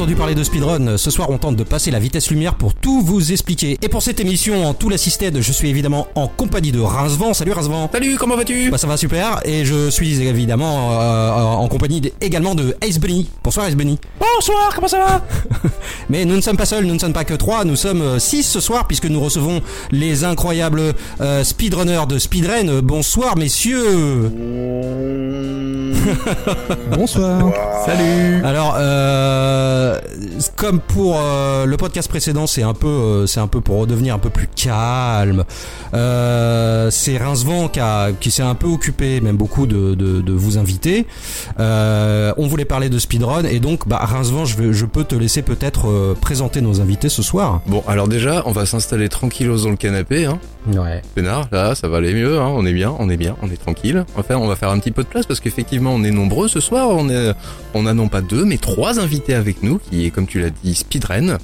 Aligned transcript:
entendu 0.00 0.16
parler 0.16 0.34
de 0.34 0.42
speedrun, 0.42 0.96
ce 0.96 1.10
soir 1.10 1.28
on 1.28 1.36
tente 1.36 1.56
de 1.56 1.62
passer 1.62 1.90
la 1.90 1.98
vitesse 1.98 2.30
lumière 2.30 2.54
pour 2.54 2.72
tout 2.72 3.02
vous 3.02 3.32
expliquer. 3.32 3.76
Et 3.82 3.88
pour 3.90 4.00
cette 4.00 4.18
émission 4.18 4.64
en 4.64 4.72
tout 4.72 4.88
l'assisted, 4.88 5.42
je 5.42 5.52
suis 5.52 5.68
évidemment 5.68 6.08
en 6.14 6.26
compagnie 6.26 6.72
de 6.72 6.80
Rincevent. 6.80 7.34
Salut 7.34 7.52
Rincevent. 7.52 7.90
Salut, 7.92 8.16
comment 8.16 8.34
vas-tu? 8.34 8.70
Bah 8.70 8.78
ça 8.78 8.86
va 8.86 8.96
super. 8.96 9.40
Et 9.44 9.66
je 9.66 9.90
suis 9.90 10.22
évidemment 10.22 10.98
euh, 10.98 11.42
en 11.42 11.68
compagnie 11.68 12.00
également 12.22 12.54
de 12.54 12.74
Ace 12.80 12.98
Bunny. 12.98 13.28
Bonsoir 13.44 13.66
Ace 13.66 13.76
Bunny. 13.76 13.98
Bonsoir, 14.18 14.72
comment 14.74 14.88
ça 14.88 15.00
va? 15.00 15.22
Mais 16.08 16.24
nous 16.24 16.34
ne 16.34 16.40
sommes 16.40 16.56
pas 16.56 16.64
seuls, 16.64 16.86
nous 16.86 16.94
ne 16.94 16.98
sommes 16.98 17.12
pas 17.12 17.24
que 17.24 17.34
trois, 17.34 17.66
nous 17.66 17.76
sommes 17.76 18.18
6 18.18 18.44
ce 18.44 18.60
soir 18.60 18.86
puisque 18.86 19.04
nous 19.04 19.20
recevons 19.20 19.60
les 19.90 20.24
incroyables 20.24 20.94
euh, 21.20 21.44
speedrunners 21.44 22.06
de 22.08 22.18
Speedrun. 22.18 22.80
Bonsoir 22.80 23.36
messieurs. 23.36 24.30
Bonsoir. 26.90 27.52
Salut 27.84 28.42
Alors, 28.44 28.76
euh, 28.78 29.89
comme 30.56 30.80
pour 30.80 31.18
euh, 31.20 31.66
le 31.66 31.76
podcast 31.76 32.08
précédent, 32.08 32.46
c'est 32.46 32.62
un 32.62 32.74
peu, 32.74 32.86
euh, 32.86 33.26
c'est 33.26 33.40
un 33.40 33.46
peu 33.46 33.60
pour 33.60 33.78
redevenir 33.78 34.14
un 34.14 34.18
peu 34.18 34.30
plus 34.30 34.48
calme. 34.54 35.44
Euh, 35.94 36.90
c'est 36.90 37.16
Rincevent 37.18 37.68
qui, 38.20 38.30
s'est 38.30 38.42
un 38.42 38.54
peu 38.54 38.66
occupé, 38.66 39.20
même 39.20 39.36
beaucoup, 39.36 39.66
de, 39.66 39.94
de, 39.94 40.20
de 40.20 40.32
vous 40.32 40.58
inviter. 40.58 41.06
Euh, 41.58 42.32
on 42.36 42.46
voulait 42.46 42.64
parler 42.64 42.88
de 42.88 42.98
speedrun 42.98 43.44
et 43.44 43.60
donc, 43.60 43.86
bah, 43.88 43.98
Rincevent, 44.02 44.44
je, 44.44 44.56
vais- 44.56 44.72
je 44.72 44.86
peux 44.86 45.04
te 45.04 45.14
laisser 45.14 45.42
peut-être 45.42 45.88
euh, 45.88 46.14
présenter 46.20 46.60
nos 46.60 46.80
invités 46.80 47.08
ce 47.08 47.22
soir. 47.22 47.60
Bon, 47.66 47.82
alors 47.88 48.08
déjà, 48.08 48.42
on 48.46 48.52
va 48.52 48.66
s'installer 48.66 49.08
tranquillos 49.08 49.58
dans 49.64 49.70
le 49.70 49.76
canapé, 49.76 50.26
hein. 50.26 50.38
Ouais. 50.74 51.00
Pénard, 51.14 51.48
là, 51.52 51.74
ça 51.74 51.88
va 51.88 51.96
aller 51.98 52.12
mieux, 52.12 52.38
hein. 52.38 52.48
On 52.54 52.66
est 52.66 52.72
bien, 52.72 52.94
on 52.98 53.08
est 53.08 53.16
bien, 53.16 53.36
on 53.42 53.50
est 53.50 53.56
tranquille. 53.60 54.04
Faire, 54.28 54.40
on 54.40 54.46
va 54.46 54.56
faire 54.56 54.70
un 54.70 54.78
petit 54.78 54.90
peu 54.90 55.02
de 55.02 55.08
place 55.08 55.24
parce 55.26 55.40
qu'effectivement, 55.40 55.92
on 55.94 56.04
est 56.04 56.10
nombreux 56.10 56.46
ce 56.48 56.60
soir. 56.60 56.88
On 56.90 57.08
est, 57.08 57.32
on 57.74 57.86
a 57.86 57.94
non 57.94 58.08
pas 58.08 58.20
deux, 58.20 58.44
mais 58.44 58.58
trois 58.58 59.00
invités 59.00 59.34
avec 59.34 59.62
nous, 59.62 59.79
qui 59.88 60.06
est, 60.06 60.10
comme 60.10 60.26
tu 60.26 60.40
l'as 60.40 60.50
dit, 60.50 60.74
Speedren. 60.74 61.38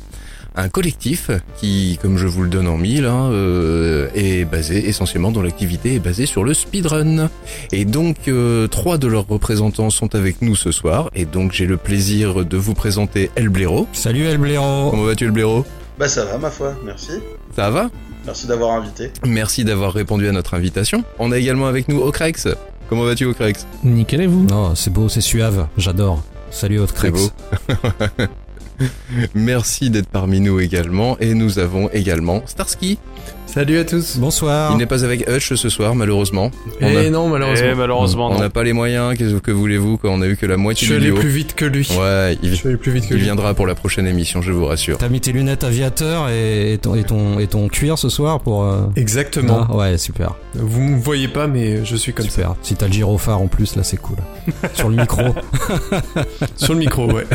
Un 0.59 0.71
collectif 0.71 1.31
qui, 1.59 1.99
comme 2.01 2.17
je 2.17 2.27
vous 2.27 2.43
le 2.43 2.49
donne 2.49 2.67
en 2.67 2.79
mille, 2.79 3.05
hein, 3.05 3.29
euh, 3.31 4.09
est 4.15 4.47
basé 4.47 4.89
essentiellement 4.89 5.31
dont 5.31 5.43
l'activité 5.43 5.97
est 5.97 5.99
basée 5.99 6.25
sur 6.25 6.45
le 6.45 6.55
speedrun. 6.55 7.29
Et 7.73 7.85
donc 7.85 8.17
euh, 8.29 8.67
trois 8.67 8.97
de 8.97 9.07
leurs 9.07 9.27
représentants 9.27 9.91
sont 9.91 10.15
avec 10.15 10.41
nous 10.41 10.57
ce 10.57 10.73
soir. 10.73 11.11
Et 11.15 11.27
donc 11.27 11.53
j'ai 11.53 11.67
le 11.67 11.77
plaisir 11.77 12.47
de 12.47 12.57
vous 12.57 12.73
présenter 12.73 13.31
El 13.35 13.51
Blaireau. 13.51 13.87
Salut 13.93 14.25
El 14.25 14.39
Blaireau. 14.39 14.91
Comment 14.91 15.03
vas-tu 15.03 15.25
El 15.25 15.33
Blaireau? 15.33 15.67
Bah 15.99 16.09
ça 16.09 16.25
va 16.25 16.39
ma 16.39 16.51
foi, 16.51 16.75
merci. 16.87 17.13
Ça 17.55 17.69
va? 17.69 17.91
Merci 18.25 18.47
d'avoir 18.47 18.71
invité. 18.73 19.11
Merci 19.27 19.63
d'avoir 19.63 19.93
répondu 19.93 20.27
à 20.27 20.33
notre 20.33 20.55
invitation. 20.55 21.05
On 21.19 21.33
a 21.33 21.39
également 21.39 21.67
avec 21.67 21.89
nous 21.89 22.01
Ocrex. 22.01 22.49
Comment 22.89 23.05
vas-tu 23.05 23.27
Ocrex? 23.27 23.67
Nickel 23.85 24.23
et 24.23 24.27
vous? 24.27 24.47
Non, 24.47 24.75
c'est 24.75 24.91
beau, 24.91 25.11
c'est 25.11 25.21
suave, 25.21 25.67
j'adore. 25.77 26.23
Salut 26.51 26.81
Très 26.87 27.11
beau. 27.11 27.29
Merci 29.35 29.91
d'être 29.91 30.09
parmi 30.09 30.41
nous 30.41 30.61
également. 30.61 31.19
Et 31.19 31.35
nous 31.35 31.59
avons 31.59 31.91
également 31.91 32.43
Starsky. 32.47 32.99
Salut 33.57 33.79
à 33.79 33.85
tous. 33.87 34.19
Bonsoir. 34.19 34.73
Il 34.73 34.77
n'est 34.77 34.85
pas 34.85 35.03
avec 35.03 35.27
Hutch 35.31 35.55
ce 35.55 35.71
soir, 35.71 35.95
malheureusement. 35.95 36.51
On 36.83 36.95
a- 36.95 37.09
non, 37.09 37.31
malheureusement. 37.31 37.69
Eh, 37.73 37.75
malheureusement, 37.75 38.31
on 38.31 38.39
n'a 38.39 38.51
pas 38.51 38.63
les 38.63 38.75
moyens, 38.75 39.17
que 39.17 39.51
voulez-vous 39.51 39.97
quand 39.97 40.11
on 40.11 40.21
a 40.21 40.27
eu 40.27 40.37
que 40.37 40.45
la 40.45 40.57
je 40.57 40.61
moitié 40.61 40.87
suis 40.87 40.95
du 40.95 41.01
allé 41.01 41.07
duo 41.11 41.21
plus 41.21 41.31
vite 41.31 41.55
que 41.55 41.65
lui. 41.65 41.89
Ouais, 41.99 42.37
il, 42.43 42.51
Je 42.51 42.55
suis 42.55 42.69
allé 42.69 42.77
plus 42.77 42.93
vite 42.93 43.05
que 43.09 43.15
il 43.15 43.17
lui. 43.17 43.23
viendra 43.23 43.55
pour 43.55 43.67
la 43.67 43.75
prochaine 43.75 44.07
émission, 44.07 44.43
je 44.43 44.53
vous 44.53 44.67
rassure. 44.67 44.99
T'as 44.99 45.09
mis 45.09 45.23
tes 45.23 45.33
lunettes 45.33 45.65
aviateur 45.65 46.29
et, 46.29 46.75
et 46.75 46.79
ton, 46.79 46.97
et, 46.97 47.05
ton, 47.05 47.39
et 47.39 47.47
ton 47.47 47.69
cuir 47.69 47.97
ce 47.97 48.11
soir 48.11 48.41
pour... 48.41 48.65
euh, 48.65 48.83
Exactement. 48.95 49.67
Ah, 49.71 49.75
ouais, 49.77 49.97
super. 49.97 50.35
Vous 50.53 50.83
me 50.83 50.99
voyez 51.01 51.29
pas, 51.29 51.47
mais 51.47 51.83
je 51.83 51.97
suis 51.97 52.13
comme 52.13 52.29
super. 52.29 52.57
Si 52.61 52.75
t'as 52.75 52.89
le 52.89 52.93
gyrophare 52.93 53.41
en 53.41 53.47
plus, 53.47 53.75
là, 53.75 53.83
c'est 53.85 53.97
cool. 53.97 54.19
Sur 54.75 54.91
le 54.91 54.97
micro. 54.97 55.23
Sur 56.57 56.75
le 56.75 56.81
micro, 56.81 57.11
ouais. 57.11 57.25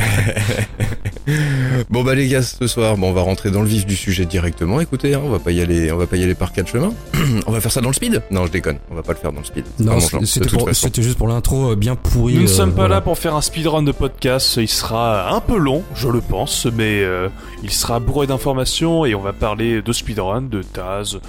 Bon 1.89 2.03
bah 2.03 2.15
les 2.15 2.27
gars, 2.27 2.41
ce 2.41 2.65
soir, 2.67 2.97
bon, 2.97 3.09
on 3.09 3.13
va 3.13 3.21
rentrer 3.21 3.51
dans 3.51 3.61
le 3.61 3.67
vif 3.67 3.85
du 3.85 3.95
sujet 3.95 4.25
directement. 4.25 4.81
Écoutez, 4.81 5.13
hein, 5.13 5.21
on 5.23 5.29
va 5.29 5.39
pas 5.39 5.51
y 5.51 5.61
aller, 5.61 5.91
on 5.91 5.97
va 5.97 6.07
pas 6.11 6.17
y 6.17 6.23
aller 6.23 6.35
par 6.35 6.51
quatre 6.51 6.67
chemins. 6.67 6.93
on 7.47 7.51
va 7.51 7.61
faire 7.61 7.71
ça 7.71 7.79
dans 7.79 7.87
le 7.87 7.93
speed 7.93 8.21
Non, 8.31 8.45
je 8.45 8.51
déconne. 8.51 8.77
On 8.91 8.95
va 8.95 9.01
pas 9.01 9.13
le 9.13 9.17
faire 9.17 9.31
dans 9.31 9.39
le 9.39 9.45
speed. 9.45 9.63
Non, 9.79 9.97
c'était 10.01 11.01
juste 11.01 11.17
pour 11.17 11.29
l'intro 11.29 11.71
euh, 11.71 11.75
bien 11.77 11.95
pourri. 11.95 12.33
Nous 12.33 12.41
ne 12.41 12.45
euh, 12.45 12.47
sommes 12.47 12.71
pas 12.71 12.81
voilà. 12.81 12.95
là 12.95 13.01
pour 13.01 13.17
faire 13.17 13.33
un 13.33 13.41
speedrun 13.41 13.81
de 13.81 13.93
podcast, 13.93 14.57
il 14.57 14.67
sera 14.67 15.33
un 15.33 15.39
peu 15.39 15.57
long, 15.57 15.83
je 15.95 16.09
le 16.09 16.19
pense, 16.19 16.65
mais 16.65 17.01
euh, 17.01 17.29
il 17.63 17.71
sera 17.71 18.01
bourré 18.01 18.27
d'informations 18.27 19.05
et 19.05 19.15
on 19.15 19.21
va 19.21 19.31
parler 19.31 19.81
de 19.81 19.93
speedrun, 19.93 20.41
de 20.41 20.63
Taz, 20.63 21.19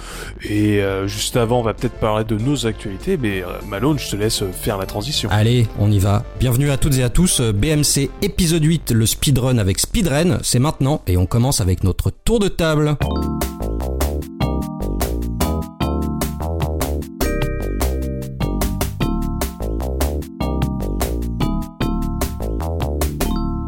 et 0.43 0.81
euh, 0.81 1.07
juste 1.07 1.37
avant 1.37 1.61
on 1.61 1.63
va 1.63 1.73
peut-être 1.73 1.95
parler 1.95 2.25
de 2.25 2.37
nos 2.37 2.65
actualités, 2.65 3.17
mais 3.17 3.41
euh, 3.41 3.47
Malone, 3.69 3.97
je 3.99 4.09
te 4.09 4.17
laisse 4.17 4.43
faire 4.51 4.77
la 4.77 4.85
transition. 4.85 5.29
Allez, 5.31 5.65
on 5.79 5.89
y 5.91 5.99
va. 5.99 6.23
Bienvenue 6.41 6.71
à 6.71 6.77
toutes 6.77 6.97
et 6.97 7.03
à 7.03 7.09
tous. 7.09 7.39
BMC 7.39 8.09
épisode 8.21 8.65
8, 8.65 8.91
le 8.91 9.05
speedrun 9.05 9.59
avec 9.59 9.79
Speedren, 9.79 10.39
c'est 10.43 10.59
maintenant 10.59 11.01
et 11.07 11.15
on 11.15 11.25
commence 11.25 11.61
avec 11.61 11.85
notre 11.85 12.11
tour 12.11 12.39
de 12.39 12.49
table. 12.49 12.97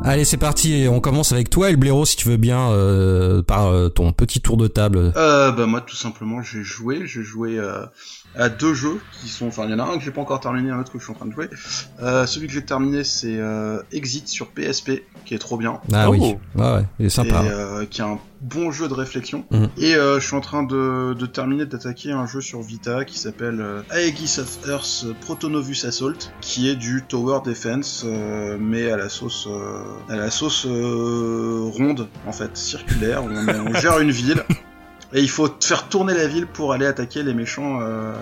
Allez, 0.08 0.24
c'est 0.24 0.38
parti. 0.38 0.86
On 0.88 1.00
commence 1.00 1.32
avec 1.32 1.50
toi, 1.50 1.72
El 1.72 1.78
Blaireau, 1.78 2.06
si 2.06 2.16
tu 2.16 2.28
veux 2.28 2.38
bien, 2.38 2.70
euh, 2.70 3.42
par 3.42 3.66
euh, 3.66 3.90
ton 3.90 4.14
petit 4.14 4.40
tour 4.40 4.56
de 4.56 4.68
table. 4.68 5.12
Euh, 5.16 5.52
bah 5.52 5.66
moi 5.66 5.82
tout 5.82 5.96
simplement 5.96 6.44
j'ai 6.44 6.62
joué, 6.62 7.08
j'ai 7.08 7.24
joué 7.24 7.58
euh, 7.58 7.88
à 8.38 8.50
deux 8.50 8.74
jeux 8.74 9.00
qui 9.22 9.30
sont, 9.30 9.48
enfin 9.48 9.64
il 9.66 9.72
y 9.72 9.74
en 9.74 9.80
a 9.80 9.84
un 9.84 9.98
que 9.98 10.04
j'ai 10.04 10.12
pas 10.12 10.22
encore 10.22 10.40
terminé, 10.40 10.72
un 10.72 10.80
autre 10.80 10.92
que 10.92 11.00
je 11.00 11.04
suis 11.04 11.12
en 11.12 11.16
train 11.16 11.26
de 11.26 11.32
jouer. 11.34 11.50
Euh, 12.02 12.26
celui 12.26 12.48
que 12.48 12.54
j'ai 12.54 12.64
terminé 12.66 13.04
c'est 13.04 13.38
euh, 13.38 13.82
Exit 13.92 14.28
sur 14.28 14.48
PSP 14.48 15.04
qui 15.26 15.34
est 15.34 15.40
trop 15.40 15.58
bien 15.58 15.80
Ah 15.94 16.06
Oh. 16.10 16.12
oui, 16.12 16.20
ouais, 16.20 16.38
ouais, 16.74 16.86
il 17.00 17.06
est 17.08 17.10
sympa. 17.10 17.44
et 17.44 17.50
euh, 17.50 17.86
qui 17.86 18.02
est 18.02 18.04
un 18.06 18.20
bon 18.42 18.72
jeu 18.72 18.88
de 18.88 18.94
réflexion. 18.94 19.44
Mhm. 19.50 19.70
Et 19.78 19.96
euh, 19.96 20.20
je 20.20 20.26
suis 20.28 20.36
en 20.36 20.42
train 20.42 20.62
de, 20.64 21.16
de 21.18 21.26
terminer 21.26 21.66
d'attaquer 21.66 22.12
un 22.12 22.28
jeu 22.28 22.42
sur 22.42 22.62
Vita 22.62 23.04
qui 23.06 23.18
s'appelle 23.18 23.60
euh, 23.60 23.82
Aegis 23.92 24.38
of 24.40 24.60
Earth 24.68 25.06
Protonovus 25.22 25.86
Assault, 25.86 26.30
qui 26.42 26.70
est 26.70 26.76
du 26.76 27.04
Tower 27.08 27.40
Defense, 27.44 28.04
euh, 28.06 28.58
mais 28.60 28.92
à 28.92 28.98
la 28.98 29.10
sauce, 29.10 29.48
euh, 29.50 29.82
à 30.10 30.16
la 30.18 30.30
sauce 30.30 30.66
euh, 30.68 31.62
ronde 31.74 32.08
en 32.28 32.32
fait, 32.34 32.56
circulaire. 32.56 33.24
Où 33.24 33.30
on, 33.30 33.72
on 33.72 33.74
gère 33.80 34.00
une 34.00 34.12
ville. 34.12 34.44
Et 35.16 35.22
il 35.22 35.30
faut 35.30 35.50
faire 35.62 35.88
tourner 35.88 36.14
la 36.14 36.28
ville 36.28 36.46
pour 36.46 36.74
aller 36.74 36.86
attaquer 36.86 37.24
les 37.24 37.34
méchants, 37.34 37.80
euh, 37.82 38.14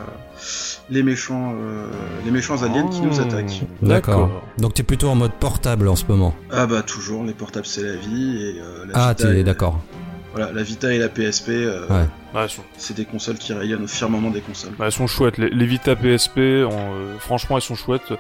les 0.92 1.02
méchants, 1.02 1.56
euh, 1.60 1.88
les 2.24 2.30
méchants 2.30 2.62
aliens 2.62 2.88
qui 2.88 3.02
nous 3.02 3.20
attaquent. 3.20 3.64
D'accord. 3.82 4.30
Donc 4.60 4.76
t'es 4.76 4.84
plutôt 4.84 5.10
en 5.10 5.16
mode 5.16 5.34
portable 5.34 5.88
en 5.88 5.96
ce 5.96 6.06
moment. 6.08 6.36
Ah 6.52 6.68
bah 6.68 6.84
toujours, 6.84 7.24
les 7.24 7.34
portables 7.34 7.66
c'est 7.66 7.82
la 7.82 7.96
vie 7.96 8.38
et 8.38 8.62
euh, 8.62 8.86
la 8.86 9.08
Ah, 9.08 9.16
t'es 9.16 9.44
d'accord. 9.44 9.82
Voilà, 10.34 10.52
la 10.52 10.64
Vita 10.64 10.92
et 10.94 10.98
la 10.98 11.10
PSP, 11.10 11.50
euh, 11.50 11.88
Ouais. 11.90 12.48
Sont, 12.48 12.64
c'est 12.78 12.96
des 12.96 13.06
consoles 13.06 13.38
qui 13.38 13.54
rayonnent 13.54 13.84
au 13.84 13.88
firmament 13.88 14.32
des 14.32 14.42
consoles. 14.42 14.72
ouais, 14.80 14.88
elles 14.88 14.92
sont 14.92 15.06
chouettes, 15.06 15.38
les, 15.38 15.50
les 15.52 15.66
Vita 15.68 15.96
PSP, 15.96 16.38
on, 16.38 16.72
euh, 16.72 17.18
franchement 17.20 17.58
elles 17.58 17.62
sont 17.62 17.76
chouettes. 17.76 18.12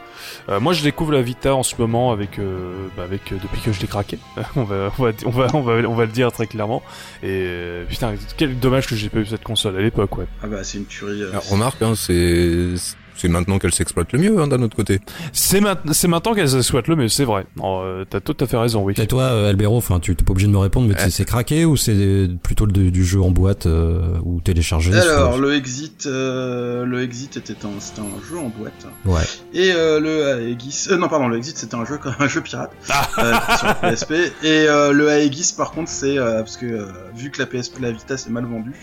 Euh, 0.49 0.59
moi 0.59 0.71
je 0.73 0.83
découvre 0.83 1.11
la 1.13 1.23
Vita 1.23 1.55
en 1.55 1.63
ce 1.63 1.73
moment 1.79 2.11
avec, 2.11 2.37
euh, 2.37 2.87
bah, 2.95 3.01
avec 3.03 3.31
euh, 3.31 3.37
depuis 3.41 3.59
que 3.61 3.71
je 3.73 3.81
l'ai 3.81 3.87
craqué, 3.87 4.19
on, 4.55 4.63
va, 4.65 4.91
on, 4.99 5.03
va, 5.03 5.11
on, 5.25 5.29
va, 5.31 5.47
on, 5.55 5.61
va, 5.61 5.73
on 5.89 5.95
va 5.95 6.05
le 6.05 6.11
dire 6.11 6.31
très 6.31 6.45
clairement. 6.45 6.83
Et 7.23 7.43
euh, 7.47 7.85
putain, 7.85 8.13
quel 8.37 8.59
dommage 8.59 8.85
que 8.85 8.95
j'ai 8.95 9.09
pas 9.09 9.17
eu 9.17 9.25
cette 9.25 9.43
console 9.43 9.77
à 9.77 9.81
l'époque, 9.81 10.15
ouais. 10.17 10.27
Ah 10.43 10.47
bah 10.47 10.63
c'est 10.63 10.77
une 10.77 10.85
tuerie. 10.85 11.23
euh, 11.23 11.31
Alors, 11.31 11.49
remarque, 11.49 11.81
hein, 11.81 11.93
c'est 11.95 12.75
c'est 13.23 13.29
maintenant 13.29 13.57
qu'elle 13.57 13.73
s'exploite 13.73 14.11
le 14.11 14.19
mieux 14.19 14.37
hein, 14.41 14.47
d'un 14.47 14.61
autre 14.61 14.75
côté. 14.75 14.99
C'est 15.31 15.61
ma- 15.61 15.77
c'est 15.93 16.09
maintenant 16.09 16.33
qu'elle 16.33 16.61
souhaite 16.61 16.89
le, 16.89 16.97
mais 16.97 17.07
c'est 17.07 17.23
vrai. 17.23 17.45
Euh, 17.63 18.03
T'as 18.09 18.19
tout 18.19 18.35
à 18.41 18.45
fait 18.47 18.57
raison, 18.57 18.83
oui. 18.83 18.93
Et 18.97 19.07
toi, 19.07 19.23
euh, 19.23 19.49
Albero, 19.49 19.77
enfin, 19.77 20.01
tu 20.01 20.13
t'es 20.13 20.25
pas 20.25 20.31
obligé 20.31 20.47
de 20.47 20.51
me 20.51 20.57
répondre, 20.57 20.87
mais 20.89 20.95
Ouais. 21.01 21.09
c'est- 21.09 21.23
craqué 21.23 21.63
ou 21.63 21.77
c'est 21.77 22.27
plutôt 22.43 22.65
le, 22.65 22.73
du 22.91 23.05
jeu 23.05 23.21
en 23.21 23.31
boîte 23.31 23.65
euh, 23.65 24.17
ou 24.25 24.41
téléchargé 24.41 24.93
Alors 24.93 25.37
le 25.37 25.53
Exit, 25.55 26.05
euh, 26.05 26.83
le 26.85 27.01
Exit 27.01 27.37
était 27.37 27.53
un, 27.65 27.79
c'était 27.79 28.01
un 28.01 28.29
jeu 28.29 28.37
en 28.39 28.49
boîte. 28.49 28.85
Ouais. 29.05 29.21
Et 29.53 29.71
euh, 29.71 30.01
le 30.01 30.49
Aegis, 30.51 30.87
euh, 30.91 30.97
non 30.97 31.07
pardon, 31.07 31.29
le 31.29 31.37
Exit 31.37 31.57
c'était 31.57 31.75
un 31.75 31.85
jeu 31.85 31.97
comme 31.97 32.13
un 32.19 32.27
jeu 32.27 32.41
pirate 32.41 32.71
Ah. 32.89 33.07
euh, 33.19 33.57
sur 33.57 33.67
la 33.67 33.73
PSP. 33.75 34.11
Et 34.43 34.67
euh, 34.67 34.91
le 34.91 35.07
Aegis 35.09 35.53
par 35.55 35.71
contre 35.71 35.89
c'est 35.89 36.17
euh, 36.17 36.39
parce 36.39 36.57
que 36.57 36.65
euh, 36.65 36.85
vu 37.15 37.31
que 37.31 37.39
la 37.39 37.45
PSP, 37.45 37.79
la 37.79 37.91
Vita 37.91 38.17
c'est 38.17 38.29
mal 38.31 38.45
vendu, 38.45 38.73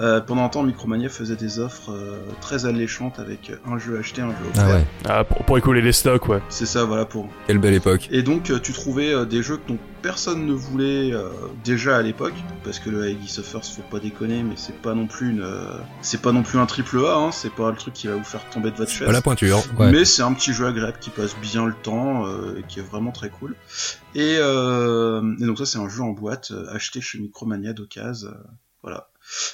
euh, 0.00 0.20
pendant 0.20 0.44
un 0.44 0.48
temps 0.50 0.62
Micromania 0.62 1.08
faisait 1.08 1.36
des 1.36 1.58
offres 1.60 1.92
euh, 1.92 2.18
très 2.42 2.66
alléchantes 2.66 3.18
avec 3.18 3.50
un 3.72 3.78
jeu 3.78 3.98
acheté, 3.98 4.22
un 4.22 4.30
jeu 4.30 4.34
Ah 4.58 4.68
ouais. 4.68 4.84
Ah, 5.08 5.24
pour, 5.24 5.44
pour 5.44 5.58
écouler 5.58 5.80
les 5.82 5.92
stocks, 5.92 6.28
ouais. 6.28 6.40
C'est 6.48 6.66
ça, 6.66 6.84
voilà 6.84 7.04
pour 7.04 7.28
Quelle 7.46 7.58
belle 7.58 7.74
époque. 7.74 8.08
Et 8.10 8.22
donc 8.22 8.50
euh, 8.50 8.58
tu 8.58 8.72
trouvais 8.72 9.12
euh, 9.12 9.24
des 9.24 9.42
jeux 9.42 9.58
dont 9.68 9.78
personne 10.02 10.46
ne 10.46 10.52
voulait 10.54 11.12
euh, 11.12 11.28
déjà 11.62 11.96
à 11.98 12.02
l'époque, 12.02 12.32
parce 12.64 12.78
que 12.78 12.88
le 12.90 13.06
Aegis 13.08 13.36
of 13.38 13.52
Earth, 13.54 13.66
faut 13.66 13.82
pas 13.90 13.98
déconner, 14.00 14.42
mais 14.42 14.54
c'est 14.56 14.76
pas 14.80 14.94
non 14.94 15.06
plus 15.06 15.30
une, 15.30 15.42
euh, 15.42 15.76
c'est 16.00 16.22
pas 16.22 16.32
non 16.32 16.42
plus 16.42 16.58
un 16.58 16.64
triple 16.66 16.98
A, 17.04 17.16
hein, 17.16 17.30
c'est 17.32 17.52
pas 17.52 17.70
le 17.70 17.76
truc 17.76 17.92
qui 17.94 18.06
va 18.06 18.14
vous 18.14 18.24
faire 18.24 18.40
tomber 18.50 18.70
de 18.70 18.76
votre 18.76 18.90
chaise. 18.90 19.06
Pas 19.06 19.12
la 19.12 19.20
pointure. 19.22 19.58
Ouais. 19.78 19.90
Mais 19.92 20.04
c'est 20.06 20.22
un 20.22 20.32
petit 20.32 20.52
jeu 20.54 20.66
agréable 20.66 20.96
qui 21.00 21.10
passe 21.10 21.36
bien 21.42 21.66
le 21.66 21.74
temps 21.74 22.26
euh, 22.26 22.58
et 22.58 22.62
qui 22.66 22.78
est 22.80 22.82
vraiment 22.82 23.12
très 23.12 23.28
cool. 23.28 23.54
Et, 24.14 24.36
euh, 24.38 25.22
et 25.40 25.44
donc 25.44 25.58
ça 25.58 25.66
c'est 25.66 25.78
un 25.78 25.88
jeu 25.88 26.02
en 26.02 26.10
boîte 26.10 26.50
euh, 26.52 26.66
acheté 26.74 27.00
chez 27.00 27.18
Micromania 27.18 27.72
d'occasion. 27.74 28.28
euh, 28.28 28.34
voilà. 28.82 29.09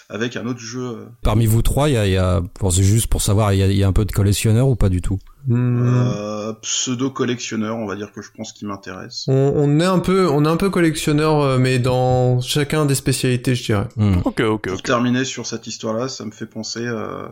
Avec 0.08 0.37
un 0.37 0.46
autre 0.46 0.61
jeu. 0.61 1.06
Parmi 1.23 1.46
vous 1.46 1.62
trois, 1.62 1.88
il 1.88 1.94
y 1.94 1.99
a, 1.99 2.06
y 2.06 2.17
a 2.17 2.43
c'est 2.70 2.82
juste 2.82 3.06
pour 3.06 3.23
savoir, 3.23 3.52
il 3.52 3.58
y 3.58 3.62
a, 3.62 3.67
y 3.67 3.82
a, 3.82 3.88
un 3.88 3.93
peu 3.93 4.05
de 4.05 4.12
collectionneur 4.12 4.69
ou 4.69 4.76
pas 4.76 4.88
du 4.88 5.00
tout? 5.00 5.19
Euh, 5.49 6.52
Pseudo 6.62 7.11
collectionneur, 7.11 7.76
on 7.76 7.87
va 7.87 7.94
dire 7.94 8.12
que 8.12 8.20
je 8.20 8.31
pense 8.37 8.52
qu'il 8.52 8.67
m'intéresse. 8.67 9.25
On, 9.28 9.52
on, 9.55 9.78
est 9.78 9.84
un 9.84 10.00
peu, 10.00 10.28
on 10.28 10.44
est 10.44 10.49
un 10.49 10.56
peu 10.56 10.70
collectionneur, 10.70 11.58
mais 11.58 11.78
dans 11.78 12.40
chacun 12.40 12.84
des 12.84 12.96
spécialités, 12.96 13.55
je 13.55 13.64
dirais. 13.64 13.88
Hmm. 13.96 14.19
Ok, 14.25 14.40
ok. 14.40 14.69
Pour 14.69 14.82
terminer 14.82 15.25
sur 15.25 15.46
cette 15.46 15.67
histoire-là, 15.67 16.08
ça 16.08 16.25
me 16.25 16.32
fait 16.32 16.46
penser, 16.46 16.84
euh, 16.84 17.28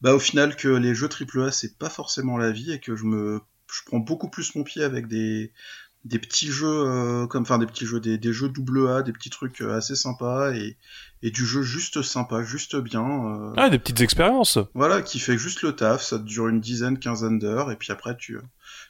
bah 0.00 0.14
au 0.14 0.18
final 0.18 0.56
que 0.56 0.68
les 0.68 0.94
jeux 0.94 1.08
AAA 1.08 1.52
c'est 1.52 1.78
pas 1.78 1.90
forcément 1.90 2.36
la 2.36 2.50
vie 2.50 2.72
et 2.72 2.80
que 2.80 2.96
je 2.96 3.04
me, 3.04 3.40
je 3.72 3.80
prends 3.86 3.98
beaucoup 3.98 4.28
plus 4.28 4.54
mon 4.54 4.64
pied 4.64 4.82
avec 4.82 5.06
des 5.08 5.52
des 6.04 6.18
petits 6.18 6.48
jeux 6.48 6.66
euh, 6.68 7.26
comme 7.26 7.42
enfin 7.42 7.58
des 7.58 7.66
petits 7.66 7.86
jeux 7.86 8.00
des, 8.00 8.18
des 8.18 8.32
jeux 8.32 8.48
double 8.48 8.88
A 8.88 9.02
des 9.02 9.12
petits 9.12 9.30
trucs 9.30 9.62
euh, 9.62 9.76
assez 9.76 9.94
sympas 9.96 10.52
et, 10.52 10.76
et 11.22 11.30
du 11.30 11.46
jeu 11.46 11.62
juste 11.62 12.02
sympa 12.02 12.42
juste 12.42 12.76
bien 12.76 13.02
euh, 13.02 13.52
ah 13.56 13.70
des 13.70 13.78
petites 13.78 14.02
expériences. 14.02 14.58
Voilà 14.74 15.00
qui 15.00 15.18
fait 15.18 15.38
juste 15.38 15.62
le 15.62 15.72
taf 15.72 16.02
ça 16.02 16.18
dure 16.18 16.48
une 16.48 16.60
dizaine 16.60 16.98
quinzaine 16.98 17.38
d'heures 17.38 17.70
et 17.70 17.76
puis 17.76 17.90
après 17.90 18.16
tu 18.18 18.38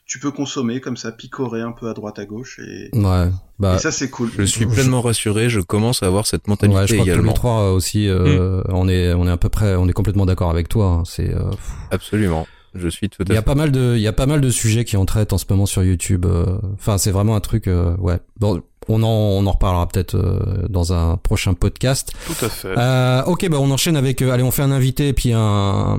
tu 0.07 0.19
peux 0.19 0.33
consommer 0.33 0.81
comme 0.81 0.97
ça 0.97 1.13
picorer 1.13 1.61
un 1.61 1.73
peu 1.73 1.89
à 1.89 1.95
droite 1.95 2.19
à 2.19 2.27
gauche 2.27 2.59
et 2.59 2.91
ouais 2.93 3.31
bah 3.61 3.77
et 3.77 3.79
ça 3.79 3.93
c'est 3.93 4.11
cool. 4.11 4.31
Je 4.37 4.43
suis 4.43 4.67
pleinement 4.67 5.01
rassuré 5.01 5.49
je 5.49 5.61
commence 5.61 6.03
à 6.03 6.07
avoir 6.07 6.27
cette 6.27 6.49
mentalité 6.49 6.81
ouais, 6.81 6.87
je 6.89 6.95
crois 6.95 7.05
également. 7.05 7.23
que 7.23 7.27
tous 7.29 7.33
les 7.33 7.35
trois 7.35 7.73
aussi 7.73 8.09
euh, 8.09 8.61
mm. 8.63 8.75
on 8.75 8.89
est 8.89 9.15
on 9.15 9.29
est 9.29 9.31
à 9.31 9.37
peu 9.37 9.49
près 9.49 9.77
on 9.77 9.87
est 9.87 9.93
complètement 9.93 10.27
d'accord 10.27 10.51
avec 10.51 10.69
toi 10.69 10.87
hein. 10.87 11.03
c'est 11.07 11.33
euh... 11.33 11.53
absolument 11.93 12.49
je 12.75 12.89
suis 12.89 13.09
tout 13.09 13.23
à 13.23 13.27
Il 13.29 13.35
y 13.35 13.39
a 13.39 13.43
pas 13.43 13.55
mal 13.55 13.71
de, 13.73 13.95
il 13.97 14.03
y 14.03 14.07
a 14.07 14.13
pas 14.13 14.27
mal 14.27 14.41
de 14.41 14.51
sujets 14.51 14.85
qui 14.85 14.97
en 14.97 15.05
traitent 15.05 15.33
en 15.33 15.39
ce 15.39 15.45
moment 15.49 15.67
sur 15.67 15.83
YouTube. 15.83 16.27
euh, 16.27 16.59
Enfin, 16.75 16.99
c'est 16.99 17.11
vraiment 17.11 17.37
un 17.37 17.41
truc, 17.41 17.67
euh, 17.69 17.97
ouais. 17.99 18.19
Bon, 18.39 18.63
on 18.89 19.03
en, 19.03 19.09
on 19.09 19.47
en 19.47 19.51
reparlera 19.53 19.87
peut-être 19.89 20.15
euh, 20.17 20.67
dans 20.69 20.93
un 20.93 21.17
prochain 21.17 21.55
podcast. 21.55 22.13
Tout 22.27 22.45
à 22.45 22.49
fait. 22.49 22.75
Euh, 22.77 23.23
ok, 23.25 23.49
bah 23.49 23.59
on 23.61 23.71
enchaîne 23.71 23.97
avec, 23.97 24.23
euh, 24.23 24.33
allez, 24.33 24.43
on 24.43 24.51
fait 24.51 24.63
un 24.63 24.71
invité 24.71 25.09
et 25.09 25.13
puis 25.13 25.33
un, 25.33 25.99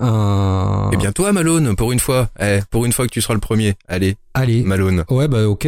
un. 0.00 0.90
Eh 0.92 0.96
bien 0.96 1.12
toi, 1.12 1.32
Malone, 1.32 1.76
pour 1.76 1.92
une 1.92 2.00
fois, 2.00 2.28
eh, 2.40 2.60
pour 2.70 2.84
une 2.84 2.92
fois 2.92 3.06
que 3.06 3.12
tu 3.12 3.20
seras 3.20 3.34
le 3.34 3.40
premier, 3.40 3.74
allez, 3.88 4.16
Allez. 4.32 4.62
Malone. 4.62 5.04
Ouais, 5.10 5.26
bah 5.26 5.48
ok. 5.48 5.66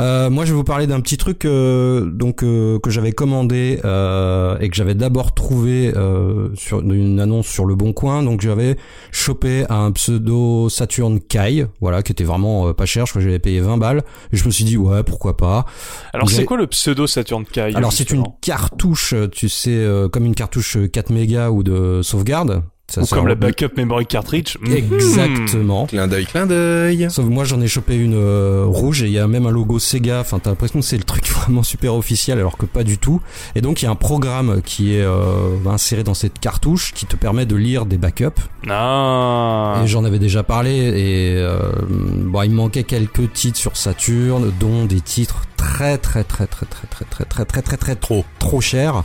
Euh, 0.00 0.30
moi, 0.30 0.44
je 0.44 0.50
vais 0.50 0.56
vous 0.56 0.64
parler 0.64 0.88
d'un 0.88 1.00
petit 1.00 1.16
truc 1.16 1.44
euh, 1.44 2.04
donc 2.10 2.42
euh, 2.42 2.80
que 2.80 2.90
j'avais 2.90 3.12
commandé 3.12 3.78
euh, 3.84 4.58
et 4.58 4.68
que 4.68 4.74
j'avais 4.74 4.96
d'abord 4.96 5.32
trouvé 5.32 5.92
euh, 5.96 6.48
sur 6.56 6.80
une 6.80 7.20
annonce 7.20 7.46
sur 7.46 7.66
le 7.66 7.76
Bon 7.76 7.92
Coin. 7.92 8.24
Donc, 8.24 8.40
j'avais 8.40 8.76
chopé 9.12 9.64
un 9.70 9.92
pseudo 9.92 10.68
Saturn 10.68 11.20
Kai, 11.20 11.66
voilà, 11.80 12.02
qui 12.02 12.10
était 12.10 12.24
vraiment 12.24 12.66
euh, 12.66 12.72
pas 12.72 12.84
cher. 12.84 13.06
Je 13.06 13.12
crois 13.12 13.20
que 13.22 13.26
j'avais 13.28 13.38
payé 13.38 13.60
20 13.60 13.76
balles. 13.76 14.02
Et 14.32 14.36
je 14.36 14.44
me 14.44 14.50
suis 14.50 14.64
dit 14.64 14.76
ouais, 14.76 15.04
pourquoi 15.04 15.36
pas. 15.36 15.64
Alors, 16.12 16.30
c'est 16.30 16.44
quoi 16.44 16.56
le 16.56 16.66
pseudo 16.66 17.06
Saturn 17.06 17.44
Kai 17.44 17.74
Alors, 17.74 17.92
c'est 17.92 18.10
une 18.10 18.24
cartouche, 18.40 19.14
tu 19.32 19.48
sais, 19.48 19.70
euh, 19.76 20.08
comme 20.08 20.26
une 20.26 20.34
cartouche 20.34 20.78
4 20.92 21.10
mégas 21.10 21.50
ou 21.50 21.62
de 21.62 22.02
sauvegarde. 22.02 22.62
Ça 22.90 23.02
Ou 23.02 23.06
comme 23.06 23.28
la 23.28 23.36
backup 23.36 23.76
memory 23.76 24.04
cartridge. 24.04 24.56
Mhm. 24.60 24.74
Exactement. 24.74 25.86
Clin 25.86 26.08
d'œil, 26.08 26.26
clin 26.26 26.46
d'œil. 26.46 27.06
Sauf 27.08 27.24
que 27.24 27.30
moi 27.30 27.44
j'en 27.44 27.60
ai 27.60 27.68
chopé 27.68 27.94
une 27.94 28.16
euh, 28.16 28.64
rouge 28.66 29.02
et 29.04 29.06
il 29.06 29.12
y 29.12 29.18
a 29.18 29.28
même 29.28 29.46
un 29.46 29.50
logo 29.50 29.78
Sega. 29.78 30.20
Enfin 30.20 30.40
t'as 30.40 30.50
l'impression 30.50 30.80
que 30.80 30.84
c'est 30.84 30.98
le 30.98 31.04
truc 31.04 31.28
vraiment 31.28 31.62
super 31.62 31.94
officiel 31.94 32.38
alors 32.38 32.56
que 32.56 32.66
pas 32.66 32.82
du 32.82 32.98
tout. 32.98 33.20
Et 33.54 33.60
donc 33.60 33.80
il 33.80 33.84
y 33.84 33.88
a 33.88 33.92
un 33.92 33.96
programme 33.96 34.60
qui 34.62 34.96
est 34.96 35.02
euh, 35.02 35.56
inséré 35.66 36.02
dans 36.02 36.14
cette 36.14 36.40
cartouche 36.40 36.92
qui 36.92 37.06
te 37.06 37.14
permet 37.14 37.46
de 37.46 37.54
lire 37.54 37.86
des 37.86 37.96
backups. 37.96 38.42
Ah. 38.68 39.80
Et 39.84 39.86
j'en 39.86 40.04
avais 40.04 40.18
déjà 40.18 40.42
parlé 40.42 40.70
et 40.72 41.36
euh, 41.36 41.58
bon 41.88 42.42
il 42.42 42.50
me 42.50 42.56
manquait 42.56 42.82
quelques 42.82 43.32
titres 43.32 43.58
sur 43.58 43.76
Saturn 43.76 44.52
dont 44.58 44.84
des 44.84 45.00
titres 45.00 45.42
très 45.56 45.98
très 45.98 46.24
très 46.24 46.46
très 46.46 46.66
très 46.66 46.86
très 46.86 47.04
très 47.04 47.24
très 47.24 47.44
très 47.44 47.62
très 47.62 47.76
très 47.76 47.94
trop 47.94 48.24
trop 48.38 48.60
chers. 48.60 49.04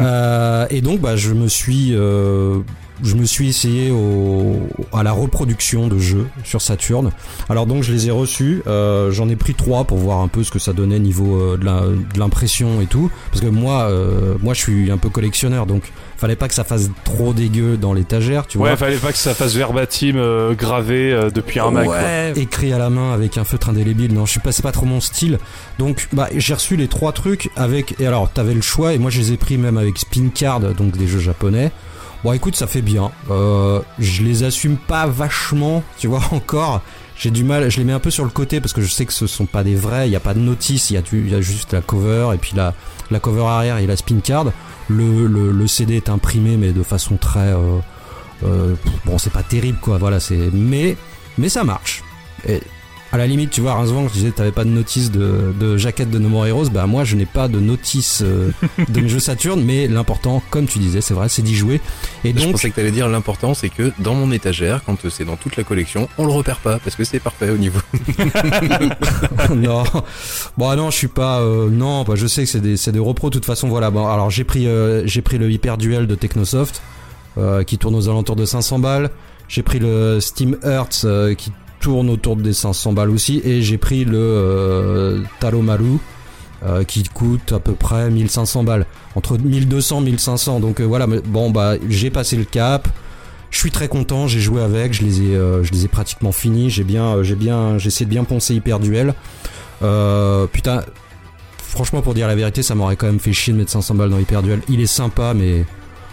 Euh, 0.00 0.66
et 0.70 0.80
donc 0.80 1.00
bah 1.00 1.16
je 1.16 1.32
me 1.32 1.48
suis 1.48 1.90
euh, 1.92 2.60
je 3.02 3.14
me 3.16 3.24
suis 3.24 3.48
essayé 3.48 3.90
au, 3.90 4.68
à 4.92 5.02
la 5.02 5.12
reproduction 5.12 5.88
de 5.88 5.98
jeux 5.98 6.26
sur 6.44 6.62
Saturn. 6.62 7.10
Alors 7.48 7.66
donc 7.66 7.82
je 7.82 7.92
les 7.92 8.06
ai 8.06 8.10
reçus, 8.10 8.62
euh, 8.66 9.10
j'en 9.10 9.28
ai 9.28 9.36
pris 9.36 9.54
trois 9.54 9.84
pour 9.84 9.98
voir 9.98 10.20
un 10.20 10.28
peu 10.28 10.44
ce 10.44 10.50
que 10.50 10.58
ça 10.58 10.72
donnait 10.72 10.98
niveau 11.00 11.36
euh, 11.40 11.56
de 11.56 11.64
la- 11.64 11.80
de 11.82 12.18
l'impression 12.18 12.80
et 12.80 12.86
tout. 12.86 13.10
Parce 13.30 13.40
que 13.40 13.48
moi, 13.50 13.82
euh, 13.90 14.34
moi 14.42 14.54
je 14.54 14.60
suis 14.60 14.90
un 14.90 14.98
peu 14.98 15.08
collectionneur, 15.08 15.66
donc 15.66 15.92
fallait 16.16 16.36
pas 16.36 16.46
que 16.48 16.54
ça 16.54 16.62
fasse 16.64 16.88
trop 17.04 17.32
dégueu 17.32 17.76
dans 17.76 17.92
l'étagère, 17.92 18.46
tu 18.46 18.58
vois. 18.58 18.70
Ouais, 18.70 18.76
fallait 18.76 18.96
pas 18.96 19.10
que 19.12 19.18
ça 19.18 19.34
fasse 19.34 19.54
verbatim 19.54 20.16
euh, 20.16 20.54
gravé 20.54 21.12
euh, 21.12 21.30
depuis 21.30 21.58
un 21.60 21.70
Mac. 21.72 21.86
quoi. 21.86 21.96
Ouais, 21.96 22.32
écrit 22.36 22.72
à 22.72 22.78
la 22.78 22.90
main 22.90 23.12
avec 23.12 23.36
un 23.38 23.44
feutre 23.44 23.68
indélébile. 23.70 24.14
Non, 24.14 24.24
je 24.24 24.30
suis 24.30 24.40
pas, 24.40 24.52
c'est 24.52 24.62
pas 24.62 24.72
trop 24.72 24.86
mon 24.86 25.00
style. 25.00 25.38
Donc, 25.78 26.08
bah, 26.12 26.28
j'ai 26.36 26.54
reçu 26.54 26.76
les 26.76 26.86
trois 26.88 27.12
trucs 27.12 27.50
avec. 27.56 27.96
Et 28.00 28.06
alors, 28.06 28.30
t'avais 28.30 28.54
le 28.54 28.62
choix 28.62 28.92
et 28.94 28.98
moi 28.98 29.10
je 29.10 29.18
les 29.18 29.32
ai 29.32 29.36
pris 29.36 29.58
même 29.58 29.76
avec 29.78 29.98
Spin 29.98 30.28
Card, 30.32 30.60
donc 30.60 30.96
des 30.96 31.06
jeux 31.08 31.18
japonais. 31.18 31.72
Bon, 32.24 32.32
écoute, 32.32 32.56
ça 32.56 32.66
fait 32.66 32.80
bien. 32.80 33.12
Euh, 33.30 33.82
je 33.98 34.22
les 34.22 34.44
assume 34.44 34.78
pas 34.78 35.06
vachement, 35.06 35.84
tu 35.98 36.06
vois 36.06 36.22
encore. 36.30 36.80
J'ai 37.18 37.30
du 37.30 37.44
mal, 37.44 37.70
je 37.70 37.76
les 37.76 37.84
mets 37.84 37.92
un 37.92 38.00
peu 38.00 38.10
sur 38.10 38.24
le 38.24 38.30
côté 38.30 38.62
parce 38.62 38.72
que 38.72 38.80
je 38.80 38.90
sais 38.90 39.04
que 39.04 39.12
ce 39.12 39.26
sont 39.26 39.44
pas 39.44 39.62
des 39.62 39.74
vrais. 39.74 40.08
Il 40.08 40.12
y 40.12 40.16
a 40.16 40.20
pas 40.20 40.32
de 40.32 40.38
notice, 40.38 40.90
il 40.90 40.94
y 40.94 41.34
a, 41.34 41.40
juste 41.42 41.74
la 41.74 41.82
cover 41.82 42.30
et 42.34 42.38
puis 42.38 42.54
la, 42.56 42.72
cover 43.20 43.42
arrière 43.42 43.76
et 43.76 43.86
la 43.86 43.96
spin 43.96 44.20
card. 44.20 44.46
Le, 44.88 45.66
CD 45.66 45.96
est 45.96 46.08
imprimé 46.08 46.56
mais 46.56 46.72
de 46.72 46.82
façon 46.82 47.16
très 47.16 47.52
euh, 47.52 47.78
euh, 48.44 48.74
bon 49.06 49.16
c'est 49.16 49.32
pas 49.32 49.42
terrible 49.42 49.78
quoi 49.80 49.96
voilà 49.96 50.20
c'est 50.20 50.50
mais 50.52 50.96
mais 51.38 51.48
ça 51.48 51.64
marche 51.64 52.04
à 53.14 53.16
la 53.16 53.28
limite 53.28 53.50
tu 53.50 53.60
vois 53.60 53.74
Rincevent 53.74 54.08
je 54.08 54.12
disais 54.14 54.30
t'avais 54.32 54.50
pas 54.50 54.64
de 54.64 54.70
notice 54.70 55.12
de, 55.12 55.54
de 55.60 55.76
jaquette 55.76 56.10
de 56.10 56.18
No 56.18 56.28
More 56.28 56.48
Heroes. 56.48 56.68
Bah 56.70 56.86
moi 56.86 57.04
je 57.04 57.14
n'ai 57.14 57.26
pas 57.26 57.46
de 57.46 57.60
notice 57.60 58.22
euh, 58.24 58.50
de 58.88 59.00
mes 59.00 59.08
jeux 59.08 59.20
Saturn 59.20 59.62
mais 59.62 59.86
l'important 59.86 60.42
comme 60.50 60.66
tu 60.66 60.80
disais 60.80 61.00
c'est 61.00 61.14
vrai 61.14 61.28
c'est 61.28 61.42
d'y 61.42 61.54
jouer. 61.54 61.80
Et 62.24 62.30
Je 62.30 62.40
donc 62.40 62.52
pensais 62.52 62.70
que 62.70 62.74
t'allais 62.74 62.90
dire 62.90 63.08
l'important, 63.08 63.54
c'est 63.54 63.68
que 63.68 63.92
dans 64.00 64.14
mon 64.14 64.32
étagère, 64.32 64.82
quand 64.84 64.96
c'est 65.08 65.24
dans 65.24 65.36
toute 65.36 65.56
la 65.56 65.62
collection, 65.62 66.08
on 66.18 66.26
le 66.26 66.32
repère 66.32 66.58
pas 66.58 66.80
parce 66.80 66.96
que 66.96 67.04
c'est 67.04 67.20
parfait 67.20 67.50
au 67.50 67.56
niveau. 67.56 67.78
non. 69.54 69.84
Bon 70.58 70.76
non 70.76 70.90
je 70.90 70.96
suis 70.96 71.06
pas 71.06 71.38
euh, 71.38 71.70
non 71.70 72.02
bah, 72.02 72.14
je 72.16 72.26
sais 72.26 72.42
que 72.42 72.50
c'est 72.50 72.60
des 72.60 72.76
c'est 72.76 72.90
des 72.90 72.98
repros 72.98 73.30
de 73.30 73.34
toute 73.34 73.46
façon 73.46 73.68
voilà. 73.68 73.92
Bon 73.92 74.08
alors 74.08 74.30
j'ai 74.30 74.42
pris 74.42 74.66
euh, 74.66 75.06
j'ai 75.06 75.22
pris 75.22 75.38
le 75.38 75.52
Hyper 75.52 75.78
Duel 75.78 76.08
de 76.08 76.16
Technosoft 76.16 76.82
euh, 77.38 77.62
qui 77.62 77.78
tourne 77.78 77.94
aux 77.94 78.08
alentours 78.08 78.34
de 78.34 78.44
500 78.44 78.80
balles. 78.80 79.10
J'ai 79.46 79.62
pris 79.62 79.78
le 79.78 80.18
Steam 80.20 80.56
Hearts 80.64 81.02
euh, 81.04 81.34
qui 81.34 81.52
tourne 81.84 82.08
autour 82.08 82.36
des 82.36 82.54
500 82.54 82.94
balles 82.94 83.10
aussi 83.10 83.42
et 83.44 83.60
j'ai 83.60 83.76
pris 83.76 84.06
le 84.06 84.16
euh, 84.16 85.20
Talomaru 85.38 85.98
euh, 86.64 86.82
qui 86.82 87.02
coûte 87.02 87.52
à 87.52 87.58
peu 87.58 87.74
près 87.74 88.08
1500 88.08 88.64
balles 88.64 88.86
entre 89.14 89.36
1200 89.36 90.00
1500 90.00 90.60
donc 90.60 90.80
euh, 90.80 90.84
voilà 90.84 91.06
bon 91.06 91.50
bah 91.50 91.74
j'ai 91.90 92.08
passé 92.08 92.36
le 92.36 92.44
cap 92.44 92.88
je 93.50 93.58
suis 93.58 93.70
très 93.70 93.86
content, 93.86 94.26
j'ai 94.26 94.40
joué 94.40 94.62
avec, 94.62 94.94
je 94.94 95.04
les 95.04 95.20
ai, 95.20 95.36
euh, 95.36 95.62
je 95.62 95.70
les 95.72 95.84
ai 95.84 95.88
pratiquement 95.88 96.32
finis, 96.32 96.70
j'ai 96.70 96.82
bien, 96.82 97.22
j'ai 97.22 97.36
bien, 97.36 97.78
j'ai 97.78 97.86
essayé 97.86 98.04
de 98.04 98.10
bien 98.10 98.24
poncer 98.24 98.52
Hyper 98.54 98.80
Duel. 98.80 99.14
Putain, 100.52 100.82
franchement 101.58 102.02
pour 102.02 102.14
dire 102.14 102.26
la 102.26 102.34
vérité, 102.34 102.64
ça 102.64 102.74
m'aurait 102.74 102.96
quand 102.96 103.06
même 103.06 103.20
fait 103.20 103.32
chier 103.32 103.52
de 103.52 103.58
mettre 103.58 103.70
500 103.70 103.94
balles 103.94 104.10
dans 104.10 104.18
Hyper 104.18 104.42
Duel. 104.42 104.60
Il 104.68 104.80
est 104.80 104.86
sympa, 104.86 105.34
mais 105.34 105.66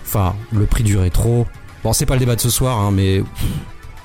enfin 0.06 0.36
le 0.52 0.66
prix 0.68 0.84
du 0.84 0.98
rétro. 0.98 1.48
Bon, 1.84 1.94
c'est 1.94 2.06
pas 2.06 2.14
le 2.14 2.20
débat 2.20 2.36
de 2.36 2.42
ce 2.42 2.52
soir, 2.52 2.78
hein, 2.78 2.92
mais 2.94 3.24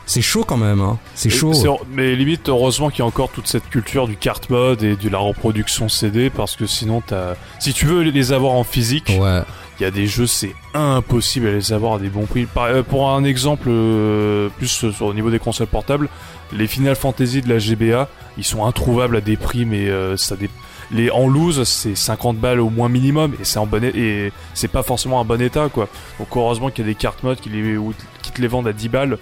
c'est 0.06 0.22
chaud 0.22 0.44
quand 0.44 0.56
même, 0.56 0.80
hein. 0.80 0.98
C'est 1.14 1.30
chaud. 1.30 1.52
Mais 1.92 2.14
limite, 2.16 2.48
heureusement 2.48 2.90
qu'il 2.90 3.00
y 3.00 3.02
a 3.02 3.06
encore 3.06 3.28
toute 3.30 3.46
cette 3.48 3.68
culture 3.68 4.06
du 4.06 4.16
cart 4.16 4.40
mode 4.48 4.82
et 4.82 4.96
de 4.96 5.08
la 5.08 5.18
reproduction 5.18 5.88
CD 5.88 6.30
parce 6.30 6.56
que 6.56 6.66
sinon, 6.66 7.02
t'as... 7.06 7.34
si 7.58 7.72
tu 7.74 7.86
veux 7.86 8.02
les 8.02 8.32
avoir 8.32 8.52
en 8.52 8.64
physique, 8.64 9.12
Ouais. 9.20 9.40
il 9.78 9.82
y 9.82 9.86
a 9.86 9.90
des 9.90 10.06
jeux, 10.06 10.26
c'est 10.26 10.54
impossible 10.74 11.48
à 11.48 11.52
les 11.52 11.72
avoir 11.72 11.94
à 11.94 11.98
des 11.98 12.08
bons 12.08 12.26
prix. 12.26 12.46
Par- 12.46 12.64
euh, 12.66 12.82
pour 12.82 13.10
un 13.10 13.24
exemple, 13.24 13.66
euh, 13.68 14.48
plus 14.58 14.84
euh, 14.84 14.92
sur- 14.92 15.06
au 15.06 15.14
niveau 15.14 15.30
des 15.30 15.38
consoles 15.38 15.66
portables, 15.66 16.08
les 16.52 16.66
Final 16.68 16.94
Fantasy 16.96 17.42
de 17.42 17.48
la 17.48 17.58
GBA, 17.58 18.08
ils 18.38 18.44
sont 18.44 18.64
introuvables 18.64 19.16
à 19.16 19.20
des 19.20 19.36
prix, 19.36 19.64
mais 19.64 19.88
euh, 19.88 20.16
ça 20.16 20.36
dé- 20.36 20.50
les 20.92 21.10
en 21.10 21.26
loose, 21.26 21.64
c'est 21.64 21.96
50 21.96 22.36
balles 22.38 22.60
au 22.60 22.70
moins 22.70 22.88
minimum, 22.88 23.32
et 23.40 23.44
c'est 23.44 23.58
en 23.58 23.66
bon 23.66 23.82
et 23.82 24.30
c'est 24.54 24.68
pas 24.70 24.84
forcément 24.84 25.20
un 25.20 25.24
bon 25.24 25.40
état, 25.42 25.68
quoi. 25.68 25.88
Donc 26.20 26.28
heureusement 26.36 26.70
qu'il 26.70 26.84
y 26.86 26.88
a 26.88 26.92
des 26.92 26.94
cartes 26.94 27.24
modes 27.24 27.40
qui, 27.40 27.48
les, 27.48 27.76
qui 28.22 28.30
te 28.30 28.40
les 28.40 28.46
vendent 28.46 28.68
à 28.68 28.72
10 28.72 28.88
balles. 28.88 29.18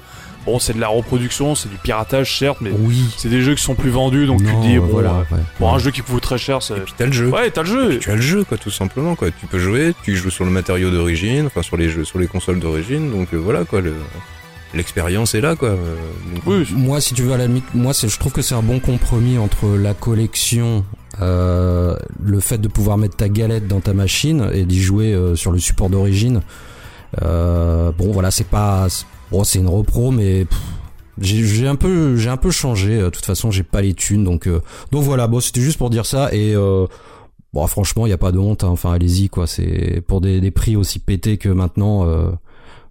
Bon, 0.46 0.58
c'est 0.58 0.74
de 0.74 0.80
la 0.80 0.88
reproduction, 0.88 1.54
c'est 1.54 1.70
du 1.70 1.76
piratage, 1.78 2.38
certes, 2.38 2.58
mais 2.60 2.70
Oui. 2.78 3.02
c'est 3.16 3.30
des 3.30 3.40
jeux 3.40 3.54
qui 3.54 3.62
sont 3.62 3.74
plus 3.74 3.88
vendus, 3.90 4.26
donc 4.26 4.40
tu 4.44 4.52
te 4.54 4.60
dis, 4.60 4.78
bon, 4.78 4.86
voilà. 4.86 5.10
euh, 5.10 5.34
ouais. 5.34 5.42
pour 5.58 5.72
un 5.74 5.78
jeu 5.78 5.90
qui 5.90 6.02
coûte 6.02 6.20
très 6.22 6.36
cher, 6.36 6.62
c'est... 6.62 6.76
Et 6.76 6.80
puis 6.80 6.92
t'as 6.96 7.06
le 7.06 7.12
jeu. 7.12 7.28
Ouais, 7.30 7.50
t'as 7.50 7.62
le 7.62 7.68
jeu 7.68 7.98
Tu 7.98 8.10
as 8.10 8.16
le 8.16 8.20
jeu, 8.20 8.44
quoi, 8.44 8.58
tout 8.58 8.70
simplement, 8.70 9.14
quoi. 9.14 9.30
Tu 9.30 9.46
peux 9.46 9.58
jouer, 9.58 9.94
tu 10.02 10.14
joues 10.16 10.28
sur 10.30 10.44
le 10.44 10.50
matériau 10.50 10.90
d'origine, 10.90 11.46
enfin 11.46 11.62
sur 11.62 11.78
les 11.78 11.88
jeux, 11.88 12.04
sur 12.04 12.18
les 12.18 12.26
consoles 12.26 12.60
d'origine, 12.60 13.10
donc 13.10 13.28
euh, 13.32 13.38
voilà, 13.38 13.64
quoi. 13.64 13.80
le- 13.80 13.94
L'expérience 14.74 15.36
est 15.36 15.40
là, 15.40 15.54
quoi. 15.54 15.68
euh, 15.68 15.94
donc- 16.34 16.42
Oui, 16.46 16.66
Moi, 16.74 17.00
si 17.00 17.14
tu 17.14 17.22
veux, 17.22 17.32
à 17.32 17.36
la 17.38 17.46
limite, 17.46 17.64
moi, 17.74 17.92
je 17.94 18.18
trouve 18.18 18.32
que 18.32 18.42
c'est 18.42 18.56
un 18.56 18.62
bon 18.62 18.80
compromis 18.80 19.38
entre 19.38 19.68
la 19.78 19.94
collection, 19.94 20.84
euh, 21.22 21.96
le 22.22 22.40
fait 22.40 22.58
de 22.58 22.66
pouvoir 22.68 22.98
mettre 22.98 23.16
ta 23.16 23.28
galette 23.28 23.68
dans 23.68 23.78
ta 23.80 23.94
machine 23.94 24.50
et 24.52 24.64
d'y 24.64 24.82
jouer 24.82 25.14
euh, 25.14 25.36
sur 25.36 25.52
le 25.52 25.58
support 25.60 25.90
d'origine. 25.90 26.42
Euh, 27.22 27.92
bon, 27.96 28.10
voilà, 28.12 28.30
c'est 28.32 28.48
pas, 28.48 28.88
bon, 29.30 29.44
c'est 29.44 29.58
une 29.58 29.68
repro, 29.68 30.10
mais 30.10 30.46
j'ai, 31.20 31.66
un 31.66 31.76
peu, 31.76 32.16
j'ai 32.16 32.28
un 32.30 32.36
peu 32.36 32.50
changé. 32.50 32.98
euh, 33.00 33.04
De 33.06 33.10
toute 33.10 33.24
façon, 33.26 33.50
j'ai 33.50 33.62
pas 33.62 33.82
les 33.82 33.94
thunes, 33.94 34.24
donc, 34.24 34.46
euh, 34.46 34.60
donc 34.92 35.02
voilà. 35.04 35.26
Bon, 35.26 35.40
c'était 35.40 35.60
juste 35.60 35.78
pour 35.78 35.90
dire 35.90 36.06
ça 36.06 36.32
et. 36.34 36.54
Euh, 36.54 36.86
Bon, 37.52 37.64
franchement, 37.68 38.04
il 38.04 38.10
y 38.10 38.12
a 38.12 38.18
pas 38.18 38.32
de 38.32 38.38
honte. 38.40 38.64
hein. 38.64 38.68
Enfin, 38.70 38.92
allez-y, 38.92 39.28
quoi. 39.28 39.46
C'est 39.46 40.02
pour 40.08 40.20
des, 40.20 40.40
des 40.40 40.50
prix 40.50 40.74
aussi 40.74 40.98
pétés 40.98 41.38
que 41.38 41.48
maintenant. 41.48 42.04
euh, 42.08 42.32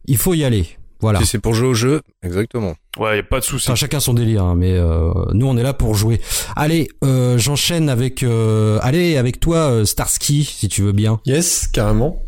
il 0.05 0.15
faut 0.15 0.33
y 0.33 0.45
aller. 0.45 0.65
Voilà. 1.01 1.19
Si 1.19 1.25
c'est 1.25 1.39
pour 1.39 1.53
jouer 1.53 1.67
au 1.67 1.73
jeu, 1.73 1.99
exactement. 2.23 2.75
Ouais, 2.97 3.17
y 3.17 3.19
a 3.19 3.23
pas 3.23 3.41
de 3.41 3.43
souci. 3.43 3.67
Enfin, 3.67 3.75
chacun 3.75 3.99
son 3.99 4.13
délire, 4.13 4.45
hein, 4.45 4.55
mais 4.55 4.71
euh, 4.71 5.11
nous 5.33 5.47
on 5.47 5.57
est 5.57 5.63
là 5.63 5.73
pour 5.73 5.95
jouer. 5.95 6.21
Allez, 6.55 6.87
euh, 7.03 7.37
j'enchaîne 7.37 7.89
avec, 7.89 8.23
euh, 8.23 8.79
allez 8.83 9.17
avec 9.17 9.41
toi 9.41 9.57
euh, 9.69 9.83
Starsky, 9.83 10.45
si 10.45 10.69
tu 10.69 10.81
veux 10.81 10.93
bien. 10.93 11.19
Yes, 11.25 11.67
carrément. 11.67 12.21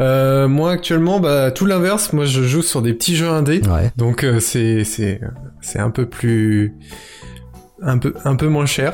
Euh, 0.00 0.48
moi 0.48 0.72
actuellement, 0.72 1.20
bah 1.20 1.50
tout 1.50 1.66
l'inverse. 1.66 2.12
Moi, 2.12 2.24
je 2.24 2.42
joue 2.42 2.62
sur 2.62 2.82
des 2.82 2.92
petits 2.94 3.16
jeux 3.16 3.28
indés. 3.28 3.60
Ouais. 3.68 3.92
Donc 3.96 4.24
euh, 4.24 4.40
c'est 4.40 4.84
c'est 4.84 5.20
c'est 5.60 5.78
un 5.78 5.90
peu 5.90 6.06
plus 6.06 6.74
un 7.84 7.98
peu 7.98 8.14
un 8.24 8.36
peu 8.36 8.46
moins 8.46 8.66
cher, 8.66 8.92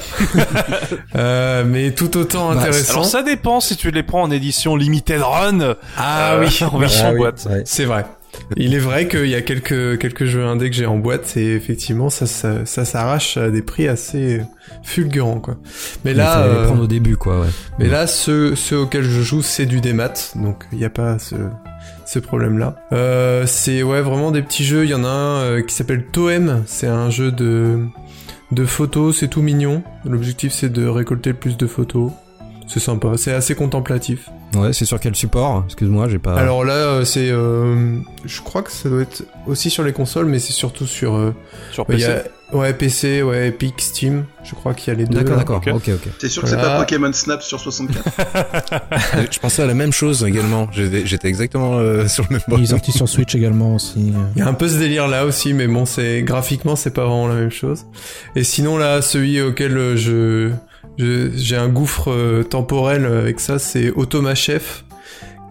Euh, 1.17 1.65
mais 1.67 1.91
tout 1.93 2.17
autant 2.17 2.53
Bah, 2.55 2.61
intéressant. 2.61 2.93
Alors 2.95 3.05
ça 3.07 3.23
dépend 3.23 3.61
si 3.61 3.77
tu 3.77 3.91
les 3.91 4.03
prends 4.03 4.23
en 4.23 4.31
édition 4.31 4.77
limited 4.77 5.21
run. 5.23 5.77
ah 5.97 6.33
euh, 6.33 6.41
oui, 6.41 6.59
en 6.71 6.79
version 6.79 7.07
Ah 7.09 7.13
oui. 7.13 7.19
boîte. 7.19 7.47
Ouais. 7.51 7.63
C'est 7.65 7.85
vrai. 7.85 8.05
Il 8.57 8.75
est 8.75 8.79
vrai 8.79 9.09
qu'il 9.09 9.29
y 9.29 9.35
a 9.35 9.43
quelques 9.43 9.99
quelques 9.99 10.25
jeux 10.25 10.45
indés 10.45 10.71
que 10.71 10.77
j'ai 10.77 10.87
en 10.87 10.99
boîte 10.99 11.37
et 11.37 11.55
effectivement 11.55 12.11
ça 12.11 12.27
ça, 12.27 12.65
ça 12.65 12.85
s'arrache 12.85 13.37
à 13.37 13.51
des 13.51 13.63
prix 13.63 13.89
assez 13.89 14.43
fulgurants 14.83 15.41
quoi. 15.41 15.57
Mais 16.05 16.15
là 16.15 16.47
les 16.47 16.55
euh, 16.55 16.65
prendre 16.67 16.85
au 16.85 16.87
début, 16.87 17.17
quoi. 17.17 17.41
Ouais. 17.41 17.49
mais 17.79 17.89
là 17.89 18.07
ceux 18.07 18.55
ceux 18.55 18.79
auxquels 18.79 19.03
je 19.03 19.21
joue 19.23 19.43
c'est 19.43 19.67
du 19.67 19.81
démat 19.81 20.15
donc 20.37 20.65
il 20.73 20.79
n'y 20.79 20.85
a 20.85 20.91
pas 20.91 21.19
ce 21.19 21.35
ce 22.07 22.19
problème 22.19 22.59
là. 22.59 22.77
Euh, 22.93 23.45
c'est 23.47 23.83
ouais 23.83 24.01
vraiment 24.01 24.31
des 24.31 24.43
petits 24.43 24.65
jeux. 24.65 24.85
Il 24.85 24.91
y 24.91 24.95
en 24.95 25.05
a 25.05 25.09
un 25.09 25.41
euh, 25.43 25.63
qui 25.63 25.75
s'appelle 25.75 26.05
Toem. 26.11 26.63
C'est 26.67 26.87
un 26.87 27.11
jeu 27.11 27.31
de 27.31 27.81
de 28.51 28.65
photos. 28.65 29.19
C'est 29.19 29.29
tout 29.29 29.43
mignon. 29.43 29.83
L'objectif 30.07 30.53
c'est 30.53 30.73
de 30.73 30.87
récolter 30.87 31.31
le 31.31 31.37
plus 31.37 31.57
de 31.57 31.67
photos. 31.67 32.11
C'est 32.69 32.81
sympa. 32.81 33.13
C'est 33.17 33.33
assez 33.33 33.55
contemplatif. 33.55 34.29
Ouais, 34.55 34.73
c'est 34.73 34.85
sur 34.85 35.01
quel 35.01 35.15
support? 35.17 35.65
Excuse-moi, 35.67 36.09
j'ai 36.09 36.19
pas. 36.19 36.35
Alors 36.35 36.65
là, 36.65 36.73
euh, 36.75 37.05
c'est, 37.05 37.31
euh, 37.31 37.97
je 38.25 38.41
crois 38.43 38.63
que 38.63 38.71
ça 38.71 38.89
doit 38.89 39.03
être 39.03 39.25
aussi 39.47 39.71
sur 39.71 39.83
les 39.85 39.93
consoles, 39.93 40.27
mais 40.27 40.39
c'est 40.39 40.53
surtout 40.53 40.87
sur, 40.87 41.15
euh, 41.15 41.35
Sur 41.73 41.85
y 41.85 41.97
PC. 41.97 42.07
a, 42.53 42.57
ouais, 42.57 42.73
PC, 42.75 43.23
ouais, 43.23 43.49
Epic, 43.49 43.75
Steam. 43.81 44.25
Je 44.45 44.55
crois 44.55 44.73
qu'il 44.75 44.93
y 44.93 44.97
a 44.97 44.99
les 44.99 45.07
deux. 45.07 45.23
d'accord, 45.23 45.59
d'accord. 45.59 45.77
ok. 45.77 45.89
Ok, 45.89 45.91
ok. 46.07 46.19
T'es 46.19 46.29
sûr 46.29 46.43
que 46.43 46.49
c'est 46.49 46.57
pas 46.57 46.79
Pokémon 46.79 47.13
Snap 47.13 47.43
sur 47.43 47.59
64 47.61 49.29
je 49.31 49.39
pensais 49.39 49.63
à 49.63 49.67
la 49.67 49.75
même 49.75 49.93
chose 49.93 50.25
également. 50.25 50.69
J'étais 50.73 51.07
j'étais 51.07 51.29
exactement 51.29 51.75
euh, 51.79 52.07
sur 52.09 52.25
le 52.31 52.35
même 52.37 52.43
Il 52.49 52.55
est 52.55 52.57
point. 52.57 52.67
sorti 52.67 52.93
sur 52.93 53.09
Switch 53.09 53.35
également 53.35 53.75
aussi. 53.75 54.13
Il 54.37 54.39
y 54.39 54.43
a 54.43 54.47
un 54.49 54.55
peu 54.55 54.69
ce 54.69 54.79
délire 54.79 55.09
là 55.09 55.25
aussi, 55.27 55.53
mais 55.55 55.67
bon, 55.67 55.85
c'est 55.87 56.23
graphiquement, 56.23 56.77
c'est 56.77 56.93
pas 56.93 57.03
vraiment 57.05 57.29
la 57.29 57.35
même 57.35 57.51
chose. 57.51 57.85
Et 58.37 58.45
sinon 58.45 58.77
là, 58.79 59.03
celui 59.03 59.41
auquel 59.43 59.97
je- 59.97 60.51
j'ai 60.99 61.57
un 61.57 61.69
gouffre 61.69 62.11
euh, 62.11 62.43
temporel 62.43 63.05
avec 63.07 63.41
ça, 63.41 63.59
c'est 63.59 63.91
Automa 63.91 64.35
Chef, 64.35 64.85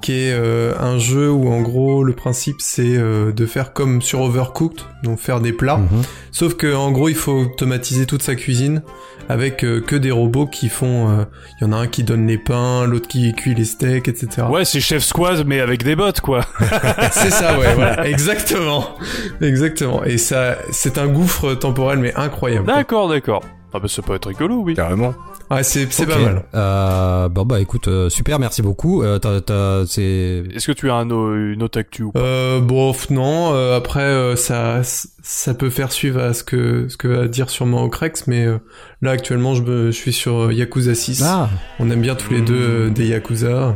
qui 0.02 0.12
est 0.14 0.32
euh, 0.34 0.74
un 0.80 1.00
jeu 1.00 1.32
où 1.32 1.50
en 1.52 1.62
gros 1.62 2.04
le 2.04 2.14
principe 2.14 2.58
c'est 2.60 2.96
euh, 2.98 3.32
de 3.32 3.46
faire 3.46 3.74
comme 3.74 4.02
sur 4.02 4.22
Overcooked, 4.22 4.82
donc 5.04 5.20
faire 5.20 5.40
des 5.40 5.54
plats. 5.54 5.78
Mhm. 5.78 6.04
Sauf 6.32 6.54
que 6.56 6.74
en 6.76 6.92
gros, 6.92 7.10
il 7.10 7.16
faut 7.16 7.34
automatiser 7.34 8.06
toute 8.06 8.22
sa 8.22 8.36
cuisine 8.36 8.84
avec 9.30 9.64
euh, 9.66 9.82
que 9.82 9.96
des 9.96 10.12
robots 10.12 10.46
qui 10.46 10.70
font. 10.70 11.10
euh, 11.10 11.24
Il 11.60 11.66
y 11.66 11.68
en 11.68 11.74
a 11.74 11.78
un 11.78 11.88
qui 11.88 12.04
donne 12.04 12.28
les 12.28 12.38
pains, 12.38 12.86
l'autre 12.86 13.08
qui 13.08 13.34
cuit 13.34 13.56
les 13.56 13.66
steaks, 13.66 14.08
etc. 14.08 14.46
Ouais, 14.50 14.66
c'est 14.66 14.80
Chef 14.80 15.04
Squad 15.04 15.46
mais 15.48 15.60
avec 15.62 15.84
des 15.84 15.96
bots 15.96 16.12
quoi. 16.22 16.42
c'est 17.12 17.32
ça, 17.32 17.58
ouais, 17.58 17.74
voilà, 17.74 18.08
exactement, 18.08 18.96
exactement. 19.42 20.04
Et 20.04 20.18
ça, 20.18 20.58
c'est 20.72 20.98
un 21.00 21.08
gouffre 21.08 21.56
temporel 21.56 21.98
mais 22.00 22.14
incroyable. 22.16 22.68
D'accord, 22.68 23.10
d'accord. 23.10 23.42
Ah 23.74 23.80
bah 23.80 23.88
ça 23.90 24.02
peut 24.02 24.16
être 24.16 24.30
rigolo, 24.30 24.62
oui. 24.64 24.76
Carrément. 24.76 25.14
Ouais, 25.52 25.62
c'est 25.64 25.88
pas 26.06 26.18
mal. 26.20 26.44
Euh, 26.56 27.30
bon 27.30 27.46
bah 27.46 27.60
écoute, 27.60 27.88
euh, 27.88 28.10
super, 28.10 28.40
merci 28.40 28.62
beaucoup. 28.62 29.04
Euh, 29.04 29.20
t'as, 29.20 29.40
t'as, 29.42 29.86
c'est. 29.86 30.44
Est-ce 30.54 30.68
que 30.68 30.72
tu 30.72 30.90
as 30.90 30.96
un, 30.96 31.10
une 31.10 31.62
autre 31.64 31.80
actu 31.80 32.04
ou 32.04 32.12
pas? 32.12 32.20
Euh, 32.20 32.60
bon, 32.62 32.94
non. 33.10 33.54
euh, 33.54 33.76
après, 33.78 34.02
euh, 34.02 34.36
ça, 34.36 34.82
ça 34.84 35.54
peut 35.54 35.70
faire 35.70 35.92
suivre 35.92 36.20
à 36.22 36.34
ce 36.34 36.44
que 36.44 36.88
ce 36.90 36.98
que 36.98 37.08
va 37.10 37.28
dire 37.28 37.50
sûrement 37.50 37.84
Ocrex, 37.84 38.28
mais 38.28 38.46
euh, 38.46 38.58
là 39.02 39.12
actuellement, 39.12 39.54
je, 39.54 39.64
me- 39.64 39.88
je 39.92 39.96
suis 39.98 40.14
sur 40.14 40.52
Yakuza 40.52 40.96
6. 40.96 41.24
Ah, 41.26 41.50
On 41.80 41.90
aime 41.90 42.02
bien 42.02 42.16
tous 42.16 42.34
les 42.34 42.42
deux 42.42 42.56
euh, 42.56 42.90
des 42.90 43.08
Yakuza. 43.08 43.76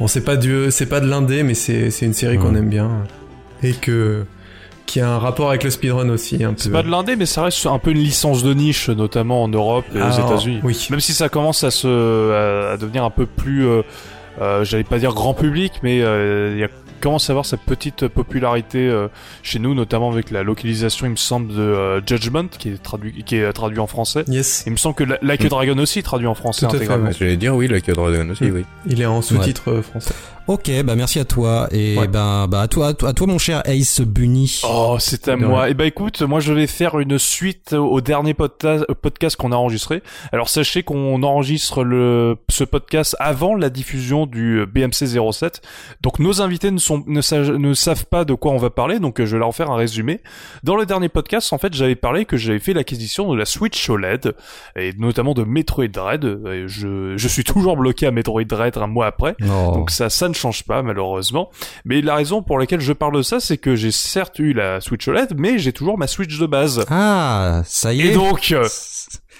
Bon, 0.00 0.06
c'est 0.08 0.24
pas 0.24 0.36
du, 0.36 0.70
c'est 0.70 0.86
pas 0.86 1.00
de 1.00 1.06
l'indé, 1.06 1.42
mais 1.42 1.54
c'est 1.54 1.90
c'est 1.90 2.06
une 2.06 2.12
série 2.14 2.38
qu'on 2.38 2.54
aime 2.54 2.68
bien 2.70 3.04
et 3.62 3.72
que 3.72 4.24
qui 4.88 5.00
a 5.00 5.08
un 5.08 5.18
rapport 5.18 5.50
avec 5.50 5.62
le 5.62 5.70
speedrun 5.70 6.08
aussi 6.08 6.42
un 6.42 6.50
peu. 6.54 6.56
C'est 6.58 6.70
pas 6.70 6.82
de 6.82 6.90
l'indé, 6.90 7.14
mais 7.14 7.26
ça 7.26 7.42
reste 7.44 7.64
un 7.66 7.78
peu 7.78 7.92
une 7.92 7.98
licence 7.98 8.42
de 8.42 8.52
niche, 8.54 8.88
notamment 8.88 9.44
en 9.44 9.48
Europe 9.48 9.84
et 9.94 10.00
aux 10.02 10.10
États-Unis. 10.10 10.60
Oui. 10.64 10.86
Même 10.90 11.00
si 11.00 11.12
ça 11.12 11.28
commence 11.28 11.62
à 11.62 11.70
se 11.70 12.72
à, 12.72 12.76
devenir 12.76 13.04
un 13.04 13.10
peu 13.10 13.26
plus, 13.26 13.66
euh, 13.66 13.82
euh, 14.40 14.64
j'allais 14.64 14.84
pas 14.84 14.98
dire 14.98 15.12
grand 15.14 15.34
public, 15.34 15.74
mais 15.82 16.02
euh, 16.02 16.52
il 16.54 16.58
y 16.58 16.64
a 16.64 16.68
commence 17.00 17.30
à 17.30 17.32
avoir 17.32 17.46
sa 17.46 17.56
petite 17.56 18.08
popularité 18.08 18.88
euh, 18.88 19.06
chez 19.44 19.60
nous, 19.60 19.72
notamment 19.72 20.10
avec 20.10 20.32
la 20.32 20.42
localisation, 20.42 21.06
il 21.06 21.10
me 21.10 21.16
semble, 21.16 21.54
de 21.54 21.60
euh, 21.60 22.00
Judgment, 22.04 22.48
qui 22.58 22.70
est 22.70 22.82
traduit, 22.82 23.22
qui 23.22 23.36
est 23.36 23.52
traduit 23.52 23.78
en 23.78 23.86
français. 23.86 24.24
Yes. 24.26 24.64
Il 24.66 24.72
me 24.72 24.76
semble 24.76 24.96
que 24.96 25.04
La- 25.04 25.18
Like 25.22 25.44
a 25.44 25.48
Dragon 25.48 25.78
aussi 25.78 26.00
est 26.00 26.02
traduit 26.02 26.26
en 26.26 26.34
français 26.34 26.66
Tout 26.66 26.74
intégralement. 26.74 27.06
ouais. 27.06 27.14
J'allais 27.16 27.36
dire 27.36 27.54
oui, 27.54 27.68
la 27.68 27.78
Dragon 27.78 28.28
aussi, 28.30 28.46
Mm. 28.46 28.52
oui. 28.52 28.64
Il 28.86 29.00
est 29.00 29.06
en 29.06 29.22
sous-titre 29.22 29.80
français. 29.80 30.12
Ok, 30.48 30.70
bah 30.84 30.94
merci 30.96 31.18
à 31.20 31.24
toi 31.24 31.68
et 31.70 31.96
Ouais. 31.98 32.08
ben 32.08 32.46
bah 32.48 32.62
à 32.62 32.68
toi, 32.68 32.88
à 32.88 32.94
toi, 32.94 33.10
à 33.10 33.12
toi, 33.12 33.26
mon 33.26 33.38
cher 33.38 33.62
Ace 33.66 34.00
Bunny. 34.00 34.60
Oh, 34.64 34.96
c'est 34.98 35.28
à 35.28 35.36
moi. 35.36 35.68
Et 35.70 35.74
bah 35.74 35.86
écoute, 35.86 36.22
moi 36.22 36.40
je 36.40 36.52
vais 36.52 36.66
faire 36.66 36.98
une 36.98 37.18
suite 37.18 37.72
au 37.74 38.00
dernier 38.00 38.34
podcast 38.34 39.36
qu'on 39.36 39.52
a 39.52 39.56
enregistré. 39.56 40.02
Alors 40.32 40.48
sachez 40.48 40.82
qu'on 40.82 41.22
enregistre 41.22 41.84
le 41.84 42.36
ce 42.48 42.64
podcast 42.64 43.14
avant 43.20 43.54
la 43.54 43.70
diffusion 43.70 44.26
du 44.26 44.64
BMC 44.66 45.06
07. 45.32 45.60
Donc 46.02 46.18
nos 46.18 46.40
invités 46.42 46.70
ne 46.70 46.78
sont 46.78 47.04
ne, 47.06 47.20
sa- 47.20 47.40
ne 47.40 47.74
savent 47.74 48.06
pas 48.06 48.24
de 48.24 48.34
quoi 48.34 48.52
on 48.52 48.58
va 48.58 48.70
parler, 48.70 48.98
donc 48.98 49.18
je 49.22 49.32
vais 49.32 49.38
leur 49.38 49.54
faire 49.54 49.70
un 49.70 49.76
résumé. 49.76 50.20
Dans 50.64 50.76
le 50.76 50.86
dernier 50.86 51.08
podcast, 51.08 51.52
en 51.52 51.58
fait, 51.58 51.74
j'avais 51.74 51.94
parlé 51.96 52.24
que 52.24 52.36
j'avais 52.36 52.58
fait 52.58 52.72
l'acquisition 52.72 53.30
de 53.32 53.36
la 53.36 53.44
Switch 53.44 53.88
OLED 53.88 54.34
et 54.76 54.92
notamment 54.98 55.34
de 55.34 55.44
Metroid 55.44 55.88
Dread. 55.88 56.24
Et 56.24 56.64
je 56.66 57.16
je 57.16 57.28
suis 57.28 57.44
toujours 57.44 57.76
bloqué 57.76 58.06
à 58.06 58.10
Metroid 58.10 58.44
Dread 58.44 58.76
un 58.78 58.86
mois 58.86 59.06
après. 59.06 59.34
Oh. 59.42 59.72
Donc 59.74 59.90
ça, 59.90 60.08
ça 60.10 60.28
ne 60.28 60.34
change 60.38 60.62
pas 60.64 60.82
malheureusement. 60.82 61.50
Mais 61.84 62.00
la 62.00 62.14
raison 62.14 62.42
pour 62.42 62.58
laquelle 62.58 62.80
je 62.80 62.92
parle 62.92 63.16
de 63.16 63.22
ça, 63.22 63.40
c'est 63.40 63.58
que 63.58 63.74
j'ai 63.76 63.90
certes 63.90 64.38
eu 64.38 64.52
la 64.52 64.80
Switch 64.80 65.06
OLED, 65.08 65.34
mais 65.36 65.58
j'ai 65.58 65.72
toujours 65.72 65.98
ma 65.98 66.06
Switch 66.06 66.38
de 66.38 66.46
base. 66.46 66.84
Ah, 66.90 67.62
ça 67.66 67.92
y 67.92 68.00
Et 68.02 68.10
est. 68.10 68.14
donc, 68.14 68.52
euh, 68.52 68.66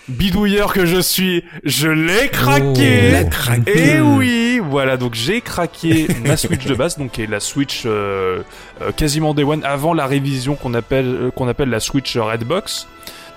bidouilleur 0.09 0.73
que 0.73 0.87
je 0.87 1.01
suis, 1.01 1.45
je 1.65 1.89
l'ai 1.89 2.29
craqué. 2.29 3.23
Oh. 3.25 3.29
Craqué. 3.31 3.95
Et 3.97 4.01
oui, 4.01 4.61
voilà, 4.63 4.97
donc 4.97 5.15
j'ai 5.15 5.41
craqué 5.41 6.07
ma 6.25 6.37
Switch 6.37 6.65
de 6.65 6.75
base, 6.75 6.99
donc 6.99 7.19
est 7.19 7.27
la 7.27 7.41
Switch 7.41 7.83
euh, 7.87 8.43
euh, 8.83 8.93
quasiment 8.93 9.35
Day 9.35 9.45
One 9.45 9.65
avant 9.65 9.93
la 9.95 10.07
révision 10.07 10.55
qu'on 10.55 10.75
appelle 10.75 11.31
qu'on 11.35 11.49
appelle 11.49 11.71
la 11.71 11.81
Switch 11.81 12.17
Redbox. 12.17 12.87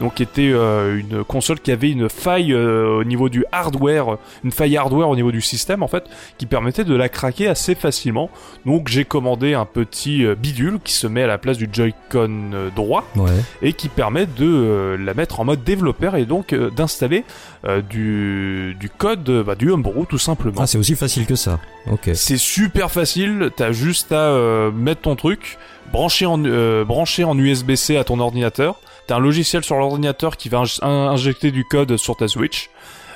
Donc 0.02 0.16
qui 0.16 0.24
était 0.24 0.52
euh, 0.52 1.00
une 1.00 1.24
console 1.24 1.60
qui 1.62 1.72
avait 1.72 1.92
une 1.92 2.10
faille 2.10 2.52
euh, 2.54 3.00
au 3.00 3.04
niveau 3.06 3.30
du 3.30 3.46
hardware, 3.54 4.18
une 4.44 4.52
faille 4.52 4.76
hardware 4.76 5.08
au 5.08 5.16
niveau 5.16 5.32
du 5.32 5.40
système 5.42 5.84
en 5.84 5.88
fait, 5.88 6.04
qui 6.38 6.46
permettait 6.46 6.84
de 6.84 6.96
la 6.96 7.08
craquer 7.08 7.48
assez 7.48 7.76
facilement. 7.76 8.30
Donc 8.66 8.90
j'ai 8.90 9.06
commandé 9.06 9.54
un 9.54 9.66
petit 9.66 10.26
euh, 10.26 10.36
bidule 10.36 10.80
qui 10.84 10.92
se 10.94 11.08
met 11.08 11.24
à 11.24 11.28
la 11.28 11.38
place 11.38 11.58
du 11.58 11.70
Joy-Con 11.72 12.52
euh, 12.54 12.70
droit 12.76 13.06
Ouais. 13.16 13.30
et 13.62 13.72
qui 13.74 13.88
permet 13.90 14.26
de 14.26 14.98
la 15.00 15.14
mettre 15.14 15.40
en 15.40 15.46
mode 15.46 15.64
développeur 15.64 16.16
et 16.16 16.26
donc 16.26 16.54
d'installer 16.54 17.24
euh, 17.68 17.82
du, 17.82 18.76
du 18.80 18.90
code 18.90 19.44
bah, 19.46 19.56
du 19.56 19.70
homebrew 19.70 20.06
tout 20.06 20.18
simplement. 20.18 20.62
Ah, 20.62 20.68
c'est 20.68 20.78
aussi 20.80 20.96
facile 20.96 21.26
que 21.28 21.36
ça. 21.36 21.60
Ok. 21.92 22.10
c'est 22.14 22.38
super 22.38 22.90
facile, 22.92 23.50
t'as 23.56 23.72
juste 23.72 24.12
à 24.12 24.16
euh, 24.32 24.72
mettre 24.72 25.02
ton 25.02 25.16
truc, 25.16 25.58
brancher 25.92 26.26
en, 26.26 26.44
euh, 26.46 26.86
en 26.88 27.38
USB-C 27.38 27.98
à 27.98 28.04
ton 28.04 28.20
ordinateur, 28.20 28.76
t'as 29.08 29.16
un 29.16 29.20
logiciel 29.20 29.64
sur 29.64 29.76
l'ordinateur 29.78 30.38
qui 30.38 30.50
va 30.50 30.60
inj- 30.64 30.84
in- 30.84 31.10
injecter 31.12 31.52
du 31.52 31.66
code 31.66 31.98
sur 31.98 32.16
ta 32.16 32.28
Switch. 32.28 32.70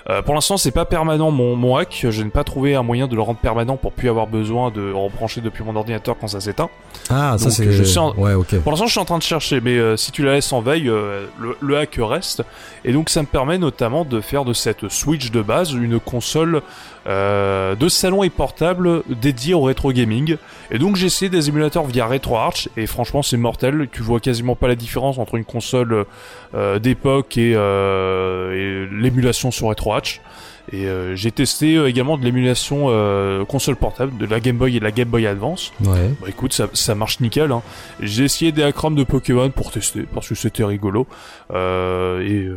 Euh, 0.07 0.21
pour 0.21 0.35
l'instant, 0.35 0.55
c'est 0.57 0.69
pas 0.69 0.85
permanent 0.85 1.31
mon, 1.31 1.55
mon 1.55 1.77
hack. 1.77 2.05
Je 2.11 2.21
n'ai 2.21 2.29
pas 2.29 2.43
trouvé 2.43 2.75
un 2.75 2.83
moyen 2.83 3.07
de 3.07 3.15
le 3.15 3.23
rendre 3.23 3.39
permanent 3.39 3.75
pour 3.75 3.91
plus 3.91 4.07
avoir 4.07 4.27
besoin 4.27 4.69
de 4.69 4.91
rebrancher 4.93 5.41
depuis 5.41 5.63
mon 5.63 5.75
ordinateur 5.75 6.15
quand 6.21 6.27
ça 6.27 6.39
s'éteint. 6.39 6.69
Ah, 7.09 7.37
ça 7.39 7.49
c'est. 7.49 7.71
je 7.71 7.83
sens- 7.83 8.13
Ouais, 8.15 8.33
ok. 8.35 8.59
Pour 8.59 8.71
l'instant, 8.71 8.85
je 8.85 8.91
suis 8.91 8.99
en 8.99 9.05
train 9.05 9.17
de 9.17 9.23
chercher, 9.23 9.61
mais 9.61 9.77
euh, 9.79 9.97
si 9.97 10.11
tu 10.11 10.23
la 10.23 10.33
laisses 10.33 10.53
en 10.53 10.61
veille, 10.61 10.89
euh, 10.89 11.25
le, 11.39 11.57
le 11.59 11.77
hack 11.79 11.95
reste. 11.99 12.43
Et 12.83 12.93
donc, 12.93 13.09
ça 13.09 13.21
me 13.21 13.25
permet 13.25 13.57
notamment 13.57 14.05
de 14.05 14.21
faire 14.21 14.45
de 14.45 14.53
cette 14.53 14.89
Switch 14.89 15.31
de 15.31 15.41
base 15.41 15.73
une 15.73 15.99
console 15.99 16.61
euh, 17.07 17.75
de 17.75 17.87
salon 17.89 18.23
et 18.23 18.29
portable 18.29 19.03
dédiée 19.09 19.53
au 19.53 19.61
rétro 19.61 19.91
gaming. 19.91 20.37
Et 20.71 20.79
donc, 20.79 20.95
j'ai 20.95 21.05
essayé 21.07 21.29
des 21.29 21.49
émulateurs 21.49 21.85
via 21.85 22.07
RetroArch, 22.07 22.69
et 22.77 22.87
franchement, 22.87 23.21
c'est 23.21 23.37
mortel. 23.37 23.87
Tu 23.91 24.01
vois 24.01 24.19
quasiment 24.19 24.55
pas 24.55 24.67
la 24.67 24.75
différence 24.75 25.17
entre 25.17 25.35
une 25.35 25.45
console 25.45 26.05
euh, 26.55 26.79
d'époque 26.79 27.37
et, 27.37 27.53
euh, 27.55 28.87
et 28.87 29.01
l'émulation 29.01 29.51
sur 29.51 29.67
RetroArch. 29.67 30.21
Et 30.71 30.87
euh, 30.87 31.15
j'ai 31.15 31.31
testé 31.31 31.75
euh, 31.75 31.87
également 31.87 32.17
de 32.17 32.23
l'émulation 32.23 32.87
euh, 32.89 33.45
console 33.45 33.75
portable 33.75 34.17
de 34.17 34.25
la 34.25 34.39
Game 34.39 34.57
Boy 34.57 34.75
et 34.75 34.79
de 34.79 34.83
la 34.83 34.91
Game 34.91 35.07
Boy 35.07 35.27
Advance. 35.27 35.71
Ouais. 35.83 36.09
Bah 36.19 36.27
écoute, 36.27 36.53
ça, 36.53 36.67
ça 36.73 36.95
marche 36.95 37.19
nickel. 37.19 37.51
Hein. 37.51 37.61
J'ai 37.99 38.23
essayé 38.23 38.51
des 38.51 38.63
acromes 38.63 38.95
de 38.95 39.03
Pokémon 39.03 39.51
pour 39.51 39.71
tester 39.71 40.07
parce 40.11 40.27
que 40.27 40.33
c'était 40.33 40.63
rigolo. 40.63 41.05
Euh, 41.53 42.21
et 42.21 42.47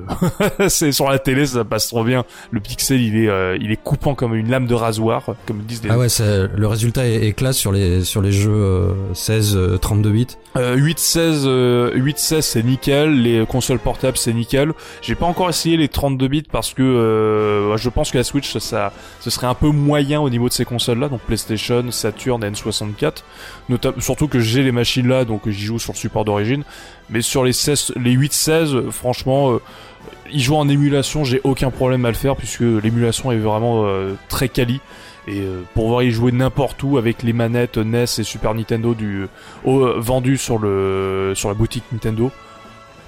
euh, 0.61 0.69
c'est 0.69 0.93
sur 0.93 1.11
la 1.11 1.19
télé, 1.19 1.45
ça 1.47 1.65
passe 1.65 1.89
trop 1.89 2.05
bien. 2.05 2.25
Le 2.51 2.61
pixel, 2.61 3.01
il 3.01 3.17
est, 3.23 3.29
euh, 3.29 3.59
il 3.61 3.71
est 3.71 3.77
coupant 3.83 4.15
comme 4.15 4.35
une 4.35 4.51
lame 4.51 4.67
de 4.67 4.75
rasoir, 4.75 5.25
comme 5.47 5.59
disent 5.59 5.83
les. 5.85 5.91
Ah 5.91 5.99
ouais, 5.99 6.09
c'est- 6.09 6.49
le 6.55 6.67
résultat 6.67 7.07
est, 7.07 7.27
est 7.27 7.33
classe 7.33 7.57
sur 7.59 7.71
les 7.73 8.03
sur 8.05 8.23
les 8.23 8.33
jeux 8.33 8.51
euh, 8.53 8.93
16 9.15 9.57
euh, 9.57 9.77
32 9.77 10.11
bits. 10.11 10.27
Euh, 10.57 10.77
8-16, 10.77 11.43
euh, 11.47 11.93
8-16 11.99 12.41
c'est 12.41 12.63
nickel, 12.63 13.23
les 13.23 13.45
consoles 13.47 13.79
portables 13.79 14.17
c'est 14.17 14.33
nickel. 14.33 14.73
J'ai 15.03 15.15
pas 15.15 15.27
encore 15.27 15.51
essayé 15.51 15.77
les 15.77 15.89
32 15.89 16.29
bits 16.29 16.43
parce 16.51 16.73
que 16.73 16.83
euh, 16.83 17.77
je 17.77 17.89
pense 17.91 18.11
que 18.11 18.19
la 18.19 18.25
Switch 18.25 18.51
ça, 18.53 18.61
ça 18.61 18.93
ce 19.21 19.29
serait 19.31 19.47
un 19.47 19.55
peu 19.55 19.69
moyen 19.69 20.21
au 20.21 20.31
niveau 20.31 20.49
de 20.49 20.55
ces 20.55 20.65
consoles 20.65 20.99
là, 20.99 21.09
donc 21.09 21.21
PlayStation, 21.21 21.85
Saturn, 21.91 22.43
N64. 22.43 23.23
Nota- 23.69 23.93
surtout 23.99 24.29
que 24.29 24.41
j'ai 24.41 24.63
les 24.63 24.73
machines 24.73 25.07
là, 25.09 25.25
donc 25.27 25.43
j'y 25.49 25.67
joue 25.67 25.79
sur 25.79 25.93
le 25.93 25.99
support 25.99 26.25
d'origine. 26.25 26.65
Mais 27.11 27.23
sur 27.23 27.45
les 27.45 27.53
16, 27.53 27.95
les 27.97 28.17
8-16, 28.17 28.75
euh, 28.75 28.91
franchement, 28.91 29.53
euh, 29.53 29.61
y 30.31 30.41
jouer 30.41 30.57
en 30.57 30.69
émulation, 30.69 31.25
j'ai 31.25 31.41
aucun 31.45 31.71
problème 31.71 32.05
à 32.05 32.09
le 32.09 32.15
faire 32.15 32.37
puisque 32.37 32.61
l'émulation 32.61 33.33
est 33.33 33.39
vraiment 33.39 33.85
euh, 33.87 34.15
très 34.29 34.49
quali. 34.49 34.81
Et 35.27 35.41
euh, 35.41 35.63
pour 35.75 35.85
pouvoir 35.85 36.03
y 36.03 36.11
jouer 36.11 36.33
n'importe 36.33 36.83
où 36.83 36.97
avec 36.97 37.23
les 37.23 37.35
manettes 37.35 37.77
NES 37.77 38.05
et 38.05 38.23
Super 38.23 38.55
Nintendo 38.55 38.95
du 38.95 39.27
euh, 39.67 39.95
vendues 39.99 40.39
sur 40.39 40.59
le 40.59 41.33
sur 41.35 41.51
la 41.51 41.55
boutique 41.55 41.85
Nintendo, 41.93 42.31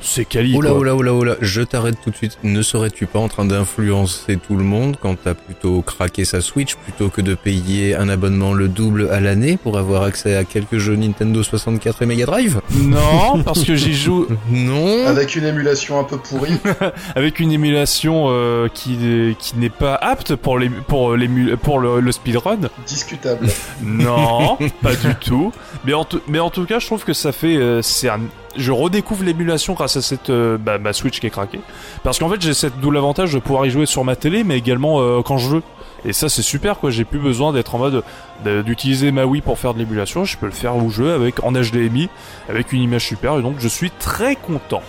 c'est 0.01 0.25
quali. 0.25 0.55
Oula, 0.55 0.73
oula, 0.75 0.95
oula, 0.95 1.13
oula, 1.13 1.37
je 1.41 1.63
t'arrête 1.63 1.97
tout 2.03 2.11
de 2.11 2.17
suite. 2.17 2.39
Ne 2.43 2.63
serais-tu 2.63 3.07
pas 3.07 3.19
en 3.19 3.29
train 3.29 3.45
d'influencer 3.45 4.37
tout 4.37 4.57
le 4.57 4.65
monde 4.65 4.97
quand 5.01 5.17
t'as 5.23 5.35
plutôt 5.35 5.83
craqué 5.83 6.25
sa 6.25 6.41
Switch 6.41 6.75
plutôt 6.77 7.09
que 7.09 7.21
de 7.21 7.35
payer 7.35 7.95
un 7.95 8.09
abonnement 8.09 8.53
le 8.53 8.69
double 8.69 9.09
à 9.11 9.21
l'année 9.21 9.57
pour 9.57 9.79
avoir 9.79 10.03
accès 10.03 10.37
à 10.37 10.45
quelques 10.45 10.79
jeux 10.79 10.97
Nintendo 10.97 11.43
64 11.43 12.03
et 12.03 12.07
Mega 12.07 12.27
Drive? 12.27 12.61
Non, 12.75 13.43
parce 13.45 13.65
que 13.65 13.75
j'y 13.77 13.95
joue 13.95 14.27
Non 14.51 15.07
Avec 15.07 15.37
une 15.37 15.45
émulation 15.45 15.99
un 16.01 16.05
peu 16.05 16.17
pourrie. 16.19 16.59
avec 17.15 17.41
une 17.41 17.53
émulation 17.53 18.27
euh, 18.29 18.69
qui 18.73 18.99
qui 19.39 19.57
n'est 19.59 19.71
pas 19.71 19.95
apte 19.95 20.35
pour 20.37 20.59
les 20.59 20.69
pour 20.71 21.15
l'ému- 21.17 21.57
pour 21.57 21.79
le, 21.79 22.01
le 22.01 22.13
speedrun. 22.13 22.59
Discutable. 22.87 23.49
Non, 23.83 24.57
pas 24.83 24.95
du 24.95 25.15
tout. 25.21 25.53
Mais 25.85 25.95
en, 25.95 26.05
tout- 26.05 26.21
mais 26.29 26.39
en 26.41 26.51
tout 26.51 26.65
cas, 26.65 26.79
je 26.79 26.87
trouve 26.87 27.05
que 27.05 27.13
ça 27.13 27.33
fait. 27.33 27.57
euh, 27.57 27.83
c'est 27.83 28.09
un. 28.09 28.21
Je 28.57 28.73
redécouvre 28.73 29.23
l'émulation 29.25 29.75
grâce 29.75 29.97
à 29.97 30.03
cette 30.03 30.29
euh, 30.31 30.59
bah, 30.59 30.79
ma 30.79 30.93
Switch 30.93 31.21
qui 31.21 31.27
est 31.27 31.31
craquée. 31.31 31.61
Parce 32.03 32.19
qu'en 32.19 32.29
fait, 32.29 32.41
j'ai 32.41 32.53
cette 32.55 32.79
double 32.81 32.97
avantage 32.97 33.33
de 33.33 33.39
pouvoir 33.39 33.65
y 33.67 33.71
jouer 33.71 33.87
sur 33.87 34.05
ma 34.05 34.17
télé, 34.17 34.43
mais 34.45 34.59
également 34.59 35.01
euh, 35.01 35.23
quand 35.23 35.39
je 35.39 35.49
veux. 35.49 35.63
Et 36.05 36.13
ça, 36.13 36.29
c'est 36.29 36.43
super 36.43 36.79
quoi. 36.79 36.91
J'ai 36.91 37.05
plus 37.05 37.19
besoin 37.21 37.53
d'être 37.53 37.75
en 37.75 37.79
mode 37.79 38.03
de- 38.45 38.63
d'utiliser 38.63 39.13
ma 39.13 39.25
Wii 39.27 39.43
pour 39.43 39.59
faire 39.59 39.75
de 39.75 39.79
l'émulation. 39.79 40.25
Je 40.25 40.37
peux 40.37 40.47
le 40.47 40.53
faire 40.53 40.77
où 40.77 40.91
je 40.91 41.03
veux 41.03 41.13
avec 41.15 41.45
en 41.45 41.53
HDMI, 41.53 42.09
avec 42.49 42.73
une 42.73 42.81
image 42.83 43.07
super. 43.07 43.39
Et 43.39 43.43
donc, 43.43 43.57
je 43.59 43.69
suis 43.69 43.91
très 43.91 44.35
content. 44.35 44.83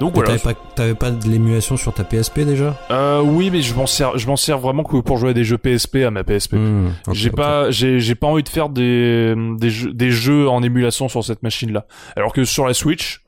Donc 0.00 0.14
voilà. 0.14 0.30
T'avais 0.36 0.54
pas 0.54 0.60
t'avais 0.74 0.94
pas 0.94 1.10
de 1.10 1.28
l'émulation 1.28 1.76
sur 1.76 1.94
ta 1.94 2.04
PSP 2.04 2.40
déjà 2.40 2.76
Euh, 2.90 3.20
oui, 3.22 3.50
mais 3.50 3.62
je 3.62 3.74
m'en 3.74 3.86
sers, 3.86 4.18
je 4.18 4.26
m'en 4.26 4.36
sers 4.36 4.58
vraiment 4.58 4.82
que 4.82 4.96
pour 4.98 5.18
jouer 5.18 5.30
à 5.30 5.32
des 5.32 5.44
jeux 5.44 5.58
PSP 5.58 5.96
à 6.06 6.10
ma 6.10 6.24
PSP. 6.24 6.54
Hmm, 6.54 6.88
j'ai 7.12 7.30
pas, 7.30 7.70
j'ai, 7.70 8.00
j'ai 8.00 8.14
pas 8.14 8.26
envie 8.26 8.42
de 8.42 8.48
faire 8.48 8.68
des, 8.68 9.34
des 9.58 9.70
jeux, 9.70 9.92
des 9.92 10.10
jeux 10.10 10.48
en 10.48 10.62
émulation 10.62 11.08
sur 11.08 11.22
cette 11.24 11.42
machine-là. 11.42 11.86
Alors 12.16 12.32
que 12.32 12.44
sur 12.44 12.66
la 12.66 12.74
Switch, 12.74 13.20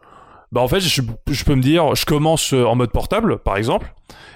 bah 0.52 0.60
en 0.60 0.68
fait, 0.68 0.80
je, 0.80 1.02
je 1.30 1.44
peux 1.44 1.54
me 1.54 1.62
dire, 1.62 1.94
je 1.94 2.04
commence 2.04 2.52
euh, 2.52 2.64
en 2.64 2.74
mode 2.76 2.90
portable, 2.90 3.38
par 3.38 3.56
exemple, 3.56 3.92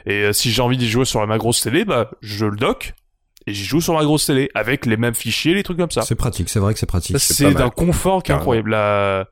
et 0.07 0.25
euh, 0.25 0.33
si 0.33 0.51
j'ai 0.51 0.63
envie 0.63 0.77
d'y 0.77 0.89
jouer 0.89 1.05
sur 1.05 1.25
ma 1.27 1.39
grosse 1.39 1.61
télé, 1.61 1.85
bah 1.85 2.11
je 2.21 2.47
le 2.47 2.57
dock 2.57 2.95
et 3.47 3.55
j'y 3.55 3.65
joue 3.65 3.81
sur 3.81 3.95
ma 3.95 4.05
grosse 4.05 4.27
télé 4.27 4.51
avec 4.55 4.87
les 4.87 4.97
mêmes 4.97 5.15
fichiers, 5.15 5.55
les 5.55 5.63
trucs 5.63 5.79
comme 5.79 5.91
ça. 5.91 6.03
C'est 6.03 6.15
pratique, 6.15 6.49
c'est 6.49 6.59
vrai 6.61 6.75
que 6.75 6.79
c'est 6.81 6.87
pratique. 6.87 7.19
C'est 7.19 7.53
d'un 7.55 7.71
confort 7.71 8.23
qui 8.23 8.31
est 8.33 8.35
incroyable. 8.35 8.71
La- 8.71 9.27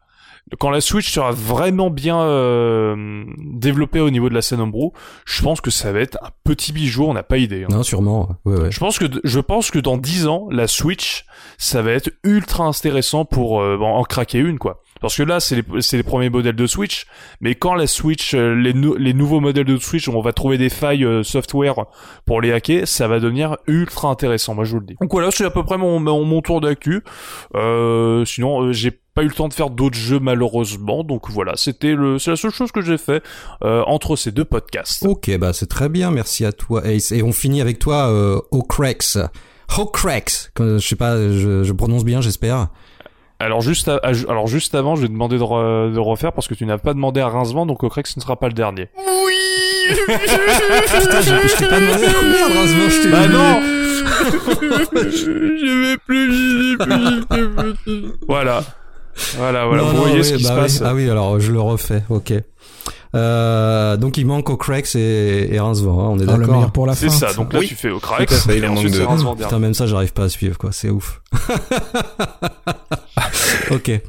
Quand 0.59 0.71
la 0.71 0.81
Switch 0.81 1.11
sera 1.11 1.31
vraiment 1.33 1.91
bien 1.91 2.21
euh, 2.21 3.25
développée 3.39 4.01
au 4.01 4.11
niveau 4.11 4.29
de 4.29 4.35
la 4.35 4.43
scène 4.43 4.61
homebrew, 4.61 4.93
je 5.27 5.43
pense 5.43 5.61
que 5.61 5.71
ça 5.71 5.93
va 5.93 6.01
être 6.01 6.19
un 6.23 6.31
petit 6.45 6.73
bijou, 6.73 7.05
on 7.05 7.13
n'a 7.15 7.23
pas 7.23 7.39
idée. 7.39 7.65
hein. 7.65 7.69
Non, 7.71 7.83
sûrement. 7.83 8.31
Ouais, 8.45 8.59
ouais. 8.59 8.71
Je 8.71 8.79
pense 8.81 8.99
que 8.99 9.05
je 9.25 9.41
pense 9.41 9.71
que 9.71 9.79
dans 9.79 9.97
10 9.99 10.27
ans, 10.27 10.49
la 10.51 10.67
Switch, 10.67 11.25
ça 11.59 11.83
va 11.83 11.93
être 11.93 12.11
ultra 12.25 12.65
intéressant 12.65 13.25
pour 13.25 13.61
euh, 13.61 13.77
en 13.79 13.99
en 13.99 14.05
craquer 14.05 14.39
une 14.39 14.59
quoi. 14.59 14.81
Parce 15.01 15.17
que 15.17 15.23
là, 15.23 15.39
c'est 15.39 15.57
les, 15.57 15.81
c'est 15.81 15.97
les 15.97 16.03
premiers 16.03 16.29
modèles 16.31 16.57
de 16.57 16.67
Switch, 16.67 17.07
mais 17.41 17.55
quand 17.55 17.75
la 17.75 17.87
Switch, 17.87 18.35
euh, 18.35 18.55
les, 18.55 18.75
nou- 18.75 18.97
les 18.97 19.15
nouveaux 19.15 19.39
modèles 19.41 19.65
de 19.67 19.77
Switch, 19.77 20.09
on 20.09 20.21
va 20.21 20.33
trouver 20.33 20.59
des 20.59 20.71
failles 20.71 21.05
euh, 21.05 21.23
software 21.23 21.75
pour 22.27 22.41
les 22.41 22.53
hacker, 22.53 22.87
ça 22.89 23.07
va 23.07 23.21
devenir 23.21 23.57
ultra 23.69 24.09
intéressant, 24.09 24.55
moi 24.55 24.65
je 24.65 24.73
vous 24.73 24.81
le 24.81 24.87
dis. 24.87 24.97
Donc 25.01 25.13
voilà, 25.13 25.31
c'est 25.31 25.45
à 25.45 25.51
peu 25.51 25.63
près 25.63 25.79
mon, 25.79 26.01
mon, 26.01 26.25
mon 26.25 26.41
tour 26.43 26.61
d'actu. 26.61 27.03
Euh, 27.55 28.25
sinon, 28.25 28.63
euh, 28.63 28.73
j'ai 28.73 28.99
pas 29.19 29.25
eu 29.25 29.29
le 29.29 29.35
temps 29.35 29.49
de 29.49 29.55
faire 29.55 29.71
d'autres 29.71 29.97
jeux 29.99 30.21
malheureusement, 30.21 31.03
donc 31.03 31.29
voilà, 31.29 31.55
c'était 31.57 31.95
le, 31.95 32.21
c'est 32.21 32.31
la 32.31 32.37
seule 32.37 32.53
chose 32.53 32.71
que 32.71 32.83
j'ai 32.83 32.99
fait 32.99 33.21
euh, 33.65 33.83
entre 33.89 34.15
ces 34.15 34.31
deux 34.31 34.45
podcasts. 34.45 35.05
Ok, 35.05 35.37
bah 35.39 35.53
c'est 35.53 35.67
très 35.67 35.89
bien, 35.89 36.13
merci 36.13 36.45
à 36.45 36.53
toi 36.53 36.87
Ace. 36.87 37.11
Et 37.11 37.25
on 37.25 37.33
finit 37.33 37.61
avec 37.61 37.81
toi, 37.81 38.09
euh, 38.11 38.39
O'Crex. 38.53 39.19
O'Crex, 39.77 40.53
je 40.57 40.79
sais 40.79 40.95
pas, 40.95 41.17
je, 41.17 41.65
je 41.65 41.73
prononce 41.73 42.05
bien, 42.05 42.21
j'espère. 42.21 42.69
Alors 43.41 43.61
juste, 43.61 43.89
à- 43.89 43.97
à- 44.05 44.11
alors 44.31 44.47
juste 44.47 44.77
avant, 44.77 44.95
je 44.95 45.01
vais 45.03 45.09
te 45.09 45.13
demander 45.13 45.37
de, 45.37 45.43
re- 45.43 45.93
de 45.93 45.99
refaire 45.99 46.33
parce 46.33 46.47
que 46.47 46.55
tu 46.55 46.65
n'as 46.65 46.79
pas 46.79 46.95
demandé 46.95 47.21
à 47.21 47.27
Rincevent, 47.29 47.67
donc 47.67 47.83
au 47.83 47.91
ce 47.91 48.01
ne 48.19 48.23
sera 48.23 48.37
pas 48.37 48.47
le 48.47 48.53
dernier. 48.55 48.89
Putain, 50.07 51.21
je, 51.23 51.49
je 51.49 51.57
t'ai 51.57 51.67
pas 51.67 51.81
demandé. 51.81 52.07
Merde, 52.07 52.53
heureusement, 52.55 52.89
je 52.89 53.03
t'ai 53.03 53.11
Bah 53.11 53.27
non 53.27 53.61
Je 55.11 55.83
vais 55.83 55.97
plus 56.07 56.79
Voilà. 58.29 58.63
Voilà, 59.37 59.67
voilà. 59.67 59.83
Non, 59.83 59.89
Vous 59.89 59.95
non, 59.95 60.01
voyez 60.03 60.19
oui, 60.19 60.25
ce 60.25 60.35
qui 60.35 60.43
bah 60.43 60.49
se 60.51 60.55
oui. 60.55 60.61
passe. 60.61 60.83
Ah 60.85 60.95
oui, 60.95 61.11
alors 61.11 61.41
je 61.41 61.53
le 61.53 61.61
refais, 61.61 62.03
ok. 62.09 62.33
Euh, 63.15 63.97
donc 63.97 64.19
il 64.19 64.27
manque 64.27 64.51
O'Crex 64.51 64.95
et, 64.95 65.49
et 65.51 65.59
Rincevent, 65.59 65.99
hein, 66.01 66.09
on 66.11 66.19
est 66.19 66.25
Ah, 66.29 66.33
le 66.33 66.39
d'accord 66.41 66.55
meilleur 66.57 66.73
pour 66.73 66.87
la 66.87 66.95
C'est 66.95 67.09
fin. 67.09 67.29
ça, 67.29 67.33
donc 67.33 67.53
là 67.55 67.61
Oui, 67.61 67.67
tu 67.67 67.75
fais 67.75 67.91
au 67.91 67.99
et 67.99 68.67
en 68.67 68.73
ensuite 68.73 68.95
c'est. 68.95 69.05
Rincevent 69.05 69.35
dernier. 69.35 69.45
Putain, 69.45 69.59
même 69.59 69.75
ça, 69.75 69.87
j'arrive 69.87 70.13
pas 70.13 70.25
à 70.25 70.29
suivre, 70.29 70.59
quoi. 70.59 70.71
C'est 70.73 70.91
ouf. 70.91 71.23
ok. 73.71 74.01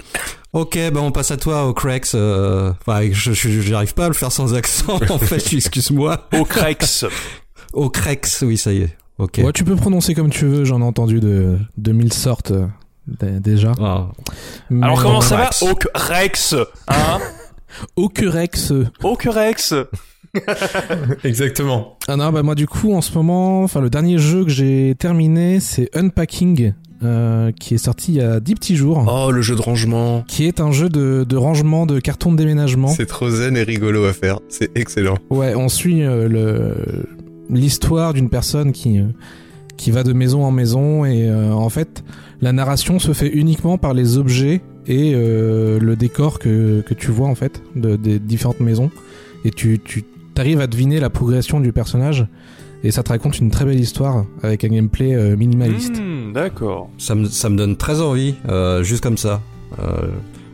Ok, 0.52 0.74
ben 0.76 0.98
on 0.98 1.12
passe 1.12 1.30
à 1.32 1.38
toi, 1.38 1.68
O'Crex. 1.68 2.14
Euh... 2.16 2.72
Enfin, 2.86 3.08
je, 3.12 3.34
je, 3.34 3.62
j'arrive 3.62 3.94
pas 3.94 4.06
à 4.06 4.08
le 4.08 4.16
faire 4.16 4.32
sans 4.32 4.54
accent, 4.56 5.00
en 5.10 5.18
fait, 5.20 5.54
excuse-moi. 5.54 6.28
Au 6.38 6.44
Crex. 6.44 7.06
O'Crex, 7.74 8.42
oui, 8.42 8.58
ça 8.58 8.74
y 8.74 8.82
est. 8.82 8.98
Ok. 9.20 9.40
Ouais, 9.44 9.52
tu 9.54 9.64
peux 9.64 9.76
prononcer 9.76 10.16
comme 10.16 10.30
tu 10.30 10.46
veux, 10.46 10.66
j'en 10.66 10.82
ai 10.82 10.86
entendu 10.86 11.20
de, 11.20 11.58
de 11.78 11.92
mille 11.92 12.14
sortes 12.14 12.52
déjà. 13.42 13.72
Ah. 13.82 14.08
Mais- 14.70 14.86
Alors 14.86 15.02
comment 15.02 15.22
ça 15.22 15.38
va. 15.38 15.50
Au 15.62 15.76
Crex 15.76 16.56
Hein 16.88 17.20
Ocurex. 17.96 18.74
Au 19.04 19.16
Crex 19.16 19.74
Exactement. 21.24 21.98
Ah 22.08 22.16
non, 22.16 22.32
bah 22.32 22.44
moi 22.44 22.56
du 22.56 22.68
coup 22.68 22.94
en 22.94 23.02
ce 23.02 23.14
moment, 23.14 23.64
enfin 23.64 23.82
le 23.82 23.90
dernier 23.90 24.18
jeu 24.18 24.44
que 24.44 24.52
j'ai 24.52 24.96
terminé, 24.98 25.60
c'est 25.60 25.90
Unpacking, 25.96 26.74
euh, 27.04 27.52
qui 27.60 27.74
est 27.76 27.80
sorti 27.80 28.14
il 28.14 28.18
y 28.18 28.22
a 28.22 28.40
10 28.40 28.56
petits 28.56 28.76
jours, 28.76 29.04
Oh, 29.08 29.32
le 29.32 29.42
jeu 29.42 29.56
de 29.56 29.62
rangement. 29.62 30.24
qui 30.28 30.46
est 30.46 30.60
un 30.60 30.72
jeu 30.72 30.90
de, 30.90 31.26
de 31.28 31.36
rangement 31.38 31.86
de 31.86 32.00
cartons 32.00 32.32
de 32.32 32.38
déménagement. 32.38 32.90
C'est 32.90 33.06
trop 33.08 33.30
zen 33.30 33.58
et 33.58 33.64
rigolo 33.64 34.06
à 34.06 34.14
faire. 34.14 34.40
C'est 34.50 34.70
excellent. 34.76 35.18
Ouais, 35.30 35.56
on 35.56 35.70
suit 35.70 36.04
euh, 36.04 36.28
le 36.28 36.76
l'histoire 37.50 38.14
d'une 38.14 38.30
personne 38.30 38.72
qui 38.72 39.00
euh, 39.00 39.06
qui 39.78 39.90
va 39.92 40.04
de 40.04 40.14
maison 40.14 40.44
en 40.44 40.52
maison 40.52 41.06
et 41.06 41.28
euh, 41.28 41.52
en 41.54 41.70
fait 41.70 42.04
la 42.42 42.52
narration 42.52 43.00
se 43.00 43.14
fait 43.14 43.28
uniquement 43.28 43.78
par 43.78 43.94
les 43.94 44.18
objets 44.18 44.62
et 44.88 45.14
euh, 45.14 45.80
le 45.80 45.96
décor 45.96 46.40
que, 46.40 46.82
que 46.82 46.94
tu 46.94 47.12
vois 47.12 47.28
en 47.28 47.36
fait 47.36 47.62
de, 47.76 47.96
des 47.96 48.20
différentes 48.20 48.60
maisons 48.60 48.90
et 49.46 49.52
tu 49.52 49.80
tu 49.80 50.04
t'arrives 50.34 50.62
à 50.62 50.68
deviner 50.68 51.00
la 51.00 51.10
progression 51.10 51.60
du 51.60 51.74
personnage 51.74 52.28
et 52.84 52.92
ça 52.92 53.04
te 53.04 53.10
raconte 53.10 53.40
une 53.40 53.52
très 53.52 53.66
belle 53.66 53.80
histoire 53.80 54.26
avec 54.42 54.64
un 54.64 54.70
gameplay 54.70 55.14
euh, 55.14 55.36
minimaliste. 55.36 56.00
Hmm, 56.00 56.32
D'accord. 56.32 56.90
Ça, 56.98 57.14
me, 57.14 57.26
ça 57.26 57.50
me 57.50 57.58
donne 57.58 57.76
très 57.76 58.00
envie, 58.00 58.36
euh, 58.48 58.84
juste 58.84 59.04
comme 59.04 59.18
ça. 59.18 59.42
Euh, 59.80 60.08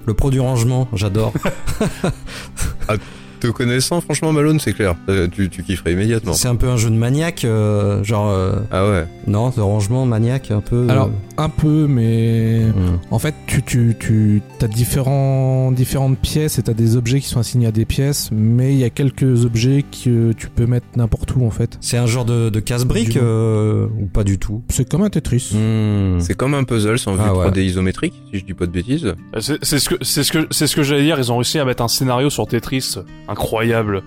le 0.08 0.14
pro 0.16 0.32
du 0.32 0.40
rangement, 0.40 0.88
j'adore. 0.94 1.34
Te 3.40 3.48
connaissant, 3.48 4.02
franchement, 4.02 4.32
Malone, 4.32 4.60
c'est 4.60 4.74
clair. 4.74 4.96
Euh, 5.10 5.28
tu, 5.28 5.50
tu 5.50 5.62
kifferais 5.64 5.94
immédiatement. 5.94 6.34
C'est 6.34 6.48
un 6.48 6.56
peu 6.56 6.68
un 6.70 6.78
jeu 6.78 6.90
de 6.90 6.96
maniaque, 6.96 7.44
euh, 7.46 8.04
genre... 8.04 8.30
euh, 8.30 8.56
Ah 8.72 8.90
ouais. 8.90 9.06
non, 9.28 9.50
de 9.50 9.62
rangement 9.62 10.06
maniaque, 10.06 10.52
un 10.52 10.62
peu... 10.62 10.88
Alors 10.90 11.10
un 11.38 11.50
peu 11.50 11.86
mais 11.88 12.62
euh, 12.62 12.70
hmm. 12.72 13.00
En 13.12 13.20
fait, 13.20 13.36
tu, 13.46 13.62
tu, 13.62 13.94
tu 14.00 14.42
as 14.62 14.70
différents, 14.70 15.72
différentes 15.74 16.18
pièces 16.18 16.60
et 16.60 16.64
tu 16.64 16.72
as 16.72 16.74
des 16.74 16.96
objets 16.96 17.20
qui 17.20 17.28
sont 17.28 17.42
assignés 17.42 17.68
à 17.68 17.72
des 17.72 17.84
pièces, 17.84 18.30
mais 18.32 18.72
il 18.74 18.80
y 18.80 18.86
a 18.86 18.90
quelques 18.90 19.44
objets 19.44 19.84
que 19.84 20.32
tu 20.32 20.48
peux 20.48 20.66
mettre 20.66 20.86
n'importe 20.96 21.36
où 21.36 21.46
en 21.46 21.50
fait. 21.52 21.78
C'est 21.82 21.98
un 21.98 22.06
genre 22.08 22.24
de, 22.24 22.50
de 22.50 22.60
casse-brique 22.62 23.10
Du- 23.10 23.20
euh, 23.22 23.88
ou 24.00 24.06
pas 24.06 24.24
du 24.24 24.40
tout? 24.40 24.64
C'est 24.70 24.88
comme 24.90 25.02
un 25.04 25.10
Tetris. 25.10 25.52
Hmm. 25.54 26.20
C'est 26.22 26.36
comme 26.36 26.54
un 26.54 26.64
puzzle 26.64 26.98
sans 26.98 27.16
vue 27.16 27.22
Ah 27.24 27.36
ouais. 27.36 27.48
3D 27.50 27.60
isométrique, 27.64 28.14
si 28.32 28.40
je 28.40 28.46
dis 28.46 28.54
pas 28.54 28.66
de 28.66 28.72
bêtises. 28.72 29.14
C'est 29.40 29.58
c'est 29.64 29.80
ce 29.80 29.90
que 29.90 29.96
c'est 30.02 30.24
ce 30.24 30.32
que 30.32 30.48
c'est 30.52 30.68
ce 30.68 30.76
que 30.78 30.84
j'allais 30.84 31.04
dire. 31.04 31.20
Ils 31.20 31.32
ont 31.34 31.38
réussi 31.38 31.60
à 31.60 31.66
mettre 31.66 31.84
un 31.84 31.90
scénario 31.90 32.30
sur 32.30 32.48
Tetris 32.48 32.96
Incroyable. 33.28 34.04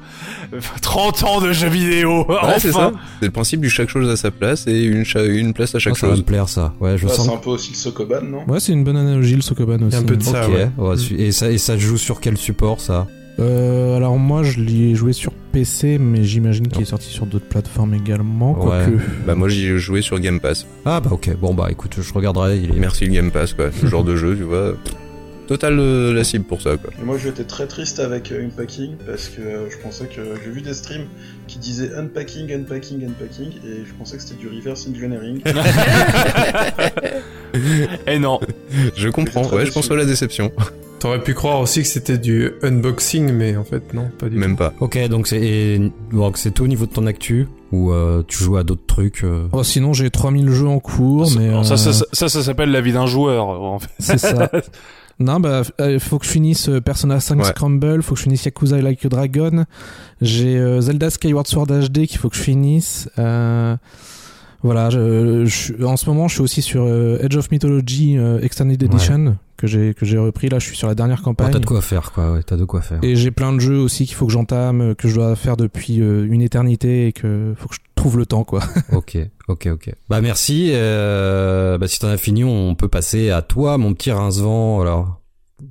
30 0.82 1.22
ans 1.24 1.40
de 1.40 1.52
jeux 1.52 1.68
vidéo. 1.68 2.24
Ouais, 2.28 2.36
enfin. 2.40 2.54
c'est 2.58 2.72
ça. 2.72 2.92
C'est 3.20 3.26
le 3.26 3.32
principe 3.32 3.60
du 3.60 3.70
chaque 3.70 3.88
chose 3.88 4.08
à 4.08 4.16
sa 4.16 4.30
place 4.30 4.66
et 4.66 4.84
une, 4.84 5.04
cha- 5.04 5.24
une 5.24 5.52
place 5.52 5.74
à 5.74 5.78
chaque 5.78 5.94
Ah, 5.96 6.00
ça 6.00 6.06
va 6.06 6.12
chose. 6.12 6.20
me 6.20 6.24
plaire 6.26 6.48
ça. 6.48 6.72
Ouais, 6.80 6.96
je 6.98 7.06
Ah, 7.06 7.10
sens. 7.10 7.26
c'est 7.26 7.32
un 7.32 7.36
peu 7.36 7.50
aussi 7.50 7.70
le 7.70 7.76
Sokoban, 7.76 8.22
non? 8.22 8.44
Ouais, 8.46 8.60
c'est 8.60 8.72
une 8.72 8.84
bonne 8.84 8.96
analogie 8.96 9.34
le 9.36 9.42
Sokoban 9.42 9.82
aussi. 9.86 9.96
un 9.96 10.02
peu 10.02 10.16
de 10.16 10.22
ça. 10.22 10.46
Ok. 10.48 10.54
ouais. 10.78 10.96
et 11.18 11.32
ça 11.32 11.50
et 11.50 11.58
ça 11.58 11.76
joue 11.76 11.96
sur 11.98 12.20
quel 12.20 12.36
support 12.36 12.80
ça? 12.80 13.06
Euh, 13.40 13.96
alors 13.96 14.18
moi, 14.18 14.42
je 14.42 14.58
l'ai 14.60 14.96
joué 14.96 15.12
sur 15.12 15.30
PC, 15.52 15.98
mais 15.98 16.24
j'imagine 16.24 16.66
qu'il 16.66 16.82
est 16.82 16.86
sorti 16.86 17.08
sur 17.08 17.24
d'autres 17.24 17.46
plateformes 17.48 17.94
également. 17.94 18.52
Ouais. 18.52 18.84
Quoique. 18.86 18.98
Bah 19.28 19.36
moi 19.36 19.48
j'y 19.48 19.66
ai 19.66 19.78
joué 19.78 20.02
sur 20.02 20.18
Game 20.18 20.40
Pass. 20.40 20.66
Ah 20.84 20.98
bah 21.00 21.10
ok. 21.12 21.36
Bon 21.40 21.54
bah 21.54 21.68
écoute, 21.70 21.96
je 22.00 22.12
regarderai. 22.12 22.58
Il 22.58 22.70
est... 22.70 22.78
Merci 22.80 23.06
le 23.06 23.12
Game 23.12 23.30
Pass 23.30 23.52
quoi. 23.54 23.66
Ce 23.72 23.86
genre 23.86 24.02
de 24.02 24.16
jeu, 24.16 24.36
tu 24.36 24.42
vois. 24.42 24.72
Total 25.48 25.76
euh, 25.80 26.12
la 26.12 26.22
cible 26.24 26.44
pour 26.44 26.60
ça 26.62 26.76
quoi. 26.76 26.90
Et 27.00 27.04
moi 27.04 27.16
j'étais 27.18 27.42
très 27.44 27.66
triste 27.66 27.98
avec 27.98 28.30
euh, 28.30 28.46
Unpacking 28.46 28.96
parce 29.06 29.28
que 29.28 29.40
euh, 29.40 29.70
je 29.70 29.78
pensais 29.78 30.04
que 30.06 30.20
j'ai 30.44 30.50
vu 30.50 30.60
des 30.60 30.74
streams 30.74 31.06
qui 31.46 31.58
disaient 31.58 31.90
Unpacking, 31.96 32.52
Unpacking, 32.52 33.04
Unpacking 33.04 33.52
et 33.66 33.84
je 33.86 33.92
pensais 33.98 34.16
que 34.18 34.22
c'était 34.22 34.38
du 34.40 34.48
reverse 34.48 34.86
engineering. 34.86 35.40
Eh 38.06 38.18
non. 38.18 38.38
Je 38.94 39.08
comprends. 39.08 39.48
Ouais, 39.48 39.66
je 39.66 39.72
pense 39.72 39.90
à 39.90 39.94
la 39.94 40.04
déception. 40.04 40.52
T'aurais 41.00 41.22
pu 41.22 41.32
croire 41.32 41.60
aussi 41.60 41.82
que 41.82 41.88
c'était 41.88 42.18
du 42.18 42.50
unboxing, 42.62 43.32
mais 43.32 43.56
en 43.56 43.64
fait, 43.64 43.94
non, 43.94 44.10
pas 44.18 44.28
du 44.28 44.36
Même 44.36 44.56
pas. 44.56 44.74
Ok, 44.80 44.98
donc 45.08 45.28
c'est 45.28 45.40
et- 45.40 45.92
donc 46.12 46.36
c'est 46.38 46.50
tout 46.50 46.64
au 46.64 46.66
niveau 46.68 46.86
de 46.86 46.92
ton 46.92 47.06
actu 47.06 47.46
ou 47.72 47.92
euh, 47.92 48.22
tu 48.26 48.38
joues 48.42 48.56
à 48.56 48.64
d'autres 48.64 48.86
trucs 48.86 49.22
euh, 49.24 49.46
Oh, 49.52 49.62
sinon, 49.62 49.92
j'ai 49.92 50.10
3000 50.10 50.50
jeux 50.50 50.66
en 50.66 50.80
cours, 50.80 51.30
mais. 51.38 51.48
Alors, 51.48 51.64
ça, 51.64 51.76
ça, 51.76 51.90
euh, 51.90 51.92
ça, 51.92 52.04
ça, 52.12 52.28
ça 52.28 52.42
s'appelle 52.42 52.70
la 52.72 52.80
vie 52.80 52.92
d'un 52.92 53.06
joueur, 53.06 53.46
en 53.48 53.78
fait. 53.78 53.88
C'est 53.98 54.18
ça. 54.18 54.50
Non, 55.20 55.40
bah, 55.40 55.62
il 55.80 55.98
faut 55.98 56.18
que 56.18 56.26
je 56.26 56.30
finisse 56.30 56.68
euh, 56.68 56.80
Persona 56.80 57.18
5 57.18 57.38
Ouais. 57.38 57.44
Scramble, 57.44 58.02
faut 58.02 58.14
que 58.14 58.18
je 58.18 58.24
finisse 58.24 58.44
Yakuza 58.44 58.80
Like 58.80 59.04
a 59.04 59.08
Dragon. 59.08 59.64
J'ai 60.20 60.56
euh, 60.56 60.80
Zelda 60.80 61.10
Skyward 61.10 61.46
Sword 61.46 61.66
HD 61.66 62.06
qu'il 62.06 62.18
faut 62.18 62.28
que 62.28 62.36
je 62.36 62.42
finisse. 62.42 63.10
Euh, 63.18 63.76
voilà, 64.62 64.90
je, 64.90 65.44
je- 65.46 65.84
en 65.84 65.96
ce 65.96 66.06
moment, 66.08 66.28
je 66.28 66.34
suis 66.34 66.42
aussi 66.42 66.62
sur 66.62 66.82
euh, 66.84 67.18
Edge 67.22 67.36
of 67.36 67.50
Mythology 67.50 68.16
euh, 68.18 68.40
Extended 68.40 68.82
Edition 68.82 69.36
que 69.56 69.66
j'ai 69.66 69.92
que 69.94 70.06
j'ai 70.06 70.18
repris. 70.18 70.48
Là, 70.48 70.58
je 70.58 70.66
suis 70.66 70.76
sur 70.76 70.88
la 70.88 70.94
dernière 70.94 71.18
oh, 71.22 71.24
campagne. 71.24 71.50
T'as 71.52 71.58
de 71.58 71.66
quoi 71.66 71.80
faire 71.82 72.12
quoi. 72.12 72.32
Ouais, 72.32 72.42
t'as 72.42 72.56
de 72.56 72.64
quoi 72.64 72.80
faire. 72.80 72.98
Et 73.02 73.16
j'ai 73.16 73.30
plein 73.30 73.52
de 73.52 73.60
jeux 73.60 73.78
aussi 73.78 74.06
qu'il 74.06 74.14
faut 74.14 74.26
que 74.26 74.32
j'entame, 74.32 74.94
que 74.94 75.08
je 75.08 75.14
dois 75.16 75.34
faire 75.36 75.56
depuis 75.56 76.00
euh, 76.00 76.26
une 76.30 76.42
éternité 76.42 77.08
et 77.08 77.12
que 77.12 77.54
faut 77.56 77.68
que 77.68 77.74
je 77.74 77.80
trouve 77.94 78.18
le 78.18 78.26
temps, 78.26 78.44
quoi. 78.44 78.60
Ok, 78.92 79.18
ok, 79.48 79.68
ok. 79.72 79.90
Bah 80.08 80.20
merci. 80.20 80.70
Euh, 80.72 81.78
bah 81.78 81.88
si 81.88 81.98
t'en 81.98 82.08
as 82.08 82.16
fini, 82.16 82.44
on 82.44 82.74
peut 82.74 82.88
passer 82.88 83.30
à 83.30 83.42
toi, 83.42 83.78
mon 83.78 83.94
petit 83.94 84.10
Rincevent. 84.12 84.80
Alors, 84.80 85.20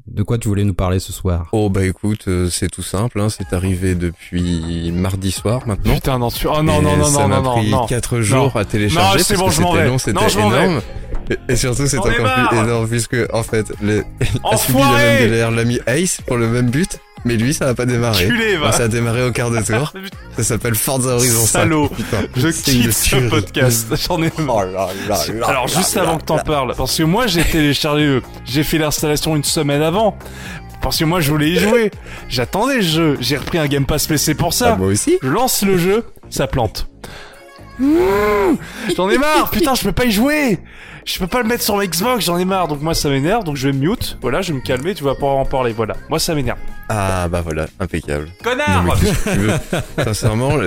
de 0.07 0.23
quoi 0.23 0.37
tu 0.37 0.47
voulais 0.47 0.63
nous 0.63 0.73
parler 0.73 0.99
ce 0.99 1.13
soir? 1.13 1.47
Oh 1.53 1.69
bah 1.69 1.85
écoute, 1.85 2.25
euh, 2.27 2.49
c'est 2.49 2.69
tout 2.69 2.81
simple. 2.83 3.19
Hein, 3.21 3.29
c'est 3.29 3.53
arrivé 3.53 3.95
depuis 3.95 4.91
mardi 4.91 5.31
soir 5.31 5.61
maintenant. 5.65 5.93
Putain, 5.93 6.19
non, 6.19 6.29
tu... 6.29 6.47
oh 6.47 6.61
non, 6.61 6.79
Et 6.79 6.83
non, 6.83 6.97
non, 6.97 7.05
ça 7.05 7.21
non, 7.23 7.27
m'a 7.27 7.39
non, 7.41 7.55
pris 7.57 7.69
non. 7.69 7.85
4 7.87 8.21
jours 8.21 8.55
à 8.57 8.65
télécharger 8.65 9.17
Non, 9.17 9.23
c'est 9.23 9.35
parce 9.37 9.39
bon, 9.39 9.47
que 9.49 9.53
je 9.55 9.61
m'en 9.61 9.71
c'était 9.71 9.83
vais. 9.83 9.87
long, 9.89 9.97
c'était 9.97 10.19
Non, 10.21 10.27
je 10.27 10.39
m'en 10.39 10.49
vais. 10.49 10.65
énorme. 10.65 10.81
Et, 11.29 11.53
et 11.53 11.55
surtout, 11.55 11.87
c'est 11.87 11.97
encore 11.97 12.11
plus 12.49 12.57
énorme 12.57 12.87
puisque 12.87 13.15
en 13.33 13.43
fait, 13.43 13.65
le, 13.81 14.03
a 14.51 14.57
subi 14.57 14.77
le 14.79 14.85
même 14.85 15.19
galère, 15.29 15.51
l'a 15.51 15.63
mis 15.63 15.79
Ace 15.87 16.21
pour 16.25 16.37
le 16.37 16.47
même 16.47 16.69
but, 16.69 16.99
mais 17.25 17.35
lui, 17.35 17.53
ça 17.53 17.67
a 17.69 17.73
pas 17.73 17.85
démarré. 17.85 18.27
Culé, 18.27 18.57
va. 18.57 18.67
Enfin, 18.69 18.77
ça 18.77 18.83
a 18.83 18.87
démarré 18.87 19.23
au 19.23 19.31
quart 19.31 19.49
de 19.51 19.61
tour. 19.65 19.91
Ça 20.37 20.43
s'appelle 20.43 20.75
Forza 20.75 21.15
Horizon 21.15 21.41
5. 21.45 21.47
Salaud. 21.47 21.89
Putain, 21.89 22.17
Je 22.35 22.47
quitte 22.49 22.91
ce 22.93 23.03
tuerie. 23.09 23.29
podcast. 23.29 23.87
J'en 24.07 24.21
ai 24.23 24.31
marre. 24.39 24.65
Oh 24.67 25.43
Alors 25.45 25.67
là 25.67 25.73
juste 25.75 25.95
là 25.95 26.03
avant 26.03 26.17
que 26.17 26.23
t'en 26.25 26.37
parles, 26.37 26.73
parce 26.77 26.95
que 26.97 27.03
moi 27.03 27.27
j'ai 27.27 27.43
téléchargé, 27.43 28.05
le- 28.05 28.23
j'ai 28.45 28.63
fait 28.63 28.77
l'installation 28.77 29.35
une 29.35 29.43
semaine 29.43 29.81
avant, 29.81 30.17
parce 30.81 30.97
que 30.97 31.05
moi 31.05 31.19
je 31.19 31.31
voulais 31.31 31.49
y 31.49 31.57
jouer. 31.57 31.91
J'attendais 32.29 32.75
le 32.75 32.81
jeu, 32.81 33.17
j'ai 33.19 33.37
repris 33.37 33.57
un 33.57 33.67
Game 33.67 33.85
Pass 33.85 34.07
PC 34.07 34.35
pour 34.35 34.49
Ah, 34.49 34.51
ça. 34.51 34.75
moi 34.75 34.87
aussi. 34.87 35.17
Je 35.21 35.27
lance 35.27 35.63
le 35.63 35.77
jeu, 35.77 36.03
ça 36.29 36.47
plante. 36.47 36.87
Mmh, 37.79 37.95
j'en 38.95 39.09
ai 39.09 39.17
marre, 39.17 39.49
putain, 39.51 39.75
je 39.75 39.83
peux 39.83 39.91
pas 39.91 40.05
y 40.05 40.11
jouer. 40.11 40.59
Je 41.07 41.19
peux 41.19 41.27
pas 41.27 41.41
le 41.41 41.47
mettre 41.47 41.63
sur 41.63 41.77
ma 41.77 41.87
Xbox, 41.87 42.25
j'en 42.25 42.37
ai 42.37 42.43
marre. 42.43 42.67
Donc 42.67 42.81
moi 42.81 42.93
ça 42.93 43.09
m'énerve, 43.09 43.45
donc 43.45 43.55
je 43.55 43.69
vais 43.69 43.73
mute. 43.73 44.17
Voilà, 44.21 44.41
je 44.41 44.51
vais 44.51 44.59
me 44.59 44.63
calmer, 44.63 44.93
tu 44.93 45.05
vas 45.05 45.13
pouvoir 45.13 45.37
en 45.37 45.45
parler. 45.45 45.71
Voilà, 45.71 45.95
moi 46.09 46.19
ça 46.19 46.35
m'énerve. 46.35 46.59
Ah 46.89 47.29
bah 47.29 47.39
voilà, 47.41 47.67
impeccable. 47.79 48.27
Connard 48.43 48.83
Non, 48.83 48.91
mais 48.91 48.99
qu'est-ce 48.99 49.23
que 49.23 49.29
tu 49.29 49.39
veux 49.39 49.53
Sincèrement, 50.03 50.57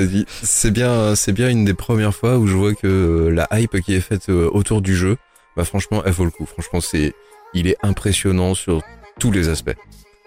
c'est 0.42 0.70
bien, 0.70 1.14
c'est 1.14 1.32
bien 1.32 1.50
une 1.50 1.66
des 1.66 1.74
premières 1.74 2.14
fois 2.14 2.38
où 2.38 2.46
je 2.46 2.56
vois 2.56 2.74
que 2.74 2.86
euh, 2.86 3.30
la 3.30 3.48
hype 3.52 3.80
qui 3.82 3.94
est 3.94 4.00
faite 4.00 4.30
euh, 4.30 4.48
autour 4.50 4.80
du 4.80 4.96
jeu, 4.96 5.18
bah 5.58 5.64
franchement, 5.66 6.02
elle 6.06 6.12
vaut 6.12 6.24
le 6.24 6.30
coup. 6.30 6.46
Franchement, 6.46 6.80
c'est, 6.80 7.12
il 7.52 7.66
est 7.66 7.76
impressionnant 7.82 8.54
sur 8.54 8.80
tous 9.18 9.30
les 9.30 9.50
aspects. 9.50 9.76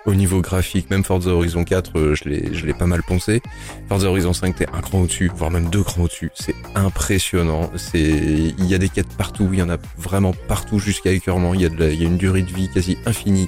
Au 0.06 0.13
niveau 0.16 0.42
graphique, 0.42 0.89
même 0.89 1.04
Forza 1.06 1.30
Horizon 1.32 1.63
4, 1.63 1.98
euh, 1.98 2.13
je 2.16 2.28
l'ai, 2.28 2.54
je 2.54 2.66
l'ai 2.66 2.74
pas 2.74 2.86
mal 2.88 3.02
poncé. 3.04 3.42
Forza 3.88 4.08
Horizon 4.10 4.34
5, 4.34 4.54
t'es 4.56 4.68
un 4.74 4.82
cran 4.82 5.00
au-dessus, 5.02 5.32
voire 5.34 5.50
même 5.50 5.70
deux 5.70 5.82
crans 5.82 6.04
au-dessus. 6.04 6.30
C'est 6.36 6.56
impressionnant. 6.76 7.72
C'est, 7.78 8.02
il 8.02 8.66
y 8.66 8.76
a 8.76 8.78
des 8.78 8.89
quêtes 8.89 9.16
partout, 9.18 9.48
il 9.54 9.60
y 9.60 9.62
en 9.62 9.70
a 9.70 9.78
vraiment 9.98 10.34
partout 10.50 10.78
jusqu'à 10.78 11.12
écœurement. 11.12 11.54
Il 11.54 11.62
y 11.62 11.66
a 11.66 11.70
de 11.70 11.78
la- 11.80 11.89
il 11.89 12.02
y 12.02 12.04
a 12.04 12.08
une 12.08 12.18
durée 12.18 12.42
de 12.42 12.52
vie 12.52 12.68
quasi 12.74 12.98
infinie. 13.06 13.48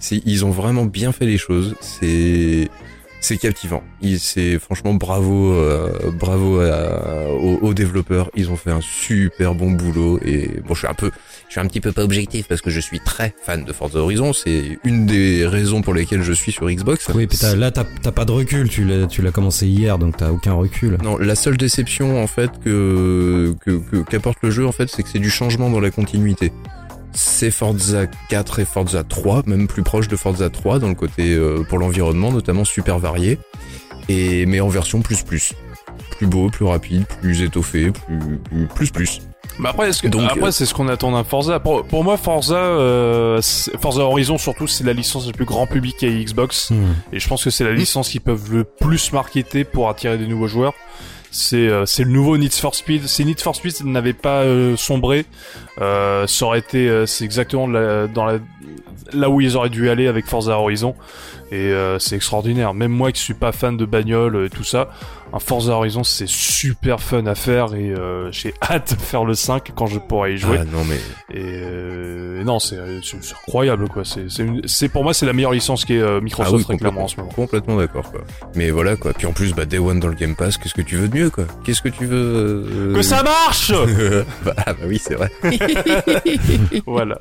C'est, 0.00 0.20
ils 0.26 0.44
ont 0.44 0.50
vraiment 0.50 0.86
bien 0.86 1.12
fait 1.12 1.24
les 1.26 1.38
choses. 1.38 1.76
C'est, 1.80 2.68
c'est 3.26 3.36
captivant. 3.38 3.82
C'est 4.18 4.58
franchement 4.58 4.94
bravo, 4.94 5.52
euh, 5.52 6.10
bravo 6.18 6.60
à- 6.60 7.28
aux, 7.30 7.58
aux 7.62 7.74
développeurs. 7.74 8.30
Ils 8.36 8.50
ont 8.50 8.56
fait 8.56 8.70
un 8.70 8.80
super 8.80 9.54
bon 9.54 9.72
boulot. 9.72 10.20
Et 10.24 10.60
bon, 10.66 10.74
je 10.74 10.78
suis 10.80 10.88
un 10.88 10.94
peu, 10.94 11.10
je 11.48 11.52
suis 11.52 11.60
un 11.60 11.66
petit 11.66 11.80
peu 11.80 11.92
pas 11.92 12.02
objectif 12.04 12.46
parce 12.48 12.60
que 12.62 12.70
je 12.70 12.80
suis 12.80 13.00
très 13.00 13.34
fan 13.42 13.64
de 13.64 13.72
Forza 13.72 13.98
Horizon. 13.98 14.32
C'est 14.32 14.78
une 14.84 15.06
des 15.06 15.46
raisons 15.46 15.82
pour 15.82 15.92
lesquelles 15.94 16.22
je 16.22 16.32
suis 16.32 16.52
sur 16.52 16.70
Xbox. 16.70 17.08
Oui, 17.14 17.26
puis 17.26 17.38
t'as- 17.38 17.56
là 17.56 17.70
t'as 17.70 17.84
pas 18.12 18.24
de 18.24 18.32
recul. 18.32 18.68
Tu 18.68 18.84
l'as 18.84 19.06
tu 19.06 19.22
l'as 19.22 19.32
commencé 19.32 19.66
hier, 19.66 19.98
donc 19.98 20.16
t'as 20.16 20.30
aucun 20.30 20.52
recul. 20.52 20.96
Non, 21.02 21.18
la 21.18 21.34
seule 21.34 21.56
déception 21.56 22.22
en 22.22 22.26
fait 22.26 22.50
que- 22.64 23.54
qu'apporte 24.08 24.38
le 24.42 24.50
jeu 24.50 24.66
en 24.66 24.72
fait, 24.72 24.88
c'est 24.88 25.02
que 25.02 25.08
c'est 25.08 25.18
du 25.18 25.30
changement 25.30 25.70
dans 25.70 25.80
la 25.80 25.90
continuité. 25.90 26.52
C'est 27.18 27.50
Forza 27.50 28.06
4 28.28 28.58
et 28.60 28.64
Forza 28.66 29.02
3, 29.02 29.44
même 29.46 29.66
plus 29.68 29.82
proche 29.82 30.06
de 30.06 30.16
Forza 30.16 30.50
3 30.50 30.78
dans 30.78 30.88
le 30.88 30.94
côté 30.94 31.32
euh, 31.34 31.64
pour 31.66 31.78
l'environnement, 31.78 32.30
notamment 32.30 32.64
super 32.66 32.98
varié, 32.98 33.38
et 34.10 34.44
mais 34.44 34.60
en 34.60 34.68
version 34.68 35.00
plus 35.00 35.22
plus, 35.22 35.54
plus 36.10 36.26
beau, 36.26 36.50
plus 36.50 36.66
rapide, 36.66 37.04
plus 37.22 37.40
étoffé, 37.42 37.90
plus 37.90 38.38
plus 38.48 38.66
plus. 38.66 38.90
plus. 38.90 39.20
Bah 39.58 39.70
après, 39.70 39.88
est-ce 39.88 40.02
que- 40.02 40.08
Donc, 40.08 40.30
après 40.30 40.48
euh, 40.48 40.50
c'est 40.50 40.66
ce 40.66 40.74
qu'on 40.74 40.88
attend 40.88 41.12
d'un 41.12 41.24
Forza. 41.24 41.58
Pour, 41.58 41.86
pour 41.86 42.04
moi, 42.04 42.18
Forza, 42.18 42.56
euh, 42.56 43.40
Forza 43.80 44.02
Horizon 44.02 44.36
surtout, 44.36 44.66
c'est 44.66 44.84
la 44.84 44.92
licence 44.92 45.26
la 45.26 45.32
plus 45.32 45.46
grand 45.46 45.66
public 45.66 46.02
à 46.04 46.08
Xbox. 46.08 46.70
Hmm. 46.70 46.92
Et 47.14 47.18
je 47.18 47.26
pense 47.26 47.42
que 47.42 47.48
c'est 47.48 47.64
la 47.64 47.72
licence 47.72 48.10
qui 48.10 48.20
peuvent 48.20 48.52
le 48.52 48.64
plus 48.64 49.12
marketer 49.12 49.64
pour 49.64 49.88
attirer 49.88 50.18
des 50.18 50.26
nouveaux 50.26 50.48
joueurs. 50.48 50.74
C'est 51.36 51.68
euh, 51.68 51.84
le 51.98 52.04
nouveau 52.10 52.38
Need 52.38 52.54
for 52.54 52.74
Speed. 52.74 53.06
Si 53.06 53.22
Need 53.24 53.42
for 53.42 53.54
Speed 53.54 53.84
n'avait 53.84 54.14
pas 54.14 54.40
euh, 54.40 54.74
sombré, 54.74 55.26
euh, 55.82 56.26
ça 56.26 56.46
aurait 56.46 56.60
été 56.60 56.88
euh, 56.88 57.04
c'est 57.04 57.24
exactement 57.24 57.68
dans 57.68 58.24
la 58.24 58.38
là 59.12 59.30
où 59.30 59.40
ils 59.40 59.56
auraient 59.56 59.70
dû 59.70 59.88
aller 59.90 60.06
avec 60.08 60.26
Forza 60.26 60.58
Horizon. 60.58 60.94
Et 61.52 61.56
euh, 61.56 61.98
c'est 62.00 62.16
extraordinaire. 62.16 62.74
Même 62.74 62.90
moi 62.90 63.12
qui 63.12 63.20
suis 63.20 63.34
pas 63.34 63.52
fan 63.52 63.76
de 63.76 63.84
bagnole 63.84 64.46
et 64.46 64.50
tout 64.50 64.64
ça, 64.64 64.88
un 65.32 65.38
Forza 65.38 65.72
Horizon 65.74 66.02
c'est 66.02 66.28
super 66.28 67.00
fun 67.00 67.24
à 67.26 67.36
faire 67.36 67.74
et 67.74 67.90
euh, 67.90 68.32
j'ai 68.32 68.52
hâte 68.68 68.96
de 68.96 69.00
faire 69.00 69.24
le 69.24 69.34
5 69.34 69.70
quand 69.76 69.86
je 69.86 70.00
pourrai 70.00 70.34
y 70.34 70.38
jouer. 70.38 70.58
Ah 70.60 70.64
non 70.64 70.82
mais 70.84 70.96
Et 71.32 71.44
euh, 71.62 72.42
non, 72.42 72.58
c'est 72.58 72.76
incroyable 73.32 73.88
quoi. 73.88 74.02
C'est 74.04 74.88
pour 74.88 75.04
moi 75.04 75.14
c'est 75.14 75.26
la 75.26 75.32
meilleure 75.32 75.52
licence 75.52 75.84
qui 75.84 75.94
est 75.94 76.00
euh, 76.00 76.20
Microsoft 76.20 76.66
Ah 76.68 76.74
oui, 76.80 76.86
en 76.98 77.06
ce 77.06 77.16
moment. 77.16 77.30
complètement 77.32 77.76
d'accord 77.76 78.10
quoi. 78.10 78.22
Mais 78.56 78.70
voilà 78.70 78.96
quoi. 78.96 79.12
Puis 79.12 79.28
en 79.28 79.32
plus 79.32 79.54
bah 79.54 79.66
Day 79.66 79.78
One 79.78 80.00
dans 80.00 80.08
le 80.08 80.14
Game 80.14 80.34
Pass, 80.34 80.58
qu'est-ce 80.58 80.74
que 80.74 80.82
tu 80.82 80.96
veux 80.96 81.08
de 81.08 81.16
mieux 81.16 81.30
quoi? 81.30 81.44
Qu'est-ce 81.64 81.82
que 81.82 81.90
tu 81.90 82.06
veux 82.06 82.66
euh, 82.68 82.94
Que 82.94 83.02
ça 83.02 83.22
marche 83.22 83.72
bah, 84.44 84.54
ah 84.58 84.72
bah 84.72 84.84
oui 84.86 85.00
c'est 85.00 85.14
vrai. 85.14 85.30
Voilà. 86.86 87.18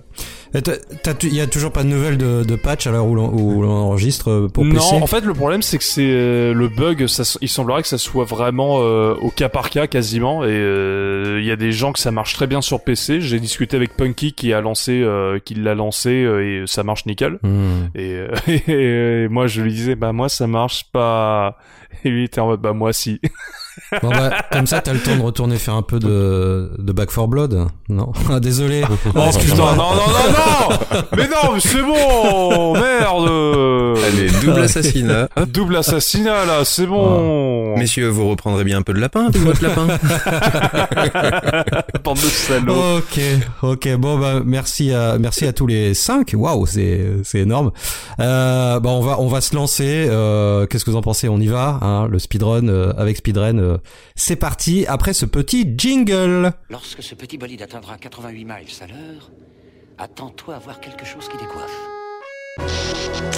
Il 1.24 1.36
y 1.36 1.41
a 1.41 1.48
toujours 1.48 1.72
pas 1.72 1.84
de 1.84 1.89
nouvelles 1.89 2.18
de, 2.18 2.44
de 2.44 2.56
patch 2.56 2.88
à 2.88 2.91
l'heure 2.91 3.06
où 3.06 3.15
l'on 3.15 3.70
enregistre 3.70 4.32
euh, 4.32 4.48
pour 4.48 4.63
non, 4.63 4.76
PC. 4.76 4.96
en 5.02 5.08
fait 5.08 5.22
le 5.26 5.34
problème 5.34 5.62
c'est 5.62 5.78
que 5.78 5.84
c'est 5.84 6.06
euh, 6.06 6.54
le 6.54 6.68
bug. 6.70 7.08
Ça, 7.08 7.24
il 7.41 7.50
semblerait 7.50 7.82
que 7.82 7.88
ça 7.88 7.98
soit 7.98 8.26
vraiment 8.26 8.78
euh, 8.80 9.15
au 9.22 9.30
cas 9.32 9.50
par 9.50 9.70
cas 9.70 9.88
quasiment. 9.88 10.44
Et 10.44 10.50
euh, 10.50 11.39
il 11.41 11.46
y 11.46 11.52
a 11.52 11.56
des 11.56 11.72
gens 11.72 11.91
que 11.91 12.00
ça 12.00 12.12
marche 12.12 12.34
très 12.34 12.48
bien 12.48 12.62
sur 12.62 12.84
PC. 12.84 13.22
J'ai 13.22 13.39
discuté 13.39 13.76
avec 13.76 13.96
Punky 13.98 14.34
qui 14.34 14.54
a 14.54 14.62
lancé, 14.62 15.02
euh, 15.02 15.39
qui 15.39 15.56
l'a 15.56 15.76
lancé 15.76 16.24
euh, 16.24 16.63
et 16.63 16.68
ça 16.68 16.84
marche 16.84 17.06
nickel. 17.06 17.39
Hmm. 17.44 17.88
Et, 17.96 18.13
euh, 18.13 18.30
et 19.26 19.28
moi 19.28 19.48
je 19.48 19.62
lui 19.62 19.74
disais 19.74 19.96
bah 19.96 20.13
moi 20.13 20.30
ça 20.30 20.48
marche 20.48 20.86
pas. 20.91 21.58
Et 22.04 22.10
lui 22.10 22.26
était 22.26 22.39
en 22.39 22.48
mode 22.48 22.62
bah 22.62 22.74
moi 22.74 22.94
si. 22.94 23.20
Bon 24.01 24.09
bah, 24.09 24.31
comme 24.51 24.67
ça, 24.67 24.81
t'as 24.81 24.93
le 24.93 24.99
temps 24.99 25.15
de 25.15 25.21
retourner 25.21 25.57
faire 25.57 25.75
un 25.75 25.81
peu 25.81 25.99
de, 25.99 26.71
de 26.77 26.91
Back 26.91 27.11
for 27.11 27.27
Blood, 27.27 27.67
non? 27.89 28.11
Ah, 28.29 28.39
Désolé. 28.39 28.83
Oh 29.15 29.29
putain, 29.39 29.55
non, 29.55 29.75
non, 29.75 29.77
non, 29.95 30.31
non 30.31 31.01
Mais 31.17 31.27
non, 31.27 31.53
mais 31.53 31.59
c'est 31.59 31.81
bon 31.81 32.73
Merde 32.73 33.97
Allez, 34.07 34.29
double 34.43 34.61
assassinat. 34.61 35.29
Hop. 35.35 35.49
Double 35.49 35.75
assassinat, 35.77 36.45
là, 36.45 36.63
c'est 36.65 36.85
bon 36.85 37.77
Messieurs, 37.77 38.09
vous 38.09 38.29
reprendrez 38.29 38.63
bien 38.63 38.79
un 38.79 38.81
peu 38.81 38.93
de 38.93 38.99
lapin 38.99 39.25
avec 39.27 39.38
votre 39.41 39.63
lapin 39.63 39.88
Bande 42.03 42.17
de 42.17 42.21
salauds 42.21 42.97
Ok, 42.97 43.19
ok. 43.63 43.95
Bon 43.97 44.17
bah 44.19 44.41
merci 44.45 44.93
à 44.93 45.17
merci 45.17 45.45
à 45.45 45.53
tous 45.53 45.67
les 45.67 45.93
cinq. 45.93 46.33
Waouh, 46.35 46.65
c'est 46.65 47.01
c'est 47.23 47.39
énorme. 47.39 47.71
Euh, 48.19 48.79
bon, 48.79 48.97
on 48.97 49.01
va 49.01 49.19
on 49.19 49.27
va 49.27 49.41
se 49.41 49.55
lancer. 49.55 50.07
Euh, 50.09 50.65
Qu'est-ce 50.67 50.85
que 50.85 50.91
vous 50.91 50.97
en 50.97 51.01
pensez? 51.01 51.29
On 51.29 51.39
y 51.39 51.47
va, 51.47 51.79
hein, 51.81 52.07
le 52.09 52.19
speedrun 52.19 52.67
euh, 52.67 52.93
avec 52.97 53.17
speedrun. 53.17 53.57
Euh, 53.65 53.78
c'est 54.15 54.36
parti. 54.36 54.86
Après 54.88 55.13
ce 55.13 55.25
petit 55.25 55.73
jingle. 55.78 56.54
Lorsque 56.69 57.04
ce 57.04 57.15
petit 57.15 57.38
bolide 57.38 57.62
atteindra 57.62 57.97
88 57.97 58.45
miles 58.45 58.54
à 58.82 58.88
l'heure, 58.88 59.32
attends-toi 59.97 60.56
à 60.56 60.60
voir 60.60 60.80
quelque 60.80 61.06
chose 61.06 61.28
qui 61.28 61.38
décoiffe. 61.38 63.35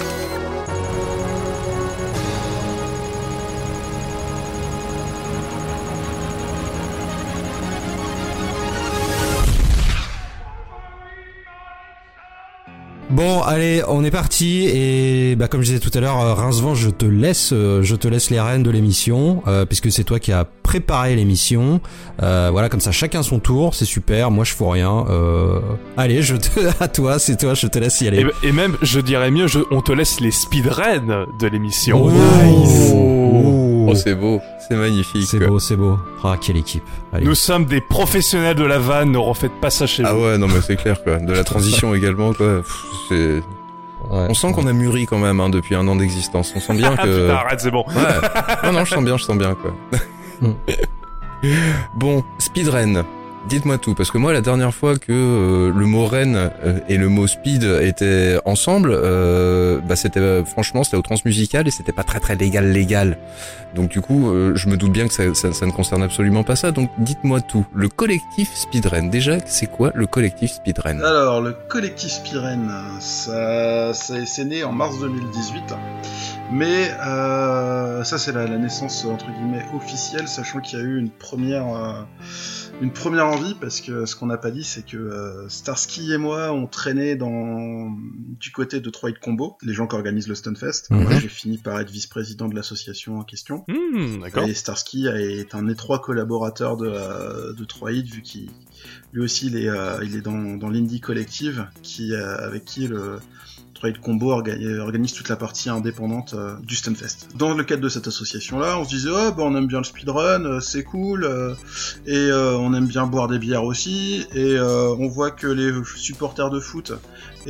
Bon, 13.10 13.40
allez, 13.40 13.82
on 13.88 14.04
est 14.04 14.10
parti 14.10 14.66
et 14.70 15.34
bah 15.34 15.48
comme 15.48 15.62
je 15.62 15.66
disais 15.72 15.78
tout 15.80 15.90
à 15.96 16.00
l'heure, 16.00 16.20
euh, 16.20 16.34
Rincevent, 16.34 16.74
je 16.74 16.90
te 16.90 17.06
laisse, 17.06 17.54
euh, 17.54 17.82
je 17.82 17.96
te 17.96 18.06
laisse 18.06 18.28
les 18.28 18.38
rênes 18.38 18.62
de 18.62 18.70
l'émission 18.70 19.42
euh, 19.46 19.64
puisque 19.64 19.90
c'est 19.90 20.04
toi 20.04 20.18
qui 20.18 20.30
as 20.30 20.44
préparé 20.44 21.16
l'émission. 21.16 21.80
Euh, 22.22 22.50
voilà, 22.52 22.68
comme 22.68 22.80
ça, 22.80 22.92
chacun 22.92 23.22
son 23.22 23.38
tour, 23.38 23.74
c'est 23.74 23.86
super. 23.86 24.30
Moi, 24.30 24.44
je 24.44 24.52
fous 24.52 24.68
rien. 24.68 25.06
Euh, 25.08 25.58
allez, 25.96 26.20
je 26.20 26.36
te, 26.36 26.60
à 26.80 26.88
toi, 26.88 27.18
c'est 27.18 27.38
toi, 27.38 27.54
je 27.54 27.66
te 27.66 27.78
laisse 27.78 27.98
y 28.02 28.08
aller. 28.08 28.26
et, 28.42 28.48
et 28.48 28.52
même, 28.52 28.76
je 28.82 29.00
dirais 29.00 29.30
mieux, 29.30 29.46
je- 29.46 29.60
on 29.70 29.80
te 29.80 29.92
laisse 29.92 30.20
les 30.20 30.30
speedruns 30.30 31.26
de 31.40 31.46
l'émission. 31.46 32.02
Oh, 32.04 32.10
Nice. 32.10 32.90
Oh, 32.92 33.67
c'est 33.94 34.14
beau, 34.14 34.40
c'est 34.68 34.76
magnifique. 34.76 35.26
C'est 35.26 35.38
beau, 35.46 35.58
c'est 35.58 35.76
beau. 35.76 35.98
Ah, 36.24 36.36
quelle 36.40 36.56
équipe. 36.56 36.84
Allez. 37.12 37.24
Nous 37.26 37.34
sommes 37.34 37.64
des 37.64 37.80
professionnels 37.80 38.56
de 38.56 38.64
la 38.64 38.78
vanne, 38.78 39.12
ne 39.12 39.18
refaites 39.18 39.58
pas 39.60 39.70
ça 39.70 39.86
chez 39.86 40.02
Ah 40.06 40.12
vous. 40.14 40.24
ouais, 40.24 40.38
non 40.38 40.46
mais 40.48 40.60
c'est 40.60 40.76
clair 40.76 41.02
quoi. 41.02 41.18
De 41.18 41.32
la 41.32 41.44
transition 41.44 41.94
également 41.94 42.32
quoi. 42.32 42.58
Pff, 42.62 42.84
c'est- 43.08 43.42
Ouais. 44.10 44.26
On 44.28 44.32
sent 44.34 44.52
qu'on 44.52 44.66
a 44.68 44.72
mûri 44.72 45.06
quand 45.06 45.18
même 45.18 45.40
hein, 45.40 45.50
depuis 45.50 45.74
un 45.74 45.86
an 45.88 45.96
d'existence. 45.96 46.52
On 46.56 46.60
sent 46.60 46.74
bien 46.76 46.94
Ah 46.96 47.02
que. 47.04 47.08
putain, 47.22 47.34
arrête, 47.34 47.60
c'est 47.60 47.70
bon. 47.72 47.84
Ouais. 47.88 48.62
Non 48.64 48.72
non, 48.72 48.84
je 48.84 48.94
sens 48.94 49.04
bien, 49.04 49.16
je 49.18 49.24
sens 49.24 49.36
bien 49.36 49.54
quoi. 49.56 49.72
Mm. 50.40 50.52
bon, 51.94 52.24
speedrun. 52.38 53.04
Dites-moi 53.48 53.78
tout, 53.78 53.94
parce 53.94 54.10
que 54.10 54.18
moi 54.18 54.34
la 54.34 54.42
dernière 54.42 54.74
fois 54.74 54.98
que 54.98 55.10
euh, 55.10 55.72
le 55.74 55.86
mot 55.86 56.04
ren 56.04 56.34
euh, 56.34 56.80
et 56.86 56.98
le 56.98 57.08
mot 57.08 57.26
speed 57.26 57.62
étaient 57.62 58.38
ensemble, 58.44 58.90
euh, 58.92 59.80
bah 59.80 59.96
c'était 59.96 60.44
franchement 60.44 60.84
c'était 60.84 60.98
au 60.98 61.02
transmusical 61.02 61.66
et 61.66 61.70
c'était 61.70 61.92
pas 61.92 62.02
très 62.02 62.20
très 62.20 62.36
légal 62.36 62.70
légal. 62.70 63.16
Donc 63.74 63.90
du 63.90 64.00
coup, 64.00 64.32
je 64.54 64.68
me 64.68 64.76
doute 64.76 64.92
bien 64.92 65.08
que 65.08 65.14
ça, 65.14 65.24
ne 65.24 65.70
concerne 65.70 66.02
absolument 66.02 66.42
pas 66.42 66.56
ça. 66.56 66.72
Donc 66.72 66.90
dites-moi 66.98 67.40
tout. 67.40 67.66
Le 67.74 67.88
collectif 67.88 68.54
speedrun, 68.54 69.04
déjà 69.04 69.38
c'est 69.46 69.66
quoi 69.66 69.92
le 69.94 70.06
collectif 70.06 70.52
speedrun 70.52 71.00
Alors, 71.00 71.42
le 71.42 71.54
collectif 71.68 72.10
Spirène, 72.10 72.70
ça, 73.00 73.92
ça 73.92 74.14
c'est 74.24 74.44
né 74.44 74.64
en 74.64 74.72
mars 74.72 74.98
2018. 75.00 75.74
Mais 76.50 76.88
ça, 76.88 78.16
c'est 78.16 78.32
la, 78.32 78.46
la 78.46 78.56
naissance, 78.56 79.04
entre 79.04 79.26
guillemets, 79.30 79.66
officielle, 79.76 80.28
sachant 80.28 80.60
qu'il 80.60 80.78
y 80.78 80.82
a 80.82 80.84
eu 80.84 80.98
une 80.98 81.10
première, 81.10 82.06
une 82.80 82.92
première 82.92 83.26
envie, 83.26 83.54
parce 83.54 83.80
que 83.80 84.06
ce 84.06 84.14
qu'on 84.14 84.26
n'a 84.26 84.36
pas 84.36 84.50
dit, 84.50 84.64
c'est 84.64 84.84
que 84.84 84.96
euh, 84.96 85.48
Starsky 85.48 86.12
et 86.12 86.18
moi, 86.18 86.52
on 86.52 86.66
traînait 86.66 87.16
dans, 87.16 87.90
du 88.40 88.50
côté 88.52 88.80
de 88.80 88.90
Troy 88.90 89.12
Combo, 89.12 89.56
les 89.62 89.72
gens 89.72 89.86
qui 89.86 89.96
organisent 89.96 90.28
le 90.28 90.34
Stunfest. 90.34 90.90
Mhm. 90.90 91.02
Moi, 91.02 91.18
j'ai 91.18 91.28
fini 91.28 91.58
par 91.58 91.78
être 91.80 91.90
vice-président 91.90 92.48
de 92.48 92.54
l'association 92.54 93.18
en 93.18 93.24
question. 93.24 93.64
Hmm. 93.68 94.24
Et 94.46 94.54
Starsky 94.54 95.06
est 95.06 95.54
un 95.54 95.68
étroit 95.68 95.98
collaborateur 95.98 96.76
de, 96.76 96.88
euh, 96.88 97.52
de 97.52 97.64
Troid, 97.64 97.90
vu 97.90 98.22
qu'il 98.22 98.48
lui 99.12 99.22
aussi 99.22 99.46
il 99.46 99.56
est, 99.56 99.68
euh, 99.68 100.04
il 100.04 100.14
est 100.14 100.20
dans, 100.20 100.56
dans 100.56 100.70
l'Indie 100.70 101.00
Collective, 101.00 101.66
qui, 101.82 102.12
euh, 102.12 102.36
avec 102.38 102.64
qui 102.64 102.86
le 102.86 103.18
Troid 103.78 103.98
Combo 103.98 104.32
orga- 104.32 104.58
organise 104.80 105.12
toute 105.12 105.28
la 105.28 105.36
partie 105.36 105.70
indépendante 105.70 106.34
euh, 106.34 106.54
du 106.62 106.74
Stunfest. 106.74 107.28
Dans 107.36 107.54
le 107.54 107.62
cadre 107.62 107.82
de 107.82 107.88
cette 107.88 108.08
association-là, 108.08 108.78
on 108.80 108.84
se 108.84 108.90
disait 108.90 109.10
oh, 109.12 109.32
bah, 109.32 109.44
on 109.44 109.54
aime 109.56 109.68
bien 109.68 109.78
le 109.78 109.84
speedrun, 109.84 110.44
euh, 110.44 110.60
c'est 110.60 110.82
cool, 110.82 111.24
euh, 111.24 111.54
et 112.06 112.16
euh, 112.16 112.56
on 112.56 112.74
aime 112.74 112.86
bien 112.86 113.06
boire 113.06 113.28
des 113.28 113.38
bières 113.38 113.64
aussi, 113.64 114.26
et 114.34 114.56
euh, 114.56 114.94
on 114.98 115.08
voit 115.08 115.30
que 115.30 115.46
les 115.46 115.72
supporters 115.96 116.50
de 116.50 116.58
foot, 116.60 116.92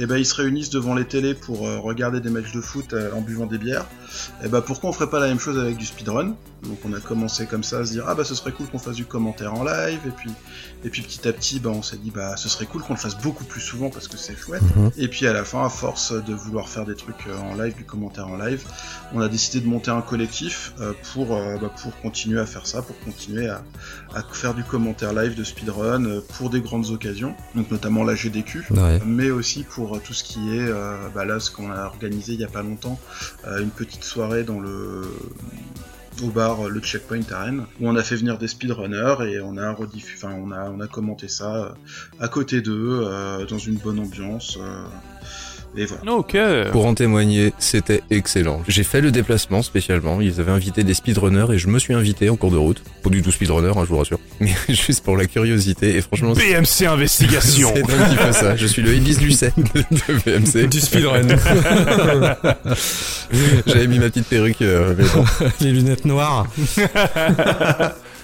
eh 0.00 0.06
ben, 0.06 0.16
ils 0.16 0.24
se 0.26 0.34
réunissent 0.34 0.70
devant 0.70 0.94
les 0.94 1.04
télés 1.04 1.34
pour 1.34 1.66
euh, 1.66 1.78
regarder 1.78 2.20
des 2.20 2.30
matchs 2.30 2.52
de 2.52 2.60
foot 2.60 2.92
euh, 2.92 3.10
en 3.12 3.20
buvant 3.20 3.46
des 3.46 3.58
bières. 3.58 3.86
Et 4.44 4.48
bah 4.48 4.62
pourquoi 4.62 4.90
on 4.90 4.92
ferait 4.92 5.10
pas 5.10 5.18
la 5.20 5.26
même 5.28 5.40
chose 5.40 5.58
avec 5.58 5.76
du 5.76 5.84
speedrun? 5.84 6.34
Donc 6.64 6.78
on 6.84 6.92
a 6.92 6.98
commencé 7.00 7.46
comme 7.46 7.62
ça 7.62 7.78
à 7.78 7.84
se 7.84 7.92
dire 7.92 8.04
ah 8.08 8.14
bah 8.14 8.24
ce 8.24 8.34
serait 8.34 8.50
cool 8.50 8.66
qu'on 8.66 8.78
fasse 8.78 8.96
du 8.96 9.04
commentaire 9.04 9.54
en 9.54 9.62
live 9.62 10.00
et 10.06 10.10
puis 10.10 10.30
et 10.84 10.88
puis 10.88 11.02
petit 11.02 11.28
à 11.28 11.32
petit 11.32 11.60
bah 11.60 11.70
on 11.72 11.82
s'est 11.82 11.98
dit 11.98 12.10
bah 12.10 12.36
ce 12.36 12.48
serait 12.48 12.66
cool 12.66 12.82
qu'on 12.82 12.94
le 12.94 12.98
fasse 12.98 13.16
beaucoup 13.16 13.44
plus 13.44 13.60
souvent 13.60 13.90
parce 13.90 14.08
que 14.08 14.16
c'est 14.16 14.36
chouette. 14.36 14.62
Mhm. 14.74 14.90
Et 14.96 15.06
puis 15.08 15.26
à 15.28 15.32
la 15.32 15.44
fin 15.44 15.64
à 15.64 15.68
force 15.68 16.12
de 16.12 16.34
vouloir 16.34 16.68
faire 16.68 16.84
des 16.84 16.96
trucs 16.96 17.26
euh, 17.28 17.36
en 17.52 17.54
live, 17.62 17.76
du 17.76 17.84
commentaire 17.84 18.26
en 18.26 18.36
live, 18.36 18.64
on 19.12 19.20
a 19.20 19.28
décidé 19.28 19.60
de 19.60 19.68
monter 19.68 19.90
un 19.90 20.00
collectif 20.00 20.72
pour 21.12 21.28
bah, 21.28 21.70
pour 21.80 21.96
continuer 22.00 22.40
à 22.40 22.46
faire 22.46 22.66
ça, 22.66 22.82
pour 22.82 22.98
continuer 23.00 23.48
à, 23.48 23.62
à 24.14 24.22
faire 24.32 24.54
du 24.54 24.64
commentaire 24.64 25.12
live 25.12 25.34
de 25.36 25.44
speedrun 25.44 26.20
pour 26.36 26.50
des 26.50 26.60
grandes 26.60 26.90
occasions, 26.90 27.34
donc 27.54 27.70
notamment 27.70 28.04
la 28.04 28.14
GDQ 28.14 28.64
Ouais. 28.70 29.00
mais 29.06 29.30
aussi 29.30 29.62
pour 29.62 29.87
euh, 29.96 30.00
tout 30.04 30.14
ce 30.14 30.24
qui 30.24 30.56
est, 30.56 30.68
euh, 30.68 30.96
bah 31.14 31.24
là, 31.24 31.40
ce 31.40 31.50
qu'on 31.50 31.70
a 31.70 31.84
organisé 31.84 32.34
il 32.34 32.40
y 32.40 32.44
a 32.44 32.48
pas 32.48 32.62
longtemps, 32.62 32.98
euh, 33.46 33.60
une 33.60 33.70
petite 33.70 34.04
soirée 34.04 34.44
dans 34.44 34.60
le 34.60 35.02
au 36.22 36.30
bar 36.30 36.68
le 36.68 36.80
Checkpoint 36.80 37.20
à 37.30 37.44
Rennes, 37.44 37.64
où 37.80 37.88
on 37.88 37.94
a 37.94 38.02
fait 38.02 38.16
venir 38.16 38.38
des 38.38 38.48
speedrunners 38.48 39.24
et 39.28 39.40
on 39.40 39.56
a 39.56 39.70
rediffu, 39.70 40.16
enfin 40.16 40.34
on 40.34 40.80
a 40.80 40.88
commenté 40.88 41.28
ça 41.28 41.76
à 42.18 42.26
côté 42.26 42.60
d'eux 42.60 43.08
dans 43.48 43.58
une 43.58 43.76
bonne 43.76 44.00
ambiance. 44.00 44.58
Et 45.78 45.86
voilà. 45.86 46.12
Ok. 46.12 46.36
Pour 46.72 46.86
en 46.86 46.94
témoigner, 46.94 47.52
c'était 47.58 48.02
excellent. 48.10 48.62
J'ai 48.66 48.82
fait 48.82 49.00
le 49.00 49.10
déplacement 49.10 49.62
spécialement. 49.62 50.20
Ils 50.20 50.40
avaient 50.40 50.50
invité 50.52 50.82
des 50.84 50.94
speedrunners 50.94 51.46
et 51.54 51.58
je 51.58 51.68
me 51.68 51.78
suis 51.78 51.94
invité 51.94 52.28
en 52.30 52.36
cours 52.36 52.50
de 52.50 52.56
route. 52.56 52.82
Pas 53.02 53.10
du 53.10 53.22
tout 53.22 53.30
speedrunner, 53.30 53.68
hein, 53.76 53.82
je 53.84 53.88
vous 53.88 53.98
rassure. 53.98 54.18
Mais 54.40 54.52
juste 54.68 55.04
pour 55.04 55.16
la 55.16 55.26
curiosité. 55.26 55.96
Et 55.96 56.00
franchement, 56.00 56.34
c'est 56.34 56.52
BMC 56.52 56.86
Investigation. 56.92 57.72
c'est 57.74 57.82
un 57.82 58.04
petit 58.08 58.16
peu 58.16 58.32
ça. 58.32 58.56
Je 58.56 58.66
suis 58.66 58.82
le 58.82 58.94
Ibis 58.94 59.16
du 59.18 59.30
7 59.30 59.54
de 59.56 59.84
VMC. 60.12 60.68
Du 60.68 60.80
speedrun. 60.80 61.22
J'avais 63.66 63.86
mis 63.86 63.98
ma 63.98 64.06
petite 64.10 64.26
perruque. 64.26 64.62
euh, 64.62 64.94
mais 64.98 65.04
bon. 65.14 65.24
Les 65.60 65.70
lunettes 65.70 66.04
noires. 66.04 66.46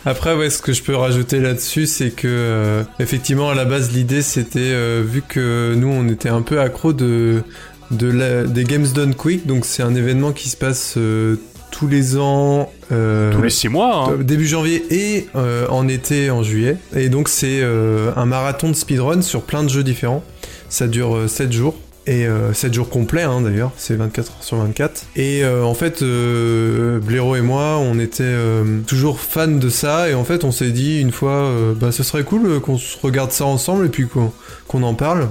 Après, 0.07 0.35
ouais, 0.35 0.51
ce 0.51 0.61
que 0.61 0.73
je 0.73 0.83
peux 0.83 0.95
rajouter 0.97 1.41
là-dessus, 1.41 1.87
c'est 1.87 2.11
que 2.11 2.29
euh, 2.29 2.83
effectivement, 3.01 3.51
à 3.51 3.55
la 3.55 3.65
base, 3.65 3.93
l'idée, 3.93 4.23
c'était 4.23 4.61
euh, 4.61 5.03
vu 5.05 5.23
que 5.27 5.75
nous, 5.75 5.89
on 5.89 6.09
était 6.09 6.29
un 6.29 6.43
peu 6.43 6.61
accro 6.61 6.93
de 6.93 7.43
de 7.91 8.11
la, 8.11 8.45
des 8.45 8.65
Games 8.65 8.87
Done 8.95 9.15
Quick, 9.15 9.47
donc 9.47 9.65
c'est 9.67 9.83
un 9.83 9.95
événement 9.95 10.33
qui 10.33 10.49
se 10.49 10.57
passe 10.57 10.95
euh, 10.97 11.37
tous 11.71 11.87
les 11.87 12.17
ans. 12.19 12.71
Tous 12.89 13.43
les 13.43 13.51
six 13.51 13.69
mois. 13.69 14.07
hein. 14.11 14.19
Début 14.21 14.47
janvier 14.47 14.85
et 14.91 15.29
en 15.71 15.89
été, 15.89 16.31
en 16.31 16.43
juillet. 16.43 16.77
Et 16.95 17.09
donc 17.09 17.29
c'est 17.29 17.63
un 17.63 18.27
marathon 18.27 18.69
de 18.69 18.75
speedrun 18.75 19.23
sur 19.23 19.43
plein 19.43 19.63
de 19.65 19.69
jeux 19.69 19.83
différents. 19.83 20.23
Ça 20.69 20.89
dure 20.89 21.15
euh, 21.17 21.29
7 21.29 21.53
jours. 21.53 21.77
Et 22.07 22.27
euh, 22.27 22.53
7 22.53 22.75
jours 22.75 22.91
complets 22.91 23.23
hein, 23.23 23.41
d'ailleurs, 23.41 23.73
c'est 23.79 23.97
24 23.97 24.31
heures 24.31 24.43
sur 24.43 24.57
24. 24.59 25.07
Et 25.17 25.43
euh, 25.43 25.65
en 25.65 25.73
fait, 25.73 26.03
euh, 26.03 27.01
et 27.09 27.41
moi, 27.41 27.79
on 27.79 27.99
était 27.99 28.23
euh, 28.25 28.81
toujours 28.87 29.21
fans 29.21 29.47
de 29.49 29.69
ça. 29.71 30.11
Et 30.11 30.15
en 30.15 30.25
fait, 30.25 30.45
on 30.45 30.53
s'est 30.53 30.71
dit 30.71 31.01
une 31.01 31.13
fois, 31.13 31.33
euh, 31.33 31.73
bah 31.75 31.93
ce 31.93 32.03
serait 32.03 32.25
cool 32.25 32.47
euh, 32.47 32.61
qu'on 32.61 32.79
regarde 33.03 33.33
ça 33.33 33.47
ensemble 33.47 33.87
et 33.87 33.89
puis 33.89 34.07
qu'on 34.07 34.83
en 34.83 34.95
parle. 34.95 35.29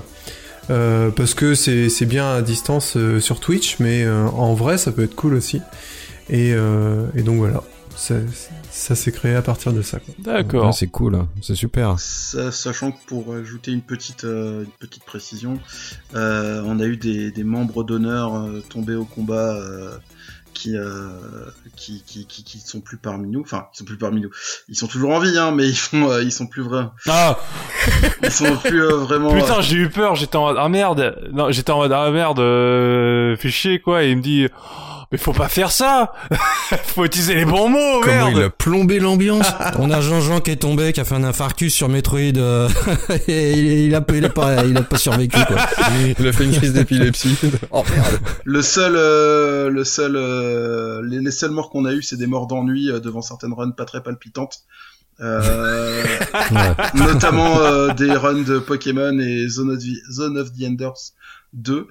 Euh, 0.69 1.09
parce 1.09 1.33
que 1.33 1.55
c'est 1.55 2.05
bien 2.05 2.36
à 2.36 2.41
distance 2.41 2.95
euh, 2.95 3.19
sur 3.19 3.39
Twitch, 3.39 3.77
mais 3.79 4.03
euh, 4.03 4.25
en 4.27 4.53
vrai, 4.53 4.77
ça 4.77 4.91
peut 4.91 5.03
être 5.03 5.15
cool 5.15 5.36
aussi. 5.36 5.62
Et, 6.29 6.53
euh, 6.53 7.05
donc 7.17 7.38
voilà, 7.38 7.63
ça 8.75 8.95
s'est 8.95 9.12
créé 9.12 9.36
à 9.36 9.41
partir 9.43 9.71
de 9.71 9.81
ça. 9.83 9.99
Quoi. 9.99 10.15
D'accord. 10.17 10.65
Ouais, 10.67 10.71
c'est 10.73 10.88
cool, 10.88 11.25
c'est 11.41 11.53
super. 11.55 11.99
Sa- 11.99 12.51
Sachant 12.51 12.91
que 12.91 12.97
pour 13.05 13.33
ajouter 13.36 13.71
une 13.71 13.81
petite, 13.83 14.23
euh, 14.23 14.63
une 14.63 14.71
petite 14.88 15.03
précision, 15.05 15.59
euh, 16.15 16.62
on 16.65 16.79
a 16.79 16.86
eu 16.86 16.97
des, 16.97 17.29
des 17.31 17.43
membres 17.43 17.83
d'honneur 17.83 18.36
euh, 18.36 18.63
tombés 18.69 18.95
au 18.95 19.05
combat 19.05 19.53
euh, 19.55 19.95
qui, 20.55 20.75
euh, 20.75 21.07
qui, 21.75 22.03
qui, 22.05 22.25
qui, 22.25 22.43
qui 22.43 22.59
sont 22.59 22.81
plus 22.81 22.97
parmi 22.97 23.29
nous. 23.29 23.41
Enfin, 23.41 23.67
ils 23.73 23.77
sont 23.77 23.86
plus 23.86 23.97
parmi 23.97 24.21
nous. 24.21 24.29
Ils 24.69 24.75
sont 24.75 24.88
toujours 24.88 25.12
en 25.12 25.19
vie, 25.19 25.38
hein, 25.38 25.51
mais 25.51 25.67
ils 25.67 25.75
font, 25.77 26.09
euh, 26.09 26.23
ils 26.23 26.31
sont 26.31 26.47
plus 26.47 26.63
vrais. 26.63 26.88
Ah 27.07 27.38
Ils 28.23 28.31
sont 28.31 28.57
plus 28.57 28.81
euh, 28.83 28.95
vraiment. 28.97 29.33
putain, 29.33 29.62
j'ai 29.62 29.77
eu 29.77 29.89
peur. 29.89 30.15
J'étais 30.15 30.36
en 30.36 30.45
mode 30.47 30.57
ah 30.59 30.69
merde. 30.69 31.15
Non, 31.31 31.51
j'étais 31.51 31.71
en 31.71 31.77
mode 31.77 31.91
ah 31.91 32.09
merde. 32.09 32.39
Euh, 32.39 33.36
fais 33.38 33.49
chier 33.51 33.79
quoi. 33.79 34.03
Et 34.03 34.09
il 34.12 34.17
me 34.17 34.21
dit. 34.23 34.47
Mais 35.13 35.19
faut 35.19 35.32
pas 35.32 35.47
faire 35.47 35.71
ça 35.71 36.12
Faut 36.86 37.06
utiliser 37.06 37.36
les 37.36 37.45
bons 37.45 37.69
mots, 37.69 38.02
Comment 38.02 38.32
merde 38.32 38.34
il 38.36 38.41
a 38.41 38.49
plombé 38.49 38.99
l'ambiance 38.99 39.45
On 39.78 39.91
a 39.91 40.02
Jean-Jean 40.02 40.39
qui 40.41 40.49
est 40.49 40.56
tombé, 40.56 40.91
qui 40.91 41.02
a 41.02 41.06
fait 41.06 41.13
un 41.13 41.23
infarctus 41.23 41.71
sur 41.71 41.88
Metroid, 41.88 42.36
euh, 42.38 42.67
et 43.28 43.52
il, 43.52 43.65
il 43.89 43.95
a, 43.95 44.04
il 44.12 44.26
a 44.26 44.30
pas, 44.30 44.65
il 44.65 44.76
a 44.76 44.82
pas 44.82 44.97
survécu, 44.97 45.38
quoi. 45.45 45.58
Il 46.17 46.28
a 46.28 46.34
fait 46.34 46.45
une 46.45 46.54
crise 46.56 46.73
d'épilepsie. 46.73 47.38
Oh 47.69 47.84
merde. 47.95 48.19
Le 48.43 48.62
seul, 48.63 48.95
euh, 48.95 49.69
le 49.69 49.84
seul, 49.84 50.15
euh, 50.15 51.04
les, 51.08 51.19
les 51.19 51.32
seules 51.32 51.52
morts 51.52 51.69
qu'on 51.69 51.86
a 51.86 51.93
eu, 51.93 52.02
c'est 52.02 52.17
des 52.17 52.26
morts 52.26 52.47
d'ennui 52.47 52.89
euh, 52.89 52.99
devant 52.99 53.21
certaines 53.21 53.54
runs 53.54 53.69
pas 53.69 53.86
très 53.86 54.02
palpitantes. 54.02 54.62
Euh, 55.21 56.04
Ouais. 56.52 56.73
notamment 56.95 57.60
euh, 57.60 57.93
des 57.93 58.12
runs 58.13 58.41
de 58.41 58.58
Pokémon 58.58 59.19
et 59.19 59.47
Zone 59.47 59.69
of 59.69 59.78
the, 59.78 60.12
Zone 60.12 60.39
of 60.39 60.49
the 60.54 60.63
Enders 60.65 61.13
2 61.53 61.87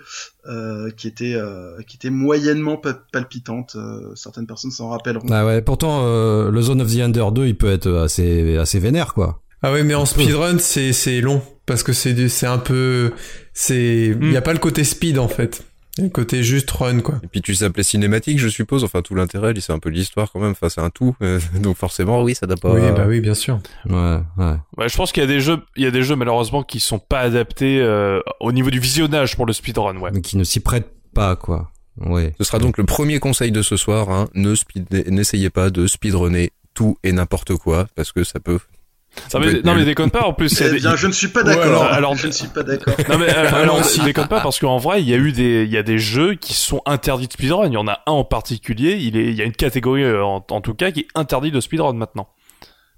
euh, 0.48 0.90
qui 0.90 1.06
étaient 1.08 1.34
euh, 1.34 1.80
qui 1.86 1.96
étaient 1.96 2.10
moyennement 2.10 2.76
pa- 2.76 2.98
palpitantes 3.12 3.74
euh, 3.76 4.14
certaines 4.14 4.46
personnes 4.46 4.70
s'en 4.70 4.88
rappelleront 4.90 5.26
Ah 5.30 5.46
ouais, 5.46 5.62
pourtant, 5.62 6.02
euh, 6.04 6.50
le 6.50 6.60
Zone 6.62 6.80
of 6.82 6.92
the 6.94 6.98
Under 7.00 7.32
2, 7.32 7.46
il 7.46 7.56
peut 7.56 7.70
être 7.70 7.90
assez, 7.92 8.56
assez 8.56 8.78
vénère, 8.78 9.14
quoi. 9.14 9.40
Ah 9.62 9.72
ouais, 9.72 9.84
mais 9.84 9.94
en 9.94 10.06
speedrun, 10.06 10.58
c'est 10.58 10.92
c'est 10.92 11.20
long 11.20 11.40
parce 11.66 11.82
que 11.84 11.92
c'est 11.92 12.14
du- 12.14 12.28
c'est 12.28 12.46
un 12.48 12.58
peu 12.58 13.12
c'est 13.52 14.16
il 14.20 14.32
y 14.32 14.36
a 14.36 14.42
pas 14.42 14.52
le 14.52 14.58
côté 14.58 14.82
speed 14.84 15.18
en 15.18 15.28
fait. 15.28 15.62
Le 15.98 16.08
côté 16.08 16.42
juste 16.42 16.70
run 16.70 17.00
quoi. 17.00 17.16
Et 17.22 17.26
puis 17.26 17.42
tu 17.42 17.54
s'appelais 17.54 17.82
cinématique, 17.82 18.38
je 18.38 18.48
suppose. 18.48 18.82
Enfin, 18.84 19.02
tout 19.02 19.14
l'intérêt, 19.14 19.52
c'est 19.60 19.72
un 19.72 19.78
peu 19.78 19.90
l'histoire 19.90 20.32
quand 20.32 20.40
même. 20.40 20.52
Enfin, 20.52 20.68
c'est 20.68 20.80
un 20.80 20.90
tout. 20.90 21.14
Donc 21.60 21.76
forcément, 21.76 22.22
oui, 22.22 22.34
ça 22.34 22.46
doit 22.46 22.56
pas. 22.56 22.72
Oui, 22.72 22.80
bah 22.96 23.04
oui, 23.06 23.20
bien 23.20 23.34
sûr. 23.34 23.60
Ouais, 23.88 24.18
ouais. 24.38 24.56
Ouais, 24.78 24.88
je 24.88 24.96
pense 24.96 25.12
qu'il 25.12 25.22
y 25.22 25.24
a 25.24 25.28
des 25.28 25.40
jeux, 25.40 25.58
il 25.76 25.84
y 25.84 25.86
a 25.86 25.90
des 25.90 26.02
jeux 26.02 26.16
malheureusement 26.16 26.62
qui 26.62 26.80
sont 26.80 26.98
pas 26.98 27.20
adaptés 27.20 27.80
euh, 27.80 28.20
au 28.40 28.52
niveau 28.52 28.70
du 28.70 28.80
visionnage 28.80 29.36
pour 29.36 29.46
le 29.46 29.52
speedrun, 29.52 29.96
ouais. 29.98 30.10
Mais 30.12 30.22
qui 30.22 30.36
ne 30.36 30.44
s'y 30.44 30.60
prête 30.60 30.88
pas, 31.14 31.36
quoi. 31.36 31.70
Ouais. 31.98 32.34
Ce 32.38 32.44
sera 32.44 32.58
donc 32.58 32.78
le 32.78 32.84
premier 32.84 33.18
conseil 33.18 33.52
de 33.52 33.62
ce 33.62 33.76
soir. 33.76 34.10
Hein. 34.10 34.28
Ne 34.34 34.54
speed... 34.54 34.86
n'essayez 35.08 35.50
pas 35.50 35.70
de 35.70 35.86
speedrunner 35.86 36.52
tout 36.74 36.96
et 37.02 37.12
n'importe 37.12 37.54
quoi 37.56 37.86
parce 37.94 38.12
que 38.12 38.24
ça 38.24 38.40
peut. 38.40 38.58
Ça 39.28 39.38
mais- 39.38 39.60
non 39.62 39.74
mais 39.74 39.84
déconne 39.84 40.10
pas, 40.10 40.22
en 40.24 40.32
plus 40.32 40.58
Eh 40.60 40.70
des... 40.70 40.76
bien 40.80 40.96
je 40.96 41.06
ne 41.06 41.12
suis 41.12 41.28
pas 41.28 41.40
Ouais, 41.40 41.54
d'accord 41.54 41.64
alors- 41.64 41.84
alors- 41.84 42.14
je 42.16 42.26
ne 42.28 42.32
suis 42.32 42.48
pas 42.48 42.62
d'accord 42.62 42.94
Non 43.08 43.18
mais 43.18 43.28
euh, 43.28 43.48
Ah, 43.52 43.56
alors 43.56 43.84
si. 43.84 44.00
déconne 44.00 44.28
pas 44.28 44.40
parce 44.40 44.58
qu'en 44.58 44.78
vrai 44.78 45.02
il 45.02 45.08
y 45.08 45.14
a 45.14 45.18
eu 45.18 45.32
des 45.32 45.64
il 45.64 45.70
y 45.70 45.76
a 45.76 45.82
des 45.82 45.98
jeux 45.98 46.34
qui 46.34 46.54
sont 46.54 46.80
interdits 46.86 47.28
de 47.28 47.32
speedrun. 47.32 47.66
Il 47.66 47.72
y 47.72 47.76
en 47.76 47.86
a 47.88 48.00
un 48.06 48.12
en 48.12 48.24
particulier. 48.24 48.96
Il 49.00 49.16
est 49.16 49.24
il 49.26 49.34
y 49.34 49.42
a 49.42 49.44
une 49.44 49.52
catégorie 49.52 50.02
euh, 50.02 50.24
en, 50.24 50.44
en 50.50 50.60
tout 50.60 50.74
cas 50.74 50.90
qui 50.90 51.00
est 51.00 51.06
interdite 51.14 51.52
de 51.54 51.60
speedrun 51.60 51.92
maintenant. 51.92 52.28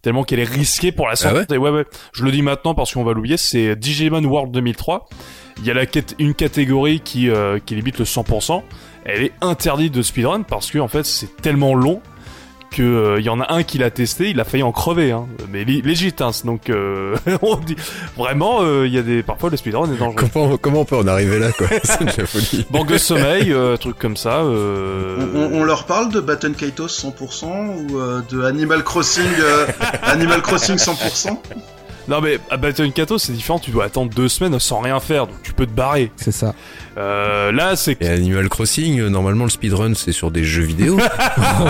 Tellement 0.02 0.22
qu'elle 0.24 0.38
est 0.40 0.44
risquée 0.44 0.92
pour 0.92 1.08
la 1.08 1.16
santé. 1.16 1.46
ouais 1.52 1.56
ouais 1.58 1.70
ouais. 1.70 1.84
Je 2.12 2.24
le 2.24 2.30
dis 2.30 2.42
maintenant 2.42 2.74
parce 2.74 2.92
qu'on 2.92 3.04
va 3.04 3.12
l'oublier. 3.14 3.36
C'est 3.38 3.74
Digimon 3.74 4.22
World 4.22 4.52
2003. 4.52 5.08
Il 5.58 5.64
y 5.66 5.70
a 5.70 5.74
la 5.74 5.84
une 6.18 6.34
catégorie 6.34 7.00
qui 7.00 7.30
euh, 7.30 7.58
qui 7.64 7.74
limite 7.74 7.98
le 7.98 8.04
100%. 8.04 8.62
Elle 9.06 9.22
est 9.22 9.32
interdite 9.40 9.92
de 9.94 10.02
speedrun 10.02 10.42
parce 10.42 10.70
que 10.70 10.78
en 10.78 10.88
fait 10.88 11.04
c'est 11.06 11.36
tellement 11.40 11.74
long 11.74 12.00
que 12.74 12.82
euh, 12.82 13.20
il 13.20 13.24
y 13.24 13.28
en 13.28 13.40
a 13.40 13.52
un 13.52 13.62
qui 13.62 13.78
l'a 13.78 13.90
testé, 13.90 14.30
il 14.30 14.40
a 14.40 14.44
failli 14.44 14.62
en 14.62 14.72
crever, 14.72 15.12
hein. 15.12 15.26
mais 15.50 15.62
hein. 15.62 16.30
donc 16.44 16.68
euh, 16.70 17.16
on 17.42 17.56
dit 17.56 17.76
vraiment, 18.16 18.62
euh, 18.62 18.86
il 18.86 18.92
y 18.92 18.98
a 18.98 19.02
des 19.02 19.22
parfois 19.22 19.50
le 19.50 19.56
speedrun 19.56 19.90
est 19.92 19.96
dangereux. 19.96 20.26
Comment, 20.32 20.56
comment 20.56 20.80
on 20.80 20.84
peut 20.84 20.96
en 20.96 21.06
arriver 21.06 21.38
là, 21.38 21.52
quoi? 21.52 21.68
C'est 21.84 22.00
de 22.00 22.20
la 22.20 22.26
folie. 22.26 22.66
Banque 22.70 22.88
de 22.92 22.98
sommeil, 22.98 23.52
euh, 23.52 23.76
truc 23.76 23.98
comme 23.98 24.16
ça. 24.16 24.38
Euh... 24.40 25.26
on, 25.34 25.38
on- 25.38 25.60
on 25.60 25.64
leur 25.64 25.84
parle 25.86 26.10
de 26.12 26.20
Baton 26.20 26.52
Kaitos 26.52 26.88
100% 26.88 27.44
ou 27.92 27.98
euh, 28.00 28.20
de 28.28 28.42
Animal 28.42 28.82
Crossing 28.82 29.24
euh, 29.40 29.66
Animal 30.02 30.42
Crossing 30.42 30.76
100% 30.76 31.38
Non 32.08 32.20
mais 32.20 32.38
à 32.50 32.56
Battle 32.56 32.90
Kato 32.92 33.18
c'est 33.18 33.32
différent, 33.32 33.58
tu 33.58 33.70
dois 33.70 33.84
attendre 33.84 34.12
deux 34.14 34.28
semaines 34.28 34.58
sans 34.58 34.80
rien 34.80 34.98
faire, 35.00 35.26
donc 35.26 35.36
tu 35.42 35.52
peux 35.52 35.66
te 35.66 35.72
barrer. 35.72 36.10
C'est 36.16 36.32
ça. 36.32 36.54
Euh, 36.96 37.50
là 37.50 37.74
c'est 37.76 38.00
Et 38.00 38.08
Animal 38.08 38.48
Crossing, 38.48 39.00
euh, 39.00 39.08
normalement, 39.08 39.44
le 39.44 39.50
speedrun, 39.50 39.94
c'est 39.94 40.12
sur 40.12 40.30
des 40.30 40.44
jeux 40.44 40.64
vidéo. 40.64 40.98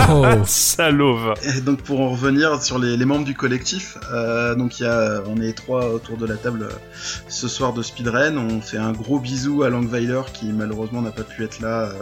Oh. 0.09 0.25
salaud. 0.45 1.33
Et 1.43 1.61
donc 1.61 1.81
pour 1.81 2.01
en 2.01 2.09
revenir 2.09 2.61
sur 2.61 2.79
les, 2.79 2.97
les 2.97 3.05
membres 3.05 3.25
du 3.25 3.33
collectif, 3.33 3.97
euh, 4.11 4.55
donc 4.55 4.79
il 4.79 4.83
y 4.83 4.85
a, 4.85 5.21
on 5.27 5.41
est 5.41 5.53
trois 5.53 5.87
autour 5.89 6.17
de 6.17 6.25
la 6.25 6.35
table 6.35 6.63
euh, 6.63 6.73
ce 7.27 7.47
soir 7.47 7.73
de 7.73 7.81
speedrun. 7.81 8.37
On 8.37 8.61
fait 8.61 8.77
un 8.77 8.91
gros 8.91 9.19
bisou 9.19 9.63
à 9.63 9.69
Langweiler 9.69 10.21
qui 10.33 10.47
malheureusement 10.47 11.01
n'a 11.01 11.11
pas 11.11 11.23
pu 11.23 11.43
être 11.43 11.59
là 11.59 11.89
euh, 11.89 11.93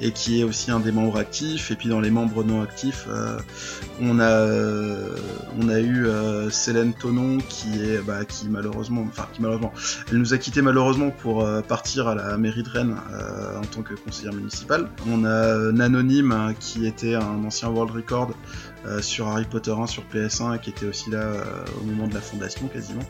et 0.00 0.12
qui 0.12 0.40
est 0.40 0.44
aussi 0.44 0.70
un 0.70 0.80
des 0.80 0.92
membres 0.92 1.18
actifs. 1.18 1.70
Et 1.70 1.74
puis 1.74 1.88
dans 1.88 2.00
les 2.00 2.10
membres 2.10 2.44
non 2.44 2.62
actifs, 2.62 3.06
euh, 3.08 3.38
on 4.00 4.18
a 4.18 4.30
euh, 4.30 5.14
on 5.58 5.68
a 5.68 5.80
eu 5.80 6.06
euh, 6.06 6.50
Célène 6.50 6.92
Tonon 6.94 7.38
qui 7.48 7.82
est 7.82 7.98
bah, 7.98 8.24
qui 8.24 8.48
malheureusement, 8.48 9.06
enfin 9.08 9.26
qui 9.32 9.42
malheureusement, 9.42 9.72
elle 10.10 10.18
nous 10.18 10.34
a 10.34 10.38
quitté 10.38 10.62
malheureusement 10.62 11.10
pour 11.10 11.42
euh, 11.44 11.60
partir 11.60 12.08
à 12.08 12.14
la 12.14 12.36
mairie 12.46 12.62
de 12.62 12.70
Rennes 12.70 12.96
euh, 13.12 13.58
en 13.58 13.64
tant 13.64 13.82
que 13.82 13.94
conseillère 13.94 14.32
municipale. 14.32 14.88
On 15.08 15.24
a 15.24 15.28
euh, 15.28 15.72
Nanonyme 15.72 16.30
hein, 16.30 16.54
qui 16.58 16.86
était 16.86 17.16
un 17.16 17.44
ancien 17.44 17.68
world 17.68 17.92
record 17.92 18.30
euh, 18.86 19.02
sur 19.02 19.26
Harry 19.26 19.44
Potter 19.44 19.72
1 19.72 19.88
sur 19.88 20.04
PS1 20.14 20.54
et 20.54 20.58
qui 20.60 20.70
était 20.70 20.86
aussi 20.86 21.10
là 21.10 21.32
au 21.80 21.84
moment 21.84 22.06
de 22.06 22.14
la 22.14 22.20
fondation 22.20 22.68
quasiment 22.68 23.02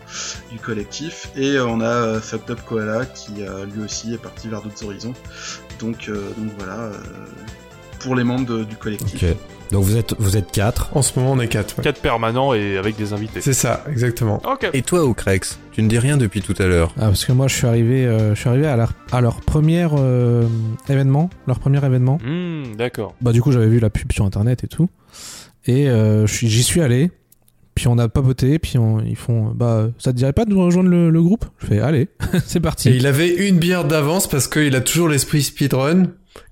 du 0.51 0.59
collectif. 0.59 1.31
Et 1.37 1.61
on 1.61 1.83
a 1.83 2.19
Fucked 2.19 2.51
Up 2.51 2.61
Koala 2.67 3.05
qui 3.05 3.33
lui 3.75 3.83
aussi 3.85 4.15
est 4.15 4.23
parti 4.23 4.49
vers 4.49 4.63
d'autres 4.63 4.83
horizons. 4.85 5.15
Donc, 5.79 6.11
donc 6.11 6.53
voilà, 6.57 6.91
pour 8.07 8.15
les 8.17 8.25
membres 8.25 8.47
de- 8.47 8.65
du 8.65 8.77
collectif. 8.77 9.23
Donc 9.73 9.83
vous 9.83 9.97
êtes, 9.97 10.15
vous 10.21 10.37
êtes 10.37 10.53
quatre. 10.53 10.97
En 10.97 11.03
ce 11.03 11.19
moment, 11.19 11.33
on 11.33 11.41
est 11.41 11.49
quatre. 11.49 11.77
ouais. 11.77 11.83
Quatre 11.83 12.01
permanents 12.01 12.55
et 12.55 12.79
avec 12.79 12.97
des 12.97 13.13
invités. 13.13 13.41
C'est 13.41 13.53
ça, 13.53 13.83
exactement. 13.91 14.41
Et 14.73 14.83
toi, 14.83 15.05
Ocrex, 15.05 15.59
tu 15.73 15.83
ne 15.83 15.89
dis 15.89 15.99
rien 15.99 16.17
depuis 16.17 16.41
tout 16.41 16.55
à 16.61 16.67
l'heure. 16.67 16.93
Ah, 16.97 17.07
parce 17.07 17.25
que 17.25 17.33
moi, 17.33 17.49
je 17.49 17.57
suis 17.57 17.67
arrivé, 17.67 18.07
euh, 18.07 18.35
je 18.37 18.41
suis 18.41 18.49
arrivé 18.49 18.67
à 18.69 18.77
leur, 18.77 18.93
à 19.11 19.21
leur 19.21 19.41
premier 19.41 19.89
euh, 19.93 20.45
événement, 20.89 21.31
leur 21.49 21.59
premier 21.59 21.85
événement. 21.85 22.19
Hmm, 22.25 22.77
D'accord. 22.79 23.17
Bah, 23.21 23.33
du 23.33 23.43
coup, 23.43 23.51
j'avais 23.51 23.67
vu 23.67 23.81
la 23.81 23.91
pub 23.91 24.13
sur 24.13 24.25
internet 24.25 24.63
et 24.63 24.69
tout. 24.69 24.89
Et 25.67 25.89
euh, 25.89 26.29
j'y 26.29 26.63
suis 26.63 26.81
allé. 26.81 27.11
Puis 27.75 27.89
on 27.89 27.99
a 27.99 28.09
papoté. 28.09 28.61
Puis 28.61 28.79
on- 28.79 29.01
ils 29.01 29.17
font, 29.17 29.51
bah, 29.53 29.89
ça 29.99 30.13
te 30.13 30.17
dirait 30.17 30.33
pas 30.33 30.45
de 30.45 30.51
nous 30.51 30.65
rejoindre 30.65 30.91
le, 30.91 31.11
le 31.11 31.23
groupe? 31.23 31.45
Je 31.59 31.67
fais, 31.67 31.81
allez, 31.81 32.07
c'est 32.47 32.61
parti. 32.61 32.91
Et 32.91 32.95
il 32.97 33.07
avait 33.09 33.49
une 33.49 33.59
bière 33.59 33.85
d'avance 33.85 34.29
parce 34.29 34.47
qu'il 34.47 34.77
a 34.77 34.81
toujours 34.81 35.09
l'esprit 35.09 35.43
speedrun. 35.43 36.05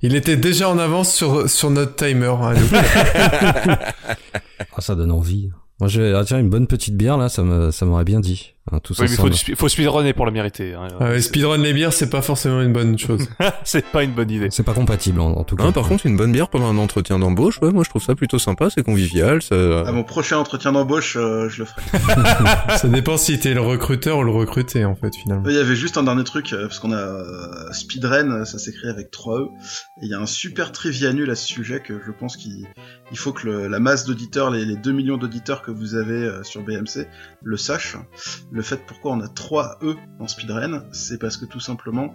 Il 0.03 0.15
était 0.15 0.37
déjà 0.37 0.69
en 0.69 0.79
avance 0.79 1.15
sur, 1.15 1.71
notre 1.71 1.97
timer. 1.97 2.35
hein. 2.41 2.55
Ah, 4.77 4.81
ça 4.81 4.97
donne 4.97 5.13
envie. 5.13 5.51
Moi, 5.79 5.89
je 5.89 6.03
vais, 6.03 6.13
ah, 6.15 6.39
une 6.39 6.51
bonne 6.51 6.67
petite 6.67 6.97
bière, 6.97 7.17
là, 7.17 7.29
ça 7.29 7.43
m'aurait 7.43 8.05
bien 8.05 8.19
dit. 8.19 8.54
Hein, 8.73 8.79
Oui, 8.89 8.97
mais 9.01 9.09
faut, 9.09 9.29
du 9.29 9.55
faut 9.57 9.69
speedrunner 9.69 10.15
pour 10.15 10.25
le 10.25 10.33
mériter. 10.33 10.73
hein. 10.73 10.89
Ah 10.99 11.11
ouais, 11.11 11.21
speedrun 11.21 11.59
les 11.59 11.75
bières, 11.75 11.93
c'est 11.93 12.09
pas 12.09 12.23
forcément 12.23 12.63
une 12.63 12.73
bonne 12.73 12.99
chose. 12.99 13.29
c'est 13.65 13.85
pas 13.85 14.03
une 14.05 14.13
bonne 14.13 14.31
idée. 14.31 14.49
C'est 14.51 14.63
pas 14.63 14.73
compatible, 14.73 15.21
en, 15.21 15.33
en 15.33 15.45
tout 15.45 15.55
cas. 15.55 15.65
Hein, 15.65 15.73
par 15.73 15.87
contre, 15.87 16.07
une 16.07 16.17
bonne 16.17 16.33
bière 16.33 16.49
pendant 16.49 16.69
un 16.71 16.79
entretien 16.79 17.19
d'embauche, 17.19 17.61
ouais, 17.61 17.71
moi 17.73 17.85
je 17.85 17.91
trouve 17.91 18.03
ça 18.03 18.15
plutôt 18.15 18.39
sympa, 18.39 18.71
c'est 18.71 18.83
convivial, 18.83 19.43
ça... 19.43 19.55
À 19.87 19.93
mon 19.93 20.03
prochain 20.03 20.39
entretien 20.39 20.73
d'embauche, 20.73 21.17
euh, 21.17 21.49
je 21.51 21.59
le 21.61 21.65
ferai. 21.67 21.83
Ça 22.79 22.89
dépend 22.89 23.17
si 23.19 23.39
t'es 23.39 23.53
le 23.55 23.61
recruteur 23.61 24.19
ou 24.19 24.23
le 24.25 24.31
recruté, 24.31 24.85
en 24.87 24.95
fait, 24.97 25.15
finalement. 25.15 25.47
Il 25.49 25.55
y 25.55 25.59
avait 25.59 25.77
juste 25.77 25.99
un 25.99 26.03
dernier 26.05 26.25
truc, 26.25 26.53
euh, 26.55 26.63
parce 26.63 26.79
qu'on 26.79 26.93
a 26.93 26.97
euh, 26.97 27.73
Speedren, 27.73 28.33
euh, 28.33 28.45
ça 28.47 28.59
s'écrit 28.59 28.89
avec 28.89 29.11
3 29.11 29.41
E, 29.41 29.45
et 29.45 30.07
il 30.07 30.09
y 30.09 30.15
a 30.15 30.19
un 30.21 30.27
super 30.27 30.73
trivia 30.73 31.13
nul 31.13 31.31
à 31.31 31.35
ce 31.35 31.47
sujet 31.47 31.81
que 31.81 32.01
je 32.05 32.11
pense 32.13 32.37
qu'il 32.39 32.67
il 33.13 33.19
faut 33.19 33.33
que 33.33 33.47
le- 33.47 33.69
la 33.69 33.79
masse 33.79 34.07
d'auditeurs, 34.07 34.51
les, 34.51 34.65
les 34.65 34.77
2 34.77 34.91
millions 34.93 35.19
d'auditeurs 35.19 35.61
que 35.63 35.71
vous 35.71 35.95
avez 35.95 36.15
euh, 36.15 36.43
sur 36.43 36.63
BMC, 36.63 37.07
le 37.43 37.57
sachent. 37.59 37.97
Le 38.55 38.63
fait 38.63 38.87
pourquoi 38.87 39.11
on 39.11 39.21
a 39.21 39.27
3 39.27 39.79
E 39.83 39.97
dans 40.21 40.29
Speedren, 40.29 40.85
c'est 40.93 41.19
parce 41.19 41.37
que 41.37 41.45
tout 41.45 41.59
simplement, 41.59 42.15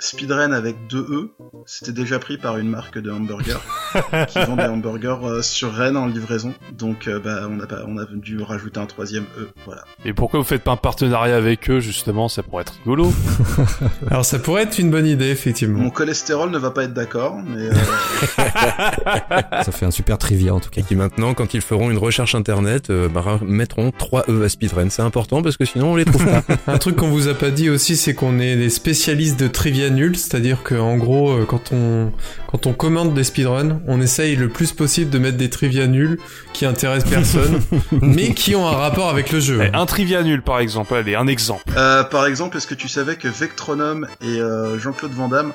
Speedren 0.00 0.52
avec 0.54 0.76
2 0.88 0.98
E, 0.98 1.30
c'était 1.66 1.92
déjà 1.92 2.18
pris 2.18 2.38
par 2.38 2.56
une 2.56 2.68
marque 2.68 2.98
de 2.98 3.10
hamburgers 3.10 3.60
qui 4.28 4.38
vend 4.38 4.56
des 4.56 4.64
hamburgers 4.64 5.18
euh, 5.24 5.42
sur 5.42 5.72
Rennes 5.72 5.98
en 5.98 6.06
livraison. 6.06 6.54
Donc 6.72 7.06
euh, 7.06 7.20
bah, 7.20 7.46
on, 7.50 7.60
a 7.60 7.66
pas, 7.66 7.84
on 7.86 7.98
a 7.98 8.06
dû 8.06 8.40
rajouter 8.40 8.80
un 8.80 8.86
troisième 8.86 9.26
E, 9.38 9.50
voilà. 9.66 9.82
Et 10.06 10.14
pourquoi 10.14 10.40
vous 10.40 10.46
faites 10.46 10.62
pas 10.62 10.72
un 10.72 10.76
partenariat 10.76 11.36
avec 11.36 11.68
eux 11.68 11.80
justement? 11.80 12.28
Ça 12.28 12.42
pourrait 12.42 12.62
être 12.62 12.74
rigolo. 12.82 13.12
Alors 14.10 14.24
ça 14.24 14.38
pourrait 14.38 14.62
être 14.62 14.78
une 14.78 14.90
bonne 14.90 15.06
idée, 15.06 15.28
effectivement. 15.28 15.80
Mon 15.80 15.90
cholestérol 15.90 16.50
ne 16.50 16.58
va 16.58 16.70
pas 16.70 16.84
être 16.84 16.94
d'accord, 16.94 17.38
mais 17.46 17.68
euh, 17.68 17.72
Ça 19.62 19.72
fait 19.72 19.84
un 19.84 19.90
super 19.90 20.16
trivia, 20.16 20.54
en 20.54 20.60
tout 20.60 20.70
cas. 20.70 20.80
Et 20.80 20.84
qui 20.84 20.96
maintenant, 20.96 21.34
quand 21.34 21.52
ils 21.52 21.60
feront 21.60 21.90
une 21.90 21.98
recherche 21.98 22.34
internet, 22.34 22.88
euh, 22.88 23.08
bah, 23.08 23.38
mettront 23.42 23.90
3 23.90 24.24
E 24.30 24.44
à 24.44 24.48
speedrun. 24.48 24.88
C'est 24.88 25.02
important 25.02 25.42
parce 25.42 25.58
que 25.58 25.66
sinon 25.66 25.92
on 25.92 25.96
les 25.96 26.06
trouve 26.06 26.24
pas. 26.24 26.42
Un 26.66 26.78
truc 26.78 26.96
qu'on 26.96 27.10
vous 27.10 27.28
a 27.28 27.34
pas 27.34 27.50
dit 27.50 27.68
aussi, 27.68 27.96
c'est 27.96 28.14
qu'on 28.14 28.38
est 28.38 28.56
des 28.56 28.70
spécialistes 28.70 29.38
de 29.38 29.46
trivia 29.46 29.89
nul, 29.90 30.16
c'est-à-dire 30.16 30.62
que 30.62 30.74
en 30.74 30.96
gros, 30.96 31.30
euh, 31.30 31.44
quand 31.44 31.72
on 31.72 32.12
quand 32.46 32.66
on 32.66 32.72
commande 32.72 33.14
des 33.14 33.24
speedruns, 33.24 33.80
on 33.86 34.00
essaye 34.00 34.34
le 34.36 34.48
plus 34.48 34.72
possible 34.72 35.10
de 35.10 35.18
mettre 35.18 35.36
des 35.36 35.50
trivia 35.50 35.86
nuls 35.86 36.18
qui 36.52 36.66
intéressent 36.66 37.10
personne, 37.10 37.60
mais 38.00 38.32
qui 38.34 38.54
ont 38.56 38.66
un 38.66 38.76
rapport 38.76 39.08
avec 39.08 39.30
le 39.30 39.40
jeu. 39.40 39.60
Eh, 39.62 39.76
un 39.76 39.86
trivia 39.86 40.22
nul 40.22 40.42
par 40.42 40.58
exemple, 40.60 40.94
allez, 40.94 41.14
un 41.14 41.26
exemple. 41.26 41.64
euh, 41.76 42.02
par 42.04 42.26
exemple, 42.26 42.56
est-ce 42.56 42.66
que 42.66 42.74
tu 42.74 42.88
savais 42.88 43.16
que 43.16 43.28
Vectronome 43.28 44.06
et 44.20 44.40
euh, 44.40 44.78
Jean-Claude 44.78 45.12
Van 45.12 45.28
Damme 45.28 45.52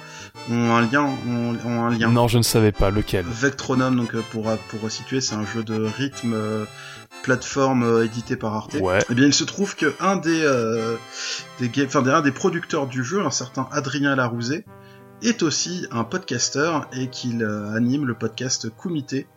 ont 0.52 0.76
un 0.76 0.82
lien, 0.82 1.04
ont, 1.04 1.56
ont 1.66 1.86
un 1.86 1.90
lien? 1.90 2.10
Non, 2.10 2.28
je 2.28 2.38
ne 2.38 2.44
savais 2.44 2.72
pas 2.72 2.90
lequel? 2.92 3.26
Vectronome, 3.28 3.96
donc 3.98 4.16
pour 4.32 4.56
pour 4.70 4.82
resituer, 4.82 5.22
c'est 5.22 5.36
un 5.36 5.46
jeu 5.46 5.64
de 5.64 5.84
rythme 5.98 6.34
euh, 6.34 6.66
plateforme 7.26 7.84
euh, 7.84 8.06
édité 8.06 8.36
par 8.36 8.54
Arte. 8.54 8.76
Ouais. 8.76 9.00
Eh 9.10 9.16
bien, 9.16 9.26
il 9.26 9.34
se 9.34 9.44
trouve 9.44 9.76
que 9.76 9.96
un 10.00 10.16
des 10.16 10.44
euh, 10.44 10.96
des 11.60 11.72
enfin 11.84 12.06
un 12.06 12.22
des 12.22 12.32
producteurs 12.32 12.86
du 12.86 13.04
jeu, 13.04 13.26
un 13.26 13.32
certain 13.32 13.68
Adrien 13.72 14.16
Larouzet, 14.16 14.64
est 15.24 15.42
aussi 15.42 15.88
un 15.92 16.04
podcasteur 16.04 16.88
et 16.94 17.10
qu'il 17.10 17.44
euh, 17.44 17.74
anime 17.76 18.06
le 18.06 18.14
podcast 18.14 18.70
Kumité, 18.78 19.28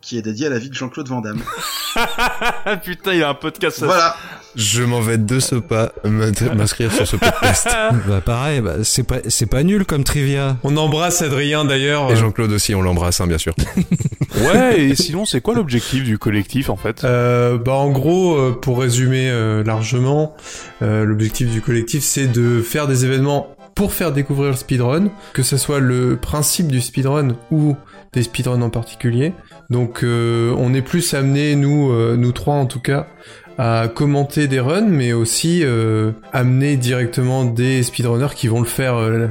qui 0.00 0.18
est 0.18 0.22
dédié 0.22 0.46
à 0.46 0.50
la 0.50 0.58
vie 0.58 0.68
de 0.68 0.74
Jean-Claude 0.74 1.08
Van 1.08 1.20
Damme. 1.20 1.42
Putain, 2.84 3.12
il 3.12 3.18
y 3.18 3.22
a 3.22 3.30
un 3.30 3.34
podcast. 3.34 3.82
voilà. 3.82 4.16
Je 4.56 4.82
m'en 4.82 5.00
vais 5.00 5.18
de 5.18 5.40
ce 5.40 5.56
pas 5.56 5.92
m'inscrire 6.04 6.90
sur 6.92 7.06
ce 7.06 7.16
podcast. 7.16 7.68
Bah 8.08 8.20
pareil, 8.24 8.60
bah, 8.60 8.76
c'est 8.82 9.02
pas 9.02 9.18
c'est 9.28 9.46
pas 9.46 9.62
nul 9.62 9.84
comme 9.84 10.04
trivia. 10.04 10.56
On 10.64 10.76
embrasse 10.76 11.22
Adrien 11.22 11.64
d'ailleurs. 11.64 12.10
Et 12.10 12.16
Jean-Claude 12.16 12.52
aussi, 12.52 12.74
on 12.74 12.82
l'embrasse, 12.82 13.20
hein, 13.20 13.26
bien 13.26 13.38
sûr. 13.38 13.54
Ouais, 14.36 14.80
et 14.80 14.94
sinon, 14.94 15.24
c'est 15.24 15.40
quoi 15.40 15.54
l'objectif 15.54 16.04
du 16.04 16.16
collectif 16.18 16.70
en 16.70 16.76
fait? 16.76 17.02
Euh, 17.02 17.58
bah 17.58 17.72
en 17.72 17.90
gros, 17.90 18.36
euh, 18.36 18.52
pour 18.52 18.78
résumer 18.78 19.28
euh, 19.28 19.64
largement, 19.64 20.36
euh, 20.82 21.04
l'objectif 21.04 21.50
du 21.50 21.60
collectif 21.60 22.04
c'est 22.04 22.28
de 22.28 22.60
faire 22.62 22.86
des 22.86 23.04
événements 23.04 23.56
pour 23.74 23.92
faire 23.92 24.12
découvrir 24.12 24.50
le 24.50 24.56
speedrun, 24.56 25.08
que 25.32 25.42
ce 25.42 25.56
soit 25.56 25.80
le 25.80 26.16
principe 26.16 26.68
du 26.68 26.80
speedrun 26.80 27.36
ou 27.50 27.74
des 28.12 28.22
speedruns 28.22 28.62
en 28.62 28.70
particulier. 28.70 29.32
Donc 29.70 30.02
euh, 30.02 30.54
on 30.56 30.72
est 30.74 30.82
plus 30.82 31.14
amené, 31.14 31.54
nous, 31.54 31.92
euh, 31.92 32.16
nous 32.16 32.32
trois 32.32 32.54
en 32.54 32.66
tout 32.66 32.80
cas, 32.80 33.06
à 33.58 33.88
commenter 33.88 34.46
des 34.46 34.60
runs, 34.60 34.88
mais 34.88 35.12
aussi 35.12 35.60
euh, 35.62 36.12
amener 36.32 36.76
directement 36.76 37.44
des 37.44 37.82
speedrunners 37.82 38.34
qui 38.34 38.48
vont 38.48 38.60
le 38.60 38.66
faire 38.66 38.96
euh, 38.96 39.28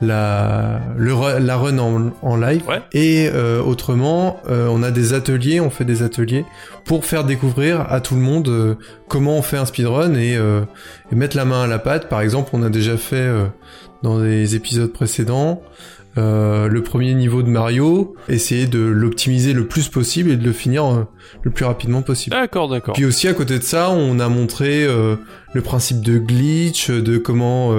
la, 0.00 0.80
le, 0.96 1.38
la 1.38 1.56
run 1.56 1.78
en, 1.78 2.12
en 2.22 2.36
live. 2.36 2.62
Ouais. 2.68 2.82
Et 2.92 3.30
euh, 3.32 3.62
autrement, 3.62 4.40
euh, 4.48 4.68
on 4.70 4.82
a 4.82 4.90
des 4.90 5.14
ateliers, 5.14 5.60
on 5.60 5.70
fait 5.70 5.84
des 5.84 6.02
ateliers 6.02 6.44
pour 6.84 7.04
faire 7.04 7.24
découvrir 7.24 7.80
à 7.90 8.00
tout 8.00 8.14
le 8.14 8.20
monde 8.20 8.48
euh, 8.48 8.74
comment 9.08 9.36
on 9.38 9.42
fait 9.42 9.56
un 9.56 9.64
speedrun 9.64 10.14
et, 10.14 10.36
euh, 10.36 10.62
et 11.10 11.14
mettre 11.14 11.36
la 11.36 11.44
main 11.44 11.62
à 11.62 11.66
la 11.66 11.78
pâte. 11.78 12.08
Par 12.08 12.20
exemple, 12.20 12.50
on 12.52 12.62
a 12.62 12.68
déjà 12.68 12.96
fait 12.96 13.16
euh, 13.16 13.46
dans 14.02 14.20
des 14.20 14.54
épisodes 14.54 14.92
précédents 14.92 15.62
euh, 16.18 16.68
le 16.68 16.82
premier 16.82 17.14
niveau 17.14 17.42
de 17.42 17.48
Mario, 17.48 18.16
essayer 18.28 18.66
de 18.66 18.80
l'optimiser 18.80 19.52
le 19.52 19.66
plus 19.66 19.88
possible 19.88 20.30
et 20.30 20.36
de 20.36 20.44
le 20.44 20.52
finir 20.52 20.84
euh, 20.84 21.04
le 21.42 21.50
plus 21.50 21.64
rapidement 21.64 22.02
possible. 22.02 22.34
D'accord, 22.34 22.68
d'accord. 22.68 22.94
Puis 22.94 23.04
aussi 23.04 23.28
à 23.28 23.34
côté 23.34 23.58
de 23.58 23.62
ça, 23.62 23.90
on 23.90 24.18
a 24.18 24.28
montré 24.28 24.84
euh, 24.84 25.16
le 25.54 25.60
principe 25.60 26.00
de 26.00 26.18
glitch, 26.18 26.90
de 26.90 27.18
comment 27.18 27.72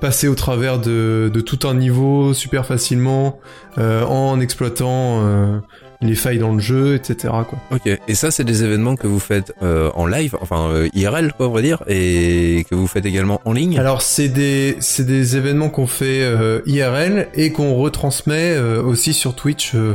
passer 0.00 0.28
au 0.28 0.34
travers 0.34 0.78
de, 0.78 1.30
de 1.32 1.40
tout 1.40 1.66
un 1.66 1.74
niveau 1.74 2.32
super 2.32 2.64
facilement 2.64 3.38
en 3.76 4.40
exploitant 4.40 5.60
les 6.02 6.14
failles 6.14 6.38
dans 6.38 6.52
le 6.52 6.60
jeu, 6.60 6.94
etc. 6.94 7.32
Quoi. 7.48 7.58
Ok. 7.70 7.86
Et 8.08 8.14
ça, 8.14 8.30
c'est 8.30 8.44
des 8.44 8.64
événements 8.64 8.96
que 8.96 9.06
vous 9.06 9.20
faites 9.20 9.54
euh, 9.62 9.90
en 9.94 10.06
live, 10.06 10.36
enfin 10.40 10.68
euh, 10.70 10.88
IRL, 10.94 11.32
quoi, 11.36 11.48
on 11.48 11.52
va 11.52 11.62
dire, 11.62 11.82
et 11.88 12.66
que 12.68 12.74
vous 12.74 12.86
faites 12.86 13.06
également 13.06 13.40
en 13.44 13.52
ligne? 13.52 13.78
Alors 13.78 14.02
c'est 14.02 14.28
des 14.28 14.76
c'est 14.80 15.06
des 15.06 15.36
événements 15.36 15.68
qu'on 15.68 15.86
fait 15.86 16.22
euh, 16.22 16.60
IRL 16.66 17.28
et 17.34 17.52
qu'on 17.52 17.74
retransmet 17.74 18.54
euh, 18.56 18.82
aussi 18.82 19.12
sur 19.12 19.34
Twitch 19.34 19.74
euh, 19.74 19.94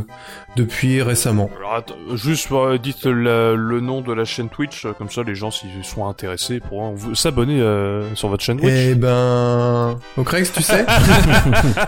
depuis 0.55 1.01
récemment. 1.03 1.51
Alors, 1.59 1.75
attends, 1.75 1.95
juste 2.15 2.51
euh, 2.51 2.77
dites 2.79 3.05
la- 3.05 3.53
le 3.53 3.79
nom 3.79 4.01
de 4.01 4.11
la 4.13 4.25
chaîne 4.25 4.49
Twitch, 4.49 4.87
comme 4.97 5.09
ça 5.11 5.21
les 5.23 5.35
gens 5.35 5.51
s'ils 5.51 5.69
sont 5.83 6.07
intéressés 6.07 6.59
pourront 6.59 6.93
vous- 6.95 7.13
s'abonner 7.13 7.59
euh, 7.61 8.15
sur 8.15 8.29
votre 8.29 8.43
chaîne 8.43 8.57
Twitch. 8.59 8.71
Eh 8.73 8.95
ben, 8.95 9.99
Ocrex, 10.17 10.51
tu 10.53 10.63
sais? 10.63 10.83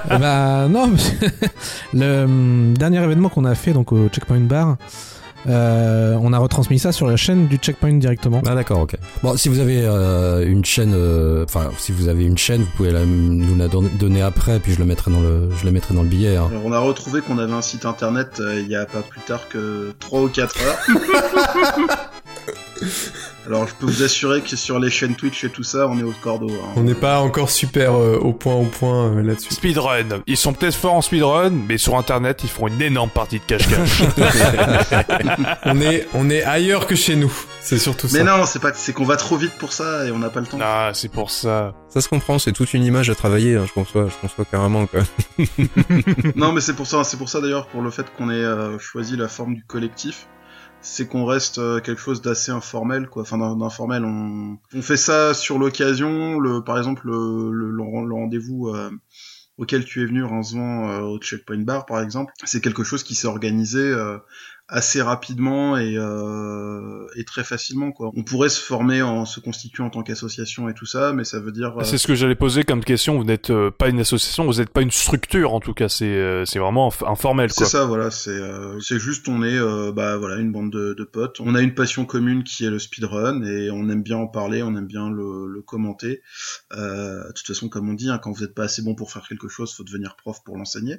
Bah 0.10 0.68
non, 0.70 0.92
le 1.94 2.24
hum, 2.24 2.74
dernier 2.78 3.04
événement 3.04 3.30
qu'on 3.30 3.46
a 3.46 3.56
fait 3.56 3.74
donc 3.74 3.92
au 3.92 4.09
Checkpoint 4.10 4.41
Bar, 4.41 4.76
euh, 5.47 6.18
on 6.22 6.34
a 6.34 6.38
retransmis 6.38 6.80
ça 6.80 6.91
sur 6.91 7.07
la 7.07 7.16
chaîne 7.16 7.47
du 7.47 7.55
Checkpoint 7.57 7.93
directement. 7.93 8.41
Ah 8.45 8.55
d'accord, 8.55 8.80
ok. 8.82 8.97
Bon, 9.24 9.38
si 9.38 9.47
vous 9.47 9.60
avez 9.60 9.84
euh, 9.86 10.45
une 10.45 10.66
chaîne, 10.66 10.93
euh, 10.93 11.45
enfin 11.45 11.70
si 11.78 11.93
vous 11.93 12.10
avez 12.10 12.26
une 12.26 12.38
chaîne, 12.38 12.62
vous 12.64 12.72
pouvez 12.76 12.91
la, 12.91 13.05
nous 13.05 13.55
la 13.55 13.70
don- 13.70 13.89
donner 13.99 14.22
après, 14.22 14.60
puis 14.60 14.74
je 14.74 14.80
le 14.80 14.86
mettrai 14.86 15.12
dans 15.12 15.22
le, 15.22 15.49
je 15.57 15.64
le 15.66 15.72
mettrai 15.72 15.93
dans 15.93 16.03
le 16.03 16.10
billet. 16.10 16.36
hein. 16.36 16.47
Alors 16.51 16.66
on 16.66 16.74
a 16.74 16.80
retrouvé 16.80 17.22
qu'on 17.22 17.38
avait 17.38 17.53
un 17.53 17.62
site 17.62 17.86
internet 17.86 18.41
euh, 18.41 18.60
il 18.60 18.68
y 18.68 18.76
a 18.76 18.86
pas 18.86 19.01
plus 19.01 19.22
tard 19.22 19.47
que 19.47 19.93
3 19.99 20.22
ou 20.24 20.28
4 20.28 20.55
heures. 20.62 20.78
Alors 23.50 23.68
je 23.68 23.74
peux 23.74 23.88
vous 23.88 24.04
assurer 24.04 24.41
que 24.41 24.56
sur 24.56 24.78
les 24.80 24.91
chaînes 24.91 25.16
Twitch 25.16 25.43
et 25.43 25.50
tout 25.50 25.64
ça, 25.64 25.88
on 25.88 25.97
est 25.97 26.04
au 26.04 26.14
cordeau. 26.22 26.50
hein. 26.52 26.74
On 26.76 26.82
n'est 26.82 26.93
pas 26.93 27.20
encore 27.20 27.50
super 27.50 27.95
euh, 27.95 28.18
au 28.22 28.32
point 28.32 28.54
au 28.54 28.66
point 28.66 29.08
euh, 29.18 29.24
là-dessus. 29.24 29.56
Speedrun. 29.56 30.22
Ils 30.28 30.38
sont 30.38 30.54
peut-être 30.54 30.76
forts 30.76 30.93
en 30.93 31.02
speedrun, 31.02 31.50
mais 31.68 31.80
sur 31.80 31.97
internet 31.97 32.41
ils 32.43 32.50
font 32.50 32.68
une 32.68 32.80
énorme 32.80 33.10
partie 33.10 33.39
de 33.39 33.43
cache-cache. 33.45 34.04
on 35.66 35.82
est 35.82 36.08
on 36.14 36.30
est 36.30 36.43
ailleurs 36.43 36.86
que 36.86 36.95
chez 36.95 37.16
nous. 37.16 37.32
C'est 37.62 37.80
surtout 37.80 38.08
Mais 38.14 38.20
ça. 38.20 38.24
non, 38.24 38.45
c'est 38.45 38.60
pas, 38.60 38.72
c'est 38.74 38.93
qu'on 38.93 39.04
va 39.06 39.18
trop 39.18 39.36
vite 39.38 39.54
pour 39.58 39.74
ça 39.74 40.06
et 40.06 40.12
on 40.12 40.20
n'a 40.20 40.30
pas 40.30 40.39
le 40.41 40.45
temps. 40.45 40.58
ah, 40.62 40.91
c'est 40.93 41.12
pour 41.12 41.32
ça. 41.32 41.74
Ça 41.89 42.02
se 42.02 42.08
comprend, 42.10 42.38
c'est 42.39 42.52
toute 42.52 42.74
une 42.76 42.84
image 42.84 43.10
à 43.10 43.16
travailler, 43.16 43.56
hein, 43.56 43.66
je 43.68 43.74
conçois, 43.74 44.08
je 44.10 44.16
conçois 44.22 44.45
carrément, 44.45 44.86
quoi. 44.86 45.02
Non, 46.36 46.52
mais 46.52 46.62
c'est 46.62 46.76
pour 46.76 46.86
ça, 46.88 47.04
c'est 47.04 47.18
pour 47.18 47.30
ça 47.30 47.41
d'ailleurs 47.41 47.68
pour 47.68 47.82
le 47.82 47.89
fait 47.89 48.06
qu'on 48.18 48.30
ait 48.30 48.34
euh, 48.34 48.78
choisi 48.80 49.18
la 49.18 49.28
forme 49.28 49.56
du 49.56 49.64
collectif, 49.64 50.28
c'est 50.82 51.08
qu'on 51.08 51.26
reste 51.26 51.58
euh, 51.58 51.80
quelque 51.82 52.02
chose 52.02 52.22
d'assez 52.22 52.52
informel, 52.52 53.08
quoi. 53.10 53.24
Enfin, 53.24 53.38
d'in- 53.38 53.56
d'informel. 53.58 54.06
On, 54.06 54.58
on 54.74 54.82
fait 54.82 54.98
ça 54.98 55.34
sur 55.34 55.60
l'occasion. 55.60 56.40
Le, 56.40 56.64
par 56.64 56.78
exemple, 56.78 57.08
le, 57.08 57.52
le, 57.52 57.72
le 57.72 57.84
ren- 57.84 58.06
le 58.06 58.14
rendez-vous 58.14 58.70
euh, 58.70 58.90
auquel 59.58 59.84
tu 59.84 60.02
es 60.02 60.06
venu, 60.06 60.24
Rincevent, 60.24 60.90
euh, 60.90 61.02
au 61.02 61.20
Checkpoint 61.20 61.64
Bar, 61.64 61.86
par 61.86 62.02
exemple, 62.02 62.34
c'est 62.46 62.62
quelque 62.62 62.84
chose 62.84 63.04
qui 63.04 63.14
s'est 63.16 63.28
organisé 63.28 63.80
euh, 63.82 64.18
assez 64.72 65.02
rapidement 65.02 65.78
et, 65.78 65.96
euh, 65.98 67.08
et 67.16 67.26
très 67.26 67.44
facilement, 67.44 67.92
quoi. 67.92 68.12
On 68.16 68.24
pourrait 68.24 68.50
se 68.50 68.62
former 68.62 69.02
en 69.02 69.26
se 69.26 69.40
constituant 69.40 69.88
en 69.88 69.90
tant 69.90 70.04
qu'association 70.04 70.70
et 70.70 70.74
tout 70.76 70.86
ça, 70.86 71.12
mais 71.12 71.24
ça 71.24 71.40
veut 71.40 71.52
dire. 71.52 71.76
euh, 71.80 71.84
C'est 71.84 71.98
ce 71.98 72.06
que 72.08 72.14
j'allais 72.16 72.36
poser 72.36 72.64
comme 72.64 72.84
question. 72.84 73.18
Vous 73.18 73.24
n'êtes 73.24 73.50
euh, 73.50 73.72
pas 73.72 73.90
une 73.90 74.00
association, 74.00 74.46
vous 74.46 74.60
n'êtes 74.60 74.70
pas 74.70 74.82
une 74.82 74.92
structure 74.92 75.54
en 75.54 75.60
tout 75.60 75.74
cas. 75.74 75.90
C'est 75.90 76.06
euh, 76.06 76.46
c'est 76.46 76.60
vraiment 76.60 76.90
inf- 76.90 77.06
informel 77.10 77.52
C'est 77.52 77.66
ça, 77.66 77.86
voilà. 77.86 78.12
C'est 78.12 78.30
euh, 78.30 78.80
c'est 78.80 79.00
juste, 79.00 79.28
on 79.28 79.42
est, 79.44 79.58
euh, 79.58 79.92
bah 79.92 80.18
voilà, 80.18 80.36
une 80.38 80.52
bande 80.52 80.72
de, 80.72 80.94
de 80.94 81.04
potes. 81.04 81.40
On 81.40 81.56
a 81.56 81.62
une 81.62 81.74
passion 81.74 82.06
commune 82.06 82.44
qui 82.44 82.64
est 82.66 82.70
le 82.70 82.80
speedrun 82.80 83.44
et 83.44 83.72
on 83.72 83.90
aime 83.90 84.04
bien 84.04 84.18
en 84.18 84.28
parler, 84.28 84.62
on 84.62 84.76
aime 84.76 84.88
bien 84.88 85.10
le, 85.10 85.48
le 85.48 85.62
commenter. 85.62 86.22
Euh, 86.74 87.28
de 87.28 87.34
toute 87.34 87.48
façon, 87.48 87.70
comme 87.70 87.90
on 87.90 87.94
dit, 87.94 88.10
hein, 88.10 88.20
quand 88.22 88.32
vous 88.32 88.42
n'êtes 88.44 88.54
pas 88.54 88.66
assez 88.66 88.82
bon 88.84 88.94
pour 88.94 89.12
faire 89.12 89.28
quelque 89.28 89.48
chose, 89.48 89.74
faut 89.74 89.84
devenir 89.84 90.16
prof 90.16 90.44
pour 90.44 90.58
l'enseigner. 90.58 90.98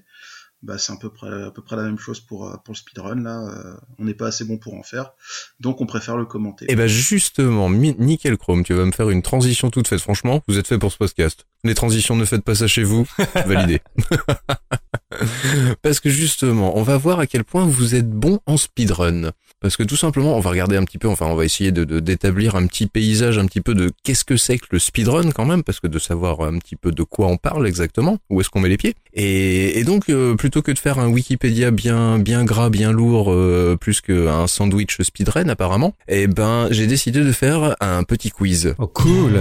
Bah 0.62 0.76
c'est 0.76 0.92
à 0.92 0.96
peu 0.96 1.08
près 1.08 1.44
à 1.44 1.50
peu 1.50 1.62
près 1.62 1.74
la 1.76 1.84
même 1.84 1.98
chose 1.98 2.20
pour 2.20 2.46
euh, 2.46 2.56
pour 2.64 2.74
le 2.74 2.76
speedrun 2.76 3.22
là. 3.22 3.40
Euh, 3.48 3.74
on 3.98 4.04
n'est 4.04 4.12
pas 4.14 4.26
assez 4.26 4.44
bon 4.44 4.58
pour 4.58 4.74
en 4.74 4.82
faire, 4.82 5.12
donc 5.58 5.80
on 5.80 5.86
préfère 5.86 6.18
le 6.18 6.26
commenter. 6.26 6.66
Et 6.68 6.76
ben 6.76 6.86
justement, 6.86 7.70
mi- 7.70 7.96
nickel 7.98 8.36
Chrome, 8.36 8.62
tu 8.62 8.74
vas 8.74 8.84
me 8.84 8.92
faire 8.92 9.08
une 9.08 9.22
transition 9.22 9.70
toute 9.70 9.88
faite. 9.88 10.00
Franchement, 10.00 10.42
vous 10.48 10.58
êtes 10.58 10.66
fait 10.66 10.78
pour 10.78 10.92
ce 10.92 10.98
podcast. 10.98 11.46
Les 11.64 11.74
transitions, 11.74 12.14
ne 12.14 12.24
faites 12.26 12.44
pas 12.44 12.54
ça 12.54 12.66
chez 12.66 12.82
vous. 12.82 13.06
Validé. 13.46 13.80
Parce 15.82 16.00
que 16.00 16.08
justement, 16.10 16.76
on 16.76 16.82
va 16.82 16.96
voir 16.96 17.18
à 17.20 17.26
quel 17.26 17.44
point 17.44 17.66
vous 17.66 17.94
êtes 17.94 18.08
bon 18.08 18.38
en 18.46 18.56
speedrun. 18.56 19.32
Parce 19.60 19.76
que 19.76 19.82
tout 19.82 19.96
simplement, 19.96 20.36
on 20.36 20.40
va 20.40 20.50
regarder 20.50 20.76
un 20.76 20.84
petit 20.84 20.96
peu, 20.96 21.08
enfin, 21.08 21.26
on 21.26 21.34
va 21.34 21.44
essayer 21.44 21.70
de 21.72 21.84
de- 21.84 22.00
d'établir 22.00 22.54
un 22.56 22.66
petit 22.66 22.86
paysage, 22.86 23.36
un 23.36 23.44
petit 23.46 23.60
peu 23.60 23.74
de 23.74 23.90
qu'est-ce 24.04 24.24
que 24.24 24.36
c'est 24.38 24.56
que 24.58 24.66
le 24.70 24.78
speedrun 24.78 25.32
quand 25.32 25.44
même, 25.44 25.62
parce 25.62 25.80
que 25.80 25.86
de 25.86 25.98
savoir 25.98 26.40
un 26.42 26.58
petit 26.58 26.76
peu 26.76 26.92
de 26.92 27.02
quoi 27.02 27.26
on 27.26 27.36
parle 27.36 27.66
exactement, 27.66 28.16
où 28.30 28.40
est-ce 28.40 28.48
qu'on 28.48 28.60
met 28.60 28.70
les 28.70 28.78
pieds. 28.78 28.94
Et, 29.14 29.78
et 29.78 29.84
donc, 29.84 30.08
euh, 30.08 30.34
plutôt 30.34 30.62
que 30.62 30.72
de 30.72 30.78
faire 30.78 30.98
un 30.98 31.08
Wikipédia 31.08 31.70
bien 31.70 32.18
bien 32.18 32.44
gras, 32.44 32.70
bien 32.70 32.92
lourd, 32.92 33.32
euh, 33.32 33.76
plus 33.80 34.00
qu'un 34.00 34.46
sandwich 34.46 35.00
speedrun 35.00 35.48
apparemment, 35.48 35.94
eh 36.08 36.26
ben, 36.26 36.68
j'ai 36.70 36.86
décidé 36.86 37.20
de 37.20 37.32
faire 37.32 37.76
un 37.80 38.04
petit 38.04 38.30
quiz. 38.30 38.74
Oh 38.78 38.86
cool. 38.86 39.40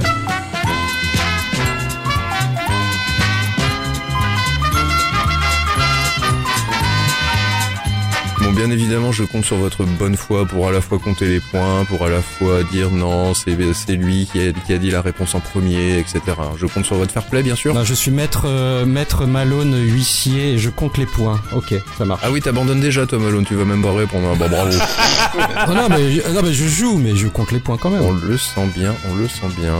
Bon, 8.49 8.55
bien 8.55 8.71
évidemment, 8.71 9.11
je 9.11 9.23
compte 9.25 9.45
sur 9.45 9.57
votre 9.57 9.83
bonne 9.83 10.15
foi 10.17 10.43
pour 10.45 10.67
à 10.67 10.71
la 10.71 10.81
fois 10.81 10.97
compter 10.97 11.27
les 11.27 11.39
points, 11.39 11.85
pour 11.85 12.03
à 12.03 12.09
la 12.09 12.19
fois 12.21 12.63
dire 12.63 12.89
non, 12.89 13.35
c'est 13.35 13.51
lui 13.95 14.27
qui 14.31 14.39
a, 14.39 14.51
qui 14.53 14.73
a 14.73 14.79
dit 14.79 14.89
la 14.89 15.01
réponse 15.01 15.35
en 15.35 15.39
premier, 15.39 15.99
etc. 15.99 16.19
Je 16.57 16.65
compte 16.65 16.85
sur 16.85 16.95
votre 16.95 17.11
fair 17.11 17.25
play, 17.27 17.43
bien 17.43 17.55
sûr. 17.55 17.75
Non, 17.75 17.83
je 17.83 17.93
suis 17.93 18.09
maître 18.09 18.43
euh, 18.45 18.85
maître 18.87 19.27
Malone 19.27 19.75
huissier 19.85 20.53
et 20.53 20.57
je 20.57 20.69
compte 20.71 20.97
les 20.97 21.05
points. 21.05 21.39
Ok, 21.55 21.75
ça 21.97 22.05
marche. 22.05 22.21
Ah 22.23 22.31
oui, 22.31 22.41
t'abandonnes 22.41 22.79
déjà, 22.81 23.05
toi, 23.05 23.19
Malone, 23.19 23.45
tu 23.45 23.53
vas 23.53 23.65
même 23.65 23.83
pas 23.83 23.93
répondre. 23.93 24.35
Bon, 24.35 24.49
bravo. 24.49 24.71
Oh 25.67 25.73
non 25.73 25.87
mais 25.89 26.11
je- 26.11 26.27
non 26.33 26.41
mais 26.41 26.53
je 26.53 26.67
joue 26.67 26.97
mais 26.97 27.15
je 27.15 27.27
compte 27.27 27.51
les 27.51 27.59
points 27.59 27.77
quand 27.77 27.91
même. 27.91 28.01
On 28.01 28.13
le 28.13 28.37
sent 28.37 28.67
bien, 28.75 28.95
on 29.11 29.15
le 29.15 29.27
sent 29.27 29.47
bien. 29.59 29.75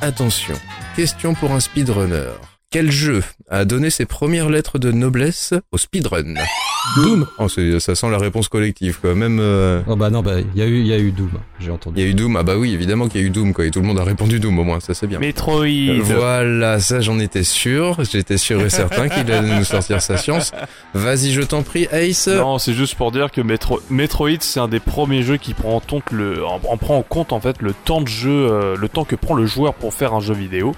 Attention, 0.00 0.54
question 0.96 1.34
pour 1.34 1.52
un 1.52 1.60
speedrunner. 1.60 2.30
Quel 2.74 2.90
jeu 2.90 3.22
a 3.48 3.64
donné 3.64 3.88
ses 3.88 4.04
premières 4.04 4.50
lettres 4.50 4.80
de 4.80 4.90
noblesse 4.90 5.54
au 5.70 5.78
speedrun 5.78 6.34
Doom. 6.96 7.24
Oh, 7.38 7.46
ça 7.48 7.94
sent 7.94 8.10
la 8.10 8.18
réponse 8.18 8.48
collective, 8.48 8.98
quoi. 9.00 9.14
Même, 9.14 9.38
euh, 9.40 9.80
Oh 9.86 9.94
bah 9.94 10.10
non 10.10 10.22
bah 10.22 10.40
il 10.40 10.60
y 10.60 10.62
a 10.62 10.66
eu 10.66 10.80
il 10.80 10.86
y 10.88 10.92
a 10.92 10.98
eu 10.98 11.12
Doom, 11.12 11.30
j'ai 11.60 11.66
il 11.66 11.70
entendu. 11.70 12.00
y 12.00 12.04
a 12.04 12.06
eu 12.08 12.14
Doom. 12.14 12.36
Ah 12.36 12.42
bah 12.42 12.56
oui, 12.58 12.74
évidemment 12.74 13.06
qu'il 13.06 13.20
y 13.20 13.24
a 13.24 13.26
eu 13.28 13.30
Doom, 13.30 13.52
quoi. 13.54 13.64
Et 13.64 13.70
tout 13.70 13.80
le 13.80 13.86
monde 13.86 14.00
a 14.00 14.02
répondu 14.04 14.40
Doom, 14.40 14.58
au 14.58 14.64
moins. 14.64 14.80
Ça, 14.80 14.92
c'est 14.92 15.06
bien. 15.06 15.20
Metroid. 15.20 15.64
Voilà, 16.02 16.80
ça 16.80 17.00
j'en 17.00 17.20
étais 17.20 17.44
sûr. 17.44 17.96
J'étais 18.10 18.38
sûr 18.38 18.60
et 18.62 18.70
certain 18.70 19.08
qu'il 19.08 19.30
allait 19.30 19.56
nous 19.56 19.64
sortir 19.64 20.02
sa 20.02 20.16
science. 20.16 20.50
Vas-y, 20.94 21.30
je 21.32 21.42
t'en 21.42 21.62
prie, 21.62 21.86
Ace. 21.92 22.26
Non, 22.26 22.58
c'est 22.58 22.74
juste 22.74 22.96
pour 22.96 23.12
dire 23.12 23.30
que 23.30 23.40
Metro- 23.40 23.80
Metroid, 23.88 24.40
c'est 24.40 24.58
un 24.60 24.68
des 24.68 24.80
premiers 24.80 25.22
jeux 25.22 25.36
qui 25.36 25.54
prend 25.54 25.76
en 25.76 25.80
compte 25.80 26.10
le, 26.10 26.44
en, 26.44 26.60
en 26.68 26.76
prend 26.76 26.98
en 26.98 27.02
compte 27.02 27.32
en 27.32 27.40
fait 27.40 27.62
le 27.62 27.72
temps 27.72 28.00
de 28.00 28.08
jeu, 28.08 28.30
euh, 28.50 28.76
le 28.76 28.88
temps 28.88 29.04
que 29.04 29.14
prend 29.16 29.34
le 29.34 29.46
joueur 29.46 29.74
pour 29.74 29.94
faire 29.94 30.12
un 30.12 30.20
jeu 30.20 30.34
vidéo, 30.34 30.74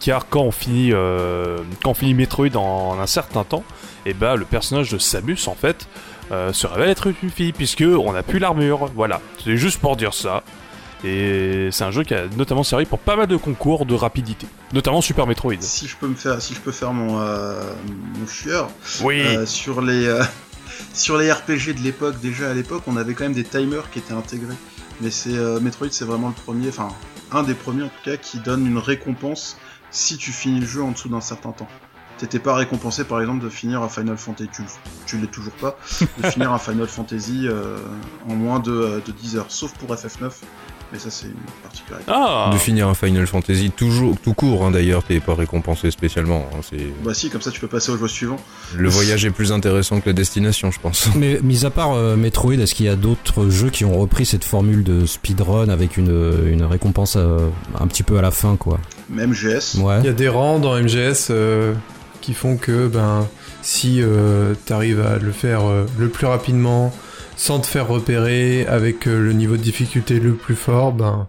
car 0.00 0.28
quand 0.28 0.42
on 0.42 0.50
finit, 0.50 0.92
euh, 0.92 1.58
quand 1.82 1.90
on 1.90 1.94
finit 1.94 2.14
Metroid 2.14 2.54
en 2.56 2.98
un 3.00 3.06
certain 3.06 3.44
temps, 3.44 3.64
et 4.04 4.14
bah 4.14 4.36
le 4.36 4.44
personnage 4.44 4.90
de 4.90 4.98
Samus 4.98 5.48
en 5.48 5.54
fait 5.54 5.88
euh, 6.30 6.52
se 6.52 6.66
révèle 6.66 6.90
être 6.90 7.08
une 7.22 7.30
fille 7.30 7.52
puisque 7.52 7.82
on 7.86 8.14
a 8.14 8.22
plus 8.22 8.38
l'armure. 8.38 8.86
Voilà, 8.94 9.20
c'est 9.44 9.56
juste 9.56 9.78
pour 9.80 9.96
dire 9.96 10.14
ça. 10.14 10.42
Et 11.04 11.68
c'est 11.72 11.84
un 11.84 11.90
jeu 11.90 12.04
qui 12.04 12.14
a 12.14 12.22
notamment 12.36 12.62
servi 12.64 12.84
pour 12.86 12.98
pas 12.98 13.16
mal 13.16 13.26
de 13.26 13.36
concours 13.36 13.84
de 13.84 13.94
rapidité, 13.94 14.46
notamment 14.72 15.00
Super 15.00 15.26
Metroid. 15.26 15.54
Si 15.60 15.86
je 15.86 15.96
peux 15.96 16.08
me 16.08 16.14
faire, 16.14 16.40
si 16.40 16.54
je 16.54 16.60
peux 16.60 16.72
faire 16.72 16.92
mon, 16.92 17.20
euh, 17.20 17.60
mon 18.18 18.26
chieur, 18.26 18.70
Oui. 19.04 19.20
euh, 19.20 19.44
sur 19.46 19.82
les 19.82 20.08
sur 20.94 21.18
les 21.18 21.30
RPG 21.30 21.74
de 21.74 21.82
l'époque, 21.82 22.18
déjà 22.20 22.50
à 22.50 22.54
l'époque, 22.54 22.82
on 22.86 22.96
avait 22.96 23.12
quand 23.14 23.24
même 23.24 23.34
des 23.34 23.44
timers 23.44 23.90
qui 23.90 23.98
étaient 23.98 24.14
intégrés. 24.14 24.54
Mais 25.00 25.10
c'est 25.10 25.36
Metroid, 25.60 25.88
c'est 25.90 26.06
vraiment 26.06 26.28
le 26.28 26.34
premier, 26.42 26.68
enfin 26.70 26.88
un 27.30 27.42
des 27.42 27.54
premiers 27.54 27.82
en 27.84 27.88
tout 27.88 28.02
cas, 28.10 28.16
qui 28.16 28.38
donne 28.38 28.66
une 28.66 28.78
récompense 28.78 29.58
si 29.90 30.16
tu 30.16 30.32
finis 30.32 30.60
le 30.60 30.66
jeu 30.66 30.82
en 30.82 30.92
dessous 30.92 31.08
d'un 31.08 31.20
certain 31.20 31.52
temps. 31.52 31.68
T'étais 32.18 32.38
pas 32.38 32.54
récompensé 32.54 33.04
par 33.04 33.20
exemple 33.20 33.44
de 33.44 33.50
finir 33.50 33.82
un 33.82 33.88
Final 33.90 34.16
Fantasy, 34.16 34.48
tu, 34.50 34.62
tu 35.06 35.18
l'es 35.18 35.26
toujours 35.26 35.52
pas, 35.52 35.76
de 36.18 36.26
finir 36.30 36.52
un 36.52 36.58
Final 36.58 36.86
Fantasy 36.86 37.46
euh, 37.46 37.78
en 38.26 38.34
moins 38.34 38.58
de, 38.58 38.72
euh, 38.72 39.00
de 39.04 39.12
10 39.12 39.36
heures, 39.36 39.50
sauf 39.50 39.72
pour 39.74 39.94
FF9. 39.94 40.30
Mais 40.96 41.02
ça 41.02 41.10
c'est 41.10 41.26
une 41.26 41.34
particularité. 41.62 42.10
Ah. 42.10 42.48
De 42.52 42.56
finir 42.58 42.88
un 42.88 42.94
Final 42.94 43.26
Fantasy 43.26 43.70
toujours 43.70 44.16
tout 44.22 44.32
court 44.32 44.64
hein, 44.64 44.70
d'ailleurs, 44.70 45.02
t'es 45.04 45.20
pas 45.20 45.34
récompensé 45.34 45.90
spécialement. 45.90 46.46
hein, 46.54 46.60
c'est 46.68 46.78
Bah 47.04 47.12
si, 47.12 47.28
comme 47.28 47.42
ça 47.42 47.50
tu 47.50 47.60
peux 47.60 47.66
passer 47.68 47.92
au 47.92 47.98
jeu 47.98 48.08
suivant. 48.08 48.36
le 48.74 48.88
voyage 48.88 49.24
est 49.26 49.30
plus 49.30 49.52
intéressant 49.52 50.00
que 50.00 50.08
la 50.08 50.12
destination, 50.14 50.70
je 50.70 50.80
pense. 50.80 51.08
Mais 51.14 51.38
mis 51.42 51.66
à 51.66 51.70
part 51.70 51.92
euh, 51.92 52.16
Metroid, 52.16 52.54
est-ce 52.54 52.74
qu'il 52.74 52.86
y 52.86 52.88
a 52.88 52.96
d'autres 52.96 53.50
jeux 53.50 53.68
qui 53.70 53.84
ont 53.84 53.98
repris 54.00 54.24
cette 54.24 54.44
formule 54.44 54.82
de 54.84 55.04
speedrun 55.04 55.68
avec 55.68 55.96
une, 55.98 56.48
une 56.50 56.62
récompense 56.64 57.16
euh, 57.16 57.48
un 57.78 57.86
petit 57.86 58.02
peu 58.02 58.16
à 58.16 58.22
la 58.22 58.30
fin, 58.30 58.56
quoi? 58.56 58.78
Même 59.10 59.32
GS. 59.34 59.78
Ouais. 59.78 59.98
Il 60.00 60.06
y 60.06 60.08
a 60.08 60.12
des 60.12 60.28
rangs 60.28 60.58
dans 60.58 60.74
MGS 60.80 61.28
euh, 61.30 61.74
qui 62.22 62.32
font 62.34 62.56
que 62.56 62.88
ben 62.88 63.26
si 63.62 64.00
euh, 64.00 64.54
t'arrives 64.64 65.00
à 65.00 65.18
le 65.18 65.32
faire 65.32 65.66
euh, 65.68 65.84
le 65.98 66.08
plus 66.08 66.26
rapidement, 66.26 66.92
sans 67.36 67.60
te 67.60 67.66
faire 67.66 67.86
repérer, 67.88 68.66
avec 68.66 69.06
euh, 69.06 69.20
le 69.20 69.32
niveau 69.32 69.56
de 69.56 69.62
difficulté 69.62 70.18
le 70.20 70.32
plus 70.34 70.56
fort, 70.56 70.92
ben 70.92 71.28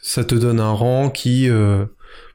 ça 0.00 0.24
te 0.24 0.34
donne 0.34 0.60
un 0.60 0.72
rang 0.72 1.10
qui 1.10 1.48
euh, 1.50 1.84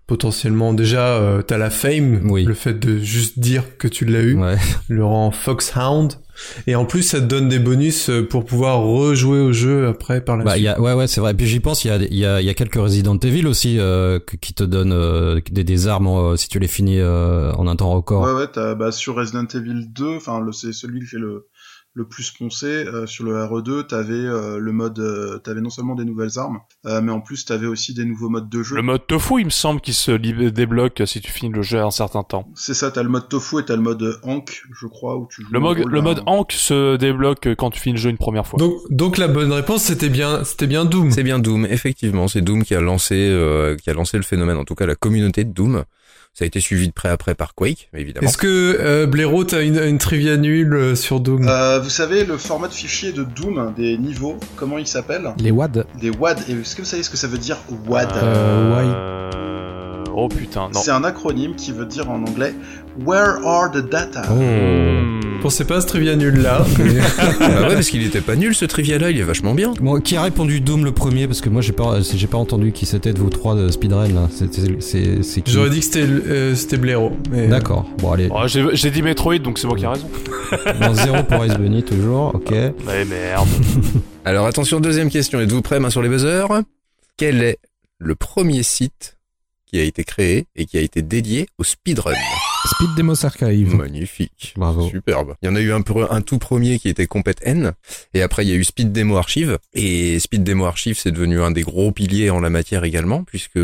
potentiellement 0.07 0.73
déjà 0.73 1.07
euh, 1.17 1.41
t'as 1.41 1.57
la 1.57 1.69
fame, 1.69 2.29
Oui. 2.29 2.43
le 2.43 2.53
fait 2.53 2.73
de 2.77 2.97
juste 2.97 3.39
dire 3.39 3.77
que 3.77 3.87
tu 3.87 4.05
l'as 4.05 4.21
eu, 4.21 4.35
Ouais. 4.35 4.57
le 4.89 5.03
rang 5.05 5.31
Foxhound, 5.31 6.19
et 6.67 6.75
en 6.75 6.83
plus 6.85 7.03
ça 7.03 7.21
te 7.21 7.25
donne 7.25 7.47
des 7.47 7.59
bonus 7.59 8.09
euh, 8.09 8.27
pour 8.27 8.43
pouvoir 8.43 8.79
rejouer 8.81 9.39
au 9.39 9.53
jeu 9.53 9.87
après 9.87 10.19
par 10.19 10.35
la 10.35 10.43
Bah, 10.43 10.51
il 10.57 10.61
suite. 10.61 10.65
y 10.65 10.67
a, 10.67 10.81
ouais, 10.81 10.93
ouais, 10.93 11.07
c'est 11.07 11.21
vrai. 11.21 11.33
Puis 11.33 11.45
j'y 11.45 11.59
pense, 11.61 11.85
il 11.85 11.87
y 11.87 11.91
a, 11.91 11.95
il 11.97 12.17
y, 12.17 12.25
a, 12.25 12.41
il 12.41 12.45
y 12.45 12.49
a 12.49 12.53
quelques 12.53 12.75
Resident 12.75 13.17
Evil 13.17 13.47
aussi 13.47 13.79
euh, 13.79 14.19
qui 14.41 14.53
te 14.53 14.63
donnent 14.63 14.91
euh, 14.91 15.39
des, 15.51 15.63
des 15.63 15.87
armes 15.87 16.07
euh, 16.07 16.35
si 16.35 16.49
tu 16.49 16.59
les 16.59 16.67
finis 16.67 16.99
euh, 16.99 17.53
en 17.53 17.67
un 17.67 17.75
temps 17.77 17.91
record. 17.91 18.23
Ouais, 18.25 18.33
ouais, 18.33 18.47
t'as, 18.51 18.75
bah, 18.75 18.91
sur 18.91 19.15
Resident 19.15 19.45
Evil 19.53 19.85
2, 19.87 20.17
enfin, 20.17 20.41
le, 20.41 20.51
c'est 20.51 20.73
celui 20.73 20.99
que 20.99 21.05
j'ai 21.05 21.19
le, 21.19 21.47
le 21.95 22.05
plus 22.07 22.31
poncé, 22.31 22.65
euh, 22.65 23.05
sur 23.05 23.23
le 23.23 23.33
RE2, 23.35 23.85
t'avais 23.85 24.13
euh, 24.15 24.57
le 24.57 24.71
mode, 24.71 24.97
euh, 24.97 25.37
t'avais 25.37 25.61
non 25.61 25.69
seulement 25.69 25.93
des 25.93 26.05
nouvelles 26.05 26.37
armes, 26.39 26.59
euh, 26.87 27.01
mais 27.01 27.11
en 27.11 27.21
plus 27.21 27.45
t'avais 27.45 27.67
aussi 27.67 27.93
des 27.93 28.03
nouveaux 28.03 28.29
modes 28.29 28.49
de 28.49 28.63
jeu. 28.63 28.75
Le 28.75 28.81
mode 28.81 29.05
tofu, 29.05 29.41
il 29.41 29.45
me 29.45 29.49
semble 29.51 29.79
qu'il 29.79 29.93
se 29.93 30.11
débloque 30.11 31.03
si 31.05 31.21
tu 31.21 31.31
finis 31.31 31.51
le 31.53 31.61
jeu 31.61 31.79
à 31.79 31.83
un 31.85 31.91
certain 31.91 32.23
temps. 32.23 32.47
C'est 32.55 32.73
ça, 32.73 32.89
t'as 32.89 33.03
le 33.03 33.09
mode 33.09 33.29
tofu 33.29 33.59
et 33.59 33.65
t'as 33.65 33.75
le 33.75 33.83
mode 33.83 34.19
Hank, 34.23 34.63
je 34.73 34.87
crois, 34.87 35.17
où 35.17 35.27
tu 35.29 35.43
joues 35.43 35.49
Le, 35.51 35.59
mode 35.59 35.77
le 35.85 35.99
d'un- 35.99 36.01
mode 36.01 36.23
Hank 36.25 36.51
se 36.51 36.95
débloque 36.97 37.47
quand 37.57 37.69
tu 37.69 37.79
finis 37.79 37.93
le 37.93 37.99
jeu 38.01 38.09
une 38.09 38.17
première 38.17 38.47
fois. 38.47 38.57
Donc, 38.57 38.73
donc 38.89 39.17
la 39.19 39.27
bonne 39.27 39.51
réponse 39.51 39.83
c'était 39.83 40.09
bien, 40.09 40.43
c'était 40.43 40.67
bien 40.67 40.85
Doom. 40.85 41.11
C'est 41.11 41.23
bien 41.23 41.37
Doom, 41.37 41.67
effectivement, 41.67 42.27
c'est 42.27 42.41
Doom 42.41 42.63
qui 42.63 42.73
a 42.73 42.81
lancé 42.81 43.15
euh, 43.15 43.75
qui 43.75 43.91
a 43.91 43.93
lancé 43.93 44.17
le 44.17 44.23
phénomène, 44.23 44.57
en 44.57 44.65
tout 44.65 44.73
cas 44.75 44.87
la 44.87 44.95
communauté 44.95 45.43
de 45.43 45.51
Doom. 45.53 45.83
Ça 46.35 46.45
a 46.45 46.47
été 46.47 46.59
suivi 46.59 46.87
de 46.87 46.93
près 46.93 47.09
après 47.09 47.35
par 47.35 47.53
Quake, 47.53 47.89
évidemment. 47.95 48.27
Est-ce 48.27 48.37
que 48.37 48.47
euh, 48.79 49.05
Blaireau 49.05 49.43
t'as 49.43 49.61
une, 49.63 49.77
une 49.77 49.99
trivia 49.99 50.35
nulle 50.35 50.73
euh, 50.73 50.95
sur 50.95 51.19
Doom? 51.19 51.47
Euh, 51.47 51.79
vous 51.79 51.91
savez, 51.91 52.25
le 52.25 52.37
format 52.37 52.67
de 52.67 52.73
fichier 52.73 53.11
de 53.11 53.23
Doom, 53.23 53.71
des 53.77 53.99
niveaux, 53.99 54.37
comment 54.55 54.79
il 54.79 54.87
s'appelle? 54.87 55.29
Les 55.37 55.51
WAD. 55.51 55.85
Des 56.01 56.09
WAD. 56.09 56.39
Et 56.49 56.53
est-ce 56.53 56.75
que 56.75 56.81
vous 56.81 56.87
savez 56.87 57.03
ce 57.03 57.11
que 57.11 57.17
ça 57.17 57.27
veut 57.27 57.37
dire 57.37 57.57
WAD 57.87 58.09
Euh, 58.15 58.71
Euh, 59.35 59.82
Oh 60.15 60.27
putain, 60.27 60.69
non. 60.73 60.79
C'est 60.81 60.91
un 60.91 61.03
acronyme 61.03 61.55
qui 61.55 61.71
veut 61.71 61.85
dire 61.85 62.09
en 62.09 62.21
anglais 62.23 62.53
Where 63.05 63.37
are 63.45 63.71
the 63.71 63.77
data? 63.89 64.21
Oh. 64.29 64.33
Hmm. 64.33 65.41
Pensais 65.41 65.65
pas 65.65 65.77
à 65.77 65.81
ce 65.81 65.87
trivia 65.87 66.15
nul 66.15 66.37
là. 66.41 66.59
bah 66.77 66.83
ouais, 67.67 67.67
parce 67.73 67.89
qu'il 67.89 68.01
était 68.05 68.21
pas 68.21 68.37
nul 68.37 68.55
ce 68.55 68.63
trivia 68.63 68.97
là, 68.97 69.09
il 69.11 69.19
est 69.19 69.23
vachement 69.23 69.53
bien. 69.53 69.73
Bon, 69.81 69.99
qui 69.99 70.15
a 70.15 70.21
répondu 70.21 70.61
Doom 70.61 70.85
le 70.85 70.93
premier 70.93 71.27
Parce 71.27 71.41
que 71.41 71.49
moi 71.49 71.61
j'ai 71.61 71.73
pas, 71.73 71.99
j'ai 71.99 72.27
pas 72.27 72.37
entendu 72.37 72.71
qui 72.71 72.85
c'était 72.85 73.11
de 73.11 73.19
vous 73.19 73.29
trois 73.29 73.53
de 73.55 73.67
speedrun 73.69 74.07
là. 74.09 74.29
C'est, 74.31 75.43
J'aurais 75.47 75.69
dit 75.69 75.79
que 75.79 75.85
c'était 75.85 76.05
euh, 76.07 76.55
c'était 76.55 76.77
Blaireau. 76.77 77.11
mais- 77.29 77.47
D'accord. 77.47 77.85
Bon 77.97 78.13
allez. 78.13 78.29
Oh, 78.31 78.43
j'ai 78.47 78.63
j'ai 78.73 78.89
dit 78.89 79.01
Metroid, 79.01 79.39
donc 79.39 79.57
c'est 79.59 79.67
moi 79.67 79.75
qui 79.75 79.83
ai 79.83 79.87
raison. 79.87 80.07
Bon, 80.79 80.93
zéro 80.93 81.23
pour 81.23 81.43
Ice 81.45 81.55
Bunny 81.57 81.83
toujours. 81.83 82.35
Ok. 82.35 82.51
Mais 82.51 83.03
merde. 83.05 83.47
Alors 84.23 84.45
attention, 84.45 84.79
deuxième 84.79 85.09
question, 85.09 85.41
êtes-vous 85.41 85.61
prêts 85.61 85.79
main 85.79 85.89
sur 85.89 86.01
les 86.01 86.09
buzzers? 86.09 86.47
Quel 87.17 87.41
est 87.41 87.57
le 87.99 88.15
premier 88.15 88.63
site 88.63 89.17
qui 89.73 89.79
a 89.79 89.83
été 89.83 90.03
créé 90.03 90.45
et 90.55 90.67
qui 90.67 90.77
a 90.77 90.81
été 90.81 91.01
dédié 91.01 91.47
au 91.57 91.63
speedrun 91.63 92.13
Speed 92.65 92.95
Demos 92.95 93.25
Archive. 93.25 93.75
Magnifique. 93.75 94.53
Bravo. 94.55 94.89
Superbe. 94.89 95.35
Il 95.41 95.47
y 95.47 95.49
en 95.49 95.55
a 95.55 95.61
eu 95.61 95.71
un, 95.71 95.81
tout 95.81 96.37
premier 96.37 96.79
qui 96.79 96.89
était 96.89 97.07
Compet 97.07 97.35
N, 97.41 97.73
et 98.13 98.21
après 98.21 98.45
il 98.45 98.49
y 98.49 98.53
a 98.53 98.55
eu 98.55 98.63
Speed 98.63 98.91
Demo 98.91 99.17
Archive, 99.17 99.57
et 99.73 100.19
Speed 100.19 100.43
Demo 100.43 100.65
Archive 100.65 100.97
c'est 100.97 101.11
devenu 101.11 101.41
un 101.41 101.51
des 101.51 101.63
gros 101.63 101.91
piliers 101.91 102.29
en 102.29 102.39
la 102.39 102.49
matière 102.49 102.83
également, 102.83 103.23
puisque 103.23 103.59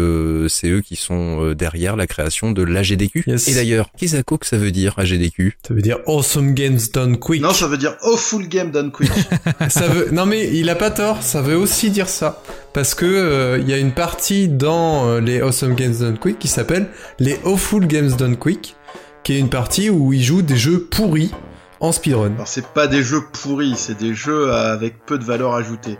c'est 0.50 0.70
eux 0.70 0.82
qui 0.82 0.96
sont 0.96 1.44
euh, 1.44 1.56
derrière 1.56 1.96
la 1.96 2.08
création 2.08 2.52
de 2.52 2.64
l'AGDQ. 2.64 3.24
Yes. 3.28 3.48
Et 3.48 3.56
d'ailleurs, 3.56 3.90
qu'est-ce 3.98 4.22
que 4.22 4.46
ça 4.46 4.58
veut 4.58 4.72
dire 4.72 4.98
AGDQ 4.98 5.58
Ça 5.68 5.74
veut 5.74 5.82
dire 5.82 6.00
Awesome 6.06 6.54
Games 6.54 6.80
Done 6.94 7.18
Quick. 7.18 7.42
Non, 7.42 7.54
ça 7.54 7.68
veut 7.68 7.78
dire 7.78 7.96
Oh 8.04 8.18
full 8.18 8.48
game 8.48 8.72
done 8.72 8.92
quick. 8.92 9.12
ça 9.70 9.88
veut. 9.88 10.10
Non 10.12 10.26
mais 10.26 10.50
il 10.54 10.70
a 10.70 10.76
pas 10.76 10.92
tort. 10.92 11.24
Ça 11.24 11.42
veut 11.42 11.56
aussi 11.56 11.90
dire 11.90 12.10
ça 12.10 12.42
parce 12.74 12.96
que 12.96 13.06
euh, 13.06 13.58
il 13.60 13.70
y 13.70 13.74
a 13.74 13.78
une 13.78 13.92
partie 13.92 14.48
dans 14.48 15.08
euh, 15.08 15.20
les 15.20 15.42
Awesome 15.42 15.76
Games 15.76 15.96
Done 16.00 16.18
Quick 16.18 16.40
qui 16.40 16.48
s'appelle 16.48 16.88
les 17.20 17.40
Awful 17.44 17.88
Games 17.88 18.12
Done 18.12 18.38
Quick, 18.38 18.76
qui 19.24 19.34
est 19.34 19.40
une 19.40 19.50
partie 19.50 19.90
où 19.90 20.14
ils 20.14 20.24
jouent 20.24 20.42
des 20.42 20.58
jeux 20.58 20.80
pourris 20.80 21.32
en 21.80 21.92
speedrun. 21.92 22.34
Alors 22.34 22.48
c'est 22.48 22.68
pas 22.68 22.88
des 22.88 23.04
jeux 23.04 23.24
pourris, 23.32 23.76
c'est 23.78 23.98
des 23.98 24.14
jeux 24.14 24.52
avec 24.52 25.06
peu 25.06 25.18
de 25.18 25.24
valeur 25.24 25.56
ajoutée. 25.56 25.98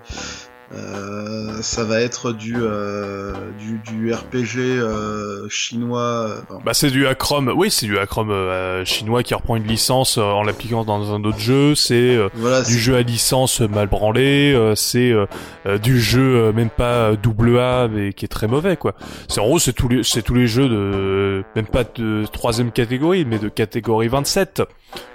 Euh, 0.72 1.62
ça 1.64 1.84
va 1.84 2.00
être 2.00 2.32
du 2.32 2.56
euh, 2.58 3.34
du, 3.58 3.80
du 3.92 4.14
RPG 4.14 4.60
euh, 4.60 5.50
chinois. 5.50 6.28
euh. 6.30 6.42
Bah 6.64 6.74
c'est 6.76 6.92
du 6.92 7.08
Acrom, 7.08 7.52
oui 7.56 7.72
c'est 7.72 7.88
du 7.88 7.98
Acrom 7.98 8.30
euh, 8.30 8.86
chinois 8.86 9.24
qui 9.24 9.34
reprend 9.34 9.56
une 9.56 9.64
licence 9.66 10.20
euh, 10.20 10.22
en 10.22 10.44
l'appliquant 10.44 10.84
dans 10.86 11.12
un 11.14 11.24
autre 11.24 11.40
jeu, 11.40 11.74
c'est 11.74 12.16
euh, 12.16 12.30
voilà, 12.36 12.62
du 12.62 12.78
jeu 12.78 12.96
à 12.96 13.02
licence 13.02 13.62
mal 13.62 13.88
branlé, 13.88 14.54
euh, 14.54 14.76
c'est 14.76 15.12
euh, 15.12 15.26
euh, 15.66 15.80
du 15.80 16.00
jeu 16.00 16.36
euh, 16.36 16.54
même 16.54 16.70
pas 16.70 17.16
double 17.16 17.58
A 17.58 17.88
mais 17.88 18.14
qui 18.14 18.26
est 18.26 18.30
très 18.30 18.48
mauvais 18.48 18.78
quoi. 18.78 18.94
C'est 19.28 19.42
en 19.42 19.46
gros 19.46 19.58
c'est 19.58 19.74
tous 19.74 19.88
les 19.90 20.04
c'est 20.04 20.22
tous 20.22 20.36
les 20.36 20.46
jeux 20.46 20.70
de 20.70 21.44
même 21.56 21.66
pas 21.66 21.84
de 21.84 22.26
troisième 22.32 22.72
catégorie 22.72 23.26
mais 23.26 23.40
de 23.40 23.50
catégorie 23.50 24.08
27 24.08 24.62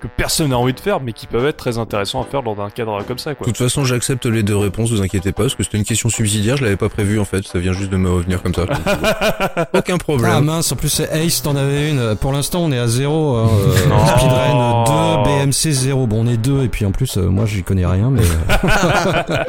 que 0.01 0.07
personne 0.17 0.51
n'a 0.51 0.59
envie 0.59 0.73
de 0.75 0.81
faire 0.81 1.01
mais 1.01 1.13
qui 1.13 1.27
peuvent 1.29 1.47
être 1.47 1.57
très 1.57 1.79
intéressants 1.79 2.23
à 2.23 2.25
faire 2.25 2.43
dans 2.43 2.61
un 2.61 2.71
cadre 2.71 3.03
comme 3.05 3.19
ça 3.19 3.31
De 3.31 3.37
quoi. 3.37 3.47
toute 3.47 3.57
façon, 3.57 3.85
j'accepte 3.85 4.27
les 4.27 4.43
deux 4.45 4.57
réponses, 4.57 4.91
vous 4.91 5.03
inquiétez 5.03 5.33
pas, 5.33 5.44
parce 5.53 5.55
que 5.57 5.63
c'était 5.65 5.79
une 5.79 5.85
question 5.85 6.09
subsidiaire, 6.09 6.57
je 6.57 6.65
l'avais 6.65 6.77
pas 6.77 6.89
prévu 6.89 7.19
en 7.21 7.25
fait, 7.25 7.47
ça 7.47 7.59
vient 7.59 7.73
juste 7.73 7.91
de 7.91 7.97
me 7.97 8.11
revenir 8.11 8.43
comme 8.43 8.55
ça. 8.55 8.65
Donc, 8.67 8.77
Aucun 9.75 9.95
Ah 9.95 9.99
problème. 9.99 10.45
mince, 10.45 10.73
en 10.73 10.77
plus 10.77 10.89
c'est 10.89 11.09
Ace, 11.13 11.43
t'en 11.43 11.57
avais 11.57 11.91
une. 11.91 12.17
Pour 12.17 12.33
l'instant 12.33 12.61
on 12.65 12.73
est 12.73 12.79
à 12.79 12.89
zéro. 12.89 13.37
Hein, 13.37 13.49
euh, 13.53 13.89
Non. 13.89 14.07
Speedrun 14.07 15.25
2, 15.25 15.45
BMC 15.47 15.73
0. 15.73 16.07
Bon 16.07 16.25
on 16.25 16.29
est 16.31 16.37
deux 16.37 16.63
et 16.63 16.69
puis 16.69 16.85
en 16.85 16.93
plus 16.93 17.17
euh, 17.17 17.29
moi 17.29 17.47
j'y 17.47 17.63
connais 17.63 17.87
rien 17.87 18.11
mais... 18.11 18.23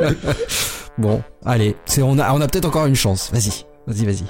euh, 0.02 0.14
bon, 0.98 1.24
allez, 1.46 1.76
c'est, 1.86 2.02
on 2.02 2.18
a, 2.20 2.34
on 2.34 2.42
a 2.42 2.48
peut-être 2.48 2.66
encore 2.66 2.86
une 2.86 2.96
chance. 2.96 3.32
Vas-y, 3.34 3.66
vas-y, 3.88 4.06
vas-y. 4.06 4.24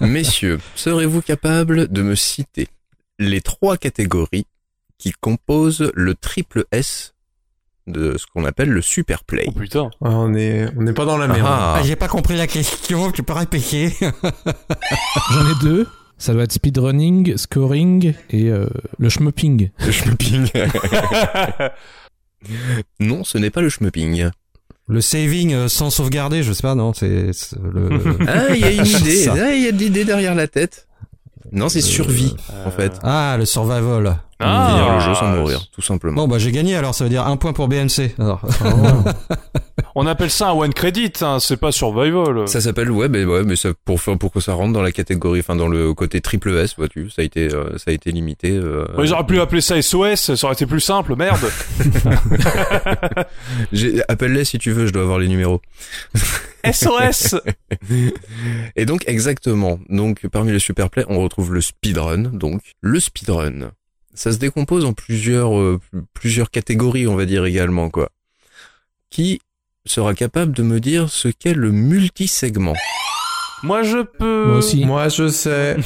Messieurs, 0.08 0.58
serez-vous 0.74 1.22
capables 1.22 1.88
de 1.88 2.02
me 2.02 2.14
citer 2.14 2.68
les 3.18 3.40
trois 3.40 3.76
catégories 3.76 4.46
qui 4.98 5.12
composent 5.20 5.90
le 5.94 6.14
triple 6.14 6.64
S 6.72 7.14
de 7.86 8.16
ce 8.18 8.26
qu'on 8.32 8.44
appelle 8.44 8.68
le 8.70 8.82
super 8.82 9.24
play 9.24 9.44
Oh 9.48 9.52
putain. 9.52 9.90
Ah, 10.04 10.10
on 10.10 10.34
est 10.34 10.68
on 10.76 10.82
n'est 10.82 10.92
pas 10.92 11.04
dans 11.04 11.16
la 11.18 11.26
merde. 11.26 11.40
Ah, 11.44 11.76
Ah, 11.78 11.82
j'ai 11.84 11.96
pas 11.96 12.08
compris 12.08 12.36
la 12.36 12.46
question, 12.46 13.10
tu 13.12 13.22
peux 13.22 13.32
répéter 13.32 13.92
J'en 15.32 15.50
ai 15.50 15.54
deux. 15.62 15.86
Ça 16.18 16.34
doit 16.34 16.42
être 16.42 16.52
speedrunning, 16.52 17.36
scoring 17.38 18.12
et 18.28 18.50
euh, 18.50 18.66
le 18.98 19.08
schmupping. 19.08 19.70
le 19.84 19.92
schmupping. 19.92 20.50
non, 23.00 23.24
ce 23.24 23.38
n'est 23.38 23.50
pas 23.50 23.62
le 23.62 23.70
schmupping. 23.70 24.28
Le 24.88 25.00
saving 25.00 25.54
euh, 25.54 25.68
sans 25.68 25.90
sauvegarder, 25.90 26.42
je 26.42 26.52
sais 26.52 26.62
pas, 26.62 26.74
non, 26.74 26.92
c'est, 26.92 27.30
le... 27.62 27.88
Ah, 28.26 28.54
il 28.54 28.60
y 28.60 28.64
a 28.64 28.70
une 28.72 28.86
idée. 28.86 29.28
Ah, 29.28 29.54
il 29.54 29.62
y 29.62 29.68
a 29.68 29.72
de 29.72 29.78
l'idée 29.78 30.04
derrière 30.04 30.34
la 30.34 30.48
tête. 30.48 30.86
Non, 31.52 31.68
c'est 31.68 31.80
survie, 31.80 32.34
en 32.64 32.70
fait. 32.70 32.92
Ah, 33.02 33.36
le 33.38 33.44
survival. 33.44 34.18
Ah. 34.42 34.68
Finir 34.70 34.94
le 34.94 35.00
jeu 35.00 35.14
sans 35.14 35.36
mourir, 35.36 35.60
tout 35.70 35.82
simplement. 35.82 36.22
Bon, 36.22 36.28
bah 36.28 36.38
j'ai 36.38 36.50
gagné 36.50 36.74
alors, 36.74 36.94
ça 36.94 37.04
veut 37.04 37.10
dire 37.10 37.26
un 37.26 37.36
point 37.36 37.52
pour 37.52 37.68
BMC. 37.68 38.14
Alors, 38.18 38.40
On 39.94 40.06
appelle 40.06 40.30
ça 40.30 40.50
un 40.50 40.52
one 40.52 40.72
credit, 40.72 41.12
hein, 41.20 41.38
c'est 41.40 41.56
pas 41.58 41.72
survival. 41.72 42.48
Ça 42.48 42.60
s'appelle 42.60 42.90
ouais, 42.90 43.08
mais 43.08 43.24
ouais, 43.24 43.42
mais 43.42 43.56
ça 43.56 43.70
pour 43.84 44.00
faire 44.00 44.16
pour 44.16 44.32
que 44.32 44.40
ça 44.40 44.54
rentre 44.54 44.72
dans 44.72 44.82
la 44.82 44.92
catégorie, 44.92 45.40
enfin 45.40 45.56
dans 45.56 45.68
le 45.68 45.92
côté 45.94 46.20
triple 46.20 46.56
S, 46.56 46.74
vois-tu, 46.78 47.10
ça 47.10 47.22
a 47.22 47.24
été 47.24 47.52
euh, 47.52 47.76
ça 47.76 47.90
a 47.90 47.92
été 47.92 48.12
limité. 48.12 48.52
Euh, 48.52 48.86
Ouais, 48.96 49.06
J'aurais 49.06 49.26
pu 49.26 49.40
appeler 49.40 49.60
ça 49.60 49.80
SOS, 49.82 50.34
ça 50.36 50.46
aurait 50.46 50.54
été 50.54 50.64
plus 50.64 50.80
simple, 50.80 51.16
merde. 51.16 51.40
Appelle-les 54.08 54.44
si 54.44 54.58
tu 54.58 54.72
veux, 54.72 54.86
je 54.86 54.92
dois 54.92 55.02
avoir 55.02 55.18
les 55.18 55.28
numéros. 55.28 55.60
SOS 56.64 57.36
Et 58.76 58.86
donc 58.86 59.04
exactement. 59.06 59.78
Donc 59.88 60.26
parmi 60.28 60.52
les 60.52 60.58
superplays, 60.58 61.04
on 61.08 61.20
retrouve 61.20 61.54
le 61.54 61.60
speedrun. 61.60 62.22
Donc 62.22 62.62
le 62.80 63.00
speedrun, 63.00 63.72
ça 64.14 64.32
se 64.32 64.38
décompose 64.38 64.84
en 64.84 64.92
plusieurs 64.92 65.58
euh, 65.58 65.80
plusieurs 66.14 66.50
catégories, 66.50 67.06
on 67.06 67.16
va 67.16 67.26
dire 67.26 67.44
également 67.44 67.90
quoi. 67.90 68.10
Qui 69.10 69.40
sera 69.86 70.14
capable 70.14 70.52
de 70.52 70.62
me 70.62 70.80
dire 70.80 71.10
ce 71.10 71.28
qu'est 71.28 71.54
le 71.54 71.72
multisegment? 71.72 72.76
Moi 73.62 73.82
je 73.82 73.98
peux... 73.98 74.46
Moi 74.46 74.56
aussi. 74.58 74.84
Moi, 74.84 75.08
je 75.08 75.28
sais. 75.28 75.76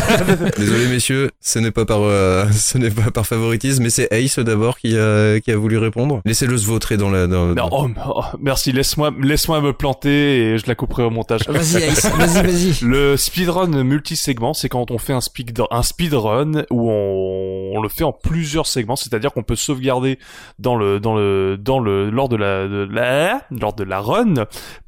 Désolé 0.58 0.86
messieurs, 0.88 1.30
ce 1.40 1.58
n'est 1.58 1.70
pas 1.70 1.84
par 1.84 2.02
euh, 2.02 2.46
ce 2.52 2.78
n'est 2.78 2.90
pas 2.90 3.10
par 3.10 3.26
favoritisme, 3.26 3.82
mais 3.82 3.90
c'est 3.90 4.08
Ace 4.12 4.38
d'abord 4.38 4.78
qui 4.78 4.96
a 4.96 5.40
qui 5.40 5.50
a 5.50 5.56
voulu 5.56 5.78
répondre. 5.78 6.20
Laissez-le 6.24 6.56
se 6.56 6.66
vautrer 6.66 6.96
dans 6.96 7.10
la 7.10 7.26
dans, 7.26 7.46
Non, 7.54 7.68
oh, 7.70 7.88
oh, 8.06 8.22
merci, 8.40 8.72
laisse-moi 8.72 9.12
laisse-moi 9.20 9.60
me 9.60 9.72
planter 9.72 10.38
et 10.38 10.58
je 10.58 10.66
la 10.66 10.74
couperai 10.74 11.02
au 11.02 11.10
montage. 11.10 11.48
Vas-y, 11.48 11.82
Ace, 11.82 12.06
vas-y, 12.06 12.42
vas-y. 12.42 12.72
Le 12.84 13.16
speedrun 13.16 13.82
multi-segment, 13.82 14.54
c'est 14.54 14.68
quand 14.68 14.90
on 14.90 14.98
fait 14.98 15.12
un, 15.12 15.20
speed, 15.20 15.60
un 15.70 15.82
speedrun 15.82 16.64
où 16.70 16.90
on, 16.90 17.72
on 17.76 17.80
le 17.80 17.88
fait 17.88 18.04
en 18.04 18.12
plusieurs 18.12 18.66
segments, 18.66 18.96
c'est-à-dire 18.96 19.32
qu'on 19.32 19.42
peut 19.42 19.56
sauvegarder 19.56 20.18
dans 20.58 20.76
le, 20.76 21.00
dans 21.00 21.16
le, 21.16 21.56
dans 21.58 21.78
le, 21.78 22.10
lors 22.10 22.28
de 22.28 22.36
la, 22.36 22.66
de 22.68 22.88
la, 22.90 23.42
lors 23.50 23.74
de 23.74 23.84
la 23.84 24.00
run 24.00 24.34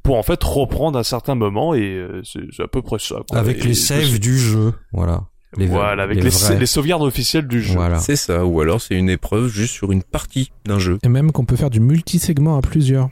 pour 0.09 0.17
en 0.17 0.23
fait 0.23 0.43
reprendre 0.43 0.97
à 0.97 1.03
certains 1.03 1.35
moments 1.35 1.75
et 1.75 1.81
euh, 1.83 2.23
c'est 2.23 2.63
à 2.63 2.67
peu 2.67 2.81
près 2.81 2.97
ça. 2.97 3.17
quoi. 3.29 3.37
Avec 3.37 3.59
Et 3.63 3.67
les 3.67 3.73
saves 3.75 4.17
du 4.17 4.39
jeu, 4.39 4.73
voilà. 4.91 5.25
Les- 5.55 5.67
voilà, 5.67 6.01
avec 6.01 6.17
les 6.17 6.23
les, 6.23 6.29
vrais. 6.31 6.57
les 6.57 6.65
sauvegardes 6.65 7.03
officielles 7.03 7.47
du 7.47 7.61
jeu. 7.61 7.75
Voilà. 7.75 7.99
C'est 7.99 8.15
ça, 8.15 8.43
ou 8.43 8.59
alors 8.59 8.81
c'est 8.81 8.95
une 8.95 9.07
épreuve 9.11 9.49
juste 9.49 9.75
sur 9.75 9.91
une 9.91 10.01
partie 10.01 10.51
d'un 10.65 10.79
jeu. 10.79 10.97
Et 11.03 11.09
même 11.09 11.31
qu'on 11.31 11.45
peut 11.45 11.55
faire 11.55 11.69
du 11.69 11.79
multi-segment 11.79 12.57
à 12.57 12.61
plusieurs. 12.61 13.09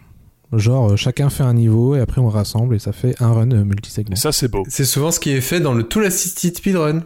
Genre, 0.53 0.93
euh, 0.93 0.95
chacun 0.95 1.29
fait 1.29 1.43
un 1.43 1.53
niveau 1.53 1.95
et 1.95 1.99
après 1.99 2.19
on 2.19 2.29
rassemble 2.29 2.73
et 2.73 2.79
ça 2.79 2.93
fait 2.93 3.13
un 3.21 3.31
run 3.31 3.51
euh, 3.51 3.63
multi-segment. 3.63 4.15
Ça, 4.15 4.31
c'est 4.31 4.47
beau. 4.47 4.63
C'est 4.67 4.85
souvent 4.85 5.11
ce 5.11 5.19
qui 5.19 5.29
est 5.29 5.41
fait 5.41 5.59
dans 5.59 5.75
le 5.75 5.83
Tool 5.83 6.03
Assisted 6.05 6.57
Speedrun. 6.57 7.03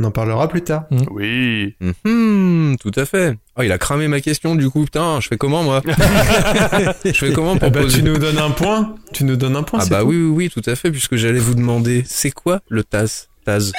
On 0.00 0.04
en 0.04 0.10
parlera 0.10 0.48
plus 0.48 0.62
tard. 0.62 0.84
Oui. 1.10 1.76
Mhm, 1.78 2.76
tout 2.80 2.90
à 2.96 3.04
fait. 3.04 3.36
Oh, 3.58 3.62
il 3.62 3.70
a 3.70 3.76
cramé 3.76 4.08
ma 4.08 4.22
question 4.22 4.54
du 4.54 4.70
coup. 4.70 4.84
Putain, 4.84 5.20
je 5.20 5.28
fais 5.28 5.36
comment 5.36 5.62
moi? 5.62 5.82
Je 7.04 7.12
fais 7.12 7.32
comment 7.34 7.58
pour 7.58 7.68
Ah 7.68 7.70
bah, 7.70 7.82
poser 7.82 7.98
tu 7.98 8.02
nous 8.04 8.16
donnes 8.16 8.38
un 8.38 8.50
point. 8.50 8.94
Tu 9.12 9.24
nous 9.24 9.36
donnes 9.36 9.56
un 9.56 9.62
point. 9.62 9.80
Ah 9.82 9.86
bah 9.90 10.00
tout. 10.00 10.06
oui, 10.06 10.16
oui, 10.16 10.30
oui, 10.30 10.50
tout 10.50 10.62
à 10.70 10.74
fait, 10.74 10.90
puisque 10.90 11.16
j'allais 11.16 11.38
vous 11.38 11.54
demander, 11.54 12.02
c'est 12.06 12.30
quoi 12.30 12.60
le 12.70 12.82
Taz? 12.82 13.28
Taz 13.44 13.72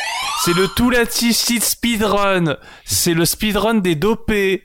C'est 0.45 0.53
le 0.53 0.67
Tool 0.67 0.95
Assisted 0.95 1.63
Speedrun. 1.63 2.57
C'est 2.85 3.15
le 3.15 3.25
speedrun 3.25 3.75
des 3.75 3.95
dopés. 3.95 4.63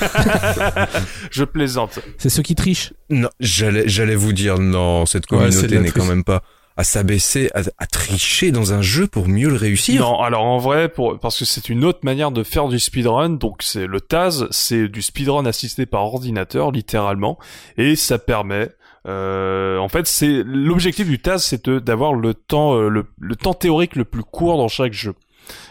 Je 1.32 1.42
plaisante. 1.42 1.98
C'est 2.18 2.28
ceux 2.28 2.42
qui 2.42 2.54
trichent. 2.54 2.92
Non, 3.10 3.28
j'allais, 3.40 3.88
j'allais 3.88 4.14
vous 4.14 4.32
dire 4.32 4.60
non, 4.60 5.04
cette 5.06 5.26
communauté 5.26 5.80
n'est 5.80 5.90
quand 5.90 6.06
même 6.06 6.22
pas 6.22 6.44
à 6.82 6.84
s'abaisser, 6.84 7.48
à, 7.54 7.86
tricher 7.86 8.50
dans 8.50 8.72
un 8.72 8.82
jeu 8.82 9.06
pour 9.06 9.28
mieux 9.28 9.48
le 9.48 9.54
réussir? 9.54 10.00
Non, 10.00 10.20
alors 10.20 10.42
en 10.42 10.58
vrai, 10.58 10.88
pour, 10.88 11.16
parce 11.20 11.38
que 11.38 11.44
c'est 11.44 11.68
une 11.68 11.84
autre 11.84 12.00
manière 12.02 12.32
de 12.32 12.42
faire 12.42 12.66
du 12.66 12.80
speedrun, 12.80 13.30
donc 13.30 13.62
c'est 13.62 13.86
le 13.86 14.00
Taz, 14.00 14.48
c'est 14.50 14.88
du 14.88 15.00
speedrun 15.00 15.46
assisté 15.46 15.86
par 15.86 16.02
ordinateur, 16.02 16.72
littéralement, 16.72 17.38
et 17.76 17.94
ça 17.94 18.18
permet, 18.18 18.68
euh, 19.06 19.78
en 19.78 19.88
fait, 19.88 20.08
c'est 20.08 20.42
l'objectif 20.44 21.06
du 21.06 21.20
Taz, 21.20 21.44
c'est 21.44 21.70
d'avoir 21.70 22.14
le 22.14 22.34
temps, 22.34 22.74
euh, 22.74 22.88
le, 22.88 23.36
temps 23.36 23.54
théorique 23.54 23.94
le 23.94 24.04
plus 24.04 24.24
court 24.24 24.56
dans 24.56 24.66
chaque 24.66 24.92
jeu. 24.92 25.14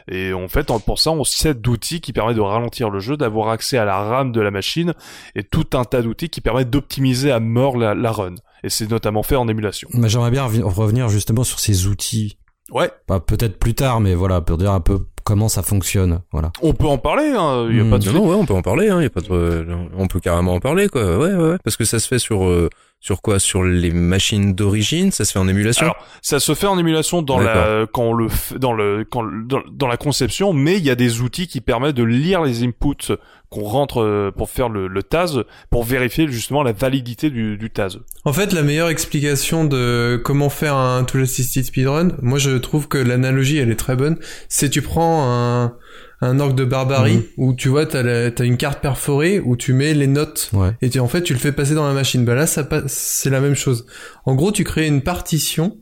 Et 0.07 0.32
en 0.32 0.47
fait, 0.47 0.72
pour 0.86 0.97
ça, 0.97 1.12
on 1.12 1.26
s'aide 1.26 1.59
d'outils 1.59 1.99
qui 1.99 2.14
permettent 2.14 2.38
de 2.38 2.41
ralentir 2.41 2.89
le 2.89 3.01
jeu, 3.01 3.18
d'avoir 3.18 3.49
accès 3.49 3.78
à 3.78 3.84
la 3.84 3.97
RAM 3.97 4.32
de 4.32 4.39
la 4.39 4.51
machine, 4.51 4.93
et 5.36 5.43
tout 5.43 5.68
un 5.74 5.84
tas 5.84 6.01
d'outils 6.01 6.30
qui 6.30 6.39
permettent 6.39 6.70
d'optimiser 6.70 7.32
à 7.32 7.41
mort 7.41 7.76
la 7.76 8.12
run. 8.14 8.36
Et 8.64 8.70
c'est 8.70 8.89
notamment 8.89 9.24
fait 9.24 9.36
en 9.36 9.47
émulation. 9.47 9.89
Mais 9.93 10.09
j'aimerais 10.09 10.32
bien 10.32 10.43
revenir 10.45 11.09
justement 11.09 11.43
sur 11.43 11.59
ces 11.59 11.88
outils. 11.88 12.38
Ouais, 12.72 12.89
Pas 13.07 13.20
peut-être 13.20 13.59
plus 13.59 13.74
tard, 13.74 13.99
mais 13.99 14.14
voilà, 14.16 14.39
pour 14.39 14.57
dire 14.57 14.72
un 14.72 14.80
peu 14.80 14.99
comment 15.26 15.49
ça 15.49 15.62
fonctionne. 15.62 16.22
Voilà. 16.32 16.51
on 16.62 16.74
peut 16.74 16.88
en 16.88 16.97
parler, 16.97 17.34
hein, 17.38 17.68
y 17.70 17.80
a 17.82 17.89
pas 17.89 17.99
de 17.99 18.05
Non, 18.12 18.14
non, 18.24 18.30
ouais, 18.30 18.36
on 18.36 18.45
peut 18.45 18.53
en 18.53 18.62
parler, 18.62 18.89
hein, 18.89 19.01
y 19.01 19.05
a 19.05 19.09
pas 19.09 19.20
de, 19.22 19.68
on 19.97 20.07
peut 20.07 20.20
carrément 20.22 20.53
en 20.53 20.59
parler, 20.62 20.88
quoi. 20.88 21.03
Ouais, 21.18 21.34
ouais, 21.34 21.49
ouais. 21.51 21.57
Parce 21.66 21.76
que 21.76 21.84
ça 21.84 21.99
se 21.99 22.07
fait 22.07 22.18
sur, 22.18 22.45
euh, 22.45 22.70
sur 23.01 23.22
quoi? 23.22 23.39
Sur 23.39 23.64
les 23.64 23.91
machines 23.91 24.53
d'origine, 24.53 25.12
ça 25.12 25.26
se 25.26 25.34
fait 25.34 25.39
en 25.39 25.47
émulation? 25.49 25.84
Alors, 25.84 25.97
ça 26.22 26.39
se 26.39 26.55
fait 26.55 26.68
en 26.68 26.78
émulation 26.80 27.22
dans 27.22 27.39
la 27.39 27.86
quand 27.91 28.03
on 28.03 28.14
le 28.14 28.28
f- 28.28 28.57
dans 28.57 28.72
le 28.74 29.03
quand 29.09 29.24
dans, 29.47 29.62
dans 29.70 29.88
la 29.88 29.97
conception, 29.97 30.53
mais 30.53 30.78
il 30.78 30.84
y 30.86 30.89
a 30.89 30.95
des 30.95 31.20
outils 31.22 31.47
qui 31.47 31.59
permettent 31.62 31.95
de 31.97 32.03
lire 32.03 32.41
les 32.41 32.64
inputs 32.64 33.12
qu'on 33.52 33.64
rentre 33.64 34.02
euh, 34.02 34.32
pour 34.36 34.49
faire 34.49 34.70
le, 34.70 34.88
le 34.88 35.04
TAS 35.04 35.43
pour 35.70 35.84
vérifier 35.84 36.28
justement 36.30 36.64
la 36.64 36.72
validité 36.72 37.30
du, 37.30 37.58
du 37.58 37.70
TAS. 37.70 37.97
En 38.26 38.32
fait, 38.34 38.54
la 38.54 38.64
meilleure 38.64 38.88
explication 38.89 39.66
de 39.66 40.20
comment 40.24 40.49
faire 40.49 40.76
un 40.76 41.04
Tool 41.04 41.24
Assisted 41.24 41.66
Speedrun, 41.66 42.14
moi 42.22 42.39
je 42.39 42.52
trouve 42.58 42.88
que 42.88 42.97
l'analogie 42.97 43.58
elle 43.58 43.70
est 43.70 43.76
très 43.76 43.95
bonne. 43.97 44.18
C'est 44.47 44.70
tu 44.70 44.82
prends 44.82 45.30
un, 45.30 45.76
un 46.22 46.39
orgue 46.39 46.56
de 46.56 46.64
barbarie 46.64 47.18
Mhm. 47.18 47.24
où 47.38 47.54
tu 47.54 47.68
vois 47.68 47.86
t'as, 47.86 48.04
la- 48.04 48.32
t'as 48.32 48.45
une 48.45 48.56
carte 48.58 48.82
perforée 48.82 49.41
où 49.41 49.58
tu 49.58 49.74
mets 49.74 49.93
les 49.93 50.08
notes 50.08 50.49
Ouais. 50.54 50.72
et 50.82 50.89
tu, 50.89 50.99
en 51.02 51.10
fait 51.10 51.22
tu 51.22 51.34
le 51.34 51.39
fais 51.39 51.52
passer 51.52 51.74
dans 51.76 51.86
la 51.88 51.93
machine. 51.93 52.24
Bah 52.24 52.36
là 52.36 52.47
ça 52.47 52.64
passe, 52.64 52.93
c'est 52.93 53.30
la 53.30 53.41
même 53.41 53.56
chose. 53.56 53.86
En 54.26 54.34
gros 54.34 54.54
tu 54.54 54.64
crées 54.64 54.88
une 54.88 55.02
partition 55.02 55.78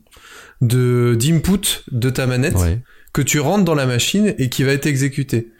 de 0.60 1.16
d'input 1.18 1.84
de 1.92 2.10
ta 2.10 2.26
manette 2.26 2.56
Ouais. 2.56 2.80
que 3.12 3.22
tu 3.22 3.38
rentres 3.40 3.64
dans 3.64 3.74
la 3.76 3.86
machine 3.86 4.34
et 4.38 4.48
qui 4.48 4.64
va 4.64 4.72
être 4.72 4.86
exécuté. 4.86 5.52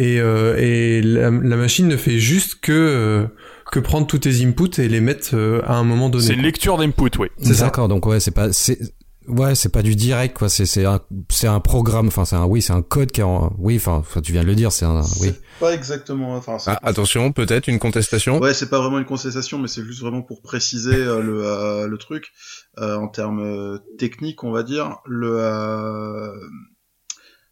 Et, 0.00 0.20
euh, 0.20 0.54
et 0.58 1.02
la, 1.02 1.30
la 1.30 1.56
machine 1.56 1.88
ne 1.88 1.96
fait 1.96 2.18
juste 2.20 2.60
que 2.60 2.70
euh, 2.72 3.26
que 3.72 3.80
prendre 3.80 4.06
tous 4.06 4.18
tes 4.20 4.44
inputs 4.44 4.78
et 4.80 4.86
les 4.88 5.00
mettre 5.00 5.30
euh, 5.34 5.60
à 5.66 5.74
un 5.74 5.82
moment 5.82 6.08
donné. 6.08 6.24
C'est 6.24 6.34
une 6.34 6.42
lecture 6.42 6.76
d'input, 6.78 7.10
oui. 7.18 7.28
C'est 7.42 7.54
ça. 7.54 7.64
D'accord. 7.64 7.88
Donc 7.88 8.06
ouais, 8.06 8.20
c'est 8.20 8.30
pas, 8.30 8.52
c'est, 8.52 8.78
ouais, 9.26 9.54
c'est 9.56 9.70
pas 9.70 9.82
du 9.82 9.96
direct 9.96 10.38
quoi. 10.38 10.48
C'est 10.48 10.66
c'est 10.66 10.84
un, 10.84 11.00
c'est 11.30 11.48
un 11.48 11.58
programme. 11.58 12.06
Enfin, 12.06 12.24
c'est 12.24 12.36
un, 12.36 12.44
oui, 12.46 12.62
c'est 12.62 12.72
un 12.72 12.82
code 12.82 13.10
qui 13.10 13.20
est 13.22 13.24
en, 13.24 13.52
oui, 13.58 13.76
enfin, 13.76 14.02
tu 14.22 14.30
viens 14.32 14.42
de 14.42 14.46
le 14.46 14.54
dire, 14.54 14.70
c'est 14.70 14.84
un, 14.86 15.00
oui. 15.20 15.32
C'est 15.34 15.40
pas 15.58 15.74
exactement. 15.74 16.36
Enfin, 16.36 16.58
c'est- 16.58 16.70
Ah, 16.70 16.78
attention, 16.84 17.32
peut-être 17.32 17.66
une 17.66 17.80
contestation. 17.80 18.38
Ouais, 18.38 18.54
c'est 18.54 18.70
pas 18.70 18.78
vraiment 18.80 19.00
une 19.00 19.04
concession, 19.04 19.58
mais 19.58 19.66
c'est 19.68 19.84
juste 19.84 20.00
vraiment 20.00 20.22
pour 20.22 20.42
préciser 20.42 20.94
euh, 20.94 21.20
le, 21.20 21.44
euh, 21.44 21.88
le 21.88 21.98
truc 21.98 22.30
euh, 22.78 22.94
en 22.96 23.08
termes 23.08 23.40
euh, 23.40 23.78
techniques, 23.98 24.44
on 24.44 24.52
va 24.52 24.62
dire. 24.62 24.98
Le 25.06 25.38
euh, 25.40 26.30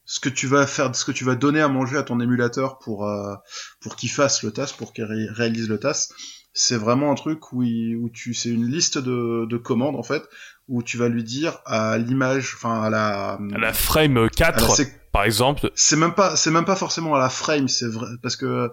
ce 0.06 0.20
que 0.20 0.28
tu 0.28 0.46
vas 0.46 0.66
faire, 0.66 0.94
ce 0.94 1.04
que 1.04 1.12
tu 1.12 1.24
vas 1.24 1.34
donner 1.34 1.60
à 1.60 1.68
manger 1.68 1.96
à 1.98 2.02
ton 2.04 2.20
émulateur 2.20 2.78
pour 2.78 3.06
euh, 3.08 3.34
pour 3.80 3.96
qu'il 3.96 4.10
fasse 4.10 4.42
le 4.42 4.52
task, 4.52 4.76
pour 4.76 4.92
qu'il 4.92 5.04
ré- 5.04 5.26
réalise 5.30 5.68
le 5.68 5.78
task, 5.78 6.10
c'est 6.54 6.76
vraiment 6.76 7.10
un 7.12 7.16
truc 7.16 7.52
où, 7.52 7.62
il- 7.62 7.96
où 7.96 8.08
tu 8.08 8.32
c'est 8.32 8.48
une 8.48 8.66
liste 8.70 8.98
de, 8.98 9.44
de 9.46 9.56
commandes 9.58 9.96
en 9.96 10.02
fait 10.02 10.22
où 10.68 10.82
tu 10.82 10.96
vas 10.96 11.08
lui 11.08 11.22
dire 11.22 11.58
à 11.66 11.96
l'image, 11.98 12.52
enfin 12.56 12.82
à 12.82 12.90
la 12.90 13.32
À 13.34 13.58
la 13.58 13.72
frame 13.72 14.16
à 14.16 14.22
la 14.22 14.28
4, 14.30 14.74
sé- 14.76 14.92
par 15.12 15.24
exemple, 15.24 15.70
c'est 15.74 15.96
même 15.96 16.14
pas 16.14 16.36
c'est 16.36 16.50
même 16.50 16.64
pas 16.64 16.76
forcément 16.76 17.14
à 17.14 17.18
la 17.18 17.28
frame 17.28 17.68
c'est 17.68 17.86
vrai 17.88 18.08
parce 18.22 18.36
que 18.36 18.70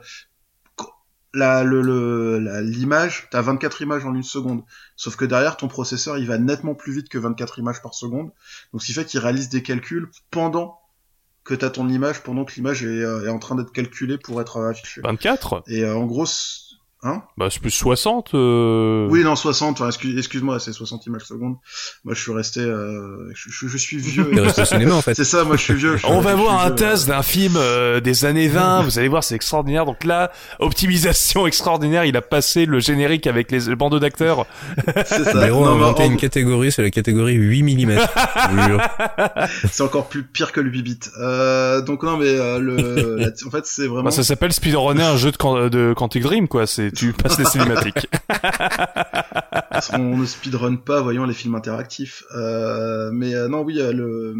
qu- 0.77 0.85
la 1.33 1.63
le 1.63 1.81
le 1.81 2.39
la- 2.39 2.61
l'image 2.61 3.27
t'as 3.31 3.41
24 3.41 3.81
images 3.81 4.05
en 4.05 4.13
une 4.13 4.23
seconde. 4.23 4.63
Sauf 4.95 5.15
que 5.15 5.25
derrière 5.25 5.57
ton 5.57 5.67
processeur 5.67 6.17
il 6.17 6.27
va 6.27 6.37
nettement 6.37 6.75
plus 6.75 6.93
vite 6.93 7.09
que 7.09 7.17
24 7.17 7.59
images 7.59 7.81
par 7.81 7.93
seconde. 7.95 8.31
Donc 8.71 8.81
ce 8.81 8.87
qui 8.87 8.93
fait 8.93 9.05
qu'il 9.05 9.19
réalise 9.19 9.49
des 9.49 9.63
calculs 9.63 10.09
pendant 10.31 10.79
que 11.43 11.53
t'as 11.53 11.69
ton 11.69 11.89
image 11.89 12.21
pendant 12.23 12.45
que 12.45 12.53
l'image 12.55 12.83
est, 12.83 13.03
euh, 13.03 13.25
est 13.25 13.29
en 13.29 13.39
train 13.39 13.55
d'être 13.55 13.71
calculée 13.71 14.17
pour 14.17 14.41
être 14.41 14.57
euh, 14.57 14.69
affichée. 14.69 15.01
24, 15.03 15.63
et 15.67 15.83
euh, 15.83 15.95
en 15.95 16.05
gros 16.05 16.25
hein 17.03 17.21
bah 17.37 17.49
c'est 17.51 17.61
plus 17.61 17.71
60. 17.71 18.31
euh, 18.33 19.07
oui 19.09 19.23
non 19.23 19.35
60 19.35 19.81
enfin, 19.81 19.87
excuse- 19.89 20.17
excuse-moi 20.17 20.59
c'est 20.59 20.71
60 20.73 21.05
images 21.07 21.23
secondes 21.23 21.55
moi 22.05 22.13
je 22.13 22.21
suis 22.21 22.31
resté 22.33 22.61
euh, 22.61 23.29
je, 23.35 23.49
je- 23.51 23.67
je 23.67 23.77
suis 23.77 23.97
vieux 23.97 24.29
Il 24.31 24.39
reste 24.39 24.59
au 24.59 24.65
cinéma 24.65 24.95
en 24.95 25.01
fait. 25.01 25.13
c'est 25.13 25.23
ça 25.25 25.43
moi 25.43 25.57
je 25.57 25.63
suis 25.63 25.73
vieux 25.73 25.97
je- 25.97 26.07
On 26.07 26.21
va 26.21 26.33
voir 26.35 26.65
un 26.65 26.71
test 26.71 27.07
d'un 27.07 27.21
film 27.23 27.55
euh, 27.57 27.99
des 27.99 28.25
années 28.25 28.47
20, 28.47 28.81
vous 28.83 28.99
allez 28.99 29.07
voir, 29.07 29.23
c'est 29.23 29.35
extraordinaire. 29.35 29.85
Donc 29.85 30.03
là, 30.05 30.31
optimisation 30.59 31.45
extraordinaire, 31.47 32.05
il 32.05 32.15
a 32.17 32.21
passé 32.21 32.65
le 32.65 32.79
générique 32.79 33.27
avec 33.27 33.51
les 33.51 33.59
le 33.61 33.75
bandeau 33.75 33.99
d'acteurs. 33.99 34.45
c'est 35.05 35.23
ça 35.23 35.43
Léro 35.45 35.65
a 35.65 35.69
inventé 35.71 36.03
en- 36.03 36.11
une 36.11 36.17
catégorie, 36.17 36.71
c'est 36.71 36.81
la 36.83 36.89
catégorie 36.91 37.33
8 37.35 37.63
mm. 37.85 37.99
c'est 39.71 39.83
encore 39.83 40.07
plus 40.07 40.23
pire 40.23 40.51
que 40.51 40.61
le 40.61 40.69
bibit. 40.69 40.99
Euh, 41.19 41.81
donc 41.81 42.03
non 42.03 42.17
mais 42.17 42.27
euh, 42.29 42.59
le, 42.59 43.33
en 43.47 43.51
fait 43.51 43.65
c'est 43.65 43.87
vraiment. 43.87 44.03
Bah, 44.03 44.11
ça 44.11 44.23
s'appelle 44.23 44.53
Speedrunner, 44.53 45.03
un 45.03 45.17
jeu 45.17 45.31
de, 45.31 45.69
de 45.69 45.93
Quantic 45.95 46.23
Dream, 46.23 46.47
quoi. 46.47 46.67
C'est 46.67 46.92
tu 46.95 47.13
passes 47.13 47.37
les 47.39 47.45
cinématiques. 47.45 48.07
Qu'on 49.89 50.17
ne 50.17 50.25
speedrun 50.25 50.75
pas, 50.77 51.01
voyons 51.01 51.25
les 51.25 51.33
films 51.33 51.55
interactifs. 51.55 52.23
Euh, 52.35 53.11
mais 53.11 53.35
euh, 53.35 53.47
non 53.47 53.61
oui 53.61 53.79
euh, 53.79 53.91
le 53.91 54.35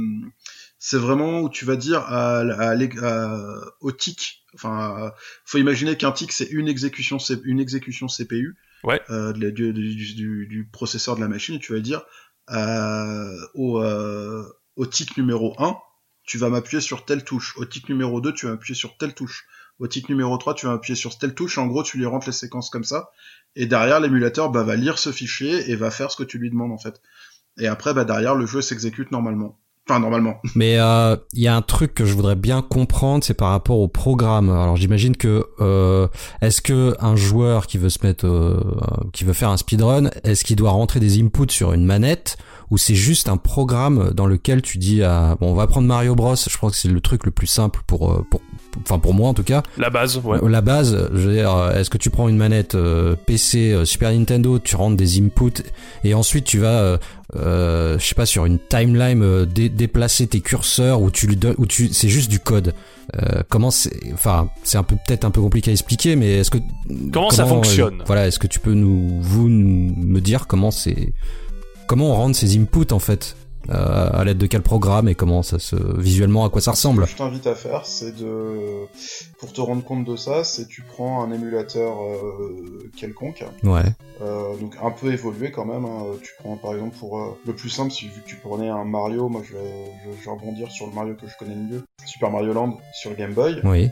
c'est 0.80 0.98
vraiment 0.98 1.42
où 1.42 1.50
tu 1.50 1.66
vas 1.66 1.76
dire 1.76 2.00
à, 2.02 2.40
à, 2.40 2.76
à, 2.76 3.62
au 3.80 3.92
tic. 3.92 4.44
Enfin, 4.54 5.12
faut 5.46 5.58
imaginer 5.58 5.96
qu'un 5.98 6.12
tic 6.12 6.32
c'est 6.32 6.50
une 6.50 6.68
exécution, 6.68 7.18
une 7.46 7.60
exécution 7.60 8.08
CPU 8.08 8.56
ouais. 8.84 9.02
euh, 9.10 9.34
du, 9.34 9.52
du, 9.52 9.74
du, 9.74 10.48
du, 10.48 10.70
processeur 10.72 11.16
de 11.16 11.22
la 11.22 11.28
machine. 11.28 11.56
Et 11.56 11.60
tu 11.60 11.74
vas 11.74 11.80
dire 11.80 12.04
au, 13.54 13.82
euh, 13.82 14.44
au 14.76 14.86
tic 14.86 15.18
numéro 15.18 15.56
1, 15.58 15.78
tu 16.26 16.38
vas 16.38 16.50
m'appuyer 16.50 16.82
sur 16.82 17.06
telle 17.06 17.24
touche. 17.24 17.58
Au 17.58 17.66
tic 17.66 17.90
numéro 17.90 18.22
2, 18.22 18.34
tu 18.34 18.46
vas 18.46 18.54
m'appuyer 18.54 18.76
sur 18.76 18.98
telle 18.98 19.14
touche. 19.14 19.46
Au 19.80 19.88
tic 19.88 20.08
numéro 20.10 20.38
3, 20.38 20.54
tu 20.54 20.68
vas 20.68 20.74
appuyer 20.74 20.96
sur 20.96 21.18
telle 21.18 21.34
touche. 21.34 21.58
En 21.58 21.68
gros, 21.68 21.84
tu 21.84 21.98
lui 21.98 22.06
rentres 22.06 22.28
les 22.28 22.34
séquences 22.34 22.70
comme 22.70 22.84
ça. 22.84 23.10
Et 23.56 23.66
derrière, 23.66 24.00
l'émulateur 24.00 24.50
bah, 24.50 24.64
va 24.64 24.76
lire 24.76 25.00
ce 25.00 25.12
fichier 25.12 25.70
et 25.70 25.76
va 25.76 25.92
faire 25.92 26.12
ce 26.12 26.18
que 26.18 26.24
tu 26.24 26.38
lui 26.38 26.50
demandes 26.50 26.72
en 26.72 26.78
fait. 26.78 27.02
Et 27.60 27.68
après, 27.68 27.94
bah, 27.94 28.06
derrière, 28.06 28.36
le 28.36 28.46
jeu 28.46 28.62
s'exécute 28.62 29.12
normalement. 29.12 29.60
Enfin, 29.88 30.00
normalement. 30.00 30.40
Mais 30.56 30.76
il 30.76 30.80
euh, 30.80 31.18
y 31.34 31.48
a 31.48 31.56
un 31.56 31.62
truc 31.62 31.94
que 31.94 32.06
je 32.06 32.14
voudrais 32.14 32.38
bien 32.38 32.62
comprendre, 32.62 33.24
c'est 33.24 33.34
par 33.34 33.50
rapport 33.50 33.80
au 33.80 33.88
programme. 33.88 34.50
Alors, 34.50 34.78
j'imagine 34.78 35.18
que 35.18 35.46
euh, 35.60 36.08
est-ce 36.42 36.62
que 36.62 36.96
un 37.00 37.16
joueur 37.16 37.68
qui 37.68 37.78
veut 37.78 37.90
se 37.90 38.06
mettre, 38.06 38.26
euh, 38.26 38.62
qui 39.12 39.26
veut 39.26 39.34
faire 39.34 39.50
un 39.50 39.58
speedrun, 39.58 40.10
est-ce 40.24 40.46
qu'il 40.46 40.56
doit 40.56 40.72
rentrer 40.72 41.00
des 41.00 41.22
inputs 41.22 41.52
sur 41.52 41.74
une 41.74 41.86
manette 41.86 42.38
ou 42.72 42.78
c'est 42.78 42.96
juste 42.96 43.28
un 43.28 43.38
programme 43.38 44.12
dans 44.16 44.26
lequel 44.26 44.62
tu 44.62 44.78
dis 44.78 45.04
à 45.04 45.36
bon, 45.40 45.52
on 45.52 45.54
va 45.54 45.68
prendre 45.68 45.88
Mario 45.88 46.16
Bros. 46.16 46.36
Je 46.36 46.58
crois 46.58 46.72
que 46.72 46.78
c'est 46.78 46.88
le 46.88 47.02
truc 47.02 47.26
le 47.26 47.32
plus 47.32 47.46
simple 47.46 47.82
pour 47.86 48.24
enfin 48.82 49.00
pour 49.00 49.14
moi 49.14 49.30
en 49.30 49.34
tout 49.34 49.44
cas. 49.44 49.64
La 49.78 49.90
base, 49.90 50.18
ouais. 50.18 50.40
La 50.50 50.62
base, 50.62 51.10
je 51.14 51.28
veux 51.28 51.34
dire, 51.34 51.72
est-ce 51.76 51.90
que 51.90 51.98
tu 51.98 52.10
prends 52.10 52.28
une 52.28 52.38
manette 52.38 52.78
PC 53.26 53.86
Super 53.86 54.12
Nintendo, 54.12 54.60
tu 54.60 54.76
rentres 54.76 54.98
des 54.98 55.20
inputs 55.20 55.64
et 56.04 56.14
ensuite 56.14 56.46
tu 56.46 56.60
vas 56.60 56.98
euh, 57.36 57.98
je 57.98 58.06
sais 58.06 58.16
pas 58.16 58.28
sur 58.28 58.46
une 58.46 58.60
timeline 58.60 59.24
euh, 59.24 59.46
déplacer 59.46 60.28
tes 60.28 60.42
curseurs 60.42 61.02
ou 61.02 61.10
tu 61.10 61.26
lui 61.26 61.36
donnes 61.36 61.56
ou 61.58 61.66
tu 61.66 61.92
c'est 61.92 62.10
juste 62.10 62.30
du 62.30 62.40
code 62.40 62.76
euh, 63.16 63.42
comment 63.50 63.72
c'est 63.72 64.14
enfin 64.14 64.50
c'est 64.64 64.78
un 64.78 64.84
peu 64.84 64.96
peut-être 65.08 65.26
un 65.26 65.32
peu 65.32 65.42
compliqué 65.42 65.72
à 65.72 65.74
expliquer 65.74 66.16
mais 66.16 66.40
est-ce 66.40 66.52
que 66.52 66.60
comment, 67.12 67.32
ça 67.32 67.46
fonctionne? 67.46 68.04
voilà 68.06 68.28
est-ce 68.28 68.38
que 68.38 68.46
tu 68.46 68.60
peux 68.60 68.74
nous 68.74 69.20
vous 69.20 69.48
me 69.48 70.20
dire 70.20 70.46
comment 70.46 70.70
c'est 70.70 71.14
comment 71.88 72.12
on 72.12 72.16
rend 72.16 72.34
ces 72.34 72.56
inputs 72.56 72.92
en 72.92 73.00
fait? 73.00 73.36
Euh, 73.70 74.10
à 74.12 74.24
l'aide 74.24 74.38
de 74.38 74.46
quel 74.46 74.62
programme 74.62 75.08
et 75.08 75.16
comment 75.16 75.42
ça 75.44 75.58
se 75.60 75.76
visuellement 76.00 76.46
à 76.46 76.50
quoi 76.50 76.62
ça 76.62 76.72
ressemble. 76.72 77.04
Ce 77.04 77.12
que 77.12 77.12
je 77.14 77.18
t'invite 77.18 77.48
à 77.48 77.56
faire, 77.56 77.86
c'est 77.86 78.16
de 78.16 78.86
pour 79.40 79.54
te 79.54 79.62
rendre 79.62 79.84
compte 79.84 80.06
de 80.06 80.16
ça, 80.16 80.44
c'est 80.44 80.68
tu 80.68 80.82
prends 80.82 81.24
un 81.24 81.32
émulateur 81.32 81.98
euh, 82.04 82.90
quelconque. 82.98 83.44
Ouais. 83.64 83.84
Euh, 84.22 84.56
donc 84.58 84.76
un 84.82 84.92
peu 84.92 85.12
évolué 85.12 85.52
quand 85.52 85.66
même. 85.66 85.86
Hein. 85.86 86.04
Tu 86.22 86.32
prends 86.40 86.56
par 86.58 86.74
exemple 86.74 86.96
pour 86.98 87.38
le 87.46 87.54
plus 87.54 87.70
simple, 87.70 87.92
si 87.92 88.06
vu 88.06 88.22
que 88.22 88.28
tu 88.28 88.36
prenais 88.36 88.70
un 88.70 88.84
Mario, 88.86 89.30
moi 89.30 89.42
je, 89.44 89.54
je, 89.54 90.26
vais 90.26 90.32
rebondir 90.32 90.72
sur 90.72 90.88
le 90.88 90.94
Mario 90.94 91.16
que 91.16 91.28
je 91.28 91.38
connais 91.38 91.56
le 91.56 91.62
mieux, 91.62 91.84
Super 92.06 92.32
Mario 92.32 92.54
Land 92.54 92.78
sur 92.94 93.16
Game 93.16 93.34
Boy. 93.34 93.60
Oui. 93.64 93.90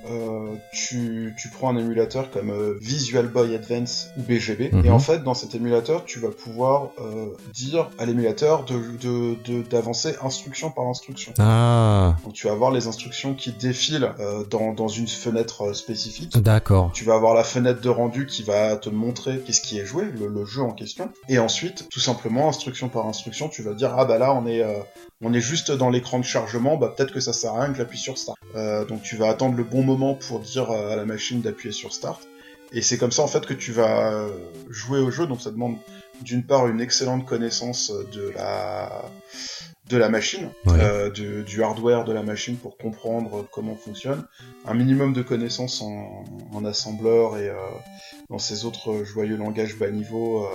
Tu, 0.73 1.33
tu 1.37 1.49
prends 1.49 1.69
un 1.69 1.77
émulateur 1.77 2.29
comme 2.31 2.53
Visual 2.79 3.27
Boy 3.27 3.55
Advance 3.55 4.09
ou 4.17 4.21
BGB 4.21 4.65
et 4.65 4.75
Mhm. 4.75 4.91
en 4.91 4.99
fait 4.99 5.23
dans 5.23 5.33
cet 5.33 5.55
émulateur 5.55 6.05
tu 6.05 6.19
vas 6.19 6.29
pouvoir 6.29 6.89
dire 7.53 7.89
à 7.97 8.05
l'émulateur 8.05 8.65
de, 8.65 8.75
de, 9.01 9.35
de 9.45 9.60
d'avancer 9.69 10.15
instruction 10.21 10.71
par 10.71 10.85
instruction. 10.85 11.33
Ah. 11.39 12.15
Donc 12.23 12.33
tu 12.33 12.47
vas 12.47 12.53
avoir 12.53 12.71
les 12.71 12.87
instructions 12.87 13.33
qui 13.33 13.51
défilent 13.51 14.11
euh, 14.19 14.43
dans, 14.45 14.73
dans 14.73 14.87
une 14.87 15.07
fenêtre 15.07 15.63
euh, 15.63 15.73
spécifique. 15.73 16.37
D'accord. 16.37 16.91
Tu 16.93 17.03
vas 17.03 17.15
avoir 17.15 17.33
la 17.33 17.43
fenêtre 17.43 17.81
de 17.81 17.89
rendu 17.89 18.25
qui 18.25 18.43
va 18.43 18.75
te 18.75 18.89
montrer 18.89 19.39
qu'est-ce 19.39 19.61
qui 19.61 19.79
est 19.79 19.85
joué, 19.85 20.05
le, 20.05 20.27
le, 20.27 20.45
jeu 20.45 20.61
en 20.61 20.71
question. 20.71 21.09
Et 21.29 21.39
ensuite, 21.39 21.87
tout 21.89 21.99
simplement, 21.99 22.49
instruction 22.49 22.89
par 22.89 23.05
instruction, 23.05 23.49
tu 23.49 23.61
vas 23.63 23.73
dire 23.73 23.93
ah 23.97 24.05
bah 24.05 24.17
là 24.17 24.33
on 24.33 24.45
est 24.45 24.63
euh, 24.63 24.79
on 25.21 25.33
est 25.33 25.41
juste 25.41 25.71
dans 25.71 25.89
l'écran 25.89 26.19
de 26.19 26.25
chargement, 26.25 26.77
bah 26.77 26.93
peut-être 26.95 27.13
que 27.13 27.19
ça 27.19 27.33
sert 27.33 27.53
à 27.53 27.61
rien 27.61 27.71
que 27.71 27.77
j'appuie 27.77 27.99
sur 27.99 28.17
start. 28.17 28.37
Euh, 28.55 28.85
donc 28.85 29.03
tu 29.03 29.15
vas 29.15 29.29
attendre 29.29 29.55
le 29.55 29.63
bon 29.63 29.83
moment 29.83 30.15
pour 30.15 30.39
dire 30.39 30.71
à 30.71 30.95
la 30.95 31.05
machine 31.05 31.41
d'appuyer 31.41 31.73
sur 31.73 31.93
start. 31.93 32.27
Et 32.73 32.81
c'est 32.81 32.97
comme 32.97 33.11
ça 33.11 33.21
en 33.21 33.27
fait 33.27 33.45
que 33.45 33.53
tu 33.53 33.71
vas 33.73 34.25
jouer 34.69 34.99
au 34.99 35.11
jeu. 35.11 35.27
Donc 35.27 35.41
ça 35.41 35.51
demande 35.51 35.75
d'une 36.21 36.43
part 36.43 36.67
une 36.67 36.81
excellente 36.81 37.25
connaissance 37.25 37.91
de 38.13 38.29
la 38.29 39.05
de 39.89 39.97
la 39.97 40.07
machine, 40.07 40.49
ouais. 40.67 40.79
euh, 40.79 41.09
de, 41.09 41.41
du 41.41 41.61
hardware 41.63 42.05
de 42.05 42.13
la 42.13 42.23
machine 42.23 42.55
pour 42.55 42.77
comprendre 42.77 43.45
comment 43.51 43.75
fonctionne, 43.75 44.23
un 44.65 44.73
minimum 44.73 45.11
de 45.11 45.21
connaissances 45.21 45.81
en, 45.81 46.23
en 46.53 46.63
assembleur 46.63 47.37
et 47.37 47.49
euh, 47.49 47.55
dans 48.29 48.39
ces 48.39 48.63
autres 48.63 49.03
joyeux 49.03 49.35
langages 49.35 49.77
bas 49.77 49.91
niveau 49.91 50.45
euh, 50.45 50.47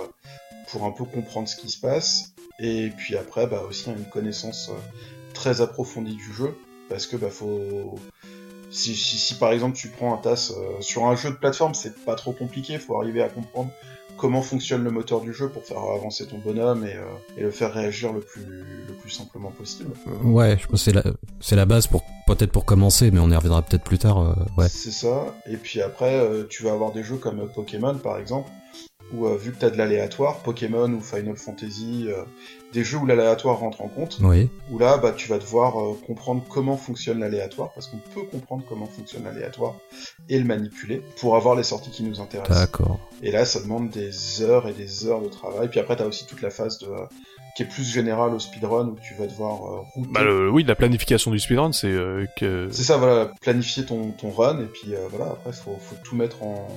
pour 0.71 0.85
un 0.85 0.91
peu 0.91 1.05
comprendre 1.05 1.47
ce 1.47 1.55
qui 1.55 1.69
se 1.69 1.79
passe, 1.79 2.33
et 2.59 2.89
puis 2.97 3.15
après 3.15 3.45
bah, 3.45 3.63
aussi 3.69 3.91
une 3.91 4.05
connaissance 4.05 4.69
euh, 4.69 4.99
très 5.35 5.61
approfondie 5.61 6.15
du 6.15 6.33
jeu, 6.33 6.57
parce 6.89 7.05
que 7.05 7.15
bah 7.15 7.29
faut 7.29 7.95
si, 8.71 8.95
si, 8.95 9.17
si, 9.17 9.35
par 9.35 9.51
exemple 9.51 9.77
tu 9.77 9.87
prends 9.89 10.13
un 10.13 10.17
TAS 10.17 10.51
euh, 10.57 10.81
sur 10.81 11.05
un 11.05 11.15
jeu 11.15 11.29
de 11.29 11.35
plateforme, 11.35 11.73
c'est 11.75 12.03
pas 12.03 12.15
trop 12.15 12.31
compliqué, 12.31 12.79
faut 12.79 12.97
arriver 12.99 13.21
à 13.21 13.29
comprendre 13.29 13.69
comment 14.17 14.41
fonctionne 14.41 14.83
le 14.83 14.91
moteur 14.91 15.21
du 15.21 15.33
jeu 15.33 15.49
pour 15.49 15.63
faire 15.63 15.79
avancer 15.79 16.27
ton 16.27 16.39
bonhomme 16.39 16.85
et, 16.85 16.95
euh, 16.95 17.05
et 17.37 17.41
le 17.41 17.51
faire 17.51 17.73
réagir 17.73 18.11
le 18.13 18.19
plus, 18.19 18.43
le 18.43 18.93
plus 18.93 19.11
simplement 19.11 19.51
possible. 19.51 19.91
Ouais, 20.23 20.57
je 20.59 20.67
pense 20.67 20.83
que 20.83 20.91
c'est 20.91 20.93
la, 20.93 21.03
c'est 21.39 21.55
la 21.55 21.65
base 21.65 21.87
pour 21.87 22.03
peut-être 22.25 22.51
pour 22.51 22.65
commencer, 22.65 23.11
mais 23.11 23.19
on 23.19 23.29
y 23.29 23.35
reviendra 23.35 23.61
peut-être 23.61 23.83
plus 23.83 23.99
tard. 23.99 24.19
Euh, 24.19 24.33
ouais. 24.57 24.67
C'est 24.67 24.91
ça. 24.91 25.33
Et 25.49 25.57
puis 25.57 25.81
après, 25.81 26.15
euh, 26.15 26.45
tu 26.49 26.63
vas 26.63 26.71
avoir 26.71 26.91
des 26.91 27.03
jeux 27.03 27.17
comme 27.17 27.47
Pokémon 27.53 27.95
par 27.95 28.17
exemple, 28.17 28.49
où 29.13 29.25
vu 29.27 29.53
que 29.53 29.59
t'as 29.59 29.69
de 29.69 29.77
l'aléatoire, 29.77 30.39
Pokémon 30.39 30.91
ou 30.91 30.99
Final 30.99 31.37
Fantasy, 31.37 32.07
euh, 32.09 32.23
des 32.73 32.83
jeux 32.83 32.97
où 32.97 33.05
l'aléatoire 33.05 33.59
rentre 33.59 33.81
en 33.81 33.87
compte, 33.87 34.19
oui. 34.21 34.49
où 34.71 34.77
là, 34.77 34.97
bah, 34.97 35.13
tu 35.15 35.29
vas 35.29 35.37
devoir 35.37 35.79
euh, 35.79 35.97
comprendre 36.05 36.43
comment 36.49 36.77
fonctionne 36.77 37.19
l'aléatoire, 37.19 37.71
parce 37.73 37.87
qu'on 37.87 37.97
peut 37.97 38.23
comprendre 38.23 38.63
comment 38.67 38.87
fonctionne 38.87 39.23
l'aléatoire 39.23 39.75
et 40.29 40.37
le 40.37 40.45
manipuler 40.45 41.01
pour 41.19 41.35
avoir 41.35 41.55
les 41.55 41.63
sorties 41.63 41.91
qui 41.91 42.03
nous 42.03 42.19
intéressent. 42.19 42.59
D'accord. 42.59 42.99
Et 43.23 43.31
là, 43.31 43.45
ça 43.45 43.61
demande 43.61 43.89
des 43.89 44.41
heures 44.41 44.67
et 44.67 44.73
des 44.73 45.05
heures 45.05 45.21
de 45.21 45.29
travail. 45.29 45.69
Puis 45.69 45.79
après, 45.79 45.95
t'as 45.95 46.05
aussi 46.05 46.25
toute 46.25 46.41
la 46.41 46.49
phase 46.49 46.77
de 46.79 46.87
qui 47.57 47.63
est 47.63 47.65
plus 47.65 47.91
générale 47.91 48.35
au 48.35 48.39
speedrun 48.39 48.87
où 48.89 48.97
tu 49.01 49.15
vas 49.15 49.25
devoir 49.25 49.55
euh, 49.55 49.79
router. 49.95 50.11
Bah 50.11 50.23
le, 50.23 50.47
oui, 50.51 50.63
la 50.63 50.75
planification 50.75 51.31
du 51.31 51.39
speedrun, 51.39 51.71
c'est 51.71 51.87
euh, 51.87 52.27
que. 52.37 52.67
C'est 52.69 52.83
ça, 52.83 52.97
voilà, 52.97 53.31
planifier 53.41 53.83
ton, 53.83 54.11
ton 54.11 54.29
run 54.29 54.59
et 54.59 54.67
puis 54.67 54.93
euh, 54.93 55.07
voilà, 55.09 55.31
après 55.31 55.51
faut, 55.53 55.75
faut 55.81 55.95
tout 56.03 56.15
mettre 56.15 56.43
en 56.43 56.67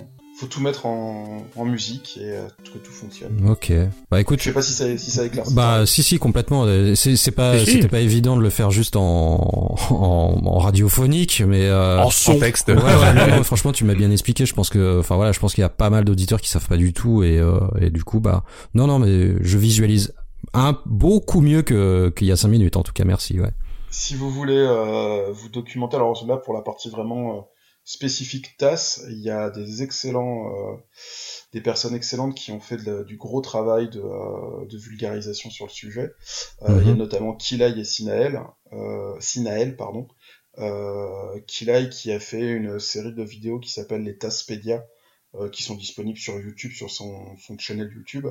faut 0.41 0.47
tout 0.47 0.63
mettre 0.63 0.87
en, 0.87 1.45
en 1.55 1.65
musique 1.67 2.17
et 2.17 2.31
euh, 2.31 2.49
que 2.65 2.79
tout 2.79 2.91
fonctionne. 2.93 3.47
Ok. 3.47 3.71
Bah 4.11 4.21
écoute, 4.23 4.39
je 4.39 4.45
sais 4.45 4.53
pas 4.53 4.63
si 4.63 4.73
ça 4.73 4.97
si 4.97 5.11
ça 5.11 5.27
éclaire. 5.27 5.45
Bah 5.53 5.85
si 5.85 6.03
si 6.03 6.19
complètement. 6.19 6.65
C'est 6.95 7.17
c'est 7.17 7.31
pas 7.31 7.63
c'était 7.65 7.89
pas 7.89 8.01
évident 8.01 8.37
de 8.39 8.43
le 8.43 8.49
faire 8.49 8.71
juste 8.71 8.97
en 8.97 9.77
en, 9.91 10.41
en 10.43 10.59
radiophonique, 10.59 11.43
mais 11.47 11.67
euh, 11.67 12.01
En 12.01 12.11
son. 12.11 12.39
texte. 12.39 12.69
Ouais, 12.69 12.75
ouais, 12.77 13.15
non, 13.29 13.37
non, 13.37 13.43
franchement, 13.43 13.73
tu 13.73 13.85
m'as 13.85 13.95
bien 13.95 14.11
expliqué. 14.11 14.47
Je 14.47 14.55
pense 14.55 14.71
que, 14.71 15.01
enfin 15.01 15.17
voilà, 15.17 15.33
je 15.33 15.41
pense 15.41 15.55
qu'il 15.55 15.61
y 15.63 15.65
a 15.65 15.69
pas 15.69 15.91
mal 15.91 16.05
d'auditeurs 16.07 16.41
qui 16.41 16.49
savent 16.49 16.69
pas 16.69 16.79
du 16.79 16.95
tout 16.95 17.23
et 17.23 17.39
euh, 17.39 17.61
et 17.79 17.91
du 17.91 18.03
coup, 18.03 18.21
bah 18.21 18.45
non, 18.73 18.87
non, 18.87 18.99
mais 18.99 19.35
je 19.43 19.59
visualise 19.59 20.15
un 20.55 20.79
beaucoup 20.87 21.43
mieux 21.43 21.61
que 21.61 22.11
qu'il 22.17 22.27
y 22.29 22.33
a 22.33 22.37
cinq 22.37 22.49
minutes. 22.49 22.79
En 22.79 22.83
tout 22.83 22.93
cas, 22.95 23.05
merci. 23.05 23.39
Ouais. 23.39 23.51
Si 23.91 24.15
vous 24.15 24.31
voulez 24.31 24.57
euh, 24.57 25.27
vous 25.33 25.51
documenter, 25.51 25.97
alors 25.97 26.25
là 26.27 26.37
pour 26.39 26.55
la 26.55 26.63
partie 26.63 26.89
vraiment 26.89 27.31
euh, 27.37 27.41
spécifique 27.85 28.57
TAS, 28.59 29.01
il 29.09 29.19
y 29.19 29.31
a 29.31 29.51
des 29.51 29.83
excellents, 29.83 30.53
euh, 30.55 30.77
des 31.53 31.61
personnes 31.61 31.95
excellentes 31.95 32.35
qui 32.37 32.53
ont 32.53 32.61
fait 32.61 32.77
de 32.77 33.03
du 33.05 33.17
gros 33.17 33.41
travail 33.41 33.89
de, 33.91 34.01
euh, 34.01 34.67
de 34.67 34.79
vulgarisation 34.79 35.51
sur 35.51 35.67
le 35.67 35.71
sujet. 35.71 36.13
Euh, 36.63 36.69
Mhm. 36.69 36.81
Il 36.83 36.89
y 36.89 36.91
a 36.91 36.95
notamment 36.95 37.35
Kilai 37.35 37.79
et 37.79 37.85
Sinael, 37.85 38.41
euh, 38.73 39.17
Sinael 39.21 39.77
pardon, 39.77 40.09
euh, 40.59 41.41
Kilai 41.47 41.89
qui 41.91 42.13
a 42.13 42.21
fait 42.21 42.47
une 42.53 42.79
série 42.81 43.13
de 43.15 43.23
vidéos 43.23 43.59
qui 43.61 43.71
s'appelle 43.71 44.03
les 44.03 44.17
Taspédia, 44.19 44.85
euh, 45.35 45.49
qui 45.49 45.63
sont 45.63 45.75
disponibles 45.77 46.19
sur 46.19 46.39
YouTube, 46.41 46.73
sur 46.73 46.91
son, 46.91 47.37
son 47.39 47.59
channel 47.59 47.91
YouTube, 47.95 48.27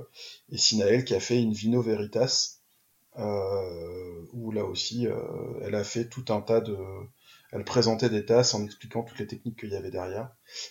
et 0.52 0.58
Sinael 0.58 1.06
qui 1.06 1.16
a 1.16 1.20
fait 1.20 1.42
une 1.42 1.54
Vino 1.54 1.82
Veritas, 1.82 2.60
euh, 3.18 4.26
où 4.34 4.52
là 4.52 4.64
aussi 4.66 5.08
euh, 5.08 5.18
elle 5.64 5.76
a 5.76 5.84
fait 5.84 6.08
tout 6.10 6.26
un 6.30 6.42
tas 6.42 6.62
de 6.62 6.78
elle 7.52 7.64
présentait 7.64 8.10
des 8.10 8.26
tasses 8.26 8.54
en 8.54 8.64
expliquant 8.64 9.04
toutes 9.04 9.20
les 9.20 9.28
techniques 9.28 9.60
qu'il 9.60 9.70
y 9.72 9.76
avait 9.76 9.92
derrière 9.92 10.30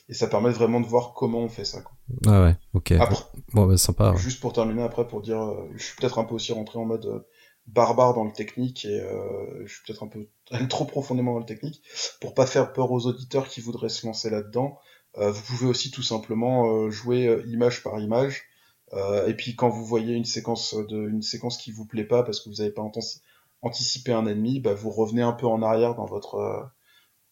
et 0.09 0.15
ça 0.15 0.27
permet 0.29 0.51
vraiment 0.51 0.81
de 0.81 0.87
voir 0.87 1.13
comment 1.15 1.41
on 1.41 1.49
fait 1.49 1.65
ça 1.65 1.81
quoi. 1.83 1.93
Ah 2.27 2.43
ouais. 2.45 2.57
Ok. 2.75 2.93
Après, 2.93 3.17
Bon, 3.53 3.67
bah, 3.67 3.77
sympa. 3.77 4.13
ouais. 4.13 4.17
juste 4.17 4.41
pour 4.41 4.53
terminer 4.53 4.83
après 4.83 5.07
pour 5.09 5.21
dire 5.23 5.41
euh, 5.43 5.69
je 5.77 5.83
suis 5.85 5.97
peut-être 5.97 6.19
un 6.19 6.25
peu 6.25 6.35
aussi 6.35 6.53
rentré 6.53 6.79
en 6.79 6.85
mode 6.85 7.07
euh, 7.07 7.21
barbare 7.67 8.15
dans 8.15 8.25
le 8.25 8.33
technique 8.33 8.85
et 8.85 9.01
euh, 9.01 9.67
je 9.67 9.73
suis 9.75 9.83
peut-être 9.87 10.03
un 10.05 10.09
peu 10.09 10.29
trop 10.69 10.85
profondément 10.85 11.33
dans 11.35 11.41
le 11.41 11.47
technique 11.47 11.83
pour 12.21 12.35
pas 12.35 12.47
faire 12.47 12.73
peur 12.73 12.91
aux 12.93 13.07
auditeurs 13.07 13.49
qui 13.49 13.61
voudraient 13.61 13.89
se 13.89 14.07
lancer 14.07 14.31
là-dedans 14.31 14.79
euh, 15.19 15.31
vous 15.31 15.43
pouvez 15.43 15.67
aussi 15.67 15.91
tout 15.91 16.03
simplement 16.03 16.89
jouer 16.91 17.43
image 17.47 17.83
par 17.83 17.99
image 17.99 18.43
euh, 18.95 19.27
et 19.27 19.35
puis 19.35 19.55
quand 19.57 19.69
vous 19.69 19.85
voyez 19.85 20.15
une 20.15 20.25
séquence 20.25 20.75
de 20.75 21.09
une 21.09 21.21
séquence 21.23 21.59
qui 21.59 21.73
vous 21.73 21.85
plaît 21.85 22.05
pas 22.05 22.23
parce 22.23 22.41
que 22.41 22.49
vous 22.49 22.57
n'avez 22.57 22.71
pas 22.71 22.81
antici- 23.63 23.69
anticipé 24.01 24.13
un 24.13 24.27
ennemi 24.27 24.61
bah 24.61 24.75
vous 24.75 24.91
revenez 24.91 25.23
un 25.23 25.33
peu 25.33 25.47
en 25.47 25.63
arrière 25.63 25.95
dans 25.95 26.07
votre 26.07 26.35
euh, 26.37 26.61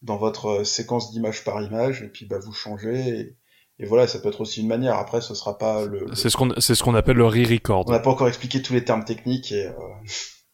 dans 0.01 0.17
votre 0.17 0.47
euh, 0.61 0.63
séquence 0.63 1.11
d'image 1.11 1.43
par 1.43 1.61
image 1.61 2.03
et 2.03 2.09
puis 2.09 2.25
bah 2.25 2.39
vous 2.39 2.53
changez 2.53 3.09
et, 3.19 3.37
et 3.79 3.85
voilà 3.85 4.07
ça 4.07 4.19
peut 4.19 4.29
être 4.29 4.41
aussi 4.41 4.61
une 4.61 4.67
manière 4.67 4.95
après 4.97 5.21
ce 5.21 5.33
sera 5.35 5.57
pas 5.57 5.85
le, 5.85 6.05
le- 6.05 6.15
C'est 6.15 6.29
ce 6.29 6.37
qu'on 6.37 6.53
c'est 6.59 6.75
ce 6.75 6.83
qu'on 6.83 6.95
appelle 6.95 7.17
le 7.17 7.25
re-record. 7.25 7.85
on 7.87 7.91
n'a 7.91 7.99
pas 7.99 8.11
encore 8.11 8.27
expliqué 8.27 8.61
tous 8.61 8.73
les 8.73 8.83
termes 8.85 9.05
techniques 9.05 9.51
et, 9.51 9.67
euh, 9.67 9.73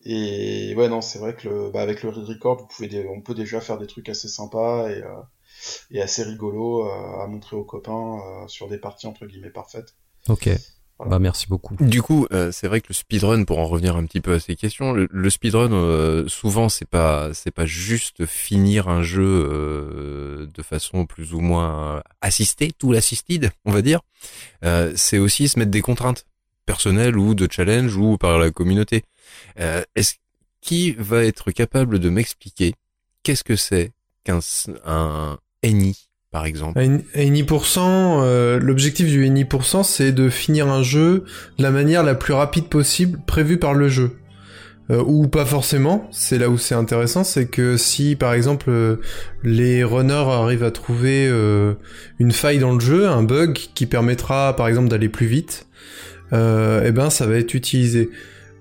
Et 0.06 0.76
ouais, 0.76 0.90
non, 0.90 1.00
c'est 1.00 1.18
vrai 1.20 1.34
que 1.34 1.48
le, 1.48 1.70
bah, 1.72 1.82
avec 1.82 2.04
le 2.04 2.10
record, 2.10 2.58
vous 2.58 2.68
pouvez 2.68 3.08
on 3.08 3.22
peut 3.22 3.34
déjà 3.34 3.62
faire 3.62 3.78
des 3.78 3.88
trucs 3.88 4.10
assez 4.10 4.28
sympas 4.28 4.90
et, 4.90 5.02
euh, 5.02 5.22
et 5.92 6.02
assez 6.02 6.24
rigolos 6.24 6.86
euh, 6.86 7.24
à 7.24 7.28
montrer 7.28 7.56
aux 7.56 7.64
copains 7.64 8.20
euh, 8.20 8.48
sur 8.50 8.68
des 8.68 8.78
parties 8.78 9.08
entre 9.08 9.26
guillemets 9.26 9.50
parfaites. 9.50 9.96
Ok. 10.28 10.50
Bah 11.00 11.20
merci 11.20 11.48
beaucoup. 11.48 11.76
Du 11.82 12.02
coup, 12.02 12.28
c'est 12.52 12.68
vrai 12.68 12.80
que 12.80 12.88
le 12.90 12.94
speedrun, 12.94 13.44
pour 13.44 13.60
en 13.60 13.66
revenir 13.66 13.98
un 13.98 14.06
petit 14.06 14.22
peu 14.22 14.34
à 14.34 14.40
ces 14.40 14.56
questions, 14.56 14.94
le, 14.94 15.30
speedrun, 15.30 16.28
souvent 16.28 16.70
c'est 16.70 16.88
pas 16.88 17.34
c'est 17.34 17.52
pas 17.52 17.66
juste 17.66 18.26
finir 18.26 18.88
un 18.88 19.02
jeu 19.02 20.48
de 20.54 20.62
façon 20.62 21.06
plus 21.06 21.34
ou 21.34 21.42
moins 21.42 22.02
assistée, 22.22 22.72
tout 22.78 22.94
l'assisted, 22.94 23.52
on 23.66 23.72
va 23.72 23.82
dire. 23.82 24.00
c'est 24.96 25.18
aussi 25.18 25.50
se 25.50 25.60
mettre 25.60 25.72
des 25.72 25.82
contraintes 25.82 26.26
personnelles 26.66 27.18
ou 27.18 27.36
de 27.36 27.48
challenge 27.50 27.96
ou 27.96 28.18
par 28.18 28.40
la 28.40 28.52
communauté. 28.52 29.04
Euh, 29.60 29.84
est-ce 29.96 30.16
qui 30.62 30.92
va 30.94 31.24
être 31.24 31.52
capable 31.52 32.00
de 32.00 32.10
m'expliquer 32.10 32.74
qu'est-ce 33.24 33.44
que 33.44 33.56
c'est 33.56 33.92
qu'un 34.24 34.40
un 34.86 35.38
NI 35.64 36.10
par 36.34 36.46
exemple 36.46 36.78
Un 36.78 37.00
euh, 37.16 38.60
l'objectif 38.60 39.08
du 39.08 39.30
NI%, 39.30 39.84
c'est 39.84 40.12
de 40.12 40.30
finir 40.30 40.68
un 40.68 40.84
jeu 40.84 41.24
de 41.58 41.64
la 41.64 41.72
manière 41.72 42.04
la 42.04 42.16
plus 42.16 42.34
rapide 42.34 42.66
possible 42.66 43.20
prévue 43.26 43.58
par 43.58 43.74
le 43.74 43.88
jeu. 43.88 44.12
Euh, 44.92 45.02
ou 45.08 45.30
pas 45.30 45.46
forcément, 45.46 46.10
c'est 46.12 46.38
là 46.38 46.50
où 46.50 46.58
c'est 46.58 46.76
intéressant, 46.76 47.24
c'est 47.24 47.46
que 47.46 47.78
si 47.78 48.18
par 48.18 48.34
exemple 48.34 48.70
euh, 48.70 48.98
les 49.44 49.82
runners 49.86 50.14
arrivent 50.14 50.66
à 50.66 50.72
trouver 50.72 51.32
une 52.20 52.32
faille 52.34 52.60
dans 52.60 52.74
le 52.74 52.82
jeu, 52.82 53.08
un 53.08 53.24
bug 53.24 53.54
qui 53.54 53.86
permettra 53.86 54.58
par 54.58 54.68
exemple 54.68 54.90
d'aller 54.90 55.08
plus 55.08 55.28
vite, 55.28 55.68
eh 56.34 56.92
ben 56.92 57.10
ça 57.10 57.28
va 57.28 57.36
être 57.36 57.54
utilisé. 57.54 58.10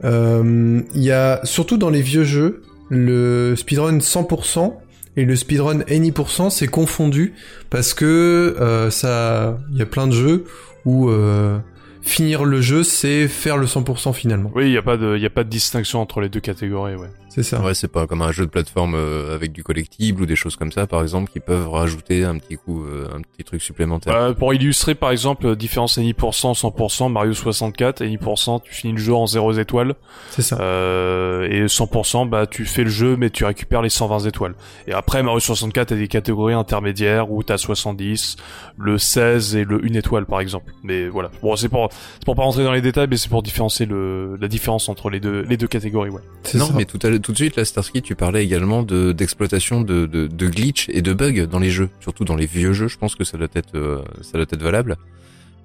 Euh, 0.04 0.80
il 0.94 1.02
y 1.02 1.12
a 1.12 1.40
surtout 1.44 1.76
dans 1.76 1.90
les 1.90 2.02
vieux 2.02 2.24
jeux 2.24 2.62
le 2.90 3.54
speedrun 3.56 3.98
100% 3.98 4.74
et 5.16 5.24
le 5.24 5.36
speedrun 5.36 5.80
any% 5.90 6.50
c'est 6.50 6.68
confondu 6.68 7.34
parce 7.70 7.94
que 7.94 8.56
euh, 8.60 8.90
ça 8.90 9.58
il 9.70 9.78
y 9.78 9.82
a 9.82 9.86
plein 9.86 10.06
de 10.06 10.12
jeux 10.12 10.44
où 10.84 11.10
euh, 11.10 11.58
finir 12.02 12.44
le 12.44 12.60
jeu 12.60 12.82
c'est 12.82 13.28
faire 13.28 13.56
le 13.56 13.66
100% 13.66 14.12
finalement. 14.12 14.50
Oui, 14.54 14.66
il 14.66 14.72
y 14.72 14.78
a 14.78 14.82
pas 14.82 14.96
de 14.96 15.16
il 15.16 15.24
a 15.24 15.30
pas 15.30 15.44
de 15.44 15.48
distinction 15.48 16.00
entre 16.00 16.20
les 16.20 16.28
deux 16.28 16.40
catégories, 16.40 16.96
ouais. 16.96 17.08
C'est 17.34 17.42
ça. 17.42 17.62
Ouais, 17.62 17.72
c'est 17.72 17.88
pas 17.88 18.06
comme 18.06 18.20
un 18.20 18.30
jeu 18.30 18.44
de 18.44 18.50
plateforme 18.50 18.94
euh, 18.94 19.34
avec 19.34 19.52
du 19.52 19.64
collectible 19.64 20.20
ou 20.20 20.26
des 20.26 20.36
choses 20.36 20.56
comme 20.56 20.70
ça, 20.70 20.86
par 20.86 21.00
exemple, 21.00 21.32
qui 21.32 21.40
peuvent 21.40 21.66
rajouter 21.70 22.24
un 22.24 22.36
petit 22.36 22.56
coup, 22.56 22.84
euh, 22.84 23.08
un 23.10 23.22
petit 23.22 23.42
truc 23.42 23.62
supplémentaire. 23.62 24.14
Euh, 24.14 24.34
pour 24.34 24.52
illustrer, 24.52 24.94
par 24.94 25.10
exemple, 25.10 25.56
différence 25.56 25.96
ni 25.96 26.12
100%, 26.12 27.10
Mario 27.10 27.32
64, 27.32 28.04
ni% 28.04 28.60
tu 28.60 28.74
finis 28.74 28.92
le 28.92 28.98
jeu 28.98 29.14
en 29.14 29.26
0 29.26 29.54
étoiles. 29.54 29.94
C'est 30.28 30.42
ça. 30.42 30.58
Euh, 30.60 31.48
et 31.48 31.64
100%, 31.64 32.28
bah, 32.28 32.46
tu 32.46 32.66
fais 32.66 32.84
le 32.84 32.90
jeu, 32.90 33.16
mais 33.16 33.30
tu 33.30 33.46
récupères 33.46 33.80
les 33.80 33.88
120 33.88 34.26
étoiles. 34.26 34.54
Et 34.86 34.92
après, 34.92 35.22
Mario 35.22 35.40
64 35.40 35.92
a 35.92 35.96
des 35.96 36.08
catégories 36.08 36.52
intermédiaires 36.52 37.30
où 37.32 37.42
t'as 37.42 37.56
70, 37.56 38.36
le 38.76 38.98
16 38.98 39.56
et 39.56 39.64
le 39.64 39.82
1 39.82 39.94
étoile, 39.94 40.26
par 40.26 40.40
exemple. 40.40 40.74
Mais 40.82 41.08
voilà. 41.08 41.30
Bon, 41.40 41.56
c'est 41.56 41.70
pour, 41.70 41.88
c'est 41.90 42.26
pour 42.26 42.36
pas 42.36 42.42
rentrer 42.42 42.64
dans 42.64 42.72
les 42.72 42.82
détails, 42.82 43.06
mais 43.08 43.16
c'est 43.16 43.30
pour 43.30 43.42
différencier 43.42 43.86
le, 43.86 44.36
la 44.38 44.48
différence 44.48 44.90
entre 44.90 45.08
les 45.08 45.18
deux, 45.18 45.46
les 45.48 45.56
deux 45.56 45.66
catégories, 45.66 46.10
ouais. 46.10 46.20
Non, 46.54 46.68
mais 46.74 46.84
tout 46.84 46.98
à 47.02 47.08
l'heure, 47.08 47.21
tout 47.22 47.32
de 47.32 47.36
suite, 47.36 47.56
là, 47.56 47.64
Starsky, 47.64 48.02
tu 48.02 48.14
parlais 48.14 48.44
également 48.44 48.82
de 48.82 49.12
d'exploitation 49.12 49.80
de, 49.80 50.06
de, 50.06 50.26
de 50.26 50.46
glitch 50.48 50.88
et 50.90 51.02
de 51.02 51.12
bugs 51.12 51.46
dans 51.46 51.58
les 51.58 51.70
jeux, 51.70 51.88
surtout 52.00 52.24
dans 52.24 52.36
les 52.36 52.46
vieux 52.46 52.72
jeux. 52.72 52.88
Je 52.88 52.98
pense 52.98 53.14
que 53.14 53.24
ça 53.24 53.38
doit 53.38 53.48
être 53.54 53.74
euh, 53.74 54.02
ça 54.20 54.32
doit 54.32 54.42
être 54.42 54.62
valable. 54.62 54.96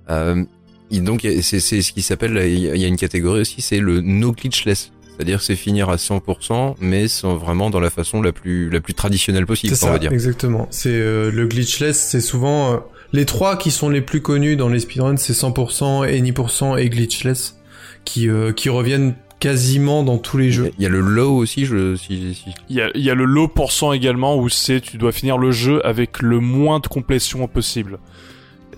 Euh, 0.09 0.43
et 0.89 0.99
donc 1.01 1.27
c'est 1.41 1.59
c'est 1.59 1.81
ce 1.81 1.91
qui 1.91 2.01
s'appelle 2.01 2.41
il 2.47 2.59
y 2.59 2.85
a 2.85 2.87
une 2.87 2.97
catégorie 2.97 3.41
aussi, 3.41 3.61
c'est 3.61 3.79
le 3.79 4.01
no 4.01 4.31
glitchless. 4.31 4.91
C'est-à-dire 5.15 5.41
c'est 5.41 5.55
finir 5.55 5.89
à 5.89 5.95
100%, 5.95 6.75
mais 6.79 7.07
sans 7.07 7.35
vraiment 7.35 7.71
dans 7.71 7.79
la 7.79 7.89
façon 7.89 8.21
la 8.21 8.31
plus 8.31 8.69
la 8.69 8.81
plus 8.81 8.93
traditionnelle 8.93 9.47
possible, 9.47 9.75
on 9.81 9.89
va 9.89 9.99
dire. 9.99 10.11
Exactement. 10.11 10.67
C'est 10.69 10.89
euh, 10.89 11.31
le 11.31 11.47
glitchless, 11.47 11.97
c'est 11.97 12.21
souvent 12.21 12.73
euh, 12.73 12.77
les 13.13 13.25
trois 13.25 13.57
qui 13.57 13.71
sont 13.71 13.89
les 13.89 14.01
plus 14.01 14.21
connus 14.21 14.55
dans 14.55 14.69
les 14.69 14.79
speedruns, 14.79 15.17
c'est 15.17 15.33
100%, 15.33 16.07
Any% 16.07 16.77
et 16.77 16.89
glitchless, 16.89 17.57
qui 18.05 18.29
qui 18.55 18.69
reviennent 18.69 19.15
quasiment 19.39 20.03
dans 20.03 20.17
tous 20.17 20.37
les 20.37 20.51
jeux. 20.51 20.71
Il 20.77 20.83
y 20.83 20.85
a 20.85 20.89
le 20.89 20.99
low 20.99 21.35
aussi, 21.35 21.65
je 21.65 21.95
si, 21.95 22.33
si. 22.33 22.49
Il 22.69 22.75
y 22.75 22.81
a 22.81 22.89
il 22.95 23.03
y 23.03 23.09
a 23.09 23.15
le 23.15 23.25
low 23.25 23.47
pourcent 23.47 23.91
également 23.91 24.37
où 24.37 24.49
c'est 24.49 24.81
tu 24.81 24.97
dois 24.97 25.11
finir 25.11 25.37
le 25.37 25.51
jeu 25.51 25.85
avec 25.85 26.21
le 26.21 26.39
moins 26.39 26.79
de 26.79 26.87
complétion 26.87 27.47
possible. 27.47 27.99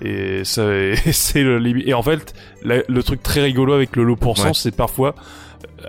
Et 0.02 0.44
ça 0.44 0.64
c'est 1.12 1.44
le 1.44 1.88
et 1.88 1.94
en 1.94 2.04
fait 2.04 2.34
le 2.64 3.02
truc 3.02 3.24
très 3.24 3.42
rigolo 3.42 3.74
avec 3.74 3.96
le 3.96 4.04
low 4.04 4.16
pourcent 4.16 4.54
c'est 4.54 4.76
parfois 4.76 5.16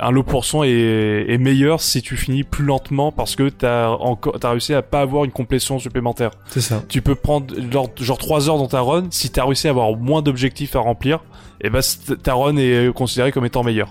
un 0.01 0.11
low 0.11 0.23
pourcent 0.23 0.63
est, 0.63 1.27
est 1.29 1.39
meilleur 1.39 1.81
si 1.81 2.03
tu 2.03 2.17
finis 2.17 2.45
plus 2.45 2.65
lentement 2.65 3.13
parce 3.13 3.37
que 3.37 3.49
t'as 3.49 3.89
encore 3.89 4.39
t'as 4.39 4.51
réussi 4.51 4.75
à 4.75 4.83
pas 4.83 5.01
avoir 5.01 5.25
une 5.25 5.31
complétion 5.31 5.79
supplémentaire. 5.79 6.31
C'est 6.49 6.61
ça. 6.61 6.83
Tu 6.89 7.03
peux 7.03 7.15
prendre 7.15 7.55
genre, 7.71 7.89
genre 8.01 8.19
3 8.19 8.49
heures 8.49 8.59
dans 8.59 8.69
ta 8.69 8.81
run 8.81 9.05
si 9.11 9.31
t'as 9.31 9.45
réussi 9.45 9.67
à 9.67 9.71
avoir 9.71 9.97
moins 9.97 10.23
d'objectifs 10.23 10.77
à 10.77 10.81
remplir, 10.81 11.21
et 11.61 11.71
ben 11.71 11.81
ta 12.23 12.35
run 12.35 12.57
est 12.57 12.93
considérée 12.95 13.33
comme 13.33 13.47
étant 13.47 13.63
meilleure. 13.63 13.91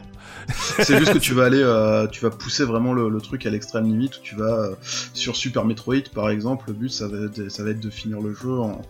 C'est 0.51 0.97
juste 0.97 1.13
que 1.13 1.19
tu 1.19 1.33
vas 1.33 1.45
aller, 1.45 1.61
euh, 1.61 2.07
tu 2.07 2.21
vas 2.21 2.29
pousser 2.29 2.63
vraiment 2.63 2.93
le, 2.93 3.19
truc 3.21 3.45
à 3.45 3.49
l'extrême 3.49 3.85
limite. 3.85 4.17
Où 4.17 4.21
tu 4.21 4.35
vas 4.35 4.59
euh, 4.59 4.75
sur 5.13 5.35
Super 5.35 5.65
Metroid, 5.65 6.09
par 6.13 6.29
exemple, 6.29 6.65
le 6.67 6.73
but 6.73 6.89
ça 6.89 7.07
va 7.07 7.25
être, 7.25 7.79
de 7.79 7.89
finir 7.89 8.21
le 8.21 8.33
jeu 8.33 8.51
en, 8.51 8.81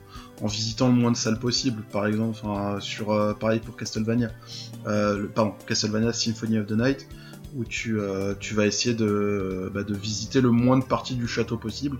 visitant 0.45 0.87
le 0.87 0.93
moins 0.93 1.11
de 1.11 1.17
salles 1.17 1.39
possible. 1.39 1.83
Par 1.91 2.05
exemple, 2.05 2.39
sur 2.79 3.11
euh, 3.11 3.33
pareil 3.33 3.59
pour 3.59 3.75
Castlevania, 3.75 4.29
le, 4.85 5.27
pardon, 5.33 5.53
Castlevania 5.67 6.13
Symphony 6.13 6.59
of 6.59 6.67
the 6.67 6.73
Night, 6.73 7.07
où 7.55 7.65
tu, 7.65 7.97
vas 7.97 8.65
essayer 8.65 8.95
de, 8.95 9.71
bah, 9.73 9.83
de 9.83 9.95
visiter 9.95 10.41
le 10.41 10.51
moins 10.51 10.77
de 10.77 10.83
parties 10.83 11.15
du 11.15 11.27
château 11.27 11.57
possible. 11.57 11.97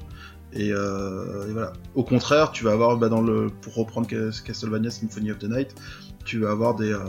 Et, 0.53 0.72
voilà. 0.72 1.74
Au 1.95 2.03
contraire, 2.03 2.51
tu 2.51 2.64
vas 2.64 2.72
avoir 2.72 2.97
bah, 2.97 3.10
dans 3.10 3.24
pour 3.62 3.76
reprendre 3.76 4.07
Castlevania 4.07 4.89
Symphony 4.89 5.32
of 5.32 5.39
the 5.39 5.49
Night, 5.49 5.76
tu 6.30 6.38
vas 6.38 6.52
avoir 6.52 6.76
des. 6.76 6.92
Euh, 6.92 7.00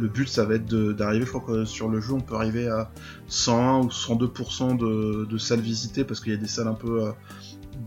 le 0.00 0.08
but, 0.08 0.28
ça 0.28 0.44
va 0.44 0.56
être 0.56 0.66
d'arriver, 0.66 1.24
je 1.24 1.30
crois 1.30 1.44
que 1.46 1.64
sur 1.64 1.88
le 1.88 2.00
jeu, 2.00 2.12
on 2.12 2.20
peut 2.20 2.34
arriver 2.34 2.66
à 2.66 2.90
101 3.28 3.84
ou 3.84 3.88
102% 3.88 4.76
de, 4.76 5.26
de, 5.26 5.38
salles 5.38 5.60
visitées 5.60 6.02
parce 6.02 6.20
qu'il 6.20 6.32
y 6.32 6.34
a 6.34 6.38
des 6.38 6.48
salles 6.48 6.66
un 6.66 6.74
peu 6.74 7.04
euh, 7.04 7.12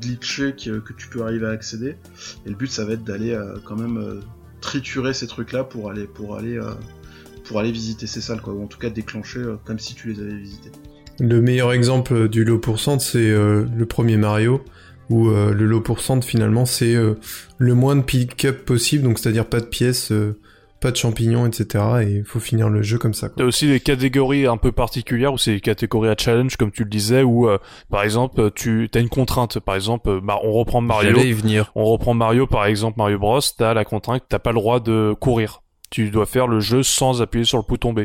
glitchées 0.01 0.53
que, 0.53 0.79
que, 0.79 0.93
tu 0.93 1.09
peux 1.09 1.23
arriver 1.23 1.45
à 1.45 1.49
accéder. 1.49 1.97
Et 2.45 2.49
le 2.49 2.55
but, 2.55 2.71
ça 2.71 2.85
va 2.85 2.93
être 2.93 3.03
d'aller 3.03 3.33
euh, 3.33 3.57
quand 3.65 3.75
même 3.75 4.21
triturer 4.61 5.13
ces 5.13 5.27
trucs-là 5.27 5.65
pour 5.65 5.91
aller, 5.91 6.05
pour, 6.05 6.37
aller, 6.37 6.57
pour 7.43 7.59
aller 7.59 7.73
visiter 7.73 8.07
ces 8.07 8.21
salles, 8.21 8.41
quoi. 8.41 8.53
Ou 8.53 8.63
en 8.63 8.67
tout 8.67 8.79
cas 8.79 8.89
déclencher 8.89 9.43
comme 9.65 9.77
si 9.77 9.93
tu 9.93 10.13
les 10.13 10.21
avais 10.21 10.37
visitées. 10.37 10.71
Le 11.19 11.41
meilleur 11.41 11.73
exemple 11.73 12.29
du 12.29 12.45
low 12.45 12.59
pourcent, 12.59 12.99
c'est 12.99 13.29
le 13.29 13.85
premier 13.85 14.15
Mario 14.15 14.63
où 15.09 15.29
euh, 15.29 15.53
le 15.53 15.65
low 15.65 15.81
pourcent 15.81 16.21
finalement 16.21 16.65
c'est 16.65 16.95
euh, 16.95 17.15
le 17.57 17.73
moins 17.73 17.95
de 17.95 18.01
pick-up 18.01 18.65
possible, 18.65 19.03
donc 19.03 19.19
c'est-à-dire 19.19 19.45
pas 19.45 19.59
de 19.59 19.65
pièces, 19.65 20.11
euh, 20.11 20.39
pas 20.81 20.91
de 20.91 20.95
champignons, 20.95 21.45
etc. 21.45 21.83
Et 22.03 22.11
il 22.17 22.23
faut 22.23 22.39
finir 22.39 22.69
le 22.69 22.81
jeu 22.81 22.97
comme 22.97 23.13
ça. 23.13 23.29
T'as 23.29 23.43
aussi 23.43 23.67
des 23.67 23.79
catégories 23.79 24.45
un 24.45 24.57
peu 24.57 24.71
particulières 24.71 25.33
où 25.33 25.37
c'est 25.37 25.53
des 25.53 25.61
catégories 25.61 26.09
à 26.09 26.15
challenge 26.17 26.55
comme 26.55 26.71
tu 26.71 26.83
le 26.83 26.89
disais 26.89 27.23
où 27.23 27.49
par 27.89 28.03
exemple 28.03 28.51
tu 28.51 28.89
as 28.93 28.99
une 28.99 29.09
contrainte 29.09 29.59
par 29.59 29.75
exemple 29.75 30.09
on 30.09 30.51
reprend 30.51 30.81
Mario 30.81 31.19
venir. 31.35 31.71
on 31.75 31.83
reprend 31.85 32.13
Mario 32.13 32.47
par 32.47 32.65
exemple 32.65 32.97
Mario 32.97 33.19
Bros 33.19 33.41
t'as 33.57 33.73
la 33.73 33.83
contrainte 33.83 34.23
t'as 34.29 34.39
pas 34.39 34.51
le 34.51 34.59
droit 34.59 34.79
de 34.79 35.13
courir 35.19 35.61
tu 35.89 36.09
dois 36.09 36.25
faire 36.25 36.47
le 36.47 36.59
jeu 36.59 36.83
sans 36.83 37.21
appuyer 37.21 37.45
sur 37.45 37.57
le 37.57 37.63
bouton 37.67 37.93
B. 37.93 38.01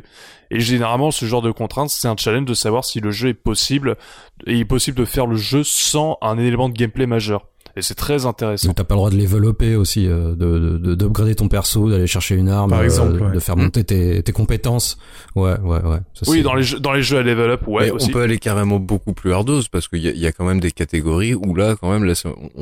Et 0.51 0.61
généralement, 0.61 1.11
ce 1.11 1.26
genre 1.26 1.43
de 1.43 1.51
contrainte, 1.51 1.91
c'est 1.91 2.09
un 2.09 2.16
challenge 2.16 2.47
de 2.47 2.55
savoir 2.55 2.85
si 2.85 3.01
le 3.01 3.11
jeu 3.11 3.28
est 3.28 3.35
possible, 3.35 3.97
et 4.47 4.55
il 4.55 4.61
est 4.61 4.64
possible 4.64 4.99
de 4.99 5.05
faire 5.05 5.26
le 5.26 5.37
jeu 5.37 5.62
sans 5.64 6.18
un 6.22 6.39
élément 6.39 6.68
de 6.68 6.74
gameplay 6.74 7.07
majeur. 7.07 7.47
Et 7.76 7.82
c'est 7.82 7.95
très 7.95 8.24
intéressant. 8.24 8.72
t'as 8.72 8.85
pas 8.85 8.95
le 8.95 8.99
droit 8.99 9.11
de 9.11 9.16
développer 9.16 9.74
aussi, 9.74 10.07
euh, 10.07 10.37
de 10.37 10.95
d'upgrader 10.95 11.35
ton 11.35 11.49
perso, 11.49 11.91
d'aller 11.91 12.07
chercher 12.07 12.37
une 12.37 12.49
arme, 12.49 12.70
Par 12.70 12.80
euh, 12.80 12.85
exemple, 12.85 13.32
de 13.32 13.41
faire 13.41 13.57
monter 13.57 13.82
tes, 13.82 14.22
tes 14.22 14.32
compétences. 14.32 14.97
Ouais, 15.35 15.59
ouais, 15.59 15.82
ouais. 15.82 15.99
oui, 16.28 16.43
dans 16.43 16.55
les 16.55 16.62
jeux, 16.62 16.78
dans 16.78 16.93
les 16.93 17.03
jeux 17.03 17.18
à 17.18 17.22
level 17.22 17.51
up, 17.51 17.66
ouais. 17.66 17.91
on 17.91 18.09
peut 18.09 18.22
aller 18.22 18.39
carrément 18.39 18.78
beaucoup 18.78 19.12
plus 19.12 19.32
hardose 19.32 19.66
parce 19.66 19.89
qu'il 19.89 20.03
y 20.03 20.09
a, 20.09 20.12
y 20.12 20.26
a 20.26 20.30
quand 20.30 20.45
même 20.45 20.61
des 20.61 20.70
catégories 20.70 21.35
où 21.35 21.55
là, 21.57 21.74
quand 21.74 21.91
même, 21.91 22.05
là, 22.05 22.14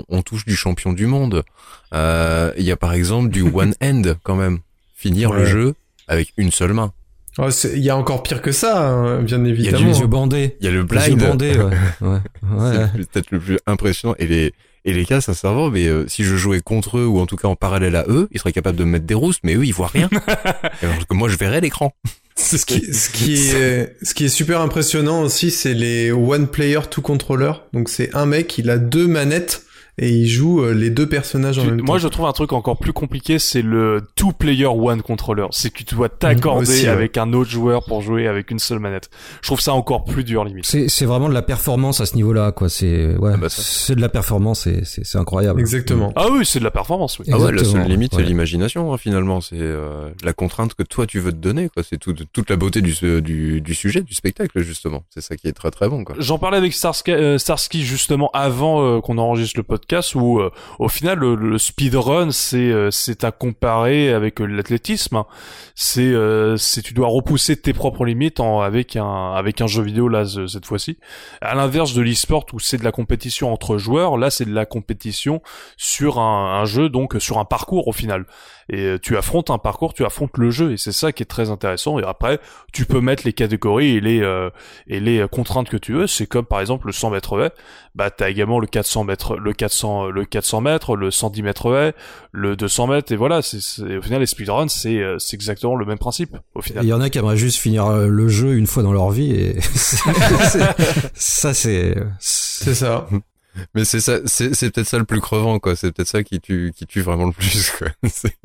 on, 0.08 0.22
touche 0.22 0.46
du 0.46 0.56
champion 0.56 0.94
du 0.94 1.06
monde. 1.06 1.42
Euh, 1.92 2.52
il 2.56 2.64
y 2.64 2.72
a 2.72 2.76
par 2.78 2.94
exemple 2.94 3.28
du 3.28 3.42
one 3.54 3.74
end 3.82 4.14
quand 4.22 4.36
même 4.36 4.60
finir 5.02 5.32
le 5.32 5.44
jeu 5.44 5.74
avec 6.06 6.32
une 6.36 6.52
seule 6.52 6.72
main. 6.72 6.92
Oh, 7.38 7.48
il 7.74 7.78
y 7.80 7.90
a 7.90 7.96
encore 7.96 8.22
pire 8.22 8.42
que 8.42 8.52
ça, 8.52 8.86
hein, 8.86 9.22
bien 9.22 9.42
évidemment. 9.44 9.78
Il 9.78 9.82
y 9.82 9.84
a 9.84 9.92
les 9.92 10.00
yeux 10.00 10.06
bandés. 10.06 10.56
Il 10.60 10.66
y 10.66 10.68
a 10.68 10.70
le 10.70 10.84
blind. 10.84 11.04
Les 11.04 11.10
yeux 11.12 11.16
bandés, 11.16 11.56
ouais. 11.56 11.76
ouais. 12.02 12.88
C'est 12.96 13.10
peut-être 13.10 13.30
le 13.30 13.40
plus 13.40 13.58
impressionnant. 13.66 14.14
Et 14.18 14.26
les, 14.26 14.52
et 14.84 14.92
les 14.92 15.06
cas, 15.06 15.20
sincèrement, 15.22 15.70
mais 15.70 15.86
euh, 15.86 16.06
si 16.08 16.24
je 16.24 16.36
jouais 16.36 16.60
contre 16.60 16.98
eux 16.98 17.06
ou 17.06 17.18
en 17.18 17.26
tout 17.26 17.36
cas 17.36 17.48
en 17.48 17.56
parallèle 17.56 17.96
à 17.96 18.04
eux, 18.08 18.28
ils 18.32 18.38
seraient 18.38 18.52
capables 18.52 18.76
de 18.76 18.84
me 18.84 18.90
mettre 18.90 19.06
des 19.06 19.14
roustes, 19.14 19.40
mais 19.44 19.54
eux, 19.54 19.64
ils 19.64 19.72
voient 19.72 19.90
rien. 19.92 20.10
Alors 20.82 21.06
que 21.08 21.14
moi, 21.14 21.30
je 21.30 21.36
verrais 21.36 21.62
l'écran. 21.62 21.94
ce 22.36 22.56
qui, 22.66 22.80
ce 22.92 23.08
qui 23.08 23.34
est, 23.34 23.96
ce 24.02 24.12
qui 24.12 24.26
est 24.26 24.28
super 24.28 24.60
impressionnant 24.60 25.22
aussi, 25.22 25.50
c'est 25.50 25.74
les 25.74 26.12
one 26.12 26.46
player 26.46 26.80
two 26.90 27.00
controller. 27.00 27.52
Donc 27.72 27.88
c'est 27.88 28.14
un 28.14 28.26
mec, 28.26 28.58
il 28.58 28.68
a 28.68 28.76
deux 28.76 29.06
manettes 29.06 29.64
et 29.98 30.10
il 30.10 30.26
joue 30.26 30.62
euh, 30.62 30.72
les 30.72 30.90
deux 30.90 31.08
personnages 31.08 31.58
en 31.58 31.62
Tu- 31.62 31.68
même 31.70 31.82
moi, 31.82 31.96
temps. 31.96 31.98
je 31.98 32.08
trouve 32.08 32.26
un 32.26 32.32
truc 32.32 32.52
encore 32.52 32.78
plus 32.78 32.92
compliqué, 32.92 33.38
c'est 33.38 33.62
le 33.62 34.00
two 34.16 34.32
player 34.32 34.66
one 34.66 35.02
controller. 35.02 35.46
C'est 35.50 35.70
que 35.70 35.82
tu 35.84 35.94
dois 35.94 36.08
t'accorder 36.08 36.82
ouais. 36.84 36.88
avec 36.88 37.18
un 37.18 37.32
autre 37.34 37.50
joueur 37.50 37.84
pour 37.84 38.00
jouer 38.00 38.26
avec 38.26 38.50
une 38.50 38.58
seule 38.58 38.78
manette. 38.78 39.10
Je 39.42 39.48
trouve 39.48 39.60
ça 39.60 39.74
encore 39.74 40.04
plus 40.04 40.24
dur 40.24 40.44
limite. 40.44 40.64
C'est 40.66 40.88
c'est 40.88 41.04
vraiment 41.04 41.28
de 41.28 41.34
la 41.34 41.42
performance 41.42 42.00
à 42.00 42.06
ce 42.06 42.16
niveau-là, 42.16 42.52
quoi. 42.52 42.68
C'est 42.68 43.14
ouais, 43.16 43.32
Ah 43.34 43.36
bah 43.36 43.48
c'est 43.50 43.94
de 43.94 44.00
la 44.00 44.08
performance, 44.08 44.66
et 44.66 44.80
c'est 44.84 45.04
c'est 45.04 45.18
incroyable. 45.18 45.60
Exactement. 45.60 46.12
Ah 46.16 46.26
oui, 46.32 46.46
c'est 46.46 46.58
de 46.58 46.64
la 46.64 46.70
performance. 46.70 47.18
Oui. 47.18 47.26
Ah 47.30 47.38
ouais, 47.38 47.52
la 47.52 47.62
seule 47.64 47.86
limite, 47.86 48.14
ouais. 48.14 48.22
c'est 48.22 48.28
l'imagination, 48.28 48.92
hein, 48.92 48.96
finalement. 48.96 49.40
C'est 49.42 49.56
euh, 49.60 50.08
la 50.24 50.32
contrainte 50.32 50.74
que 50.74 50.82
toi, 50.82 51.06
tu 51.06 51.20
veux 51.20 51.32
te 51.32 51.36
donner, 51.36 51.68
quoi. 51.68 51.82
C'est 51.82 51.98
tout- 51.98 52.14
toute 52.32 52.48
la 52.50 52.56
beauté 52.56 52.80
du, 52.80 52.94
du, 53.20 53.60
du 53.60 53.74
sujet, 53.74 54.00
du 54.00 54.14
spectacle, 54.14 54.60
justement. 54.62 55.04
C'est 55.10 55.20
ça 55.20 55.36
qui 55.36 55.48
est 55.48 55.52
très 55.52 55.70
très 55.70 55.88
bon, 55.88 56.02
quoi. 56.04 56.14
J'en 56.18 56.38
parlais 56.38 56.56
avec 56.56 56.72
Starsky, 56.72 57.12
euh, 57.12 57.36
Starsky 57.38 57.82
justement 57.82 58.30
avant 58.32 58.82
euh, 58.82 59.00
qu'on 59.00 59.18
enregistre 59.18 59.58
le 59.58 59.62
podcast 59.64 59.81
où 60.14 60.40
euh, 60.40 60.50
au 60.78 60.88
final 60.88 61.18
le, 61.18 61.58
speedrun 61.58 62.30
c'est 62.30 62.70
euh, 62.70 62.90
à 63.22 63.30
comparer 63.32 64.12
avec 64.12 64.40
euh, 64.40 64.46
l'athlétisme. 64.46 65.16
hein. 65.16 65.26
C'est 65.74 66.02
euh, 66.02 66.56
c'est 66.56 66.82
tu 66.82 66.94
dois 66.94 67.08
repousser 67.08 67.56
tes 67.56 67.72
propres 67.72 68.04
limites 68.04 68.40
en, 68.40 68.60
avec 68.60 68.96
un 68.96 69.32
avec 69.34 69.60
un 69.60 69.66
jeu 69.66 69.82
vidéo 69.82 70.08
là 70.08 70.24
ce- 70.24 70.46
cette 70.46 70.66
fois-ci. 70.66 70.98
À 71.40 71.54
l'inverse 71.54 71.94
de 71.94 72.02
l'e-sport 72.02 72.46
où 72.52 72.58
c'est 72.60 72.78
de 72.78 72.84
la 72.84 72.92
compétition 72.92 73.52
entre 73.52 73.78
joueurs, 73.78 74.16
là 74.16 74.30
c'est 74.30 74.44
de 74.44 74.54
la 74.54 74.66
compétition 74.66 75.42
sur 75.76 76.18
un, 76.18 76.60
un 76.60 76.64
jeu 76.64 76.88
donc 76.88 77.16
sur 77.18 77.38
un 77.38 77.44
parcours 77.44 77.88
au 77.88 77.92
final. 77.92 78.26
Et 78.70 78.80
euh, 78.82 78.98
tu 78.98 79.16
affrontes 79.16 79.50
un 79.50 79.58
parcours, 79.58 79.94
tu 79.94 80.04
affrontes 80.04 80.36
le 80.38 80.50
jeu 80.50 80.72
et 80.72 80.76
c'est 80.76 80.92
ça 80.92 81.12
qui 81.12 81.22
est 81.22 81.26
très 81.26 81.50
intéressant. 81.50 81.98
Et 81.98 82.04
après 82.04 82.38
tu 82.72 82.84
peux 82.86 83.00
mettre 83.00 83.22
les 83.24 83.32
catégories 83.32 83.96
et 83.96 84.00
les 84.00 84.20
euh, 84.22 84.50
et 84.86 85.00
les 85.00 85.18
euh, 85.20 85.28
contraintes 85.28 85.68
que 85.68 85.76
tu 85.76 85.92
veux, 85.92 86.06
c'est 86.06 86.26
comme 86.26 86.44
par 86.46 86.60
exemple 86.60 86.86
le 86.86 86.92
100 86.92 87.10
mètres 87.10 87.40
haies, 87.40 87.50
bah 87.94 88.10
t'as 88.10 88.30
également 88.30 88.60
le 88.60 88.66
400 88.66 89.04
mètres, 89.04 89.36
le 89.36 89.52
400, 89.52 90.06
le 90.10 90.24
400 90.24 90.60
mètres, 90.60 90.96
le 90.96 91.10
110 91.10 91.42
mètres 91.42 91.74
haies, 91.74 91.92
le 92.32 92.56
200 92.56 92.86
mètres 92.86 93.12
et 93.12 93.16
voilà, 93.16 93.42
c'est, 93.42 93.60
c'est- 93.60 93.96
au 93.96 94.02
final 94.02 94.20
les 94.20 94.26
speedruns 94.26 94.68
c'est 94.68 94.98
euh, 94.98 95.18
c'est 95.18 95.34
exactement 95.34 95.74
le 95.76 95.84
même 95.84 95.98
principe 95.98 96.36
au 96.54 96.62
final. 96.62 96.84
Il 96.84 96.88
y 96.88 96.92
en 96.92 97.00
a 97.00 97.10
qui 97.10 97.18
aimeraient 97.18 97.36
juste 97.36 97.58
finir 97.58 97.90
le 97.90 98.28
jeu 98.28 98.54
une 98.56 98.66
fois 98.66 98.82
dans 98.82 98.92
leur 98.92 99.10
vie 99.10 99.32
et 99.32 99.56
ça 101.14 101.54
c'est 101.54 101.94
C'est 102.18 102.74
ça. 102.74 103.06
Mais 103.74 103.84
c'est 103.84 104.00
ça, 104.00 104.18
c'est 104.24 104.54
c'est 104.54 104.70
peut-être 104.70 104.86
ça 104.88 104.98
le 104.98 105.04
plus 105.04 105.20
crevant, 105.20 105.58
quoi. 105.58 105.76
C'est 105.76 105.92
peut-être 105.92 106.08
ça 106.08 106.22
qui 106.22 106.40
tue, 106.40 106.72
qui 106.74 106.86
tue 106.86 107.02
vraiment 107.02 107.26
le 107.26 107.32
plus, 107.32 107.70
quoi. 107.70 107.88
C'est- 108.08 108.36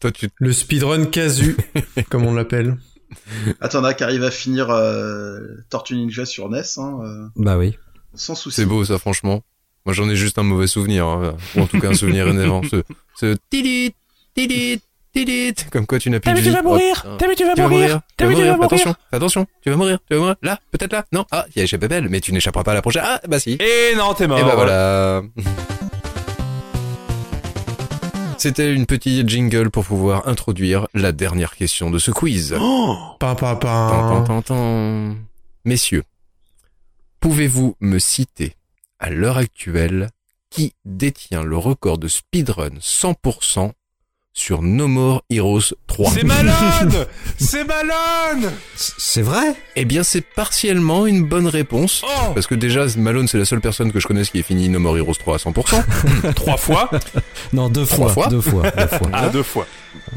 Toi, 0.00 0.10
tu, 0.10 0.28
Le 0.38 0.52
speedrun 0.52 1.04
casu, 1.06 1.56
comme 2.10 2.24
on 2.26 2.34
l'appelle. 2.34 2.76
Attends, 3.60 3.80
là, 3.80 3.94
qui 3.94 4.02
arrive 4.04 4.22
à 4.24 4.30
finir 4.30 4.70
euh, 4.70 5.40
Tortue 5.68 5.94
Ninja 5.96 6.24
sur 6.26 6.48
NES, 6.48 6.62
hein, 6.78 6.98
euh, 7.02 7.26
bah 7.36 7.58
oui. 7.58 7.76
sans 8.14 8.34
souci. 8.34 8.56
c'est 8.56 8.66
beau, 8.66 8.84
ça, 8.84 8.98
franchement. 8.98 9.42
Moi, 9.86 9.94
j'en 9.94 10.08
ai 10.10 10.14
juste 10.16 10.38
un 10.38 10.42
mauvais 10.42 10.66
souvenir, 10.66 11.06
hein. 11.06 11.36
ou 11.56 11.60
en 11.60 11.66
tout 11.66 11.80
cas 11.80 11.88
un 11.90 11.94
souvenir 11.94 12.28
énervant. 12.28 12.62
Ce, 12.70 12.82
ce 13.16 13.36
tilit, 13.50 13.94
tilit, 14.34 14.80
comme 15.70 15.86
quoi 15.86 15.98
tu 15.98 16.10
n'as 16.10 16.20
plus 16.20 16.32
de 16.32 16.40
vie. 16.40 16.54
Oh, 16.64 16.76
putain. 16.76 17.16
T'as 17.18 17.28
vu 17.28 17.34
tu 17.34 17.44
vas 17.44 17.54
Tu 17.54 17.62
vas 17.62 17.68
mourir, 17.68 18.00
tu 18.16 18.24
vas 18.24 18.30
mourir, 18.30 18.62
attention, 18.62 18.94
attention, 19.12 19.46
tu 19.62 19.70
vas 19.70 19.76
mourir, 19.76 19.98
tu 20.08 20.14
vas 20.14 20.20
mourir, 20.20 20.36
là, 20.42 20.58
peut-être 20.70 20.92
là, 20.92 21.04
non, 21.12 21.24
ah, 21.30 21.46
il 21.48 21.58
y 21.58 21.60
a 21.60 21.64
échappé 21.64 21.88
belle, 21.88 22.08
mais 22.08 22.20
tu 22.20 22.32
n'échapperas 22.32 22.64
pas 22.64 22.72
à 22.72 22.74
la 22.74 22.82
prochaine, 22.82 23.02
ah, 23.04 23.20
bah 23.28 23.40
si. 23.40 23.58
Et 23.60 23.94
non 23.96 24.14
t'es 24.14 24.26
mort. 24.26 24.38
Et 24.38 24.44
bah 24.44 24.54
voilà. 24.54 25.22
C'était 28.38 28.72
une 28.72 28.86
petite 28.86 29.28
jingle 29.28 29.68
pour 29.68 29.84
pouvoir 29.84 30.26
introduire 30.26 30.86
la 30.94 31.12
dernière 31.12 31.54
question 31.54 31.90
de 31.90 31.98
ce 31.98 32.10
quiz. 32.10 32.56
Oh 32.60 32.96
Pa, 33.18 33.34
pa, 33.34 33.54
pa. 33.56 33.88
Tan, 33.90 34.08
tan, 34.08 34.24
tan, 34.24 34.42
tan. 34.42 35.16
Messieurs, 35.66 36.04
pouvez-vous 37.20 37.76
me 37.80 37.98
citer 37.98 38.54
à 38.98 39.10
l'heure 39.10 39.36
actuelle 39.36 40.08
qui 40.48 40.72
détient 40.86 41.42
le 41.42 41.56
record 41.58 41.98
de 41.98 42.08
speedrun 42.08 42.78
100% 42.80 43.72
sur 44.32 44.62
No 44.62 44.86
More 44.86 45.22
Heroes 45.28 45.74
3 45.88 46.12
C'est 46.12 46.22
Malone 46.24 47.06
C'est 47.36 47.64
Malone 47.64 48.50
C- 48.76 48.92
C'est 48.96 49.22
vrai? 49.22 49.54
Eh 49.74 49.84
bien, 49.84 50.02
c'est 50.04 50.20
partiellement 50.20 51.06
une 51.06 51.24
bonne 51.24 51.48
réponse. 51.48 52.02
Oh 52.06 52.32
Parce 52.32 52.46
que 52.46 52.54
déjà, 52.54 52.86
Malone, 52.96 53.26
c'est 53.26 53.38
la 53.38 53.44
seule 53.44 53.60
personne 53.60 53.90
que 53.92 53.98
je 53.98 54.06
connaisse 54.06 54.30
qui 54.30 54.38
ait 54.38 54.42
fini 54.44 54.68
No 54.68 54.78
More 54.78 54.96
Heroes 54.98 55.14
3 55.14 55.34
à 55.34 55.38
100%. 55.38 56.34
Trois 56.34 56.56
fois 56.56 56.90
Non, 57.52 57.68
deux 57.68 57.84
Trois 57.84 58.08
fois, 58.08 58.24
fois 58.24 58.26
deux 58.28 58.40
fois, 58.40 58.70
deux 58.70 58.86
fois. 58.86 59.10
Ah 59.12 59.28
deux 59.30 59.42
fois. 59.42 59.66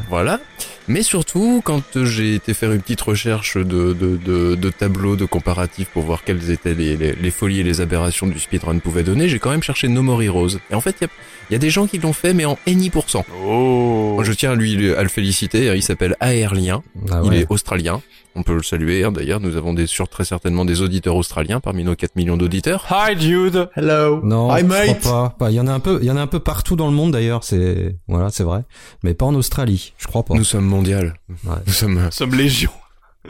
Voilà. 0.10 0.40
Mais 0.88 1.02
surtout, 1.02 1.62
quand 1.64 1.82
j'ai 2.04 2.36
été 2.36 2.54
faire 2.54 2.72
une 2.74 2.82
petite 2.82 3.02
recherche 3.02 3.56
de, 3.58 3.64
de, 3.94 4.18
de, 4.18 4.56
de 4.56 4.70
tableaux, 4.70 5.16
de 5.16 5.24
comparatifs 5.26 5.88
pour 5.88 6.04
voir 6.04 6.24
quelles 6.24 6.52
étaient 6.52 6.74
les, 6.76 6.98
les, 6.98 7.14
les 7.14 7.32
folies 7.32 7.62
et 7.62 7.64
les 7.64 7.80
aberrations 7.82 8.28
du 8.28 8.38
speedrun 8.40 8.78
pouvaient 8.80 9.04
donner, 9.04 9.28
j'ai 9.30 9.40
quand 9.40 9.50
même 9.50 9.64
cherché 9.64 9.88
No 9.88 10.02
More 10.04 10.22
Heroes. 10.22 10.58
Et 10.70 10.76
en 10.76 10.82
fait, 10.82 10.98
il 11.00 11.06
y 11.06 11.08
a, 11.08 11.10
il 11.50 11.54
y 11.54 11.56
a 11.56 11.60
des 11.60 11.70
gens 11.70 11.88
qui 11.88 11.98
l'ont 12.00 12.14
fait, 12.14 12.34
mais 12.34 12.46
en 12.46 12.58
NI%. 12.68 13.26
Oh 13.46 14.12
Moi, 14.16 14.24
je 14.24 14.32
tiens 14.34 14.52
à 14.52 14.56
lui 14.56 14.92
à 14.94 15.04
le 15.04 15.10
féliciter. 15.10 15.74
Il 15.76 15.84
s'appelle 15.84 16.16
Aerlien. 16.20 16.84
Ah 17.12 17.22
Il 17.24 17.30
ouais. 17.30 17.40
est 17.40 17.46
australien. 17.50 18.02
On 18.36 18.42
peut 18.42 18.56
le 18.56 18.64
saluer. 18.64 19.04
hein, 19.04 19.12
D'ailleurs, 19.12 19.40
nous 19.40 19.56
avons 19.58 19.74
des, 19.76 19.86
sur, 19.86 20.08
très 20.10 20.26
certainement 20.26 20.66
des 20.66 20.82
auditeurs 20.82 21.16
australiens 21.16 21.60
parmi 21.60 21.84
nos 21.84 21.96
4 21.96 22.16
millions 22.16 22.36
d'auditeurs. 22.38 22.88
Hi 22.90 23.20
Jude 23.20 23.70
Hello. 23.76 24.22
Non, 24.24 24.56
Hi, 24.56 24.62
je 24.62 24.66
mate. 24.66 25.00
crois 25.02 25.30
pas. 25.30 25.36
Bah, 25.40 25.52
Il 25.52 25.54
y 25.56 25.60
en 25.60 25.68
a 25.68 25.72
un 25.72 25.80
peu, 25.80 26.00
il 26.02 26.08
y 26.08 26.12
en 26.12 26.18
a 26.18 26.22
un 26.22 26.28
peu 26.28 26.40
partout 26.40 26.76
dans 26.76 26.88
le 26.88 26.94
monde 26.94 27.12
d'ailleurs. 27.12 27.44
C'est 27.44 27.96
voilà, 28.08 28.32
c'est 28.32 28.44
vrai, 28.44 28.64
mais 29.04 29.14
pas 29.14 29.26
en 29.26 29.36
Australie. 29.36 29.94
Je 30.00 30.08
crois 30.08 30.24
pas. 30.24 30.34
Nous 30.34 30.44
sommes 30.44 30.66
mondial. 30.66 31.14
Ouais. 31.46 31.54
Nous 31.68 31.74
sommes 31.74 31.98
euh, 32.00 32.06
Nous 32.06 32.12
sommes 32.12 32.34
légion. 32.34 32.72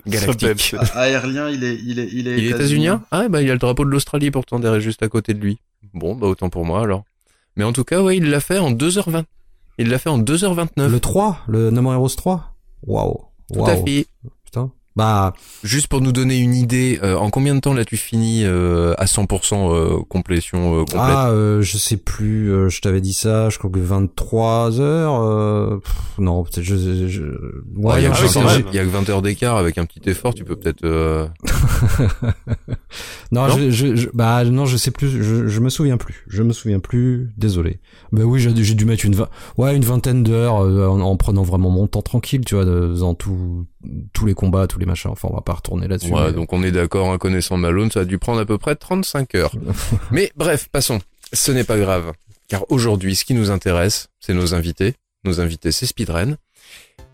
galactiques. 0.08 0.62
Sommes- 0.62 0.80
Ah, 0.94 1.02
Aérien, 1.02 1.50
il 1.50 1.64
est, 1.66 1.76
il 1.86 2.00
est, 2.00 2.08
il 2.14 2.28
est. 2.30 2.38
Il 2.38 2.46
est 2.46 2.50
états-unien 2.52 3.02
Ah, 3.12 3.28
bah, 3.28 3.42
il 3.42 3.50
a 3.50 3.54
le 3.54 3.60
drapeau 3.60 3.84
de 3.86 3.90
l'Australie 3.90 4.32
pourtant 4.32 4.60
derrière 4.60 4.80
juste 4.82 5.04
à 5.04 5.10
côté 5.10 5.34
de 5.34 5.40
lui. 5.40 5.60
Bon, 5.94 6.16
bah, 6.16 6.28
autant 6.28 6.50
pour 6.50 6.66
moi 6.66 6.82
alors. 6.82 7.04
Mais 7.56 7.64
en 7.64 7.74
tout 7.74 7.84
cas, 7.84 8.02
ouais, 8.02 8.18
il 8.18 8.30
l'a 8.30 8.40
fait 8.40 8.58
en 8.60 8.72
2h20. 8.72 9.24
Il 9.78 9.90
l'a 9.90 10.00
fait 10.00 10.10
en 10.10 10.20
2h29. 10.20 10.88
Le 10.88 11.00
3, 11.00 11.40
le 11.48 11.72
No 11.72 11.82
More 11.82 11.94
Heroes 11.94 12.10
3. 12.16 12.56
Waouh. 12.88 13.14
Tout 13.54 13.66
à 13.66 13.74
Waouh. 13.76 13.86
fait. 13.86 14.08
Bah, 14.96 15.34
Juste 15.64 15.88
pour 15.88 16.02
nous 16.02 16.12
donner 16.12 16.38
une 16.38 16.54
idée, 16.54 17.00
euh, 17.02 17.16
en 17.18 17.30
combien 17.32 17.56
de 17.56 17.60
temps 17.60 17.74
l'as-tu 17.74 17.98
fini 17.98 18.44
euh, 18.44 18.94
à 19.00 19.06
100% 19.06 19.74
euh, 19.74 19.98
complétion 20.08 20.76
euh, 20.76 20.80
complète 20.82 21.00
ah, 21.00 21.30
euh, 21.32 21.62
je 21.64 21.78
sais 21.78 21.98
plus. 21.98 22.52
euh, 22.52 22.70
je 22.70 22.80
t'avais 22.82 23.02
dit 23.02 23.14
ça. 23.14 23.50
Je 23.50 23.58
crois 23.58 23.72
que 23.72 23.80
23 23.80 24.80
heures. 24.82 25.20
euh, 25.22 25.78
pff, 25.80 25.96
non, 26.20 26.44
peut-être 26.44 26.62
je. 26.64 26.76
je, 26.76 27.08
je- 27.08 27.22
Ouais, 27.76 27.94
Ah 28.06 28.10
oui, 28.12 28.18
je 28.22 28.28
sais 28.28 28.34
quand 28.40 28.46
20 28.46 28.48
pas. 28.52 28.58
même. 28.58 28.66
il 28.72 28.76
y 28.76 28.80
a 28.80 28.84
que 28.84 28.90
20 28.90 29.10
heures 29.10 29.22
d'écart 29.24 29.58
avec 29.58 29.78
un 29.80 29.86
petit 29.86 30.08
effort, 30.10 30.34
tu 30.36 30.44
peux 30.44 30.56
peut-être... 30.56 30.84
euh, 30.86 31.28
Non, 33.32 33.48
Non 33.48 33.58
je, 33.58 33.72
je, 33.72 33.96
je- 33.96 34.10
bah 34.14 34.44
non, 34.46 34.66
je 34.66 34.78
sais 34.78 34.92
plus. 34.92 35.10
Je, 35.10 35.48
je 35.48 35.60
me 35.60 35.70
souviens 35.70 35.98
plus. 35.98 36.24
Je 36.28 36.44
me 36.44 36.54
souviens 36.54 36.80
plus. 36.80 37.32
Désolé. 37.38 37.80
Bah 38.12 38.24
oui, 38.26 38.40
j'ai 38.40 38.52
dû 38.76 38.86
mettre 38.86 39.06
une 39.06 39.16
vingt- 39.16 39.30
ouais 39.58 39.76
une 39.76 39.84
vingtaine 39.84 40.24
d'heures 40.24 40.64
euh, 40.64 40.88
en, 40.88 41.00
en 41.02 41.18
prenant 41.18 41.42
vraiment 41.44 41.70
mon 41.72 41.88
temps 41.88 42.02
tranquille, 42.04 42.42
tu 42.46 42.56
vois, 42.56 42.66
de, 42.66 42.90
faisant 42.92 43.16
tout, 43.16 43.66
tous 44.14 44.26
les 44.26 44.34
combats, 44.34 44.68
tous 44.68 44.80
les 44.80 44.86
machins. 44.86 45.12
Enfin, 45.12 45.28
on 45.32 45.36
va 45.36 45.42
pas 45.42 45.54
retourner 45.54 45.88
là-dessus. 45.88 46.12
Ouais, 46.14 46.28
mais- 46.28 46.34
donc 46.34 46.54
on 46.54 46.64
est 46.64 46.72
d'accord, 46.72 47.12
un 47.12 47.18
connaissant 47.18 47.58
Malone, 47.58 47.92
ça 47.92 48.02
a 48.02 48.06
dû 48.06 48.18
prendre 48.18 48.40
à 48.40 48.46
peu 48.46 48.58
près 48.58 48.76
35 48.76 49.36
heures. 49.36 49.54
Mais 50.12 50.32
bref, 50.36 50.68
passons. 50.72 51.00
Ce 51.34 51.52
n'est 51.52 51.64
pas 51.64 51.78
grave. 51.78 52.14
Car 52.48 52.66
aujourd'hui, 52.70 53.16
ce 53.16 53.26
qui 53.26 53.34
nous 53.34 53.52
intéresse, 53.52 54.10
c'est 54.20 54.34
nos 54.34 54.54
invités. 54.54 54.94
Nos 55.26 55.40
invités, 55.42 55.72
c'est 55.72 55.86
Speedren. 55.86 56.38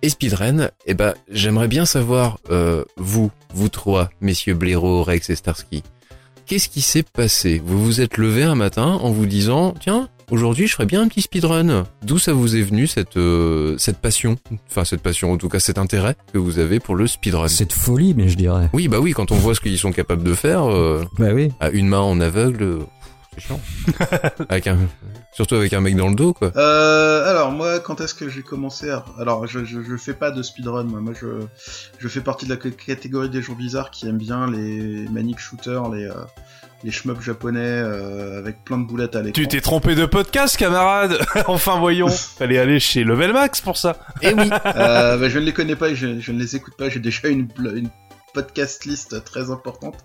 Et 0.01 0.09
Speedren, 0.09 0.71
eh 0.85 0.93
ben, 0.93 1.13
j'aimerais 1.29 1.67
bien 1.67 1.85
savoir, 1.85 2.39
euh, 2.49 2.83
vous, 2.97 3.31
vous 3.53 3.69
trois, 3.69 4.09
messieurs 4.21 4.53
Blaireau, 4.55 5.03
Rex 5.03 5.29
et 5.29 5.35
Starsky, 5.35 5.83
qu'est-ce 6.45 6.69
qui 6.69 6.81
s'est 6.81 7.03
passé? 7.03 7.61
Vous 7.63 7.83
vous 7.83 8.01
êtes 8.01 8.17
levé 8.17 8.43
un 8.43 8.55
matin 8.55 8.85
en 9.01 9.11
vous 9.11 9.25
disant, 9.25 9.73
tiens, 9.79 10.09
aujourd'hui 10.31 10.67
je 10.67 10.73
ferais 10.73 10.85
bien 10.85 11.01
un 11.01 11.07
petit 11.07 11.21
speedrun. 11.21 11.85
D'où 12.03 12.17
ça 12.19 12.33
vous 12.33 12.55
est 12.55 12.61
venu 12.61 12.87
cette, 12.87 13.17
euh, 13.17 13.77
cette 13.77 13.97
passion? 13.99 14.37
Enfin, 14.69 14.85
cette 14.85 15.01
passion, 15.01 15.31
en 15.31 15.37
tout 15.37 15.49
cas 15.49 15.59
cet 15.59 15.77
intérêt 15.77 16.15
que 16.33 16.37
vous 16.37 16.59
avez 16.59 16.79
pour 16.79 16.95
le 16.95 17.07
speedrun 17.07 17.47
cette 17.47 17.73
folie, 17.73 18.13
mais 18.15 18.27
je 18.29 18.37
dirais. 18.37 18.69
oui, 18.73 18.87
bah 18.87 18.99
oui, 18.99 19.13
quand 19.13 19.31
on 19.31 19.35
voit 19.35 19.55
ce 19.55 19.61
qu'ils 19.61 19.77
sont 19.77 19.91
capables 19.91 20.23
de 20.23 20.33
faire, 20.33 20.69
euh, 20.69 21.03
Bah 21.17 21.29
oui. 21.33 21.51
à 21.59 21.69
une 21.69 21.87
main 21.87 21.99
en 21.99 22.19
aveugle, 22.19 22.63
euh, 22.63 22.79
c'est 23.35 23.41
chiant. 23.41 23.59
avec 24.49 24.67
un, 24.67 24.77
surtout 25.33 25.55
avec 25.55 25.73
un 25.73 25.81
mec 25.81 25.95
dans 25.95 26.09
le 26.09 26.15
dos, 26.15 26.33
quoi. 26.33 26.51
Euh, 26.55 27.29
alors 27.29 27.51
moi, 27.51 27.79
quand 27.79 28.01
est-ce 28.01 28.13
que 28.13 28.27
j'ai 28.29 28.41
commencé 28.41 28.89
à... 28.89 29.05
Alors, 29.19 29.45
je, 29.47 29.63
je, 29.65 29.81
je 29.81 29.95
fais 29.97 30.13
pas 30.13 30.31
de 30.31 30.41
speedrun, 30.41 30.83
moi. 30.83 30.99
Moi, 30.99 31.13
je, 31.19 31.27
je 31.99 32.07
fais 32.07 32.21
partie 32.21 32.45
de 32.45 32.51
la 32.53 32.57
catégorie 32.57 33.29
des 33.29 33.41
gens 33.41 33.53
bizarres 33.53 33.91
qui 33.91 34.07
aiment 34.07 34.17
bien 34.17 34.49
les 34.49 35.07
manic 35.09 35.39
shooters, 35.39 35.89
les, 35.89 36.05
euh, 36.05 36.13
les 36.83 36.91
shmups 36.91 37.21
japonais 37.21 37.59
euh, 37.61 38.39
avec 38.39 38.63
plein 38.63 38.77
de 38.77 38.85
boulettes 38.85 39.15
à 39.15 39.21
l'écran. 39.21 39.33
Tu 39.41 39.47
t'es 39.47 39.61
trompé 39.61 39.95
de 39.95 40.05
podcast, 40.05 40.55
camarade 40.57 41.19
Enfin, 41.47 41.77
voyons. 41.79 42.07
Fallait 42.37 42.57
aller 42.57 42.79
chez 42.79 43.03
Level 43.03 43.33
Max 43.33 43.59
pour 43.61 43.77
ça. 43.77 43.97
Eh 44.21 44.33
oui. 44.33 44.49
Euh, 44.65 45.17
bah, 45.17 45.29
je 45.29 45.39
ne 45.39 45.43
les 45.45 45.53
connais 45.53 45.75
pas 45.75 45.89
et 45.89 45.95
je, 45.95 46.19
je 46.19 46.31
ne 46.31 46.39
les 46.39 46.55
écoute 46.55 46.75
pas. 46.77 46.89
J'ai 46.89 46.99
déjà 46.99 47.27
une, 47.27 47.45
bl- 47.47 47.75
une 47.77 47.89
podcast 48.33 48.85
list 48.85 49.23
très 49.23 49.51
importante, 49.51 49.95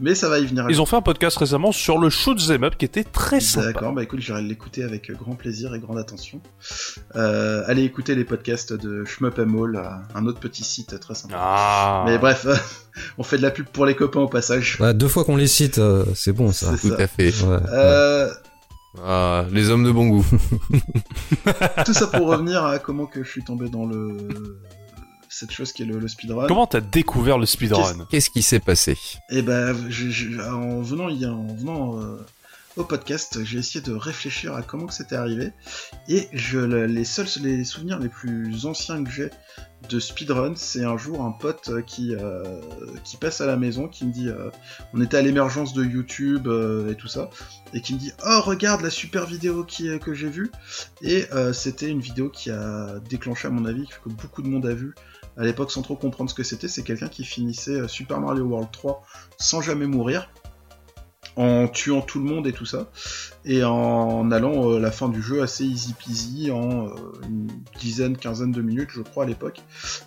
mais 0.00 0.14
ça 0.14 0.28
va 0.28 0.38
y 0.38 0.46
venir. 0.46 0.66
Ils 0.68 0.80
ont 0.80 0.86
fait 0.86 0.96
un 0.96 1.02
podcast 1.02 1.36
récemment 1.36 1.72
sur 1.72 1.98
le 1.98 2.10
shoot 2.10 2.38
'em 2.50 2.64
up 2.64 2.76
qui 2.78 2.84
était 2.84 3.04
très 3.04 3.40
sympa. 3.40 3.66
D'accord, 3.72 3.92
bah 3.92 4.02
écoute, 4.02 4.20
j'irai 4.20 4.42
l'écouter 4.42 4.82
avec 4.82 5.10
grand 5.12 5.34
plaisir 5.34 5.74
et 5.74 5.80
grande 5.80 5.98
attention. 5.98 6.40
Euh, 7.16 7.62
allez 7.66 7.82
écouter 7.84 8.14
les 8.14 8.24
podcasts 8.24 8.72
de 8.72 9.04
Shmup 9.04 9.38
and 9.38 9.62
All, 9.64 9.76
euh, 9.76 9.88
un 10.14 10.26
autre 10.26 10.40
petit 10.40 10.64
site 10.64 10.98
très 11.00 11.14
sympa. 11.14 11.34
Ah. 11.38 12.02
Mais 12.06 12.18
bref, 12.18 12.46
on 13.18 13.22
fait 13.22 13.36
de 13.38 13.42
la 13.42 13.50
pub 13.50 13.66
pour 13.66 13.86
les 13.86 13.94
copains 13.94 14.20
au 14.20 14.28
passage. 14.28 14.78
Ouais, 14.80 14.94
deux 14.94 15.08
fois 15.08 15.24
qu'on 15.24 15.36
les 15.36 15.46
cite, 15.46 15.78
euh, 15.78 16.04
c'est 16.14 16.32
bon 16.32 16.52
ça. 16.52 16.76
C'est 16.76 16.88
Tout 16.88 16.96
ça. 16.96 17.02
à 17.02 17.06
fait. 17.06 17.32
Ouais, 17.42 17.56
ouais. 17.56 18.30
Ah, 19.04 19.44
les 19.50 19.68
hommes 19.68 19.84
de 19.84 19.90
bon 19.92 20.06
goût. 20.08 20.26
Tout 21.84 21.92
ça 21.92 22.06
pour 22.06 22.28
revenir 22.28 22.64
à 22.64 22.78
comment 22.78 23.04
que 23.06 23.22
je 23.22 23.28
suis 23.28 23.44
tombé 23.44 23.68
dans 23.68 23.84
le 23.84 24.16
cette 25.38 25.52
chose 25.52 25.72
qui 25.72 25.82
est 25.82 25.86
le, 25.86 25.98
le 25.98 26.08
speedrun. 26.08 26.46
Comment 26.46 26.66
t'as 26.66 26.80
découvert 26.80 27.36
le 27.38 27.44
speedrun? 27.46 28.06
Qu'est-ce 28.10 28.30
qui 28.30 28.42
s'est 28.42 28.60
passé? 28.60 28.96
Et 29.30 29.42
ben, 29.42 29.76
je- 29.90 30.08
je- 30.08 30.40
en 30.40 30.80
venant, 30.80 31.08
en 31.10 31.54
venant 31.54 32.00
euh, 32.00 32.16
au 32.76 32.84
podcast, 32.84 33.44
j'ai 33.44 33.58
essayé 33.58 33.82
de 33.82 33.92
réfléchir 33.92 34.54
à 34.54 34.62
comment 34.62 34.86
que 34.86 34.94
c'était 34.94 35.16
arrivé. 35.16 35.52
Et 36.08 36.28
je, 36.32 36.58
le- 36.58 36.86
les 36.86 37.04
seuls 37.04 37.26
les 37.42 37.64
souvenirs 37.64 37.98
les 37.98 38.08
plus 38.08 38.64
anciens 38.64 39.04
que 39.04 39.10
j'ai 39.10 39.30
de 39.90 40.00
speedrun, 40.00 40.54
c'est 40.56 40.84
un 40.84 40.96
jour 40.96 41.22
un 41.22 41.30
pote 41.30 41.70
qui, 41.86 42.14
euh, 42.16 42.42
qui 43.04 43.18
passe 43.18 43.40
à 43.42 43.46
la 43.46 43.56
maison, 43.56 43.88
qui 43.88 44.04
me 44.06 44.12
dit, 44.12 44.28
euh, 44.28 44.50
on 44.94 45.00
était 45.02 45.18
à 45.18 45.22
l'émergence 45.22 45.74
de 45.74 45.84
YouTube 45.84 46.48
euh, 46.48 46.90
et 46.90 46.96
tout 46.96 47.06
ça, 47.08 47.30
et 47.74 47.80
qui 47.82 47.94
me 47.94 47.98
dit, 47.98 48.12
oh 48.26 48.40
regarde 48.40 48.80
la 48.80 48.90
super 48.90 49.26
vidéo 49.26 49.64
qui, 49.64 49.96
que 50.00 50.12
j'ai 50.14 50.28
vue. 50.30 50.50
Et 51.02 51.26
euh, 51.32 51.52
c'était 51.52 51.88
une 51.88 52.00
vidéo 52.00 52.30
qui 52.30 52.50
a 52.50 52.98
déclenché 53.08 53.46
à 53.48 53.50
mon 53.50 53.64
avis, 53.66 53.86
que 54.02 54.08
beaucoup 54.08 54.42
de 54.42 54.48
monde 54.48 54.66
a 54.66 54.74
vu 54.74 54.94
à 55.36 55.44
l'époque 55.44 55.70
sans 55.70 55.82
trop 55.82 55.96
comprendre 55.96 56.30
ce 56.30 56.34
que 56.34 56.42
c'était, 56.42 56.68
c'est 56.68 56.82
quelqu'un 56.82 57.08
qui 57.08 57.24
finissait 57.24 57.80
euh, 57.80 57.88
Super 57.88 58.20
Mario 58.20 58.44
World 58.44 58.70
3 58.72 59.02
sans 59.38 59.60
jamais 59.60 59.86
mourir, 59.86 60.30
en 61.36 61.68
tuant 61.68 62.00
tout 62.00 62.18
le 62.18 62.24
monde 62.24 62.46
et 62.46 62.52
tout 62.52 62.64
ça, 62.64 62.90
et 63.44 63.62
en 63.62 64.30
allant 64.30 64.70
euh, 64.70 64.78
la 64.78 64.90
fin 64.90 65.08
du 65.08 65.22
jeu 65.22 65.42
assez 65.42 65.64
easy 65.64 65.92
peasy, 65.94 66.50
en 66.50 66.86
euh, 66.86 66.90
une 67.28 67.48
dizaine, 67.78 68.16
quinzaine 68.16 68.52
de 68.52 68.62
minutes, 68.62 68.90
je 68.92 69.02
crois, 69.02 69.24
à 69.24 69.26
l'époque. 69.26 69.60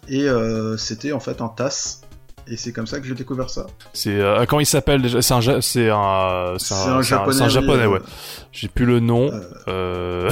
Et 0.08 0.28
c'était 0.78 1.12
en 1.12 1.20
fait 1.20 1.42
un 1.42 1.50
TAS, 1.50 2.02
et 2.48 2.58
c'est 2.58 2.72
comme 2.72 2.88
ça 2.88 3.00
que 3.00 3.06
j'ai 3.08 3.14
découvert 3.16 3.50
ça. 3.50 3.66
C'est 3.94 4.20
euh, 4.20 4.46
comment 4.48 4.60
il 4.60 4.66
s'appelle 4.66 5.02
déjà? 5.02 5.22
C'est 5.22 5.34
un 5.34 5.42
ja- 5.42 5.62
c'est 5.62 5.90
un 5.90 6.56
c'est 6.58 6.74
un 6.74 7.02
japonais, 7.02 7.42
un 7.42 7.88
euh, 7.88 7.88
ouais. 7.88 8.00
J'ai 8.52 8.68
plus 8.68 8.86
le 8.86 9.00
nom. 9.00 9.30
Euh, 9.68 10.30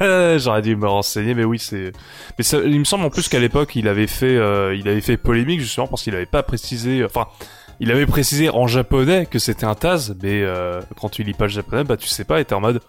Euh... 0.00 0.38
J'aurais 0.38 0.62
dû 0.62 0.74
me 0.76 0.88
renseigner, 0.88 1.34
mais 1.34 1.44
oui, 1.44 1.58
c'est. 1.58 1.92
Mais 2.38 2.44
ça, 2.44 2.58
il 2.64 2.78
me 2.78 2.84
semble 2.84 3.04
en 3.04 3.10
plus 3.10 3.28
qu'à 3.28 3.38
l'époque, 3.38 3.76
il 3.76 3.88
avait 3.88 4.06
fait, 4.06 4.34
il 4.76 4.88
avait 4.88 5.00
fait 5.00 5.16
polémique 5.16 5.60
justement 5.60 5.86
parce 5.86 6.02
qu'il 6.02 6.14
avait 6.14 6.26
pas 6.26 6.42
précisé. 6.42 7.04
Enfin, 7.04 7.26
il 7.80 7.90
avait 7.90 8.06
précisé 8.06 8.48
en 8.50 8.66
japonais 8.66 9.26
que 9.26 9.38
c'était 9.38 9.66
un 9.66 9.74
Taz, 9.74 10.14
mais 10.22 10.44
quand 11.00 11.08
tu 11.08 11.22
lis 11.22 11.34
pas 11.34 11.44
le 11.44 11.50
japonais, 11.50 11.84
bah 11.84 11.96
tu 11.96 12.08
sais 12.08 12.24
pas, 12.24 12.40
et 12.40 12.44
t'es 12.44 12.54
en 12.54 12.60
mode. 12.60 12.80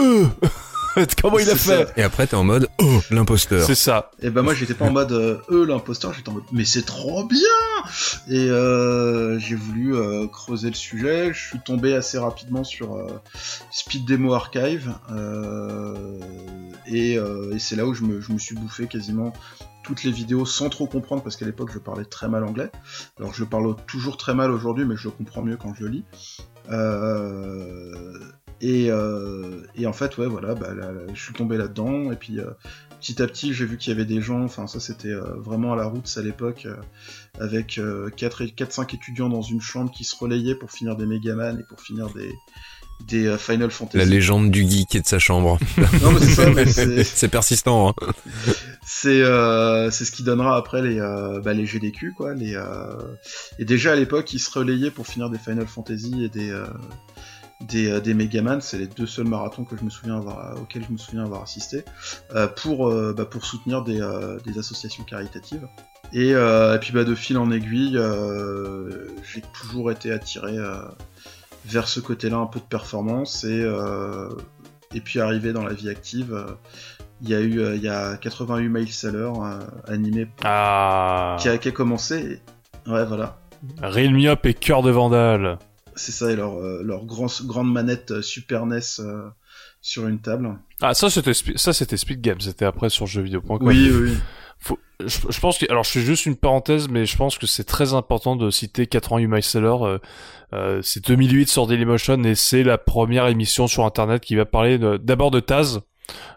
Euh 0.00 0.24
Comment 1.20 1.38
il 1.38 1.48
a 1.50 1.56
fait 1.56 1.84
ça. 1.84 1.92
Et 1.96 2.02
après, 2.02 2.26
t'es 2.26 2.36
en 2.36 2.44
mode 2.44 2.68
Oh, 2.80 3.00
l'imposteur. 3.10 3.64
C'est 3.66 3.74
ça. 3.74 4.10
Et 4.22 4.30
ben 4.30 4.42
moi 4.42 4.54
j'étais 4.54 4.74
pas 4.74 4.86
en 4.86 4.92
mode 4.92 5.12
euh, 5.12 5.38
eux 5.50 5.64
l'imposteur, 5.64 6.12
j'étais 6.12 6.28
en 6.28 6.34
mode 6.34 6.44
mais 6.52 6.64
c'est 6.64 6.82
trop 6.84 7.24
bien 7.24 7.38
Et 8.28 8.48
euh, 8.50 9.38
j'ai 9.38 9.54
voulu 9.54 9.94
euh, 9.94 10.26
creuser 10.26 10.68
le 10.68 10.74
sujet, 10.74 11.32
je 11.32 11.48
suis 11.48 11.60
tombé 11.60 11.94
assez 11.94 12.18
rapidement 12.18 12.64
sur 12.64 12.96
euh, 12.96 13.06
Speed 13.70 14.04
Demo 14.04 14.32
Archive 14.34 14.92
euh, 15.12 15.94
et, 16.86 17.18
euh, 17.18 17.54
et 17.54 17.58
c'est 17.58 17.76
là 17.76 17.86
où 17.86 17.94
je 17.94 18.02
me, 18.02 18.20
je 18.20 18.32
me 18.32 18.38
suis 18.38 18.54
bouffé 18.54 18.86
quasiment 18.86 19.32
toutes 19.82 20.04
les 20.04 20.10
vidéos 20.12 20.44
sans 20.44 20.68
trop 20.68 20.86
comprendre 20.86 21.22
parce 21.22 21.36
qu'à 21.36 21.46
l'époque 21.46 21.70
je 21.72 21.78
parlais 21.78 22.04
très 22.04 22.28
mal 22.28 22.44
anglais. 22.44 22.70
Alors 23.18 23.32
je 23.32 23.40
le 23.40 23.48
parle 23.48 23.74
toujours 23.86 24.16
très 24.16 24.34
mal 24.34 24.50
aujourd'hui 24.50 24.84
mais 24.84 24.96
je 24.96 25.04
le 25.04 25.10
comprends 25.10 25.42
mieux 25.42 25.56
quand 25.56 25.74
je 25.74 25.84
le 25.84 25.88
lis. 25.90 26.04
Euh, 26.70 28.18
et, 28.60 28.90
euh, 28.90 29.62
et 29.76 29.86
en 29.86 29.92
fait, 29.92 30.18
ouais, 30.18 30.26
voilà, 30.26 30.54
bah, 30.54 30.74
là, 30.74 30.92
là, 30.92 31.00
je 31.12 31.22
suis 31.22 31.34
tombé 31.34 31.56
là-dedans. 31.56 32.10
Et 32.12 32.16
puis, 32.16 32.40
euh, 32.40 32.50
petit 33.00 33.22
à 33.22 33.26
petit, 33.26 33.54
j'ai 33.54 33.64
vu 33.64 33.78
qu'il 33.78 33.92
y 33.92 33.96
avait 33.96 34.04
des 34.04 34.20
gens, 34.20 34.42
enfin, 34.42 34.66
ça 34.66 34.80
c'était 34.80 35.08
euh, 35.08 35.34
vraiment 35.36 35.72
à 35.72 35.76
la 35.76 35.86
route 35.86 36.12
à 36.16 36.22
l'époque, 36.22 36.66
euh, 36.66 36.76
avec 37.40 37.78
4-5 37.78 38.94
étudiants 38.94 39.28
dans 39.28 39.42
une 39.42 39.60
chambre 39.60 39.90
qui 39.90 40.04
se 40.04 40.16
relayaient 40.16 40.56
pour 40.56 40.72
finir 40.72 40.96
des 40.96 41.06
Megaman 41.06 41.58
et 41.58 41.62
pour 41.62 41.80
finir 41.80 42.08
des, 42.10 42.34
des 43.06 43.26
euh, 43.26 43.38
Final 43.38 43.70
Fantasy. 43.70 43.98
La 43.98 44.04
légende 44.04 44.50
du 44.50 44.68
geek 44.68 44.94
et 44.94 45.00
de 45.00 45.06
sa 45.06 45.18
chambre. 45.18 45.58
Non, 46.02 46.12
mais 46.12 46.20
c'est 46.20 46.34
ça, 46.34 46.50
mais 46.50 46.66
c'est. 46.66 47.04
C'est 47.04 47.28
persistant. 47.28 47.90
Hein. 47.90 48.12
c'est 48.84 49.22
euh, 49.22 49.90
c'est 49.90 50.04
ce 50.04 50.12
qui 50.12 50.22
donnera 50.22 50.56
après 50.56 50.82
les 50.82 51.00
euh, 51.00 51.40
bah, 51.40 51.52
les 51.52 51.66
GDQ 51.66 52.12
quoi 52.12 52.34
les 52.34 52.54
euh, 52.54 52.96
et 53.58 53.64
déjà 53.64 53.92
à 53.92 53.96
l'époque 53.96 54.32
ils 54.32 54.38
se 54.38 54.50
relayaient 54.50 54.90
pour 54.90 55.06
finir 55.06 55.30
des 55.30 55.38
Final 55.38 55.66
Fantasy 55.66 56.24
et 56.24 56.28
des 56.28 56.50
euh, 56.50 56.66
des, 57.60 57.90
euh, 57.90 58.00
des 58.00 58.14
Megaman, 58.14 58.60
c'est 58.60 58.78
les 58.78 58.86
deux 58.86 59.06
seuls 59.06 59.26
marathons 59.26 59.64
que 59.64 59.76
je 59.76 59.84
me 59.84 59.90
souviens 59.90 60.16
avoir, 60.16 60.56
auxquels 60.60 60.84
je 60.86 60.92
me 60.92 60.98
souviens 60.98 61.24
avoir 61.24 61.42
assisté, 61.42 61.84
euh, 62.34 62.46
pour, 62.46 62.88
euh, 62.88 63.12
bah, 63.16 63.24
pour 63.24 63.44
soutenir 63.44 63.82
des, 63.82 64.00
euh, 64.00 64.38
des 64.46 64.58
associations 64.58 65.02
caritatives. 65.04 65.66
Et, 66.12 66.34
euh, 66.34 66.76
et 66.76 66.78
puis 66.78 66.92
bah, 66.92 67.04
de 67.04 67.14
fil 67.14 67.36
en 67.36 67.50
aiguille, 67.50 67.96
euh, 67.98 69.08
j'ai 69.32 69.42
toujours 69.60 69.90
été 69.90 70.12
attiré 70.12 70.56
euh, 70.56 70.76
vers 71.66 71.88
ce 71.88 72.00
côté-là, 72.00 72.36
un 72.36 72.46
peu 72.46 72.60
de 72.60 72.64
performance, 72.64 73.44
et, 73.44 73.60
euh, 73.62 74.28
et 74.94 75.00
puis 75.00 75.20
arrivé 75.20 75.52
dans 75.52 75.64
la 75.64 75.74
vie 75.74 75.90
active, 75.90 76.32
euh, 76.32 76.46
il 77.20 77.28
y 77.28 77.34
a 77.34 77.40
eu 77.40 77.58
euh, 77.60 77.74
il 77.74 77.82
y 77.82 77.88
a 77.88 78.16
88 78.16 78.68
miles 78.68 78.88
à 79.02 79.10
l'heure 79.10 79.42
euh, 79.44 79.58
animé 79.88 80.28
Ah. 80.44 81.36
qui, 81.40 81.48
a, 81.48 81.58
qui 81.58 81.68
a 81.68 81.72
commencé. 81.72 82.40
et- 82.86 82.90
Ouais, 82.90 83.04
voilà. 83.04 83.36
Reel 83.82 84.14
Me 84.14 84.28
Up 84.28 84.46
et 84.46 84.54
Cœur 84.54 84.82
de 84.82 84.90
Vandale. 84.92 85.58
C'est 85.98 86.12
ça, 86.12 86.30
et 86.30 86.36
leur, 86.36 86.54
euh, 86.58 86.82
leur 86.84 87.04
grand, 87.04 87.26
grande 87.44 87.72
manette 87.72 88.10
euh, 88.12 88.22
Super 88.22 88.66
NES 88.66 88.78
euh, 89.00 89.28
sur 89.82 90.06
une 90.06 90.20
table. 90.20 90.56
Ah, 90.80 90.94
ça 90.94 91.10
c'était 91.10 91.32
Spe- 91.32 91.56
ça 91.56 91.72
c'était 91.72 91.96
Speed 91.96 92.20
Game, 92.20 92.40
c'était 92.40 92.64
après 92.64 92.88
sur 92.88 93.06
jeuxvideo.com. 93.06 93.58
Oui, 93.66 93.90
oui. 93.92 94.14
Faut, 94.60 94.78
je, 95.00 95.18
je 95.30 95.40
pense 95.40 95.58
que, 95.58 95.66
alors 95.70 95.84
je 95.84 95.90
fais 95.90 96.00
juste 96.00 96.26
une 96.26 96.36
parenthèse, 96.36 96.88
mais 96.88 97.04
je 97.06 97.16
pense 97.16 97.38
que 97.38 97.46
c'est 97.46 97.64
très 97.64 97.94
important 97.94 98.34
de 98.36 98.50
citer 98.50 98.86
88 98.86 99.26
miles 99.28 99.42
à 99.54 99.58
l'heure. 99.60 99.86
Euh, 99.86 99.98
euh, 100.52 100.80
c'est 100.82 101.04
2008 101.06 101.48
sur 101.48 101.66
Dailymotion 101.66 102.22
et 102.24 102.34
c'est 102.34 102.62
la 102.64 102.78
première 102.78 103.26
émission 103.26 103.66
sur 103.66 103.84
internet 103.84 104.22
qui 104.24 104.34
va 104.36 104.46
parler 104.46 104.78
de- 104.78 104.96
d'abord 104.96 105.30
de 105.30 105.40
Taz, 105.40 105.80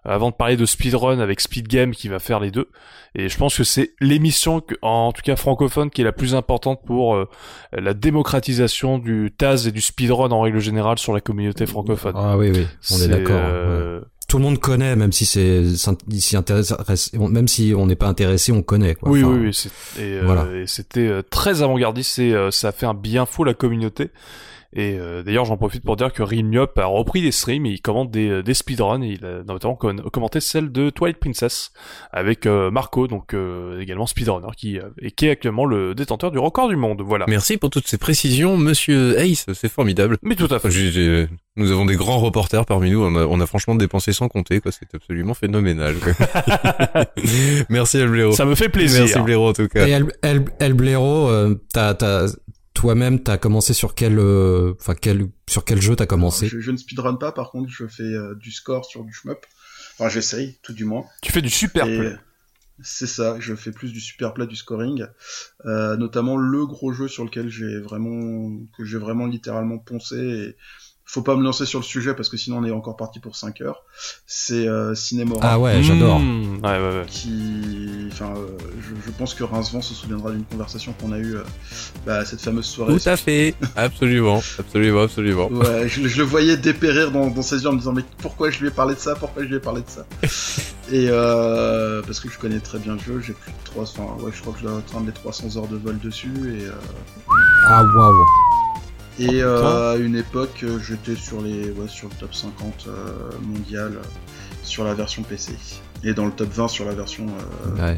avant 0.04 0.30
de 0.32 0.36
parler 0.36 0.58
de 0.58 0.66
speedrun 0.66 1.20
avec 1.20 1.42
Speed 1.42 1.68
Game 1.68 1.92
qui 1.92 2.08
va 2.08 2.20
faire 2.20 2.40
les 2.40 2.52
deux. 2.52 2.70
Et 3.16 3.28
je 3.30 3.38
pense 3.38 3.58
que 3.58 3.64
c'est 3.64 3.94
l'émission, 4.00 4.62
en 4.82 5.12
tout 5.12 5.22
cas 5.22 5.36
francophone, 5.36 5.90
qui 5.90 6.02
est 6.02 6.06
la 6.06 6.14
plus 6.14 6.34
importante 6.36 6.80
pour 6.86 7.16
euh, 7.16 7.28
la 7.74 7.94
démocratisation 7.94 8.98
du 9.00 9.34
Taz 9.38 9.68
et 9.68 9.72
du 9.72 9.82
speedrun 9.82 10.32
en 10.32 10.42
règle 10.42 10.60
générale 10.60 10.98
sur 10.98 11.14
la 11.14 11.20
communauté 11.22 11.66
francophone. 11.66 12.14
Ah 12.16 12.38
oui, 12.38 12.52
oui, 12.54 12.66
on 12.92 12.98
est, 13.02 13.08
d'accord. 13.08 13.36
euh, 13.38 14.00
ouais. 14.00 14.06
Tout 14.30 14.38
le 14.38 14.44
monde 14.46 14.60
connaît, 14.60 14.96
même 14.96 15.12
si 15.12 15.26
c'est, 15.26 15.62
même 17.20 17.48
si 17.50 17.74
on 17.76 17.86
n'est 17.86 17.96
pas 17.98 18.08
intéressé, 18.08 18.54
on 18.54 18.62
connaît. 18.62 18.96
Quoi. 18.96 19.10
Oui, 19.10 19.24
Enfin, 19.26 19.34
oui, 19.34 19.50
oui. 19.50 19.70
euh, 20.00 20.22
voilà. 20.24 20.48
et 20.56 20.68
c'était 20.68 21.22
très 21.30 21.62
avant-gardiste 21.64 22.20
et 22.20 22.34
euh, 22.34 22.50
ça 22.50 22.70
a 22.70 22.72
fait 22.72 22.86
un 22.86 22.94
bien 22.94 23.26
fou 23.26 23.44
la 23.44 23.54
communauté. 23.54 24.10
Et 24.74 24.98
euh, 24.98 25.22
d'ailleurs, 25.22 25.44
j'en 25.46 25.58
profite 25.58 25.84
pour 25.84 25.98
dire 25.98 26.14
que 26.14 26.24
Rimyop 26.24 26.78
a 26.78 26.86
repris 26.86 27.22
des 27.22 27.32
streams 27.32 27.66
et 27.66 27.72
il 27.72 27.82
commente 27.82 28.10
des, 28.10 28.30
euh, 28.30 28.42
des 28.44 28.54
speedruns 28.54 29.02
et 29.02 29.18
il 29.20 29.26
a 29.26 29.44
notamment 29.44 29.76
commenté 29.76 30.40
celle 30.40 30.72
de 30.72 30.90
Twilight 30.90 31.18
Princess 31.20 31.72
avec 32.12 32.46
euh, 32.46 32.72
Marco, 32.72 33.08
donc 33.08 33.34
euh, 33.34 33.80
également 33.82 34.06
speedrunner, 34.06 34.48
qui, 34.56 34.80
euh, 34.80 34.84
et 35.02 35.12
qui 35.12 35.28
est 35.28 35.32
actuellement 35.32 35.66
le 35.66 35.94
détenteur 35.94 36.32
du 36.32 36.40
record 36.40 36.70
du 36.70 36.78
monde. 36.78 37.02
Voilà. 37.06 37.26
Merci 37.28 37.58
pour 37.58 37.70
toutes 37.70 37.88
ces 37.88 37.98
précisions, 37.98 38.56
monsieur 38.56 39.20
Ace. 39.20 39.46
C'est 39.54 39.72
formidable. 39.72 40.18
Mais 40.24 40.36
tout 40.36 40.48
à 40.50 40.60
fait. 40.60 40.72
J'ai- 40.72 40.92
j'ai- 40.92 41.28
nous 41.58 41.70
avons 41.72 41.86
des 41.86 41.98
grands 41.98 42.20
reporters 42.20 42.66
parmi 42.66 42.92
nous. 42.92 43.04
On 43.04 43.14
a, 43.18 43.26
on 43.26 43.42
a 43.42 43.46
franchement 43.46 43.76
dépensé 43.76 44.14
sans 44.14 44.30
compter. 44.30 44.62
quoi. 44.62 44.72
C'est 44.72 44.96
absolument 44.96 45.34
phénoménal. 45.34 45.96
quoi. 45.96 46.14
Merci, 47.70 47.98
El 47.98 48.10
Blaireau. 48.10 48.32
Ça 48.32 48.46
me 48.46 48.56
fait 48.56 48.70
plaisir. 48.70 49.02
Merci, 49.06 49.20
Blaireau, 49.20 49.50
en 49.50 49.54
tout 49.54 49.68
cas. 49.68 49.86
Et 49.88 49.92
El, 49.92 50.06
El, 50.22 50.46
El 50.60 50.74
Blaireau, 50.74 51.28
euh, 51.30 51.56
t'as, 51.74 51.94
t'as, 51.94 52.28
toi-même, 52.74 53.22
t'as 53.22 53.38
commencé 53.38 53.74
sur 53.74 53.96
quel, 53.96 54.20
euh, 54.20 54.74
enfin 54.80 54.96
quel, 54.96 55.28
sur 55.48 55.66
quel 55.66 55.82
jeu 55.82 55.96
t'as 55.96 56.06
commencé 56.06 56.48
Je, 56.48 56.60
je 56.60 56.72
ne 56.72 56.78
speedrun 56.78 57.16
pas, 57.16 57.32
par 57.32 57.52
contre, 57.52 57.70
je 57.70 57.86
fais 57.88 58.04
euh, 58.04 58.36
du 58.36 58.52
score 58.52 58.86
sur 58.86 59.04
du 59.04 59.14
shmup. 59.14 59.46
Enfin, 59.94 60.10
j'essaye, 60.10 60.58
tout 60.64 60.74
du 60.74 60.86
moins. 60.86 61.06
Tu 61.22 61.32
fais 61.32 61.42
du 61.42 61.50
super 61.50 61.86
Et 61.88 61.98
play. 61.98 62.16
C'est 62.84 63.08
ça, 63.08 63.38
je 63.40 63.54
fais 63.54 63.72
plus 63.72 63.92
du 63.92 64.00
super 64.00 64.34
play, 64.34 64.48
du 64.48 64.56
scoring. 64.56 65.06
Euh, 65.66 65.98
notamment 65.98 66.38
le 66.38 66.66
gros 66.66 66.92
jeu 66.94 67.08
sur 67.08 67.24
lequel 67.24 67.50
j'ai 67.50 67.80
vraiment, 67.80 68.58
que 68.76 68.84
j'ai 68.86 68.98
vraiment 68.98 69.28
littéralement 69.28 69.78
poncé. 69.78 70.18
Et 70.18 70.56
faut 71.12 71.22
pas 71.22 71.36
me 71.36 71.44
lancer 71.44 71.66
sur 71.66 71.80
le 71.80 71.84
sujet 71.84 72.14
parce 72.14 72.30
que 72.30 72.38
sinon 72.38 72.60
on 72.60 72.64
est 72.64 72.72
encore 72.72 72.96
parti 72.96 73.20
pour 73.20 73.36
5 73.36 73.60
heures. 73.60 73.84
C'est 74.26 74.66
euh, 74.66 74.96
Cinemora. 74.96 75.42
Ah 75.44 75.60
ouais, 75.60 75.84
j'adore. 75.84 76.22
Mmh, 76.22 76.60
ouais, 76.64 76.70
ouais, 76.70 77.00
ouais. 77.00 77.06
Qui, 77.06 78.08
enfin, 78.14 78.34
euh, 78.38 78.48
je, 78.80 78.96
je 79.06 79.12
pense 79.18 79.34
que 79.34 79.44
Rincevent 79.44 79.82
se 79.82 79.94
souviendra 79.94 80.32
d'une 80.32 80.46
conversation 80.46 80.94
qu'on 80.94 81.12
a 81.12 81.18
eue 81.18 81.36
euh, 81.36 81.44
bah, 82.06 82.20
à 82.20 82.26
cette 82.26 82.40
fameuse 82.40 82.64
soirée. 82.66 82.98
Tout 82.98 83.10
à 83.10 83.18
fait. 83.18 83.56
Absolument. 83.76 84.42
Absolument, 84.58 85.02
absolument. 85.02 85.48
Ouais, 85.50 85.90
je, 85.90 86.08
je 86.08 86.18
le 86.18 86.24
voyais 86.24 86.56
dépérir 86.56 87.12
dans, 87.12 87.28
dans 87.28 87.42
ses 87.42 87.62
yeux 87.62 87.68
en 87.68 87.74
me 87.74 87.80
disant 87.80 87.92
mais 87.92 88.06
pourquoi 88.20 88.50
je 88.50 88.60
lui 88.60 88.70
ai 88.70 88.72
parlé 88.72 88.96
de 88.96 89.00
ça, 89.02 89.16
pourquoi 89.16 89.44
je 89.44 89.50
lui 89.50 89.56
ai 89.58 89.60
parlé 89.60 89.82
de 89.82 89.90
ça? 89.90 90.06
Et 90.94 91.08
euh, 91.10 92.02
parce 92.04 92.22
que 92.22 92.30
je 92.30 92.38
connais 92.40 92.60
très 92.60 92.80
bien 92.80 92.94
le 92.94 93.00
jeu, 93.00 93.22
j'ai 93.26 93.34
plus 93.34 93.52
de 93.52 93.58
300, 93.66 94.04
enfin, 94.16 94.24
ouais, 94.24 94.32
je 94.34 94.40
crois 94.42 94.54
que 94.54 94.60
je 94.60 94.64
dois 94.66 94.78
atteindre 94.78 95.08
les 95.08 95.12
300 95.14 95.58
heures 95.58 95.68
de 95.68 95.76
vol 95.76 96.00
dessus 96.00 96.32
et 96.58 96.66
euh, 96.68 96.72
Ah 97.68 97.84
waouh. 97.84 98.26
Et 99.20 99.42
euh, 99.42 99.94
à 99.94 99.98
une 99.98 100.16
époque 100.16 100.64
euh, 100.64 100.80
j'étais 100.80 101.16
sur 101.16 101.42
les 101.42 101.72
ouais, 101.72 101.88
sur 101.88 102.10
le 102.10 102.16
top 102.16 102.34
50 102.34 102.86
euh, 102.88 103.30
mondial 103.42 104.00
sur 104.64 104.84
la 104.84 104.94
version 104.94 105.24
PC. 105.24 105.54
Et 106.04 106.14
dans 106.16 106.26
le 106.26 106.32
top 106.32 106.50
20 106.52 106.68
sur 106.68 106.86
la 106.86 106.94
version 106.94 107.28
euh, 107.78 107.82
Ouais. 107.94 107.98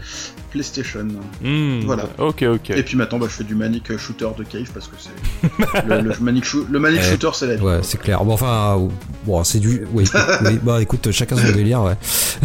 PlayStation. 0.51 1.07
Hmm, 1.41 1.79
Voilà. 1.85 2.03
Ok, 2.17 2.43
ok. 2.43 2.69
Et 2.71 2.83
puis 2.83 2.97
maintenant, 2.97 3.17
bah, 3.17 3.27
je 3.29 3.33
fais 3.35 3.43
du 3.45 3.55
Manic 3.55 3.95
Shooter 3.97 4.27
de 4.37 4.43
Cave 4.43 4.69
parce 4.73 4.87
que 4.87 4.95
c'est. 4.99 5.85
le, 5.87 6.01
le 6.01 6.13
Manic, 6.19 6.43
Shoo- 6.43 6.65
le 6.69 6.79
Manic 6.79 6.99
Ouais. 6.99 7.09
Shooter, 7.11 7.29
c'est 7.33 7.47
la 7.47 7.55
vie. 7.55 7.63
Ouais, 7.63 7.79
c'est 7.81 7.99
clair. 7.99 8.23
Bon, 8.25 8.33
enfin, 8.33 8.77
euh, 8.77 8.87
bon, 9.25 9.43
c'est 9.45 9.59
du. 9.59 9.87
Oui, 9.93 10.03
oui, 10.45 10.59
bah 10.61 10.81
écoute, 10.81 11.11
chacun 11.11 11.37
son 11.37 11.51
délire, 11.53 11.81
ouais. 11.83 11.95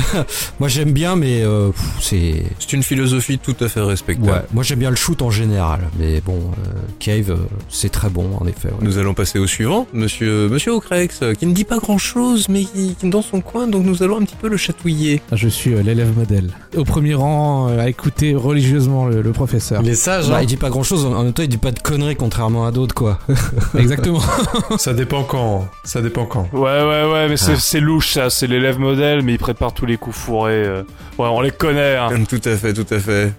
moi 0.60 0.68
j'aime 0.68 0.92
bien, 0.92 1.16
mais 1.16 1.42
euh, 1.42 1.70
c'est. 2.00 2.44
C'est 2.60 2.72
une 2.72 2.82
philosophie 2.82 3.38
tout 3.38 3.56
à 3.60 3.68
fait 3.68 3.80
respectable. 3.80 4.30
Ouais, 4.30 4.42
moi 4.52 4.62
j'aime 4.62 4.78
bien 4.78 4.90
le 4.90 4.96
shoot 4.96 5.20
en 5.22 5.30
général, 5.30 5.88
mais 5.98 6.20
bon, 6.20 6.38
euh, 6.38 6.78
Cave, 6.98 7.30
euh, 7.32 7.36
c'est 7.68 7.90
très 7.90 8.08
bon 8.10 8.30
en 8.40 8.46
effet. 8.46 8.68
ouais. 8.68 8.74
Nous 8.80 8.98
allons 8.98 9.14
passer 9.14 9.38
au 9.38 9.46
suivant, 9.46 9.86
monsieur, 9.92 10.48
monsieur 10.48 10.72
Ocrex, 10.72 11.20
qui 11.38 11.46
ne 11.46 11.52
dit 11.52 11.64
pas 11.64 11.78
grand 11.78 11.98
chose, 11.98 12.48
mais 12.48 12.64
qui, 12.64 12.94
qui 12.94 13.06
est 13.06 13.10
dans 13.10 13.22
son 13.22 13.40
coin, 13.40 13.66
donc 13.66 13.84
nous 13.84 14.02
allons 14.02 14.18
un 14.20 14.24
petit 14.24 14.36
peu 14.40 14.48
le 14.48 14.56
chatouiller. 14.56 15.20
Je 15.32 15.47
suis 15.48 15.74
euh, 15.74 15.82
l'élève 15.82 16.16
modèle. 16.16 16.50
Au 16.76 16.84
premier 16.84 17.14
rang, 17.14 17.68
euh, 17.68 17.78
à 17.80 17.88
écouter 17.88 18.34
religieusement 18.34 19.06
le, 19.06 19.22
le 19.22 19.32
professeur. 19.32 19.80
Il 19.82 19.88
est 19.90 19.94
sage, 19.94 20.28
Bah, 20.28 20.36
hein. 20.36 20.42
il 20.42 20.46
dit 20.46 20.56
pas 20.56 20.70
grand 20.70 20.82
chose, 20.82 21.04
en 21.04 21.22
même 21.24 21.32
temps 21.32 21.42
il 21.42 21.48
dit 21.48 21.56
pas 21.56 21.70
de 21.72 21.78
conneries 21.80 22.16
contrairement 22.16 22.66
à 22.66 22.70
d'autres 22.70 22.94
quoi. 22.94 23.18
Exactement. 23.78 24.20
Ça 24.78 24.92
dépend 24.92 25.22
quand. 25.24 25.68
Ça 25.84 26.00
dépend 26.02 26.26
quand. 26.26 26.48
Ouais, 26.52 26.60
ouais, 26.60 27.10
ouais, 27.12 27.28
mais 27.28 27.36
c'est 27.36 27.52
Ah. 27.52 27.58
c'est 27.60 27.80
louche 27.80 28.14
ça, 28.14 28.30
c'est 28.30 28.46
l'élève 28.46 28.78
modèle, 28.78 29.22
mais 29.22 29.32
il 29.34 29.38
prépare 29.38 29.72
tous 29.72 29.86
les 29.86 29.96
coups 29.96 30.16
fourrés. 30.16 30.52
euh. 30.64 30.82
Ouais, 31.18 31.28
on 31.30 31.40
les 31.40 31.50
connaît, 31.50 31.96
hein. 31.96 32.08
Tout 32.28 32.40
à 32.44 32.56
fait, 32.56 32.72
tout 32.72 32.86
à 32.90 32.98
fait. 32.98 33.32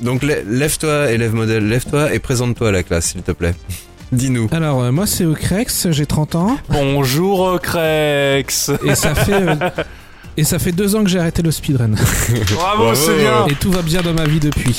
Donc 0.00 0.22
lè- 0.22 0.44
lève-toi, 0.48 1.10
élève 1.10 1.34
modèle, 1.34 1.66
lève-toi 1.68 2.14
et 2.14 2.18
présente-toi 2.20 2.68
à 2.68 2.72
la 2.72 2.82
classe, 2.82 3.06
s'il 3.06 3.22
te 3.22 3.32
plaît. 3.32 3.54
Dis-nous. 4.12 4.48
Alors, 4.52 4.82
euh, 4.82 4.92
moi, 4.92 5.06
c'est 5.06 5.24
Ocrex, 5.24 5.88
j'ai 5.90 6.06
30 6.06 6.36
ans, 6.36 6.56
Bonjour, 6.68 7.58
Crex. 7.60 8.70
et 8.84 8.94
ça 8.94 9.14
fait. 9.14 9.32
euh, 9.32 9.54
Et 10.36 10.44
ça 10.44 10.58
fait 10.58 10.72
deux 10.72 10.96
ans 10.96 11.04
que 11.04 11.10
j'ai 11.10 11.18
arrêté 11.20 11.42
le 11.42 11.50
speedrun. 11.50 11.90
Bravo, 12.54 12.84
Bravo. 12.84 12.94
c'est 12.94 13.18
bien. 13.18 13.46
Et 13.46 13.54
tout 13.54 13.70
va 13.70 13.82
bien 13.82 14.02
dans 14.02 14.14
ma 14.14 14.24
vie 14.24 14.40
depuis. 14.40 14.76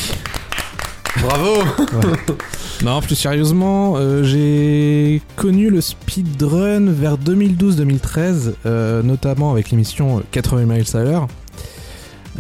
Bravo 1.22 1.64
Non, 2.84 3.00
plus 3.02 3.16
sérieusement, 3.16 3.94
euh, 3.96 4.24
j'ai 4.24 5.22
connu 5.38 5.70
le 5.70 5.80
speedrun 5.80 6.92
vers 6.92 7.18
2012-2013, 7.18 8.54
euh, 8.66 9.02
notamment 9.02 9.52
avec 9.52 9.72
l'émission 9.72 10.22
80 10.32 10.66
miles 10.66 10.84
à 10.94 11.04
l'heure, 11.06 11.28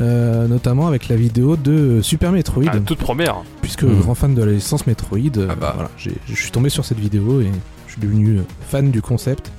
euh, 0.01 0.45
notamment 0.47 0.87
avec 0.87 1.07
la 1.07 1.15
vidéo 1.15 1.55
de 1.55 2.01
Super 2.01 2.33
Metroid, 2.33 2.65
Ah, 2.67 2.77
toute 2.85 2.99
première. 2.99 3.37
puisque 3.61 3.83
Mhm. 3.83 4.01
grand 4.01 4.15
fan 4.15 4.35
de 4.35 4.43
la 4.43 4.51
licence 4.51 4.85
Metroid, 4.87 5.19
Ah 5.49 5.55
bah. 5.55 5.71
voilà, 5.75 5.89
je 5.97 6.09
suis 6.35 6.51
tombé 6.51 6.69
sur 6.69 6.83
cette 6.83 6.99
vidéo 6.99 7.39
et 7.39 7.49
je 7.87 7.93
suis 7.93 8.01
devenu 8.01 8.41
fan 8.69 8.91
du 8.91 9.01
concept. 9.01 9.53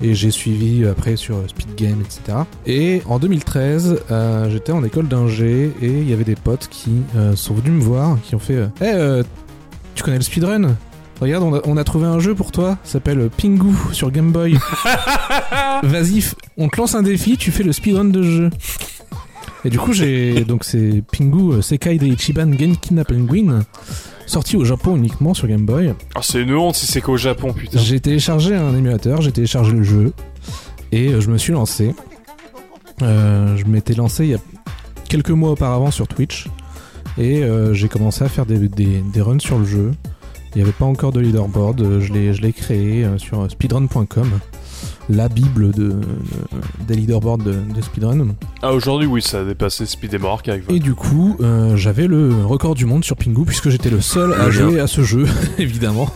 Et 0.00 0.14
j'ai 0.14 0.30
suivi 0.30 0.86
après 0.86 1.16
sur 1.16 1.36
Speed 1.48 1.74
Game, 1.74 2.00
etc. 2.00 2.38
Et 2.66 3.02
en 3.06 3.18
2013, 3.18 4.02
euh, 4.10 4.50
j'étais 4.50 4.72
en 4.72 4.84
école 4.84 5.08
d'ingé 5.08 5.72
et 5.80 5.86
il 5.86 6.08
y 6.08 6.12
avait 6.12 6.24
des 6.24 6.34
potes 6.36 6.68
qui 6.70 7.02
euh, 7.16 7.34
sont 7.34 7.54
venus 7.54 7.72
me 7.72 7.80
voir, 7.82 8.18
qui 8.22 8.34
ont 8.34 8.38
fait 8.38 8.56
euh, 8.56 8.66
Eh, 8.80 8.84
euh, 8.86 9.22
tu 9.94 10.02
connais 10.02 10.18
le 10.18 10.22
speedrun? 10.22 10.76
Regarde, 11.20 11.44
on 11.44 11.54
a, 11.54 11.60
on 11.64 11.76
a 11.78 11.84
trouvé 11.84 12.06
un 12.06 12.18
jeu 12.18 12.34
pour 12.34 12.52
toi, 12.52 12.76
ça 12.84 12.94
s'appelle 12.94 13.30
Pingu 13.30 13.74
sur 13.92 14.10
Game 14.10 14.32
Boy. 14.32 14.58
Vas-y, 15.82 16.22
on 16.58 16.68
te 16.68 16.76
lance 16.76 16.94
un 16.94 17.02
défi, 17.02 17.38
tu 17.38 17.50
fais 17.50 17.62
le 17.62 17.72
speedrun 17.72 18.04
de 18.04 18.22
jeu. 18.22 18.50
Et 19.66 19.70
du 19.70 19.78
coup, 19.78 19.92
j'ai. 19.92 20.44
Donc, 20.44 20.64
c'est 20.64 21.02
Pingu 21.12 21.54
euh, 21.54 21.62
Sekai 21.62 21.98
de 21.98 22.06
Ichiban 22.06 22.52
Genkin 22.52 23.02
Penguin, 23.02 23.60
sorti 24.26 24.56
au 24.56 24.64
Japon 24.64 24.96
uniquement 24.96 25.34
sur 25.34 25.48
Game 25.48 25.66
Boy. 25.66 25.92
Ah, 26.14 26.20
c'est 26.22 26.42
une 26.42 26.54
honte 26.54 26.76
si 26.76 26.86
c'est 26.86 27.00
qu'au 27.00 27.16
Japon, 27.16 27.52
putain. 27.52 27.78
J'ai 27.78 28.00
téléchargé 28.00 28.54
un 28.54 28.74
émulateur, 28.76 29.20
j'ai 29.22 29.32
téléchargé 29.32 29.72
le 29.72 29.82
jeu 29.82 30.12
et 30.92 31.08
euh, 31.08 31.20
je 31.20 31.30
me 31.30 31.38
suis 31.38 31.52
lancé. 31.52 31.94
Euh, 33.02 33.56
je 33.56 33.64
m'étais 33.66 33.94
lancé 33.94 34.24
il 34.24 34.30
y 34.30 34.34
a 34.34 34.38
quelques 35.08 35.30
mois 35.30 35.50
auparavant 35.50 35.90
sur 35.90 36.08
Twitch 36.08 36.46
et 37.18 37.42
euh, 37.42 37.74
j'ai 37.74 37.88
commencé 37.88 38.24
à 38.24 38.28
faire 38.28 38.46
des, 38.46 38.68
des- 38.68 39.02
des 39.12 39.20
runs 39.20 39.38
sur 39.40 39.58
le 39.58 39.64
jeu. 39.66 39.92
Il 40.54 40.58
n'y 40.58 40.62
avait 40.62 40.72
pas 40.72 40.86
encore 40.86 41.12
de 41.12 41.20
leaderboard, 41.20 42.00
je 42.00 42.12
l'ai 42.40 42.52
créé 42.54 43.06
sur 43.18 43.50
speedrun.com, 43.50 44.30
la 45.08 45.28
bible 45.28 45.70
de, 45.72 45.88
de- 45.90 46.00
des 46.86 46.94
leaderboards 46.94 47.38
de, 47.38 47.52
de 47.52 47.80
speedrun. 47.82 48.28
Ah, 48.62 48.72
aujourd'hui, 48.72 49.06
oui, 49.06 49.22
ça 49.22 49.40
a 49.40 49.44
dépassé 49.44 49.86
Speed 49.86 50.14
et 50.14 50.26
Archive. 50.26 50.64
Et 50.68 50.78
du 50.80 50.94
coup, 50.94 51.36
euh, 51.40 51.76
j'avais 51.76 52.06
le 52.06 52.34
record 52.44 52.74
du 52.74 52.86
monde 52.86 53.04
sur 53.04 53.16
Pingu 53.16 53.44
puisque 53.46 53.68
j'étais 53.68 53.90
le 53.90 54.00
seul 54.00 54.32
à 54.34 54.50
jouer 54.50 54.80
à 54.80 54.86
ce 54.86 55.02
jeu, 55.02 55.26
évidemment. 55.58 56.08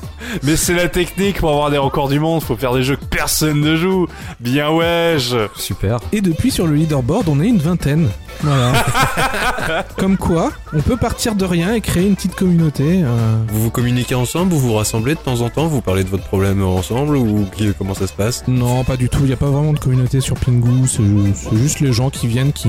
Mais 0.43 0.57
c'est 0.57 0.75
la 0.75 0.89
technique 0.89 1.39
pour 1.39 1.51
avoir 1.51 1.71
des 1.71 1.79
records 1.79 2.09
du 2.09 2.19
monde, 2.21 2.43
faut 2.43 2.57
faire 2.57 2.73
des 2.75 2.83
jeux 2.83 2.97
que 2.97 3.05
personne 3.05 3.61
ne 3.61 3.77
joue. 3.77 4.07
Bien 4.41 4.71
ouais. 4.71 5.17
je- 5.19 5.49
Super. 5.57 5.99
Et 6.13 6.21
depuis 6.21 6.51
sur 6.51 6.67
le 6.67 6.75
leaderboard, 6.75 7.29
on 7.29 7.41
est 7.41 7.49
une 7.49 7.59
vingtaine. 7.59 8.09
Voilà. 8.43 8.73
Comme 9.99 10.17
quoi, 10.17 10.51
on 10.73 10.81
peut 10.81 10.97
partir 10.97 11.35
de 11.35 11.45
rien 11.45 11.75
et 11.75 11.81
créer 11.81 12.07
une 12.07 12.15
petite 12.17 12.35
communauté. 12.35 13.03
euh. 13.03 13.37
Vous 13.49 13.63
vous 13.65 13.71
communiquez 13.71 14.15
ensemble, 14.15 14.53
vous 14.53 14.61
vous 14.61 14.75
rassemblez 14.75 15.15
de 15.15 15.21
temps 15.21 15.41
en 15.43 15.51
temps, 15.51 15.67
vous 15.67 15.81
parlez 15.81 16.05
de 16.05 16.09
votre 16.09 16.25
problème 16.25 16.63
ensemble 16.63 17.17
ou 17.17 17.47
comment 17.79 17.95
ça 17.95 18.07
se 18.07 18.13
passe? 18.13 18.45
Non, 18.49 18.80
pas 18.85 18.97
du 18.97 19.09
tout. 19.09 19.21
Il 19.23 19.27
n'y 19.27 19.33
a 19.33 19.37
pas 19.37 19.51
vraiment 19.51 19.73
de 19.73 19.79
communauté 19.79 20.21
sur 20.21 20.37
Pingu. 20.37 20.87
C'est 20.87 21.57
juste 21.57 21.81
les 21.81 21.93
gens 21.93 22.11
qui 22.11 22.27
viennent, 22.27 22.53
qui, 22.53 22.69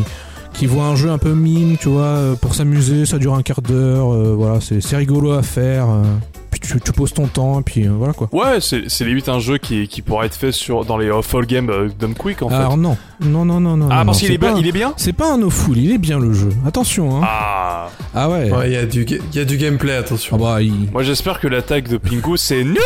qui 0.53 0.65
voient 0.65 0.85
un 0.85 0.95
jeu 0.95 1.09
un 1.09 1.17
peu 1.17 1.33
mime, 1.33 1.77
tu 1.77 1.89
vois, 1.89 2.03
euh, 2.03 2.35
pour 2.35 2.55
s'amuser. 2.55 3.05
Ça 3.05 3.17
dure 3.17 3.33
un 3.35 3.41
quart 3.43 3.61
d'heure. 3.61 4.13
euh, 4.13 4.33
voilà, 4.37 4.59
c'est 4.61 4.81
c'est 4.81 4.97
rigolo 4.97 5.31
à 5.31 5.41
faire. 5.43 5.89
euh. 5.89 6.03
puis 6.51 6.59
tu, 6.59 6.79
tu 6.81 6.91
poses 6.91 7.13
ton 7.13 7.27
temps, 7.27 7.59
et 7.61 7.63
puis 7.63 7.87
euh, 7.87 7.91
voilà 7.97 8.13
quoi. 8.13 8.27
Ouais, 8.33 8.59
c'est 8.59 8.83
c'est 8.89 9.05
limite 9.05 9.29
un 9.29 9.39
jeu 9.39 9.57
qui, 9.57 9.87
qui 9.87 10.01
pourrait 10.01 10.25
être 10.27 10.35
fait 10.35 10.51
sur 10.51 10.83
dans 10.85 10.97
les 10.97 11.09
off-all 11.09 11.45
games 11.45 11.71
Dumb 11.97 12.13
Quick 12.13 12.41
en 12.41 12.49
fait. 12.49 12.55
Alors 12.55 12.75
non, 12.77 12.97
non, 13.21 13.45
non, 13.45 13.59
non, 13.61 13.77
non. 13.77 13.87
ah, 13.89 13.99
non, 13.99 14.05
parce 14.07 14.19
qu'il 14.19 14.31
est, 14.33 14.37
bien, 14.37 14.55
il 14.57 14.67
est 14.67 14.71
bien 14.73 14.93
C'est 14.97 15.13
pas 15.13 15.31
un 15.33 15.37
no-full, 15.37 15.77
il 15.77 15.91
est 15.93 15.97
bien 15.97 16.19
le 16.19 16.33
jeu. 16.33 16.49
Attention, 16.67 17.15
hein. 17.17 17.21
Ah 17.23 17.89
Ah 18.13 18.29
ouais. 18.29 18.51
Ouais, 18.51 18.69
il 18.69 18.73
y, 18.73 18.77
a 18.77 18.85
du 18.85 19.05
y 19.33 19.39
a 19.39 19.45
du 19.45 19.55
gameplay, 19.57 19.93
attention. 19.95 20.35
Ah 20.39 20.43
bah, 20.43 20.61
il- 20.61 20.89
Moi 20.91 21.03
j'espère 21.03 21.39
que 21.39 21.47
l'attaque 21.47 21.87
de 21.87 21.95
Pingu 21.97 22.35
c'est 22.37 22.63
nul 22.65 22.77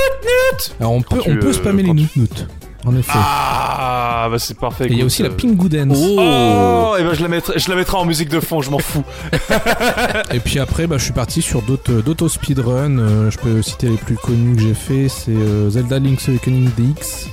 Alors 0.79 0.91
on 0.93 1.01
peut, 1.01 1.17
tu, 1.19 1.31
on 1.31 1.35
peut 1.37 1.47
euh, 1.47 1.53
spammer 1.53 1.81
les 1.83 1.95
tu- 1.95 2.19
noutes, 2.19 2.47
en 2.85 2.95
effet. 2.95 3.11
Ah 3.15 4.27
bah 4.29 4.39
c'est 4.39 4.57
parfait. 4.57 4.85
Et 4.85 4.91
il 4.91 4.99
y 4.99 5.01
a 5.01 5.05
aussi 5.05 5.23
la 5.23 5.29
euh, 5.29 5.35
Pingu 5.35 5.69
Dance. 5.69 5.97
Oh, 5.97 6.95
et 6.99 7.03
ben 7.03 7.13
je 7.13 7.21
la 7.21 7.27
mettrai, 7.27 7.59
je 7.59 7.69
la 7.69 7.75
mettrai 7.75 7.97
en 7.97 8.05
musique 8.05 8.29
de 8.29 8.39
fond, 8.39 8.61
je 8.61 8.69
m'en 8.69 8.79
fous. 8.79 9.03
Et 10.33 10.39
puis 10.39 10.59
après, 10.59 10.87
bah, 10.87 10.97
je 10.97 11.03
suis 11.03 11.13
parti 11.13 11.41
sur 11.41 11.61
d'autres 11.61 12.01
d'autres 12.01 12.27
speedruns. 12.27 12.99
Euh, 12.99 13.31
je 13.31 13.37
peux 13.37 13.61
citer 13.61 13.89
les 13.89 13.97
plus 13.97 14.15
connus 14.15 14.55
que 14.55 14.61
j'ai 14.61 14.73
fait. 14.73 15.09
C'est 15.09 15.31
euh, 15.31 15.69
Zelda 15.69 15.99
Link's 15.99 16.29
Awakening 16.29 16.69
DX 16.77 17.29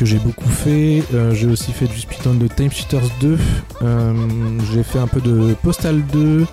que 0.00 0.06
j'ai 0.06 0.18
beaucoup 0.18 0.48
fait. 0.48 1.02
Euh, 1.12 1.34
j'ai 1.34 1.46
aussi 1.46 1.72
fait 1.72 1.86
du 1.86 1.98
speedrun 1.98 2.32
de 2.32 2.46
Time 2.46 2.70
Cheaters 2.70 3.10
2. 3.20 3.36
Euh, 3.82 4.14
j'ai 4.72 4.82
fait 4.82 4.98
un 4.98 5.06
peu 5.06 5.20
de 5.20 5.54
Postal 5.62 6.02
2. 6.06 6.46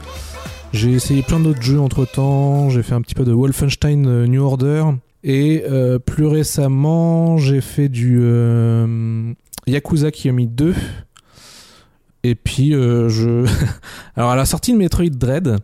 J'ai 0.74 0.92
essayé 0.92 1.22
plein 1.22 1.40
d'autres 1.40 1.62
jeux 1.62 1.80
entre 1.80 2.04
temps. 2.04 2.70
J'ai 2.70 2.84
fait 2.84 2.94
un 2.94 3.02
petit 3.02 3.16
peu 3.16 3.24
de 3.24 3.32
Wolfenstein 3.32 4.06
euh, 4.06 4.28
New 4.28 4.44
Order. 4.44 4.84
Et 5.30 5.66
euh, 5.70 6.00
plus 6.00 6.26
récemment, 6.26 7.38
j'ai 7.38 7.60
fait 7.60 7.90
du 7.90 8.20
euh, 8.22 9.34
Yakuza 9.68 10.10
Kiyomi 10.10 10.48
2. 10.48 10.74
Et 12.24 12.34
puis, 12.34 12.74
euh, 12.74 13.10
je. 13.10 13.46
Alors, 14.16 14.32
à 14.32 14.38
la 14.38 14.46
sortie 14.46 14.72
de 14.72 14.78
Metroid 14.78 15.10
Dread, 15.10 15.58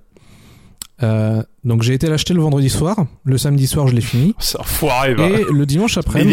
euh, 1.02 1.41
donc 1.64 1.81
j'ai 1.81 1.94
été 1.94 2.07
l'acheter 2.07 2.34
le 2.34 2.41
vendredi 2.41 2.69
soir. 2.69 3.06
Le 3.23 3.38
samedi 3.38 3.65
soir, 3.65 3.88
je 3.88 3.95
l'ai 3.95 4.02
fini. 4.02 4.35
C'est 4.40 4.57
va. 5.14 5.30
Et 5.30 5.45
le 5.49 5.65
dimanche 5.65 5.98
après, 5.98 6.26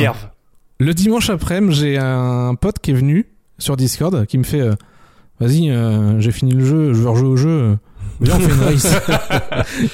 le 0.81 0.94
dimanche 0.94 1.31
après, 1.31 1.61
j'ai 1.70 1.98
un 1.98 2.57
pote 2.57 2.81
qui 2.81 2.90
est 2.90 2.94
venu 2.94 3.27
sur 3.59 3.77
Discord 3.77 4.27
qui 4.27 4.39
me 4.39 4.44
fait 4.44 4.61
euh, 4.61 4.74
Vas-y, 5.39 5.70
euh, 5.70 6.20
j'ai 6.20 6.32
fini 6.32 6.52
le 6.52 6.65
jeu, 6.65 6.93
je 6.93 6.98
veux 7.01 7.09
rejouer 7.09 7.28
au 7.28 7.36
jeu. 7.36 7.78
On 8.20 8.27
fait 8.27 8.52
une 8.52 8.60
race. 8.60 8.94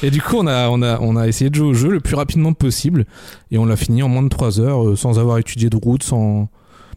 et 0.03 0.11
du 0.11 0.21
coup, 0.21 0.37
on 0.39 0.47
a, 0.47 0.69
on, 0.69 0.83
a, 0.83 0.99
on 1.01 1.17
a 1.17 1.29
essayé 1.29 1.49
de 1.51 1.55
jouer 1.55 1.69
au 1.69 1.75
jeu 1.75 1.91
le 1.91 2.01
plus 2.01 2.17
rapidement 2.17 2.53
possible. 2.53 3.07
Et 3.51 3.59
on 3.59 3.67
l'a 3.67 3.77
fini 3.77 4.03
en 4.03 4.09
moins 4.09 4.23
de 4.23 4.29
3 4.29 4.61
heures, 4.61 4.85
euh, 4.89 4.97
sans 4.97 5.19
avoir 5.19 5.39
étudié 5.39 5.71
de 5.71 5.77
route, 5.77 6.03
sans. 6.03 6.49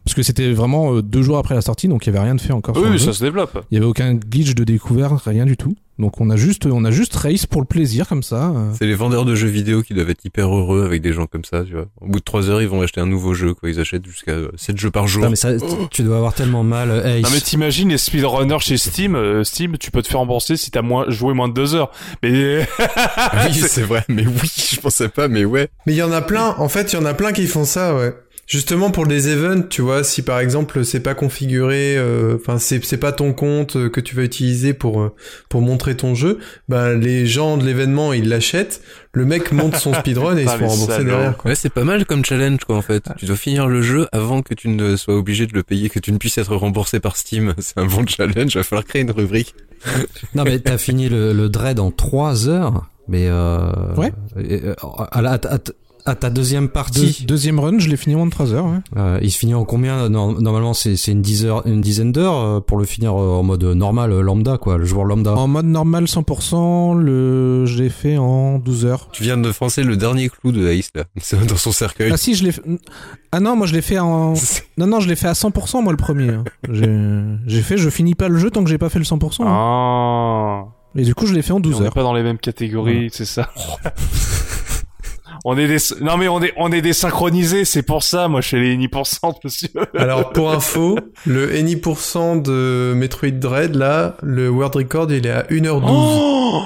Parce 0.04 0.14
que 0.14 0.22
c'était 0.22 0.52
vraiment 0.52 0.94
euh, 0.94 1.02
deux 1.02 1.22
jours 1.22 1.36
après 1.38 1.54
la 1.54 1.60
sortie, 1.60 1.86
donc 1.86 2.06
il 2.06 2.10
n'y 2.10 2.16
avait 2.16 2.24
rien 2.26 2.34
de 2.34 2.40
fait 2.40 2.52
encore. 2.52 2.74
sur 2.74 2.82
Oui, 2.82 2.88
le 2.88 2.94
oui, 2.94 2.98
jeu. 2.98 3.12
ça 3.12 3.18
se 3.18 3.22
développe. 3.22 3.64
Il 3.70 3.74
y 3.74 3.76
avait 3.78 3.86
aucun 3.86 4.14
glitch 4.14 4.54
de 4.54 4.64
découverte, 4.64 5.22
rien 5.24 5.44
du 5.44 5.56
tout. 5.56 5.76
Donc 6.00 6.20
on 6.20 6.30
a 6.30 6.36
juste, 6.36 6.66
on 6.66 6.84
a 6.84 6.90
juste 6.90 7.14
race 7.14 7.46
pour 7.46 7.60
le 7.60 7.66
plaisir 7.66 8.08
comme 8.08 8.22
ça. 8.22 8.48
euh. 8.56 8.72
C'est 8.76 8.86
les 8.86 8.94
vendeurs 8.94 9.24
de 9.24 9.34
jeux 9.34 9.48
vidéo 9.48 9.82
qui 9.82 9.92
doivent 9.94 10.10
être 10.10 10.24
hyper 10.24 10.48
heureux 10.54 10.84
avec 10.84 11.02
des 11.02 11.12
gens 11.12 11.26
comme 11.26 11.44
ça, 11.44 11.62
tu 11.64 11.74
vois. 11.74 11.86
Au 12.00 12.06
bout 12.06 12.18
de 12.20 12.24
3 12.24 12.48
heures, 12.50 12.62
ils 12.62 12.68
vont 12.68 12.80
acheter 12.82 13.00
un 13.00 13.06
nouveau 13.06 13.34
jeu, 13.34 13.52
quoi. 13.54 13.68
Ils 13.70 13.78
achètent 13.78 14.06
jusqu'à 14.06 14.32
7 14.56 14.78
jeux 14.78 14.90
par 14.90 15.06
jour. 15.06 15.22
Non, 15.22 15.30
mais 15.30 15.36
ça, 15.36 15.50
tu 15.90 16.02
dois 16.02 16.16
avoir 16.16 16.32
tellement 16.34 16.64
mal. 16.64 16.90
euh, 16.90 17.18
Ace. 17.18 17.22
Non 17.22 17.28
mais 17.32 17.40
t'imagines 17.40 17.90
les 17.90 17.98
speedrunners 17.98 18.60
chez 18.60 18.78
Steam, 18.78 19.14
euh, 19.14 19.44
Steam, 19.44 19.76
tu 19.78 19.90
peux 19.90 20.00
te 20.02 20.08
faire 20.08 20.20
rembourser 20.20 20.56
si 20.56 20.70
t'as 20.70 20.82
moins 20.82 21.04
joué 21.10 21.34
moins 21.34 21.48
de 21.48 21.54
deux 21.54 21.74
heures. 21.74 21.90
Mais 22.22 22.66
oui, 23.46 23.54
c'est 23.68 23.82
vrai, 23.82 24.02
mais 24.08 24.26
oui, 24.26 24.50
je 24.72 24.80
pensais 24.80 25.08
pas, 25.08 25.28
mais 25.28 25.44
ouais. 25.44 25.68
Mais 25.86 25.92
il 25.92 25.96
y 25.96 26.02
en 26.02 26.12
a 26.12 26.22
plein, 26.22 26.54
en 26.58 26.68
fait, 26.68 26.92
il 26.92 26.96
y 26.96 26.98
en 26.98 27.04
a 27.04 27.14
plein 27.14 27.32
qui 27.32 27.46
font 27.46 27.64
ça, 27.64 27.94
ouais. 27.94 28.14
Justement 28.52 28.90
pour 28.90 29.06
les 29.06 29.28
events, 29.28 29.62
tu 29.70 29.80
vois, 29.80 30.02
si 30.02 30.22
par 30.22 30.40
exemple 30.40 30.84
c'est 30.84 30.98
pas 30.98 31.14
configuré, 31.14 31.96
euh, 31.96 32.34
enfin 32.34 32.58
c'est 32.58 32.84
c'est 32.84 32.96
pas 32.96 33.12
ton 33.12 33.32
compte 33.32 33.76
euh, 33.76 33.88
que 33.88 34.00
tu 34.00 34.16
vas 34.16 34.24
utiliser 34.24 34.74
pour 34.74 35.00
euh, 35.02 35.14
pour 35.48 35.60
montrer 35.62 35.96
ton 35.96 36.16
jeu, 36.16 36.40
bah 36.68 36.92
les 36.94 37.26
gens 37.26 37.56
de 37.58 37.64
l'événement 37.64 38.12
ils 38.12 38.28
l'achètent, 38.28 38.82
le 39.12 39.24
mec 39.24 39.52
monte 39.52 39.76
son 39.76 39.94
speedrun 40.00 40.36
et 40.36 40.42
ils 40.42 40.48
se 40.48 40.54
Ah, 40.54 40.58
font 40.58 40.66
rembourser 40.66 41.04
derrière. 41.04 41.36
Quoi. 41.36 41.50
Ouais, 41.50 41.54
c'est 41.54 41.72
pas 41.72 41.84
mal 41.84 42.04
comme 42.06 42.24
challenge, 42.24 42.64
quoi, 42.64 42.74
en 42.76 42.82
fait. 42.82 43.04
Tu 43.18 43.26
dois 43.26 43.36
finir 43.36 43.68
le 43.68 43.82
jeu 43.82 44.08
avant 44.10 44.42
que 44.42 44.52
tu 44.54 44.66
ne 44.68 44.96
sois 44.96 45.14
obligé 45.16 45.46
de 45.46 45.52
le 45.54 45.62
payer, 45.62 45.88
que 45.88 46.00
tu 46.00 46.10
ne 46.10 46.18
puisses 46.18 46.38
être 46.38 46.56
remboursé 46.56 46.98
par 46.98 47.16
Steam. 47.16 47.54
C'est 47.58 47.78
un 47.78 47.86
bon 47.86 48.04
challenge. 48.04 48.56
Va 48.56 48.64
falloir 48.64 48.84
créer 48.84 49.02
une 49.02 49.12
rubrique. 49.12 49.54
Non 50.34 50.42
mais 50.42 50.58
t'as 50.58 50.76
fini 50.76 51.08
le, 51.08 51.32
le 51.32 51.48
dread 51.48 51.78
en 51.78 51.92
3 51.92 52.48
heures, 52.48 52.90
mais 53.06 53.28
euh, 53.28 53.94
Ouais. 53.96 54.12
et, 54.42 54.60
euh, 54.64 54.74
à, 55.12 55.22
la- 55.22 55.30
à 55.34 55.38
ta- 55.38 55.72
à 56.06 56.14
ta 56.14 56.30
deuxième 56.30 56.64
Deux- 56.66 56.70
partie, 56.72 57.24
deuxième 57.26 57.58
run, 57.60 57.78
je 57.78 57.88
l'ai 57.88 57.96
fini 57.96 58.14
en 58.14 58.18
moins 58.18 58.26
de 58.26 58.30
3 58.32 58.52
heures. 58.54 58.66
Ouais. 58.66 58.78
euh, 58.96 59.18
il 59.22 59.30
se 59.30 59.38
finit 59.38 59.54
en 59.54 59.64
combien 59.64 60.08
Non, 60.08 60.32
Normalement 60.40 60.74
c'est 60.74 60.94
une, 61.08 61.22
dizaine 61.22 61.50
heures- 61.50 61.66
une 61.66 61.80
dizaine 61.80 62.12
d'heures 62.12 62.38
euh, 62.38 62.60
pour 62.60 62.78
le 62.78 62.84
finir 62.84 63.12
euh, 63.12 63.36
en 63.38 63.42
mode 63.42 63.64
normal, 63.64 64.10
lambda 64.20 64.58
quoi, 64.58 64.78
le 64.78 64.84
joueur 64.84 65.04
lambda? 65.04 65.34
En 65.34 65.48
mode 65.48 65.66
normal 65.66 66.04
100%, 66.04 66.96
le... 66.98 67.66
je 67.66 67.82
l'ai 67.82 67.90
fait 67.90 68.16
en 68.18 68.58
12 68.58 68.86
heures. 68.86 69.08
Tu 69.12 69.22
viens 69.22 69.36
de 69.36 69.52
foncer 69.52 69.82
le 69.82 69.96
dernier 69.96 70.28
clou 70.28 70.52
de 70.52 70.66
Ace, 70.68 70.90
là. 70.94 71.04
Dans 71.48 71.56
son 71.56 71.72
cercueil. 71.72 72.10
Ah 72.12 72.16
si, 72.16 72.34
je 72.34 72.44
l'ai 72.44 72.52
fait... 72.52 72.62
Ah 73.32 73.40
non, 73.40 73.54
moi 73.56 73.66
je 73.66 73.72
l'ai 73.74 73.82
fait 73.82 73.98
en... 73.98 74.34
Non, 74.78 74.86
non, 74.86 75.00
je 75.00 75.08
l'ai 75.08 75.16
fait 75.16 75.28
à 75.28 75.32
100% 75.34 75.82
moi 75.82 75.92
le 75.92 75.96
premier. 75.98 76.30
hein. 76.30 76.44
J'ai 77.46 77.62
fait, 77.62 77.76
je 77.76 77.90
finis 77.90 78.14
pas 78.14 78.28
le 78.28 78.38
jeu 78.38 78.50
tant 78.50 78.64
que 78.64 78.70
j'ai 78.70 78.78
pas 78.78 78.88
fait 78.88 78.98
le 78.98 79.04
100%. 79.04 79.42
hein. 79.42 79.46
Ah. 79.46 80.64
Et 80.96 81.02
du 81.04 81.14
coup, 81.14 81.26
je 81.26 81.34
l'ai 81.34 81.42
fait 81.42 81.52
en 81.52 81.56
on 81.58 81.60
12 81.60 81.80
n'est 81.80 81.86
heures. 81.86 81.92
pas 81.92 82.02
dans 82.02 82.14
les 82.14 82.22
mêmes 82.22 82.38
catégories, 82.38 83.10
c'est 83.12 83.24
ça. 83.24 83.50
on 85.44 85.56
est 85.56 85.66
des, 85.66 85.78
non 86.00 86.16
mais 86.16 86.28
on 86.28 86.42
est, 86.42 86.52
on 86.56 86.70
est 86.72 86.82
désynchronisés, 86.82 87.64
c'est 87.64 87.82
pour 87.82 88.02
ça, 88.02 88.28
moi, 88.28 88.40
chez 88.40 88.60
les 88.60 88.76
10%, 88.76 89.34
monsieur. 89.44 89.68
Alors 89.96 90.30
pour 90.32 90.50
info, 90.50 90.98
le 91.26 91.54
any% 91.54 92.36
de 92.36 92.92
Metroid 92.96 93.30
Dread 93.30 93.74
là, 93.74 94.16
le 94.22 94.48
world 94.50 94.76
record 94.76 95.10
il 95.10 95.26
est 95.26 95.30
à 95.30 95.42
1h12. 95.44 95.82
Oh 95.88 96.62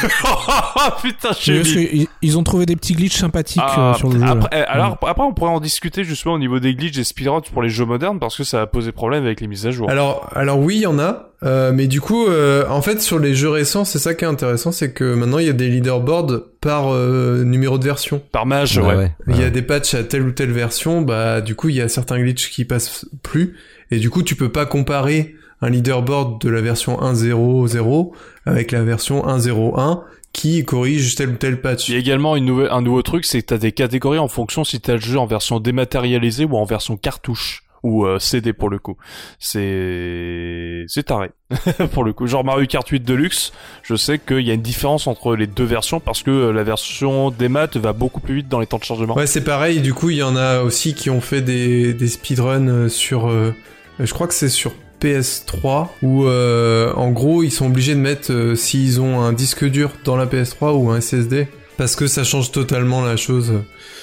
Putain, 1.02 1.30
je 1.38 1.62
suis 1.62 2.08
ils 2.22 2.38
ont 2.38 2.42
trouvé 2.42 2.66
des 2.66 2.76
petits 2.76 2.94
glitches 2.94 3.16
sympathiques 3.18 3.62
Ah, 3.64 3.92
euh, 3.92 3.94
sur 3.94 4.08
le 4.10 4.18
jeu. 4.20 4.26
après, 4.26 4.48
eh, 4.52 4.62
alors, 4.68 4.98
après, 5.06 5.24
on 5.24 5.32
pourrait 5.32 5.50
en 5.50 5.60
discuter 5.60 6.04
justement 6.04 6.34
au 6.34 6.38
niveau 6.38 6.58
des 6.60 6.74
glitches 6.74 6.98
et 6.98 7.04
speedruns 7.04 7.40
pour 7.52 7.62
les 7.62 7.68
jeux 7.70 7.84
modernes 7.84 8.18
parce 8.18 8.36
que 8.36 8.44
ça 8.44 8.62
a 8.62 8.66
posé 8.66 8.92
problème 8.92 9.24
avec 9.24 9.40
les 9.40 9.46
mises 9.46 9.66
à 9.66 9.70
jour. 9.70 9.88
Alors, 9.90 10.28
alors 10.34 10.58
oui, 10.58 10.76
il 10.76 10.82
y 10.82 10.86
en 10.86 10.98
a, 10.98 11.30
euh, 11.42 11.72
mais 11.72 11.86
du 11.86 12.00
coup, 12.00 12.26
euh, 12.26 12.64
en 12.68 12.82
fait, 12.82 13.00
sur 13.00 13.18
les 13.18 13.34
jeux 13.34 13.48
récents, 13.48 13.84
c'est 13.84 13.98
ça 13.98 14.14
qui 14.14 14.24
est 14.24 14.28
intéressant, 14.28 14.72
c'est 14.72 14.92
que 14.92 15.14
maintenant 15.14 15.38
il 15.38 15.46
y 15.46 15.50
a 15.50 15.54
des 15.54 15.68
leaderboards 15.68 16.42
par 16.60 16.92
euh, 16.92 17.44
numéro 17.44 17.78
de 17.78 17.84
version. 17.84 18.22
Par 18.32 18.44
mage, 18.46 18.76
Ouais, 18.78 18.84
ouais. 18.86 18.94
ouais, 18.96 19.12
Il 19.28 19.40
y 19.40 19.44
a 19.44 19.50
des 19.50 19.62
patchs 19.62 19.94
à 19.94 20.04
telle 20.04 20.22
ou 20.22 20.32
telle 20.32 20.52
version, 20.52 21.00
bah 21.02 21.40
du 21.40 21.54
coup 21.54 21.68
il 21.70 21.76
y 21.76 21.80
a 21.80 21.88
certains 21.88 22.18
glitches 22.18 22.50
qui 22.50 22.64
passent 22.64 23.06
plus, 23.22 23.56
et 23.90 23.98
du 23.98 24.10
coup 24.10 24.22
tu 24.22 24.34
peux 24.34 24.50
pas 24.52 24.66
comparer 24.66 25.34
un 25.62 25.70
leaderboard 25.70 26.40
de 26.40 26.48
la 26.48 26.60
version 26.60 26.98
1.0.0 27.00 28.10
avec 28.46 28.72
la 28.72 28.82
version 28.82 29.26
1.0.1 29.26 30.00
qui 30.32 30.64
corrige 30.64 31.14
tel 31.16 31.30
ou 31.30 31.36
tel 31.36 31.60
patch. 31.60 31.88
Il 31.88 31.94
y 31.94 31.96
a 31.96 32.00
également 32.00 32.36
une 32.36 32.44
nouvelle, 32.44 32.70
un 32.70 32.82
nouveau 32.82 33.02
truc, 33.02 33.24
c'est 33.24 33.42
que 33.42 33.46
t'as 33.46 33.58
des 33.58 33.72
catégories 33.72 34.18
en 34.18 34.28
fonction 34.28 34.64
si 34.64 34.80
t'as 34.80 34.94
le 34.94 35.00
jeu 35.00 35.18
en 35.18 35.26
version 35.26 35.60
dématérialisée 35.60 36.44
ou 36.44 36.56
en 36.56 36.64
version 36.64 36.96
cartouche. 36.96 37.64
Ou 37.82 38.04
euh, 38.04 38.18
CD 38.18 38.52
pour 38.52 38.68
le 38.68 38.78
coup. 38.78 38.98
C'est 39.38 40.84
c'est 40.86 41.04
taré 41.04 41.30
pour 41.92 42.04
le 42.04 42.12
coup. 42.12 42.26
Genre 42.26 42.44
Mario 42.44 42.66
Kart 42.66 42.86
8 42.86 43.00
Deluxe, 43.00 43.52
je 43.82 43.94
sais 43.94 44.18
qu'il 44.18 44.42
y 44.42 44.50
a 44.50 44.52
une 44.52 44.60
différence 44.60 45.06
entre 45.06 45.34
les 45.34 45.46
deux 45.46 45.64
versions 45.64 45.98
parce 45.98 46.22
que 46.22 46.30
euh, 46.30 46.52
la 46.52 46.62
version 46.62 47.30
démat 47.30 47.68
va 47.76 47.94
beaucoup 47.94 48.20
plus 48.20 48.34
vite 48.34 48.48
dans 48.48 48.60
les 48.60 48.66
temps 48.66 48.76
de 48.76 48.84
chargement. 48.84 49.14
Ouais, 49.14 49.26
c'est 49.26 49.44
pareil, 49.44 49.80
du 49.80 49.94
coup 49.94 50.10
il 50.10 50.18
y 50.18 50.22
en 50.22 50.36
a 50.36 50.60
aussi 50.60 50.92
qui 50.92 51.08
ont 51.08 51.22
fait 51.22 51.40
des, 51.40 51.94
des 51.94 52.08
speedruns 52.08 52.68
euh, 52.68 52.88
sur... 52.90 53.30
euh, 53.30 53.54
je 53.98 54.12
crois 54.12 54.26
que 54.26 54.34
c'est 54.34 54.50
sur 54.50 54.72
PS3 55.00 55.88
où 56.02 56.24
euh, 56.24 56.92
en 56.94 57.10
gros 57.10 57.42
ils 57.42 57.50
sont 57.50 57.66
obligés 57.66 57.94
de 57.94 58.00
mettre 58.00 58.32
euh, 58.32 58.54
s'ils 58.54 59.00
ont 59.00 59.20
un 59.20 59.32
disque 59.32 59.64
dur 59.64 59.92
dans 60.04 60.16
la 60.16 60.26
PS3 60.26 60.72
ou 60.76 60.90
un 60.90 61.00
SSD 61.00 61.48
parce 61.76 61.96
que 61.96 62.06
ça 62.06 62.24
change 62.24 62.52
totalement 62.52 63.02
la 63.04 63.16
chose 63.16 63.62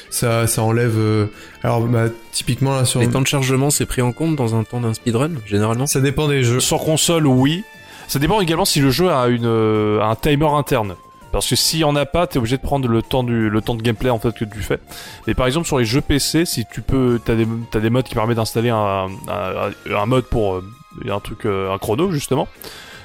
ça 0.10 0.48
ça 0.48 0.64
enlève 0.64 0.98
euh, 0.98 1.28
alors 1.64 1.82
bah 1.82 2.06
typiquement 2.32 2.76
là 2.76 2.86
sur 2.86 3.00
Les 3.00 3.10
temps 3.10 3.22
de 3.22 3.28
chargement, 3.28 3.70
c'est 3.70 3.86
pris 3.86 4.02
en 4.02 4.12
compte 4.12 4.36
dans 4.36 4.56
un 4.56 4.64
temps 4.64 4.80
d'un 4.80 4.94
speedrun, 4.94 5.32
généralement? 5.46 5.88
Ça 5.88 6.02
dépend 6.02 6.28
des 6.28 6.44
jeux 6.44 6.60
Sur 6.60 6.84
console, 6.84 7.28
oui. 7.28 7.64
Ça 8.08 8.20
dépend 8.20 8.40
également 8.40 8.66
si 8.66 8.80
le 8.80 8.90
jeu 8.90 9.10
a 9.10 9.28
une 9.28 9.46
euh, 9.46 10.02
un 10.02 10.16
timer 10.16 10.48
interne. 10.48 10.96
Parce 11.34 11.50
que 11.50 11.58
s'il 11.58 11.80
y 11.80 11.84
en 11.84 11.96
a 11.98 12.06
pas, 12.06 12.26
t'es 12.26 12.38
obligé 12.40 12.56
de 12.56 12.62
prendre 12.62 12.88
le 12.88 13.02
temps 13.02 13.24
du 13.24 13.50
le 13.50 13.62
temps 13.62 13.76
de 13.76 13.82
gameplay 13.82 14.10
en 14.10 14.20
fait 14.20 14.32
que 14.32 14.46
tu 14.46 14.60
fais. 14.62 14.80
Mais 15.28 15.34
par 15.34 15.46
exemple 15.46 15.68
sur 15.68 15.78
les 15.78 15.86
jeux 15.86 16.02
PC, 16.02 16.46
si 16.46 16.66
tu 16.72 16.82
peux, 16.82 17.20
t'as 17.24 17.36
des 17.36 17.46
t'as 17.70 17.80
des 17.80 17.90
modes 17.90 18.06
qui 18.06 18.16
permettent 18.16 18.38
d'installer 18.38 18.70
un, 18.70 19.08
un 19.28 19.94
un 19.94 20.06
mode 20.06 20.26
pour 20.26 20.62
euh, 21.06 21.14
un 21.14 21.20
truc 21.20 21.46
euh, 21.46 21.72
un 21.74 21.78
chrono 21.78 22.12
justement. 22.12 22.48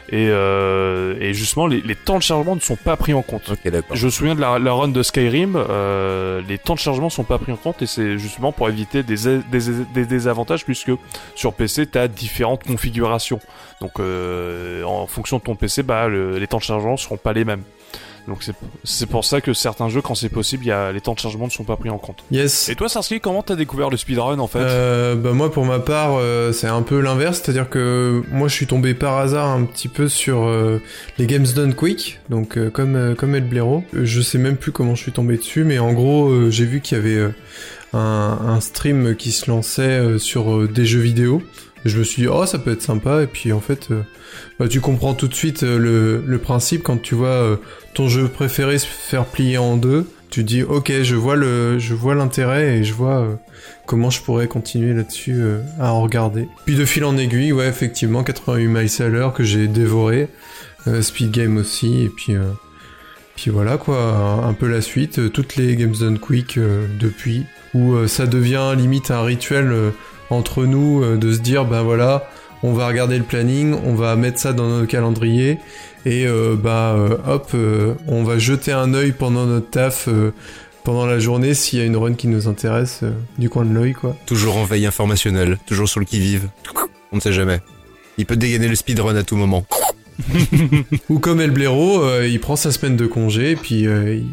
Et 0.09 0.27
euh, 0.29 1.15
et 1.21 1.33
justement 1.33 1.67
les, 1.69 1.81
les 1.81 1.95
temps 1.95 2.19
de 2.19 2.23
chargement 2.23 2.55
ne 2.57 2.61
sont 2.61 2.77
pas 2.77 2.97
pris 2.97 3.15
en 3.15 3.23
compte. 3.23 3.51
Je 3.95 4.05
me 4.07 4.11
souviens 4.11 4.35
de 4.35 4.41
la, 4.41 4.59
la 4.59 4.73
run 4.73 4.89
de 4.89 5.03
Skyrim, 5.03 5.55
euh, 5.57 6.43
les 6.49 6.59
temps 6.59 6.75
de 6.75 6.81
chargement 6.81 7.09
sont 7.09 7.23
pas 7.25 7.39
pris 7.39 7.53
en 7.53 7.57
compte 7.57 7.81
et 7.83 7.87
c'est 7.87 8.19
justement 8.19 8.53
pour 8.53 8.69
éviter 8.69 9.03
des, 9.05 9.17
désavantages 10.05 10.65
puisque 10.65 10.91
sur 11.35 11.55
PC 11.55 11.87
t'as 11.87 12.09
différentes 12.09 12.65
configurations. 12.65 13.41
Donc 13.81 14.01
euh, 14.01 14.83
en 14.85 15.07
fonction 15.07 15.39
de 15.39 15.43
ton 15.45 15.55
PC, 15.55 15.83
bah 15.83 16.09
le- 16.09 16.39
les 16.39 16.47
temps 16.49 16.59
de 16.59 16.63
chargement 16.65 16.97
seront 16.97 17.17
pas 17.17 17.33
les 17.33 17.45
mêmes. 17.45 17.63
Donc 18.29 18.39
c'est 18.43 18.55
c'est 18.85 19.07
pour 19.07 19.25
ça 19.25 19.41
que 19.41 19.53
certains 19.53 19.89
jeux, 19.89 20.01
quand 20.01 20.15
c'est 20.15 20.29
possible, 20.29 20.65
il 20.65 20.69
y 20.69 20.73
a 20.73 20.93
les 20.93 21.01
temps 21.01 21.15
de 21.15 21.19
chargement 21.19 21.47
ne 21.47 21.51
sont 21.51 21.65
pas 21.65 21.77
pris 21.77 21.91
en 21.91 21.99
compte. 21.99 22.23
yes 22.31 22.69
Et 22.69 22.77
toi, 22.77 22.89
Sarski, 22.89 23.21
comment 23.21 23.43
t'as 23.43 23.57
découvert 23.57 23.91
le 23.91 23.97
speedrun 23.97 24.39
en 24.39 24.47
fait? 24.47 24.61
Euh, 24.61 25.17
bah 25.17 25.33
moi 25.33 25.51
pour 25.51 25.65
ma 25.65 25.81
part 25.81 26.15
euh, 26.17 26.53
c'est 26.53 26.69
un 26.69 26.83
peu 26.83 27.01
l'inverse, 27.01 27.41
c'est-à-dire 27.43 27.69
que 27.69 28.23
moi 28.31 28.49
je 28.49 28.55
suis 28.55 28.67
tombé 28.67 28.95
par 28.95 29.19
hasard 29.19 29.49
un 29.49 29.65
petit 29.65 29.89
peu 29.89 30.09
sur 30.09 30.45
euh, 30.45 30.81
les 31.19 31.27
Games 31.27 31.47
Done 31.55 31.75
Quick, 31.75 32.21
donc 32.29 32.57
euh, 32.57 32.71
comme 32.71 32.95
euh, 32.95 33.15
comme 33.15 33.35
El 33.35 33.45
Blaireau. 33.45 33.83
Je 33.93 34.21
sais 34.21 34.39
même 34.39 34.57
plus 34.57 34.73
comment 34.73 34.95
je 34.95 35.03
suis 35.03 35.13
tombé 35.13 35.37
dessus, 35.37 35.65
mais 35.65 35.79
en 35.81 35.93
gros 35.93 36.29
euh, 36.31 36.51
j'ai 36.51 36.65
vu 36.65 36.81
qu'il 36.81 36.99
y 36.99 37.01
avait 37.01 37.17
euh, 37.17 37.31
un, 37.93 38.39
un 38.47 38.61
stream 38.61 39.17
qui 39.17 39.33
se 39.33 39.51
lançait 39.51 39.83
euh, 39.83 40.19
sur 40.19 40.55
euh, 40.55 40.69
des 40.69 40.87
jeux 40.87 41.01
vidéo. 41.01 41.43
Je 41.85 41.99
me 41.99 42.05
suis 42.05 42.23
dit 42.23 42.29
oh 42.29 42.47
ça 42.47 42.59
peut 42.59 42.73
être 42.73 42.83
sympa 42.83 43.23
et 43.23 43.27
puis 43.27 43.53
en 43.53 43.61
fait 43.61 43.91
euh, 43.91 44.03
bah, 44.59 44.69
tu 44.69 44.81
comprends 44.81 45.15
tout 45.15 45.29
de 45.29 45.35
suite 45.35 45.63
euh, 45.63 46.21
le, 46.25 46.39
principe 46.39 46.83
quand 46.83 47.01
tu 47.01 47.15
vois 47.15 47.29
euh, 47.29 47.57
ton 47.95 48.09
jeu 48.09 48.29
préféré 48.29 48.79
se 48.79 48.87
faire 48.87 49.25
plier 49.25 49.59
en 49.59 49.77
deux. 49.77 50.07
Tu 50.31 50.45
dis 50.45 50.63
ok 50.63 50.93
je 51.03 51.15
vois 51.15 51.37
le 51.37 51.79
je 51.79 51.95
vois 51.95 52.15
l'intérêt 52.15 52.79
et 52.79 52.85
je 52.85 52.95
vois 52.95 53.39
comment 53.87 54.11
je 54.11 54.23
pourrais 54.23 54.49
continuer 54.49 54.95
là-dessus 54.95 55.43
à 55.79 55.93
en 55.93 56.01
regarder. 56.01 56.49
Puis 56.65 56.75
de 56.75 56.85
fil 56.87 57.05
en 57.05 57.19
aiguille, 57.19 57.53
ouais, 57.53 57.69
effectivement, 57.69 58.25
88 58.25 58.67
miles 58.67 59.03
à 59.03 59.09
l'heure 59.09 59.35
que 59.35 59.45
j'ai 59.45 59.69
dévoré, 59.69 60.29
Speed 61.03 61.33
Game 61.33 61.59
aussi, 61.59 62.05
et 62.05 62.09
puis, 62.09 62.35
puis 63.37 63.51
voilà 63.51 63.77
quoi, 63.77 63.99
un, 63.99 64.49
un 64.49 64.55
peu 64.55 64.69
la 64.69 64.81
suite, 64.81 65.31
toutes 65.33 65.57
les 65.57 65.77
Games 65.77 65.95
Done 66.01 66.19
Quick 66.19 66.59
depuis, 66.99 67.45
où 67.75 68.07
ça 68.07 68.27
devient 68.27 68.73
limite 68.75 69.11
un 69.11 69.23
rituel 69.23 69.93
entre 70.33 70.65
nous 70.65 71.03
euh, 71.03 71.17
de 71.17 71.33
se 71.33 71.41
dire, 71.41 71.65
ben 71.65 71.83
voilà, 71.83 72.29
on 72.63 72.73
va 72.73 72.87
regarder 72.87 73.19
le 73.19 73.25
planning, 73.25 73.75
on 73.85 73.95
va 73.95 74.17
mettre 74.17 74.39
ça 74.39 74.53
dans 74.53 74.69
notre 74.69 74.87
calendrier, 74.87 75.59
et 76.07 76.27
euh, 76.27 76.57
bah 76.57 76.95
euh, 76.97 77.17
hop, 77.27 77.51
euh, 77.55 77.95
on 78.07 78.25
va 78.25 78.39
jeter 78.39 78.73
un 78.73 78.95
œil 78.95 79.13
pendant 79.13 79.47
notre 79.47 79.71
taf. 79.71 80.09
pendant 80.85 81.07
la 81.07 81.19
journée 81.19 81.55
s'il 81.55 81.79
y 81.79 81.83
a 81.83 81.85
une 81.85 81.97
run 81.97 82.15
qui 82.15 82.27
nous 82.27 82.49
intéresse 82.49 83.03
du 83.39 83.49
coin 83.49 83.65
de 83.65 83.73
l'œil 83.73 83.93
quoi. 83.93 84.17
Toujours 84.27 84.57
en 84.57 84.65
veille 84.65 84.87
informationnelle, 84.87 85.59
toujours 85.67 85.89
sur 85.89 86.01
le 86.01 86.07
qui-vive. 86.07 86.49
On 87.13 87.17
ne 87.17 87.21
sait 87.21 87.33
jamais. 87.33 87.61
Il 88.19 88.27
peut 88.27 88.37
dégainer 88.37 88.69
le 88.69 88.75
speedrun 88.75 89.15
à 89.17 89.23
tout 89.23 89.37
moment. 89.37 89.65
Ou 91.09 91.19
comme 91.19 91.41
El 91.41 91.51
Blaireau, 91.51 92.03
il 92.23 92.41
prend 92.41 92.57
sa 92.57 92.73
semaine 92.73 92.97
de 92.97 93.07
congé 93.07 93.53
et 93.53 93.57
puis 93.57 93.87
euh, 93.87 94.17
il, 94.17 94.27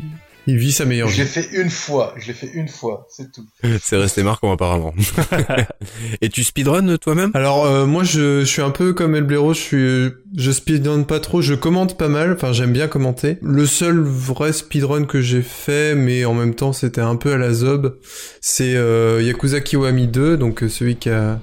il 0.47 0.57
vit 0.57 0.71
sa 0.71 0.85
meilleure 0.85 1.07
Je 1.09 1.17
l'ai 1.17 1.23
vie. 1.23 1.29
fait 1.29 1.49
une 1.53 1.69
fois, 1.69 2.13
je 2.17 2.27
l'ai 2.27 2.33
fait 2.33 2.49
une 2.53 2.67
fois, 2.67 3.07
c'est 3.09 3.31
tout. 3.31 3.45
C'est 3.81 3.97
resté 3.97 4.23
marquant 4.23 4.51
apparemment. 4.51 4.93
Et 6.21 6.29
tu 6.29 6.43
speedrun 6.43 6.97
toi-même? 6.97 7.31
Alors 7.33 7.65
euh, 7.65 7.85
moi 7.85 8.03
je, 8.03 8.41
je 8.41 8.45
suis 8.45 8.61
un 8.61 8.71
peu 8.71 8.93
comme 8.93 9.15
El 9.15 9.23
Blaireau, 9.23 9.53
je 9.53 9.59
suis 9.59 10.09
je 10.37 10.51
speedrun 10.51 11.03
pas 11.03 11.19
trop, 11.19 11.41
je 11.41 11.53
commente 11.53 11.97
pas 11.97 12.07
mal, 12.07 12.33
enfin 12.33 12.51
j'aime 12.53 12.71
bien 12.73 12.87
commenter. 12.87 13.37
Le 13.41 13.65
seul 13.65 13.99
vrai 13.99 14.53
speedrun 14.53 15.05
que 15.05 15.21
j'ai 15.21 15.41
fait, 15.41 15.95
mais 15.95 16.25
en 16.25 16.33
même 16.33 16.55
temps 16.55 16.73
c'était 16.73 17.01
un 17.01 17.15
peu 17.15 17.33
à 17.33 17.37
la 17.37 17.53
zob, 17.53 17.97
c'est 18.41 18.75
euh, 18.75 19.21
Yakuza 19.21 19.61
Kiwami 19.61 20.07
2, 20.07 20.37
donc 20.37 20.63
euh, 20.63 20.69
celui 20.69 20.95
qui 20.95 21.09
a 21.09 21.39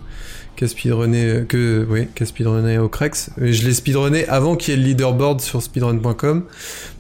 qui 0.57 0.65
a 0.65 0.69
speedrunné 0.69 1.45
que 1.49 1.87
oui, 1.89 2.09
qui 2.15 2.23
a 2.23 2.27
speedrunné 2.27 2.78
au 2.78 2.89
Crex. 2.89 3.31
Je 3.39 3.65
l'ai 3.65 3.74
speedrunné 3.74 4.27
avant 4.28 4.57
qu'il 4.57 4.74
y 4.74 4.77
ait 4.77 4.81
le 4.81 4.87
leaderboard 4.87 5.41
sur 5.41 5.62
speedrun.com, 5.62 6.45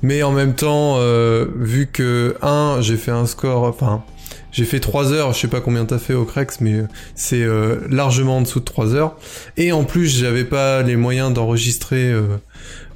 mais 0.02 0.22
en 0.22 0.32
même 0.32 0.54
temps 0.54 0.96
euh, 0.98 1.46
vu 1.56 1.88
que 1.92 2.36
un, 2.42 2.78
j'ai 2.80 2.96
fait 2.96 3.10
un 3.10 3.26
score 3.26 3.64
enfin 3.64 4.04
j'ai 4.52 4.64
fait 4.64 4.80
3 4.80 5.12
heures, 5.12 5.34
je 5.34 5.40
sais 5.40 5.48
pas 5.48 5.60
combien 5.60 5.84
t'as 5.84 5.98
fait 5.98 6.14
au 6.14 6.24
Crex, 6.24 6.62
mais 6.62 6.84
c'est 7.14 7.42
euh, 7.42 7.80
largement 7.90 8.38
en 8.38 8.40
dessous 8.40 8.60
de 8.60 8.64
3 8.64 8.94
heures. 8.94 9.18
Et 9.58 9.70
en 9.70 9.84
plus, 9.84 10.18
j'avais 10.18 10.44
pas 10.44 10.80
les 10.80 10.96
moyens 10.96 11.30
d'enregistrer 11.34 12.10
euh, 12.10 12.22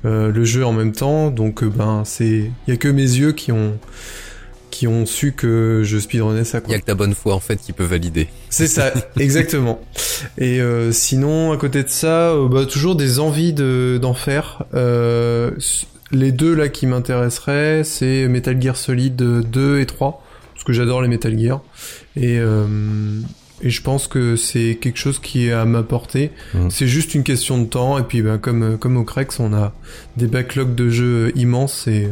euh, 0.07 0.33
le 0.33 0.45
jeu 0.45 0.65
en 0.65 0.73
même 0.73 0.93
temps, 0.93 1.31
donc 1.31 1.63
euh, 1.63 1.69
ben 1.69 2.03
c'est, 2.07 2.51
y 2.67 2.73
a 2.73 2.77
que 2.77 2.89
mes 2.89 3.03
yeux 3.03 3.33
qui 3.33 3.53
ont 3.53 3.79
qui 4.71 4.87
ont 4.87 5.07
su 5.07 5.33
que 5.33 5.83
je 5.85 5.99
speedrunnais 5.99 6.45
ça. 6.45 6.61
Il 6.67 6.73
y 6.73 6.75
a 6.75 6.79
que 6.79 6.85
ta 6.85 6.95
bonne 6.95 7.15
foi 7.15 7.35
en 7.35 7.41
fait 7.41 7.57
qui 7.57 7.73
peut 7.73 7.85
valider. 7.85 8.29
C'est 8.49 8.67
ça, 8.67 8.93
exactement. 9.19 9.81
Et 10.39 10.61
euh, 10.61 10.93
sinon, 10.93 11.53
à 11.53 11.57
côté 11.57 11.83
de 11.83 11.89
ça, 11.89 12.31
euh, 12.31 12.49
bah, 12.49 12.65
toujours 12.67 12.97
des 12.97 13.19
envies 13.19 13.53
de 13.53 13.99
d'en 14.01 14.15
faire. 14.15 14.65
Euh, 14.75 15.51
les 16.13 16.33
deux 16.33 16.55
là 16.55 16.69
qui 16.69 16.87
m'intéresseraient, 16.87 17.85
c'est 17.85 18.27
Metal 18.29 18.61
Gear 18.61 18.77
Solid 18.77 19.17
2 19.17 19.81
et 19.81 19.87
3, 19.87 20.25
parce 20.55 20.65
que 20.65 20.73
j'adore 20.73 21.03
les 21.03 21.09
Metal 21.09 21.39
Gear. 21.39 21.63
Et 22.17 22.39
et 23.63 23.69
je 23.69 23.83
pense 23.83 24.09
que 24.09 24.37
c'est 24.37 24.79
quelque 24.81 24.97
chose 24.97 25.19
qui 25.19 25.47
est 25.47 25.53
à 25.53 25.67
ma 25.67 25.83
portée. 25.83 26.31
Mhm. 26.55 26.71
C'est 26.71 26.87
juste 26.87 27.15
une 27.15 27.23
question 27.23 27.59
de 27.59 27.67
temps. 27.67 27.99
Et 27.99 28.03
puis, 28.03 28.23
ben, 28.23 28.39
comme 28.39 28.79
comme 28.79 28.97
au 28.97 29.05
Crex, 29.05 29.39
on 29.39 29.53
a 29.53 29.75
des 30.17 30.27
backlogs 30.27 30.75
de 30.75 30.89
jeux 30.89 31.31
immenses 31.37 31.87
et 31.87 32.09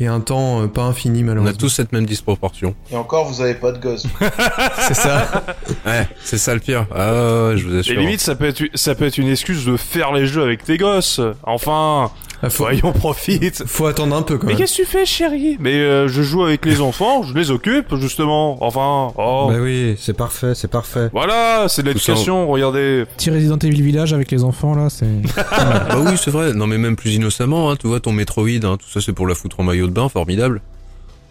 et 0.00 0.06
un 0.06 0.20
temps 0.20 0.62
euh, 0.62 0.66
pas 0.68 0.82
infini 0.82 1.20
On 1.20 1.22
a 1.22 1.28
malheureusement. 1.28 1.58
tous 1.58 1.68
cette 1.68 1.92
même 1.92 2.06
disproportion. 2.06 2.74
Et 2.92 2.96
encore, 2.96 3.26
vous 3.26 3.40
avez 3.40 3.54
pas 3.54 3.72
de 3.72 3.78
gosse. 3.78 4.06
C'est 4.78 4.94
ça. 4.94 5.44
Ouais, 5.86 6.06
c'est 6.22 6.38
ça 6.38 6.54
le 6.54 6.60
pire. 6.60 6.86
Ah, 6.94 7.12
ouais, 7.48 7.56
je 7.56 7.66
vous 7.66 7.76
Et 7.76 7.78
assure. 7.80 8.00
limite, 8.00 8.20
ça 8.20 8.34
peut 8.34 8.46
être, 8.46 8.62
ça 8.74 8.94
peut 8.94 9.06
être 9.06 9.18
une 9.18 9.28
excuse 9.28 9.64
de 9.66 9.76
faire 9.76 10.12
les 10.12 10.26
jeux 10.26 10.42
avec 10.42 10.64
tes 10.64 10.76
gosses. 10.76 11.20
Enfin, 11.44 12.10
Ah, 12.42 12.50
faut, 12.50 12.64
voyons, 12.64 12.92
profite. 12.92 13.64
faut 13.66 13.86
attendre 13.86 14.14
un 14.14 14.22
peu 14.22 14.38
quand 14.38 14.46
Mais 14.46 14.52
même. 14.52 14.58
qu'est-ce 14.60 14.76
que 14.78 14.82
tu 14.82 14.88
fais, 14.88 15.04
chérie? 15.04 15.56
Mais 15.58 15.74
euh, 15.74 16.06
je 16.06 16.22
joue 16.22 16.44
avec 16.44 16.64
les 16.66 16.80
enfants, 16.80 17.24
je 17.24 17.34
les 17.34 17.50
occupe, 17.50 17.94
justement. 17.96 18.62
Enfin, 18.64 19.12
oh. 19.18 19.48
Bah 19.50 19.56
oui, 19.60 19.96
c'est 19.98 20.16
parfait, 20.16 20.54
c'est 20.54 20.68
parfait. 20.70 21.08
Voilà, 21.12 21.66
c'est 21.68 21.82
de 21.82 21.88
ça, 21.88 21.92
l'éducation, 21.94 22.46
regardez. 22.48 23.04
Petit 23.16 23.30
Resident 23.30 23.58
Evil 23.58 23.82
Village 23.82 24.12
avec 24.12 24.30
les 24.30 24.44
enfants 24.44 24.74
là, 24.74 24.88
c'est. 24.88 25.06
Bah 25.50 25.96
oui, 25.98 26.12
c'est 26.16 26.30
vrai. 26.30 26.52
Non, 26.52 26.66
mais 26.68 26.78
même 26.78 26.94
plus 26.96 27.14
innocemment, 27.14 27.70
hein, 27.70 27.76
tu 27.76 27.88
vois, 27.88 27.98
ton 28.00 28.12
Metroid, 28.12 28.48
hein, 28.64 28.76
tout 28.76 28.88
ça, 28.88 29.00
c'est 29.00 29.12
pour 29.12 29.26
la 29.26 29.34
foutre 29.34 29.58
en 29.58 29.64
maillot 29.64 29.86
de 29.86 29.92
bain, 29.92 30.08
formidable. 30.08 30.60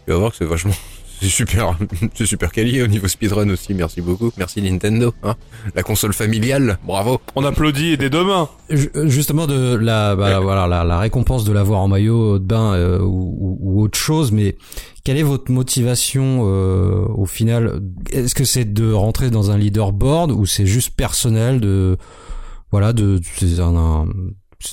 Tu 0.06 0.12
vas 0.12 0.20
voir 0.20 0.32
que 0.32 0.38
c'est 0.38 0.46
vachement, 0.46 0.74
c'est 1.22 1.28
super, 1.30 1.78
c'est 2.14 2.26
super 2.26 2.52
quali 2.52 2.82
au 2.82 2.88
niveau 2.88 3.08
speedrun 3.08 3.50
aussi. 3.50 3.74
Merci 3.74 4.02
beaucoup. 4.02 4.32
Merci 4.38 4.62
Nintendo, 4.62 5.14
hein. 5.24 5.36
La 5.76 5.84
console 5.84 6.14
familiale, 6.14 6.78
bravo. 6.86 7.20
On 7.36 7.44
applaudit 7.46 7.94
et 7.94 7.98
des 7.98 8.10
deux 8.10 8.24
mains. 8.24 8.50
Ju- 8.70 8.92
Justement 9.06 9.48
de 9.48 9.76
la 9.76 10.16
bah, 10.16 10.40
voilà 10.40 10.68
la, 10.68 10.84
la 10.84 11.00
récompense 11.00 11.44
de 11.44 11.52
l'avoir 11.54 11.80
en 11.82 11.88
maillot 11.88 12.40
de 12.40 12.44
bain 12.46 12.74
euh, 12.74 13.00
ou, 13.02 13.82
autre 13.82 13.98
chose, 13.98 14.32
mais 14.32 14.58
quelle 15.04 15.18
est 15.18 15.24
votre 15.24 15.52
motivation 15.52 16.42
euh, 16.46 17.06
au 17.16 17.26
final? 17.26 17.80
Est-ce 18.12 18.36
que 18.36 18.44
c'est 18.46 18.66
de 18.66 18.92
rentrer 18.92 19.30
dans 19.30 19.52
un 19.52 19.58
leaderboard 19.58 20.32
ou 20.32 20.46
c'est 20.46 20.66
juste 20.66 20.96
personnel 20.96 21.60
de 21.62 21.98
voilà 22.72 22.92
de 22.94 23.20
c'est 23.38 23.60
un, 23.60 23.76
un- 23.76 24.06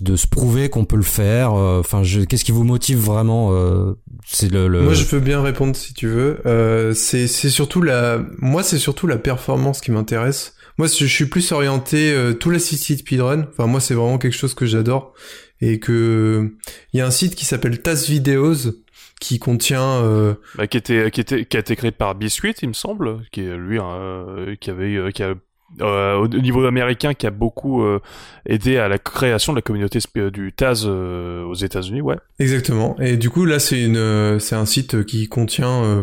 de 0.01 0.17
se 0.17 0.27
prouver 0.27 0.71
qu'on 0.71 0.85
peut 0.85 0.97
le 0.97 1.03
faire 1.03 1.55
euh, 1.55 1.81
Enfin, 1.81 2.03
je- 2.03 2.21
qu'est-ce 2.21 2.45
qui 2.45 2.53
vous 2.53 2.65
motive 2.65 2.99
vraiment 2.99 3.51
euh, 3.53 3.93
C'est 4.27 4.51
le, 4.51 4.67
le... 4.69 4.83
Moi, 4.83 4.95
je 4.95 5.05
peux 5.05 5.21
bien 5.21 5.43
répondre 5.43 5.77
si 5.77 5.93
tu 5.95 6.09
veux. 6.09 6.39
Euh, 6.47 6.95
c'est 6.95 7.27
c'est 7.27 7.51
surtout 7.51 7.83
la, 7.83 8.21
moi, 8.39 8.63
c'est 8.63 8.79
surtout 8.79 9.07
la 9.07 9.19
performance 9.19 9.81
qui 9.81 9.91
m'intéresse. 9.91 10.55
Moi, 10.79 10.89
je 10.89 11.05
suis 11.07 11.27
plus 11.27 11.53
orienté 11.53 12.13
euh, 12.13 12.33
tout 12.33 12.51
l'assisted 12.51 12.99
speedrun. 12.99 13.47
Enfin, 13.53 13.67
moi, 13.67 13.81
c'est 13.81 13.95
vraiment 13.95 14.19
quelque 14.19 14.37
chose 14.37 14.55
que 14.55 14.67
j'adore 14.67 15.15
et 15.61 15.79
que 15.79 16.51
il 16.93 16.99
y 16.99 17.01
a 17.01 17.07
un 17.07 17.11
site 17.13 17.35
qui 17.37 17.45
s'appelle 17.45 17.81
Tas 17.81 18.07
Videos 18.09 18.73
qui 19.21 19.39
contient 19.39 20.03
euh, 20.03 20.35
Bah, 20.57 20.67
qui 20.67 20.77
était, 20.77 21.11
qui 21.13 21.21
était, 21.21 21.45
qui 21.45 21.57
a 21.57 21.61
été 21.61 21.77
créé 21.77 21.93
par 21.93 22.15
Biscuit, 22.17 22.55
il 22.61 22.69
me 22.69 22.73
semble, 22.75 23.21
qui 23.33 23.43
est 23.43 23.57
lui, 23.57 23.79
euh, 23.81 24.57
qui 24.61 24.71
avait, 24.71 24.97
euh, 24.97 25.11
qui 25.13 25.23
a, 25.23 25.35
euh, 25.81 26.17
au 26.17 26.29
niveau 26.29 26.65
américain, 26.65 27.15
qui 27.15 27.27
a 27.27 27.31
beaucoup 27.31 27.83
euh, 27.83 28.01
aidé 28.47 28.77
à 28.77 28.89
la 28.89 28.99
création 28.99 29.53
de 29.53 29.59
la 29.59 29.63
communauté 29.63 29.99
sp- 29.99 30.31
du 30.31 30.53
Taz 30.53 30.85
euh, 30.87 31.45
aux 31.45 31.55
États-Unis, 31.55 32.01
ouais. 32.01 32.17
exactement. 32.39 32.97
Et 33.01 33.17
du 33.17 33.31
coup, 33.31 33.45
là, 33.45 33.59
c'est 33.59 33.83
une, 33.83 33.97
euh, 33.97 34.39
c'est 34.39 34.57
un 34.57 34.67
site 34.67 35.05
qui 35.05 35.29
contient 35.29 35.83
euh, 35.85 36.03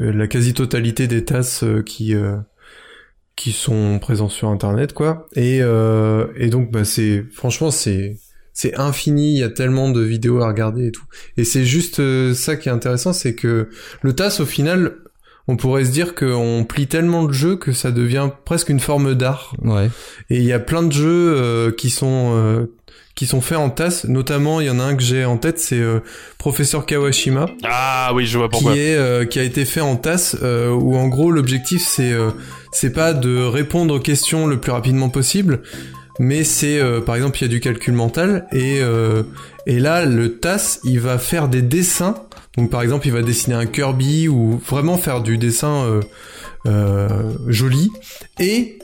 euh, 0.00 0.12
la 0.12 0.26
quasi-totalité 0.26 1.06
des 1.06 1.24
euh, 1.62 1.82
qui 1.82 2.14
euh, 2.14 2.36
qui 3.36 3.52
sont 3.52 3.98
présents 3.98 4.30
sur 4.30 4.48
Internet, 4.48 4.92
quoi. 4.92 5.26
Et 5.36 5.58
euh, 5.62 6.26
et 6.36 6.48
donc, 6.48 6.70
bah, 6.70 6.84
c'est 6.84 7.24
franchement, 7.32 7.70
c'est 7.70 8.16
c'est 8.52 8.74
infini. 8.76 9.34
Il 9.34 9.38
y 9.38 9.42
a 9.42 9.50
tellement 9.50 9.90
de 9.90 10.00
vidéos 10.00 10.40
à 10.40 10.48
regarder 10.48 10.86
et 10.86 10.92
tout. 10.92 11.04
Et 11.36 11.44
c'est 11.44 11.64
juste 11.64 12.00
euh, 12.00 12.32
ça 12.34 12.56
qui 12.56 12.70
est 12.70 12.72
intéressant, 12.72 13.12
c'est 13.12 13.34
que 13.34 13.68
le 14.00 14.12
TAS, 14.14 14.38
au 14.40 14.46
final, 14.46 14.96
on 15.48 15.56
pourrait 15.56 15.84
se 15.84 15.90
dire 15.90 16.14
qu'on 16.14 16.64
plie 16.68 16.86
tellement 16.88 17.24
le 17.24 17.32
jeu 17.32 17.56
que 17.56 17.72
ça 17.72 17.90
devient 17.90 18.30
presque 18.44 18.68
une 18.68 18.80
forme 18.80 19.14
d'art. 19.14 19.52
ouais. 19.62 19.90
Et 20.30 20.36
il 20.38 20.44
y 20.44 20.52
a 20.52 20.58
plein 20.58 20.82
de 20.82 20.92
jeux 20.92 21.34
euh, 21.36 21.70
qui 21.70 21.90
sont 21.90 22.32
euh, 22.34 22.66
qui 23.14 23.26
sont 23.26 23.40
faits 23.40 23.56
en 23.56 23.70
TAS. 23.70 24.04
Notamment, 24.08 24.60
il 24.60 24.66
y 24.66 24.70
en 24.70 24.78
a 24.78 24.82
un 24.82 24.94
que 24.94 25.02
j'ai 25.02 25.24
en 25.24 25.38
tête, 25.38 25.58
c'est 25.58 25.78
euh, 25.80 26.00
Professeur 26.36 26.84
Kawashima, 26.84 27.46
Ah 27.64 28.10
oui, 28.14 28.26
je 28.26 28.36
vois 28.36 28.48
pourquoi. 28.50 28.72
qui 28.74 28.78
est 28.80 28.94
euh, 28.96 29.24
qui 29.24 29.38
a 29.38 29.42
été 29.42 29.64
fait 29.64 29.80
en 29.80 29.96
TAS, 29.96 30.36
euh, 30.42 30.68
où 30.70 30.96
en 30.96 31.08
gros 31.08 31.30
l'objectif 31.30 31.82
c'est 31.86 32.12
euh, 32.12 32.30
c'est 32.72 32.92
pas 32.92 33.14
de 33.14 33.38
répondre 33.42 33.94
aux 33.94 34.00
questions 34.00 34.46
le 34.46 34.58
plus 34.60 34.72
rapidement 34.72 35.08
possible, 35.08 35.62
mais 36.18 36.44
c'est 36.44 36.78
euh, 36.78 37.00
par 37.00 37.14
exemple 37.16 37.38
il 37.38 37.42
y 37.42 37.44
a 37.46 37.48
du 37.48 37.60
calcul 37.60 37.94
mental 37.94 38.46
et 38.52 38.80
euh, 38.82 39.22
et 39.66 39.78
là 39.80 40.04
le 40.04 40.38
TAS 40.38 40.80
il 40.84 41.00
va 41.00 41.16
faire 41.18 41.48
des 41.48 41.62
dessins. 41.62 42.16
Donc 42.56 42.70
par 42.70 42.82
exemple 42.82 43.06
il 43.06 43.12
va 43.12 43.22
dessiner 43.22 43.54
un 43.54 43.66
Kirby 43.66 44.28
ou 44.28 44.60
vraiment 44.66 44.96
faire 44.96 45.20
du 45.22 45.36
dessin 45.38 45.84
euh, 45.84 46.00
euh, 46.66 47.08
joli 47.48 47.90
et 48.40 48.78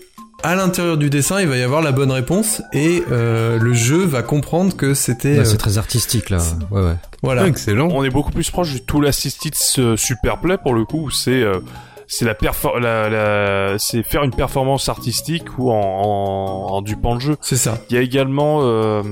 à 0.44 0.56
l'intérieur 0.56 0.96
du 0.96 1.08
dessin, 1.08 1.40
il 1.40 1.46
va 1.46 1.56
y 1.56 1.62
avoir 1.62 1.82
la 1.82 1.92
bonne 1.92 2.10
réponse 2.10 2.62
et 2.72 3.04
euh, 3.12 3.60
le 3.60 3.72
jeu 3.74 4.04
va 4.04 4.22
comprendre 4.22 4.74
que 4.76 4.92
c'était 4.92 5.34
Ouais, 5.34 5.38
euh, 5.38 5.44
c'est 5.44 5.56
très 5.56 5.78
artistique 5.78 6.30
là. 6.30 6.38
Ouais, 6.72 6.82
ouais. 6.82 6.94
voilà. 7.22 7.46
Excellent. 7.46 7.88
On 7.92 8.02
est 8.02 8.10
beaucoup 8.10 8.32
plus 8.32 8.50
proche 8.50 8.72
du 8.72 8.80
Tool 8.80 9.06
Assisted 9.06 9.54
euh, 9.78 9.96
Superplay 9.96 10.58
pour 10.58 10.74
le 10.74 10.84
coup, 10.84 11.04
où 11.06 11.10
c'est 11.10 11.42
euh, 11.44 11.60
c'est 12.08 12.24
la, 12.24 12.34
perfor- 12.34 12.80
la, 12.80 13.08
la 13.08 13.78
c'est 13.78 14.02
faire 14.02 14.24
une 14.24 14.32
performance 14.34 14.88
artistique 14.88 15.44
ou 15.58 15.70
en, 15.70 15.76
en, 15.80 16.74
en 16.74 16.82
dupant 16.82 17.14
le 17.14 17.20
jeu. 17.20 17.36
C'est 17.40 17.56
ça. 17.56 17.78
Il 17.88 17.94
y 17.94 17.98
a 17.98 18.02
également 18.02 18.58
euh, 18.62 19.02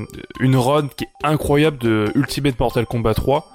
une 0.41 0.57
run 0.57 0.89
qui 0.97 1.05
est 1.05 1.09
incroyable 1.27 1.79
de 1.79 2.11
Ultimate 2.17 2.59
Mortal 2.59 2.87
Kombat 2.87 3.15
3 3.15 3.55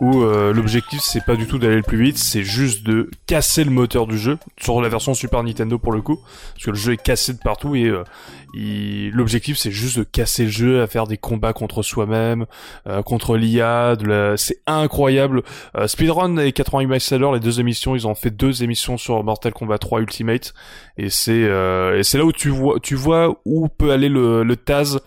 où 0.00 0.22
euh, 0.22 0.52
l'objectif 0.52 1.00
c'est 1.00 1.24
pas 1.24 1.36
du 1.36 1.46
tout 1.46 1.58
d'aller 1.58 1.76
le 1.76 1.82
plus 1.82 2.02
vite, 2.02 2.18
c'est 2.18 2.42
juste 2.42 2.84
de 2.84 3.10
casser 3.26 3.64
le 3.64 3.70
moteur 3.70 4.06
du 4.06 4.18
jeu 4.18 4.38
sur 4.60 4.80
la 4.80 4.88
version 4.88 5.14
Super 5.14 5.42
Nintendo 5.42 5.78
pour 5.78 5.92
le 5.92 6.02
coup, 6.02 6.20
parce 6.54 6.64
que 6.64 6.70
le 6.70 6.76
jeu 6.76 6.92
est 6.94 7.02
cassé 7.02 7.32
de 7.32 7.38
partout 7.38 7.74
et 7.74 7.84
euh, 7.84 8.04
l'objectif 8.54 9.56
c'est 9.56 9.70
juste 9.70 9.98
de 9.98 10.04
casser 10.04 10.44
le 10.44 10.50
jeu, 10.50 10.82
à 10.82 10.86
faire 10.86 11.06
des 11.06 11.16
combats 11.16 11.52
contre 11.52 11.82
soi-même, 11.82 12.46
euh, 12.86 13.02
contre 13.02 13.36
l'IA, 13.36 13.96
la... 14.04 14.36
c'est 14.36 14.60
incroyable. 14.66 15.42
Euh, 15.76 15.86
Speedrun 15.86 16.36
et 16.38 16.52
88 16.52 16.86
miles 16.86 17.32
les 17.32 17.40
deux 17.40 17.60
émissions, 17.60 17.94
ils 17.94 18.06
ont 18.06 18.14
fait 18.14 18.30
deux 18.30 18.62
émissions 18.62 18.96
sur 18.96 19.22
Mortal 19.24 19.52
Kombat 19.52 19.78
3 19.78 20.00
Ultimate. 20.00 20.54
Et 20.98 21.10
c'est 21.10 21.44
euh, 21.44 21.98
et 21.98 22.02
c'est 22.02 22.18
là 22.18 22.24
où 22.24 22.32
tu 22.32 22.48
vois 22.50 22.78
tu 22.80 22.94
vois 22.94 23.40
où 23.44 23.68
peut 23.68 23.92
aller 23.92 24.08
le, 24.08 24.42
le 24.42 24.56
Taz. 24.56 25.00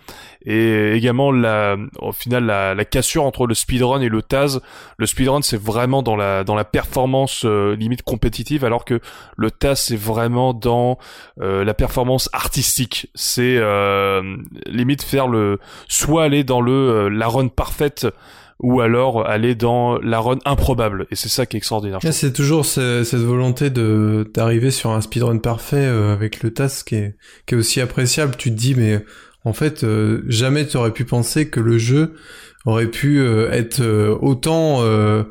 Et 0.48 0.92
également 0.94 1.32
la 1.32 1.76
au 1.98 2.12
final 2.12 2.46
la, 2.46 2.76
la 2.76 2.86
cassure 2.86 3.24
entre 3.24 3.48
le 3.48 3.56
speedrun 3.56 4.02
et 4.02 4.10
le 4.10 4.22
Taz. 4.22 4.62
Le 4.98 5.06
speedrun 5.08 5.42
c'est 5.42 5.60
vraiment 5.60 6.04
dans 6.04 6.16
la 6.16 6.44
dans 6.44 6.56
la 6.56 6.66
performance 6.66 7.46
euh, 7.46 7.76
limite 7.76 8.04
compétitive 8.04 8.64
alors 8.64 8.86
que 8.86 9.00
le 9.38 9.50
Taz 9.50 9.80
c'est 9.80 9.96
vraiment 9.96 10.54
dans 10.54 11.00
euh, 11.42 11.64
la 11.64 11.74
performance 11.74 12.30
artistique 12.32 13.10
c'est 13.36 13.58
euh, 13.58 14.22
limite 14.68 15.04
faire 15.04 15.28
le 15.28 15.60
soit 15.88 16.24
aller 16.24 16.44
dans 16.44 16.62
le 16.62 16.72
euh, 16.72 17.10
la 17.10 17.28
run 17.28 17.48
parfaite 17.50 18.08
ou 18.60 18.80
alors 18.80 19.28
aller 19.28 19.54
dans 19.56 19.98
la 20.00 20.20
run 20.20 20.40
improbable 20.46 21.08
et 21.12 21.16
c'est 21.16 21.28
ça 21.30 21.46
qui 21.46 21.58
est 21.58 21.60
extraordinaire 21.60 22.00
c'est 22.14 22.32
toujours 22.32 22.66
ce- 22.66 23.04
cette 23.04 23.20
volonté 23.22 23.70
de 23.70 24.30
d'arriver 24.34 24.72
sur 24.72 24.92
un 24.92 25.02
speedrun 25.02 25.38
parfait 25.40 25.76
euh, 25.86 26.14
avec 26.14 26.42
le 26.44 26.52
TAS 26.54 26.84
qui 26.86 26.96
est, 26.96 27.18
qui 27.46 27.56
est 27.56 27.58
aussi 27.58 27.82
appréciable. 27.82 28.36
Tu 28.38 28.52
te 28.52 28.56
dis, 28.56 28.74
mais 28.76 29.04
en 29.44 29.52
fait, 29.54 29.84
euh, 29.84 30.24
jamais 30.28 30.66
tu 30.66 30.78
aurais 30.78 30.92
pu 30.94 31.04
penser 31.06 31.50
que 31.50 31.60
le 31.60 31.78
jeu 31.78 32.14
aurait 32.66 32.88
pu 32.88 33.20
euh, 33.20 33.52
être 33.52 33.82
euh, 33.82 34.16
autant 34.22 34.78
euh, 34.80 35.24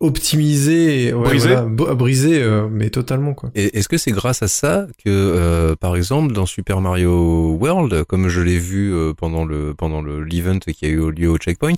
optimisé, 0.00 1.12
ouais, 1.12 1.22
Brisé. 1.24 1.48
voilà, 1.48 1.94
brisé, 1.94 2.42
euh, 2.42 2.68
mais 2.70 2.90
totalement 2.90 3.34
quoi. 3.34 3.50
Est-ce 3.54 3.88
que 3.88 3.96
c'est 3.96 4.12
grâce 4.12 4.42
à 4.42 4.48
ça 4.48 4.86
que, 5.04 5.08
euh, 5.10 5.74
par 5.76 5.96
exemple, 5.96 6.32
dans 6.32 6.46
Super 6.46 6.80
Mario 6.80 7.56
World, 7.60 8.04
comme 8.04 8.28
je 8.28 8.40
l'ai 8.40 8.58
vu 8.58 8.92
euh, 8.94 9.12
pendant 9.14 9.44
le 9.44 9.74
pendant 9.74 10.02
le 10.02 10.22
l'event 10.22 10.58
qui 10.58 10.84
a 10.86 10.88
eu 10.88 11.10
lieu 11.10 11.28
au 11.30 11.36
checkpoint, 11.36 11.72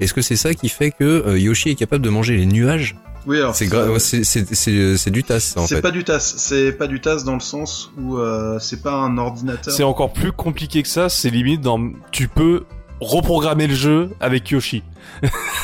est-ce 0.00 0.14
que 0.14 0.22
c'est 0.22 0.36
ça 0.36 0.54
qui 0.54 0.68
fait 0.68 0.90
que 0.90 1.04
euh, 1.04 1.38
Yoshi 1.38 1.70
est 1.70 1.74
capable 1.74 2.04
de 2.04 2.10
manger 2.10 2.36
les 2.36 2.46
nuages? 2.46 2.96
Oui, 3.26 3.36
alors 3.38 3.54
C'est 3.54 3.66
gra- 3.66 3.98
c'est 3.98 4.24
c'est 4.24 4.54
c'est 4.54 4.96
c'est 4.96 5.10
du 5.10 5.22
tas 5.24 5.36
en 5.56 5.66
c'est 5.66 5.76
fait. 5.76 5.80
pas 5.82 5.90
du 5.90 6.04
TAS, 6.04 6.20
c'est 6.20 6.72
pas 6.72 6.86
du 6.86 7.00
TAS 7.00 7.24
dans 7.24 7.34
le 7.34 7.40
sens 7.40 7.90
où 8.00 8.16
euh, 8.16 8.58
c'est 8.60 8.82
pas 8.82 8.92
un 8.94 9.18
ordinateur. 9.18 9.74
C'est 9.74 9.82
encore 9.82 10.12
plus 10.12 10.32
compliqué 10.32 10.82
que 10.82 10.88
ça, 10.88 11.08
c'est 11.08 11.28
limite 11.28 11.60
dans 11.60 11.90
tu 12.12 12.28
peux 12.28 12.62
reprogrammer 13.00 13.66
le 13.66 13.74
jeu 13.74 14.10
avec 14.20 14.50
Yoshi. 14.50 14.82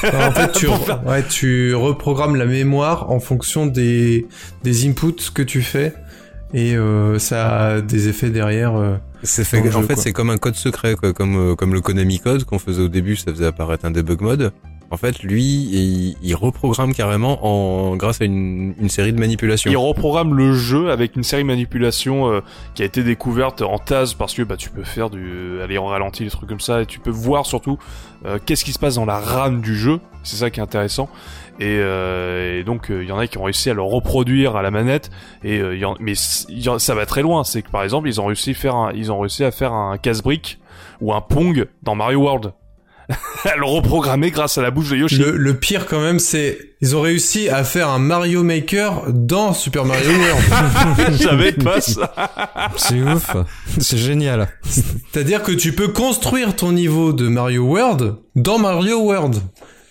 En 0.05 0.31
fait, 0.33 0.53
tu, 0.53 0.67
ouais, 1.07 1.23
tu 1.29 1.75
reprogrammes 1.75 2.37
la 2.37 2.47
mémoire 2.47 3.11
en 3.11 3.21
fonction 3.21 3.67
des, 3.67 4.27
des 4.63 4.87
inputs 4.89 5.31
que 5.33 5.43
tu 5.43 5.63
fais 5.63 5.95
et 6.53 6.77
euh, 6.77 7.19
ça 7.19 7.59
a 7.59 7.81
des 7.81 8.09
effets 8.09 8.31
derrière. 8.31 8.77
euh. 8.77 8.97
C'est 9.23 9.45
fait, 9.45 9.61
en 9.61 9.81
jeu, 9.81 9.87
fait, 9.87 9.97
c'est 9.97 10.13
comme 10.13 10.31
un 10.31 10.37
code 10.37 10.55
secret, 10.55 10.95
quoi, 10.97 11.13
comme 11.13 11.37
euh, 11.53 11.55
comme 11.55 11.73
le 11.73 11.81
Konami 11.81 12.21
Code 12.21 12.45
qu'on 12.45 12.59
faisait 12.59 12.83
au 12.83 12.89
début, 12.89 13.17
ça 13.17 13.33
faisait 13.33 13.47
apparaître 13.47 13.85
un 13.87 13.91
debug 13.91 14.21
mode. 14.21 14.53
En 14.95 14.97
fait, 14.97 15.25
lui, 15.25 15.43
il, 15.43 16.17
il 16.23 16.37
reprogramme 16.37 16.95
carrément 16.95 17.45
en 17.45 17.97
grâce 17.97 18.21
à 18.21 18.27
une, 18.27 18.89
série 18.89 19.13
de 19.13 19.19
manipulations. 19.19 19.69
Il 19.69 19.77
reprogramme 19.77 20.35
le 20.35 20.53
jeu 20.53 20.93
avec 20.93 21.17
une 21.17 21.25
série 21.25 21.43
de 21.43 21.49
manipulations 21.49 22.31
euh, 22.31 22.43
qui 22.77 22.83
a 22.83 22.85
été 22.85 23.03
découverte 23.03 23.63
en 23.63 23.79
TAS 23.79 24.15
parce 24.17 24.35
que 24.35 24.43
bah 24.43 24.57
tu 24.57 24.71
peux 24.71 24.85
faire 24.85 25.11
du 25.11 25.61
aller 25.61 25.79
en 25.79 25.87
ralenti 25.87 26.23
des 26.23 26.31
trucs 26.31 26.49
comme 26.49 26.61
ça 26.61 26.83
et 26.83 26.87
tu 26.87 27.01
peux 27.01 27.11
voir 27.11 27.45
surtout 27.45 27.77
euh, 28.25 28.39
qu'est-ce 28.47 28.65
qui 28.65 28.73
se 28.73 28.79
passe 28.79 28.95
dans 28.95 29.05
la 29.05 29.19
RAM 29.19 29.63
du 29.63 29.75
jeu. 29.77 29.99
C'est 30.23 30.37
ça 30.37 30.49
qui 30.51 30.61
est 30.61 30.63
intéressant. 30.63 31.09
Et, 31.59 31.79
euh, 31.81 32.63
donc 32.63 32.87
il 32.89 33.03
y 33.03 33.11
en 33.11 33.19
a 33.19 33.27
qui 33.27 33.39
ont 33.39 33.45
réussi 33.45 33.71
à 33.71 33.75
le 33.75 33.83
reproduire 33.83 34.55
à 34.55 34.63
la 34.63 34.71
manette 34.71 35.11
et 35.43 35.61
mais 35.99 36.15
ça 36.15 36.95
va 36.95 37.05
très 37.05 37.23
loin. 37.23 37.43
C'est 37.43 37.63
que 37.63 37.71
par 37.71 37.83
exemple 37.83 38.07
ils 38.07 38.21
ont 38.21 38.27
réussi 38.27 38.53
à 38.53 38.55
faire 38.55 38.77
un, 38.77 38.93
ils 38.93 39.11
ont 39.11 39.19
réussi 39.19 39.43
à 39.43 39.51
faire 39.51 39.73
un 39.73 39.99
casse-brique 39.99 40.61
ou 41.01 41.13
un 41.13 41.21
pong 41.21 41.67
dans 41.83 41.97
Mario 41.97 42.21
World. 42.21 42.53
à 43.45 43.57
le 43.57 43.65
reprogrammer 43.65 44.31
grâce 44.31 44.59
à 44.59 44.63
la 44.63 44.71
bouche 44.71 44.91
de 44.91 44.97
Yoshi. 44.97 45.17
Le, 45.19 45.37
le 45.37 45.55
pire 45.55 45.87
quand 45.87 46.01
même, 46.01 46.19
c'est 46.19 46.59
ils 46.81 46.95
ont 46.97 47.01
réussi 47.01 47.49
à 47.49 47.65
faire 47.65 47.89
un 47.89 47.99
Mario 47.99 48.43
Maker 48.43 49.05
dans 49.09 49.53
Super 49.53 49.85
Mario 49.85 50.11
World. 50.11 51.13
Je 51.13 51.17
savais 51.23 51.53
pas 51.53 51.81
ça. 51.81 52.15
C'est 52.77 53.01
ouf. 53.03 53.31
C'est 53.79 53.99
génial. 53.99 54.49
C'est-à-dire 55.13 55.43
que 55.43 55.53
tu 55.53 55.73
peux 55.73 55.89
construire 55.89 56.57
ton 56.57 56.73
niveau 56.73 57.13
de 57.13 57.29
Mario 57.29 57.65
World 57.65 58.17
dans 58.35 58.59
Mario 58.59 59.01
World. 59.01 59.37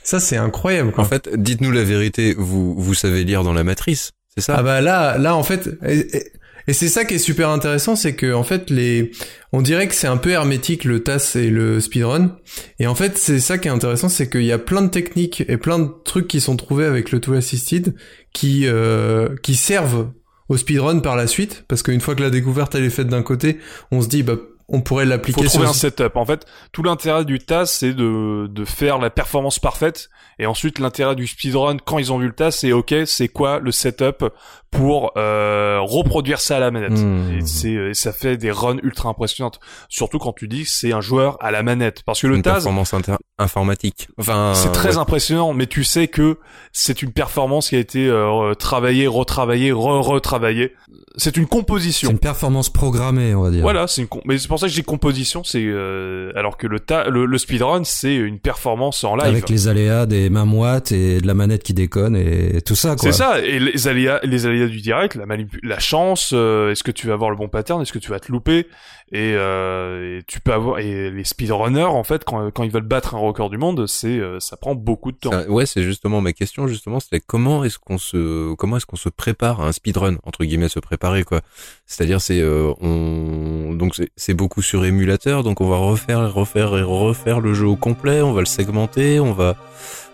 Ça, 0.03 0.19
c'est 0.19 0.37
incroyable. 0.37 0.91
Quoi. 0.91 1.03
En 1.03 1.07
fait, 1.07 1.29
dites-nous 1.33 1.71
la 1.71 1.83
vérité, 1.83 2.35
vous 2.37 2.75
vous 2.77 2.93
savez 2.93 3.23
lire 3.23 3.43
dans 3.43 3.53
la 3.53 3.63
matrice, 3.63 4.11
c'est 4.35 4.41
ça? 4.43 4.55
Ah 4.57 4.63
bah 4.63 4.81
là, 4.81 5.17
là 5.17 5.35
en 5.35 5.43
fait, 5.43 5.69
et, 5.87 6.17
et- 6.17 6.31
et 6.67 6.73
c'est 6.73 6.87
ça 6.87 7.05
qui 7.05 7.15
est 7.15 7.19
super 7.19 7.49
intéressant, 7.49 7.95
c'est 7.95 8.15
que 8.15 8.33
en 8.33 8.43
fait 8.43 8.69
les, 8.69 9.11
on 9.51 9.61
dirait 9.61 9.87
que 9.87 9.95
c'est 9.95 10.07
un 10.07 10.17
peu 10.17 10.31
hermétique 10.31 10.83
le 10.85 11.01
TAS 11.01 11.33
et 11.35 11.49
le 11.49 11.79
speedrun, 11.79 12.37
et 12.79 12.87
en 12.87 12.95
fait 12.95 13.17
c'est 13.17 13.39
ça 13.39 13.57
qui 13.57 13.67
est 13.67 13.71
intéressant, 13.71 14.09
c'est 14.09 14.29
qu'il 14.29 14.45
y 14.45 14.51
a 14.51 14.59
plein 14.59 14.81
de 14.81 14.89
techniques 14.89 15.43
et 15.47 15.57
plein 15.57 15.79
de 15.79 15.89
trucs 16.05 16.27
qui 16.27 16.41
sont 16.41 16.55
trouvés 16.55 16.85
avec 16.85 17.11
le 17.11 17.19
tool 17.19 17.37
assisted 17.37 17.95
qui 18.33 18.67
euh, 18.67 19.35
qui 19.43 19.55
servent 19.55 20.11
au 20.49 20.57
speedrun 20.57 20.99
par 20.99 21.15
la 21.15 21.27
suite, 21.27 21.63
parce 21.67 21.83
qu'une 21.83 22.01
fois 22.01 22.15
que 22.15 22.21
la 22.21 22.29
découverte 22.29 22.75
elle 22.75 22.83
est 22.83 22.89
faite 22.89 23.07
d'un 23.07 23.23
côté, 23.23 23.57
on 23.91 24.01
se 24.01 24.07
dit 24.07 24.23
bah 24.23 24.37
on 24.69 24.81
pourrait 24.81 25.03
faut 25.05 25.09
l'appliquer 25.09 25.45
trouver 25.45 25.49
sur 25.49 25.69
un 25.69 25.73
setup. 25.73 26.15
En 26.15 26.25
fait, 26.25 26.45
tout 26.71 26.83
l'intérêt 26.83 27.25
du 27.25 27.39
TAS, 27.39 27.65
c'est 27.65 27.93
de, 27.93 28.47
de 28.47 28.65
faire 28.65 28.97
la 28.97 29.09
performance 29.09 29.59
parfaite. 29.59 30.09
Et 30.39 30.45
ensuite, 30.45 30.79
l'intérêt 30.79 31.15
du 31.15 31.27
speedrun, 31.27 31.77
quand 31.77 31.99
ils 31.99 32.11
ont 32.11 32.17
vu 32.17 32.27
le 32.27 32.33
TAS, 32.33 32.51
c'est 32.51 32.71
OK, 32.71 32.93
c'est 33.05 33.27
quoi 33.27 33.59
le 33.59 33.71
setup 33.71 34.25
pour 34.71 35.11
euh, 35.17 35.77
reproduire 35.81 36.39
ça 36.39 36.57
à 36.57 36.59
la 36.59 36.71
manette? 36.71 36.91
Mmh. 36.99 37.37
Et, 37.37 37.45
c'est, 37.45 37.71
et 37.73 37.93
ça 37.93 38.11
fait 38.11 38.37
des 38.37 38.49
runs 38.49 38.79
ultra 38.81 39.09
impressionnantes. 39.09 39.59
Surtout 39.89 40.17
quand 40.17 40.33
tu 40.33 40.47
dis 40.47 40.63
que 40.63 40.69
c'est 40.69 40.91
un 40.91 41.01
joueur 41.01 41.37
à 41.39 41.51
la 41.51 41.61
manette. 41.61 42.01
Parce 42.03 42.21
que 42.21 42.27
le 42.27 42.37
Une 42.37 42.41
TAS, 42.41 42.53
performance 42.53 42.93
inter- 42.95 43.17
informatique. 43.37 44.07
Enfin, 44.17 44.53
c'est 44.55 44.71
très 44.71 44.95
ouais. 44.95 44.97
impressionnant, 44.97 45.53
mais 45.53 45.67
tu 45.67 45.83
sais 45.83 46.07
que 46.07 46.39
c'est 46.71 47.03
une 47.03 47.11
performance 47.11 47.69
qui 47.69 47.75
a 47.75 47.79
été 47.79 48.07
euh, 48.07 48.55
travaillée, 48.55 49.05
retravaillée, 49.05 49.71
re-retravaillée. 49.71 50.73
C'est 51.15 51.37
une 51.37 51.43
C'est 51.43 51.49
composition. 51.49 52.09
une 52.09 52.17
performance 52.17 52.69
programmée, 52.69 53.35
on 53.35 53.43
va 53.43 53.51
dire. 53.51 53.61
Voilà, 53.61 53.85
c'est 53.87 54.01
une 54.01 54.07
mais 54.25 54.39
c'est 54.39 54.47
pour 54.47 54.59
ça 54.63 54.69
que 54.69 54.73
dis 54.73 54.83
composition, 54.83 55.43
c'est 55.43 55.63
euh, 55.63 56.31
alors 56.35 56.57
que 56.57 56.67
le, 56.67 56.79
ta... 56.79 57.09
le 57.09 57.25
le 57.25 57.37
speedrun 57.37 57.83
c'est 57.83 58.15
une 58.15 58.39
performance 58.39 59.03
en 59.03 59.15
live. 59.15 59.27
Avec 59.27 59.49
les 59.49 59.67
aléas 59.67 60.05
des 60.05 60.29
mains 60.29 60.45
moites 60.45 60.91
et 60.91 61.21
de 61.21 61.27
la 61.27 61.33
manette 61.33 61.63
qui 61.63 61.73
déconne 61.73 62.15
et 62.15 62.61
tout 62.61 62.75
ça. 62.75 62.95
C'est 62.97 63.11
ça, 63.11 63.39
et 63.39 63.59
les 63.59 63.87
aléas, 63.87 64.19
les 64.23 64.45
aléas 64.45 64.67
du 64.67 64.81
direct, 64.81 65.15
la, 65.15 65.25
la 65.63 65.79
chance, 65.79 66.31
euh, 66.33 66.71
est-ce 66.71 66.83
que 66.83 66.91
tu 66.91 67.07
vas 67.07 67.13
avoir 67.13 67.29
le 67.29 67.35
bon 67.35 67.47
pattern, 67.47 67.81
est-ce 67.81 67.93
que 67.93 67.99
tu 67.99 68.09
vas 68.09 68.19
te 68.19 68.31
louper, 68.31 68.67
et, 69.11 69.33
euh, 69.35 70.19
et 70.19 70.23
tu 70.23 70.39
peux 70.39 70.53
avoir, 70.53 70.79
et 70.79 71.11
les 71.11 71.23
speedrunners 71.23 71.83
en 71.83 72.03
fait 72.03 72.23
quand, 72.23 72.49
quand 72.51 72.63
ils 72.63 72.71
veulent 72.71 72.81
battre 72.83 73.13
un 73.15 73.19
record 73.19 73.49
du 73.49 73.57
monde, 73.57 73.85
c'est 73.87 74.17
euh, 74.19 74.39
ça 74.39 74.57
prend 74.57 74.73
beaucoup 74.75 75.11
de 75.11 75.17
temps. 75.17 75.31
Ça- 75.31 75.49
ouais, 75.49 75.65
c'est 75.65 75.83
justement 75.83 76.21
ma 76.21 76.33
question. 76.33 76.67
Justement, 76.67 76.99
c'est 76.99 77.19
comment 77.19 77.63
est-ce 77.63 77.77
qu'on 77.79 77.97
se, 77.97 78.53
comment 78.55 78.77
est-ce 78.77 78.85
qu'on 78.85 78.95
se 78.95 79.09
prépare 79.09 79.61
à 79.61 79.67
un 79.67 79.71
speedrun 79.71 80.15
entre 80.23 80.43
guillemets, 80.45 80.69
se 80.69 80.79
préparer 80.79 81.23
quoi. 81.23 81.41
C'est-à-dire, 81.85 82.21
c'est 82.21 82.39
euh, 82.41 82.71
on, 82.81 83.73
donc 83.73 83.95
c'est- 83.95 84.09
c'est 84.15 84.33
beaucoup 84.33 84.61
sur 84.61 84.85
émulateur, 84.85 85.43
donc 85.43 85.61
on 85.61 85.67
va 85.67 85.77
refaire, 85.77 86.33
refaire 86.33 86.75
et 86.77 86.81
refaire 86.83 87.39
le 87.39 87.53
jeu 87.53 87.67
au 87.67 87.75
complet. 87.75 88.21
On 88.21 88.33
va 88.33 88.39
le 88.39 88.45
segmenter, 88.47 89.19
on 89.19 89.33
va 89.33 89.55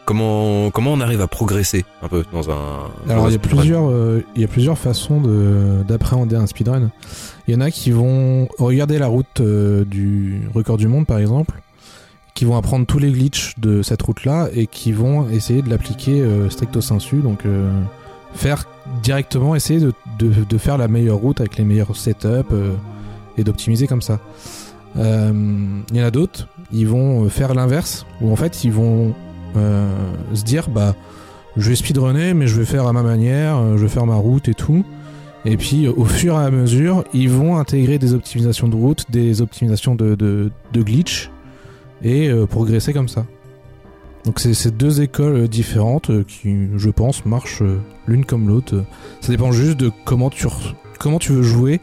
comment 0.06 0.72
comment 0.72 0.94
on 0.94 1.02
arrive 1.02 1.22
à 1.22 1.28
progresser 1.28 1.86
un 2.02 2.08
peu 2.08 2.24
dans 2.32 2.50
un. 2.50 2.90
dans 3.06 3.12
Alors 3.12 3.26
un 3.26 3.30
il 3.30 3.34
y 3.34 3.36
a 3.36 3.40
plusieurs, 3.40 3.90
euh, 3.90 4.24
il 4.36 4.42
y 4.42 4.46
a 4.46 4.48
plusieurs 4.48 4.78
façons 4.78 5.22
de 5.22 5.84
d'appréhender 5.88 6.36
un 6.36 6.48
speedrun. 6.48 6.92
Il 7.50 7.54
y 7.54 7.56
en 7.56 7.62
a 7.62 7.72
qui 7.72 7.90
vont 7.90 8.48
regarder 8.60 9.00
la 9.00 9.08
route 9.08 9.42
euh, 9.42 9.84
du 9.84 10.42
record 10.54 10.78
du 10.78 10.88
monde 10.88 11.08
par 11.08 11.18
exemple, 11.18 11.60
qui 12.36 12.46
vont 12.46 12.56
apprendre 12.56 12.86
tous 12.86 13.00
les 13.00 13.10
glitches 13.12 13.58
de 13.58 13.82
cette 13.82 14.04
route-là 14.04 14.50
et 14.54 14.68
qui 14.68 14.92
vont 14.92 15.28
essayer 15.32 15.64
de 15.64 15.70
l'appliquer 15.72 16.22
euh, 16.22 16.52
stricto 16.52 16.80
sensu, 16.80 17.22
donc 17.22 17.48
euh, 17.48 17.72
faire 18.36 18.66
directement 19.02 19.56
essayer 19.56 19.80
de, 19.80 19.94
de, 20.20 20.58
faire 20.60 20.78
la 20.78 20.88
meilleure 20.88 21.18
route 21.18 21.40
avec 21.40 21.58
les 21.58 21.64
meilleurs 21.64 21.96
setups 21.96 22.28
euh, 22.52 22.76
et 23.36 23.44
d'optimiser 23.44 23.88
comme 23.88 24.04
ça. 24.04 24.20
Il 24.96 25.02
y 25.92 26.02
en 26.04 26.06
a 26.06 26.12
d'autres, 26.12 26.48
ils 26.72 26.88
vont 26.88 27.28
faire 27.30 27.56
l'inverse, 27.56 28.06
où 28.22 28.32
en 28.32 28.36
fait 28.36 28.64
ils 28.64 28.72
vont 28.72 29.16
se 29.56 30.44
dire 30.44 30.70
bah 30.70 30.94
je 31.58 31.68
vais 31.68 31.76
speedrunner, 31.76 32.36
mais 32.36 32.46
je 32.46 32.60
vais 32.60 32.66
faire 32.66 32.86
à 32.86 32.94
ma 32.94 33.02
manière, 33.02 33.76
je 33.76 33.82
vais 33.82 33.90
faire 33.90 34.06
ma 34.06 34.18
route 34.18 34.48
et 34.50 34.54
tout. 34.54 34.86
Et 35.46 35.56
puis, 35.56 35.88
au 35.88 36.06
fur 36.06 36.34
et 36.34 36.44
à 36.44 36.52
mesure, 36.52 37.06
ils 37.14 37.30
vont 37.30 37.58
intégrer 37.58 37.98
des 37.98 38.14
optimisations 38.14 38.68
de 38.68 38.76
route, 38.76 39.06
des 39.10 39.42
optimisations 39.42 39.96
de, 39.96 40.16
de, 40.16 40.52
glitch, 40.82 41.30
et 42.04 42.30
euh, 42.30 42.46
progresser 42.46 42.94
comme 42.94 43.08
ça. 43.08 43.26
Donc, 44.26 44.40
c'est 44.40 44.54
c'est 44.54 44.76
deux 44.76 45.02
écoles 45.02 45.36
euh, 45.36 45.48
différentes 45.48 46.10
euh, 46.10 46.24
qui, 46.28 46.68
je 46.76 46.90
pense, 46.90 47.26
marchent 47.26 47.64
l'une 48.06 48.26
comme 48.26 48.50
l'autre. 48.50 48.84
Ça 49.22 49.32
dépend 49.32 49.52
juste 49.52 49.78
de 49.78 49.92
comment 50.04 50.30
tu 50.30 51.32
veux 51.32 51.42
jouer, 51.42 51.80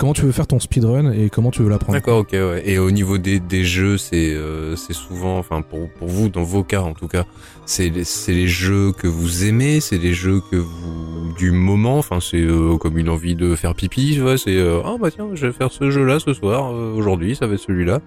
comment 0.00 0.14
tu 0.14 0.22
veux 0.22 0.32
faire 0.32 0.46
ton 0.46 0.58
speedrun 0.58 1.12
et 1.12 1.28
comment 1.28 1.50
tu 1.50 1.62
veux 1.62 1.68
l'apprendre. 1.68 1.92
D'accord, 1.92 2.18
ok, 2.20 2.32
ouais. 2.32 2.62
Et 2.64 2.78
au 2.78 2.90
niveau 2.90 3.18
des, 3.18 3.38
des 3.38 3.64
jeux, 3.64 3.98
c'est 3.98 4.32
euh, 4.34 4.74
souvent, 4.76 5.38
enfin 5.38 5.60
pour 5.60 5.90
pour 5.90 6.08
vous, 6.08 6.30
dans 6.30 6.42
vos 6.42 6.64
cas 6.64 6.80
en 6.80 6.94
tout 6.94 7.06
cas, 7.06 7.24
c'est 7.66 7.90
les- 7.90 8.46
jeux 8.48 8.92
que 8.92 9.06
vous 9.06 9.44
aimez, 9.44 9.80
c'est 9.80 9.98
les 9.98 10.14
jeux 10.14 10.40
que 10.50 10.56
vous 10.56 11.34
du 11.38 11.50
moment, 11.52 11.98
enfin 11.98 12.18
c'est 12.20 12.40
euh, 12.40 12.76
comme 12.78 12.96
une 12.98 13.10
envie 13.10 13.34
de 13.36 13.54
faire 13.54 13.74
pipi, 13.74 14.12
tu 14.14 14.20
vois, 14.20 14.38
c'est 14.38 14.56
euh, 14.56 14.80
ah 14.84 14.96
bah 15.00 15.10
tiens, 15.10 15.28
je 15.34 15.46
vais 15.46 15.52
faire 15.52 15.70
ce 15.70 15.90
jeu-là 15.90 16.18
ce 16.18 16.32
soir, 16.32 16.72
euh, 16.72 16.94
aujourd'hui, 16.94 17.36
ça 17.36 17.46
va 17.46 17.54
être 17.54 17.60
celui-là. 17.60 18.00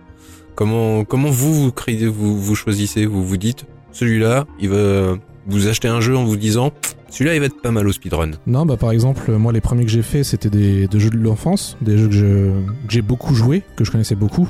Comment 0.55 1.03
comment 1.05 1.29
vous 1.29 1.53
vous 1.53 1.71
créez, 1.71 2.07
vous 2.07 2.39
vous 2.39 2.55
choisissez, 2.55 3.05
vous 3.05 3.23
vous 3.23 3.37
dites 3.37 3.65
celui-là, 3.91 4.45
il 4.59 4.69
va 4.69 5.15
vous 5.47 5.67
achetez 5.67 5.87
un 5.87 6.01
jeu 6.01 6.15
en 6.15 6.23
vous 6.23 6.37
disant 6.37 6.71
celui-là 7.09 7.35
il 7.35 7.39
va 7.39 7.45
être 7.47 7.61
pas 7.61 7.71
mal 7.71 7.87
au 7.87 7.91
speedrun. 7.91 8.31
Non, 8.47 8.65
bah 8.65 8.77
par 8.77 8.91
exemple, 8.91 9.31
moi 9.33 9.51
les 9.51 9.61
premiers 9.61 9.85
que 9.85 9.91
j'ai 9.91 10.01
fait 10.01 10.23
c'était 10.23 10.49
des, 10.49 10.87
jeux 10.95 11.09
de 11.09 11.17
l'enfance, 11.17 11.77
des 11.81 11.97
jeux 11.97 12.09
que 12.09 12.53
j'ai 12.89 13.01
beaucoup 13.01 13.35
joué, 13.35 13.63
que 13.75 13.83
je 13.83 13.91
connaissais 13.91 14.15
beaucoup. 14.15 14.49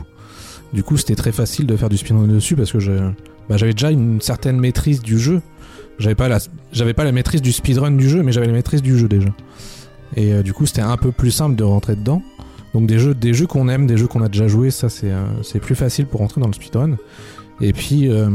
Du 0.73 0.81
coup, 0.81 0.97
c'était 0.97 1.15
très 1.15 1.31
facile 1.31 1.67
de 1.67 1.75
faire 1.77 1.89
du 1.89 1.97
speedrun 1.97 2.27
dessus 2.27 2.55
parce 2.55 2.71
que 2.71 2.77
bah, 3.47 3.57
j'avais 3.57 3.73
déjà 3.73 3.91
une 3.91 4.21
certaine 4.21 4.59
maîtrise 4.59 5.01
du 5.01 5.19
jeu. 5.19 5.41
J'avais 5.99 6.15
pas 6.15 6.27
la, 6.27 6.39
j'avais 6.71 6.93
pas 6.93 7.03
la 7.03 7.11
maîtrise 7.11 7.41
du 7.41 7.51
speedrun 7.51 7.91
du 7.91 8.09
jeu, 8.09 8.23
mais 8.23 8.31
j'avais 8.31 8.47
la 8.47 8.53
maîtrise 8.53 8.81
du 8.81 8.97
jeu 8.97 9.07
déjà. 9.07 9.29
Et 10.15 10.33
euh, 10.33 10.41
du 10.41 10.53
coup, 10.53 10.65
c'était 10.65 10.81
un 10.81 10.97
peu 10.97 11.11
plus 11.11 11.29
simple 11.29 11.55
de 11.55 11.63
rentrer 11.63 11.95
dedans. 11.95 12.23
Donc 12.73 12.87
des 12.87 12.97
jeux, 12.97 13.13
des 13.13 13.35
jeux 13.35 13.45
qu'on 13.45 13.69
aime, 13.69 13.85
des 13.85 13.97
jeux 13.97 14.07
qu'on 14.07 14.23
a 14.23 14.29
déjà 14.29 14.47
joué, 14.47 14.71
ça 14.71 14.89
c'est 14.89 15.11
euh, 15.11 15.25
c'est 15.43 15.59
plus 15.59 15.75
facile 15.75 16.07
pour 16.07 16.21
rentrer 16.21 16.41
dans 16.41 16.47
le 16.47 16.53
speedrun. 16.53 16.97
Et 17.63 17.71
puis, 17.71 18.09
euh, 18.09 18.27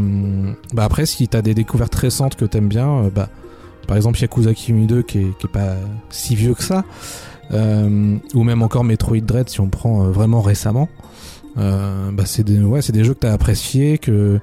bah 0.73 0.85
après, 0.85 1.05
si 1.05 1.29
t'as 1.29 1.43
des 1.43 1.53
découvertes 1.53 1.95
récentes 1.95 2.35
que 2.35 2.47
t'aimes 2.47 2.69
bien, 2.69 2.89
euh, 2.89 3.11
bah 3.15 3.29
par 3.87 3.95
exemple 3.95 4.19
Yakuza 4.19 4.55
Kiwami 4.55 4.87
2 4.87 5.03
qui 5.03 5.19
est, 5.19 5.47
pas 5.53 5.75
si 6.09 6.35
vieux 6.35 6.55
que 6.55 6.63
ça, 6.63 6.83
euh, 7.53 8.17
ou 8.33 8.43
même 8.43 8.63
encore 8.63 8.85
Metroid 8.85 9.21
Dread 9.21 9.51
si 9.51 9.61
on 9.61 9.69
prend 9.69 10.05
vraiment 10.05 10.41
récemment, 10.41 10.89
bah 11.57 12.25
c'est 12.25 12.43
des, 12.43 12.59
ouais, 12.61 12.81
des 12.81 13.05
jeux 13.05 13.13
que 13.13 13.21
t'as 13.21 13.33
apprécié, 13.33 13.99
que 13.99 14.41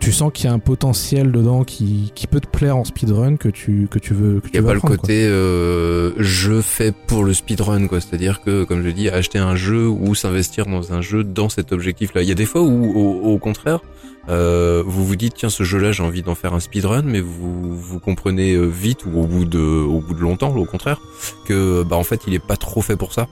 tu 0.00 0.12
sens 0.12 0.30
qu'il 0.32 0.46
y 0.46 0.48
a 0.48 0.52
un 0.52 0.58
potentiel 0.58 1.32
dedans 1.32 1.64
qui, 1.64 2.12
qui 2.14 2.26
peut 2.26 2.40
te 2.40 2.46
plaire 2.46 2.76
en 2.76 2.84
speedrun, 2.84 3.36
que 3.36 3.48
tu, 3.48 3.88
que 3.90 3.98
tu 3.98 4.14
veux. 4.14 4.40
Que 4.40 4.46
Il 4.46 4.50
tu 4.50 4.56
y 4.56 4.60
a 4.60 4.62
pas 4.62 4.74
le 4.74 4.80
côté 4.80 5.26
euh, 5.26 6.12
je 6.18 6.60
fais 6.60 6.92
pour 6.92 7.24
le 7.24 7.34
speedrun 7.34 7.88
quoi, 7.88 8.00
c'est-à-dire 8.00 8.42
que 8.42 8.64
comme 8.64 8.82
je 8.84 8.90
dis 8.90 9.08
acheter 9.08 9.38
un 9.38 9.56
jeu 9.56 9.88
ou 9.88 10.14
s'investir 10.14 10.66
dans 10.66 10.92
un 10.92 11.00
jeu 11.00 11.24
dans 11.24 11.48
cet 11.48 11.72
objectif-là. 11.72 12.22
Il 12.22 12.28
y 12.28 12.32
a 12.32 12.36
des 12.36 12.46
fois 12.46 12.62
où 12.62 12.92
au, 12.96 13.34
au 13.34 13.38
contraire 13.38 13.80
euh, 14.28 14.82
vous 14.86 15.06
vous 15.06 15.16
dites 15.16 15.34
tiens 15.34 15.48
ce 15.48 15.62
jeu-là 15.62 15.90
j'ai 15.90 16.02
envie 16.02 16.22
d'en 16.22 16.34
faire 16.34 16.52
un 16.52 16.60
speedrun 16.60 17.02
mais 17.02 17.20
vous 17.20 17.74
vous 17.74 17.98
comprenez 17.98 18.52
euh, 18.52 18.66
vite 18.66 19.06
ou 19.06 19.18
au 19.18 19.26
bout 19.26 19.46
de 19.46 19.58
au 19.58 20.00
bout 20.00 20.14
de 20.14 20.20
longtemps 20.20 20.54
au 20.54 20.64
contraire 20.66 21.00
que 21.46 21.82
bah 21.82 21.96
en 21.96 22.04
fait 22.04 22.22
il 22.26 22.34
est 22.34 22.44
pas 22.44 22.56
trop 22.56 22.82
fait 22.82 22.96
pour 22.96 23.12
ça. 23.12 23.26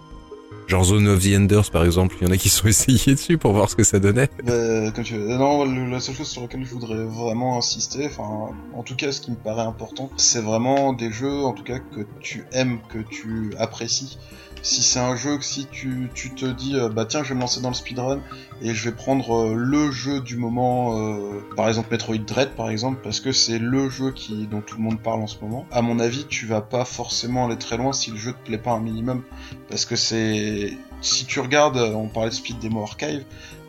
Genre 0.67 0.85
Zone 0.85 1.07
of 1.09 1.23
the 1.23 1.37
Enders 1.37 1.71
par 1.71 1.85
exemple, 1.85 2.17
il 2.21 2.27
y 2.27 2.31
en 2.31 2.33
a 2.33 2.37
qui 2.37 2.49
sont 2.49 2.67
essayés 2.69 3.15
dessus 3.15 3.39
pour 3.39 3.53
voir 3.53 3.71
ce 3.71 3.77
que 3.77 3.85
ça 3.85 3.99
donnait. 3.99 4.29
Bah, 4.45 4.91
comme 4.93 5.05
tu 5.05 5.15
veux. 5.15 5.37
Non, 5.37 5.65
la 5.65 6.01
seule 6.01 6.15
chose 6.15 6.29
sur 6.29 6.43
laquelle 6.43 6.65
je 6.65 6.73
voudrais 6.73 7.05
vraiment 7.05 7.59
insister, 7.59 8.07
enfin, 8.07 8.51
en 8.75 8.83
tout 8.83 8.97
cas, 8.97 9.13
ce 9.13 9.21
qui 9.21 9.31
me 9.31 9.37
paraît 9.37 9.63
important, 9.63 10.11
c'est 10.17 10.41
vraiment 10.41 10.93
des 10.93 11.11
jeux, 11.11 11.45
en 11.45 11.53
tout 11.53 11.65
cas, 11.65 11.79
que 11.79 12.07
tu 12.21 12.45
aimes, 12.53 12.79
que 12.89 12.99
tu 12.99 13.53
apprécies. 13.59 14.19
Si 14.63 14.83
c'est 14.83 14.99
un 14.99 15.15
jeu 15.15 15.39
que 15.39 15.45
si 15.45 15.67
tu, 15.67 16.11
te 16.35 16.47
dis, 16.47 16.77
euh, 16.77 16.89
bah 16.89 17.05
tiens, 17.05 17.23
je 17.23 17.31
vais 17.31 17.35
me 17.35 17.41
lancer 17.41 17.61
dans 17.61 17.69
le 17.69 17.75
speedrun 17.75 18.21
et 18.61 18.75
je 18.75 18.89
vais 18.89 18.97
prendre 18.97 19.35
euh, 19.35 19.55
le 19.55 19.91
jeu 19.93 20.21
du 20.21 20.37
moment, 20.37 20.99
euh, 20.99 21.41
par 21.55 21.69
exemple 21.69 21.89
Metroid 21.93 22.19
Dread, 22.19 22.51
par 22.51 22.69
exemple, 22.69 23.01
parce 23.03 23.21
que 23.21 23.33
c'est 23.33 23.59
le 23.59 23.89
jeu 23.89 24.11
qui 24.11 24.47
dont 24.47 24.61
tout 24.61 24.77
le 24.77 24.83
monde 24.83 25.01
parle 25.01 25.21
en 25.21 25.27
ce 25.27 25.39
moment. 25.41 25.67
À 25.71 25.83
mon 25.83 25.99
avis, 26.01 26.27
tu 26.27 26.47
vas 26.47 26.63
pas 26.63 26.85
forcément 26.85 27.47
aller 27.47 27.59
très 27.59 27.77
loin 27.77 27.93
si 27.93 28.11
le 28.11 28.17
jeu 28.17 28.33
te 28.33 28.47
plaît 28.47 28.59
pas 28.59 28.73
un 28.73 28.81
minimum, 28.81 29.23
parce 29.69 29.85
que 29.85 29.95
c'est, 29.95 30.77
si 31.01 31.27
tu 31.27 31.41
regardes, 31.41 31.79
on 31.79 32.09
parlait 32.09 32.31
de 32.31 32.35
Speed 32.35 32.59
Demo 32.59 32.83
Archive, 32.83 33.25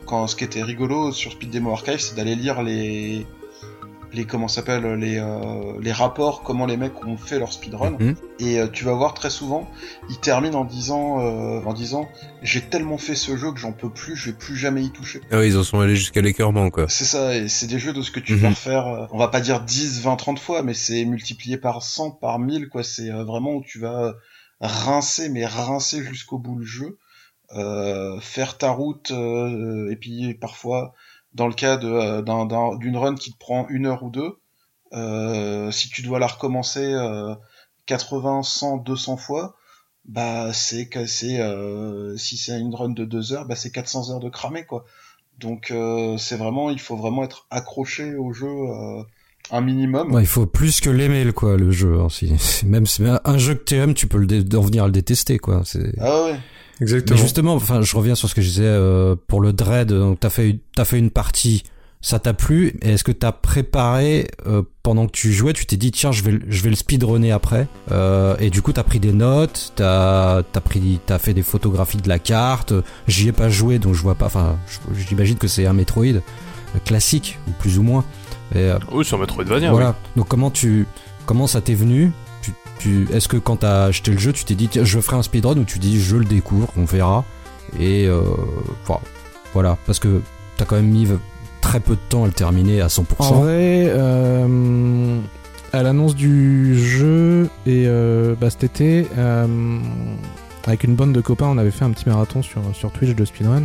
quand 0.07 0.25
ce 0.25 0.35
qui 0.35 0.45
était 0.45 0.63
rigolo 0.63 1.11
sur 1.11 1.33
Speed 1.33 1.51
Demo 1.51 1.71
Archive, 1.71 1.99
c'est 1.99 2.15
d'aller 2.15 2.35
lire 2.35 2.63
les 2.63 3.27
les 4.13 4.25
comment 4.25 4.47
s'appelle 4.47 4.85
les 4.95 5.17
euh, 5.19 5.73
les 5.81 5.91
rapports 5.91 6.41
comment 6.43 6.65
les 6.65 6.77
mecs 6.77 7.05
ont 7.05 7.17
fait 7.17 7.39
leur 7.39 7.51
speedrun 7.51 7.97
Mhm. 7.99 8.15
et 8.39 8.59
euh, 8.59 8.67
tu 8.67 8.85
vas 8.85 8.93
voir 8.93 9.13
très 9.13 9.29
souvent 9.29 9.67
ils 10.09 10.17
terminent 10.19 10.59
en 10.59 10.65
disant 10.65 11.19
euh, 11.19 11.61
en 11.65 11.73
disant 11.73 12.07
j'ai 12.41 12.61
tellement 12.61 12.97
fait 12.97 13.15
ce 13.15 13.35
jeu 13.35 13.51
que 13.51 13.59
j'en 13.59 13.73
peux 13.73 13.89
plus 13.89 14.15
je 14.15 14.31
vais 14.31 14.37
plus 14.37 14.55
jamais 14.55 14.83
y 14.83 14.91
toucher 14.91 15.21
Ah 15.31 15.37
ouais, 15.39 15.47
ils 15.49 15.57
en 15.57 15.63
sont 15.63 15.79
allés 15.79 15.95
jusqu'à 15.95 16.21
l'écœurement 16.21 16.69
quoi. 16.69 16.85
c'est 16.87 17.05
ça 17.05 17.35
et 17.35 17.47
c'est 17.49 17.67
des 17.67 17.79
jeux 17.79 17.93
de 17.93 18.01
ce 18.01 18.11
que 18.11 18.19
tu 18.21 18.33
Mhm. 18.33 18.39
vas 18.39 18.49
refaire 18.49 18.87
euh, 18.87 19.05
on 19.11 19.17
va 19.17 19.27
pas 19.27 19.41
dire 19.41 19.61
10 19.61 20.01
20 20.01 20.15
30 20.15 20.39
fois 20.39 20.63
mais 20.63 20.73
c'est 20.73 21.03
multiplié 21.05 21.57
par 21.57 21.83
100 21.83 22.11
par 22.11 22.39
1000 22.39 22.69
quoi 22.69 22.83
c'est 22.83 23.11
euh, 23.11 23.23
vraiment 23.25 23.53
où 23.55 23.63
tu 23.63 23.79
vas 23.79 24.13
rincer 24.61 25.29
mais 25.29 25.45
rincer 25.45 26.03
jusqu'au 26.03 26.37
bout 26.39 26.55
le 26.57 26.65
jeu 26.65 26.97
euh, 27.55 28.19
faire 28.19 28.57
ta 28.57 28.71
route 28.71 29.11
euh, 29.11 29.89
et 29.91 29.95
puis 29.95 30.33
parfois 30.33 30.93
dans 31.33 31.47
le 31.47 31.53
cas 31.53 31.77
de, 31.77 31.87
euh, 31.87 32.21
d'un- 32.21 32.45
d'un- 32.45 32.75
d'une 32.77 32.97
run 32.97 33.15
qui 33.15 33.31
te 33.33 33.37
prend 33.37 33.67
une 33.69 33.85
heure 33.85 34.03
ou 34.03 34.09
deux 34.09 34.37
euh, 34.93 35.69
si 35.71 35.89
tu 35.89 36.01
dois 36.01 36.19
la 36.19 36.27
recommencer 36.27 36.83
euh, 36.83 37.35
80 37.85 38.43
100 38.43 38.77
200 38.77 39.17
fois 39.17 39.55
bah 40.05 40.53
c'est 40.53 40.87
que 40.87 41.05
c'est 41.05 41.39
euh, 41.41 42.15
si 42.17 42.37
c'est 42.37 42.57
une 42.59 42.73
run 42.73 42.89
de 42.89 43.03
deux 43.05 43.33
heures 43.33 43.45
bah 43.45 43.55
c'est 43.55 43.71
400 43.71 44.11
heures 44.11 44.19
de 44.21 44.29
cramé 44.29 44.65
quoi 44.65 44.85
donc 45.39 45.73
c'est 46.17 46.37
vraiment 46.37 46.69
il 46.71 46.79
faut 46.79 46.95
vraiment 46.95 47.23
être 47.23 47.45
accroché 47.51 48.15
au 48.15 48.31
jeu 48.33 48.47
un 49.51 49.61
minimum 49.61 50.13
Ouais, 50.13 50.23
il 50.23 50.27
faut 50.27 50.45
plus 50.45 50.81
que 50.81 50.89
l'aimer, 50.89 51.23
le- 51.23 51.31
quoi, 51.31 51.55
le 51.57 51.71
jeu. 51.71 51.99
hein. 52.01 52.09
Si- 52.09 52.33
même 52.65 52.85
si 52.85 53.01
un 53.23 53.37
jeu 53.37 53.55
que 53.55 53.63
tu 53.63 53.75
aimes, 53.75 53.93
tu 53.93 54.07
peux 54.07 54.17
le 54.17 54.57
en 54.57 54.61
venir 54.61 54.83
à 54.83 54.87
le 54.87 54.91
détester, 54.91 55.37
quoi. 55.37 55.61
C'est. 55.63 55.93
ah 56.01 56.23
ouais 56.25 56.39
Exactement. 56.81 57.15
Mais 57.17 57.21
justement, 57.21 57.53
enfin, 57.55 57.81
je 57.81 57.95
reviens 57.95 58.15
sur 58.15 58.29
ce 58.29 58.35
que 58.35 58.41
je 58.41 58.49
disais 58.49 58.63
euh, 58.65 59.15
pour 59.27 59.41
le 59.41 59.53
dread. 59.53 59.87
Donc, 59.89 60.19
t'as 60.19 60.29
fait, 60.29 60.59
t'as 60.75 60.85
fait 60.85 60.99
une 60.99 61.09
partie, 61.09 61.63
ça 62.01 62.19
t'a 62.19 62.33
plu. 62.33 62.77
Et 62.83 62.91
est-ce 62.93 63.03
que 63.03 63.11
t'as 63.11 63.31
préparé 63.31 64.27
euh, 64.45 64.61
pendant 64.83 65.07
que 65.07 65.11
tu 65.11 65.33
jouais, 65.33 65.53
tu 65.53 65.65
t'es 65.65 65.77
dit 65.77 65.91
tiens, 65.91 66.11
je 66.11 66.21
vais, 66.23 66.31
le- 66.31 66.41
je 66.47 66.61
vais 66.61 66.69
le 66.69 66.75
speedrunner 66.75 67.31
après. 67.31 67.67
Euh, 67.91 68.35
et 68.39 68.49
du 68.51 68.61
coup, 68.61 68.71
t'as 68.73 68.83
pris 68.83 68.99
des 68.99 69.11
notes, 69.13 69.73
t'as, 69.75 70.43
t'as 70.43 70.61
pris, 70.61 70.99
t'as 71.05 71.17
fait 71.19 71.33
des 71.33 71.41
photographies 71.41 71.97
de 71.97 72.07
la 72.09 72.19
carte. 72.19 72.73
J'y 73.07 73.27
ai 73.29 73.31
pas 73.31 73.49
joué, 73.49 73.79
donc 73.79 73.93
je 73.95 74.01
vois 74.01 74.15
pas. 74.15 74.27
Enfin, 74.27 74.57
j'imagine 75.09 75.37
que 75.37 75.47
c'est 75.47 75.65
un 75.65 75.73
Metroid 75.73 76.05
euh, 76.05 76.19
classique 76.85 77.39
ou 77.47 77.51
plus 77.59 77.79
ou 77.79 77.83
moins. 77.83 78.03
Et, 78.53 78.59
euh, 78.59 78.77
Oui, 78.91 79.03
sur 79.03 79.17
Metroidvania. 79.17 79.71
voilà. 79.71 79.95
Donc 80.15 80.27
comment 80.27 80.51
tu 80.51 80.85
comment 81.25 81.47
ça 81.47 81.59
t'est 81.59 81.73
venu 81.73 82.11
est-ce 82.85 83.27
que 83.27 83.37
quand 83.37 83.57
t'as 83.57 83.85
acheté 83.85 84.11
le 84.11 84.17
jeu, 84.17 84.33
tu 84.33 84.45
t'es 84.45 84.55
dit 84.55 84.69
je 84.73 84.99
ferai 84.99 85.17
un 85.17 85.23
speedrun 85.23 85.57
ou 85.57 85.63
tu 85.63 85.79
dis 85.79 86.01
je 86.01 86.15
le 86.15 86.25
découvre, 86.25 86.67
on 86.77 86.85
verra. 86.85 87.25
Et 87.79 88.07
euh, 88.07 88.21
voilà. 89.53 89.77
Parce 89.85 89.99
que 89.99 90.21
t'as 90.57 90.65
quand 90.65 90.75
même 90.75 90.89
mis 90.89 91.07
très 91.67 91.79
peu 91.81 91.95
de 91.95 92.01
temps 92.09 92.23
à 92.23 92.27
le 92.27 92.33
terminer 92.33 92.81
à 92.81 92.87
100%. 92.87 93.03
En 93.19 93.41
vrai, 93.41 93.87
euh, 93.87 95.19
à 95.73 95.83
l'annonce 95.83 96.15
du 96.15 96.79
jeu 96.79 97.49
et 97.65 97.85
euh, 97.87 98.35
bah, 98.39 98.49
cet 98.49 98.63
été, 98.63 99.05
euh, 99.17 99.79
avec 100.65 100.85
une 100.85 100.95
bande 100.95 101.11
de 101.11 101.19
copains, 101.19 101.47
on 101.47 101.57
avait 101.57 101.71
fait 101.71 101.83
un 101.83 101.91
petit 101.91 102.07
marathon 102.07 102.41
sur, 102.41 102.61
Twitch 102.93 103.15
de 103.15 103.25
speedrun. 103.25 103.63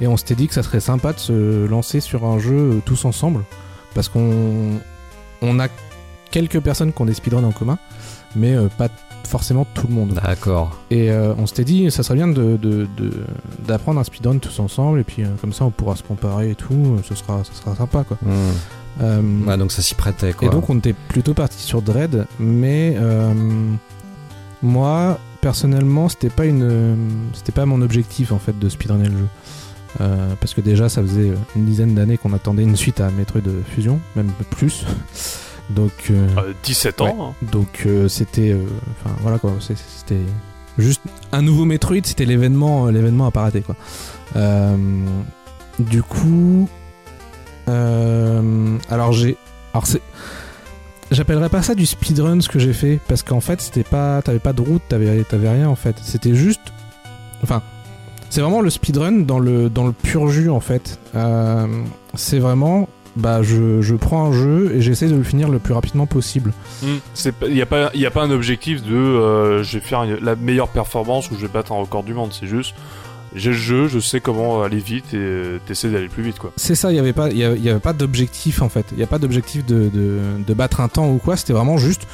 Et 0.00 0.06
on 0.06 0.16
s'était 0.16 0.34
dit 0.34 0.48
que 0.48 0.54
ça 0.54 0.62
serait 0.62 0.80
sympa 0.80 1.12
de 1.12 1.18
se 1.18 1.66
lancer 1.66 2.00
sur 2.00 2.24
un 2.24 2.38
jeu 2.38 2.80
tous 2.84 3.04
ensemble. 3.04 3.44
Parce 3.94 4.08
qu'on 4.08 4.80
on 5.42 5.60
a 5.60 5.68
quelques 6.30 6.60
personnes 6.60 6.92
qui 6.92 7.02
ont 7.02 7.06
des 7.06 7.14
speedruns 7.14 7.44
en 7.44 7.52
commun, 7.52 7.78
mais 8.36 8.54
euh, 8.54 8.68
pas 8.78 8.88
forcément 9.24 9.66
tout 9.74 9.88
le 9.88 9.94
monde. 9.94 10.20
D'accord. 10.24 10.76
Et 10.90 11.10
euh, 11.10 11.34
on 11.36 11.46
s'était 11.46 11.64
dit, 11.64 11.90
ça 11.90 12.02
serait 12.04 12.14
bien 12.14 12.28
de, 12.28 12.58
d'apprendre 13.66 13.98
un 13.98 14.04
speedrun 14.04 14.38
tous 14.38 14.60
ensemble, 14.60 15.00
et 15.00 15.04
puis 15.04 15.24
euh, 15.24 15.28
comme 15.40 15.52
ça 15.52 15.64
on 15.64 15.70
pourra 15.70 15.96
se 15.96 16.02
comparer 16.04 16.50
et 16.50 16.54
tout, 16.54 16.98
ce 17.08 17.14
sera, 17.16 17.42
ce 17.42 17.52
sera 17.52 17.74
sympa 17.74 18.04
quoi. 18.04 18.16
Euh, 19.02 19.20
Ouais, 19.46 19.58
donc 19.58 19.72
ça 19.72 19.82
s'y 19.82 19.94
prêtait 19.94 20.32
quoi. 20.32 20.48
et 20.48 20.50
donc 20.50 20.70
on 20.70 20.78
était 20.78 20.94
plutôt 21.08 21.34
parti 21.34 21.58
sur 21.62 21.82
Dread, 21.82 22.26
mais 22.38 22.94
euh, 22.96 23.34
moi 24.62 25.18
personnellement 25.40 26.08
c'était 26.08 26.30
pas 26.30 26.46
une, 26.46 26.96
c'était 27.34 27.52
pas 27.52 27.66
mon 27.66 27.82
objectif 27.82 28.32
en 28.32 28.38
fait 28.38 28.58
de 28.58 28.68
speedrunner 28.68 29.08
le 29.08 29.18
jeu. 29.18 29.28
Euh, 30.00 30.34
parce 30.40 30.52
que 30.54 30.60
déjà 30.60 30.88
ça 30.88 31.00
faisait 31.02 31.32
une 31.56 31.64
dizaine 31.64 31.94
d'années 31.94 32.18
qu'on 32.18 32.32
attendait 32.34 32.62
une 32.62 32.76
suite 32.76 33.00
à 33.00 33.10
Metroid 33.10 33.40
Fusion, 33.74 33.98
même 34.14 34.30
plus. 34.50 34.84
Donc 35.70 35.90
euh, 36.10 36.26
Euh, 36.38 36.52
17 36.62 37.00
ans. 37.00 37.16
hein. 37.42 37.46
donc 37.50 37.82
euh, 37.86 38.08
c'était, 38.08 38.52
euh, 38.52 38.64
enfin 39.04 39.14
voilà 39.22 39.38
quoi, 39.38 39.52
c'était 39.60 40.20
juste 40.78 41.00
un 41.32 41.42
nouveau 41.42 41.64
Metroid, 41.64 41.96
c'était 42.04 42.24
l'événement, 42.24 42.86
euh, 42.86 42.92
l'événement 42.92 43.26
à 43.26 43.30
pas 43.32 43.42
rater 43.42 43.62
quoi. 43.62 43.74
Du 45.78 46.02
coup, 46.02 46.68
alors 47.66 49.12
j'ai, 49.12 49.36
alors 49.74 49.86
c'est, 49.86 50.00
j'appellerais 51.10 51.48
pas 51.48 51.62
ça 51.62 51.74
du 51.74 51.84
speedrun 51.86 52.40
ce 52.40 52.48
que 52.48 52.58
j'ai 52.58 52.72
fait 52.72 53.00
parce 53.08 53.22
qu'en 53.22 53.40
fait 53.40 53.60
c'était 53.60 53.84
pas, 53.84 54.22
t'avais 54.22 54.38
pas 54.38 54.52
de 54.52 54.62
route, 54.62 54.82
t'avais, 54.88 55.22
t'avais 55.24 55.50
rien 55.50 55.68
en 55.68 55.76
fait, 55.76 55.96
c'était 56.02 56.34
juste, 56.34 56.60
enfin. 57.42 57.62
C'est 58.28 58.40
vraiment 58.40 58.60
le 58.60 58.70
speedrun 58.70 59.12
dans 59.24 59.38
le, 59.38 59.70
dans 59.70 59.86
le 59.86 59.92
pur 59.92 60.26
jus 60.28 60.50
en 60.50 60.58
fait. 60.58 60.98
Euh, 61.14 61.66
c'est 62.14 62.40
vraiment, 62.40 62.88
bah 63.16 63.42
je, 63.42 63.80
je 63.80 63.94
prends 63.94 64.26
un 64.26 64.32
jeu 64.32 64.72
et 64.74 64.80
j'essaie 64.82 65.08
de 65.08 65.14
le 65.14 65.22
finir 65.22 65.48
le 65.48 65.58
plus 65.58 65.72
rapidement 65.74 66.06
possible. 66.06 66.52
Il 66.82 67.54
n'y 67.54 67.62
a, 67.62 67.66
pas- 67.66 67.90
y 67.94 68.04
a 68.06 68.10
pas 68.10 68.22
un 68.22 68.30
objectif 68.30 68.82
de 68.82 68.94
euh, 68.94 69.62
je 69.62 69.78
vais 69.78 69.84
faire 69.84 70.02
une- 70.04 70.18
la 70.22 70.36
meilleure 70.36 70.68
performance 70.68 71.30
ou 71.30 71.34
je 71.36 71.40
vais 71.46 71.48
battre 71.52 71.72
un 71.72 71.76
record 71.80 72.02
du 72.02 72.12
monde. 72.14 72.32
C'est 72.38 72.46
juste 72.46 72.74
j'ai 73.34 73.50
le 73.50 73.56
jeu, 73.56 73.88
je 73.88 73.98
sais 73.98 74.20
comment 74.20 74.62
aller 74.62 74.78
vite 74.78 75.12
et 75.12 75.18
euh, 75.18 75.58
t'essaies 75.66 75.90
d'aller 75.90 76.08
plus 76.08 76.22
vite 76.22 76.38
quoi. 76.38 76.52
C'est 76.56 76.74
ça, 76.74 76.90
il 76.90 76.94
n'y 76.94 77.00
avait 77.00 77.12
pas, 77.12 77.28
il 77.30 77.36
y 77.38 77.44
avait, 77.44 77.58
y 77.58 77.68
avait 77.68 77.80
pas 77.80 77.92
d'objectif 77.92 78.62
en 78.62 78.68
fait. 78.68 78.86
Il 78.92 78.98
n'y 78.98 79.02
a 79.02 79.06
pas 79.06 79.18
d'objectif 79.18 79.64
de, 79.66 79.88
de, 79.92 80.18
de 80.46 80.54
battre 80.54 80.80
un 80.80 80.88
temps 80.88 81.10
ou 81.10 81.18
quoi. 81.18 81.36
C'était 81.36 81.52
vraiment 81.52 81.76
juste, 81.76 82.06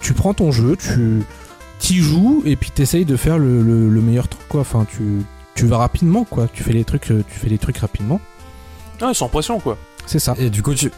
tu 0.00 0.14
prends 0.14 0.34
ton 0.34 0.50
jeu, 0.52 0.76
tu 0.76 1.22
t'y 1.78 1.98
joues 1.98 2.42
et 2.46 2.56
puis 2.56 2.70
t'essayes 2.70 3.04
de 3.04 3.16
faire 3.16 3.38
le, 3.38 3.62
le, 3.62 3.88
le 3.88 4.00
meilleur 4.00 4.26
truc 4.28 4.42
quoi. 4.48 4.60
Enfin, 4.62 4.86
tu, 4.90 5.02
tu 5.54 5.66
vas 5.66 5.78
rapidement 5.78 6.24
quoi. 6.24 6.48
Tu 6.52 6.62
fais 6.62 6.72
les 6.72 6.84
trucs, 6.84 7.10
euh, 7.10 7.22
tu 7.28 7.38
fais 7.38 7.48
les 7.48 7.58
trucs 7.58 7.78
rapidement. 7.78 8.20
Ah, 9.00 9.12
sans 9.14 9.28
pression 9.28 9.60
quoi. 9.60 9.76
C'est 10.06 10.18
ça. 10.18 10.34
Et 10.38 10.50
du 10.50 10.62
coup, 10.62 10.74
tu, 10.74 10.90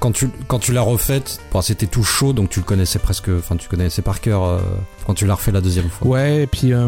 quand 0.00 0.10
tu 0.12 0.30
quand 0.48 0.58
tu 0.58 0.72
l'as 0.72 0.80
refaite, 0.82 1.38
bon, 1.52 1.60
c'était 1.60 1.86
tout 1.86 2.02
chaud, 2.02 2.32
donc 2.32 2.48
tu 2.50 2.60
le 2.60 2.64
connaissais 2.64 2.98
presque, 2.98 3.28
enfin 3.38 3.56
tu 3.56 3.68
connaissais 3.68 4.02
par 4.02 4.20
cœur 4.20 4.44
euh, 4.44 4.58
quand 5.06 5.14
tu 5.14 5.26
l'as 5.26 5.34
refait 5.34 5.52
la 5.52 5.60
deuxième 5.60 5.88
fois. 5.90 6.06
Ouais, 6.08 6.42
et 6.44 6.46
puis 6.46 6.72
euh, 6.72 6.86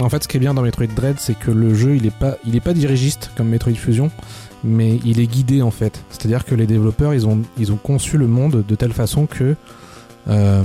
en 0.00 0.08
fait, 0.08 0.22
ce 0.24 0.28
qui 0.28 0.36
est 0.36 0.40
bien 0.40 0.54
dans 0.54 0.62
Metroid 0.62 0.86
Dread, 0.86 1.16
c'est 1.18 1.38
que 1.38 1.50
le 1.50 1.74
jeu, 1.74 1.96
il 1.96 2.06
est 2.06 2.10
pas, 2.16 2.36
il 2.46 2.56
est 2.56 2.60
pas 2.60 2.72
dirigiste 2.72 3.30
comme 3.36 3.48
Metroid 3.48 3.74
Fusion, 3.74 4.10
mais 4.64 4.98
il 5.04 5.20
est 5.20 5.26
guidé 5.26 5.60
en 5.62 5.70
fait. 5.70 6.00
C'est-à-dire 6.10 6.44
que 6.44 6.54
les 6.54 6.66
développeurs, 6.66 7.12
ils 7.14 7.26
ont, 7.26 7.42
ils 7.58 7.70
ont 7.72 7.76
conçu 7.76 8.16
le 8.16 8.26
monde 8.26 8.64
de 8.66 8.74
telle 8.74 8.92
façon 8.94 9.26
que 9.26 9.56
euh, 10.28 10.62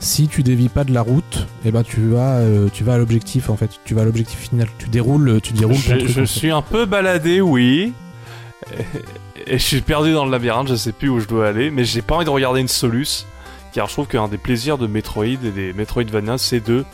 si 0.00 0.28
tu 0.28 0.42
dévis 0.42 0.68
pas 0.68 0.84
de 0.84 0.92
la 0.92 1.00
route, 1.02 1.46
eh 1.64 1.70
ben 1.70 1.82
tu 1.82 2.00
vas, 2.08 2.38
euh, 2.38 2.68
tu 2.72 2.84
vas 2.84 2.94
à 2.94 2.98
l'objectif 2.98 3.48
en 3.48 3.56
fait. 3.56 3.70
Tu 3.84 3.94
vas 3.94 4.02
à 4.02 4.04
l'objectif 4.04 4.38
final. 4.40 4.66
Tu 4.78 4.88
déroules, 4.88 5.40
tu 5.40 5.52
déroules 5.52 5.76
ton 5.76 5.80
Je, 5.82 5.94
truc. 5.96 6.08
je 6.08 6.20
en 6.20 6.26
fait. 6.26 6.26
suis 6.26 6.50
un 6.50 6.62
peu 6.62 6.84
baladé, 6.84 7.40
oui. 7.40 7.92
Et, 9.46 9.58
je 9.58 9.64
suis 9.64 9.80
perdu 9.80 10.12
dans 10.12 10.24
le 10.24 10.30
labyrinthe, 10.30 10.68
je 10.68 10.74
sais 10.74 10.92
plus 10.92 11.08
où 11.08 11.20
je 11.20 11.26
dois 11.26 11.48
aller, 11.48 11.70
mais 11.70 11.84
j'ai 11.84 12.02
pas 12.02 12.16
envie 12.16 12.24
de 12.24 12.30
regarder 12.30 12.60
une 12.60 12.68
soluce. 12.68 13.26
Car 13.72 13.88
je 13.88 13.92
trouve 13.92 14.06
qu'un 14.06 14.28
des 14.28 14.38
plaisirs 14.38 14.78
de 14.78 14.86
Metroid 14.86 15.24
et 15.24 15.36
des 15.36 15.72
Metroidvania, 15.72 16.38
c'est 16.38 16.60
de 16.60 16.84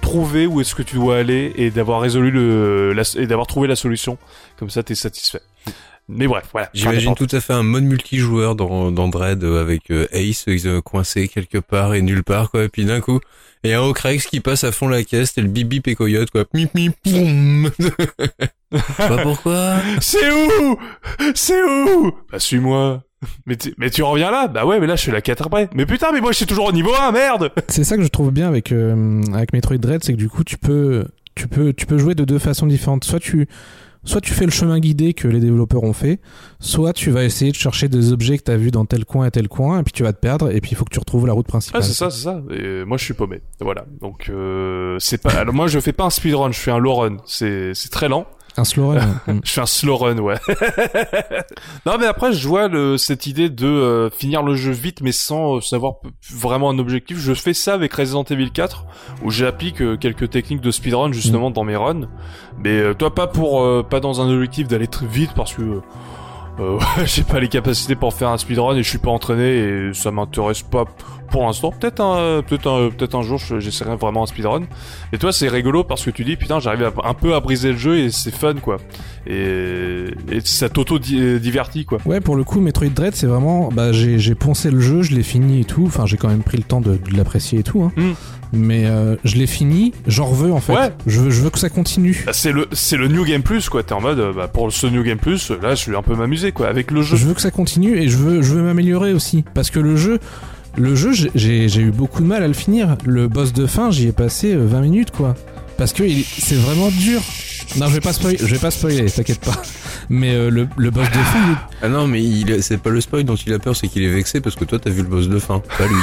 trouver 0.00 0.46
où 0.46 0.60
est-ce 0.60 0.74
que 0.74 0.82
tu 0.82 0.96
dois 0.96 1.18
aller 1.18 1.52
et 1.56 1.70
d'avoir 1.70 2.00
résolu 2.00 2.30
le 2.30 2.94
et 3.16 3.26
d'avoir 3.26 3.46
trouvé 3.46 3.68
la 3.68 3.76
solution. 3.76 4.16
Comme 4.58 4.70
ça, 4.70 4.82
t'es 4.82 4.94
satisfait. 4.94 5.42
Mais 6.12 6.26
bref, 6.26 6.44
voilà. 6.52 6.68
J'imagine 6.74 7.14
tout 7.14 7.28
à 7.30 7.40
fait 7.40 7.52
un 7.52 7.62
mode 7.62 7.84
multijoueur 7.84 8.56
dans, 8.56 8.90
dans 8.90 9.08
Dread 9.08 9.44
avec 9.44 9.90
euh, 9.90 10.06
Ace 10.12 10.44
euh, 10.48 10.80
coincé 10.80 11.28
quelque 11.28 11.58
part 11.58 11.94
et 11.94 12.02
nulle 12.02 12.24
part 12.24 12.50
quoi. 12.50 12.64
Et 12.64 12.68
puis 12.68 12.84
d'un 12.84 13.00
coup, 13.00 13.20
et 13.62 13.74
un 13.74 13.80
Ocrex 13.82 14.26
qui 14.26 14.40
passe 14.40 14.64
à 14.64 14.72
fond 14.72 14.88
la 14.88 15.02
caisse, 15.04 15.36
et 15.38 15.42
le 15.42 15.48
bip 15.48 15.68
bip 15.68 15.86
et 15.88 15.94
coyote 15.94 16.30
quoi. 16.30 16.44
Mip 16.54 16.74
mip 16.74 16.94
poum. 17.04 17.70
Pas 18.96 19.18
pourquoi. 19.22 19.76
C'est 20.00 20.30
où? 20.30 20.78
C'est 21.34 21.62
où? 21.62 22.12
Bah 22.30 22.38
suis-moi. 22.38 23.02
Mais, 23.44 23.56
tu- 23.56 23.74
mais 23.76 23.90
tu 23.90 24.02
reviens 24.02 24.30
là? 24.30 24.48
Bah 24.48 24.64
ouais, 24.64 24.80
mais 24.80 24.86
là 24.86 24.96
je 24.96 25.02
suis 25.02 25.12
la 25.12 25.20
4 25.20 25.46
après. 25.46 25.68
Mais 25.74 25.84
putain, 25.84 26.10
mais 26.12 26.20
moi 26.20 26.32
je 26.32 26.38
suis 26.38 26.46
toujours 26.46 26.66
au 26.66 26.72
niveau 26.72 26.94
1, 26.94 27.12
merde 27.12 27.52
C'est 27.68 27.84
ça 27.84 27.96
que 27.96 28.02
je 28.02 28.08
trouve 28.08 28.30
bien 28.30 28.48
avec, 28.48 28.72
euh, 28.72 29.20
avec 29.34 29.52
Metroid 29.52 29.76
Dread, 29.76 30.02
c'est 30.02 30.12
que 30.12 30.18
du 30.18 30.28
coup 30.30 30.42
tu 30.42 30.56
peux, 30.56 31.04
tu 31.34 31.46
peux, 31.46 31.72
tu 31.74 31.84
peux 31.86 31.98
jouer 31.98 32.14
de 32.14 32.24
deux 32.24 32.38
façons 32.38 32.66
différentes. 32.66 33.04
Soit 33.04 33.20
tu, 33.20 33.46
soit 34.04 34.20
tu 34.20 34.32
fais 34.32 34.44
le 34.44 34.50
chemin 34.50 34.78
guidé 34.78 35.14
que 35.14 35.28
les 35.28 35.40
développeurs 35.40 35.82
ont 35.82 35.92
fait, 35.92 36.20
soit 36.58 36.92
tu 36.92 37.10
vas 37.10 37.24
essayer 37.24 37.50
de 37.50 37.56
chercher 37.56 37.88
des 37.88 38.12
objets 38.12 38.38
que 38.38 38.44
tu 38.44 38.50
as 38.50 38.56
vus 38.56 38.70
dans 38.70 38.84
tel 38.84 39.04
coin 39.04 39.26
et 39.26 39.30
tel 39.30 39.48
coin, 39.48 39.80
et 39.80 39.82
puis 39.82 39.92
tu 39.92 40.02
vas 40.02 40.12
te 40.12 40.18
perdre, 40.18 40.50
et 40.50 40.60
puis 40.60 40.72
il 40.72 40.76
faut 40.76 40.84
que 40.84 40.92
tu 40.92 40.98
retrouves 40.98 41.26
la 41.26 41.32
route 41.32 41.46
principale. 41.46 41.82
Ah, 41.82 41.86
c'est 41.86 41.92
ça, 41.92 42.10
c'est 42.10 42.24
ça. 42.24 42.42
Et 42.50 42.84
moi, 42.84 42.96
je 42.96 43.04
suis 43.04 43.14
paumé. 43.14 43.40
Voilà. 43.60 43.84
Donc, 44.00 44.28
euh, 44.28 44.96
c'est 44.98 45.18
pas. 45.18 45.30
Alors, 45.30 45.54
moi, 45.54 45.66
je 45.66 45.78
fais 45.80 45.92
pas 45.92 46.04
un 46.04 46.10
speedrun, 46.10 46.50
je 46.50 46.58
fais 46.58 46.70
un 46.70 46.78
low 46.78 46.94
run. 46.94 47.16
C'est 47.26 47.74
très 47.90 48.08
lent. 48.08 48.26
Un 48.56 48.64
slow 48.64 48.88
run. 48.88 49.00
Mm. 49.26 49.40
Je 49.44 49.52
fais 49.52 49.60
un 49.60 49.66
slow 49.66 49.96
run, 49.96 50.18
ouais. 50.18 50.36
non, 51.86 51.96
mais 51.98 52.06
après, 52.06 52.32
je 52.32 52.48
vois 52.48 52.68
le, 52.68 52.96
cette 52.96 53.26
idée 53.26 53.50
de 53.50 53.66
euh, 53.66 54.10
finir 54.10 54.42
le 54.42 54.54
jeu 54.54 54.72
vite, 54.72 55.02
mais 55.02 55.12
sans 55.12 55.56
euh, 55.56 55.60
savoir 55.60 55.94
vraiment 56.32 56.70
un 56.70 56.78
objectif. 56.78 57.18
Je 57.18 57.34
fais 57.34 57.52
ça 57.54 57.74
avec 57.74 57.92
Resident 57.92 58.24
Evil 58.24 58.50
4, 58.50 58.84
où 59.22 59.30
j'applique 59.30 59.82
euh, 59.82 59.96
quelques 59.96 60.30
techniques 60.30 60.60
de 60.62 60.70
speedrun 60.70 61.12
justement 61.12 61.50
dans 61.50 61.64
mes 61.64 61.76
runs. 61.76 62.08
Mais 62.58 62.78
euh, 62.80 62.94
toi, 62.94 63.14
pas 63.14 63.26
pour, 63.26 63.62
euh, 63.62 63.82
pas 63.82 64.00
dans 64.00 64.20
un 64.20 64.30
objectif 64.30 64.68
d'aller 64.68 64.88
très 64.88 65.06
vite, 65.06 65.32
parce 65.34 65.54
que 65.54 65.80
euh, 66.60 66.78
j'ai 67.04 67.22
pas 67.22 67.40
les 67.40 67.48
capacités 67.48 67.94
pour 67.94 68.12
faire 68.14 68.28
un 68.28 68.38
speedrun 68.38 68.74
et 68.76 68.82
je 68.82 68.88
suis 68.88 68.98
pas 68.98 69.10
entraîné 69.10 69.58
et 69.58 69.94
ça 69.94 70.10
m'intéresse 70.10 70.62
pas 70.62 70.84
pour 71.30 71.44
l'instant. 71.46 71.72
Peut-être 71.72 72.00
un, 72.00 72.42
peut-être 72.42 72.66
un, 72.68 72.90
peut-être 72.90 73.14
un 73.14 73.22
jour, 73.22 73.38
je- 73.38 73.60
j'essaierai 73.60 73.96
vraiment 73.96 74.24
un 74.24 74.26
speedrun. 74.26 74.62
Et 75.12 75.18
toi, 75.18 75.32
c'est 75.32 75.48
rigolo 75.48 75.84
parce 75.84 76.04
que 76.04 76.10
tu 76.10 76.24
dis, 76.24 76.36
putain, 76.36 76.60
j'arrive 76.60 76.84
à- 76.84 77.08
un 77.08 77.14
peu 77.14 77.34
à 77.34 77.40
briser 77.40 77.72
le 77.72 77.78
jeu 77.78 77.98
et 77.98 78.10
c'est 78.10 78.34
fun, 78.34 78.54
quoi. 78.54 78.78
Et, 79.26 80.06
et 80.30 80.40
ça 80.44 80.68
t'auto-divertit, 80.68 81.84
quoi. 81.84 81.98
Ouais, 82.06 82.20
pour 82.20 82.36
le 82.36 82.44
coup, 82.44 82.60
Metroid 82.60 82.88
Dread, 82.88 83.14
c'est 83.14 83.26
vraiment. 83.26 83.68
Bah, 83.72 83.92
j'ai 83.92 84.34
poncé 84.34 84.70
le 84.70 84.80
jeu, 84.80 85.02
je 85.02 85.14
l'ai 85.14 85.22
fini 85.22 85.60
et 85.60 85.64
tout. 85.64 85.84
Enfin, 85.86 86.06
j'ai 86.06 86.16
quand 86.16 86.28
même 86.28 86.42
pris 86.42 86.56
le 86.56 86.64
temps 86.64 86.80
de, 86.80 86.92
de 86.96 87.16
l'apprécier 87.16 87.60
et 87.60 87.62
tout. 87.62 87.82
Hein. 87.82 87.92
Mm. 87.96 88.10
Mais 88.52 88.86
euh, 88.86 89.14
je 89.22 89.36
l'ai 89.36 89.46
fini, 89.46 89.92
j'en 90.08 90.32
veux 90.32 90.52
en 90.52 90.58
fait. 90.58 90.72
Ouais. 90.74 90.90
Je, 91.06 91.20
veux, 91.20 91.30
je 91.30 91.40
veux 91.42 91.50
que 91.50 91.58
ça 91.60 91.68
continue. 91.70 92.24
Bah, 92.26 92.32
c'est 92.32 92.50
le, 92.50 92.66
c'est 92.72 92.96
le 92.96 93.06
New 93.06 93.24
Game 93.24 93.42
Plus, 93.42 93.68
quoi. 93.68 93.82
T'es 93.84 93.92
en 93.92 94.00
mode, 94.00 94.34
bah, 94.34 94.48
pour 94.48 94.72
ce 94.72 94.86
New 94.88 95.04
Game 95.04 95.18
Plus, 95.18 95.50
là, 95.62 95.76
je 95.76 95.80
suis 95.80 95.94
un 95.94 96.02
peu 96.02 96.16
m'amuser, 96.16 96.50
quoi, 96.50 96.66
avec 96.66 96.90
le 96.90 97.02
jeu. 97.02 97.16
Je 97.16 97.26
veux 97.26 97.34
que 97.34 97.40
ça 97.40 97.52
continue 97.52 97.96
et 97.98 98.08
je 98.08 98.16
veux, 98.16 98.42
je 98.42 98.54
veux 98.54 98.62
m'améliorer 98.62 99.12
aussi. 99.12 99.44
Parce 99.54 99.70
que 99.70 99.78
le 99.78 99.94
jeu, 99.96 100.18
le 100.76 100.94
jeu, 100.94 101.12
j'ai- 101.34 101.80
eu 101.80 101.90
beaucoup 101.90 102.22
de 102.22 102.26
mal 102.26 102.42
à 102.42 102.48
le 102.48 102.54
finir. 102.54 102.96
Le 103.04 103.28
boss 103.28 103.52
de 103.52 103.66
fin, 103.66 103.90
j'y 103.90 104.08
ai 104.08 104.12
passé 104.12 104.52
euh, 104.54 104.66
20 104.66 104.80
minutes, 104.82 105.10
quoi. 105.10 105.34
Parce 105.76 105.92
que 105.92 106.04
c'est 106.38 106.56
vraiment 106.56 106.88
dur. 106.90 107.20
Non, 107.78 107.86
je 107.86 107.94
vais 107.94 108.00
pas 108.00 108.12
spoiler, 108.12 108.36
je 108.38 108.46
vais 108.46 108.58
pas 108.58 108.70
spoiler, 108.72 109.06
t'inquiète 109.10 109.40
pas. 109.40 109.62
Mais 110.08 110.34
euh, 110.34 110.50
le, 110.50 110.66
le 110.76 110.90
boss 110.90 111.06
de 111.08 111.12
fin, 111.12 111.38
il 111.50 111.56
Ah 111.82 111.88
non, 111.88 112.06
mais 112.08 112.20
c'est 112.62 112.78
pas 112.78 112.90
le 112.90 113.00
spoil 113.00 113.22
dont 113.24 113.36
il 113.36 113.52
a 113.52 113.58
peur, 113.60 113.76
c'est 113.76 113.86
qu'il 113.86 114.02
est 114.02 114.08
vexé 114.12 114.40
parce 114.40 114.56
que 114.56 114.64
toi 114.64 114.78
t'as 114.80 114.90
vu 114.90 115.02
le 115.02 115.08
boss 115.08 115.28
de 115.28 115.38
fin, 115.38 115.62
pas 115.78 115.84
lui. 115.86 115.94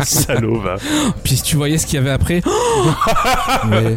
Salaud, 0.04 0.60
va. 0.60 0.76
Puis 1.24 1.36
si 1.36 1.42
tu 1.42 1.56
voyais 1.56 1.78
ce 1.78 1.86
qu'il 1.86 1.96
y 1.96 1.98
avait 1.98 2.10
après. 2.10 2.42
mais 3.68 3.96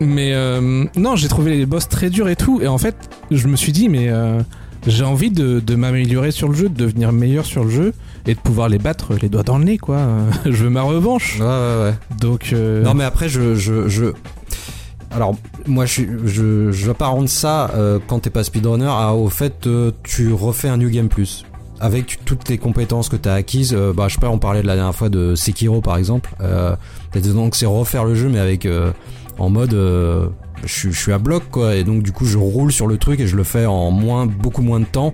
mais 0.00 0.32
euh, 0.32 0.84
non, 0.96 1.16
j'ai 1.16 1.28
trouvé 1.28 1.56
les 1.56 1.66
boss 1.66 1.88
très 1.88 2.08
durs 2.08 2.28
et 2.28 2.36
tout. 2.36 2.60
Et 2.62 2.68
en 2.68 2.78
fait, 2.78 2.94
je 3.30 3.48
me 3.48 3.56
suis 3.56 3.72
dit, 3.72 3.88
mais 3.88 4.08
euh, 4.08 4.40
j'ai 4.86 5.04
envie 5.04 5.30
de, 5.30 5.60
de 5.60 5.74
m'améliorer 5.74 6.30
sur 6.30 6.48
le 6.48 6.54
jeu, 6.54 6.68
de 6.68 6.74
devenir 6.74 7.12
meilleur 7.12 7.44
sur 7.44 7.64
le 7.64 7.70
jeu 7.70 7.92
et 8.26 8.34
de 8.34 8.40
pouvoir 8.40 8.68
les 8.68 8.78
battre 8.78 9.14
les 9.20 9.28
doigts 9.28 9.42
dans 9.42 9.58
le 9.58 9.64
nez, 9.64 9.78
quoi. 9.78 9.98
je 10.44 10.50
veux 10.64 10.70
ma 10.70 10.82
revanche. 10.82 11.38
Ouais, 11.38 11.46
ouais, 11.46 11.82
ouais. 11.84 11.94
Donc. 12.20 12.50
euh, 12.52 12.82
Non 12.82 12.94
mais 12.94 13.04
après 13.04 13.28
je 13.28 13.54
je 13.54 13.88
je 13.88 14.06
alors 15.12 15.34
moi 15.66 15.86
je 15.86 16.02
je 16.24 16.70
je 16.70 16.86
veux 16.86 16.94
pas 16.94 17.08
rendre 17.08 17.28
ça 17.28 17.70
euh, 17.74 17.98
quand 18.06 18.20
t'es 18.20 18.30
pas 18.30 18.44
speedrunner 18.44 18.86
à- 18.88 19.12
au 19.12 19.28
fait 19.28 19.66
euh, 19.66 19.90
tu 20.04 20.32
refais 20.32 20.68
un 20.68 20.76
new 20.76 20.88
game 20.88 21.08
plus 21.08 21.44
avec 21.80 22.20
toutes 22.24 22.48
les 22.48 22.58
compétences 22.58 23.08
que 23.08 23.16
t'as 23.16 23.34
acquises 23.34 23.74
euh, 23.76 23.92
bah 23.92 24.06
je 24.08 24.14
sais 24.14 24.20
pas 24.20 24.28
on 24.28 24.38
parlait 24.38 24.62
de 24.62 24.66
la 24.68 24.76
dernière 24.76 24.94
fois 24.94 25.08
de 25.08 25.34
Sekiro 25.34 25.80
par 25.80 25.96
exemple 25.96 26.30
euh, 26.40 26.76
donc 27.34 27.56
c'est 27.56 27.66
refaire 27.66 28.04
le 28.04 28.14
jeu 28.14 28.28
mais 28.28 28.38
avec 28.38 28.66
euh, 28.66 28.92
en 29.38 29.50
mode 29.50 29.74
euh, 29.74 30.28
je 30.64 30.72
suis- 30.72 30.92
je 30.92 30.98
suis 30.98 31.12
à 31.12 31.18
bloc 31.18 31.44
quoi 31.50 31.74
et 31.76 31.84
donc 31.84 32.02
du 32.02 32.12
coup 32.12 32.24
je 32.26 32.38
roule 32.38 32.72
sur 32.72 32.86
le 32.86 32.96
truc 32.98 33.20
et 33.20 33.26
je 33.26 33.36
le 33.36 33.44
fais 33.44 33.66
en 33.66 33.90
moins 33.90 34.26
beaucoup 34.26 34.62
moins 34.62 34.80
de 34.80 34.84
temps 34.86 35.12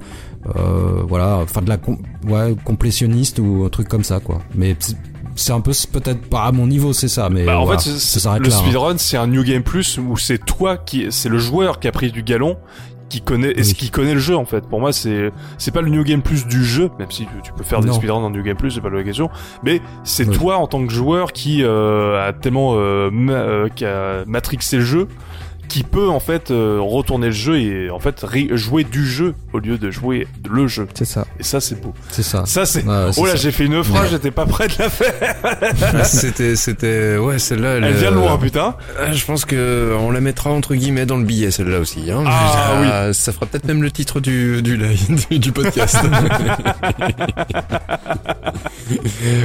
euh, 0.56 1.02
voilà 1.09 1.39
enfin 1.39 1.62
de 1.62 1.68
la 1.68 1.77
com- 1.77 1.98
ouais, 2.28 2.55
complétionniste 2.64 3.39
ou 3.39 3.64
un 3.64 3.68
truc 3.68 3.89
comme 3.89 4.05
ça 4.05 4.20
quoi 4.20 4.40
mais 4.55 4.77
c'est- 5.35 5.52
un 5.52 5.60
peu 5.60 5.73
peut-être 5.93 6.23
pas 6.28 6.44
à 6.44 6.52
mon 6.52 6.66
niveau 6.66 6.93
c'est 6.93 7.09
ça 7.09 7.28
mais 7.31 7.44
Bah, 7.44 7.59
en 7.59 7.64
voilà, 7.64 7.81
fait, 7.81 7.90
ça 7.90 8.39
le 8.39 8.47
hein. 8.47 8.51
speedrun, 8.51 8.98
c'est 8.98 9.16
un 9.16 9.27
New 9.27 9.43
Game 9.44 9.62
Plus 9.62 9.98
où 9.98 10.16
c'est 10.16 10.39
toi 10.44 10.77
qui, 10.78 11.06
c'est 11.10 11.28
le 11.28 11.39
joueur 11.39 11.78
qui 11.81 11.89
a 11.89 11.93
pris 11.93 12.10
du 12.10 12.23
galon, 12.23 12.56
qui 13.10 13.20
connaît, 13.20 13.52
et 13.52 13.62
Oui. 13.62 13.74
qui 13.74 13.90
connaît 13.90 14.14
le 14.14 14.18
jeu 14.20 14.35
en 14.36 14.44
fait. 14.47 14.62
Pour 14.66 14.81
moi, 14.81 14.93
c'est, 14.93 15.31
c'est 15.59 15.70
pas 15.73 15.81
le 15.82 15.90
New 15.90 16.02
Game 16.05 16.23
Plus 16.23 16.47
du 16.47 16.64
jeu, 16.64 16.90
même 16.98 17.10
si 17.10 17.27
tu, 17.44 17.52
peux 17.52 17.62
faire 17.64 17.81
des 17.81 17.93
speedruns 17.93 18.20
dans 18.20 18.31
New 18.31 18.43
Game 18.43 18.56
Plus, 18.56 18.70
c'est 18.73 18.81
pas 18.81 18.89
la 18.90 19.02
question. 19.05 19.28
Mais 19.62 19.81
c'est 20.05 20.27
Oui. 20.28 20.36
toi 20.36 20.56
en 20.56 20.66
tant 20.66 20.85
que 20.86 20.93
joueur 20.93 21.32
qui 21.32 21.62
euh, 21.62 22.27
a 22.28 22.32
tellement 22.32 22.73
euh, 22.77 23.10
ma- 23.12 23.32
euh, 23.35 23.68
qui 23.68 23.85
a 23.85 24.24
matrixé 24.27 24.78
le 24.78 24.85
jeu, 24.85 25.06
qui 25.68 25.82
peut 25.82 26.09
en 26.09 26.20
fait 26.20 26.51
euh, 26.51 26.78
retourner 26.80 27.26
le 27.28 27.32
jeu 27.32 27.59
et 27.59 27.90
en 27.90 27.98
fait 27.98 28.24
jouer 28.52 28.84
du 28.84 29.06
jeu 29.06 29.34
au 29.52 29.59
lieu 29.59 29.78
de 29.78 29.90
jouer 29.90 30.26
le 30.48 30.66
jeu. 30.68 30.86
C'est 30.94 31.05
ça. 31.05 31.26
Et 31.38 31.43
ça, 31.43 31.60
c'est 31.60 31.80
beau. 31.80 31.93
c'est 32.10 32.22
ça 32.22 32.44
Ça, 32.47 32.66
c'est. 32.66 32.84
Ouais, 32.84 33.10
oh 33.16 33.26
là, 33.26 33.36
j'ai 33.36 33.51
fait 33.52 33.64
une 33.64 33.82
phrase, 33.82 34.10
j'étais 34.10 34.30
pas 34.30 34.47
prêt 34.47 34.68
de 34.68 34.74
la 34.78 34.88
faire. 34.90 35.36
C'était, 36.06 36.56
c'était, 36.56 37.16
ouais, 37.16 37.38
celle-là. 37.38 37.74
Elle 37.76 37.94
vient 37.94 38.10
de 38.10 38.16
loin, 38.16 38.36
putain. 38.38 38.74
Ah, 38.98 39.12
Je 39.12 39.24
pense 39.24 39.44
que 39.44 39.94
on 39.98 40.10
la 40.10 40.20
mettra 40.20 40.51
entre 40.51 40.74
guillemets 40.74 41.06
dans 41.06 41.16
le 41.16 41.24
billet 41.24 41.51
celle-là 41.51 41.80
aussi. 41.80 42.10
Hein. 42.10 42.24
Ah, 42.26 43.12
Ça 43.12 43.32
fera 43.32 43.47
peut-être 43.47 43.66
même 43.66 43.82
le 43.82 43.90
titre 43.90 44.20
du 44.20 44.62
du, 44.62 44.78
du, 44.78 45.38
du 45.38 45.52
podcast. 45.52 45.97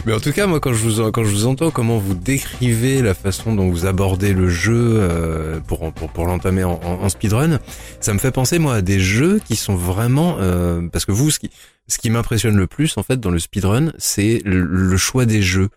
Mais 0.06 0.14
en 0.14 0.20
tout 0.20 0.32
cas, 0.32 0.46
moi, 0.48 0.60
quand 0.60 0.74
je 0.74 0.88
vous 0.88 1.12
quand 1.12 1.24
je 1.24 1.30
vous 1.30 1.46
entends, 1.48 1.72
comment 1.72 1.98
vous 1.98 2.14
décrivez 2.14 3.02
la 3.02 3.14
façon 3.14 3.56
dont 3.56 3.70
vous 3.70 3.86
abordez 3.86 4.34
le 4.34 4.50
jeu 4.50 4.74
euh, 4.78 5.60
pour 5.66 5.92
pour 5.94 6.10
pour 6.14 6.26
l'entamer 6.26 6.64
en, 6.64 7.10
speedrun, 7.10 7.60
ça 8.00 8.14
me 8.14 8.20
fait 8.20 8.32
penser 8.32 8.60
moi 8.60 8.76
à 8.76 8.82
des 8.82 9.00
jeux 9.00 9.40
qui 9.46 9.56
sont 9.56 9.76
vraiment 9.76 10.38
euh, 10.40 10.88
parce 10.92 11.06
que 11.06 11.12
vous, 11.12 11.32
ce 11.32 11.40
qui 11.40 11.50
ce 11.88 11.98
qui 11.98 12.10
m'impressionne 12.10 12.56
le 12.56 12.68
plus 12.68 12.98
en 12.98 13.04
fait 13.04 13.20
dans 13.20 13.32
le 13.32 13.40
speedrun, 13.40 13.92
c'est 13.98 14.42
le, 14.46 14.98
choix 14.98 15.26
des 15.26 15.42
jeux. 15.42 15.70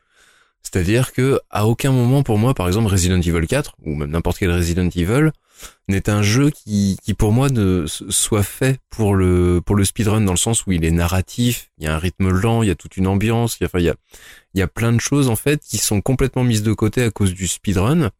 C'est-à-dire 0.62 1.12
que 1.12 1.40
à 1.50 1.66
aucun 1.66 1.92
moment 1.92 2.22
pour 2.22 2.38
moi, 2.38 2.54
par 2.54 2.68
exemple 2.68 2.88
Resident 2.88 3.20
Evil 3.20 3.46
4 3.46 3.74
ou 3.84 3.94
même 3.94 4.10
n'importe 4.10 4.38
quel 4.38 4.50
Resident 4.50 4.88
Evil 4.94 5.30
n'est 5.88 6.08
un 6.08 6.22
jeu 6.22 6.50
qui, 6.50 6.96
qui 7.04 7.14
pour 7.14 7.32
moi 7.32 7.48
ne 7.48 7.84
soit 7.86 8.42
fait 8.42 8.78
pour 8.90 9.14
le 9.14 9.60
pour 9.64 9.76
le 9.76 9.84
speedrun 9.84 10.20
dans 10.20 10.32
le 10.32 10.38
sens 10.38 10.66
où 10.66 10.72
il 10.72 10.84
est 10.84 10.90
narratif, 10.90 11.70
il 11.78 11.84
y 11.84 11.86
a 11.86 11.94
un 11.94 11.98
rythme 11.98 12.30
lent, 12.30 12.62
il 12.62 12.68
y 12.68 12.72
a 12.72 12.74
toute 12.74 12.96
une 12.96 13.06
ambiance, 13.06 13.58
enfin, 13.62 13.78
il 13.78 13.84
y 13.84 13.90
a 13.90 13.94
il 14.54 14.60
y 14.60 14.62
a 14.62 14.68
plein 14.68 14.92
de 14.92 15.00
choses 15.00 15.28
en 15.28 15.36
fait 15.36 15.60
qui 15.60 15.78
sont 15.78 16.00
complètement 16.00 16.44
mises 16.44 16.62
de 16.62 16.72
côté 16.72 17.02
à 17.02 17.10
cause 17.10 17.34
du 17.34 17.46
speedrun. 17.46 18.10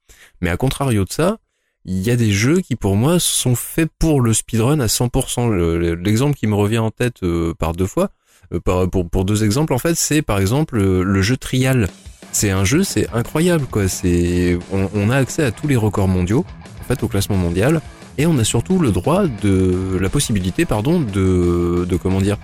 Mais 0.40 0.50
à 0.50 0.56
contrario 0.56 1.04
de 1.04 1.12
ça, 1.12 1.38
il 1.86 2.00
y 2.00 2.10
a 2.10 2.16
des 2.16 2.32
jeux 2.32 2.60
qui 2.60 2.76
pour 2.76 2.96
moi 2.96 3.18
sont 3.20 3.54
faits 3.54 3.90
pour 3.98 4.20
le 4.20 4.32
speedrun 4.32 4.80
à 4.80 4.86
100%. 4.86 5.48
Le- 5.50 5.78
le- 5.78 5.94
L'exemple 5.94 6.34
qui 6.36 6.46
me 6.46 6.54
revient 6.54 6.78
en 6.78 6.90
tête 6.90 7.22
euh, 7.22 7.52
par 7.58 7.72
deux 7.72 7.86
fois, 7.86 8.10
euh, 8.52 8.60
par, 8.60 8.88
pour, 8.88 9.24
deux 9.24 9.44
exemples 9.44 9.72
en 9.74 9.78
fait, 9.78 9.94
c'est 9.94 10.22
par 10.22 10.38
exemple 10.38 10.78
euh, 10.78 11.02
le 11.02 11.22
jeu 11.22 11.36
Trial. 11.36 11.88
C'est 12.32 12.50
un 12.50 12.64
jeu, 12.64 12.82
c'est 12.84 13.08
incroyable 13.12 13.66
quoi. 13.70 13.86
C'est 13.88 14.58
on, 14.72 15.10
a 15.10 15.16
accès 15.16 15.44
à 15.44 15.52
tous 15.52 15.68
les 15.68 15.76
records 15.76 16.08
mondiaux 16.08 16.44
en 16.80 16.84
fait 16.84 17.02
au 17.02 17.08
classement 17.08 17.36
mondial 17.36 17.80
et 18.18 18.26
on 18.26 18.38
a 18.38 18.44
surtout 18.44 18.78
le 18.78 18.90
droit 18.90 19.26
de 19.42 19.98
la 20.00 20.08
possibilité 20.08 20.64
pardon 20.64 21.00
de 21.00 21.84
de 21.88 21.96
comment 21.96 22.20
dire 22.20 22.38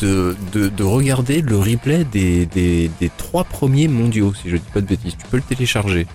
de 0.00 0.82
regarder 0.82 1.40
le 1.40 1.56
replay 1.56 2.04
des, 2.04 2.46
des 2.46 2.90
des 3.00 3.10
trois 3.16 3.44
premiers 3.44 3.88
mondiaux 3.88 4.32
si 4.34 4.50
je 4.50 4.56
dis 4.56 4.70
pas 4.72 4.80
de 4.80 4.86
bêtises. 4.86 5.16
Tu 5.18 5.26
peux 5.30 5.36
le 5.38 5.42
télécharger. 5.42 6.06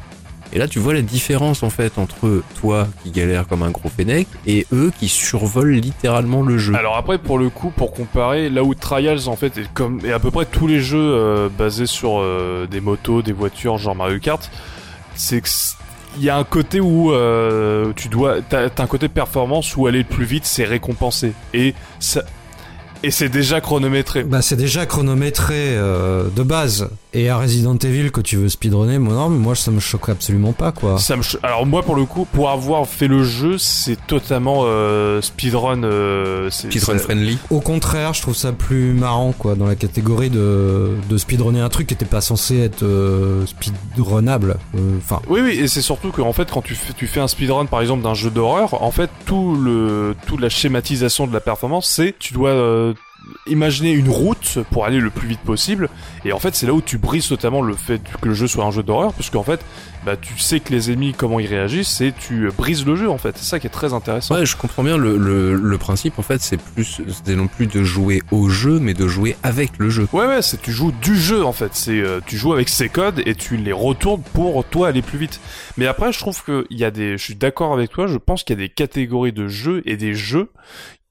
Et 0.52 0.58
là, 0.58 0.68
tu 0.68 0.80
vois 0.80 0.94
la 0.94 1.02
différence 1.02 1.62
en 1.64 1.70
fait 1.70 1.98
entre 1.98 2.42
toi 2.60 2.88
qui 3.04 3.12
galère 3.12 3.48
comme 3.48 3.62
un 3.62 3.70
gros 3.70 3.90
fennec 3.90 4.28
et 4.48 4.66
eux 4.74 4.92
qui 5.00 5.08
survolent 5.08 5.76
littéralement 5.76 6.42
le 6.42 6.58
jeu. 6.58 6.76
Alors 6.76 6.98
après, 6.98 7.20
pour 7.20 7.38
le 7.38 7.50
coup, 7.50 7.70
pour 7.70 7.92
comparer, 7.94 8.50
là 8.50 8.64
où 8.64 8.74
Trials 8.74 9.28
en 9.28 9.36
fait 9.36 9.58
est 9.58 9.74
comme 9.74 10.00
et 10.04 10.12
à 10.12 10.20
peu 10.20 10.32
près 10.32 10.46
tous 10.46 10.66
les 10.66 10.80
jeux 10.80 10.98
euh, 10.98 11.50
basés 11.56 11.86
sur 11.86 12.20
euh, 12.20 12.66
des 12.66 12.82
motos, 12.82 13.22
des 13.22 13.34
voitures, 13.34 13.78
genre 13.78 13.96
Mario 13.96 14.20
Kart, 14.20 14.50
c'est 15.16 15.42
que 15.42 15.50
il 16.18 16.24
y 16.24 16.30
a 16.30 16.38
un 16.38 16.44
côté 16.44 16.80
où 16.80 17.12
euh, 17.12 17.94
tu 17.96 18.10
dois, 18.10 18.42
t'as 18.42 18.70
t'as 18.70 18.84
un 18.84 18.88
côté 18.88 19.08
performance 19.08 19.78
où 19.78 19.86
aller 19.86 20.00
le 20.00 20.04
plus 20.04 20.26
vite, 20.26 20.46
c'est 20.46 20.66
récompensé 20.66 21.34
et 21.54 21.76
ça 22.00 22.24
et 23.02 23.12
c'est 23.12 23.30
déjà 23.30 23.62
chronométré. 23.62 24.24
Bah 24.24 24.42
c'est 24.42 24.58
déjà 24.58 24.86
chronométré 24.86 25.56
euh, 25.56 26.26
de 26.36 26.44
base. 26.44 26.90
Et 27.12 27.28
à 27.28 27.38
Resident 27.40 27.76
Evil 27.76 28.12
que 28.12 28.22
tu 28.22 28.36
veux 28.38 28.50
speedrunner, 28.50 29.00
moi 29.00 29.16
non, 29.16 29.30
mais 29.30 29.40
moi 29.40 29.56
ça 29.56 29.72
me 29.72 29.80
choque 29.80 30.10
absolument 30.10 30.54
pas 30.54 30.72
quoi. 30.72 31.00
Ça 31.00 31.16
me 31.18 31.24
Alors 31.44 31.66
moi 31.66 31.82
pour 31.82 31.96
le 31.96 32.06
coup, 32.06 32.26
pour 32.32 32.52
avoir 32.52 32.86
fait 32.88 33.08
le 33.08 33.24
jeu, 33.24 33.58
c'est 33.58 33.98
totalement 34.06 34.62
euh, 34.66 35.20
speedrun. 35.22 35.84
Euh, 35.84 36.50
c'est- 36.52 36.70
Speedrun 36.70 37.00
friendly. 37.00 37.40
Au 37.50 37.62
contraire, 37.62 38.14
je 38.14 38.22
trouve 38.22 38.36
ça 38.36 38.52
plus 38.52 38.94
marrant 38.94 39.32
quoi, 39.32 39.56
dans 39.56 39.66
la 39.66 39.76
catégorie 39.76 40.30
de, 40.30 40.92
de 41.10 41.18
speedrunner 41.18 41.62
un 41.62 41.70
truc 41.70 41.88
qui 41.88 41.96
était 41.96 42.06
pas 42.06 42.22
censé 42.22 42.60
être 42.60 42.84
euh, 42.84 43.44
speedrunnable. 43.48 44.58
Euh, 44.76 44.98
Enfin, 44.98 45.22
Oui, 45.30 45.40
oui, 45.44 45.52
et 45.60 45.68
c'est 45.68 45.82
surtout 45.82 46.12
qu'en 46.12 46.34
fait, 46.34 46.52
quand 46.52 46.62
tu 46.62 46.76
fais, 46.76 46.94
tu 46.94 47.08
fais 47.08 47.20
un 47.22 47.28
speedrun, 47.28 47.66
par 47.66 47.82
exemple, 47.82 48.04
d'un 48.04 48.14
jeu 48.14 48.30
d'horreur, 48.30 48.84
en 48.84 48.92
fait, 48.92 49.10
tout 49.26 49.56
le, 49.56 50.16
toute 50.28 50.42
la 50.42 50.50
schématisation 50.50 51.26
de 51.26 51.34
la 51.34 51.40
performance, 51.40 51.88
c'est, 51.90 52.14
tu 52.20 52.34
dois, 52.34 52.50
euh, 52.50 52.94
imaginer 53.48 53.92
une 53.92 54.10
route 54.10 54.60
pour 54.72 54.86
aller 54.86 55.00
le 55.00 55.10
plus 55.10 55.28
vite 55.28 55.42
possible. 55.42 55.90
Et 56.26 56.34
en 56.34 56.40
fait, 56.40 56.56
c'est 56.56 56.66
là 56.66 56.74
où 56.74 56.82
tu 56.82 56.98
brises 56.98 57.28
totalement 57.28 57.62
le 57.62 57.76
fait 57.76 58.02
que 58.22 58.28
le 58.28 58.34
jeu 58.34 58.48
soit 58.48 58.66
un 58.66 58.72
jeu 58.72 58.84
d'horreur, 58.84 59.14
parce 59.14 59.30
qu'en 59.30 59.44
fait, 59.44 59.64
bah, 60.06 60.16
tu 60.16 60.38
sais 60.40 60.60
que 60.60 60.72
les 60.72 60.92
ennemis, 60.92 61.14
comment 61.14 61.40
ils 61.40 61.48
réagissent, 61.48 62.00
et 62.02 62.14
tu 62.14 62.48
euh, 62.48 62.52
brises 62.56 62.86
le 62.86 62.96
jeu, 62.96 63.10
en 63.10 63.18
fait. 63.18 63.38
C'est 63.38 63.46
ça 63.46 63.60
qui 63.60 63.68
est 63.68 63.72
très 63.72 63.94
intéressant. 63.94 64.36
Ouais, 64.36 64.46
je 64.46 64.56
comprends 64.56 64.84
bien 64.84 64.98
le, 64.98 65.18
le, 65.18 65.56
le 65.56 65.78
principe. 65.78 66.20
En 66.20 66.22
fait, 66.22 66.42
c'est 66.42 66.58
plus, 66.58 67.02
c'est 67.26 67.36
non 67.36 67.48
plus 67.48 67.68
de 67.68 67.84
jouer 67.84 68.22
au 68.32 68.50
jeu, 68.50 68.80
mais 68.80 68.94
de 68.94 69.08
jouer 69.08 69.36
avec 69.44 69.78
le 69.78 69.90
jeu. 69.90 70.08
Ouais, 70.14 70.26
ouais, 70.26 70.42
c'est 70.42 70.62
tu 70.62 70.72
joues 70.72 70.94
du 71.02 71.18
jeu, 71.18 71.44
en 71.44 71.54
fait. 71.54 71.72
C'est 71.74 72.00
euh, 72.00 72.20
tu 72.26 72.38
joues 72.38 72.54
avec 72.54 72.70
ses 72.70 72.90
codes 72.90 73.22
et 73.26 73.36
tu 73.36 73.58
les 73.58 73.74
retournes 73.74 74.22
pour 74.34 74.64
toi 74.66 74.88
aller 74.88 75.02
plus 75.02 75.18
vite. 75.18 75.40
Mais 75.78 75.88
après, 75.88 76.12
je 76.12 76.20
trouve 76.20 76.44
que 76.44 76.66
il 76.70 76.78
y 76.78 76.86
a 76.86 76.92
des, 76.92 77.18
je 77.18 77.24
suis 77.24 77.36
d'accord 77.36 77.74
avec 77.74 77.92
toi. 77.92 78.08
Je 78.08 78.18
pense 78.18 78.44
qu'il 78.44 78.58
y 78.58 78.60
a 78.60 78.66
des 78.68 78.74
catégories 78.74 79.34
de 79.34 79.48
jeux 79.48 79.82
et 79.86 79.98
des 79.98 80.14
jeux 80.14 80.50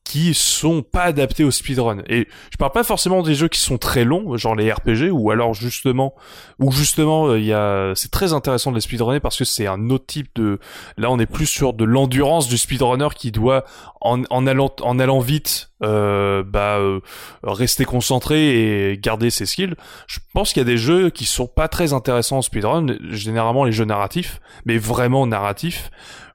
qui 0.08 0.32
sont 0.32 0.82
pas 0.82 1.02
adaptés 1.02 1.44
au 1.44 1.50
speedrun. 1.50 1.98
Et 2.08 2.28
je 2.50 2.56
parle 2.56 2.72
pas 2.72 2.82
forcément 2.82 3.22
des 3.22 3.34
jeux 3.34 3.48
qui 3.48 3.60
sont 3.60 3.76
très 3.76 4.04
longs, 4.04 4.38
genre 4.38 4.54
les 4.54 4.72
RPG, 4.72 5.10
ou 5.12 5.30
alors 5.30 5.52
justement, 5.52 6.14
ou 6.58 6.72
justement, 6.72 7.34
il 7.34 7.44
y 7.44 7.52
a, 7.52 7.92
c'est 7.94 8.10
très 8.10 8.32
intéressant 8.32 8.70
de 8.70 8.76
les 8.76 8.80
speedrunner 8.80 9.20
parce 9.20 9.36
que 9.36 9.44
c'est 9.44 9.66
un 9.66 9.90
autre 9.90 10.06
type 10.06 10.28
de, 10.34 10.60
là 10.96 11.10
on 11.10 11.18
est 11.18 11.26
plus 11.26 11.44
sur 11.44 11.74
de 11.74 11.84
l'endurance 11.84 12.48
du 12.48 12.56
speedrunner 12.56 13.08
qui 13.14 13.32
doit, 13.32 13.66
en, 14.00 14.22
en 14.30 14.46
allant, 14.46 14.74
en 14.80 14.98
allant 14.98 15.20
vite, 15.20 15.72
euh, 15.82 16.42
bah, 16.42 16.78
euh, 16.78 17.00
rester 17.42 17.84
concentré 17.84 18.92
et 18.92 18.98
garder 18.98 19.28
ses 19.28 19.44
skills. 19.44 19.74
Je 20.06 20.20
pense 20.32 20.54
qu'il 20.54 20.60
y 20.60 20.62
a 20.62 20.64
des 20.64 20.78
jeux 20.78 21.10
qui 21.10 21.26
sont 21.26 21.46
pas 21.46 21.68
très 21.68 21.92
intéressants 21.92 22.38
en 22.38 22.42
speedrun, 22.42 22.86
généralement 23.10 23.64
les 23.64 23.72
jeux 23.72 23.84
narratifs, 23.84 24.40
mais 24.64 24.78
vraiment 24.78 25.26
narratifs, 25.26 25.90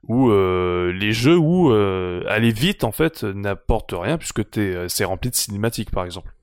où 0.08 0.30
euh, 0.30 0.92
les 0.92 1.12
jeux 1.12 1.36
où 1.36 1.70
euh, 1.70 2.22
aller 2.28 2.52
vite 2.52 2.84
en 2.84 2.92
fait 2.92 3.22
n'apporte 3.24 3.94
rien 3.96 4.18
puisque 4.18 4.48
t'es 4.50 4.60
euh, 4.60 4.88
c'est 4.88 5.04
rempli 5.04 5.30
de 5.30 5.36
cinématiques 5.36 5.90
par 5.90 6.04
exemple. 6.04 6.34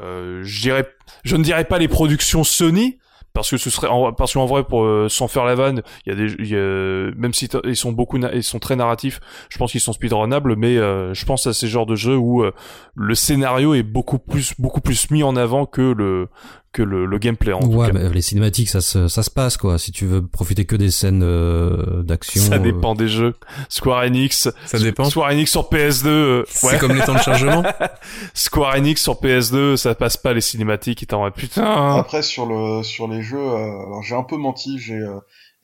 Euh, 0.00 0.40
je 0.44 0.62
dirais, 0.62 0.88
je 1.24 1.36
ne 1.36 1.44
dirais 1.44 1.64
pas 1.64 1.78
les 1.78 1.88
productions 1.88 2.44
Sony 2.44 2.98
parce 3.32 3.50
que 3.50 3.56
ce 3.56 3.70
serait 3.70 3.88
parce 4.16 4.34
qu'en 4.34 4.46
vrai 4.46 4.64
pour 4.64 4.84
euh, 4.84 5.08
sans 5.08 5.28
faire 5.28 5.44
la 5.44 5.54
vanne, 5.54 5.82
il 6.04 6.10
y 6.10 6.12
a 6.12 6.16
des 6.16 6.50
y 6.50 6.54
a, 6.54 7.10
même 7.16 7.32
si 7.32 7.48
ils 7.64 7.76
sont 7.76 7.92
beaucoup 7.92 8.18
ils 8.18 8.42
sont 8.42 8.58
très 8.58 8.76
narratifs, 8.76 9.20
je 9.48 9.58
pense 9.58 9.72
qu'ils 9.72 9.80
sont 9.80 9.92
speedrunnables 9.92 10.56
mais 10.56 10.76
euh, 10.76 11.14
je 11.14 11.24
pense 11.24 11.46
à 11.46 11.52
ces 11.52 11.68
genres 11.68 11.86
de 11.86 11.94
jeux 11.94 12.16
où 12.16 12.42
euh, 12.42 12.52
le 12.94 13.14
scénario 13.14 13.74
est 13.74 13.82
beaucoup 13.82 14.18
plus 14.18 14.54
beaucoup 14.58 14.80
plus 14.80 15.10
mis 15.10 15.22
en 15.22 15.36
avant 15.36 15.66
que 15.66 15.80
le 15.80 16.28
que 16.72 16.82
le, 16.82 17.04
le 17.06 17.18
gameplay 17.18 17.52
en 17.52 17.60
tout 17.60 17.66
Ouais, 17.68 17.88
cas. 17.88 17.92
mais 17.92 18.08
les 18.08 18.22
cinématiques, 18.22 18.68
ça 18.70 18.80
se, 18.80 19.06
ça 19.08 19.22
se 19.22 19.30
passe 19.30 19.56
quoi. 19.56 19.78
Si 19.78 19.92
tu 19.92 20.06
veux 20.06 20.26
profiter 20.26 20.64
que 20.64 20.74
des 20.76 20.90
scènes 20.90 21.22
euh, 21.22 22.02
d'action. 22.02 22.40
Ça 22.40 22.54
euh, 22.54 22.58
dépend 22.58 22.94
des 22.94 23.08
jeux. 23.08 23.34
Square 23.68 24.04
Enix, 24.04 24.48
Ça 24.66 24.78
dépend. 24.78 25.04
Square 25.04 25.30
Enix 25.30 25.50
sur 25.50 25.68
PS2, 25.70 26.06
euh, 26.08 26.44
C'est 26.48 26.66
ouais. 26.68 26.78
comme 26.78 26.92
les 26.94 27.02
temps 27.02 27.14
de 27.14 27.18
chargement. 27.20 27.62
Square 28.34 28.74
Enix 28.76 29.02
sur 29.02 29.14
PS2, 29.14 29.76
ça 29.76 29.94
passe 29.94 30.16
pas 30.16 30.32
les 30.32 30.40
cinématiques, 30.40 31.02
et 31.02 31.06
t'en 31.06 31.30
putain. 31.30 31.96
Après 31.98 32.22
sur 32.22 32.46
le 32.46 32.82
sur 32.82 33.06
les 33.08 33.22
jeux, 33.22 33.36
euh, 33.38 33.54
alors 33.86 34.02
j'ai 34.02 34.14
un 34.14 34.22
peu 34.24 34.36
menti, 34.36 34.78
j'ai 34.78 35.00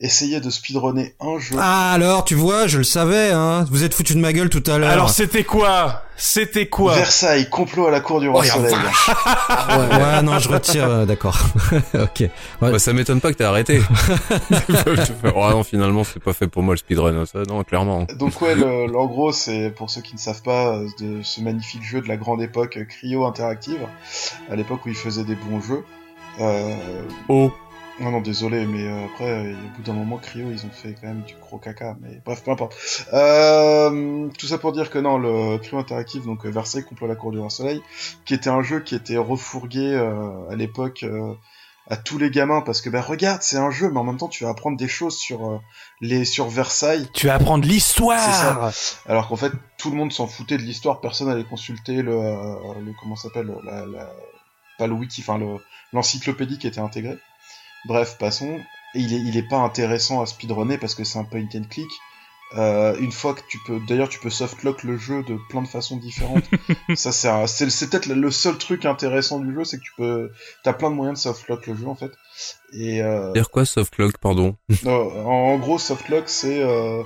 essayé 0.01 0.39
de 0.39 0.49
speedrunner 0.49 1.13
un 1.19 1.39
jeu. 1.39 1.55
Ah 1.59 1.91
alors, 1.91 2.23
tu 2.23 2.33
vois, 2.35 2.67
je 2.67 2.77
le 2.77 2.83
savais. 2.85 3.31
Hein. 3.31 3.65
Vous 3.69 3.83
êtes 3.83 3.93
foutu 3.93 4.13
de 4.13 4.19
ma 4.19 4.31
gueule 4.31 4.49
tout 4.49 4.63
à 4.67 4.77
l'heure. 4.77 4.89
Alors 4.89 5.09
c'était 5.09 5.43
quoi? 5.43 6.03
C'était 6.15 6.67
quoi? 6.67 6.95
Versailles, 6.95 7.49
complot 7.49 7.87
à 7.87 7.91
la 7.91 7.99
cour 8.01 8.19
du 8.21 8.27
roi 8.29 8.43
Oh, 8.45 8.49
soleil. 8.49 8.73
ouais, 9.69 9.97
ouais, 9.97 10.21
non, 10.21 10.37
je 10.39 10.49
retire. 10.49 10.85
euh, 10.89 11.05
D'accord. 11.05 11.37
ok. 11.93 12.19
Ouais. 12.19 12.29
Bah, 12.71 12.79
ça 12.79 12.91
m'étonne 12.93 13.21
pas 13.21 13.31
que 13.31 13.37
t'aies 13.37 13.43
arrêté. 13.45 13.81
oh 15.35 15.49
non, 15.51 15.63
finalement, 15.63 16.03
c'est 16.03 16.21
pas 16.21 16.33
fait 16.33 16.47
pour 16.47 16.63
moi 16.63 16.73
le 16.73 16.77
speedrun, 16.77 17.25
ça, 17.25 17.39
non, 17.47 17.63
clairement. 17.63 18.05
Donc 18.17 18.41
ouais, 18.41 18.55
le, 18.55 18.87
le- 18.87 18.97
en 18.97 19.05
gros, 19.05 19.31
c'est 19.31 19.69
pour 19.75 19.89
ceux 19.89 20.01
qui 20.01 20.13
ne 20.15 20.19
savent 20.19 20.41
pas 20.41 20.75
euh, 20.75 20.87
de 20.99 21.21
ce 21.23 21.41
magnifique 21.41 21.83
jeu 21.83 22.01
de 22.01 22.07
la 22.07 22.17
grande 22.17 22.41
époque 22.41 22.77
euh, 22.77 22.85
Cryo 22.85 23.25
Interactive, 23.25 23.79
à 24.51 24.55
l'époque 24.55 24.85
où 24.85 24.89
ils 24.89 24.95
faisaient 24.95 25.23
des 25.25 25.35
bons 25.35 25.61
jeux. 25.61 25.83
Euh, 26.41 26.75
Oh, 27.27 27.51
non, 28.01 28.11
non, 28.11 28.21
désolé, 28.21 28.65
mais 28.65 28.87
euh, 28.87 29.05
après, 29.05 29.25
euh, 29.25 29.53
au 29.53 29.77
bout 29.77 29.83
d'un 29.83 29.93
moment, 29.93 30.17
Cryo, 30.17 30.49
ils 30.51 30.65
ont 30.65 30.71
fait 30.71 30.95
quand 30.99 31.07
même 31.07 31.21
du 31.21 31.35
gros 31.35 31.57
caca, 31.57 31.97
mais 32.01 32.21
bref, 32.25 32.43
peu 32.43 32.51
importe. 32.51 32.75
Euh, 33.13 34.29
tout 34.37 34.47
ça 34.47 34.57
pour 34.57 34.71
dire 34.71 34.89
que 34.89 34.99
non, 34.99 35.17
le 35.17 35.57
Cryo 35.57 35.77
Interactive, 35.77 36.25
donc 36.25 36.45
euh, 36.45 36.49
Versailles 36.49 36.85
contre 36.85 37.07
la 37.07 37.15
Cour 37.15 37.31
du 37.31 37.39
Roi 37.39 37.49
Soleil, 37.49 37.81
qui 38.25 38.33
était 38.33 38.49
un 38.49 38.61
jeu 38.61 38.79
qui 38.79 38.95
était 38.95 39.17
refourgué 39.17 39.93
euh, 39.93 40.49
à 40.49 40.55
l'époque 40.55 41.03
euh, 41.03 41.33
à 41.89 41.97
tous 41.97 42.17
les 42.19 42.29
gamins, 42.29 42.61
parce 42.61 42.81
que, 42.81 42.89
bah 42.89 43.01
regarde, 43.01 43.41
c'est 43.41 43.57
un 43.57 43.71
jeu, 43.71 43.89
mais 43.89 43.99
en 43.99 44.03
même 44.03 44.17
temps, 44.17 44.27
tu 44.27 44.43
vas 44.43 44.51
apprendre 44.51 44.77
des 44.77 44.87
choses 44.87 45.17
sur, 45.17 45.49
euh, 45.49 45.57
les, 46.01 46.23
sur 46.23 46.47
Versailles, 46.47 47.09
tu 47.13 47.27
vas 47.27 47.33
apprendre 47.33 47.67
l'histoire. 47.67 48.71
alors 49.07 49.27
qu'en 49.27 49.35
fait, 49.35 49.51
tout 49.77 49.89
le 49.89 49.97
monde 49.97 50.13
s'en 50.13 50.27
foutait 50.27 50.57
de 50.57 50.63
l'histoire, 50.63 51.01
personne 51.01 51.29
allait 51.29 51.43
consulter 51.43 52.01
le, 52.01 52.13
euh, 52.13 52.55
le 52.79 52.93
comment 52.99 53.15
ça 53.15 53.23
s'appelle, 53.23 53.53
la, 53.63 53.85
la, 53.87 54.13
pas 54.77 54.87
le 54.87 54.93
wiki, 54.93 55.21
enfin 55.21 55.37
le, 55.37 55.57
l'encyclopédie 55.91 56.59
qui 56.59 56.67
était 56.67 56.79
intégrée. 56.79 57.17
Bref, 57.85 58.17
passons. 58.19 58.59
Et 58.95 58.99
il 58.99 59.13
est, 59.13 59.19
il 59.21 59.37
est 59.37 59.47
pas 59.47 59.57
intéressant 59.59 60.21
à 60.21 60.25
speedrunner 60.25 60.77
parce 60.77 60.95
que 60.95 61.03
c'est 61.03 61.19
un 61.19 61.23
point 61.23 61.43
and 61.55 61.63
click. 61.69 61.89
Euh, 62.57 62.97
une 62.99 63.11
fois 63.11 63.35
que 63.35 63.41
tu 63.47 63.59
peux, 63.67 63.79
d'ailleurs, 63.87 64.09
tu 64.09 64.17
peux 64.19 64.31
softlock 64.31 64.81
le 64.83 64.97
jeu 64.97 65.21
de 65.21 65.37
plein 65.49 65.61
de 65.61 65.67
façons 65.67 65.97
différentes. 65.97 66.43
ça, 66.95 67.11
c'est, 67.11 67.27
un- 67.29 67.45
c'est, 67.45 67.69
c'est 67.69 67.89
peut-être 67.91 68.07
le 68.07 68.31
seul 68.31 68.57
truc 68.57 68.85
intéressant 68.85 69.37
du 69.39 69.53
jeu, 69.53 69.63
c'est 69.63 69.77
que 69.77 69.83
tu 69.83 69.93
peux, 69.95 70.31
t'as 70.63 70.73
plein 70.73 70.89
de 70.89 70.95
moyens 70.95 71.19
de 71.19 71.21
softlock 71.21 71.67
le 71.67 71.75
jeu 71.75 71.87
en 71.87 71.93
fait. 71.93 72.09
Et 72.73 73.03
euh, 73.03 73.33
Dire 73.33 73.51
quoi, 73.51 73.65
softlock, 73.65 74.17
pardon? 74.17 74.55
en 74.87 75.57
gros, 75.59 75.77
softlock, 75.77 76.23
c'est 76.27 76.59
euh, 76.63 77.03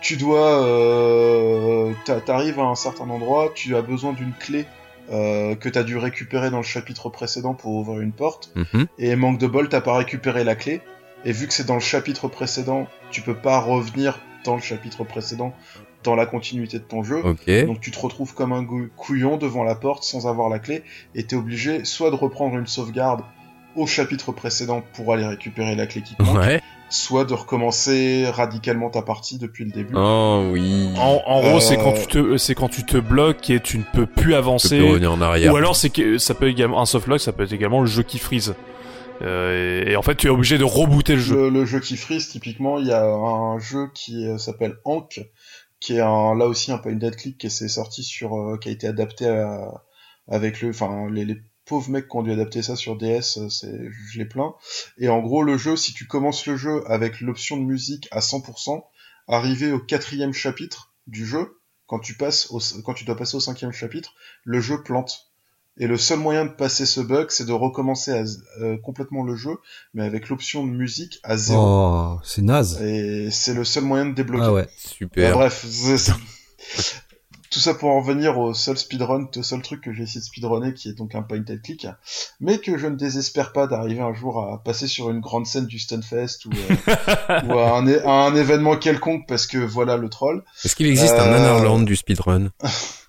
tu 0.00 0.16
dois, 0.16 0.62
euh, 0.64 1.92
t'a- 2.06 2.22
t'arrives 2.22 2.58
à 2.58 2.64
un 2.64 2.74
certain 2.74 3.08
endroit, 3.10 3.50
tu 3.54 3.76
as 3.76 3.82
besoin 3.82 4.14
d'une 4.14 4.32
clé 4.32 4.64
euh, 5.10 5.54
que 5.54 5.68
t'as 5.68 5.82
dû 5.82 5.96
récupérer 5.96 6.50
dans 6.50 6.58
le 6.58 6.62
chapitre 6.62 7.08
précédent 7.10 7.54
pour 7.54 7.74
ouvrir 7.74 8.00
une 8.00 8.12
porte, 8.12 8.52
Mhm. 8.56 8.86
et 8.98 9.16
manque 9.16 9.38
de 9.38 9.46
bol, 9.46 9.68
t'as 9.68 9.80
pas 9.80 9.96
récupéré 9.96 10.44
la 10.44 10.54
clé, 10.54 10.80
et 11.24 11.32
vu 11.32 11.46
que 11.46 11.52
c'est 11.52 11.66
dans 11.66 11.74
le 11.74 11.80
chapitre 11.80 12.28
précédent, 12.28 12.86
tu 13.10 13.20
peux 13.22 13.34
pas 13.34 13.58
revenir 13.58 14.20
dans 14.44 14.54
le 14.56 14.62
chapitre 14.62 15.04
précédent 15.04 15.52
dans 16.02 16.14
la 16.14 16.24
continuité 16.24 16.78
de 16.78 16.84
ton 16.84 17.02
jeu. 17.02 17.22
Donc 17.66 17.80
tu 17.80 17.90
te 17.90 17.98
retrouves 17.98 18.32
comme 18.34 18.52
un 18.54 18.64
couillon 18.96 19.36
devant 19.36 19.64
la 19.64 19.74
porte 19.74 20.02
sans 20.02 20.26
avoir 20.26 20.48
la 20.48 20.58
clé 20.58 20.82
et 21.14 21.24
t'es 21.24 21.36
obligé 21.36 21.84
soit 21.84 22.10
de 22.10 22.16
reprendre 22.16 22.56
une 22.56 22.66
sauvegarde 22.66 23.20
au 23.76 23.86
chapitre 23.86 24.32
précédent 24.32 24.82
pour 24.94 25.12
aller 25.12 25.26
récupérer 25.26 25.74
la 25.76 25.86
clé 25.86 26.02
qui 26.02 26.14
manque, 26.18 26.36
Ouais. 26.38 26.60
soit 26.88 27.24
de 27.24 27.34
recommencer 27.34 28.26
radicalement 28.28 28.90
ta 28.90 29.02
partie 29.02 29.38
depuis 29.38 29.64
le 29.64 29.70
début. 29.70 29.94
Oh 29.96 30.48
oui. 30.52 30.88
En, 30.98 31.22
en 31.26 31.40
gros, 31.40 31.56
Euh, 31.56 31.60
c'est 31.60 31.76
quand 31.76 31.92
tu 31.92 32.06
te, 32.06 32.36
c'est 32.36 32.54
quand 32.54 32.68
tu 32.68 32.84
te 32.84 32.96
bloques 32.96 33.48
et 33.50 33.60
tu 33.60 33.78
ne 33.78 33.84
peux 33.92 34.06
plus 34.06 34.30
Tu 34.30 34.34
avancer. 34.34 34.78
peux 34.78 34.86
revenir 34.88 35.12
en 35.12 35.20
arrière. 35.20 35.52
Ou 35.52 35.56
alors 35.56 35.76
c'est 35.76 35.90
que 35.90 36.18
ça 36.18 36.34
peut 36.34 36.48
également 36.48 36.80
un 36.80 36.86
softlock, 36.86 37.20
ça 37.20 37.32
peut 37.32 37.44
être 37.44 37.52
également 37.52 37.80
le 37.80 37.86
jeu 37.86 38.02
qui 38.02 38.18
freeze. 38.18 38.54
Euh, 39.22 39.84
et, 39.86 39.92
et 39.92 39.96
en 39.96 40.02
fait, 40.02 40.14
tu 40.16 40.26
es 40.26 40.30
obligé 40.30 40.56
de 40.58 40.64
rebooter 40.64 41.14
le 41.14 41.20
jeu. 41.20 41.36
Le, 41.36 41.48
le 41.50 41.64
jeu 41.66 41.80
qui 41.80 41.96
freeze, 41.96 42.28
typiquement, 42.28 42.78
il 42.78 42.86
y 42.86 42.92
a 42.92 43.04
un 43.04 43.58
jeu 43.58 43.88
qui 43.94 44.26
euh, 44.26 44.38
s'appelle 44.38 44.76
Hank, 44.84 45.20
qui 45.78 45.96
est 45.96 46.00
un, 46.00 46.34
là 46.34 46.46
aussi 46.46 46.72
un 46.72 46.78
point 46.78 46.92
and 46.94 47.10
click 47.16 47.36
qui 47.38 47.50
s'est 47.50 47.68
sorti 47.68 48.02
sur, 48.02 48.34
euh, 48.34 48.58
qui 48.58 48.68
a 48.70 48.72
été 48.72 48.86
adapté 48.86 49.28
à- 49.28 49.82
avec 50.28 50.60
le, 50.62 50.70
enfin 50.70 51.08
les, 51.10 51.24
les 51.24 51.36
pauvres 51.70 51.88
mecs 51.88 52.08
qui 52.08 52.16
ont 52.16 52.22
dû 52.22 52.32
adapter 52.32 52.62
ça 52.62 52.74
sur 52.74 52.96
DS, 52.96 53.38
euh, 53.38 53.48
c'est, 53.48 53.72
je 54.10 54.18
les 54.18 54.24
plains. 54.24 54.54
Et 54.98 55.08
en 55.08 55.20
gros, 55.20 55.44
le 55.44 55.56
jeu, 55.56 55.76
si 55.76 55.94
tu 55.94 56.06
commences 56.06 56.44
le 56.46 56.56
jeu 56.56 56.82
avec 56.90 57.20
l'option 57.20 57.56
de 57.56 57.62
musique 57.62 58.08
à 58.10 58.18
100%, 58.18 58.82
arrivé 59.28 59.70
au 59.70 59.78
quatrième 59.78 60.32
chapitre 60.32 60.92
du 61.06 61.24
jeu, 61.24 61.60
quand 61.86 62.00
tu 62.00 62.14
passes 62.14 62.50
au, 62.50 62.58
quand 62.84 62.94
tu 62.94 63.04
dois 63.04 63.16
passer 63.16 63.36
au 63.36 63.40
cinquième 63.40 63.70
chapitre, 63.70 64.14
le 64.42 64.60
jeu 64.60 64.82
plante. 64.82 65.30
Et 65.76 65.86
le 65.86 65.96
seul 65.96 66.18
moyen 66.18 66.44
de 66.44 66.50
passer 66.50 66.86
ce 66.86 67.00
bug, 67.00 67.30
c'est 67.30 67.46
de 67.46 67.52
recommencer 67.52 68.10
à, 68.10 68.24
euh, 68.60 68.76
complètement 68.76 69.22
le 69.22 69.36
jeu, 69.36 69.56
mais 69.94 70.02
avec 70.02 70.28
l'option 70.28 70.66
de 70.66 70.72
musique 70.72 71.20
à 71.22 71.36
zéro. 71.36 71.62
Oh, 71.62 72.20
c'est 72.24 72.42
naze. 72.42 72.82
Et 72.82 73.30
c'est 73.30 73.54
le 73.54 73.64
seul 73.64 73.84
moyen 73.84 74.06
de 74.06 74.14
débloquer. 74.14 74.44
Ah 74.44 74.52
ouais. 74.52 74.68
Super. 74.76 75.30
Bah, 75.30 75.36
bref, 75.36 75.64
tout 77.50 77.58
ça 77.58 77.74
pour 77.74 77.90
en 77.90 78.00
venir 78.00 78.38
au 78.38 78.54
seul 78.54 78.78
speedrun, 78.78 79.28
au 79.36 79.42
seul 79.42 79.60
truc 79.60 79.80
que 79.80 79.92
j'ai 79.92 80.04
essayé 80.04 80.20
de 80.20 80.24
speedrunner, 80.24 80.72
qui 80.72 80.88
est 80.88 80.92
donc 80.92 81.14
un 81.14 81.22
point 81.22 81.38
and 81.40 81.56
click, 81.64 81.86
mais 82.40 82.58
que 82.58 82.78
je 82.78 82.86
ne 82.86 82.94
désespère 82.96 83.52
pas 83.52 83.66
d'arriver 83.66 84.00
un 84.00 84.14
jour 84.14 84.42
à 84.44 84.62
passer 84.62 84.86
sur 84.86 85.10
une 85.10 85.20
grande 85.20 85.46
scène 85.46 85.66
du 85.66 85.78
Stunfest 85.80 86.46
ou, 86.46 86.50
euh, 86.52 87.40
ou 87.48 87.58
à, 87.58 87.76
un, 87.76 87.86
é- 87.88 88.02
à 88.04 88.10
un 88.26 88.34
événement 88.36 88.76
quelconque, 88.76 89.26
parce 89.26 89.46
que 89.46 89.58
voilà 89.58 89.96
le 89.96 90.08
troll. 90.08 90.44
Est-ce 90.64 90.76
qu'il 90.76 90.86
existe 90.86 91.14
un 91.14 91.26
Euh, 91.26 91.30
Nanarland 91.32 91.80
du 91.84 91.96
speedrun? 91.96 92.50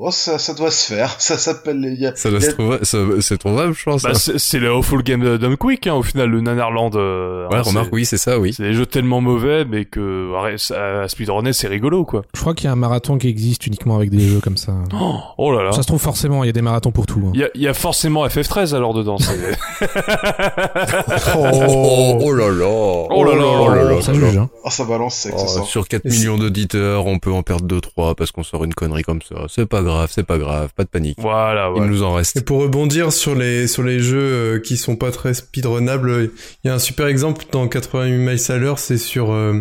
Oh, 0.00 0.12
ça, 0.12 0.38
ça 0.38 0.54
doit 0.54 0.70
se 0.70 0.94
faire. 0.94 1.16
Ça 1.20 1.36
s'appelle 1.36 1.80
les. 1.80 1.88
il 1.90 2.00
y 2.00 2.06
a- 2.06 2.14
Ça 2.14 2.30
doit 2.30 2.38
y 2.38 2.42
se 2.42 2.50
trouver, 2.52 2.78
c'est 3.20 3.36
trouvable, 3.38 3.74
je 3.74 3.82
pense. 3.82 4.02
Bah, 4.04 4.10
hein. 4.14 4.32
c'est 4.36 4.58
le 4.60 4.70
Awful 4.70 5.02
Game 5.02 5.38
Dumb 5.38 5.56
Quick, 5.56 5.88
hein, 5.88 5.94
au 5.94 6.02
final, 6.04 6.30
le 6.30 6.40
Nanarland. 6.40 6.90
Euh, 6.94 7.48
ouais, 7.48 7.56
hein, 7.56 7.62
remarque, 7.62 7.88
oui, 7.92 8.04
c'est 8.06 8.16
ça, 8.16 8.38
oui. 8.38 8.52
C'est 8.52 8.62
des 8.62 8.74
jeux 8.74 8.86
tellement 8.86 9.20
mauvais, 9.20 9.64
mais 9.64 9.86
que 9.86 10.30
ça- 10.56 11.02
à 11.02 11.08
speedrunner, 11.08 11.52
c'est 11.52 11.66
rigolo, 11.66 12.04
quoi. 12.04 12.22
Je 12.34 12.40
crois 12.40 12.54
qu'il 12.54 12.66
y 12.66 12.68
a 12.68 12.72
un 12.72 12.76
marathon 12.76 13.18
qui 13.18 13.26
existe 13.28 13.66
uniquement 13.66 13.96
avec 13.96 14.10
des 14.10 14.20
jeux 14.20 14.38
comme 14.40 14.56
ça. 14.56 14.72
Oh, 14.94 15.16
oh 15.36 15.52
là 15.52 15.64
là. 15.64 15.72
Ça 15.72 15.82
se 15.82 15.88
trouve 15.88 16.00
forcément, 16.00 16.44
il 16.44 16.46
y 16.46 16.50
a 16.50 16.52
des 16.52 16.62
marathons 16.62 16.92
pour 16.92 17.06
tout. 17.06 17.20
hein. 17.26 17.30
Il 17.34 17.40
y 17.40 17.44
a, 17.44 17.48
il 17.56 17.62
y 17.62 17.66
a 17.68 17.74
forcément 17.74 18.24
FF13 18.24 18.74
alors 18.76 18.94
dedans. 18.94 19.18
c'est- 19.18 19.58
Oh, 21.36 22.18
oh 22.22 22.32
là 22.32 22.48
là. 22.50 22.66
Oh 23.10 23.24
là 23.24 23.34
là. 23.34 23.44
Oh 23.46 23.68
là 23.74 23.82
là. 23.84 24.00
ça 24.02 24.12
juge, 24.12 24.36
hein. 24.36 24.48
Oh, 24.64 24.70
ça 24.70 24.84
balance, 24.84 25.14
c'est 25.16 25.32
Oh, 25.36 25.64
sur 25.64 25.88
4 25.88 26.06
Et 26.06 26.10
c'est- 26.10 26.18
millions 26.18 26.38
d'auditeurs, 26.38 27.06
on 27.06 27.18
peut 27.18 27.32
en 27.32 27.42
perdre 27.42 27.66
2-3 27.66 28.14
parce 28.14 28.30
qu'on 28.32 28.42
sort 28.42 28.64
une 28.64 28.74
connerie 28.74 29.02
comme 29.02 29.22
ça. 29.22 29.34
C'est 29.48 29.66
pas 29.66 29.82
grave, 29.82 29.87
c'est 30.08 30.24
pas 30.24 30.38
grave, 30.38 30.70
pas 30.74 30.84
de 30.84 30.88
panique. 30.88 31.18
Voilà, 31.20 31.72
Il 31.76 31.82
nous 31.82 32.02
en 32.02 32.14
reste. 32.14 32.36
Et 32.36 32.40
pour 32.40 32.60
rebondir 32.60 33.12
sur 33.12 33.34
les 33.34 33.66
sur 33.66 33.82
les 33.82 34.00
jeux 34.00 34.18
euh, 34.18 34.58
qui 34.60 34.76
sont 34.76 34.96
pas 34.96 35.10
très 35.10 35.34
speedrunnables, 35.34 36.30
il 36.64 36.68
y 36.68 36.70
a 36.70 36.74
un 36.74 36.78
super 36.78 37.06
exemple 37.06 37.44
dans 37.52 37.68
88 37.68 38.16
miles 38.18 38.38
à 38.48 38.56
l'heure, 38.56 38.78
c'est 38.78 38.98
sur 38.98 39.32
euh, 39.32 39.60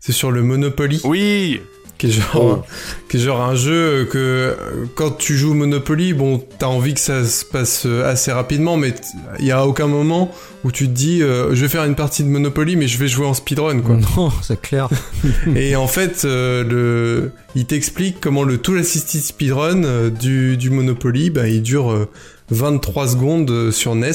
c'est 0.00 0.12
sur 0.12 0.30
le 0.30 0.42
Monopoly, 0.42 1.00
Oui, 1.04 1.60
qui 1.98 2.08
est 2.08 2.10
genre 2.10 2.64
qui 3.08 3.16
est 3.16 3.20
genre 3.20 3.40
un 3.40 3.54
jeu 3.54 4.06
que 4.10 4.56
quand 4.94 5.12
tu 5.12 5.36
joues 5.36 5.54
Monopoly, 5.54 6.12
bon, 6.12 6.42
t'as 6.58 6.66
envie 6.66 6.94
que 6.94 7.00
ça 7.00 7.24
se 7.24 7.44
passe 7.44 7.84
euh, 7.86 8.10
assez 8.10 8.32
rapidement, 8.32 8.76
mais 8.76 8.94
il 9.38 9.46
y 9.46 9.52
a 9.52 9.66
aucun 9.66 9.86
moment 9.86 10.30
où 10.66 10.72
tu 10.72 10.88
te 10.88 10.92
dis 10.92 11.22
euh, 11.22 11.54
je 11.54 11.62
vais 11.62 11.68
faire 11.68 11.84
une 11.84 11.94
partie 11.94 12.24
de 12.24 12.28
Monopoly, 12.28 12.74
mais 12.74 12.88
je 12.88 12.98
vais 12.98 13.06
jouer 13.06 13.26
en 13.26 13.34
speedrun 13.34 13.80
quoi. 13.80 13.96
Non, 14.16 14.32
c'est 14.42 14.60
clair. 14.60 14.88
Et 15.56 15.76
en 15.76 15.86
fait, 15.86 16.24
euh, 16.24 16.64
le, 16.64 17.30
il 17.54 17.66
t'explique 17.66 18.20
comment 18.20 18.42
le 18.42 18.58
Tool 18.58 18.80
Assisted 18.80 19.20
Speedrun 19.20 20.10
du, 20.10 20.56
du 20.56 20.70
Monopoly, 20.70 21.30
bah, 21.30 21.46
il 21.46 21.62
dure 21.62 21.92
euh, 21.92 22.08
23 22.50 23.08
secondes 23.08 23.70
sur 23.70 23.94
NES 23.94 24.12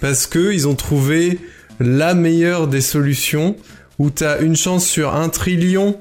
parce 0.00 0.26
que 0.26 0.52
ils 0.52 0.68
ont 0.68 0.74
trouvé 0.74 1.38
la 1.80 2.14
meilleure 2.14 2.66
des 2.66 2.80
solutions 2.80 3.56
où 3.98 4.10
t'as 4.10 4.40
une 4.40 4.56
chance 4.56 4.86
sur 4.86 5.14
un 5.14 5.28
trillion 5.28 5.98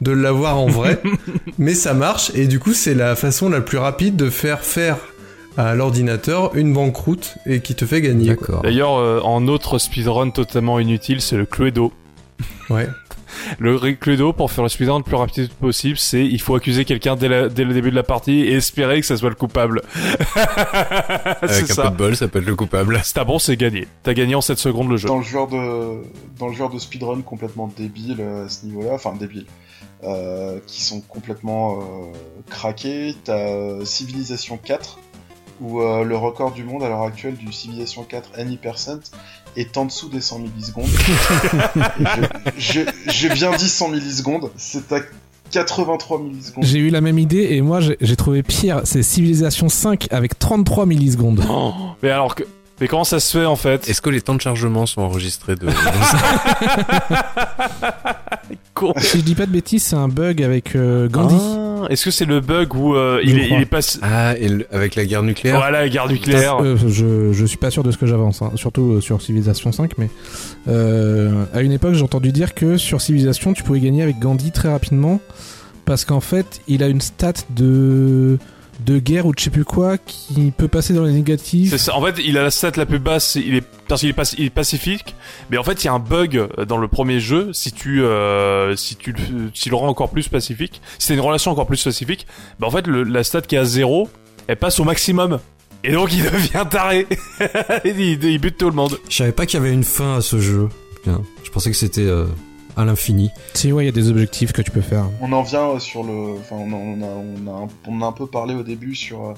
de 0.00 0.12
l'avoir 0.12 0.58
en 0.58 0.66
vrai, 0.66 1.00
mais 1.58 1.74
ça 1.74 1.94
marche 1.94 2.30
et 2.34 2.46
du 2.46 2.60
coup 2.60 2.72
c'est 2.72 2.94
la 2.94 3.16
façon 3.16 3.48
la 3.48 3.60
plus 3.60 3.78
rapide 3.78 4.16
de 4.16 4.30
faire 4.30 4.60
faire 4.60 4.96
à 5.56 5.74
l'ordinateur 5.74 6.54
une 6.54 6.72
banqueroute 6.72 7.34
et 7.46 7.60
qui 7.60 7.74
te 7.74 7.84
fait 7.84 8.00
gagner. 8.00 8.28
D'accord. 8.28 8.62
D'ailleurs, 8.62 8.96
euh, 8.96 9.20
en 9.24 9.48
autre 9.48 9.78
speedrun 9.78 10.30
totalement 10.30 10.78
inutile, 10.78 11.20
c'est 11.20 11.36
le 11.36 11.46
Cluedo. 11.46 11.92
Ouais. 12.70 12.86
Le 13.58 13.78
Cluedo, 13.94 14.32
pour 14.32 14.50
faire 14.50 14.64
le 14.64 14.68
speedrun 14.70 14.98
le 14.98 15.04
plus 15.04 15.14
rapide 15.14 15.48
possible, 15.52 15.96
c'est 15.98 16.24
il 16.24 16.40
faut 16.40 16.54
accuser 16.54 16.84
quelqu'un 16.84 17.14
dès, 17.14 17.28
la- 17.28 17.48
dès 17.48 17.64
le 17.64 17.72
début 17.74 17.90
de 17.90 17.94
la 17.94 18.02
partie 18.02 18.40
et 18.40 18.54
espérer 18.54 19.00
que 19.00 19.06
ça 19.06 19.16
soit 19.16 19.28
le 19.28 19.34
coupable. 19.36 19.82
Avec 20.34 21.66
c'est 21.66 21.72
un 21.72 21.74
ça. 21.74 21.82
peu 21.84 21.90
de 21.90 21.96
bol, 21.96 22.16
ça 22.16 22.28
peut 22.28 22.38
être 22.40 22.46
le 22.46 22.56
coupable. 22.56 22.98
Si 23.04 23.14
t'as 23.14 23.24
bon, 23.24 23.38
c'est 23.38 23.56
gagné. 23.56 23.86
T'as 24.02 24.14
gagné 24.14 24.34
en 24.34 24.40
7 24.40 24.58
secondes 24.58 24.88
le 24.90 24.96
jeu. 24.96 25.08
Dans 25.08 25.18
le 25.18 25.24
genre 25.24 25.46
de 25.48 26.02
dans 26.38 26.48
le 26.48 26.54
genre 26.54 26.70
de 26.70 26.78
speedrun 26.78 27.20
complètement 27.22 27.72
débile 27.76 28.16
euh, 28.20 28.46
à 28.46 28.48
ce 28.48 28.64
niveau-là, 28.66 28.90
enfin 28.94 29.12
débile, 29.18 29.46
euh, 30.04 30.58
qui 30.66 30.82
sont 30.82 31.00
complètement 31.00 31.78
euh, 31.80 31.82
craqués, 32.50 33.14
t'as 33.24 33.34
euh, 33.36 33.84
Civilization 33.84 34.56
4 34.62 34.98
où 35.60 35.80
euh, 35.82 36.04
le 36.04 36.16
record 36.16 36.52
du 36.52 36.62
monde 36.62 36.84
à 36.84 36.88
l'heure 36.88 37.02
actuelle 37.02 37.34
du 37.36 37.52
Civilization 37.52 38.04
4 38.04 38.38
any 38.38 38.56
percent 38.58 39.00
est 39.56 39.76
en 39.76 39.86
dessous 39.86 40.08
des 40.08 40.20
100 40.20 40.38
millisecondes. 40.40 40.86
Et 40.86 42.04
je- 42.58 42.80
je- 42.80 43.10
J'ai 43.10 43.28
bien 43.30 43.50
dit 43.56 43.68
100 43.68 43.88
millisecondes, 43.88 44.50
c'est 44.56 44.92
à 44.92 45.00
83 45.50 46.20
millisecondes. 46.20 46.62
J'ai 46.64 46.78
eu 46.78 46.90
la 46.90 47.00
même 47.00 47.18
idée 47.18 47.48
et 47.52 47.60
moi 47.62 47.80
j'ai 47.80 47.96
j'ai 48.00 48.16
trouvé 48.16 48.42
pire, 48.42 48.82
c'est 48.84 49.02
Civilization 49.02 49.68
5 49.68 50.06
avec 50.12 50.38
33 50.38 50.86
millisecondes. 50.86 51.42
Oh, 51.50 51.72
mais 52.02 52.10
alors 52.10 52.34
que. 52.34 52.44
Mais 52.80 52.86
comment 52.88 53.04
ça 53.04 53.18
se 53.20 53.36
fait 53.38 53.44
en 53.44 53.56
fait 53.56 53.88
Est-ce 53.88 54.00
que 54.00 54.10
les 54.10 54.20
temps 54.20 54.34
de 54.36 54.40
chargement 54.40 54.86
sont 54.86 55.00
enregistrés 55.02 55.56
de... 55.56 55.66
Con. 58.74 58.92
si 58.98 59.18
je 59.18 59.22
dis 59.24 59.34
pas 59.34 59.46
de 59.46 59.50
bêtises, 59.50 59.82
c'est 59.82 59.96
un 59.96 60.08
bug 60.08 60.42
avec 60.42 60.76
euh, 60.76 61.08
Gandhi. 61.08 61.34
Ah, 61.40 61.86
Est-ce 61.90 62.04
que 62.04 62.10
c'est 62.12 62.24
le 62.24 62.38
bug 62.40 62.74
où 62.74 62.94
euh, 62.94 63.20
il, 63.24 63.38
est, 63.38 63.48
il 63.48 63.60
est 63.60 63.66
pas. 63.66 63.80
Ah, 64.02 64.36
et 64.38 64.48
le- 64.48 64.66
avec 64.72 64.94
la 64.94 65.04
guerre 65.04 65.24
nucléaire 65.24 65.56
Voilà, 65.56 65.80
la 65.80 65.88
guerre 65.88 66.06
nucléaire. 66.08 66.62
Euh, 66.62 66.76
je, 66.86 67.32
je 67.32 67.44
suis 67.46 67.56
pas 67.56 67.70
sûr 67.70 67.82
de 67.82 67.90
ce 67.90 67.98
que 67.98 68.06
j'avance, 68.06 68.40
hein, 68.42 68.52
surtout 68.54 69.00
sur 69.00 69.20
Civilization 69.20 69.72
5, 69.72 69.98
mais 69.98 70.08
euh, 70.68 71.44
à 71.52 71.62
une 71.62 71.72
époque 71.72 71.94
j'ai 71.94 72.04
entendu 72.04 72.30
dire 72.30 72.54
que 72.54 72.76
sur 72.76 73.00
Civilization 73.00 73.52
tu 73.52 73.64
pouvais 73.64 73.80
gagner 73.80 74.02
avec 74.04 74.18
Gandhi 74.20 74.52
très 74.52 74.68
rapidement 74.70 75.20
parce 75.84 76.04
qu'en 76.04 76.20
fait 76.20 76.60
il 76.68 76.82
a 76.84 76.88
une 76.88 77.00
stat 77.00 77.32
de 77.50 78.38
de 78.80 78.98
guerre 78.98 79.26
ou 79.26 79.32
de 79.34 79.38
je 79.38 79.44
sais 79.44 79.50
plus 79.50 79.64
quoi 79.64 79.98
qui 79.98 80.52
peut 80.56 80.68
passer 80.68 80.94
dans 80.94 81.02
les 81.04 81.12
négatifs. 81.12 81.70
C'est 81.70 81.78
ça. 81.78 81.96
En 81.96 82.02
fait, 82.04 82.14
il 82.24 82.38
a 82.38 82.42
la 82.42 82.50
stat 82.50 82.72
la 82.76 82.86
plus 82.86 82.98
basse, 82.98 83.34
il 83.36 83.56
est 83.56 83.64
parce 83.88 84.02
qu'il 84.02 84.10
est, 84.44 84.50
pacifique. 84.50 85.14
Mais 85.50 85.56
en 85.58 85.64
fait, 85.64 85.82
il 85.82 85.86
y 85.86 85.88
a 85.88 85.92
un 85.94 85.98
bug 85.98 86.46
dans 86.66 86.76
le 86.76 86.88
premier 86.88 87.20
jeu. 87.20 87.50
Si 87.52 87.72
tu, 87.72 88.02
euh, 88.02 88.76
si 88.76 88.96
tu, 88.96 89.12
le- 89.12 89.50
si 89.54 89.70
le 89.70 89.76
rends 89.76 89.88
encore 89.88 90.10
plus 90.10 90.28
pacifique, 90.28 90.80
si 90.98 91.08
c'est 91.08 91.14
une 91.14 91.20
relation 91.20 91.50
encore 91.50 91.66
plus 91.66 91.82
pacifique, 91.82 92.26
bah 92.60 92.66
en 92.66 92.70
fait, 92.70 92.86
le- 92.86 93.02
la 93.02 93.24
stat 93.24 93.40
qui 93.42 93.54
est 93.54 93.58
à 93.58 93.64
zéro, 93.64 94.08
elle 94.46 94.56
passe 94.56 94.78
au 94.78 94.84
maximum. 94.84 95.38
Et 95.84 95.92
donc, 95.92 96.12
il 96.12 96.22
devient 96.22 96.64
taré. 96.70 97.06
il, 97.84 98.22
il 98.24 98.38
bute 98.38 98.58
tout 98.58 98.68
le 98.68 98.76
monde. 98.76 98.98
Je 99.08 99.16
savais 99.16 99.32
pas 99.32 99.46
qu'il 99.46 99.58
y 99.58 99.62
avait 99.62 99.72
une 99.72 99.84
fin 99.84 100.16
à 100.16 100.20
ce 100.20 100.38
jeu. 100.38 100.68
Je 101.06 101.50
pensais 101.50 101.70
que 101.70 101.76
c'était 101.76 102.02
euh, 102.02 102.26
à 102.78 102.84
l'infini. 102.84 103.30
Si 103.54 103.72
ouais, 103.72 103.82
il 103.84 103.86
y 103.86 103.90
a 103.90 103.92
des 103.92 104.08
objectifs 104.10 104.52
que 104.52 104.62
tu 104.62 104.70
peux 104.70 104.80
faire. 104.80 105.04
On 105.20 105.32
en 105.32 105.42
vient 105.42 105.68
euh, 105.70 105.78
sur 105.78 106.02
le. 106.04 106.38
Enfin, 106.38 106.56
on, 106.56 106.72
a, 106.72 106.76
on, 106.76 107.02
a, 107.02 107.06
on, 107.06 107.46
a 107.46 107.64
un, 107.64 107.68
on 107.86 108.02
a 108.02 108.06
un 108.06 108.12
peu 108.12 108.26
parlé 108.26 108.54
au 108.54 108.62
début 108.62 108.94
sur. 108.94 109.24
euh, 109.26 109.34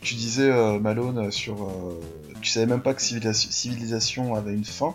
Tu 0.00 0.14
disais, 0.14 0.48
euh, 0.50 0.78
Malone, 0.78 1.30
sur. 1.30 1.54
euh, 1.64 2.00
tu 2.40 2.50
savais 2.50 2.66
même 2.66 2.80
pas 2.82 2.94
que 2.94 3.02
civilisation, 3.02 3.50
civilisation 3.50 4.34
avait 4.36 4.54
une 4.54 4.64
fin. 4.64 4.94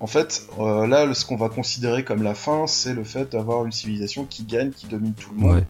En 0.00 0.06
fait, 0.06 0.46
euh, 0.58 0.86
là, 0.86 1.12
ce 1.12 1.24
qu'on 1.26 1.36
va 1.36 1.48
considérer 1.48 2.04
comme 2.04 2.22
la 2.22 2.34
fin, 2.34 2.66
c'est 2.66 2.94
le 2.94 3.04
fait 3.04 3.32
d'avoir 3.32 3.66
une 3.66 3.72
civilisation 3.72 4.24
qui 4.24 4.44
gagne, 4.44 4.70
qui 4.70 4.86
domine 4.86 5.12
tout 5.12 5.30
le 5.34 5.40
monde. 5.40 5.54
Ouais. 5.56 5.64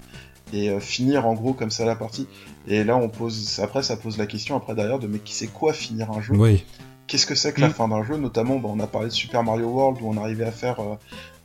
Et 0.52 0.70
euh, 0.70 0.80
finir 0.80 1.26
en 1.26 1.34
gros 1.34 1.52
comme 1.54 1.70
ça 1.70 1.84
la 1.84 1.96
partie. 1.96 2.26
Et 2.68 2.84
là, 2.84 2.96
on 2.96 3.08
pose. 3.08 3.58
Après, 3.62 3.82
ça 3.82 3.96
pose 3.96 4.16
la 4.16 4.26
question, 4.26 4.54
après 4.56 4.74
derrière, 4.74 4.98
de 4.98 5.06
mais 5.06 5.18
qui 5.18 5.34
c'est 5.34 5.46
quoi 5.48 5.72
finir 5.72 6.10
un 6.12 6.20
jeu 6.22 6.34
Oui. 6.36 6.64
Qu'est-ce 7.08 7.26
que 7.26 7.34
c'est 7.34 7.52
que 7.52 7.60
la 7.60 7.68
Mm. 7.68 7.72
fin 7.72 7.88
d'un 7.88 8.04
jeu 8.04 8.16
Notamment, 8.16 8.58
bah, 8.58 8.68
on 8.70 8.78
a 8.80 8.86
parlé 8.86 9.08
de 9.08 9.12
Super 9.14 9.42
Mario 9.42 9.66
World 9.66 9.98
où 10.02 10.08
on 10.08 10.16
arrivait 10.22 10.44
à 10.44 10.52
faire, 10.52 10.78
euh, 10.80 10.94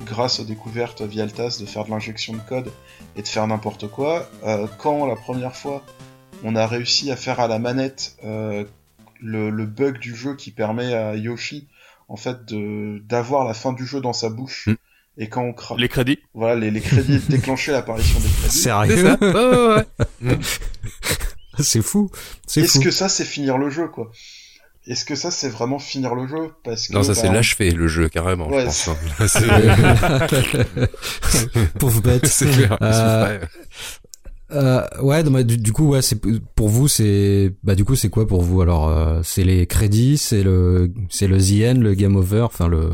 grâce 0.06 0.40
aux 0.40 0.44
découvertes 0.44 1.02
via 1.02 1.26
le 1.26 1.32
TAS, 1.32 1.58
de 1.60 1.66
faire 1.66 1.86
de 1.86 1.90
l'injection 1.90 2.34
de 2.34 2.40
code 2.48 2.72
et 3.16 3.22
de 3.22 3.28
faire 3.28 3.48
n'importe 3.48 3.88
quoi. 3.88 4.30
Euh, 4.46 4.68
quand 4.78 5.06
la 5.08 5.16
première 5.16 5.56
fois 5.56 5.82
on 6.44 6.56
a 6.58 6.68
réussi 6.68 7.10
à 7.12 7.16
faire 7.16 7.40
à 7.40 7.48
la 7.48 7.58
manette 7.60 8.18
euh, 8.26 8.66
le, 9.22 9.50
le 9.50 9.66
bug 9.66 9.98
du 10.00 10.14
jeu 10.16 10.36
qui 10.36 10.52
permet 10.52 10.94
à 10.94 11.16
Yoshi 11.16 11.68
en 12.10 12.18
fait 12.18 12.44
de 12.46 13.00
d'avoir 13.08 13.46
la 13.46 13.54
fin 13.54 13.72
du 13.72 13.86
jeu 13.88 14.02
dans 14.02 14.12
sa 14.14 14.30
bouche. 14.30 14.68
Mm. 14.68 14.76
Et 15.20 15.30
quand 15.30 15.44
on 15.44 15.54
cra... 15.54 15.76
Les 15.78 15.88
crédits. 15.88 16.18
voilà 16.34 16.56
les, 16.60 16.72
les 16.72 16.82
crédits 16.82 17.20
déclenchaient 17.30 17.72
l'apparition 17.72 18.20
des 18.20 18.28
crédits. 18.28 18.50
C'est 18.50 18.64
Sérieux 18.64 19.16
Ouais, 19.22 19.34
ouais, 19.34 19.86
ouais. 20.24 20.38
C'est 21.60 21.84
fou. 21.84 22.10
C'est 22.48 22.62
Est-ce 22.62 22.80
que 22.80 22.90
ça 22.92 23.08
c'est 23.10 23.26
finir 23.26 23.58
le 23.60 23.70
jeu 23.70 23.88
quoi? 23.88 24.12
Est-ce 24.86 25.06
que 25.06 25.16
ça 25.16 25.32
c'est 25.32 25.48
vraiment 25.50 25.80
finir 25.80 26.14
le 26.14 26.28
jeu 26.28 26.52
Parce 26.64 26.88
que 26.88 26.94
Non, 26.94 27.04
ça 27.04 27.16
c'est 27.16 27.28
bah, 27.28 27.34
l'achevé, 27.36 27.72
le 27.72 27.88
jeu, 27.88 28.10
carrément, 28.10 28.50
Ouais, 28.50 28.62
je 28.62 28.66
pense. 28.66 28.88
hein. 28.90 28.96
Là, 29.20 29.28
c'est- 29.28 30.90
Pauvre 31.80 32.02
bête. 32.02 32.26
C'est 32.28 32.50
clair. 32.52 32.78
Euh, 32.82 33.40
Euh, 34.52 34.86
ouais, 35.02 35.24
non, 35.24 35.32
mais 35.32 35.44
du, 35.44 35.58
du 35.58 35.72
coup, 35.72 35.88
ouais, 35.90 36.02
c'est 36.04 36.20
pour 36.56 36.70
vous, 36.70 36.88
c'est 36.88 37.54
bah 37.64 37.74
du 37.74 37.86
coup, 37.86 37.96
c'est 37.96 38.10
quoi 38.10 38.28
pour 38.28 38.44
vous 38.44 38.62
alors 38.62 38.88
euh, 38.88 39.22
C'est 39.24 39.44
les 39.44 39.66
crédits, 39.66 40.18
c'est 40.20 40.44
le 40.44 40.92
c'est 41.10 41.26
le 41.28 41.38
the 41.40 41.64
end, 41.76 41.80
le 41.80 41.96
game 41.96 42.16
over, 42.16 42.42
enfin 42.42 42.68
le 42.68 42.92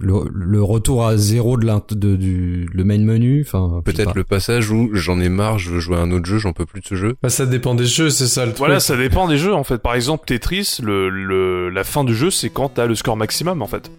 le, 0.00 0.14
le 0.32 0.62
retour 0.62 1.06
à 1.06 1.16
zéro 1.16 1.56
de, 1.58 1.66
l'int- 1.66 1.82
de 1.90 2.16
du 2.16 2.68
le 2.72 2.84
main 2.84 2.98
menu, 2.98 3.44
enfin 3.46 3.82
Peut-être 3.84 4.14
le 4.14 4.24
passage 4.24 4.70
où 4.70 4.90
j'en 4.94 5.20
ai 5.20 5.28
marre, 5.28 5.58
je 5.58 5.70
veux 5.70 5.78
jouer 5.80 5.96
à 5.96 6.00
un 6.00 6.10
autre 6.10 6.24
jeu, 6.26 6.38
j'en 6.38 6.52
peux 6.54 6.64
plus 6.66 6.80
de 6.80 6.86
ce 6.86 6.94
jeu. 6.94 7.14
Bah, 7.22 7.28
ça 7.28 7.44
dépend 7.46 7.74
des 7.74 7.84
jeux, 7.86 8.08
c'est 8.10 8.26
ça 8.26 8.42
le 8.46 8.52
truc. 8.52 8.58
Voilà, 8.58 8.80
ça 8.80 8.96
dépend 8.96 9.28
des 9.28 9.36
jeux 9.38 9.54
en 9.54 9.62
fait. 9.64 9.78
Par 9.78 9.94
exemple, 9.94 10.24
Tetris, 10.26 10.78
le, 10.82 11.08
le, 11.10 11.68
la 11.68 11.84
fin 11.84 12.02
du 12.04 12.14
jeu, 12.14 12.30
c'est 12.30 12.48
quand 12.50 12.70
t'as 12.70 12.86
le 12.86 12.94
score 12.94 13.16
maximum 13.16 13.60
en 13.62 13.66
fait. 13.66 13.90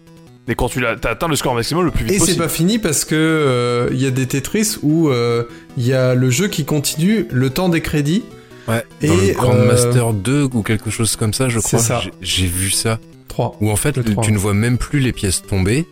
Et 0.48 0.56
quand 0.56 0.68
tu 0.68 0.80
l'as, 0.80 0.96
t'as 0.96 1.10
atteint 1.10 1.28
le 1.28 1.36
score 1.36 1.54
maximum 1.54 1.84
le 1.84 1.92
plus 1.92 2.04
vite 2.04 2.14
Et 2.14 2.18
c'est 2.18 2.24
possible. 2.26 2.42
pas 2.42 2.48
fini 2.48 2.78
parce 2.80 3.04
que 3.04 3.14
euh, 3.14 3.88
il 3.92 4.02
y 4.02 4.06
a 4.06 4.10
des 4.10 4.26
Tetris 4.26 4.76
où 4.82 5.08
euh, 5.08 5.44
il 5.76 5.86
y 5.86 5.92
a 5.92 6.16
le 6.16 6.30
jeu 6.30 6.48
qui 6.48 6.64
continue 6.64 7.26
le 7.30 7.48
temps 7.50 7.68
des 7.68 7.80
crédits. 7.80 8.24
Ouais. 8.66 8.84
Et, 9.02 9.06
Dans 9.06 9.14
le 9.14 9.32
Grand 9.34 9.54
euh, 9.54 9.66
Master 9.68 10.12
2 10.12 10.48
ou 10.52 10.62
quelque 10.62 10.90
chose 10.90 11.14
comme 11.14 11.32
ça, 11.32 11.48
je 11.48 11.60
c'est 11.60 11.76
crois. 11.76 12.02
J'ai 12.20 12.46
vu 12.46 12.70
ça. 12.72 12.98
3. 13.32 13.56
Où 13.60 13.70
en 13.70 13.76
fait, 13.76 13.96
Le 13.96 14.04
tu 14.04 14.30
ne 14.32 14.38
vois 14.38 14.54
même 14.54 14.76
plus 14.78 15.00
les 15.00 15.12
pièces 15.12 15.42
tomber. 15.42 15.86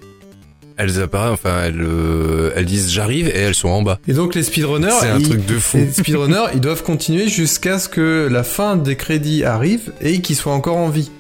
Elles 0.77 1.01
apparaissent, 1.03 1.33
enfin, 1.35 1.63
elles, 1.65 1.83
euh, 1.83 2.53
elles 2.57 2.65
disent 2.65 2.91
j'arrive 2.91 3.29
et 3.29 3.37
elles 3.39 3.55
sont 3.55 3.69
en 3.69 3.83
bas. 3.83 3.99
Et 4.09 4.13
donc 4.15 4.35
les 4.35 4.43
speedrunners, 4.43 4.89
C'est 5.01 5.09
un 5.09 5.19
ils- 5.19 5.29
truc 5.29 5.45
de 5.45 5.59
fou. 5.59 5.77
les 5.79 5.91
speedrunners, 5.93 6.47
ils 6.55 6.61
doivent 6.61 6.83
continuer 6.83 7.29
jusqu'à 7.29 7.79
ce 7.79 7.89
que 7.89 8.29
la 8.31 8.43
fin 8.45 8.77
des 8.77 8.97
crédits 8.97 9.45
arrive 9.45 9.93
et 10.01 10.21
qu'ils 10.23 10.37
soient 10.37 10.55
encore 10.55 10.79
en 10.79 10.89
vie. 10.89 11.11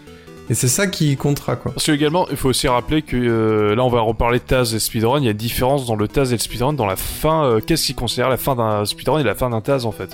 Et 0.48 0.54
c'est 0.54 0.66
ça 0.68 0.86
qui 0.86 1.16
comptera 1.16 1.56
quoi. 1.56 1.72
Parce 1.72 1.86
que 1.86 1.92
également, 1.92 2.26
il 2.30 2.36
faut 2.36 2.48
aussi 2.48 2.66
rappeler 2.68 3.02
que 3.02 3.16
euh, 3.16 3.74
là, 3.76 3.84
on 3.84 3.88
va 3.90 4.00
reparler 4.00 4.38
de 4.38 4.44
Taz 4.44 4.74
et 4.74 4.80
speedrun. 4.80 5.18
Il 5.20 5.24
y 5.24 5.28
a 5.28 5.32
une 5.32 5.36
différence 5.36 5.86
dans 5.86 5.94
le 5.94 6.08
Taz 6.08 6.32
et 6.32 6.36
le 6.36 6.40
speedrun 6.40 6.72
dans 6.72 6.86
la 6.86 6.96
fin. 6.96 7.44
euh, 7.44 7.60
Qu'est-ce 7.64 7.84
qui 7.86 7.94
considère 7.94 8.28
la 8.30 8.36
fin 8.38 8.56
d'un 8.56 8.84
speedrun 8.84 9.20
et 9.20 9.22
la 9.24 9.34
fin 9.34 9.50
d'un 9.50 9.60
Taz 9.60 9.84
en 9.86 9.92
fait? 9.92 10.10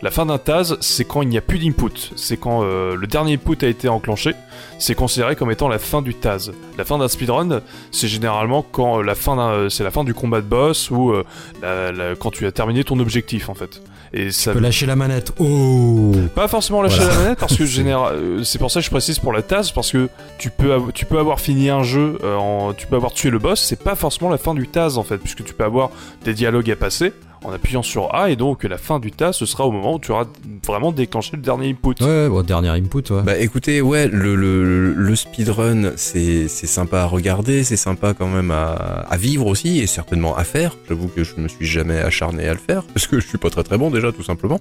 La 0.00 0.12
fin 0.12 0.26
d'un 0.26 0.38
Taz, 0.38 0.76
c'est 0.80 1.04
quand 1.04 1.22
il 1.22 1.28
n'y 1.28 1.38
a 1.38 1.40
plus 1.40 1.58
d'input. 1.58 2.12
C'est 2.14 2.36
quand 2.36 2.62
euh, 2.62 2.94
le 2.94 3.06
dernier 3.08 3.34
input 3.34 3.56
a 3.64 3.66
été 3.68 3.88
enclenché. 3.88 4.32
C'est 4.78 4.94
considéré 4.94 5.34
comme 5.34 5.50
étant 5.50 5.68
la 5.68 5.80
fin 5.80 6.02
du 6.02 6.14
Taz. 6.14 6.52
La 6.76 6.84
fin 6.84 6.98
d'un 6.98 7.08
speedrun, 7.08 7.60
c'est 7.90 8.06
généralement 8.06 8.64
quand 8.70 9.00
euh, 9.00 9.02
la 9.02 9.16
fin 9.16 9.34
d'un, 9.34 9.48
euh, 9.50 9.68
c'est 9.68 9.82
la 9.82 9.90
fin 9.90 10.04
du 10.04 10.14
combat 10.14 10.40
de 10.40 10.46
boss 10.46 10.92
ou 10.92 11.10
euh, 11.10 11.24
la- 11.62 11.90
la- 11.90 12.14
quand 12.14 12.30
tu 12.30 12.46
as 12.46 12.52
terminé 12.52 12.84
ton 12.84 13.00
objectif 13.00 13.48
en 13.48 13.54
fait. 13.54 13.82
Et 14.14 14.30
ça 14.30 14.52
Tu 14.52 14.56
peux 14.58 14.62
lâcher 14.62 14.86
la 14.86 14.94
manette. 14.96 15.32
Oh. 15.40 16.12
pas 16.34 16.46
forcément 16.46 16.80
lâcher 16.80 16.98
Voilà. 17.00 17.14
la 17.14 17.20
manette 17.20 17.38
parce 17.40 17.56
que 17.56 17.66
C'est- 17.66 17.72
général, 17.72 18.44
c'est 18.44 18.58
pour 18.58 18.70
ça 18.70 18.78
que 18.78 18.86
je 18.86 18.90
précise 18.90 19.18
pour 19.18 19.32
la 19.32 19.42
tasse 19.42 19.72
parce 19.72 19.90
que 19.90 20.08
tu 20.38 20.50
peux 20.50 20.72
av- 20.74 20.92
tu 20.94 21.06
peux 21.06 21.18
avoir 21.18 21.40
fini 21.40 21.70
un 21.70 21.82
jeu, 21.82 22.18
euh, 22.22 22.36
en, 22.36 22.72
tu 22.72 22.86
peux 22.86 22.94
avoir 22.96 23.12
tué 23.12 23.30
le 23.30 23.38
boss, 23.40 23.60
c'est 23.60 23.82
pas 23.82 23.96
forcément 23.96 24.30
la 24.30 24.38
fin 24.38 24.54
du 24.54 24.68
Taz 24.68 24.96
en 24.96 25.02
fait 25.02 25.18
puisque 25.18 25.42
tu 25.44 25.54
peux 25.54 25.64
avoir 25.64 25.90
des 26.24 26.34
dialogues 26.34 26.70
à 26.70 26.76
passer 26.76 27.12
en 27.44 27.52
appuyant 27.52 27.82
sur 27.82 28.14
A 28.14 28.30
et 28.30 28.36
donc 28.36 28.64
la 28.64 28.78
fin 28.78 28.98
du 28.98 29.10
tas 29.10 29.32
ce 29.32 29.46
sera 29.46 29.66
au 29.66 29.70
moment 29.70 29.94
où 29.94 29.98
tu 29.98 30.12
auras 30.12 30.26
vraiment 30.66 30.92
déclenché 30.92 31.32
le 31.36 31.42
dernier 31.42 31.70
input. 31.70 32.02
Ouais, 32.02 32.28
bon, 32.28 32.42
dernier 32.42 32.68
input, 32.68 33.02
ouais. 33.10 33.22
Bah 33.22 33.36
écoutez, 33.38 33.80
ouais, 33.80 34.08
le, 34.08 34.34
le, 34.34 34.92
le 34.92 35.16
speedrun, 35.16 35.92
c'est 35.96 36.48
c'est 36.48 36.66
sympa 36.66 37.00
à 37.00 37.04
regarder, 37.06 37.64
c'est 37.64 37.76
sympa 37.76 38.14
quand 38.14 38.28
même 38.28 38.50
à, 38.50 38.72
à 39.08 39.16
vivre 39.16 39.46
aussi 39.46 39.78
et 39.80 39.86
certainement 39.86 40.36
à 40.36 40.44
faire. 40.44 40.76
J'avoue 40.88 41.08
que 41.08 41.24
je 41.24 41.34
me 41.38 41.48
suis 41.48 41.66
jamais 41.66 41.98
acharné 41.98 42.48
à 42.48 42.52
le 42.52 42.58
faire 42.58 42.82
parce 42.94 43.06
que 43.06 43.20
je 43.20 43.26
suis 43.26 43.38
pas 43.38 43.50
très 43.50 43.62
très 43.62 43.78
bon 43.78 43.90
déjà 43.90 44.12
tout 44.12 44.22
simplement. 44.22 44.60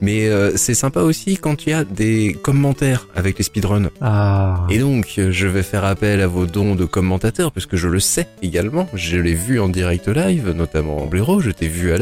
Mais 0.00 0.28
euh, 0.28 0.52
c'est 0.56 0.74
sympa 0.74 1.00
aussi 1.00 1.36
quand 1.36 1.66
il 1.66 1.70
y 1.70 1.72
a 1.72 1.84
des 1.84 2.36
commentaires 2.42 3.08
avec 3.14 3.38
les 3.38 3.44
speedruns. 3.44 3.90
Ah. 4.00 4.66
Et 4.70 4.78
donc, 4.78 5.14
je 5.16 5.46
vais 5.46 5.62
faire 5.62 5.84
appel 5.84 6.20
à 6.20 6.26
vos 6.26 6.46
dons 6.46 6.74
de 6.74 6.84
commentateurs, 6.84 7.52
parce 7.52 7.66
que 7.66 7.76
je 7.76 7.88
le 7.88 8.00
sais 8.00 8.26
également. 8.42 8.88
Je 8.94 9.18
l'ai 9.18 9.34
vu 9.34 9.60
en 9.60 9.68
direct 9.68 10.08
live, 10.08 10.50
notamment 10.50 10.98
en 11.02 11.06
Blaireau, 11.06 11.40
je 11.40 11.50
t'ai 11.50 11.68
vu 11.68 11.92
à 11.92 11.98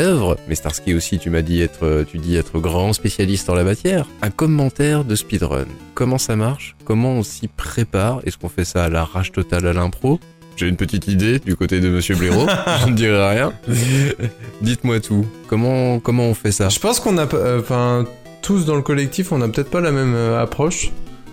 Mais 0.48 0.54
Starsky 0.54 0.94
aussi, 0.94 1.18
tu 1.18 1.30
m'as 1.30 1.42
dit 1.42 1.60
être, 1.62 1.84
euh, 1.84 2.04
tu 2.04 2.18
dis 2.18 2.36
être 2.36 2.58
grand 2.58 2.92
spécialiste 2.92 3.48
en 3.50 3.54
la 3.54 3.64
matière. 3.64 4.06
Un 4.22 4.30
commentaire 4.30 5.04
de 5.04 5.14
speedrun. 5.14 5.66
Comment 5.94 6.18
ça 6.18 6.36
marche? 6.36 6.76
Comment 6.84 7.12
on 7.12 7.22
s'y 7.22 7.48
prépare? 7.48 8.20
Est-ce 8.24 8.38
qu'on 8.38 8.48
fait 8.48 8.64
ça 8.64 8.84
à 8.84 8.88
l'arrache 8.88 9.32
totale 9.32 9.66
à 9.66 9.72
l'impro? 9.72 10.18
J'ai 10.56 10.68
une 10.68 10.76
petite 10.76 11.08
idée 11.08 11.38
du 11.38 11.56
côté 11.56 11.80
de 11.80 11.88
Monsieur 11.88 12.16
Blaireau, 12.16 12.46
je 12.82 12.90
ne 12.90 12.94
dirai 12.94 13.30
rien. 13.30 13.52
Dites-moi 14.60 15.00
tout. 15.00 15.24
Comment 15.48 16.00
comment 16.00 16.24
on 16.24 16.34
fait 16.34 16.52
ça? 16.52 16.68
Je 16.68 16.78
pense 16.78 17.00
qu'on 17.00 17.16
a, 17.16 17.26
euh, 17.32 17.60
enfin, 17.60 18.04
tous 18.42 18.66
dans 18.66 18.76
le 18.76 18.82
collectif, 18.82 19.32
on 19.32 19.38
n'a 19.38 19.48
peut-être 19.48 19.70
pas 19.70 19.80
la 19.80 19.90
même 19.90 20.14
euh, 20.14 20.42
approche. 20.42 20.90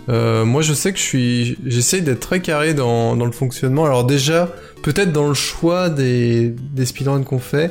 Euh, 0.08 0.46
moi, 0.46 0.62
je 0.62 0.72
sais 0.72 0.92
que 0.92 0.98
je 0.98 1.02
suis, 1.04 1.58
j'essaye 1.66 2.00
d'être 2.00 2.20
très 2.20 2.40
carré 2.40 2.72
dans, 2.72 3.16
dans 3.16 3.26
le 3.26 3.32
fonctionnement. 3.32 3.84
Alors 3.84 4.04
déjà, 4.04 4.48
peut-être 4.82 5.12
dans 5.12 5.28
le 5.28 5.34
choix 5.34 5.90
des, 5.90 6.54
des 6.72 6.86
speedruns 6.86 7.22
qu'on 7.22 7.38
fait. 7.38 7.70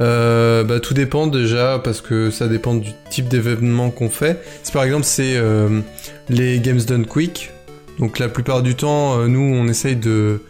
Euh, 0.00 0.64
bah, 0.64 0.80
tout 0.80 0.94
dépend 0.94 1.26
déjà 1.26 1.80
parce 1.82 2.00
que 2.00 2.30
ça 2.30 2.48
dépend 2.48 2.74
du 2.74 2.90
type 3.10 3.28
d'événement 3.28 3.90
qu'on 3.90 4.10
fait. 4.10 4.42
Si 4.62 4.72
par 4.72 4.84
exemple 4.84 5.04
c'est 5.04 5.36
euh, 5.36 5.80
les 6.28 6.60
games 6.60 6.80
done 6.80 7.06
quick, 7.06 7.50
donc 7.98 8.18
la 8.18 8.28
plupart 8.28 8.62
du 8.62 8.74
temps, 8.74 9.18
euh, 9.18 9.28
nous 9.28 9.40
on 9.40 9.68
essaye 9.68 9.96
de 9.96 10.40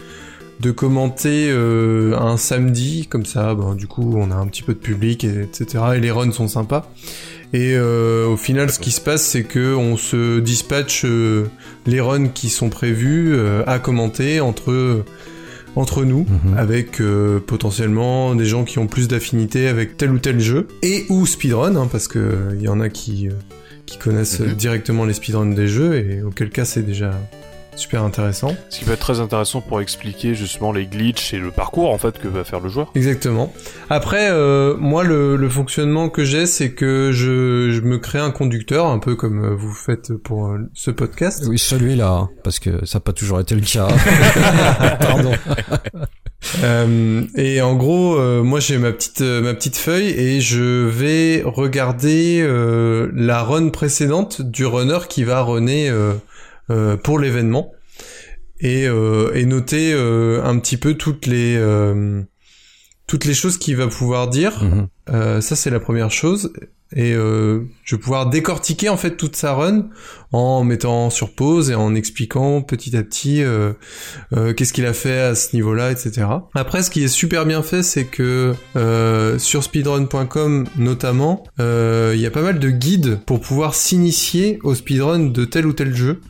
de 0.61 0.71
commenter 0.71 1.49
euh, 1.49 2.17
un 2.17 2.37
samedi 2.37 3.07
comme 3.07 3.25
ça. 3.25 3.53
Ben, 3.55 3.75
du 3.75 3.87
coup, 3.87 4.15
on 4.15 4.31
a 4.31 4.35
un 4.35 4.47
petit 4.47 4.63
peu 4.63 4.73
de 4.73 4.79
public, 4.79 5.25
et, 5.25 5.41
etc. 5.41 5.83
Et 5.97 5.99
les 5.99 6.11
runs 6.11 6.31
sont 6.31 6.47
sympas. 6.47 6.89
Et 7.51 7.77
au 7.77 8.35
final, 8.35 8.69
ce 8.69 8.79
qui 8.79 8.91
se 8.91 8.99
passe, 8.99 9.21
c'est 9.21 9.43
que 9.43 9.75
on 9.75 9.95
se 9.95 10.39
dispatche 10.39 11.05
les 11.85 12.01
runs 12.01 12.27
qui 12.27 12.49
sont 12.49 12.69
prévus 12.69 13.37
à 13.65 13.79
commenter 13.79 14.41
entre 14.41 15.05
entre 15.75 16.05
nous, 16.05 16.25
Mhm. 16.45 16.57
avec 16.57 17.01
euh, 17.01 17.39
potentiellement 17.45 18.35
des 18.35 18.45
gens 18.45 18.63
qui 18.63 18.79
ont 18.79 18.87
plus 18.87 19.07
d'affinité 19.07 19.67
avec 19.67 19.97
tel 19.97 20.11
ou 20.11 20.19
tel 20.19 20.39
jeu 20.39 20.67
et 20.83 21.05
ou 21.09 21.25
speedrun, 21.25 21.75
hein, 21.75 21.87
parce 21.91 22.07
que 22.07 22.49
il 22.55 22.61
y 22.61 22.67
en 22.67 22.79
a 22.79 22.89
qui 22.89 23.27
euh, 23.27 23.31
qui 23.85 23.97
connaissent 23.97 24.39
Mhm. 24.39 24.47
euh, 24.49 24.53
directement 24.53 25.05
les 25.05 25.13
speedruns 25.13 25.53
des 25.53 25.67
jeux 25.67 25.95
et 25.95 26.21
auquel 26.23 26.49
cas 26.49 26.65
c'est 26.65 26.81
déjà 26.83 27.11
super 27.75 28.03
intéressant. 28.03 28.55
Ce 28.69 28.79
qui 28.79 28.85
peut 28.85 28.93
être 28.93 28.99
très 28.99 29.19
intéressant 29.19 29.61
pour 29.61 29.81
expliquer 29.81 30.35
justement 30.35 30.71
les 30.71 30.85
glitches 30.85 31.33
et 31.33 31.39
le 31.39 31.51
parcours 31.51 31.91
en 31.91 31.97
fait 31.97 32.17
que 32.19 32.27
va 32.27 32.43
faire 32.43 32.59
le 32.59 32.69
joueur. 32.69 32.91
Exactement. 32.95 33.53
Après, 33.89 34.29
euh, 34.31 34.75
moi, 34.77 35.03
le, 35.03 35.35
le 35.35 35.49
fonctionnement 35.49 36.09
que 36.09 36.23
j'ai, 36.23 36.45
c'est 36.45 36.71
que 36.71 37.11
je, 37.11 37.71
je 37.71 37.81
me 37.81 37.97
crée 37.97 38.19
un 38.19 38.31
conducteur, 38.31 38.87
un 38.87 38.99
peu 38.99 39.15
comme 39.15 39.43
euh, 39.43 39.55
vous 39.55 39.73
faites 39.73 40.13
pour 40.13 40.47
euh, 40.47 40.59
ce 40.73 40.91
podcast. 40.91 41.45
Oui, 41.47 41.59
celui-là, 41.59 42.09
hein, 42.09 42.29
parce 42.43 42.59
que 42.59 42.85
ça 42.85 42.97
n'a 42.97 43.01
pas 43.01 43.13
toujours 43.13 43.39
été 43.39 43.55
le 43.55 43.61
cas. 43.61 43.87
Pardon. 44.99 45.31
Euh, 46.63 47.23
et 47.35 47.61
en 47.61 47.75
gros, 47.75 48.17
euh, 48.17 48.43
moi, 48.43 48.59
j'ai 48.59 48.77
ma 48.77 48.91
petite 48.91 49.21
euh, 49.21 49.41
ma 49.41 49.53
petite 49.53 49.77
feuille 49.77 50.09
et 50.09 50.41
je 50.41 50.85
vais 50.87 51.41
regarder 51.43 52.41
euh, 52.41 53.09
la 53.15 53.41
run 53.43 53.69
précédente 53.69 54.41
du 54.41 54.65
runner 54.65 54.99
qui 55.09 55.23
va 55.23 55.41
runner 55.41 55.91
pour 57.03 57.19
l'événement 57.19 57.71
et, 58.59 58.87
euh, 58.87 59.31
et 59.33 59.45
noter 59.45 59.93
euh, 59.93 60.43
un 60.43 60.59
petit 60.59 60.77
peu 60.77 60.95
toutes 60.95 61.25
les 61.25 61.55
euh, 61.57 62.23
toutes 63.07 63.25
les 63.25 63.33
choses 63.33 63.57
qu'il 63.57 63.75
va 63.75 63.87
pouvoir 63.87 64.29
dire. 64.29 64.63
Mhm. 64.63 64.87
Euh, 65.09 65.41
ça 65.41 65.55
c'est 65.55 65.69
la 65.69 65.79
première 65.79 66.11
chose 66.11 66.53
et 66.93 67.13
euh, 67.13 67.67
je 67.83 67.95
vais 67.95 68.01
pouvoir 68.01 68.29
décortiquer 68.29 68.89
en 68.89 68.97
fait 68.97 69.17
toute 69.17 69.35
sa 69.35 69.53
run 69.53 69.89
en 70.31 70.63
mettant 70.63 71.09
sur 71.09 71.33
pause 71.33 71.71
et 71.71 71.75
en 71.75 71.95
expliquant 71.95 72.61
petit 72.61 72.95
à 72.95 73.03
petit 73.03 73.41
euh, 73.41 73.73
euh, 74.33 74.53
qu'est-ce 74.53 74.73
qu'il 74.73 74.85
a 74.85 74.93
fait 74.93 75.19
à 75.19 75.35
ce 75.35 75.55
niveau-là, 75.55 75.91
etc. 75.91 76.27
Après, 76.53 76.83
ce 76.83 76.89
qui 76.89 77.03
est 77.03 77.07
super 77.07 77.45
bien 77.45 77.63
fait, 77.63 77.83
c'est 77.83 78.05
que 78.05 78.53
euh, 78.75 79.39
sur 79.39 79.63
speedrun.com 79.63 80.67
notamment, 80.77 81.43
il 81.59 82.19
y 82.19 82.25
a 82.25 82.31
pas 82.31 82.41
mal 82.41 82.59
de 82.59 82.69
guides 82.69 83.19
pour 83.25 83.39
pouvoir 83.39 83.75
s'initier 83.75 84.59
au 84.63 84.75
speedrun 84.75 85.19
de 85.19 85.45
tel 85.45 85.65
ou 85.65 85.73
tel 85.73 85.95
jeu. 85.95 86.21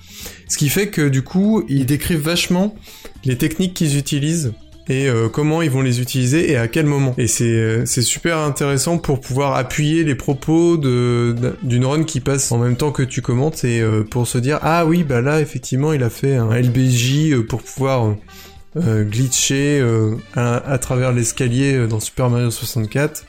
Ce 0.47 0.57
qui 0.57 0.69
fait 0.69 0.87
que 0.87 1.09
du 1.09 1.23
coup, 1.23 1.63
ils 1.67 1.85
décrivent 1.85 2.21
vachement 2.21 2.75
les 3.23 3.37
techniques 3.37 3.73
qu'ils 3.73 3.97
utilisent 3.97 4.53
et 4.87 5.07
euh, 5.07 5.29
comment 5.29 5.61
ils 5.61 5.71
vont 5.71 5.81
les 5.81 5.99
utiliser 5.99 6.51
et 6.51 6.57
à 6.57 6.67
quel 6.67 6.85
moment. 6.85 7.15
Et 7.17 7.27
c'est 7.27 7.45
euh, 7.45 7.85
super 7.85 8.37
intéressant 8.37 8.97
pour 8.97 9.19
pouvoir 9.19 9.55
appuyer 9.55 10.03
les 10.03 10.15
propos 10.15 10.77
d'une 10.77 11.85
run 11.85 12.03
qui 12.03 12.19
passe 12.19 12.51
en 12.51 12.57
même 12.59 12.75
temps 12.75 12.91
que 12.91 13.03
tu 13.03 13.21
commentes 13.21 13.63
et 13.63 13.81
euh, 13.81 14.03
pour 14.03 14.27
se 14.27 14.37
dire 14.37 14.59
ah 14.61 14.85
oui 14.85 15.03
bah 15.03 15.21
là 15.21 15.41
effectivement 15.41 15.93
il 15.93 16.03
a 16.03 16.09
fait 16.09 16.35
un 16.35 16.49
LBJ 16.49 17.41
pour 17.47 17.61
pouvoir 17.61 18.15
glitcher 18.77 19.81
à, 20.35 20.77
travers 20.79 21.13
l'escalier 21.13 21.87
dans 21.87 22.01
Super 22.01 22.29
Mario 22.29 22.51
64 22.51 23.25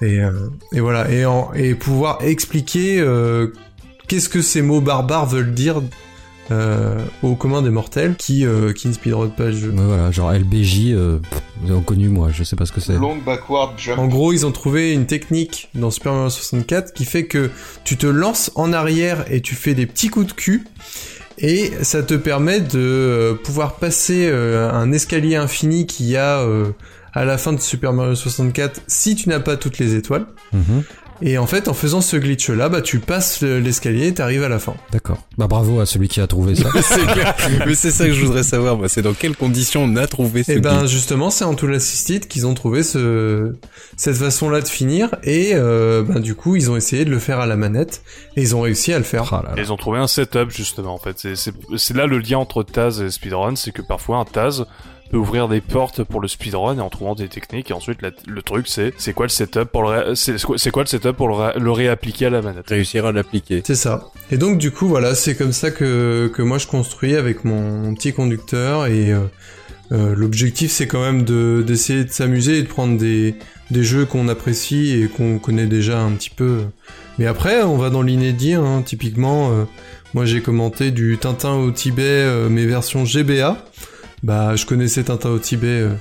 et, 0.00 0.20
et 0.72 0.80
voilà 0.80 1.10
et, 1.10 1.24
et 1.56 1.74
pouvoir 1.74 2.20
expliquer 2.22 3.04
qu'est-ce 4.06 4.28
que 4.28 4.40
ces 4.40 4.62
mots 4.62 4.80
barbares 4.80 5.26
veulent 5.26 5.54
dire 5.54 5.82
euh, 6.50 6.98
aux 7.22 7.36
communs 7.36 7.62
des 7.62 7.70
mortels 7.70 8.16
qui 8.16 8.44
euh, 8.44 8.72
qui 8.72 8.88
ne 8.88 8.92
speedrun 8.92 9.28
pas 9.28 9.46
le 9.46 9.52
jeu. 9.52 9.70
Ouais, 9.70 9.84
voilà, 9.84 10.10
genre 10.10 10.32
LBJ, 10.32 10.92
euh, 10.92 11.18
pff, 11.18 11.42
vous 11.62 11.72
avez 11.72 11.82
connu 11.82 12.08
moi, 12.08 12.28
je 12.32 12.42
sais 12.42 12.56
pas 12.56 12.66
ce 12.66 12.72
que 12.72 12.80
c'est. 12.80 12.94
Long 12.94 13.16
backward 13.24 13.78
jump. 13.78 13.98
En 13.98 14.08
gros, 14.08 14.32
ils 14.32 14.44
ont 14.46 14.52
trouvé 14.52 14.92
une 14.92 15.06
technique 15.06 15.68
dans 15.74 15.90
Super 15.90 16.12
Mario 16.12 16.30
64 16.30 16.92
qui 16.92 17.04
fait 17.04 17.26
que 17.26 17.50
tu 17.84 17.96
te 17.96 18.06
lances 18.06 18.50
en 18.54 18.72
arrière 18.72 19.24
et 19.30 19.40
tu 19.40 19.54
fais 19.54 19.74
des 19.74 19.86
petits 19.86 20.08
coups 20.08 20.26
de 20.26 20.32
cul. 20.32 20.64
Et 21.38 21.72
ça 21.82 22.02
te 22.02 22.14
permet 22.14 22.60
de 22.60 23.38
pouvoir 23.44 23.76
passer 23.76 24.30
un 24.30 24.92
escalier 24.92 25.36
infini 25.36 25.86
qu'il 25.86 26.06
y 26.06 26.16
a 26.18 26.44
à 27.12 27.24
la 27.24 27.38
fin 27.38 27.52
de 27.52 27.60
Super 27.60 27.92
Mario 27.92 28.14
64 28.14 28.82
si 28.86 29.14
tu 29.14 29.28
n'as 29.28 29.40
pas 29.40 29.56
toutes 29.56 29.78
les 29.78 29.94
étoiles. 29.94 30.26
Mhm. 30.52 30.84
Et 31.22 31.36
en 31.38 31.46
fait, 31.46 31.68
en 31.68 31.74
faisant 31.74 32.00
ce 32.00 32.16
glitch-là, 32.16 32.68
bah, 32.68 32.80
tu 32.80 32.98
passes 32.98 33.40
le- 33.42 33.58
l'escalier 33.60 34.06
et 34.08 34.14
t'arrives 34.14 34.42
à 34.42 34.48
la 34.48 34.58
fin. 34.58 34.74
D'accord. 34.92 35.18
Bah 35.36 35.46
bravo 35.48 35.80
à 35.80 35.86
celui 35.86 36.08
qui 36.08 36.20
a 36.20 36.26
trouvé 36.26 36.54
ça. 36.54 36.68
C'est 36.82 37.04
clair. 37.06 37.34
Mais 37.66 37.74
c'est 37.74 37.90
ça 37.90 38.06
que 38.06 38.12
je 38.12 38.24
voudrais 38.24 38.42
savoir, 38.42 38.76
moi. 38.76 38.88
C'est 38.88 39.02
dans 39.02 39.12
quelles 39.14 39.36
conditions 39.36 39.82
on 39.84 39.96
a 39.96 40.06
trouvé 40.06 40.42
ce 40.42 40.52
Et 40.52 40.60
ben 40.60 40.80
guide 40.80 40.88
justement, 40.88 41.30
c'est 41.30 41.44
en 41.44 41.54
Tool 41.54 41.74
Assisted 41.74 42.26
qu'ils 42.26 42.46
ont 42.46 42.54
trouvé 42.54 42.82
ce 42.82 43.54
cette 43.96 44.16
façon-là 44.16 44.60
de 44.62 44.68
finir 44.68 45.10
et 45.24 45.50
euh, 45.54 46.02
ben 46.02 46.20
du 46.20 46.34
coup, 46.34 46.56
ils 46.56 46.70
ont 46.70 46.76
essayé 46.76 47.04
de 47.04 47.10
le 47.10 47.18
faire 47.18 47.38
à 47.40 47.46
la 47.46 47.56
manette 47.56 48.02
et 48.36 48.42
ils 48.42 48.56
ont 48.56 48.60
réussi 48.62 48.92
à 48.92 48.98
le 48.98 49.04
faire. 49.04 49.32
Ah 49.32 49.42
là 49.44 49.52
Et 49.54 49.56
là. 49.56 49.62
ils 49.62 49.72
ont 49.72 49.76
trouvé 49.76 49.98
un 49.98 50.06
setup 50.06 50.50
justement 50.50 50.94
en 50.94 50.98
fait. 50.98 51.18
C'est- 51.18 51.36
C'est 51.36 51.52
c'est 51.76 51.96
là 51.96 52.06
le 52.06 52.18
lien 52.18 52.38
entre 52.38 52.62
Taz 52.62 53.00
et 53.02 53.10
speedrun, 53.10 53.56
c'est 53.56 53.72
que 53.72 53.82
parfois 53.82 54.18
un 54.18 54.24
Taz 54.24 54.64
peut 55.10 55.16
ouvrir 55.18 55.48
des 55.48 55.60
portes 55.60 56.04
pour 56.04 56.20
le 56.20 56.28
speedrun 56.28 56.76
et 56.76 56.80
en 56.80 56.88
trouvant 56.90 57.14
des 57.14 57.28
techniques 57.28 57.70
et 57.70 57.74
ensuite 57.74 58.00
la- 58.02 58.10
le 58.26 58.42
truc 58.42 58.68
c'est 58.68 58.92
c'est 58.98 59.12
quoi 59.12 59.26
le 59.26 59.30
setup 59.30 59.64
pour 59.64 59.82
le 59.90 60.14
c'est 60.14 60.40
quoi- 60.42 60.56
c'est 60.58 60.70
quoi 60.70 60.82
le 60.84 60.88
setup 60.88 61.12
pour 61.12 61.28
le, 61.28 61.34
ré- 61.34 61.58
le 61.58 61.70
réappliquer 61.70 62.26
à 62.26 62.30
la 62.30 62.42
manette? 62.42 62.68
Réussir 62.68 63.06
à 63.06 63.12
l'appliquer. 63.12 63.62
C'est 63.66 63.74
ça. 63.74 64.10
Et 64.30 64.36
donc 64.38 64.58
du 64.58 64.70
coup, 64.70 64.86
voilà, 64.88 65.14
c'est 65.14 65.34
comme 65.36 65.52
ça 65.52 65.70
que 65.70 66.30
que 66.34 66.42
moi 66.42 66.58
je 66.58 66.66
construis 66.66 67.16
avec 67.16 67.44
mon, 67.44 67.94
petit 67.94 68.12
conducteur 68.12 68.86
et 68.86 69.12
euh, 69.12 69.20
euh, 69.92 70.14
l'objectif 70.16 70.70
c'est 70.70 70.86
quand 70.86 71.00
même 71.02 71.24
de 71.24 71.64
d'essayer 71.66 72.04
de 72.04 72.10
s'amuser 72.12 72.58
et 72.58 72.62
de 72.62 72.68
prendre 72.68 72.96
des 72.96 73.34
des 73.70 73.82
jeux 73.84 74.04
qu'on 74.06 74.28
apprécie 74.28 75.00
et 75.02 75.08
qu'on 75.08 75.38
connaît 75.38 75.66
déjà 75.66 76.00
un 76.00 76.12
petit 76.12 76.30
peu. 76.30 76.60
Mais 77.18 77.26
après, 77.26 77.62
on 77.62 77.76
va 77.76 77.90
dans 77.90 78.02
l'inédit. 78.02 78.54
Hein. 78.54 78.82
Typiquement, 78.86 79.50
euh, 79.50 79.64
moi 80.14 80.24
j'ai 80.24 80.40
commenté 80.40 80.90
du 80.90 81.18
Tintin 81.18 81.54
au 81.54 81.70
Tibet, 81.70 82.02
euh, 82.04 82.48
mes 82.48 82.66
versions 82.66 83.04
GBA. 83.04 83.64
Bah, 84.22 84.54
je 84.56 84.66
connaissais 84.66 85.04
Tintin 85.04 85.30
au 85.30 85.38
Tibet 85.38 85.80
euh, 85.80 85.94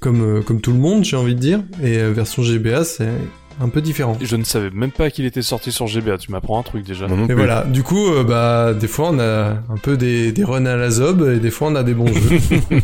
comme 0.00 0.22
euh, 0.22 0.42
comme 0.42 0.60
tout 0.60 0.72
le 0.72 0.78
monde, 0.78 1.04
j'ai 1.04 1.16
envie 1.16 1.34
de 1.34 1.40
dire. 1.40 1.60
Et 1.82 1.98
euh, 1.98 2.12
version 2.12 2.42
GBA, 2.42 2.84
c'est 2.84 3.10
un 3.60 3.68
peu 3.68 3.80
différent. 3.80 4.16
Je 4.20 4.36
ne 4.36 4.44
savais 4.44 4.70
même 4.70 4.90
pas 4.90 5.10
qu'il 5.10 5.24
était 5.24 5.42
sorti 5.42 5.72
sur 5.72 5.86
GBA. 5.86 6.18
Tu 6.18 6.30
m'apprends 6.32 6.58
un 6.58 6.62
truc 6.62 6.84
déjà. 6.84 7.06
Non 7.06 7.26
Et 7.28 7.34
voilà, 7.34 7.64
du 7.64 7.82
coup, 7.82 8.06
euh, 8.08 8.24
bah, 8.24 8.74
des 8.74 8.88
fois 8.88 9.10
on 9.12 9.18
a 9.18 9.50
un 9.50 9.76
peu 9.82 9.96
des, 9.96 10.32
des 10.32 10.44
runs 10.44 10.66
à 10.66 10.76
la 10.76 10.90
zob 10.90 11.22
et 11.34 11.38
des 11.38 11.50
fois 11.50 11.68
on 11.68 11.74
a 11.74 11.82
des 11.82 11.94
bons 11.94 12.06
jeux. 12.06 12.38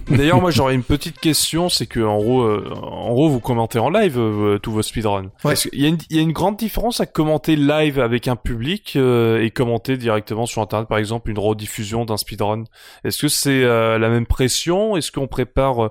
D'ailleurs, 0.11 0.41
moi 0.41 0.51
j'aurais 0.51 0.75
une 0.75 0.83
petite 0.83 1.19
question, 1.21 1.69
c'est 1.69 1.87
que 1.87 2.01
en 2.01 2.19
gros, 2.19 2.43
euh, 2.43 2.69
en 2.83 3.13
gros, 3.13 3.29
vous 3.29 3.41
commentez 3.41 3.79
en 3.79 3.91
live 3.91 4.19
euh, 4.19 4.59
tous 4.59 4.73
vos 4.73 4.83
speedruns. 4.83 5.31
Ouais. 5.45 5.55
Qu'il 5.55 5.81
y, 5.81 5.85
a 5.85 5.89
une- 5.89 5.99
il 6.11 6.17
y 6.17 6.19
a 6.19 6.23
une 6.23 6.33
grande 6.33 6.57
différence 6.57 7.01
à 7.01 7.07
commenter 7.07 7.57
live 7.57 7.99
avec 8.01 8.29
un 8.29 8.37
public 8.37 8.95
euh, 8.97 9.43
et 9.43 9.51
commenter 9.51 9.97
directement 9.97 10.47
sur 10.47 10.63
internet, 10.63 10.89
par 10.89 10.99
exemple 10.99 11.31
une 11.31 11.39
rediffusion 11.39 12.05
d'un 12.05 12.17
speedrun. 12.17 12.65
Est-ce 13.05 13.19
que 13.23 13.29
c'est 13.29 13.63
euh, 13.65 13.99
la 13.99 14.09
même 14.09 14.27
pression? 14.27 14.97
Est-ce 14.97 15.13
qu'on 15.13 15.27
prépare 15.27 15.91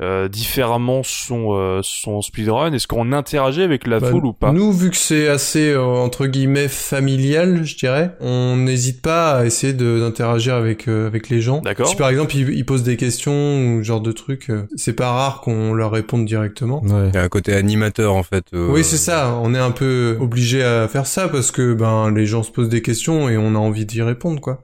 euh, 0.00 0.28
différemment 0.28 1.02
son 1.02 1.54
euh, 1.54 1.80
son 1.82 2.22
speedrun? 2.22 2.72
Est-ce 2.72 2.86
qu'on 2.86 3.12
interagit 3.12 3.62
avec 3.62 3.86
la 3.86 4.00
Bah, 4.00 4.10
foule 4.10 4.21
ou 4.24 4.32
pas? 4.32 4.52
Nous, 4.52 4.72
vu 4.72 4.90
que 4.90 4.96
c'est 4.96 5.28
assez 5.28 5.70
euh, 5.72 5.82
entre 5.84 6.26
guillemets 6.26 6.68
familial, 6.68 7.64
je 7.64 7.76
dirais, 7.76 8.14
on 8.20 8.56
n'hésite 8.56 9.02
pas 9.02 9.32
à 9.38 9.44
essayer 9.46 9.72
de- 9.72 9.98
d'interagir 10.00 10.54
avec 10.54 10.88
euh, 10.88 11.06
avec 11.06 11.28
les 11.28 11.40
gens. 11.40 11.60
D'accord. 11.60 11.88
Si 11.88 11.96
par 11.96 12.08
exemple 12.10 12.36
ils, 12.36 12.50
ils 12.50 12.64
posent 12.66 12.82
des 12.82 12.96
questions 12.96 13.32
ou 13.76 13.78
ce 13.78 13.82
genre 13.86 14.00
de 14.00 14.12
trucs, 14.12 14.50
euh, 14.50 14.66
c'est 14.76 14.92
pas 14.92 15.10
rare 15.10 15.40
qu'on 15.40 15.72
leur 15.74 15.90
réponde 15.90 16.24
directement. 16.26 16.82
Ouais. 16.82 17.08
Il 17.08 17.14
y 17.14 17.18
a 17.18 17.22
un 17.22 17.28
côté 17.28 17.52
animateur 17.54 18.14
en 18.14 18.22
fait. 18.22 18.44
euh, 18.54 18.68
Oui, 18.70 18.84
c'est 18.84 18.96
ça. 18.96 19.38
On 19.42 19.54
est 19.54 19.58
un 19.58 19.70
peu 19.70 20.16
obligé 20.20 20.62
à 20.62 20.86
faire 20.88 21.06
ça 21.06 21.28
parce 21.28 21.50
que 21.50 21.74
ben 21.74 22.10
les 22.14 22.26
gens 22.26 22.42
se 22.42 22.50
posent 22.50 22.68
des 22.68 22.82
questions 22.82 23.28
et 23.28 23.36
on 23.36 23.54
a 23.54 23.58
envie 23.58 23.86
d'y 23.86 24.02
répondre 24.02 24.40
quoi. 24.40 24.60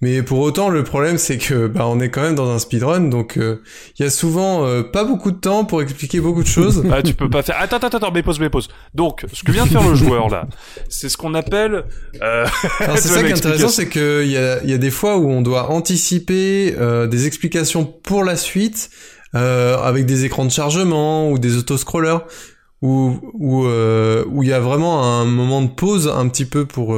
Mais 0.00 0.22
pour 0.22 0.38
autant, 0.40 0.68
le 0.68 0.84
problème 0.84 1.18
c'est 1.18 1.38
que 1.38 1.66
ben 1.66 1.84
on 1.84 2.00
est 2.00 2.10
quand 2.10 2.22
même 2.22 2.34
dans 2.34 2.50
un 2.50 2.58
speedrun, 2.58 3.00
donc 3.08 3.36
euh, 3.36 3.60
il 3.98 4.02
y 4.04 4.06
a 4.06 4.10
souvent 4.10 4.64
euh, 4.66 4.82
pas 4.82 5.04
beaucoup 5.04 5.30
de 5.30 5.36
temps 5.36 5.64
pour 5.64 5.82
expliquer 5.82 6.20
beaucoup 6.20 6.42
de 6.42 6.48
choses. 6.48 6.82
Ah, 6.94 7.00
tu 7.02 7.14
peux 7.14 7.30
pas 7.30 7.42
faire. 7.42 7.56
Attends, 7.58 7.78
attends, 7.78 7.96
attends, 7.96 8.10
mais 8.12 8.22
pause, 8.22 8.38
mais 8.38 8.50
pause. 8.50 8.68
Donc, 8.94 9.01
ce 9.32 9.42
que 9.42 9.52
vient 9.52 9.66
de 9.66 9.70
faire 9.70 9.88
le 9.88 9.94
joueur 9.94 10.28
là, 10.28 10.46
c'est 10.88 11.08
ce 11.08 11.16
qu'on 11.16 11.34
appelle. 11.34 11.84
Euh... 12.22 12.46
Alors 12.80 12.98
c'est 12.98 13.08
ça 13.08 13.22
qui 13.22 13.30
est 13.30 13.32
intéressant, 13.32 13.68
c'est 13.68 13.88
que 13.88 14.22
il 14.24 14.30
y 14.30 14.36
a, 14.36 14.62
y 14.64 14.72
a 14.72 14.78
des 14.78 14.90
fois 14.90 15.18
où 15.18 15.30
on 15.30 15.42
doit 15.42 15.70
anticiper 15.70 16.74
euh, 16.78 17.06
des 17.06 17.26
explications 17.26 17.84
pour 17.84 18.24
la 18.24 18.36
suite 18.36 18.90
euh, 19.34 19.78
avec 19.78 20.06
des 20.06 20.24
écrans 20.24 20.44
de 20.44 20.50
chargement 20.50 21.30
ou 21.30 21.38
des 21.38 21.56
autoscrollers 21.56 22.20
où 22.82 23.18
où 23.34 23.66
où 23.66 24.42
il 24.42 24.48
y 24.48 24.52
a 24.52 24.60
vraiment 24.60 25.20
un 25.20 25.24
moment 25.24 25.62
de 25.62 25.70
pause 25.70 26.08
un 26.08 26.28
petit 26.28 26.44
peu 26.44 26.66
pour 26.66 26.96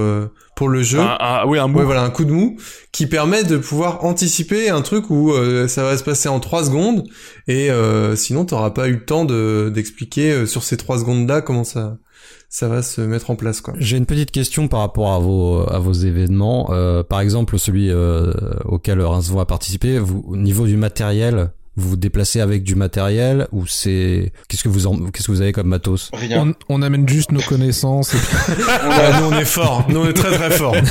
pour 0.56 0.68
le 0.68 0.82
jeu. 0.82 1.00
un- 1.00 1.16
un- 1.20 1.46
oui, 1.46 1.58
un 1.58 1.66
mot. 1.68 1.78
Ouais, 1.80 1.84
voilà, 1.84 2.02
un 2.02 2.10
coup 2.10 2.24
de 2.24 2.30
mou 2.32 2.56
qui 2.92 3.06
permet 3.06 3.42
de 3.44 3.56
pouvoir 3.56 4.04
anticiper 4.04 4.70
un 4.70 4.82
truc 4.82 5.10
où 5.10 5.32
euh, 5.32 5.66
ça 5.68 5.82
va 5.82 5.96
se 5.96 6.04
passer 6.04 6.28
en 6.28 6.38
3 6.40 6.64
secondes 6.64 7.04
et 7.48 7.70
euh, 7.70 8.14
sinon 8.16 8.44
t'auras 8.44 8.70
pas 8.70 8.88
eu 8.88 8.92
le 8.94 9.04
temps 9.04 9.24
de 9.24 9.70
d'expliquer 9.74 10.32
euh, 10.32 10.46
sur 10.46 10.62
ces 10.62 10.76
3 10.76 10.98
secondes 11.00 11.28
là 11.28 11.40
comment 11.40 11.64
ça 11.64 11.98
ça 12.48 12.68
va 12.68 12.82
se 12.82 13.00
mettre 13.00 13.30
en 13.30 13.36
place 13.36 13.60
quoi. 13.60 13.74
J'ai 13.78 13.96
une 13.96 14.06
petite 14.06 14.30
question 14.30 14.68
par 14.68 14.78
rapport 14.80 15.12
à 15.12 15.18
vos 15.18 15.68
à 15.68 15.80
vos 15.80 15.92
événements. 15.92 16.68
Euh, 16.70 17.02
par 17.02 17.18
exemple, 17.20 17.58
celui 17.58 17.90
euh, 17.90 18.32
auquel 18.64 19.00
Rincevent 19.00 19.40
a 19.40 19.44
participé. 19.46 19.98
Vous, 19.98 20.24
au 20.28 20.36
niveau 20.36 20.64
du 20.66 20.76
matériel, 20.76 21.50
vous 21.76 21.90
vous 21.90 21.96
déplacez 21.96 22.40
avec 22.40 22.62
du 22.62 22.74
matériel 22.76 23.48
ou 23.52 23.66
c'est 23.66 24.32
qu'est-ce 24.48 24.62
que 24.64 24.68
vous 24.68 24.86
en... 24.86 25.10
qu'est-ce 25.10 25.26
que 25.26 25.32
vous 25.32 25.40
avez 25.40 25.52
comme 25.52 25.68
matos? 25.68 26.10
Rien. 26.12 26.54
On, 26.68 26.76
on 26.76 26.82
amène 26.82 27.08
juste 27.08 27.32
nos 27.32 27.40
connaissances 27.40 28.14
et 28.14 28.18
puis 28.18 28.64
On 28.84 28.90
a- 28.90 29.20
nous 29.20 29.26
on 29.26 29.38
est 29.38 29.44
fort, 29.44 29.84
nous 29.88 30.00
on 30.00 30.06
est 30.08 30.12
très 30.12 30.32
très 30.36 30.50
fort. 30.50 30.76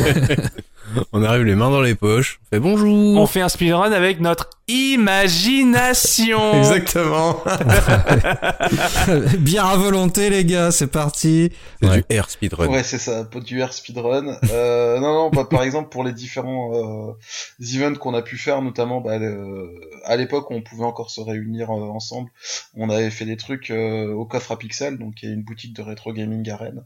On 1.11 1.23
arrive 1.23 1.43
les 1.43 1.55
mains 1.55 1.69
dans 1.71 1.81
les 1.81 1.95
poches. 1.95 2.39
On 2.43 2.55
fait 2.55 2.59
bonjour. 2.59 3.17
On 3.17 3.27
fait 3.27 3.41
un 3.41 3.49
speedrun 3.49 3.91
avec 3.91 4.19
notre 4.19 4.49
imagination. 4.67 6.53
Exactement. 6.59 7.41
Bien 9.39 9.65
à 9.65 9.75
volonté, 9.75 10.29
les 10.29 10.45
gars. 10.45 10.71
C'est 10.71 10.87
parti. 10.87 11.51
C'est 11.81 11.89
Ouais. 11.89 11.97
du 11.97 12.03
air 12.09 12.29
speedrun. 12.29 12.67
Ouais, 12.67 12.83
c'est 12.83 12.97
ça, 12.97 13.23
pas 13.25 13.39
du 13.39 13.59
air 13.59 13.73
speedrun. 13.73 14.37
Euh, 14.51 14.99
non, 14.99 15.13
non, 15.13 15.29
bah, 15.29 15.45
par 15.49 15.63
exemple, 15.63 15.89
pour 15.89 16.03
les 16.03 16.13
différents 16.13 17.09
euh, 17.09 17.13
events 17.59 17.95
qu'on 17.99 18.13
a 18.13 18.21
pu 18.21 18.37
faire, 18.37 18.61
notamment 18.61 19.01
bah, 19.01 19.17
le- 19.17 19.69
à 20.05 20.15
l'époque 20.15 20.49
où 20.49 20.53
on 20.53 20.61
pouvait 20.61 20.85
encore 20.85 21.09
se 21.11 21.21
réunir 21.21 21.69
euh, 21.71 21.81
ensemble, 21.89 22.29
on 22.75 22.89
avait 22.89 23.09
fait 23.09 23.25
des 23.25 23.37
trucs 23.37 23.69
euh, 23.71 24.13
au 24.13 24.25
coffre 24.25 24.51
à 24.53 24.57
pixels, 24.57 24.97
donc 24.97 25.21
il 25.23 25.29
y 25.29 25.31
a 25.31 25.35
une 25.35 25.43
boutique 25.43 25.75
de 25.75 25.81
rétro 25.81 26.13
gaming 26.13 26.49
à 26.49 26.55
Rennes, 26.57 26.83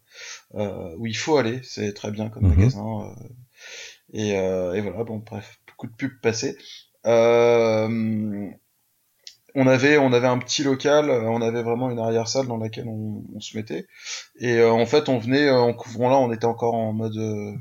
euh, 0.56 0.94
où 0.98 1.06
il 1.06 1.16
faut 1.18 1.38
aller, 1.38 1.60
c'est 1.64 1.94
très 1.94 2.12
bien 2.12 2.30
comme 2.30 2.44
Mhm. 2.48 2.56
magasin. 2.58 3.14
Et, 4.14 4.38
euh, 4.38 4.74
et 4.74 4.82
voilà, 4.82 5.04
bon, 5.04 5.18
bref, 5.18 5.60
beaucoup 5.68 5.88
de 5.88 5.94
pubs 5.94 6.20
passées. 6.22 6.58
Euh, 7.06 8.50
on 9.56 9.68
avait 9.68 9.98
on 9.98 10.14
avait 10.14 10.28
un 10.28 10.38
petit 10.38 10.64
local, 10.64 11.10
euh, 11.10 11.24
on 11.24 11.42
avait 11.42 11.64
vraiment 11.64 11.90
une 11.90 12.00
arrière 12.00 12.28
salle 12.28 12.48
dans 12.48 12.58
laquelle 12.58 12.88
on, 12.88 13.24
se 13.40 13.58
mettait. 13.58 13.88
Et 14.40 14.58
euh, 14.58 14.72
en 14.72 14.86
fait, 14.86 15.10
on 15.10 15.18
venait 15.18 15.48
euh, 15.48 15.60
en 15.60 15.74
couvrant 15.74 16.10
là, 16.10 16.18
on 16.18 16.32
était 16.32 16.46
encore 16.46 16.76
en 16.76 16.94
mode 16.94 17.18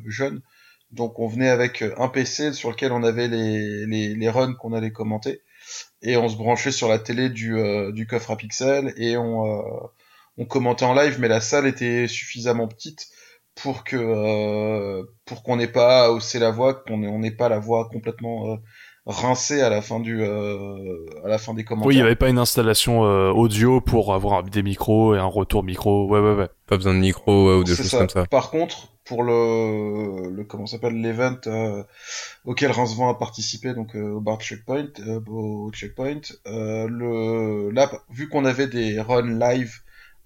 jeune, 0.06 0.42
donc 0.90 1.18
on 1.18 1.28
venait 1.28 1.48
avec 1.48 1.82
un 1.96 2.08
PC 2.08 2.52
sur 2.52 2.70
lequel 2.70 2.92
on 2.92 3.02
avait 3.02 3.28
les 3.28 3.86
les, 3.86 4.14
les 4.14 4.28
runs 4.30 4.54
qu'on 4.54 4.72
allait 4.72 4.92
commenter, 4.92 5.42
et 6.02 6.16
on 6.16 6.28
se 6.28 6.36
branchait 6.36 6.72
sur 6.72 6.88
la 6.88 6.98
télé 6.98 7.28
du 7.30 7.56
euh, 7.56 7.92
du 7.92 8.06
coffre 8.06 8.30
à 8.30 8.36
pixels 8.36 8.92
et 8.96 9.16
on 9.16 9.46
euh, 9.46 9.62
on 10.38 10.44
commentait 10.44 10.84
en 10.84 10.94
live, 10.94 11.18
mais 11.18 11.28
la 11.28 11.40
salle 11.40 11.66
était 11.66 12.08
suffisamment 12.08 12.68
petite 12.68 13.08
pour 13.62 13.84
que 13.84 13.96
euh, 13.96 15.02
pour 15.24 15.42
qu'on 15.42 15.56
n'ait 15.56 15.66
pas 15.68 16.04
à 16.06 16.10
hausser 16.10 16.38
la 16.38 16.50
voix, 16.50 16.74
qu'on 16.74 17.02
ait- 17.02 17.08
on 17.08 17.18
n'ait 17.20 17.30
pas 17.30 17.48
la 17.48 17.58
voix 17.58 17.88
complètement 17.90 18.52
euh, 18.52 18.56
rincée 19.06 19.60
à 19.62 19.70
la 19.70 19.82
fin 19.82 20.00
du 20.00 20.20
euh, 20.22 21.06
à 21.24 21.28
la 21.28 21.38
fin 21.38 21.54
des 21.54 21.64
commentaires. 21.64 21.88
Oui, 21.88 21.94
il 21.96 21.98
y 21.98 22.02
avait 22.02 22.16
pas 22.16 22.28
une 22.28 22.38
installation 22.38 23.04
euh, 23.04 23.30
audio 23.30 23.80
pour 23.80 24.14
avoir 24.14 24.42
des 24.42 24.62
micros 24.62 25.14
et 25.14 25.18
un 25.18 25.24
retour 25.24 25.62
micro. 25.62 26.06
Ouais, 26.08 26.20
ouais, 26.20 26.34
ouais. 26.34 26.48
Pas 26.66 26.76
besoin 26.76 26.94
de 26.94 26.98
micro 26.98 27.48
ouais, 27.48 27.54
ou 27.60 27.64
des 27.64 27.74
C'est 27.74 27.82
choses 27.82 27.90
ça. 27.92 27.98
comme 27.98 28.08
ça. 28.10 28.26
Par 28.26 28.50
contre, 28.50 28.88
pour 29.04 29.22
le, 29.22 30.28
le 30.30 30.44
comment 30.44 30.66
ça 30.66 30.76
s'appelle 30.76 31.00
l'event 31.00 31.38
euh, 31.46 31.82
auquel 32.44 32.72
Rincevent 32.72 33.08
a 33.08 33.14
participé, 33.18 33.72
donc 33.72 33.94
euh, 33.94 34.10
au 34.16 34.20
bar 34.20 34.40
checkpoint, 34.40 34.88
euh, 35.06 35.20
au 35.28 35.70
checkpoint, 35.72 36.20
euh, 36.48 36.88
le 36.88 37.70
là 37.70 37.88
vu 38.10 38.28
qu'on 38.28 38.44
avait 38.44 38.66
des 38.66 39.00
runs 39.00 39.38
live 39.38 39.72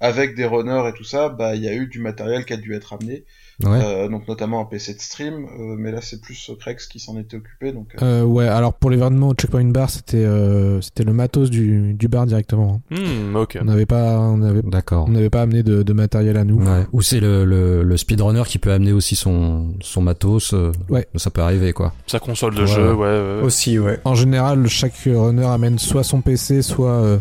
avec 0.01 0.35
des 0.35 0.47
runners 0.47 0.89
et 0.89 0.93
tout 0.97 1.05
ça, 1.05 1.29
bah 1.29 1.55
il 1.55 1.63
y 1.63 1.69
a 1.69 1.75
eu 1.75 1.87
du 1.87 2.01
matériel 2.01 2.45
qui 2.45 2.53
a 2.55 2.57
dû 2.57 2.75
être 2.75 2.95
amené, 2.95 3.25
Ouais. 3.63 3.79
euh, 3.85 4.09
donc 4.09 4.27
notamment 4.27 4.63
un 4.63 4.65
PC 4.65 4.95
de 4.95 5.01
stream, 5.01 5.45
euh, 5.45 5.77
mais 5.79 5.93
là 5.93 5.99
c'est 6.01 6.23
plus 6.23 6.51
Crex 6.59 6.87
qui 6.87 6.99
s'en 6.99 7.19
était 7.19 7.37
occupé, 7.37 7.73
donc 7.73 7.89
euh, 8.01 8.23
euh, 8.23 8.25
ouais. 8.25 8.49
Alors 8.49 8.73
pour 8.73 8.89
l'événement 8.89 9.29
au 9.29 9.35
Checkpoint 9.35 9.65
Bar, 9.67 9.91
c'était 9.91 10.25
euh, 10.25 10.81
c'était 10.81 11.05
le 11.05 11.13
matos 11.13 11.51
du, 11.51 11.93
du 11.93 12.09
bar 12.09 12.25
directement. 12.25 12.81
hein. 12.91 13.35
Ok. 13.35 13.59
On 13.61 13.65
n'avait 13.67 13.85
pas 13.85 14.19
on 14.19 14.39
n'avait 14.39 14.63
D'accord. 14.63 15.05
on 15.07 15.11
n'avait 15.13 15.29
pas 15.29 15.43
amené 15.43 15.63
de, 15.63 15.83
de 15.83 15.93
matériel 15.93 16.39
à 16.39 16.45
nous. 16.45 16.65
Ouais. 16.65 16.87
Ou 16.93 17.03
c'est 17.03 17.21
le, 17.21 17.45
le, 17.45 17.83
le 17.83 17.97
speedrunner 17.99 18.45
qui 18.47 18.59
peut 18.59 18.73
amener 18.73 18.93
aussi 18.93 19.15
son, 19.17 19.75
son 19.83 20.01
matos. 20.01 20.55
euh, 20.55 20.73
Ouais. 20.89 21.07
Ça 21.17 21.31
peut 21.31 21.43
arriver, 21.43 21.75
quoi. 21.75 21.93
Sa 22.07 22.19
console 22.19 22.55
de 22.55 22.63
Ouais. 22.63 22.67
jeu, 22.67 22.95
ouais, 22.95 22.97
ouais. 22.97 23.37
ouais. 23.41 23.43
Aussi, 23.43 23.79
ouais. 23.79 24.01
En 24.05 24.15
général, 24.15 24.67
chaque 24.69 24.95
runner 25.05 25.45
amène 25.45 25.79
soit 25.79 26.03
son 26.05 26.23
PC, 26.23 26.63
soit 26.63 26.89
euh, 27.03 27.19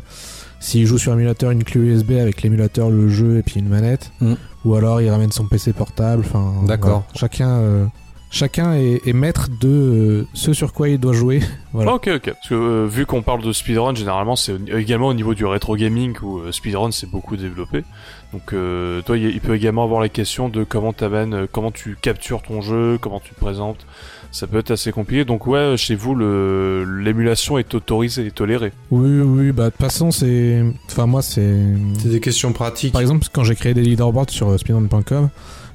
s'il 0.60 0.86
joue 0.86 0.98
sur 0.98 1.14
émulateur 1.14 1.52
une 1.52 1.64
clé 1.64 1.80
USB 1.82 2.12
avec 2.14 2.42
l'émulateur, 2.42 2.90
le 2.90 3.08
jeu 3.10 3.38
et 3.38 3.44
puis 3.44 3.60
une 3.60 3.70
manette, 3.70 4.12
Mm. 4.22 4.34
ou 4.66 4.76
alors 4.76 5.02
il 5.02 5.10
ramène 5.10 5.32
son 5.32 5.46
PC 5.48 5.74
portable. 5.74 6.24
Enfin, 6.26 6.54
D'accord. 6.68 6.90
voilà. 6.90 7.06
Chacun, 7.16 7.50
euh, 7.50 7.86
chacun 8.30 8.74
est, 8.74 9.02
est 9.08 9.14
maître 9.14 9.48
de 9.62 9.68
euh, 9.70 10.28
ce 10.34 10.54
sur 10.54 10.74
quoi 10.74 10.90
il 10.90 11.00
doit 11.00 11.14
jouer. 11.14 11.40
Voilà. 11.72 11.94
Ok, 11.94 12.10
ok. 12.14 12.32
Parce 12.34 12.50
que 12.50 12.56
euh, 12.56 12.88
vu 12.90 13.06
qu'on 13.06 13.22
parle 13.22 13.44
de 13.44 13.54
speedrun, 13.54 13.94
généralement, 13.94 14.36
c'est 14.36 14.56
également 14.76 15.08
au 15.10 15.14
niveau 15.14 15.36
du 15.36 15.46
rétro 15.46 15.76
gaming 15.76 16.16
où 16.24 16.40
euh, 16.40 16.52
speedrun 16.52 16.90
c'est 16.92 17.10
beaucoup 17.10 17.38
développé. 17.38 17.84
Donc, 18.34 18.54
euh, 18.54 19.02
toi, 19.04 19.18
il 19.18 19.40
peut 19.40 19.56
également 19.56 19.84
avoir 19.84 20.02
la 20.02 20.10
question 20.10 20.50
de 20.50 20.64
comment 20.64 20.94
t'amènes, 20.94 21.46
comment 21.52 21.70
tu 21.72 21.96
captures 22.02 22.42
ton 22.42 22.62
jeu, 22.62 22.98
comment 23.00 23.20
tu 23.20 23.34
le 23.36 23.40
présentes. 23.40 23.86
Ça 24.32 24.46
peut 24.46 24.60
être 24.60 24.72
assez 24.72 24.92
compliqué. 24.92 25.26
Donc, 25.26 25.48
ouais, 25.48 25.76
chez 25.76 25.96
vous, 25.96 26.14
le 26.16 26.86
l'émulation 27.02 27.58
est 27.58 27.74
autorisée 27.74 28.28
et 28.28 28.32
tolérée. 28.32 28.72
Oui, 28.92 29.22
oui, 29.22 29.52
bah 29.52 29.66
de 29.66 29.70
toute 29.72 29.82
façon, 29.82 30.12
c'est. 30.12 30.64
Enfin, 30.88 31.08
moi, 31.08 31.22
c'est. 31.22 31.56
C'est 31.98 32.10
des 32.10 32.20
questions 32.20 32.54
pratiques. 32.54 32.94
Par 32.94 33.02
exemple, 33.02 33.26
quand 33.34 33.44
j'ai 33.44 33.56
créé 33.56 33.74
des 33.74 33.82
leaderboards 33.82 34.30
sur 34.30 34.50
euh, 34.50 34.58
speedrun.com, 34.58 35.30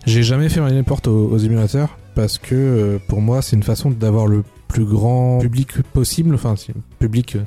j'ai 0.06 0.22
jamais 0.22 0.48
fait 0.48 0.60
un 0.60 0.76
import 0.76 1.00
aux, 1.06 1.10
aux 1.10 1.38
émulateurs 1.38 1.98
parce 2.14 2.38
que 2.38 2.54
euh, 2.54 2.98
pour 3.08 3.20
moi, 3.20 3.42
c'est 3.42 3.56
une 3.56 3.62
façon 3.64 3.90
d'avoir 3.90 4.26
le 4.28 4.44
plus 4.68 4.84
grand 4.84 5.38
public 5.40 5.82
possible. 5.92 6.34
Enfin, 6.34 6.54
public. 7.00 7.34
euh, 7.36 7.40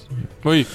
Oui. 0.43 0.65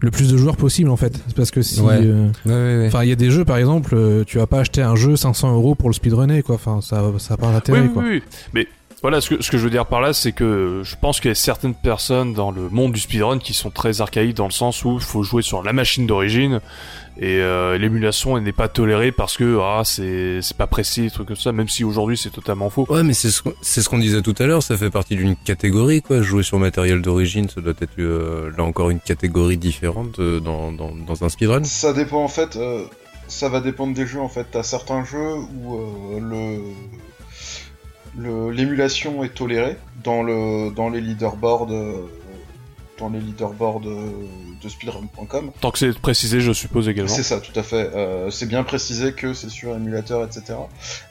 le 0.00 0.10
plus 0.12 0.30
de 0.30 0.36
joueurs 0.36 0.56
possible 0.56 0.90
en 0.90 0.96
fait. 0.96 1.18
Parce 1.34 1.50
que 1.50 1.60
si. 1.62 1.80
Ouais. 1.80 1.98
euh, 2.02 2.28
Ouais, 2.46 2.52
ouais, 2.52 2.78
ouais. 2.82 2.86
Enfin, 2.86 3.02
il 3.02 3.08
y 3.08 3.12
a 3.12 3.16
des 3.16 3.30
jeux 3.32 3.44
par 3.44 3.56
exemple, 3.56 3.94
euh, 3.96 4.22
tu 4.24 4.38
vas 4.38 4.46
pas 4.46 4.60
acheter 4.60 4.82
un 4.82 4.94
jeu 4.94 5.16
500 5.16 5.52
euros 5.54 5.74
pour 5.74 5.88
le 5.88 5.92
speedrunner 5.94 6.42
quoi. 6.42 6.54
Enfin, 6.54 6.80
ça, 6.80 7.02
ça 7.18 7.34
a 7.34 7.36
pas 7.36 7.48
Oui, 7.48 7.52
d'intérêt 7.54 7.80
oui, 7.80 7.90
quoi. 7.92 8.02
oui, 8.04 8.08
oui. 8.12 8.22
Mais 8.54 8.66
voilà, 9.02 9.20
ce 9.20 9.30
que, 9.34 9.42
ce 9.42 9.50
que 9.50 9.58
je 9.58 9.64
veux 9.64 9.70
dire 9.70 9.86
par 9.86 10.00
là, 10.00 10.12
c'est 10.12 10.32
que 10.32 10.80
je 10.84 10.94
pense 11.00 11.20
qu'il 11.20 11.28
y 11.28 11.32
a 11.32 11.34
certaines 11.34 11.74
personnes 11.74 12.32
dans 12.34 12.50
le 12.50 12.68
monde 12.68 12.92
du 12.92 13.00
speedrun 13.00 13.38
qui 13.38 13.52
sont 13.52 13.70
très 13.70 14.00
archaïques 14.00 14.36
dans 14.36 14.46
le 14.46 14.52
sens 14.52 14.84
où 14.84 14.94
il 14.94 15.00
faut 15.04 15.22
jouer 15.22 15.42
sur 15.42 15.62
la 15.62 15.72
machine 15.72 16.06
d'origine 16.06 16.60
et 17.18 17.40
euh, 17.40 17.76
l'émulation 17.76 18.38
elle 18.38 18.44
n'est 18.44 18.52
pas 18.52 18.68
tolérée 18.68 19.12
parce 19.12 19.36
que 19.36 19.58
ah 19.60 19.82
c'est 19.84 20.40
c'est 20.40 20.56
pas 20.56 20.66
précis, 20.66 21.02
des 21.02 21.10
trucs 21.10 21.28
comme 21.28 21.36
ça, 21.36 21.52
même 21.52 21.68
si 21.68 21.84
aujourd'hui 21.84 22.16
c'est 22.16 22.30
totalement 22.30 22.70
faux. 22.70 22.86
Ouais, 22.88 23.02
mais 23.02 23.12
c'est 23.12 23.30
ce 23.30 23.42
qu'on 23.42 23.52
c'est 23.60 23.82
ce 23.82 23.88
qu'on 23.88 23.98
disait 23.98 24.22
tout 24.22 24.34
à 24.38 24.46
l'heure, 24.46 24.62
ça 24.62 24.76
fait 24.78 24.88
partie 24.90 25.16
d'une 25.16 25.36
catégorie, 25.36 26.00
quoi. 26.00 26.22
Jouer 26.22 26.42
sur 26.42 26.58
matériel 26.58 27.02
d'origine, 27.02 27.48
ça 27.50 27.60
doit 27.60 27.74
être 27.80 27.98
euh, 27.98 28.50
là 28.56 28.64
encore 28.64 28.88
une 28.90 29.00
catégorie 29.00 29.58
différente 29.58 30.18
euh, 30.20 30.40
dans, 30.40 30.72
dans, 30.72 30.92
dans 30.94 31.24
un 31.24 31.28
speedrun. 31.28 31.64
Ça 31.64 31.92
dépend 31.92 32.22
en 32.24 32.28
fait. 32.28 32.56
euh, 32.56 32.84
Ça 33.28 33.48
va 33.50 33.60
dépendre 33.60 33.94
des 33.94 34.06
jeux 34.06 34.20
en 34.20 34.28
fait. 34.28 34.46
T'as 34.50 34.62
certains 34.62 35.04
jeux 35.04 35.34
où 35.54 35.76
euh, 35.76 36.20
le 36.20 36.56
le- 36.56 36.62
l'émulation 38.16 39.24
est 39.24 39.34
tolérée 39.34 39.76
dans 40.02 40.22
le 40.22 40.70
dans 40.70 40.90
les 40.90 41.00
leaderboards 41.00 41.72
euh, 41.72 42.08
dans 43.02 43.08
les 43.08 43.20
leaderboards 43.20 43.82
euh, 43.86 44.28
de 44.62 44.68
speedrun.com. 44.68 45.50
Tant 45.60 45.70
que 45.70 45.78
c'est 45.78 45.98
précisé, 45.98 46.40
je 46.40 46.52
suppose 46.52 46.88
également. 46.88 47.12
C'est 47.12 47.22
ça, 47.22 47.40
tout 47.40 47.58
à 47.58 47.62
fait. 47.62 47.90
Euh, 47.94 48.30
c'est 48.30 48.46
bien 48.46 48.62
précisé 48.62 49.12
que 49.12 49.34
c'est 49.34 49.48
sur 49.48 49.74
émulateur, 49.74 50.24
etc. 50.24 50.54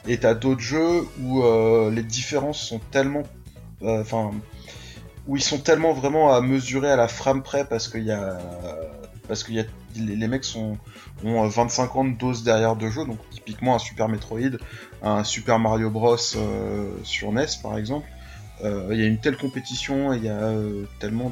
Et 0.06 0.18
t'as 0.18 0.34
d'autres 0.34 0.60
jeux 0.60 1.06
où 1.20 1.42
euh, 1.42 1.90
les 1.90 2.02
différences 2.02 2.60
sont 2.60 2.80
tellement, 2.90 3.24
enfin, 3.82 4.30
où 5.26 5.36
ils 5.36 5.42
sont 5.42 5.58
tellement 5.58 5.92
vraiment 5.92 6.34
à 6.34 6.40
mesurer 6.40 6.90
à 6.90 6.96
la 6.96 7.08
frame 7.08 7.42
près 7.42 7.64
parce 7.66 7.88
qu'il 7.88 8.04
y 8.04 8.12
a, 8.12 8.38
parce 9.28 9.44
qu'il 9.44 9.54
y 9.54 9.60
a, 9.60 9.64
les, 9.96 10.28
mecs 10.28 10.44
ont 10.56 10.78
euh, 11.24 11.48
25 11.48 11.96
ans 11.96 12.04
de 12.04 12.16
dose 12.16 12.42
derrière 12.44 12.76
de 12.76 12.88
jeu, 12.88 13.04
donc 13.04 13.18
typiquement 13.30 13.74
un 13.74 13.78
Super 13.78 14.08
Metroid, 14.08 14.58
un 15.02 15.24
Super 15.24 15.58
Mario 15.58 15.90
Bros 15.90 16.16
euh, 16.36 16.90
sur 17.04 17.28
NES 17.32 17.46
par 17.62 17.76
exemple. 17.78 18.06
Euh, 18.64 18.88
Il 18.92 19.00
y 19.00 19.02
a 19.04 19.06
une 19.06 19.18
telle 19.18 19.36
compétition, 19.36 20.12
il 20.12 20.24
y 20.24 20.28
a 20.28 20.38
euh, 20.40 20.84
tellement 21.00 21.30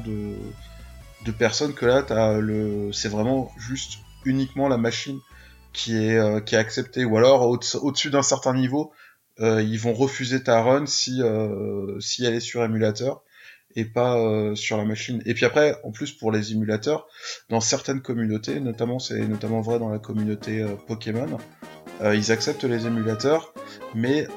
de 1.25 1.31
personnes 1.31 1.73
que 1.73 1.85
là 1.85 2.03
le 2.39 2.91
c'est 2.91 3.09
vraiment 3.09 3.51
juste 3.57 3.99
uniquement 4.25 4.67
la 4.67 4.77
machine 4.77 5.19
qui 5.73 5.95
est 5.95 6.17
euh, 6.17 6.39
acceptée 6.53 7.05
ou 7.05 7.17
alors 7.17 7.43
au- 7.47 7.59
au-dessus 7.81 8.09
d'un 8.09 8.21
certain 8.23 8.53
niveau 8.53 8.91
euh, 9.39 9.61
ils 9.61 9.79
vont 9.79 9.93
refuser 9.93 10.43
ta 10.43 10.61
run 10.61 10.85
si 10.85 11.21
euh, 11.21 11.99
si 11.99 12.25
elle 12.25 12.33
est 12.33 12.39
sur 12.41 12.63
émulateur 12.63 13.21
et 13.75 13.85
pas 13.85 14.17
euh, 14.17 14.55
sur 14.55 14.77
la 14.77 14.85
machine 14.85 15.21
et 15.25 15.33
puis 15.33 15.45
après 15.45 15.75
en 15.83 15.91
plus 15.91 16.11
pour 16.11 16.31
les 16.31 16.51
émulateurs 16.51 17.07
dans 17.49 17.61
certaines 17.61 18.01
communautés 18.01 18.59
notamment 18.59 18.99
c'est 18.99 19.19
notamment 19.27 19.61
vrai 19.61 19.79
dans 19.79 19.89
la 19.89 19.99
communauté 19.99 20.61
euh, 20.61 20.69
Pokémon 20.87 21.27
euh, 22.01 22.15
ils 22.15 22.31
acceptent 22.31 22.63
les 22.63 22.87
émulateurs 22.87 23.53
mais 23.93 24.27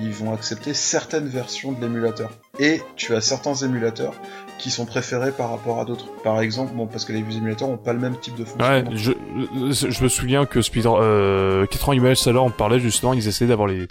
ils 0.00 0.12
vont 0.12 0.32
accepter 0.32 0.74
certaines 0.74 1.26
versions 1.26 1.72
de 1.72 1.80
l'émulateur 1.80 2.30
et 2.58 2.80
tu 2.96 3.14
as 3.14 3.20
certains 3.20 3.54
émulateurs 3.54 4.14
qui 4.58 4.70
sont 4.70 4.86
préférés 4.86 5.32
par 5.32 5.50
rapport 5.50 5.80
à 5.80 5.84
d'autres. 5.84 6.06
Par 6.22 6.40
exemple, 6.40 6.72
bon, 6.74 6.86
parce 6.86 7.04
que 7.04 7.12
les 7.12 7.18
émulateurs 7.18 7.68
ont 7.68 7.78
pas 7.78 7.92
le 7.92 7.98
même 7.98 8.16
type 8.16 8.36
de 8.36 8.42
Ouais, 8.42 8.84
fonctionnement. 8.84 9.72
je, 9.72 9.90
je 9.90 10.04
me 10.04 10.08
souviens 10.08 10.46
que 10.46 10.62
Speedrun, 10.62 11.02
euh, 11.02 11.66
4 11.66 11.94
images 11.94 12.20
tout 12.22 12.28
à 12.28 12.32
l'heure, 12.32 12.44
on 12.44 12.50
parlait 12.50 12.78
justement, 12.78 13.12
ils 13.12 13.26
essayaient 13.26 13.48
d'avoir 13.48 13.66
les, 13.66 13.88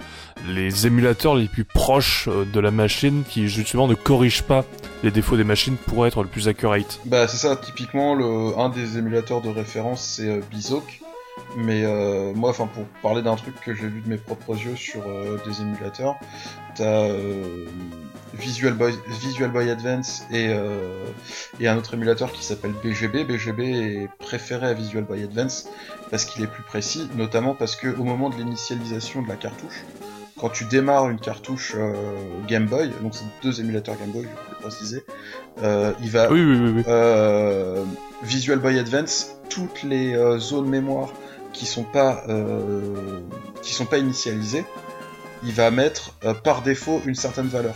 les 0.48 0.88
émulateurs 0.88 1.36
les 1.36 1.48
plus 1.48 1.66
proches 1.66 2.30
de 2.54 2.60
la 2.62 2.72
machine 2.72 3.24
qui 3.28 3.50
justement 3.50 3.88
ne 3.88 3.96
corrigent 3.96 4.44
pas 4.44 4.64
les 5.04 5.12
défauts 5.12 5.38
des 5.38 5.44
machines 5.44 5.78
pour 5.78 6.06
être 6.06 6.22
le 6.22 6.30
plus 6.30 6.48
accurate. 6.48 7.00
Bah 7.06 7.28
c'est 7.28 7.38
ça, 7.38 7.56
typiquement 7.56 8.16
le 8.16 8.58
un 8.58 8.70
des 8.70 8.98
émulateurs 8.98 9.42
de 9.42 9.50
référence 9.50 10.02
c'est 10.02 10.28
euh. 10.28 10.42
Mais 11.58 11.84
euh, 11.84 12.34
moi, 12.34 12.50
enfin 12.50 12.68
pour 12.68 12.86
parler 13.02 13.22
d'un 13.22 13.36
truc 13.36 13.60
que 13.62 13.74
j'ai 13.74 13.88
vu 13.88 14.02
de 14.02 14.10
mes 14.10 14.18
propres 14.18 14.56
yeux 14.56 14.76
sur 14.76 15.02
euh, 15.08 15.38
des 15.46 15.62
émulateurs, 15.62 16.16
t'as 16.76 17.06
euh, 17.06 17.66
Visual 18.34 18.74
Boy, 18.74 18.94
Visual 19.22 19.52
Boy 19.52 19.70
Advance 19.70 20.24
et, 20.32 20.48
euh, 20.50 21.06
et 21.60 21.68
un 21.68 21.78
autre 21.78 21.94
émulateur 21.94 22.32
qui 22.32 22.44
s'appelle 22.44 22.74
BGB. 22.84 23.26
BGB 23.26 23.60
est 23.60 24.10
préféré 24.20 24.68
à 24.68 24.74
Visual 24.74 25.04
Boy 25.04 25.24
Advance 25.24 25.70
parce 26.10 26.26
qu'il 26.26 26.44
est 26.44 26.48
plus 26.48 26.64
précis, 26.64 27.10
notamment 27.16 27.54
parce 27.54 27.76
que 27.76 27.88
au 27.88 28.04
moment 28.04 28.30
de 28.30 28.36
l'initialisation 28.36 29.22
de 29.22 29.28
la 29.28 29.36
cartouche, 29.36 29.84
quand 30.42 30.50
tu 30.50 30.66
démarres 30.66 31.08
une 31.08 31.20
cartouche 31.20 31.74
euh, 31.76 31.94
Game 32.48 32.66
Boy, 32.66 32.92
donc 33.04 33.14
c'est 33.14 33.26
deux 33.44 33.62
émulateurs 33.62 33.96
Game 33.98 34.10
Boy, 34.10 34.24
je 34.24 34.28
vais 34.28 34.34
le 34.50 34.56
préciser, 34.56 35.06
euh, 35.62 35.94
il 36.02 36.10
va 36.10 36.32
Oui, 36.32 36.44
oui, 36.44 36.74
oui, 36.78 36.84
euh, 36.88 37.86
Visual 38.24 38.58
Boy 38.58 38.80
Advance, 38.80 39.36
toutes 39.50 39.84
les 39.84 40.18
zones 40.40 40.68
mémoire 40.68 41.10
qui 41.54 41.66
sont 41.68 41.84
pas 41.84 42.24
qui 43.62 43.74
sont 43.74 43.86
pas 43.86 44.00
initialisées, 44.00 44.66
il 45.44 45.54
va 45.54 45.70
mettre 45.70 46.14
par 46.44 46.62
défaut 46.64 47.02
une 47.06 47.16
certaine 47.16 47.48
valeur. 47.48 47.76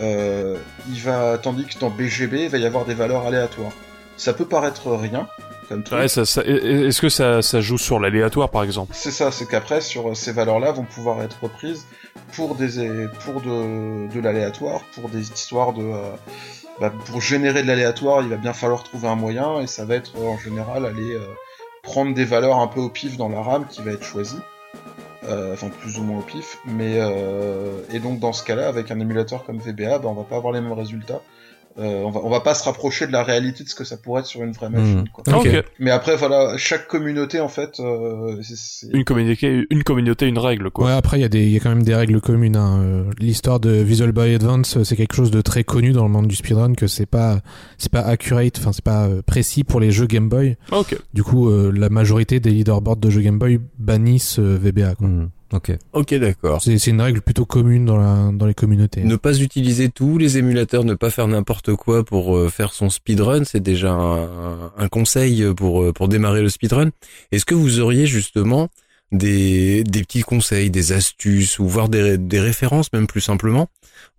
Il 0.00 1.00
va 1.02 1.36
tandis 1.38 1.66
que 1.66 1.78
dans 1.78 1.90
BGB, 1.90 2.44
il 2.44 2.48
va 2.48 2.58
y 2.58 2.66
avoir 2.66 2.84
des 2.84 2.94
valeurs 2.94 3.26
aléatoires. 3.26 3.72
Ça 4.16 4.32
peut 4.32 4.46
paraître 4.46 4.92
rien 4.92 5.28
comme. 5.68 5.82
Ouais, 5.92 6.08
ça, 6.08 6.24
ça- 6.24 6.42
est-ce 6.44 7.00
que 7.00 7.08
ça, 7.08 7.42
ça 7.42 7.60
joue 7.60 7.78
sur 7.78 7.98
l'aléatoire 8.00 8.50
par 8.50 8.62
exemple? 8.64 8.92
C'est 8.94 9.10
ça, 9.10 9.30
c'est 9.30 9.46
qu'après, 9.46 9.80
sur 9.80 10.16
ces 10.16 10.32
valeurs-là 10.32 10.72
vont 10.72 10.84
pouvoir 10.84 11.22
être 11.22 11.38
reprises 11.42 11.86
pour 12.34 12.54
des 12.54 13.06
pour 13.24 13.40
de, 13.40 14.12
de 14.12 14.20
l'aléatoire, 14.20 14.82
pour 14.94 15.08
des 15.08 15.30
histoires 15.32 15.72
de 15.72 15.82
euh, 15.82 16.10
bah, 16.80 16.92
pour 17.06 17.20
générer 17.20 17.62
de 17.62 17.68
l'aléatoire, 17.68 18.22
il 18.22 18.28
va 18.28 18.36
bien 18.36 18.52
falloir 18.52 18.82
trouver 18.82 19.08
un 19.08 19.14
moyen 19.16 19.60
et 19.60 19.66
ça 19.66 19.84
va 19.84 19.94
être 19.96 20.12
euh, 20.18 20.26
en 20.26 20.38
général 20.38 20.86
aller 20.86 21.14
euh, 21.14 21.20
prendre 21.82 22.14
des 22.14 22.24
valeurs 22.24 22.58
un 22.60 22.66
peu 22.66 22.80
au 22.80 22.88
pif 22.88 23.16
dans 23.16 23.28
la 23.28 23.40
RAM 23.42 23.66
qui 23.68 23.82
va 23.82 23.92
être 23.92 24.04
choisie. 24.04 24.38
Euh, 25.26 25.54
enfin 25.54 25.68
plus 25.70 25.98
ou 25.98 26.02
moins 26.02 26.18
au 26.18 26.22
pif, 26.22 26.58
mais 26.66 26.98
euh, 26.98 27.78
et 27.90 27.98
donc 27.98 28.18
dans 28.20 28.34
ce 28.34 28.44
cas-là, 28.44 28.68
avec 28.68 28.90
un 28.90 29.00
émulateur 29.00 29.44
comme 29.44 29.56
VBA, 29.58 29.98
bah, 29.98 30.08
on 30.08 30.12
va 30.14 30.24
pas 30.24 30.36
avoir 30.36 30.52
les 30.52 30.60
mêmes 30.60 30.74
résultats. 30.74 31.22
Euh, 31.76 32.02
on 32.04 32.10
va 32.10 32.20
on 32.22 32.30
va 32.30 32.38
pas 32.40 32.54
se 32.54 32.62
rapprocher 32.64 33.06
de 33.08 33.12
la 33.12 33.24
réalité 33.24 33.64
de 33.64 33.68
ce 33.68 33.74
que 33.74 33.82
ça 33.82 33.96
pourrait 33.96 34.20
être 34.20 34.26
sur 34.28 34.44
une 34.44 34.52
vraie 34.52 34.70
machine. 34.70 34.98
Mhm. 34.98 35.08
Quoi. 35.08 35.24
Ok. 35.38 35.48
Mais 35.80 35.90
après 35.90 36.14
voilà, 36.16 36.56
chaque 36.56 36.86
communauté 36.86 37.40
en 37.40 37.48
fait, 37.48 37.80
euh, 37.80 38.36
c'est- 38.42 38.54
c'est 38.56 38.86
Une 38.96 39.02
communauté, 39.02 39.66
une 39.70 39.82
communauté, 39.82 40.26
une 40.28 40.38
règle 40.38 40.70
quoi. 40.70 40.86
Ouais, 40.86 40.92
après, 40.92 41.18
il 41.18 41.22
y, 41.22 41.24
a 41.24 41.28
des- 41.28 41.42
il 41.44 41.50
y 41.50 41.56
a 41.56 41.60
quand 41.60 41.70
même 41.70 41.82
des 41.82 41.94
règles 41.96 42.20
communes. 42.20 42.54
hein. 42.56 42.80
Euh, 42.80 43.04
L'histoire 43.18 43.58
de 43.58 43.70
Visual 43.70 44.12
Boy 44.12 44.34
Advance, 44.36 44.76
euh, 44.76 44.84
c'est 44.84 44.94
quelque 44.94 45.16
chose 45.16 45.32
de 45.32 45.40
très 45.40 45.64
connu 45.64 45.90
dans 45.92 46.04
le 46.04 46.10
monde 46.10 46.28
du 46.28 46.36
speedrun, 46.36 46.74
que 46.74 46.86
c'est 46.86 47.06
pas, 47.06 47.40
c'est 47.76 47.90
pas 47.90 48.02
accurate, 48.02 48.56
enfin, 48.58 48.72
c'est 48.72 48.84
pas 48.84 49.06
euh, 49.08 49.22
précis 49.22 49.64
pour 49.64 49.80
les 49.80 49.90
jeux 49.90 50.06
Game 50.06 50.28
Boy. 50.28 50.56
Ok. 50.70 50.96
Du 51.12 51.24
coup, 51.24 51.50
euh, 51.50 51.72
la 51.74 51.88
majorité 51.88 52.38
des 52.38 52.50
leaderboards 52.50 52.98
de 52.98 53.10
jeux 53.10 53.20
Game 53.22 53.38
Boy 53.40 53.58
bannissent 53.80 54.38
euh, 54.38 54.56
VBA. 54.60 54.94
quoi. 54.94 55.08
Hmm, 55.08 55.28
ok. 55.54 55.72
Ok, 55.92 56.14
d'accord. 56.14 56.60
C'est 56.62 56.78
c'est 56.78 56.90
une 56.90 57.00
règle 57.00 57.20
plutôt 57.20 57.46
commune 57.46 57.84
dans, 57.84 57.96
la, 57.96 58.30
dans 58.32 58.46
les 58.46 58.54
communautés. 58.54 59.02
Ne 59.04 59.16
pas 59.16 59.38
utiliser 59.40 59.88
tous 59.88 60.18
les 60.18 60.38
émulateurs, 60.38 60.84
ne 60.84 60.94
pas 60.94 61.10
faire 61.10 61.28
n'importe 61.28 61.74
quoi 61.74 62.04
pour 62.04 62.36
euh, 62.36 62.48
faire 62.48 62.72
son 62.72 62.90
speedrun, 62.90 63.44
c'est 63.44 63.60
déjà 63.60 63.92
un, 63.92 64.72
un 64.76 64.88
conseil 64.88 65.44
pour 65.56 65.82
euh, 65.82 65.92
pour 65.92 66.08
démarrer 66.08 66.42
le 66.42 66.48
speedrun. 66.48 66.90
Est-ce 67.32 67.44
que 67.44 67.54
vous 67.54 67.80
auriez 67.80 68.06
justement 68.06 68.68
des 69.12 69.84
des 69.84 70.02
petits 70.02 70.22
conseils, 70.22 70.70
des 70.70 70.92
astuces 70.92 71.58
ou 71.58 71.66
voire 71.66 71.88
des 71.88 72.18
des 72.18 72.40
références 72.40 72.92
même 72.92 73.06
plus 73.06 73.20
simplement 73.20 73.68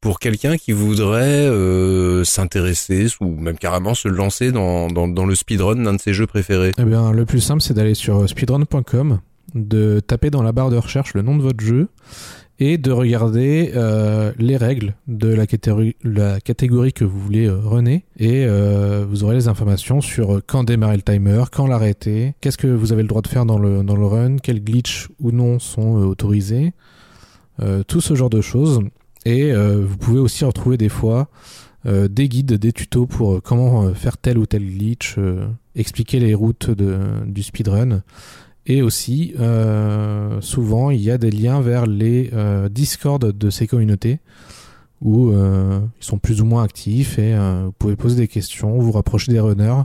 pour 0.01 0.19
quelqu'un 0.19 0.57
qui 0.57 0.71
voudrait 0.71 1.47
euh, 1.47 2.23
s'intéresser 2.23 3.07
ou 3.19 3.35
même 3.35 3.57
carrément 3.57 3.93
se 3.93 4.07
lancer 4.07 4.51
dans 4.51 4.87
dans 4.87 5.07
dans 5.07 5.25
le 5.25 5.35
speedrun 5.35 5.75
d'un 5.75 5.93
de 5.93 6.01
ses 6.01 6.13
jeux 6.13 6.27
préférés? 6.27 6.71
Eh 6.77 6.83
bien, 6.83 7.11
le 7.11 7.25
plus 7.25 7.41
simple, 7.41 7.61
c'est 7.61 7.73
d'aller 7.73 7.95
sur 7.95 8.27
speedrun.com, 8.29 9.19
de 9.53 9.99
taper 9.99 10.29
dans 10.29 10.43
la 10.43 10.51
barre 10.51 10.69
de 10.69 10.77
recherche 10.77 11.13
le 11.13 11.21
nom 11.21 11.37
de 11.37 11.41
votre 11.41 11.63
jeu 11.63 11.87
et 12.59 12.77
de 12.77 12.91
regarder 12.91 13.71
euh, 13.75 14.31
les 14.37 14.55
règles 14.55 14.95
de 15.07 15.27
la 15.27 15.45
catégorie, 15.45 16.93
que 16.93 17.03
vous 17.03 17.19
voulez 17.19 17.47
euh, 17.47 17.57
runner 17.57 18.05
et 18.17 18.45
euh, 18.45 19.05
vous 19.07 19.23
aurez 19.23 19.35
les 19.35 19.47
informations 19.47 19.99
sur 19.99 20.41
quand 20.47 20.63
démarrer 20.63 20.95
le 20.95 21.01
timer, 21.01 21.43
quand 21.51 21.67
l'arrêter, 21.67 22.35
qu'est-ce 22.39 22.57
que 22.57 22.67
vous 22.67 22.93
avez 22.93 23.01
le 23.01 23.09
droit 23.09 23.21
de 23.21 23.27
faire 23.27 23.45
dans 23.45 23.59
le, 23.59 24.05
run, 24.05 24.37
quels 24.37 24.63
glitch 24.63 25.09
ou 25.19 25.31
non 25.31 25.59
sont 25.59 25.95
autorisés, 25.95 26.73
tout 27.87 28.01
ce 28.01 28.15
genre 28.15 28.29
de 28.29 28.41
choses. 28.41 28.81
Et 29.25 29.53
vous 29.53 29.97
pouvez 29.97 30.19
aussi 30.19 30.43
retrouver 30.43 30.77
des 30.77 30.89
fois 30.89 31.29
des 31.85 32.27
guides, 32.27 32.53
des 32.53 32.73
tutos 32.73 33.05
pour 33.05 33.41
comment 33.41 33.93
faire 33.93 34.17
tel 34.17 34.37
ou 34.37 34.45
tel 34.45 34.63
glitch, 34.63 35.15
expliquer 35.75 36.19
les 36.19 36.33
routes 36.33 36.69
du 36.69 37.43
speedrun. 37.43 38.01
Et 38.67 38.81
aussi, 38.81 39.33
euh, 39.39 40.41
souvent, 40.41 40.89
il 40.89 41.01
y 41.01 41.11
a 41.11 41.17
des 41.17 41.29
liens 41.31 41.61
vers 41.61 41.85
les 41.85 42.31
euh, 42.33 42.67
Discord 42.69 43.23
de 43.25 43.49
ces 43.49 43.67
communautés 43.67 44.19
où 45.01 45.29
euh, 45.29 45.79
ils 46.01 46.05
sont 46.05 46.17
plus 46.17 46.41
ou 46.41 46.45
moins 46.45 46.63
actifs 46.63 47.19
et 47.19 47.33
euh, 47.35 47.63
vous 47.65 47.71
pouvez 47.73 47.95
poser 47.95 48.15
des 48.15 48.27
questions, 48.27 48.79
vous 48.79 48.91
rapprocher 48.91 49.31
des 49.31 49.39
runners, 49.39 49.83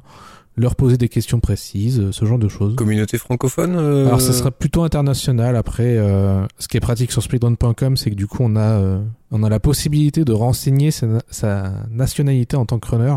leur 0.56 0.76
poser 0.76 0.96
des 0.96 1.08
questions 1.08 1.40
précises, 1.40 2.00
euh, 2.00 2.12
ce 2.12 2.24
genre 2.24 2.38
de 2.38 2.48
choses. 2.48 2.74
Communauté 2.76 3.18
francophone 3.18 3.74
euh, 3.76 4.06
Alors 4.06 4.20
ça 4.22 4.32
sera 4.32 4.50
plutôt 4.50 4.82
international. 4.82 5.56
Après, 5.56 5.96
euh, 5.98 6.46
ce 6.58 6.68
qui 6.68 6.76
est 6.78 6.80
pratique 6.80 7.12
sur 7.12 7.22
speedrun.com, 7.22 7.96
c'est 7.98 8.10
que 8.10 8.14
du 8.14 8.26
coup 8.26 8.38
on 8.40 8.56
a 8.56 8.60
euh, 8.60 9.02
on 9.30 9.42
a 9.42 9.48
la 9.50 9.60
possibilité 9.60 10.24
de 10.24 10.32
renseigner 10.32 10.90
sa, 10.90 11.06
na- 11.06 11.22
sa 11.28 11.72
nationalité 11.90 12.56
en 12.56 12.64
tant 12.64 12.78
que 12.78 12.88
runner. 12.88 13.16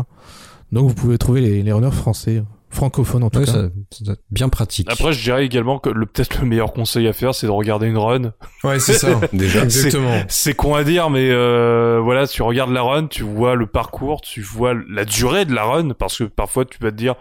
Donc 0.72 0.88
vous 0.88 0.94
pouvez 0.94 1.16
trouver 1.16 1.40
les, 1.40 1.62
les 1.62 1.72
runners 1.72 1.90
français, 1.92 2.42
francophones 2.74 3.22
en 3.24 3.30
tout 3.30 3.38
Ouais, 3.38 3.44
cas. 3.46 3.52
ça, 3.52 3.62
ça 3.90 4.04
doit 4.04 4.14
être 4.14 4.22
bien 4.30 4.48
pratique. 4.48 4.88
Après, 4.90 5.12
je 5.12 5.22
dirais 5.22 5.44
également 5.44 5.78
que 5.78 5.88
le 5.88 6.06
peut-être 6.06 6.40
le 6.40 6.46
meilleur 6.46 6.72
conseil 6.72 7.06
à 7.08 7.12
faire, 7.12 7.34
c'est 7.34 7.46
de 7.46 7.52
regarder 7.52 7.86
une 7.86 7.96
run. 7.98 8.32
Ouais, 8.64 8.78
c'est 8.78 8.94
ça. 8.94 9.20
déjà 9.32 9.62
Exactement. 9.64 10.22
C'est 10.28 10.54
con 10.54 10.74
à 10.74 10.84
dire, 10.84 11.10
mais 11.10 11.30
euh, 11.30 12.00
voilà, 12.02 12.26
tu 12.26 12.42
regardes 12.42 12.72
la 12.72 12.82
run, 12.82 13.06
tu 13.06 13.22
vois 13.22 13.54
le 13.54 13.66
parcours, 13.66 14.20
tu 14.20 14.40
vois 14.42 14.74
la 14.88 15.04
durée 15.04 15.44
de 15.44 15.54
la 15.54 15.64
run, 15.64 15.90
parce 15.90 16.18
que 16.18 16.24
parfois 16.24 16.64
tu 16.64 16.78
vas 16.80 16.90
te 16.90 16.96
dire, 16.96 17.14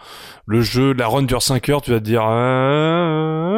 le 0.45 0.61
jeu, 0.61 0.93
la 0.93 1.07
run 1.07 1.23
dure 1.23 1.41
5 1.41 1.69
heures, 1.69 1.81
tu 1.81 1.91
vas 1.91 1.99
te 1.99 2.03
dire, 2.05 2.23
euh, 2.25 3.52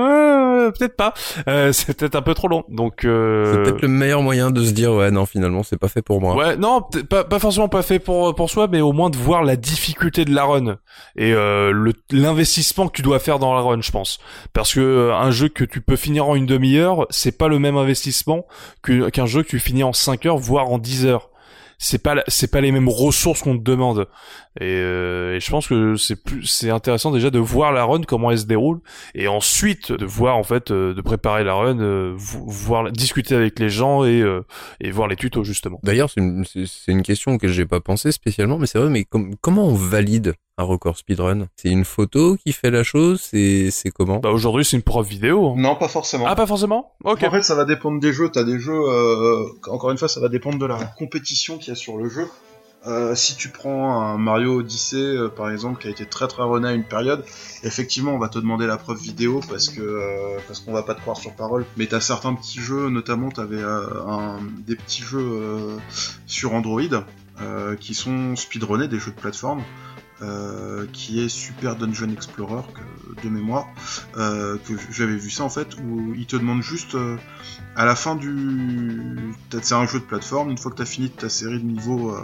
peut-être 0.78 0.96
pas. 0.96 1.14
Euh, 1.48 1.72
c'est 1.72 1.96
peut-être 1.98 2.16
un 2.16 2.22
peu 2.22 2.34
trop 2.34 2.48
long. 2.48 2.64
Donc 2.70 3.06
euh... 3.06 3.54
C'est 3.54 3.64
peut-être 3.64 3.82
le 3.82 3.88
meilleur 3.88 4.22
moyen 4.22 4.52
de 4.52 4.64
se 4.64 4.72
dire 4.72 4.94
ouais 4.94 5.12
non 5.12 5.26
finalement 5.26 5.64
c'est 5.64 5.78
pas 5.78 5.88
fait 5.88 6.02
pour 6.02 6.22
moi. 6.22 6.36
Ouais 6.36 6.56
non 6.58 6.82
pas 7.10 7.24
pas 7.24 7.40
forcément 7.40 7.68
pas 7.68 7.82
fait 7.82 8.00
pour 8.00 8.36
pour 8.36 8.50
soi, 8.50 8.68
mais 8.68 8.82
au 8.82 8.94
moins 8.94 9.10
de 9.10 9.18
voir 9.18 9.44
la 9.44 9.56
difficulté 9.56 10.26
de 10.26 10.34
la 10.34 10.46
run 10.46 10.78
et 11.16 11.34
euh, 11.34 11.72
le 11.72 11.94
l'investissement 12.12 12.88
que 12.88 12.94
tu 12.94 13.02
dois 13.02 13.20
faire 13.20 13.40
dans 13.40 13.54
la 13.54 13.62
run, 13.62 13.82
je 13.82 13.92
pense. 13.92 14.20
Parce 14.54 14.74
que 14.74 14.80
euh, 14.80 15.16
un 15.16 15.32
jeu 15.32 15.50
que 15.50 15.64
tu 15.64 15.82
peux 15.82 15.96
finir 15.96 16.28
en 16.28 16.36
une 16.36 16.46
demi-heure, 16.46 17.08
c'est 17.10 17.38
pas 17.38 17.48
le 17.48 17.60
même 17.60 17.78
investissement 17.78 18.46
qu'un 18.84 19.26
jeu 19.26 19.44
que 19.44 19.50
tu 19.50 19.60
finis 19.60 19.84
en 19.84 19.94
5 19.94 20.26
heures, 20.26 20.38
voire 20.38 20.70
en 20.70 20.78
10 20.78 21.06
heures. 21.06 21.30
C'est 21.78 22.02
pas 22.02 22.16
c'est 22.28 22.50
pas 22.50 22.62
les 22.62 22.72
mêmes 22.72 22.88
ressources 22.90 23.42
qu'on 23.42 23.58
te 23.58 23.64
demande. 23.64 24.08
Et, 24.62 24.64
euh, 24.66 25.36
et 25.36 25.40
je 25.40 25.52
pense 25.52 25.68
que 25.68 25.96
c'est 25.98 26.16
plus 26.24 26.46
c'est 26.46 26.70
intéressant 26.70 27.12
déjà 27.12 27.30
de 27.30 27.40
voir 27.40 27.72
la 27.74 27.84
run 27.84 28.02
comment 28.08 28.32
elle 28.32 28.40
se 28.40 28.46
déroule 28.46 28.80
et 29.14 29.28
ensuite 29.28 29.92
de 29.92 30.06
voir 30.06 30.38
en 30.38 30.44
fait 30.44 30.72
euh, 30.72 30.94
de 30.94 31.02
préparer 31.02 31.44
la 31.44 31.54
run, 31.56 31.80
euh, 31.80 32.14
vo- 32.16 32.46
voir 32.48 32.92
discuter 32.92 33.36
avec 33.36 33.60
les 33.60 33.70
gens 33.70 34.06
et 34.06 34.22
euh, 34.22 34.42
et 34.80 34.92
voir 34.92 35.08
les 35.10 35.16
tutos 35.18 35.44
justement. 35.44 35.80
D'ailleurs 35.84 36.10
c'est 36.10 36.22
une, 36.22 36.46
c'est- 36.46 36.92
une 36.92 37.04
question 37.04 37.34
auquel 37.34 37.52
j'ai 37.52 37.66
pas 37.66 37.82
pensé 37.82 38.12
spécialement 38.14 38.58
mais 38.58 38.66
c'est 38.68 38.80
vrai 38.80 38.90
mais 38.90 39.04
com- 39.04 39.34
comment 39.42 39.68
on 39.68 39.74
valide 39.74 40.36
un 40.58 40.64
record 40.64 40.98
speedrun? 40.98 41.48
C'est 41.58 41.68
une 41.70 41.84
photo 41.84 42.38
qui 42.38 42.54
fait 42.54 42.72
la 42.72 42.84
chose? 42.84 43.20
C'est 43.22 43.72
c'est 43.72 43.92
comment? 43.92 44.20
Bah 44.20 44.30
aujourd'hui 44.30 44.64
c'est 44.64 44.78
une 44.78 44.84
preuve 44.84 45.06
vidéo. 45.08 45.50
hein. 45.50 45.56
Non, 45.58 45.76
pas 45.76 45.90
forcément. 45.90 46.24
Ah 46.30 46.36
pas 46.36 46.48
forcément? 46.48 46.94
Ok. 47.04 47.24
En 47.24 47.32
fait, 47.32 47.42
ça 47.42 47.56
va 47.56 47.66
dépendre 47.66 48.00
des 48.00 48.14
jeux. 48.14 48.30
T'as 48.32 48.46
des 48.46 48.58
jeux, 48.58 48.72
euh, 48.74 49.44
encore 49.70 49.92
une 49.92 49.98
fois, 49.98 50.08
ça 50.08 50.22
va 50.22 50.30
dépendre 50.30 50.58
de 50.58 50.66
la 50.66 50.78
compétition 50.98 51.58
qu'il 51.58 51.70
y 51.70 51.72
a 51.72 51.76
sur 51.76 51.98
le 51.98 52.08
jeu. 52.08 52.26
Euh, 52.88 53.16
si 53.16 53.36
tu 53.36 53.50
prends 53.50 54.00
un 54.00 54.18
Mario 54.20 54.60
Odyssey, 54.60 54.98
euh, 54.98 55.28
par 55.30 55.50
exemple, 55.50 55.82
qui 55.82 55.88
a 55.88 55.90
été 55.90 56.06
très 56.06 56.28
très 56.28 56.44
runné 56.44 56.68
à 56.68 56.74
une 56.74 56.84
période, 56.84 57.26
effectivement, 57.64 58.14
on 58.14 58.20
va 58.20 58.30
te 58.30 58.38
demander 58.38 58.68
la 58.68 58.78
preuve 58.78 59.00
vidéo 59.00 59.42
parce 59.50 59.70
que 59.70 59.82
euh, 59.82 60.38
parce 60.48 60.60
qu'on 60.60 60.72
va 60.72 60.84
pas 60.84 60.94
te 60.94 61.02
croire 61.02 61.18
sur 61.18 61.34
parole. 61.34 61.66
Mais 61.78 61.88
t'as 61.88 62.00
certains 62.00 62.36
petits 62.36 62.60
jeux, 62.60 62.90
notamment 62.90 63.30
t'avais 63.30 63.58
euh, 63.62 64.04
un, 64.08 64.40
des 64.68 64.76
petits 64.76 65.02
jeux 65.02 65.20
euh, 65.20 65.78
sur 66.28 66.54
Android 66.54 66.82
qui 67.82 67.94
sont 67.94 68.36
speedrunnés, 68.38 68.88
des 68.88 69.00
jeux 69.00 69.12
de 69.12 69.20
plateforme. 69.20 69.62
euh, 70.22 70.86
qui 70.94 71.22
est 71.22 71.28
Super 71.28 71.76
Dungeon 71.76 72.10
Explorer 72.10 72.62
que- 72.74 73.22
de 73.22 73.30
mémoire 73.30 73.68
euh, 74.16 74.56
que 74.66 74.72
j'avais 74.90 75.18
vu 75.18 75.30
ça 75.30 75.44
en 75.44 75.50
fait 75.50 75.68
où 75.84 76.14
ils 76.16 76.26
te 76.26 76.38
demandent 76.38 76.62
juste 76.62 76.96
euh, 76.96 77.18
à 77.76 77.84
la 77.84 77.96
fin 77.96 78.16
du 78.16 79.34
c'est 79.62 79.74
un 79.76 79.86
jeu 79.86 80.00
de 80.00 80.06
plateforme 80.06 80.52
une 80.52 80.58
fois 80.58 80.72
que 80.72 80.78
t'as 80.78 80.86
fini 80.86 81.10
ta 81.10 81.28
série 81.28 81.60
de 81.60 81.66
niveaux 81.66 82.16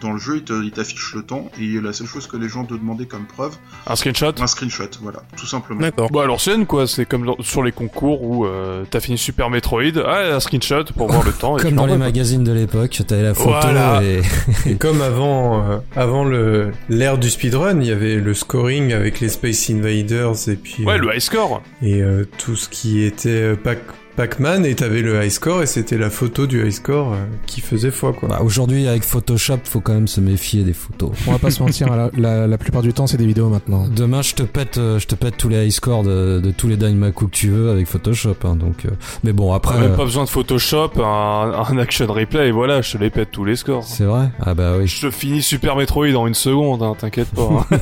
dans 0.00 0.12
le 0.12 0.18
jeu 0.18 0.36
il 0.38 0.44
te- 0.44 0.62
il 0.62 0.70
t'affiche 0.70 1.14
le 1.14 1.22
temps 1.22 1.50
et 1.60 1.80
la 1.80 1.92
seule 1.92 2.06
chose 2.06 2.26
que 2.26 2.36
les 2.36 2.48
gens 2.48 2.64
te 2.64 2.74
demandaient 2.74 3.06
comme 3.06 3.26
preuve 3.26 3.54
Un 3.86 3.96
screenshot. 3.96 4.32
un 4.40 4.46
screenshot 4.46 4.84
voilà 5.02 5.22
tout 5.36 5.46
simplement 5.46 5.80
D'accord. 5.80 6.10
Bah 6.10 6.22
à 6.22 6.26
l'ancienne 6.26 6.66
quoi, 6.66 6.86
c'est 6.86 7.04
comme 7.06 7.24
dans- 7.26 7.40
sur 7.40 7.62
les 7.62 7.72
concours 7.72 8.22
où 8.22 8.44
euh, 8.46 8.84
t'as 8.90 9.00
fini 9.00 9.18
Super 9.18 9.50
Metroid, 9.50 9.98
ah 10.06 10.34
un 10.36 10.40
screenshot 10.40 10.84
pour 10.96 11.08
voir 11.10 11.24
le 11.24 11.32
temps. 11.32 11.58
et 11.58 11.62
Comme 11.62 11.74
dans 11.74 11.86
les 11.86 11.96
magazines 11.96 12.44
de 12.44 12.52
l'époque, 12.52 12.98
t'avais 13.06 13.22
la 13.22 13.34
photo 13.34 13.50
Voilà. 13.50 14.02
et 14.02 14.20
Et 14.66 14.76
comme 14.76 15.02
avant, 15.02 15.62
euh, 15.70 15.78
avant 15.96 16.24
le 16.24 16.72
l'ère 16.88 17.18
du 17.18 17.30
speedrun, 17.30 17.80
il 17.80 17.86
y 17.86 17.92
avait 17.92 18.16
le 18.16 18.34
scoring 18.34 18.92
avec 18.92 19.20
les 19.20 19.28
Space 19.28 19.70
Invaders 19.70 20.48
et 20.48 20.56
puis 20.56 20.84
Ouais, 20.84 20.94
euh, 20.94 20.98
le 20.98 21.14
high 21.14 21.20
score. 21.20 21.62
et 21.82 22.02
euh, 22.02 22.24
tout 22.38 22.56
ce 22.56 22.68
qui 22.68 23.02
était 23.04 23.28
euh, 23.28 23.56
Pac 23.56 23.78
Pac-Man 24.20 24.66
et 24.66 24.74
t'avais 24.74 25.00
le 25.00 25.24
high 25.24 25.30
score 25.30 25.62
et 25.62 25.66
c'était 25.66 25.96
la 25.96 26.10
photo 26.10 26.46
du 26.46 26.62
high 26.62 26.70
score 26.72 27.14
euh, 27.14 27.16
qui 27.46 27.62
faisait 27.62 27.90
foi 27.90 28.12
quoi. 28.12 28.28
Bah, 28.28 28.40
aujourd'hui 28.44 28.86
avec 28.86 29.02
Photoshop, 29.02 29.60
faut 29.64 29.80
quand 29.80 29.94
même 29.94 30.08
se 30.08 30.20
méfier 30.20 30.62
des 30.62 30.74
photos. 30.74 31.12
On 31.26 31.32
va 31.32 31.38
pas 31.38 31.50
se 31.50 31.62
mentir, 31.62 31.88
la, 31.96 32.10
la, 32.18 32.46
la 32.46 32.58
plupart 32.58 32.82
du 32.82 32.92
temps, 32.92 33.06
c'est 33.06 33.16
des 33.16 33.24
vidéos 33.24 33.48
maintenant. 33.48 33.88
Demain, 33.88 34.20
je 34.20 34.34
te 34.34 34.42
pète, 34.42 34.76
euh, 34.76 34.98
je 34.98 35.06
te 35.06 35.14
pète 35.14 35.38
tous 35.38 35.48
les 35.48 35.64
high 35.64 35.70
scores 35.70 36.02
de, 36.02 36.38
de 36.38 36.50
tous 36.50 36.68
les 36.68 36.76
Dynamaku 36.76 37.28
que 37.28 37.30
tu 37.34 37.48
veux 37.48 37.70
avec 37.70 37.86
Photoshop. 37.86 38.36
hein, 38.44 38.56
donc, 38.56 38.84
euh, 38.84 38.90
mais 39.24 39.32
bon, 39.32 39.54
après, 39.54 39.80
même 39.80 39.92
euh, 39.92 39.96
pas 39.96 40.04
besoin 40.04 40.24
de 40.24 40.28
Photoshop, 40.28 40.90
un, 41.02 41.64
un 41.70 41.78
action 41.78 42.06
replay 42.12 42.48
et 42.48 42.52
voilà, 42.52 42.82
je 42.82 42.92
te 42.92 42.98
les 42.98 43.08
pète 43.08 43.30
tous 43.30 43.46
les 43.46 43.56
scores. 43.56 43.84
c'est 43.84 44.04
vrai? 44.04 44.28
Ah 44.38 44.52
bah 44.52 44.74
oui. 44.78 44.86
Je 44.86 45.06
te 45.06 45.10
finis 45.10 45.40
Super 45.40 45.76
Metroid 45.76 46.14
en 46.14 46.26
une 46.26 46.34
seconde, 46.34 46.82
hein, 46.82 46.94
t'inquiète 46.98 47.30
pas. 47.30 47.48
hein. 47.72 47.78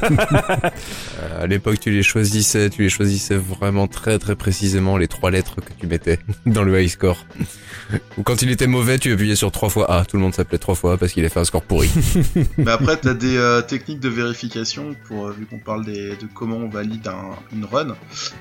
Euh, 1.20 1.43
à 1.43 1.47
l'époque 1.48 1.81
tu 1.81 1.90
les 1.90 2.02
choisissais, 2.05 2.70
tu 2.70 2.82
les 2.82 2.89
choisissais 2.89 3.35
vraiment 3.36 3.89
très 3.89 4.19
très 4.20 4.36
précisément 4.36 4.97
les 4.97 5.09
trois 5.09 5.31
lettres 5.32 5.56
que 5.56 5.73
tu 5.78 5.86
mettais 5.89 6.19
dans 6.46 6.62
le 6.62 6.80
high 6.80 6.88
score. 6.88 7.26
Ou 8.18 8.22
quand 8.22 8.42
il 8.42 8.50
était 8.50 8.66
mauvais 8.66 8.98
tu 8.98 9.12
appuyais 9.12 9.34
sur 9.36 9.50
trois 9.50 9.68
fois 9.70 9.90
A, 9.90 10.05
tout 10.05 10.16
le 10.16 10.22
monde 10.22 10.34
s'appelait 10.34 10.59
trois 10.59 10.74
fois 10.74 10.92
A 10.94 10.96
parce 10.98 11.12
qu'il 11.12 11.24
a 11.24 11.28
fait 11.28 11.40
un 11.40 11.44
score 11.44 11.62
pourri. 11.62 11.90
mais 12.59 12.70
après 12.70 12.96
t'as 12.98 13.14
des 13.14 13.36
euh, 13.36 13.62
techniques 13.62 14.00
de 14.00 14.09
vérification 14.10 14.94
pour 15.06 15.28
euh, 15.28 15.32
vu 15.32 15.46
qu'on 15.46 15.59
parle 15.59 15.84
des, 15.84 16.10
de 16.16 16.26
comment 16.34 16.56
on 16.56 16.68
valide 16.68 17.09
un- 17.09 17.36
une 17.55 17.64
run 17.64 17.96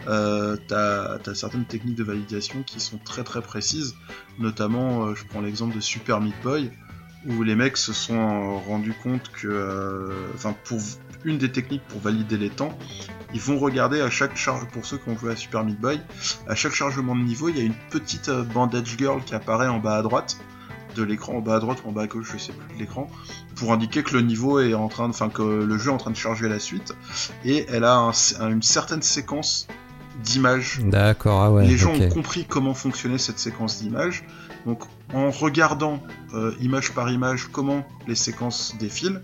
euh, 0.08 0.58
t'as 0.68 1.18
as 1.26 1.36
certaines 1.36 1.66
techniques 1.66 1.96
de 1.96 2.04
validation 2.04 2.64
qui 2.64 2.80
sont 2.80 2.98
très 2.98 3.24
très 3.24 3.42
précises 3.42 3.96
notamment 4.40 5.06
euh, 5.08 5.16
je 5.16 5.24
prends 5.26 5.42
l'exemple 5.42 5.76
de 5.76 5.82
Super 5.82 6.20
Meat 6.20 6.36
Boy 6.44 6.70
où 7.26 7.44
les 7.44 7.56
mecs 7.56 7.78
se 7.78 7.92
sont 7.94 8.60
rendus 8.60 8.94
compte 9.04 9.30
que, 9.34 9.48
euh, 9.48 10.14
enfin, 10.36 10.56
pour 10.64 10.80
une 11.26 11.38
des 11.38 11.52
techniques 11.52 11.82
pour 11.90 12.00
valider 12.00 12.38
les 12.38 12.50
temps, 12.50 12.78
ils 13.34 13.42
vont 13.42 13.60
regarder 13.60 14.02
à 14.02 14.10
chaque 14.10 14.36
charge, 14.38 14.66
pour 14.68 14.86
ceux 14.86 14.98
qui 14.98 15.10
ont 15.10 15.18
joué 15.18 15.32
à 15.34 15.36
Super 15.36 15.64
Meat 15.64 15.80
Boy, 15.80 16.00
à 16.48 16.56
chaque 16.56 16.74
chargement 16.74 17.16
de 17.16 17.22
niveau, 17.22 17.50
il 17.50 17.58
y 17.58 17.62
a 17.62 17.64
une 17.64 17.76
petite 17.90 18.30
euh, 18.30 18.44
bandage 18.44 18.96
girl 18.98 19.22
qui 19.24 19.36
apparaît 19.36 19.68
en 19.68 19.80
bas 19.80 19.98
à 19.98 20.02
droite 20.02 20.38
de 20.96 21.04
l'écran, 21.04 21.34
en 21.38 21.42
bas 21.42 21.56
à 21.58 21.60
droite 21.60 21.80
ou 21.86 21.90
en 21.90 21.92
bas 21.92 22.04
à 22.04 22.08
gauche, 22.08 22.32
je 22.34 22.38
sais 22.38 22.54
plus 22.54 22.76
de 22.76 22.80
l'écran, 22.80 23.10
pour 23.56 23.72
indiquer 23.74 24.02
que 24.02 24.14
le 24.16 24.22
niveau 24.22 24.60
est 24.60 24.74
en 24.74 24.88
train 24.88 25.06
de, 25.08 25.14
enfin, 25.14 25.30
que 25.30 25.44
le 25.44 25.78
jeu 25.78 25.92
est 25.92 25.94
en 25.94 25.98
train 25.98 26.12
de 26.12 26.16
charger 26.16 26.48
la 26.50 26.60
suite, 26.60 26.96
et 27.46 27.66
elle 27.70 27.84
a 27.84 27.96
un- 27.98 28.12
un- 28.40 28.50
une 28.50 28.64
certaine 28.64 29.02
séquence 29.04 29.68
d'images 30.24 30.80
D'accord. 30.84 31.44
Ah 31.44 31.52
ouais. 31.52 31.68
les 31.68 31.78
gens 31.78 31.94
ont 31.94 32.10
compris 32.10 32.46
comment 32.46 32.74
fonctionnait 32.74 33.20
cette 33.20 33.38
séquence 33.38 33.80
d'images. 33.84 34.24
Donc, 34.66 34.84
en 35.14 35.30
regardant 35.30 36.02
euh, 36.34 36.54
image 36.60 36.92
par 36.94 37.12
image 37.12 37.50
comment 37.52 37.88
les 38.08 38.16
séquences 38.16 38.74
défilent, 38.80 39.22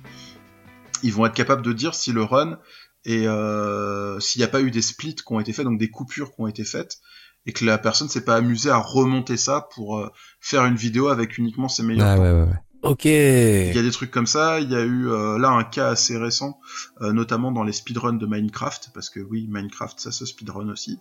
ils 1.01 1.11
vont 1.11 1.25
être 1.25 1.34
capables 1.34 1.63
de 1.63 1.73
dire 1.73 1.95
si 1.95 2.11
le 2.11 2.23
run 2.23 2.59
et 3.05 3.27
euh, 3.27 4.19
s'il 4.19 4.39
n'y 4.39 4.45
a 4.45 4.49
pas 4.49 4.61
eu 4.61 4.71
des 4.71 4.81
splits 4.81 5.15
qui 5.15 5.34
ont 5.34 5.39
été 5.39 5.53
faits, 5.53 5.65
donc 5.65 5.80
des 5.80 5.89
coupures 5.89 6.34
qui 6.34 6.41
ont 6.41 6.47
été 6.47 6.63
faites, 6.63 6.99
et 7.45 7.51
que 7.53 7.65
la 7.65 7.77
personne 7.77 8.07
s'est 8.07 8.23
pas 8.23 8.35
amusée 8.35 8.69
à 8.69 8.77
remonter 8.77 9.38
ça 9.38 9.67
pour 9.75 9.97
euh, 9.97 10.09
faire 10.39 10.65
une 10.65 10.75
vidéo 10.75 11.09
avec 11.09 11.38
uniquement 11.38 11.67
ses 11.67 11.84
meilleurs 11.84 12.07
Ah 12.07 12.15
temps. 12.15 12.21
ouais, 12.23 12.31
ouais, 12.31 12.41
ouais. 12.43 12.59
Ok. 12.84 13.05
Il 13.05 13.73
y 13.73 13.80
a 13.80 13.81
des 13.81 13.91
trucs 13.91 14.11
comme 14.11 14.27
ça. 14.27 14.59
Il 14.59 14.69
y 14.69 14.75
a 14.75 14.81
eu 14.81 15.07
euh, 15.07 15.38
là 15.39 15.51
un 15.51 15.63
cas 15.63 15.88
assez 15.88 16.17
récent, 16.17 16.59
euh, 17.01 17.13
notamment 17.13 17.53
dans 17.53 17.63
les 17.63 17.71
speedruns 17.71 18.17
de 18.17 18.25
Minecraft, 18.25 18.91
parce 18.93 19.09
que 19.09 19.21
oui, 19.21 19.47
Minecraft 19.49 19.97
ça 20.01 20.11
se 20.11 20.25
speedrun 20.25 20.67
aussi, 20.69 20.99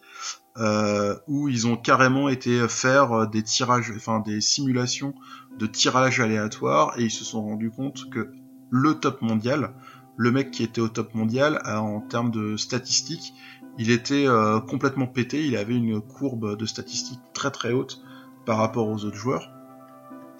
euh, 0.59 1.17
où 1.27 1.49
ils 1.49 1.67
ont 1.67 1.77
carrément 1.77 2.29
été 2.29 2.69
faire 2.69 3.27
des 3.29 3.43
tirages, 3.43 3.93
enfin 3.97 4.21
des 4.21 4.41
simulations 4.41 5.13
de 5.59 5.67
tirage 5.67 6.21
aléatoire, 6.21 6.95
et 6.99 7.03
ils 7.03 7.11
se 7.11 7.25
sont 7.25 7.43
rendus 7.43 7.71
compte 7.73 8.09
que 8.11 8.31
le 8.71 8.95
top 8.95 9.21
mondial, 9.21 9.75
le 10.17 10.31
mec 10.31 10.51
qui 10.51 10.63
était 10.63 10.81
au 10.81 10.89
top 10.89 11.15
mondial 11.15 11.61
euh, 11.67 11.77
en 11.77 12.01
termes 12.01 12.31
de 12.31 12.57
statistiques, 12.57 13.35
il 13.79 13.91
était 13.91 14.27
euh, 14.27 14.61
complètement 14.61 15.07
pété. 15.07 15.47
Il 15.47 15.57
avait 15.57 15.75
une 15.75 16.01
courbe 16.01 16.57
de 16.57 16.67
statistiques 16.67 17.21
très 17.33 17.51
très 17.51 17.73
haute 17.73 18.03
par 18.45 18.59
rapport 18.59 18.89
aux 18.89 19.05
autres 19.05 19.17
joueurs. 19.17 19.51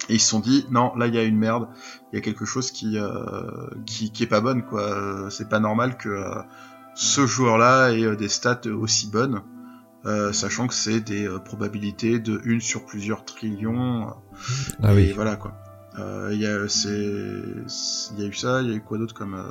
Et 0.09 0.15
ils 0.15 0.19
se 0.19 0.29
sont 0.29 0.39
dit 0.39 0.65
non, 0.69 0.93
là 0.95 1.07
il 1.07 1.15
y 1.15 1.17
a 1.17 1.23
une 1.23 1.37
merde, 1.37 1.69
il 2.11 2.17
y 2.17 2.19
a 2.19 2.21
quelque 2.21 2.45
chose 2.45 2.71
qui 2.71 2.97
euh, 2.97 3.69
qui, 3.85 4.11
qui 4.11 4.23
est 4.23 4.27
pas 4.27 4.41
bonne 4.41 4.63
quoi. 4.63 4.81
Euh, 4.81 5.29
C'est 5.29 5.47
pas 5.47 5.59
normal 5.59 5.97
que 5.97 6.09
euh, 6.09 6.41
ce 6.93 7.25
joueur-là 7.25 7.91
ait 7.91 8.15
des 8.15 8.27
stats 8.27 8.67
aussi 8.67 9.09
bonnes, 9.09 9.41
sachant 10.33 10.67
que 10.67 10.73
c'est 10.73 10.99
des 10.99 11.27
probabilités 11.45 12.19
de 12.19 12.41
1 12.45 12.59
sur 12.59 12.85
plusieurs 12.85 13.25
trillions. 13.25 14.13
Ah 14.83 14.91
et 14.91 14.95
oui. 14.95 15.11
voilà 15.13 15.37
quoi. 15.37 15.62
Euh, 15.99 16.29
Il 16.33 16.39
y 16.39 16.45
a 16.45 16.51
y 16.51 18.27
eu 18.27 18.33
ça, 18.33 18.61
il 18.61 18.69
y 18.69 18.73
a 18.73 18.75
eu 18.75 18.81
quoi 18.81 18.97
d'autre 18.97 19.13
comme 19.13 19.35
euh, 19.35 19.43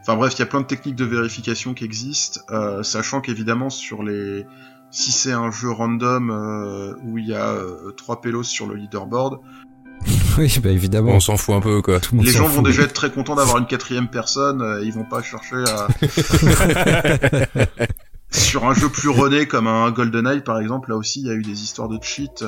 Enfin 0.00 0.16
bref, 0.16 0.34
il 0.36 0.38
y 0.38 0.42
a 0.42 0.46
plein 0.46 0.60
de 0.60 0.66
techniques 0.66 0.94
de 0.94 1.04
vérification 1.04 1.74
qui 1.74 1.84
existent, 1.84 2.40
euh, 2.50 2.82
sachant 2.84 3.20
qu'évidemment 3.20 3.70
sur 3.70 4.02
les 4.04 4.46
si 4.90 5.10
c'est 5.10 5.32
un 5.32 5.50
jeu 5.50 5.70
random 5.70 6.30
euh, 6.30 6.94
où 7.04 7.18
il 7.18 7.26
y 7.26 7.34
a 7.34 7.48
euh, 7.48 7.90
trois 7.96 8.20
pélos 8.20 8.44
sur 8.44 8.66
le 8.66 8.76
leaderboard, 8.76 9.40
Oui, 10.38 10.58
bah 10.62 10.70
évidemment. 10.70 11.12
On 11.12 11.20
s'en 11.20 11.36
fout 11.36 11.54
un 11.54 11.60
peu 11.60 11.82
quoi. 11.82 11.98
Tout 12.00 12.14
le 12.14 12.18
monde 12.18 12.26
les 12.26 12.32
gens 12.32 12.46
vont 12.46 12.56
fout. 12.56 12.64
déjà 12.64 12.82
être 12.82 12.92
très 12.92 13.10
contents 13.10 13.34
d'avoir 13.34 13.58
une 13.58 13.66
quatrième 13.66 14.08
personne, 14.08 14.62
euh, 14.62 14.84
ils 14.84 14.92
vont 14.92 15.04
pas 15.04 15.22
chercher 15.22 15.56
à... 15.66 15.88
Sur 18.30 18.66
un 18.66 18.74
jeu 18.74 18.88
plus 18.88 19.08
runné 19.08 19.46
comme 19.46 19.66
un 19.66 19.90
GoldenEye 19.90 20.40
par 20.42 20.60
exemple, 20.60 20.90
là 20.90 20.96
aussi 20.96 21.20
il 21.20 21.26
y 21.26 21.30
a 21.30 21.34
eu 21.34 21.42
des 21.42 21.62
histoires 21.62 21.88
de 21.88 21.98
cheat 22.02 22.44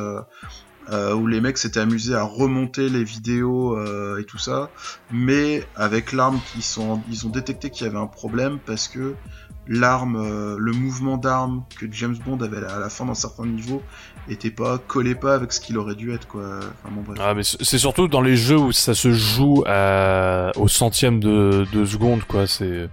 euh, 0.90 1.14
où 1.14 1.26
les 1.26 1.40
mecs 1.40 1.58
s'étaient 1.58 1.80
amusés 1.80 2.14
à 2.14 2.22
remonter 2.22 2.88
les 2.88 3.04
vidéos 3.04 3.76
euh, 3.76 4.18
et 4.18 4.24
tout 4.24 4.38
ça, 4.38 4.70
mais 5.10 5.66
avec 5.76 6.12
l'arme 6.12 6.40
qui 6.52 6.62
sont, 6.62 7.02
ils 7.10 7.26
ont 7.26 7.30
détecté 7.30 7.70
qu'il 7.70 7.86
y 7.86 7.90
avait 7.90 7.98
un 7.98 8.06
problème 8.06 8.58
parce 8.64 8.88
que 8.88 9.14
l'arme, 9.66 10.16
euh, 10.16 10.56
le 10.58 10.72
mouvement 10.72 11.18
d'arme 11.18 11.64
que 11.78 11.86
James 11.90 12.16
Bond 12.24 12.40
avait 12.40 12.64
à 12.64 12.78
la 12.78 12.88
fin 12.88 13.04
d'un 13.04 13.14
certain 13.14 13.44
niveau 13.44 13.82
était 14.30 14.50
pas 14.50 14.78
collé 14.78 15.14
pas 15.14 15.34
avec 15.34 15.52
ce 15.52 15.60
qu'il 15.60 15.76
aurait 15.76 15.94
dû 15.94 16.12
être 16.12 16.26
quoi. 16.26 16.58
Enfin 16.58 16.94
bon 16.94 17.02
bref. 17.02 17.18
Ah, 17.20 17.34
mais 17.34 17.42
c'est 17.44 17.78
surtout 17.78 18.08
dans 18.08 18.22
les 18.22 18.36
jeux 18.36 18.58
où 18.58 18.72
ça 18.72 18.94
se 18.94 19.12
joue 19.12 19.64
à, 19.66 20.52
au 20.56 20.68
centième 20.68 21.20
de, 21.20 21.66
de 21.72 21.84
seconde, 21.84 22.24
quoi. 22.24 22.46
C'est 22.46 22.88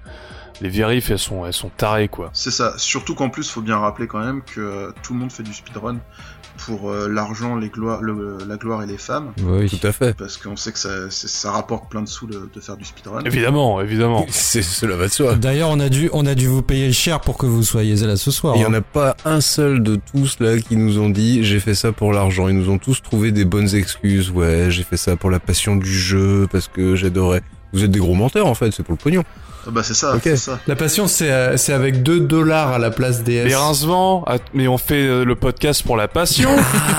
les 0.61 0.69
vérifs, 0.69 1.11
elles 1.11 1.19
sont, 1.19 1.45
elles 1.45 1.53
sont 1.53 1.69
tarées, 1.69 2.07
quoi. 2.07 2.29
C'est 2.33 2.51
ça. 2.51 2.77
Surtout 2.77 3.15
qu'en 3.15 3.29
plus, 3.29 3.49
faut 3.49 3.61
bien 3.61 3.77
rappeler 3.77 4.07
quand 4.07 4.23
même 4.23 4.41
que 4.41 4.93
tout 5.03 5.13
le 5.13 5.19
monde 5.19 5.31
fait 5.31 5.43
du 5.43 5.53
speedrun 5.53 5.97
pour 6.65 6.89
euh, 6.89 7.07
l'argent, 7.07 7.55
les 7.55 7.69
gloires, 7.69 8.01
le- 8.01 8.37
la 8.47 8.57
gloire 8.57 8.83
et 8.83 8.85
les 8.87 8.97
femmes. 8.97 9.31
Oui. 9.43 9.69
Tout 9.69 9.85
à 9.85 9.91
fait. 9.91 10.15
Parce 10.15 10.37
qu'on 10.37 10.55
sait 10.55 10.71
que 10.71 10.79
ça, 10.79 11.09
c'est- 11.09 11.27
ça 11.27 11.51
rapporte 11.51 11.89
plein 11.89 12.01
de 12.01 12.07
sous 12.07 12.27
de, 12.27 12.49
de 12.53 12.59
faire 12.59 12.77
du 12.77 12.85
speedrun. 12.85 13.21
Évidemment, 13.25 13.81
évidemment. 13.81 14.25
C'est 14.29 14.61
cela 14.61 14.95
va 14.95 15.07
de 15.07 15.11
soi. 15.11 15.35
D'ailleurs, 15.35 15.69
on 15.69 15.79
a 15.79 15.89
dû, 15.89 16.09
on 16.13 16.25
a 16.25 16.35
dû 16.35 16.47
vous 16.47 16.61
payer 16.61 16.91
cher 16.93 17.19
pour 17.21 17.37
que 17.37 17.45
vous 17.45 17.63
soyez 17.63 17.95
là 17.95 18.15
ce 18.17 18.31
soir. 18.31 18.55
Il 18.57 18.61
y 18.61 18.65
en 18.65 18.73
hein. 18.73 18.77
a 18.77 18.81
pas 18.81 19.15
un 19.25 19.41
seul 19.41 19.83
de 19.83 19.99
tous 20.13 20.37
là 20.39 20.57
qui 20.59 20.75
nous 20.77 20.99
ont 20.99 21.09
dit 21.09 21.43
j'ai 21.43 21.59
fait 21.59 21.75
ça 21.75 21.91
pour 21.91 22.13
l'argent. 22.13 22.47
Ils 22.47 22.57
nous 22.57 22.69
ont 22.69 22.77
tous 22.77 23.01
trouvé 23.01 23.31
des 23.31 23.45
bonnes 23.45 23.73
excuses. 23.75 24.31
Ouais, 24.31 24.67
j'ai 24.69 24.83
fait 24.83 24.97
ça 24.97 25.15
pour 25.15 25.29
la 25.29 25.39
passion 25.39 25.75
du 25.75 25.91
jeu 25.91 26.47
parce 26.51 26.67
que 26.67 26.95
j'adorais. 26.95 27.41
Vous 27.73 27.83
êtes 27.83 27.91
des 27.91 27.99
gros 27.99 28.13
menteurs 28.15 28.47
en 28.47 28.55
fait, 28.55 28.71
c'est 28.71 28.83
pour 28.83 28.93
le 28.93 28.97
pognon. 28.97 29.23
Ah 29.67 29.71
Bah 29.71 29.81
c'est 29.83 29.93
ça, 29.95 30.13
ça. 30.35 30.59
La 30.67 30.75
passion, 30.75 31.07
c'est 31.07 31.31
euh, 31.31 31.57
c'est 31.57 31.73
avec 31.73 32.03
2 32.03 32.19
dollars 32.21 32.73
à 32.73 32.77
la 32.79 32.91
place 32.91 33.23
des 33.23 33.35
S. 33.35 33.47
Les 33.47 33.55
rincements, 33.55 34.23
att- 34.25 34.41
mais 34.53 34.67
on 34.67 34.77
fait 34.77 35.01
euh, 35.07 35.23
le 35.25 35.35
podcast 35.35 35.81
pour 35.83 35.97
la 35.97 36.07
passion. 36.07 36.49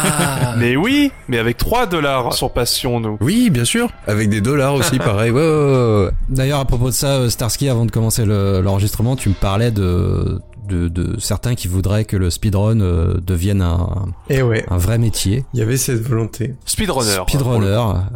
mais 0.59 0.76
oui, 0.76 1.12
mais 1.28 1.38
avec 1.38 1.56
3 1.59 1.86
dollars 1.86 2.32
sur 2.34 2.51
passion, 2.52 3.01
nous. 3.01 3.18
Oui, 3.20 3.51
bien 3.51 3.64
sûr. 3.64 3.88
Avec 4.06 4.28
des 4.28 4.40
dollars 4.40 4.74
aussi, 4.74 4.98
pareil. 5.10 5.30
Ouais, 5.30 5.40
ouais, 5.40 5.47
ouais, 5.48 6.05
ouais. 6.06 6.10
D'ailleurs, 6.28 6.60
à 6.60 6.64
propos 6.64 6.86
de 6.88 6.94
ça, 6.94 7.16
euh, 7.16 7.28
Starsky, 7.30 7.68
avant 7.68 7.84
de 7.86 7.90
commencer 7.90 8.24
le- 8.24 8.60
l'enregistrement, 8.60 9.16
tu 9.16 9.28
me 9.28 9.34
parlais 9.34 9.70
de, 9.70 10.40
de, 10.66 10.88
de 10.88 11.18
certains 11.20 11.55
qui 11.55 11.68
voudraient 11.68 12.05
que 12.05 12.16
le 12.16 12.30
speedrun 12.30 12.80
euh, 12.80 13.14
devienne 13.24 13.62
un, 13.62 14.06
Et 14.28 14.36
Eh 14.36 14.43
ouais, 14.43 14.64
un 14.68 14.78
vrai 14.78 14.98
métier. 14.98 15.44
il 15.55 15.60
y 15.60 15.62
avait 15.62 15.76
cette 15.76 16.02
volonté. 16.02 16.55
Speedrunner. 16.64 17.22
Speedrunner, 17.28 17.66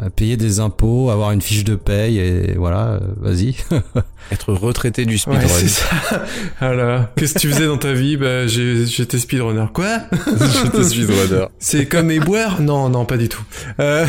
euh, 0.03 0.11
payer 0.15 0.37
des 0.37 0.61
impôts, 0.61 1.11
avoir 1.11 1.33
une 1.33 1.43
fiche 1.43 1.65
de 1.65 1.75
paye 1.75 2.19
et 2.19 2.55
voilà, 2.57 2.89
euh, 2.89 3.01
vas-y. 3.21 3.55
Être 4.33 4.53
retraité 4.53 5.05
du 5.07 5.15
Ouais, 5.15 5.19
speedrun. 5.19 5.49
c'est 5.49 5.69
ça. 5.69 5.87
Alors, 6.61 7.05
qu'est-ce 7.17 7.35
que 7.35 7.39
tu 7.41 7.49
faisais 7.51 7.67
dans 7.67 7.79
ta 7.79 7.93
vie? 7.93 8.17
Bah, 8.17 8.47
j'étais 8.47 9.19
speedrunner. 9.19 9.67
Quoi? 9.73 10.01
J'étais 10.63 10.83
speedrunner. 10.85 11.47
C'est 11.59 11.87
comme 11.87 12.11
éboueur 12.11 12.61
Non, 12.61 12.89
non, 12.91 13.05
pas 13.07 13.17
du 13.17 13.29
tout. 13.29 13.43
Euh... 13.81 14.05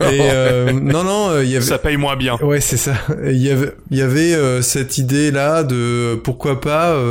Et 0.00 0.20
euh, 0.20 0.72
non, 0.72 1.04
non, 1.04 1.30
euh, 1.30 1.44
il 1.44 1.50
y 1.50 1.56
avait. 1.56 1.64
Ça 1.64 1.78
paye 1.78 1.96
moins 1.96 2.16
bien. 2.16 2.36
Ouais, 2.42 2.60
c'est 2.60 2.76
ça. 2.76 2.94
Il 3.24 3.36
y 3.38 3.50
avait, 3.50 3.72
il 3.90 3.98
y 3.98 4.02
avait 4.02 4.34
euh, 4.34 4.60
cette 4.62 4.98
idée 4.98 5.30
là 5.30 5.62
de 5.62 6.16
pourquoi 6.22 6.60
pas 6.60 6.90
euh, 6.90 7.09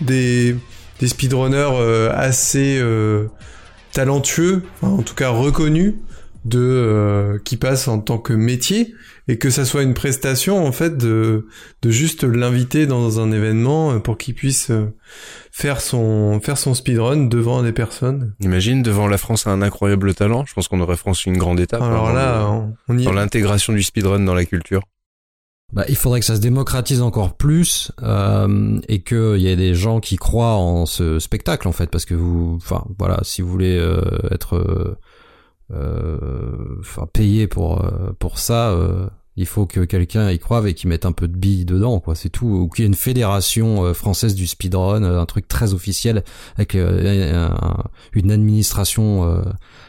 des 0.00 0.56
des 1.00 1.08
speedrunners 1.08 1.70
euh, 1.74 2.10
assez 2.12 2.78
euh, 2.80 3.26
talentueux, 3.92 4.62
enfin, 4.80 4.92
en 4.92 5.02
tout 5.02 5.14
cas 5.14 5.30
reconnus, 5.30 5.94
de 6.44 6.60
euh, 6.60 7.38
qui 7.44 7.56
passent 7.56 7.88
en 7.88 7.98
tant 7.98 8.18
que 8.18 8.32
métier 8.32 8.94
et 9.26 9.36
que 9.36 9.50
ça 9.50 9.64
soit 9.64 9.82
une 9.82 9.92
prestation 9.92 10.64
en 10.64 10.72
fait 10.72 10.96
de 10.96 11.46
de 11.82 11.90
juste 11.90 12.24
l'inviter 12.24 12.86
dans 12.86 13.20
un 13.20 13.32
événement 13.32 13.92
euh, 13.92 13.98
pour 13.98 14.16
qu'il 14.16 14.34
puisse 14.34 14.70
euh, 14.70 14.94
faire 15.50 15.80
son 15.80 16.40
faire 16.40 16.56
son 16.56 16.74
speedrun 16.74 17.26
devant 17.26 17.62
des 17.62 17.72
personnes. 17.72 18.34
Imagine 18.40 18.82
devant 18.82 19.08
la 19.08 19.18
France 19.18 19.46
a 19.46 19.50
un 19.50 19.62
incroyable 19.62 20.14
talent. 20.14 20.44
Je 20.46 20.54
pense 20.54 20.68
qu'on 20.68 20.80
aurait 20.80 20.96
franchi 20.96 21.28
une 21.28 21.38
grande 21.38 21.60
étape. 21.60 21.82
Alors 21.82 22.08
hein, 22.08 22.14
là, 22.14 22.38
dans, 22.40 22.74
on, 22.88 22.94
on 22.94 22.98
y 22.98 23.04
dans 23.04 23.12
l'intégration 23.12 23.72
du 23.72 23.82
speedrun 23.82 24.20
dans 24.20 24.34
la 24.34 24.44
culture. 24.44 24.82
Bah, 25.72 25.84
il 25.88 25.96
faudrait 25.96 26.20
que 26.20 26.26
ça 26.26 26.34
se 26.36 26.40
démocratise 26.40 27.02
encore 27.02 27.34
plus 27.36 27.92
euh, 28.02 28.80
et 28.88 29.02
qu'il 29.02 29.36
y 29.36 29.48
ait 29.48 29.56
des 29.56 29.74
gens 29.74 30.00
qui 30.00 30.16
croient 30.16 30.54
en 30.56 30.86
ce 30.86 31.18
spectacle 31.18 31.68
en 31.68 31.72
fait, 31.72 31.90
parce 31.90 32.06
que 32.06 32.14
vous, 32.14 32.54
enfin 32.56 32.84
voilà, 32.98 33.18
si 33.22 33.42
vous 33.42 33.50
voulez 33.50 33.76
euh, 33.76 34.00
être, 34.30 34.56
euh, 34.56 34.96
euh, 35.74 36.78
enfin 36.80 37.06
payé 37.12 37.46
pour 37.46 37.84
euh, 37.84 38.12
pour 38.18 38.38
ça, 38.38 38.70
euh, 38.70 39.08
il 39.36 39.44
faut 39.44 39.66
que 39.66 39.80
quelqu'un 39.80 40.30
y 40.30 40.38
croive 40.38 40.66
et 40.66 40.72
qu'il 40.74 40.88
mette 40.88 41.04
un 41.04 41.12
peu 41.12 41.28
de 41.28 41.36
billes 41.36 41.66
dedans, 41.66 42.00
quoi. 42.00 42.14
C'est 42.16 42.30
tout. 42.30 42.46
Ou 42.46 42.68
qu'il 42.70 42.82
y 42.82 42.86
ait 42.86 42.88
une 42.88 42.94
fédération 42.96 43.92
française 43.94 44.34
du 44.34 44.46
speedrun, 44.48 45.02
un 45.04 45.26
truc 45.26 45.46
très 45.46 45.74
officiel 45.74 46.24
avec 46.56 46.74
un- 46.74 47.84
une 48.14 48.32
administration 48.32 49.44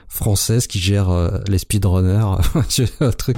française 0.08 0.68
qui 0.68 0.78
gère 0.78 1.10
les 1.48 1.58
speedrunners, 1.58 2.36
un 3.00 3.12
truc. 3.12 3.38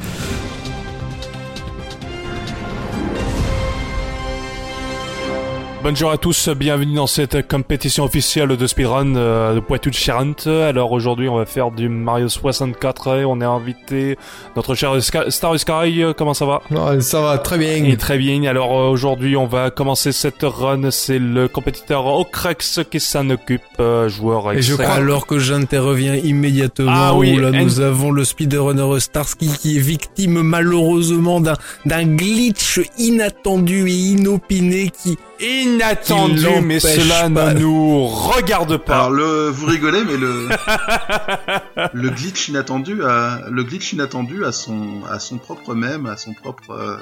Bonjour 5.84 6.12
à 6.12 6.18
tous, 6.18 6.48
bienvenue 6.50 6.94
dans 6.94 7.08
cette 7.08 7.48
compétition 7.48 8.04
officielle 8.04 8.50
de 8.56 8.68
speedrun 8.68 9.16
euh, 9.16 9.56
de 9.56 9.60
Poitou-Charentes. 9.60 10.46
Alors 10.46 10.92
aujourd'hui 10.92 11.28
on 11.28 11.38
va 11.38 11.48
faire 11.48 11.72
du 11.72 11.90
Mario 11.90 12.30
64 12.30 13.18
et 13.18 13.26
on 13.26 13.42
est 13.42 13.46
invité 13.46 14.16
notre 14.56 14.76
cher 14.76 15.02
Sky- 15.02 15.30
Star 15.32 15.58
Sky, 15.60 16.04
euh, 16.04 16.14
comment 16.16 16.36
ça 16.36 16.46
va? 16.46 16.62
Ça 17.02 17.22
va 17.22 17.40
très 17.40 17.58
bien. 17.58 17.84
Et 17.84 17.98
très 17.98 18.20
bien, 18.20 18.44
alors 18.44 18.78
euh, 18.80 18.90
aujourd'hui 18.92 19.36
on 19.36 19.48
va 19.48 19.72
commencer 19.72 20.12
cette 20.12 20.44
run, 20.44 20.92
c'est 20.92 21.18
le 21.18 21.48
compétiteur 21.48 22.06
Ocrex 22.06 22.82
qui 22.92 23.00
s'en 23.00 23.28
occupe, 23.32 23.62
euh, 23.80 24.08
joueur 24.08 24.52
Et 24.54 24.62
je 24.62 24.76
crois- 24.76 24.86
Alors 24.86 25.26
que 25.26 25.40
j'interreviens 25.40 26.14
immédiatement, 26.16 26.92
Ah 26.94 27.16
oui, 27.16 27.34
où 27.36 27.40
là 27.40 27.48
and- 27.50 27.64
nous 27.64 27.80
avons 27.80 28.12
le 28.12 28.24
speedrunner 28.24 29.00
Starsky 29.00 29.48
qui 29.60 29.78
est 29.78 29.82
victime 29.82 30.42
malheureusement 30.44 31.42
d'un 31.42 31.56
d'un 31.88 32.06
glitch 32.06 32.80
inattendu 33.00 33.88
et 33.90 33.94
inopiné 33.94 34.92
qui 35.02 35.18
Inattendu, 35.42 36.62
mais 36.64 36.80
cela 36.80 37.30
pas. 37.30 37.54
ne 37.54 37.60
nous 37.60 38.06
regarde 38.08 38.78
pas. 38.78 38.96
Alors 38.96 39.12
le, 39.12 39.50
vous 39.50 39.66
rigolez, 39.66 40.04
mais 40.04 40.18
le 40.18 40.50
le 41.94 42.10
glitch 42.10 42.50
inattendu 42.50 43.04
a 43.04 43.40
le 43.50 43.64
glitch 43.64 43.94
inattendu 43.94 44.46
a 44.46 44.52
son 44.52 45.02
à 45.10 45.20
son 45.20 45.38
propre 45.38 45.74
même, 45.74 46.06
à 46.06 46.18
son 46.18 46.34
propre 46.34 46.72
euh, 46.72 46.98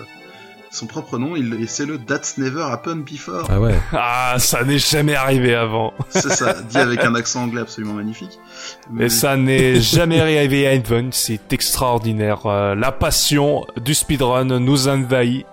son 0.72 0.86
propre 0.86 1.18
nom. 1.18 1.36
Il 1.36 1.56
et 1.62 1.68
c'est 1.68 1.86
le 1.86 1.98
That's 1.98 2.38
Never 2.38 2.62
Happened 2.62 3.04
Before. 3.04 3.46
Ah 3.50 3.60
ouais. 3.60 3.76
Ah, 3.92 4.36
ça 4.38 4.64
n'est 4.64 4.78
jamais 4.80 5.16
arrivé 5.16 5.56
avant. 5.56 5.94
C'est 6.10 6.30
ça, 6.32 6.54
dit 6.70 6.78
avec 6.78 7.04
un 7.04 7.16
accent 7.16 7.44
anglais 7.44 7.62
absolument 7.62 7.94
magnifique. 7.94 8.40
Mais- 8.92 9.06
Et 9.06 9.10
ça 9.10 9.36
n'est 9.36 9.80
jamais 9.82 10.22
arrivé 10.22 10.68
à 10.68 10.74
Edmund, 10.74 11.14
c'est 11.14 11.52
extraordinaire. 11.52 12.46
Euh, 12.46 12.76
la 12.76 12.92
passion 12.92 13.66
du 13.82 13.94
speedrun 13.96 14.46
nous 14.46 14.88
envahit, 14.88 15.46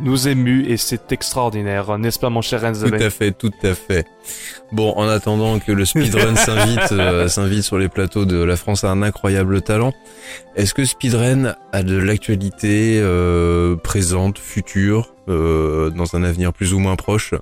nous 0.00 0.28
émue 0.28 0.66
et 0.66 0.76
c'est 0.76 1.12
extraordinaire, 1.12 1.98
n'est-ce 1.98 2.18
pas 2.18 2.30
mon 2.30 2.42
cher 2.42 2.60
Tout 2.60 2.66
Renzo 2.66 2.94
à 2.94 3.10
fait, 3.10 3.32
tout 3.32 3.52
à 3.62 3.74
fait. 3.74 4.06
Bon, 4.70 4.92
en 4.96 5.08
attendant 5.08 5.58
que 5.58 5.72
le 5.72 5.84
speedrun 5.84 6.34
s'invite, 6.36 6.92
euh, 6.92 7.28
s'invite 7.28 7.62
sur 7.62 7.78
les 7.78 7.88
plateaux 7.88 8.24
de 8.24 8.42
La 8.42 8.56
France 8.56 8.84
a 8.84 8.90
un 8.90 9.02
incroyable 9.02 9.62
talent, 9.62 9.92
est-ce 10.56 10.74
que 10.74 10.84
speedrun 10.84 11.54
a 11.72 11.82
de 11.82 11.96
l'actualité 11.96 12.98
euh, 13.00 13.76
présente, 13.76 14.38
future, 14.38 15.14
euh, 15.28 15.90
dans 15.90 16.16
un 16.16 16.24
avenir 16.24 16.52
plus 16.52 16.74
ou 16.74 16.78
moins 16.78 16.96
proche? 16.96 17.34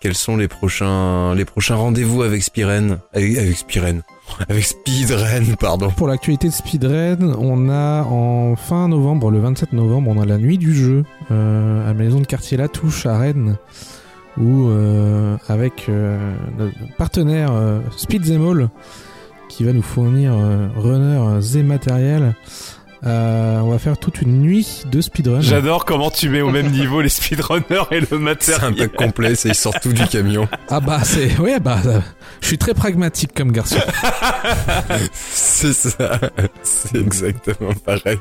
Quels 0.00 0.14
sont 0.14 0.36
les 0.36 0.48
prochains, 0.48 1.34
les 1.34 1.44
prochains 1.44 1.74
rendez-vous 1.74 2.22
avec 2.22 2.42
Spiren, 2.42 3.00
avec, 3.12 3.36
avec 3.36 3.56
Spiren, 3.56 4.02
avec 4.48 4.64
Speedrun, 4.64 5.54
pardon. 5.58 5.90
Pour 5.90 6.08
l'actualité 6.08 6.48
de 6.48 6.52
Speedrun, 6.52 7.34
on 7.38 7.68
a 7.68 8.04
en 8.04 8.56
fin 8.56 8.88
novembre, 8.88 9.30
le 9.30 9.40
27 9.40 9.72
novembre, 9.72 10.12
on 10.14 10.20
a 10.20 10.26
la 10.26 10.38
nuit 10.38 10.58
du 10.58 10.74
jeu 10.74 11.04
euh, 11.30 11.84
à 11.84 11.88
la 11.88 11.94
maison 11.94 12.20
de 12.20 12.26
quartier 12.26 12.56
La 12.56 12.68
Touche 12.68 13.06
à 13.06 13.18
Rennes, 13.18 13.56
où 14.38 14.68
euh, 14.68 15.36
avec 15.48 15.88
notre 16.58 16.96
partenaire 16.96 17.52
euh, 17.52 17.80
Speed 17.96 18.24
Zemol, 18.24 18.70
qui 19.48 19.64
va 19.64 19.72
nous 19.72 19.82
fournir 19.82 20.34
runners 20.76 21.56
et 21.56 21.62
matériel, 21.62 22.34
euh, 23.06 23.58
on 23.60 23.70
va 23.70 23.78
faire 23.78 23.96
toute 23.98 24.20
une 24.22 24.40
nuit 24.42 24.82
de 24.90 25.00
speedrun. 25.00 25.40
J'adore 25.40 25.84
comment 25.84 26.10
tu 26.10 26.28
mets 26.28 26.42
au 26.42 26.50
même 26.50 26.70
niveau 26.70 27.00
les 27.00 27.08
speedrunners 27.08 27.84
et 27.90 28.00
le 28.00 28.06
C'est 28.06 28.14
un 28.14 28.18
matériel. 28.18 28.74
pack 28.76 28.92
complet, 28.96 29.34
c'est 29.34 29.48
ils 29.48 29.54
sortent 29.54 29.80
tout 29.80 29.92
du 29.92 30.06
camion. 30.06 30.48
Ah 30.68 30.80
bah 30.80 31.00
c'est 31.04 31.38
ouais 31.38 31.60
bah 31.60 31.78
euh, 31.86 32.00
je 32.40 32.46
suis 32.48 32.58
très 32.58 32.74
pragmatique 32.74 33.32
comme 33.34 33.52
garçon. 33.52 33.76
C'est 35.12 35.72
ça, 35.72 36.18
c'est 36.62 36.96
exactement 36.96 37.72
pareil. 37.84 38.18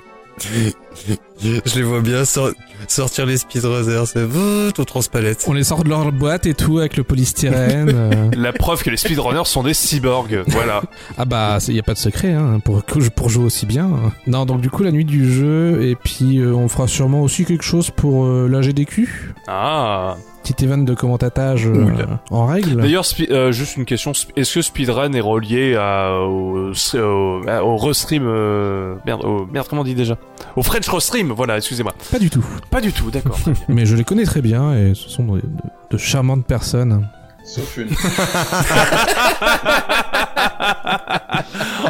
Je 1.42 1.76
les 1.76 1.84
vois 1.84 2.02
bien 2.02 2.26
sor- 2.26 2.52
sortir 2.88 3.26
les 3.26 3.38
speedrunners, 3.38 4.06
c'est 4.06 4.28
tout 4.74 4.84
transpalette. 4.86 5.46
On 5.48 5.54
les 5.54 5.64
sort 5.64 5.84
de 5.84 5.90
leur 5.90 6.12
boîte 6.12 6.46
et 6.46 6.54
tout 6.54 6.80
avec 6.80 6.98
le 6.98 7.04
polystyrène. 7.04 7.90
euh. 7.94 8.12
La 8.36 8.52
preuve 8.52 8.84
que 8.84 8.90
les 8.90 8.98
speedrunners 8.98 9.46
sont 9.46 9.64
des 9.64 9.74
cyborgs, 9.74 10.44
voilà. 10.48 10.82
Ah 11.18 11.26
bah, 11.26 11.58
il 11.68 11.76
y 11.76 11.80
a 11.80 11.84
pas 11.84 11.94
de 11.94 11.98
secret 12.00 12.34
hein, 12.34 12.60
pour 12.64 12.84
pour 13.16 13.30
jouer 13.30 13.46
aussi 13.46 13.66
bien. 13.66 13.90
Non, 14.28 14.46
donc 14.46 14.62
du 14.62 14.70
coup 14.70 14.84
la 14.84 14.92
nuit 14.92 15.06
du 15.06 15.32
jeu 15.32 15.82
et 15.84 15.96
puis 15.96 16.40
euh, 16.40 16.54
on 16.54 16.68
fera 16.68 16.88
sûrement 16.88 17.22
aussi 17.22 17.46
quelque 17.46 17.64
chose 17.64 17.90
pour 17.92 18.26
euh, 18.26 18.48
la 18.50 18.62
GDQ, 18.62 19.34
Ah. 19.48 20.18
petit 20.44 20.66
event 20.66 20.78
de 20.80 20.94
commentatage 20.94 21.68
euh, 21.68 21.86
en 22.32 22.46
règle. 22.48 22.82
D'ailleurs, 22.82 23.06
euh, 23.30 23.52
juste 23.52 23.78
une 23.78 23.86
question, 23.86 24.12
est-ce 24.36 24.56
que 24.56 24.62
speedrun 24.62 25.14
est 25.14 25.22
relié 25.22 25.76
à, 25.76 26.14
au, 26.22 26.72
au, 26.72 27.42
au 27.64 27.78
restream 27.78 28.24
euh, 28.26 28.96
merde, 29.06 29.24
au, 29.24 29.46
merde, 29.46 29.68
comment 29.70 29.82
on 29.82 29.86
dit 29.86 29.96
déjà? 29.96 30.18
Au 30.56 30.64
French 30.64 30.89
restream, 30.90 31.32
voilà, 31.32 31.58
excusez-moi. 31.58 31.94
Pas 32.12 32.20
du 32.20 32.30
tout. 32.30 32.46
Pas 32.70 32.82
du 32.82 32.92
tout, 32.94 33.10
d'accord. 33.12 33.40
Mais 33.68 33.86
je 33.86 33.96
les 33.96 34.04
connais 34.04 34.26
très 34.26 34.42
bien 34.42 34.74
et 34.76 34.94
ce 34.96 35.10
sont 35.10 35.24
de, 35.26 35.42
de- 35.42 35.48
de 35.92 35.98
charmantes 35.98 36.46
personnes. 36.46 37.08
Sauf 37.46 37.78
une. 37.78 37.90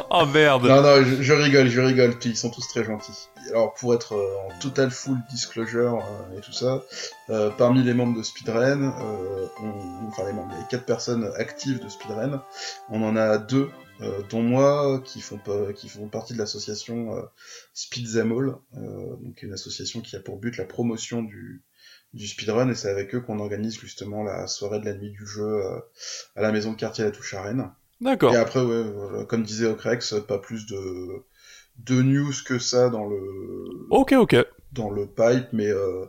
oh 0.09 0.25
merde. 0.27 0.65
Non, 0.67 0.81
non, 0.81 1.03
je, 1.03 1.21
je 1.21 1.33
rigole, 1.33 1.67
je 1.67 1.81
rigole. 1.81 2.15
Ils 2.25 2.35
sont 2.37 2.49
tous 2.49 2.67
très 2.67 2.83
gentils. 2.83 3.29
Alors, 3.51 3.73
pour 3.73 3.93
être 3.93 4.13
euh, 4.15 4.47
en 4.47 4.59
total 4.59 4.91
full 4.91 5.17
disclosure 5.31 5.97
euh, 5.99 6.37
et 6.37 6.41
tout 6.41 6.53
ça, 6.53 6.81
euh, 7.29 7.49
parmi 7.57 7.83
les 7.83 7.93
membres 7.93 8.17
de 8.17 8.23
Speedrun, 8.23 8.83
euh, 8.83 9.45
on- 9.63 10.07
enfin 10.07 10.23
les 10.27 10.33
membres, 10.33 10.51
il 10.55 10.61
y 10.61 10.63
a 10.63 10.67
quatre 10.69 10.85
personnes 10.85 11.29
actives 11.37 11.83
de 11.83 11.89
Speedrun. 11.89 12.41
On 12.89 13.03
en 13.03 13.15
a 13.15 13.37
deux, 13.37 13.69
dont 14.29 14.41
moi, 14.41 15.01
qui 15.03 15.21
font, 15.21 15.39
qui 15.75 15.89
font 15.89 16.07
partie 16.07 16.33
de 16.33 16.37
l'association 16.39 17.15
euh, 17.15 17.21
Speed 17.73 18.13
Them 18.13 18.31
All, 18.31 18.55
euh, 18.77 19.15
donc 19.21 19.43
une 19.43 19.53
association 19.53 20.01
qui 20.01 20.15
a 20.15 20.19
pour 20.19 20.37
but 20.37 20.57
la 20.57 20.65
promotion 20.65 21.21
du, 21.21 21.63
du 22.13 22.27
speedrun, 22.27 22.69
et 22.69 22.75
c'est 22.75 22.89
avec 22.89 23.13
eux 23.13 23.21
qu'on 23.21 23.39
organise 23.39 23.77
justement 23.79 24.23
la 24.23 24.47
soirée 24.47 24.79
de 24.79 24.85
la 24.85 24.93
nuit 24.93 25.11
du 25.11 25.25
jeu 25.27 25.43
euh, 25.43 25.79
à 26.35 26.41
la 26.41 26.51
maison 26.51 26.71
de 26.71 26.77
quartier 26.77 27.03
La 27.03 27.11
Touche 27.11 27.33
à 27.33 27.41
Rennes. 27.41 27.69
D'accord. 28.01 28.33
Et 28.33 28.37
après, 28.37 28.61
ouais, 28.61 29.25
comme 29.27 29.43
disait 29.43 29.67
Ocrex, 29.67 30.15
pas 30.27 30.37
plus 30.37 30.65
de, 30.65 31.23
de 31.85 32.01
news 32.01 32.31
que 32.45 32.57
ça 32.57 32.89
dans 32.89 33.05
le, 33.05 33.19
Ok, 33.89 34.13
ok. 34.13 34.37
dans 34.71 34.89
le 34.89 35.05
pipe, 35.07 35.49
mais 35.51 35.67
euh, 35.67 36.05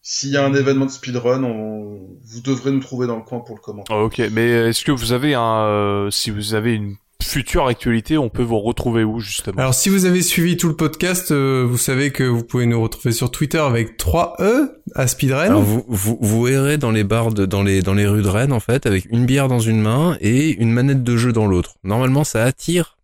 s'il 0.00 0.30
y 0.30 0.38
a 0.38 0.44
un 0.46 0.54
événement 0.54 0.86
de 0.86 0.90
speedrun, 0.90 1.44
on, 1.44 2.08
vous 2.24 2.40
devrez 2.40 2.70
nous 2.70 2.80
trouver 2.80 3.06
dans 3.06 3.16
le 3.16 3.22
coin 3.22 3.40
pour 3.40 3.54
le 3.54 3.60
commenter. 3.60 3.92
Ok, 3.92 4.22
mais 4.32 4.48
est-ce 4.68 4.84
que 4.84 4.92
vous 4.92 5.12
avez 5.12 5.34
un, 5.34 5.66
euh, 5.66 6.10
si 6.10 6.30
vous 6.30 6.54
avez 6.54 6.74
une 6.74 6.96
future 7.22 7.66
actualité, 7.66 8.18
on 8.18 8.28
peut 8.28 8.42
vous 8.42 8.60
retrouver 8.60 9.04
où 9.04 9.20
justement? 9.20 9.58
Alors 9.58 9.74
si 9.74 9.88
vous 9.88 10.04
avez 10.04 10.22
suivi 10.22 10.56
tout 10.56 10.68
le 10.68 10.76
podcast, 10.76 11.30
euh, 11.32 11.66
vous 11.68 11.78
savez 11.78 12.10
que 12.10 12.24
vous 12.24 12.44
pouvez 12.44 12.66
nous 12.66 12.80
retrouver 12.80 13.12
sur 13.12 13.30
Twitter 13.30 13.58
avec 13.58 13.96
3 13.96 14.36
E 14.40 14.82
à 14.94 15.06
Speedrun. 15.06 15.42
Alors 15.42 15.62
vous, 15.62 15.84
vous, 15.88 16.18
vous 16.20 16.48
errez 16.48 16.78
dans 16.78 16.90
les 16.90 17.04
bars 17.04 17.32
de, 17.32 17.46
dans 17.46 17.62
les, 17.62 17.82
dans 17.82 17.94
les 17.94 18.06
rues 18.06 18.22
de 18.22 18.28
Rennes, 18.28 18.52
en 18.52 18.60
fait, 18.60 18.86
avec 18.86 19.06
une 19.10 19.26
bière 19.26 19.48
dans 19.48 19.60
une 19.60 19.80
main 19.80 20.16
et 20.20 20.50
une 20.50 20.72
manette 20.72 21.02
de 21.02 21.16
jeu 21.16 21.32
dans 21.32 21.46
l'autre. 21.46 21.76
Normalement, 21.84 22.24
ça 22.24 22.44
attire, 22.44 22.96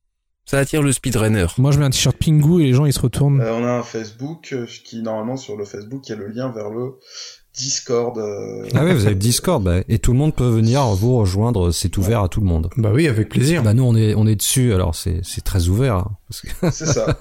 ça 0.45 0.59
attire 0.59 0.83
le 0.83 0.93
speedrunner. 0.93 1.47
Moi, 1.59 1.73
je 1.73 1.79
mets 1.79 1.85
un 1.85 1.91
t-shirt 1.91 2.17
Pingu 2.17 2.63
et 2.63 2.67
les 2.67 2.73
gens 2.73 2.87
ils 2.87 2.93
se 2.93 3.01
retournent. 3.01 3.41
Euh, 3.41 3.55
on 3.55 3.65
a 3.65 3.71
un 3.71 3.83
Facebook 3.83 4.51
euh, 4.53 4.67
qui, 4.85 5.03
normalement, 5.03 5.37
sur 5.37 5.57
le 5.57 5.65
Facebook, 5.65 6.09
il 6.09 6.11
y 6.11 6.15
a 6.15 6.19
le 6.19 6.29
lien 6.29 6.51
vers 6.53 6.71
le 6.71 6.99
Discord. 7.57 8.17
euh, 8.19 8.67
Ah 8.75 8.85
ouais, 8.85 8.95
vous 8.95 9.03
avez 9.05 9.15
le 9.15 9.21
Discord, 9.21 9.63
bah, 9.63 9.81
et 9.89 9.99
tout 9.99 10.13
le 10.13 10.19
monde 10.19 10.35
peut 10.35 10.49
venir 10.49 10.83
vous 10.95 11.17
rejoindre, 11.19 11.71
c'est 11.71 11.97
ouvert 11.99 12.23
à 12.23 12.29
tout 12.29 12.41
le 12.41 12.47
monde. 12.47 12.71
Bah 12.77 12.91
oui, 12.95 13.09
avec 13.09 13.29
plaisir. 13.29 13.63
Bah 13.63 13.75
nous 13.75 13.85
on 13.85 13.95
est 13.95 14.15
on 14.15 14.27
est 14.27 14.37
dessus, 14.37 14.73
alors 14.73 14.95
c'est 14.95 15.21
c'est 15.23 15.43
très 15.45 15.69
ouvert. 15.69 15.97
hein, 15.97 16.11
parce 16.29 16.41
que 16.41 16.49
C'est 16.71 16.87
ça. 16.87 17.19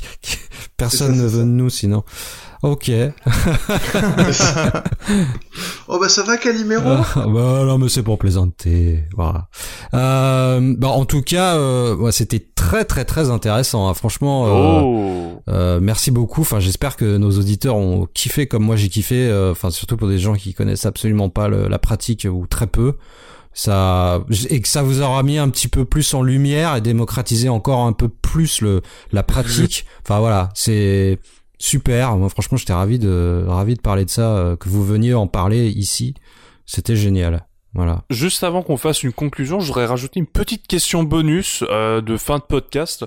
personne 0.76 1.14
ça, 1.16 1.22
ne 1.22 1.22
veut 1.26 1.30
ça. 1.30 1.36
de 1.38 1.42
nous 1.44 1.70
sinon. 1.70 2.04
Ok. 2.62 2.90
oh 5.88 5.98
bah 6.00 6.08
ça 6.08 6.22
va, 6.22 6.36
Calimero? 6.36 6.82
Ah, 6.86 7.04
bah 7.26 7.64
non 7.64 7.78
mais 7.78 7.88
c'est 7.88 8.02
pour 8.02 8.18
plaisanter. 8.18 9.04
Voilà. 9.16 9.48
Euh, 9.94 10.74
bah 10.78 10.88
en 10.88 11.04
tout 11.04 11.22
cas, 11.22 11.56
euh, 11.56 11.94
ouais, 11.96 12.12
c'était 12.12 12.44
très 12.54 12.84
très 12.84 13.04
très 13.04 13.30
intéressant. 13.30 13.88
hein. 13.88 13.94
Franchement, 13.94 14.46
euh, 14.46 14.50
Oh. 14.82 15.42
euh, 15.48 15.80
merci 15.80 16.10
beaucoup. 16.10 16.40
Enfin, 16.42 16.60
j'espère 16.60 16.96
que 16.96 17.16
nos 17.16 17.30
auditeurs 17.38 17.76
ont 17.76 18.06
kiffé 18.12 18.46
comme 18.46 18.64
moi 18.64 18.76
j'ai 18.76 18.88
kiffé. 18.88 19.28
euh, 19.28 19.52
Enfin, 19.52 19.70
surtout 19.70 19.96
pour 19.96 20.08
des 20.08 20.18
gens 20.18 20.34
qui 20.34 20.54
connaissent 20.54 20.86
absolument 20.86 21.28
pas 21.28 21.48
le- 21.48 21.68
la 21.68 21.78
pratique 21.78 22.26
ou 22.30 22.46
très 22.46 22.66
peu. 22.66 22.94
Ça 23.58 24.20
et 24.50 24.60
que 24.60 24.68
ça 24.68 24.82
vous 24.82 25.00
aura 25.00 25.22
mis 25.22 25.38
un 25.38 25.48
petit 25.48 25.68
peu 25.68 25.86
plus 25.86 26.12
en 26.12 26.22
lumière 26.22 26.76
et 26.76 26.82
démocratisé 26.82 27.48
encore 27.48 27.80
un 27.86 27.92
peu 27.94 28.08
plus 28.08 28.60
le 28.60 28.82
la 29.12 29.22
pratique. 29.22 29.86
Enfin 30.04 30.18
voilà, 30.20 30.50
c'est 30.54 31.18
super. 31.58 32.16
Moi, 32.16 32.28
franchement, 32.28 32.56
j'étais 32.56 32.72
ravi 32.72 32.98
de 32.98 33.44
ravi 33.46 33.74
de 33.74 33.80
parler 33.80 34.04
de 34.04 34.10
ça, 34.10 34.36
euh, 34.36 34.56
que 34.56 34.68
vous 34.68 34.84
veniez 34.84 35.14
en 35.14 35.26
parler 35.26 35.68
ici. 35.68 36.14
C'était 36.64 36.96
génial. 36.96 37.46
Voilà. 37.74 38.04
Juste 38.08 38.42
avant 38.42 38.62
qu'on 38.62 38.78
fasse 38.78 39.02
une 39.02 39.12
conclusion, 39.12 39.60
je 39.60 39.66
voudrais 39.66 39.84
rajouter 39.84 40.18
une 40.18 40.26
petite 40.26 40.66
question 40.66 41.02
bonus 41.02 41.62
euh, 41.68 42.00
de 42.00 42.16
fin 42.16 42.38
de 42.38 42.42
podcast. 42.42 43.04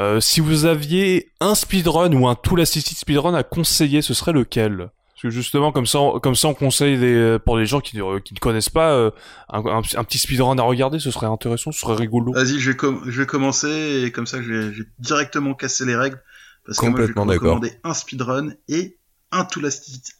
Euh, 0.00 0.20
si 0.20 0.40
vous 0.40 0.64
aviez 0.64 1.30
un 1.40 1.54
speedrun 1.54 2.12
ou 2.12 2.26
un 2.26 2.34
tool 2.34 2.60
assisted 2.60 2.96
speedrun 2.96 3.34
à 3.34 3.44
conseiller, 3.44 4.02
ce 4.02 4.14
serait 4.14 4.32
lequel? 4.32 4.90
Parce 5.14 5.22
que 5.22 5.30
justement, 5.30 5.70
comme 5.72 5.86
ça, 5.86 6.00
on- 6.00 6.18
comme 6.20 6.34
ça, 6.34 6.48
on 6.48 6.54
conseille 6.54 6.98
des, 6.98 7.38
pour 7.44 7.56
les 7.58 7.66
gens 7.66 7.80
qui, 7.80 7.96
ne- 7.96 8.18
qui 8.18 8.34
ne 8.34 8.38
connaissent 8.40 8.68
pas 8.70 8.90
euh, 8.92 9.10
un, 9.50 9.64
un- 9.64 9.78
un 9.78 10.04
petit 10.04 10.18
speedrun 10.18 10.58
à 10.58 10.62
regarder. 10.62 10.98
Ce 10.98 11.10
serait 11.12 11.26
intéressant, 11.26 11.70
ce 11.72 11.78
serait 11.80 11.94
rigolo. 11.96 12.32
Vas-y, 12.32 12.58
je 12.58 12.70
vais, 12.70 12.76
com- 12.76 13.02
je 13.06 13.20
vais 13.20 13.26
commencer, 13.26 14.02
et 14.04 14.10
comme 14.12 14.26
ça, 14.26 14.42
j'ai 14.42 14.72
j'ai 14.74 14.84
directement 14.98 15.54
cassé 15.54 15.84
les 15.86 15.96
règles. 15.96 16.20
Parce 16.68 16.80
que 16.80 16.84
moi, 16.84 16.98
Complètement 16.98 17.24
je 17.24 17.28
vais 17.30 17.34
d'accord. 17.36 17.54
recommander 17.54 17.80
un 17.82 17.94
speedrun 17.94 18.50
et 18.68 18.98
un 19.32 19.46
tool 19.46 19.70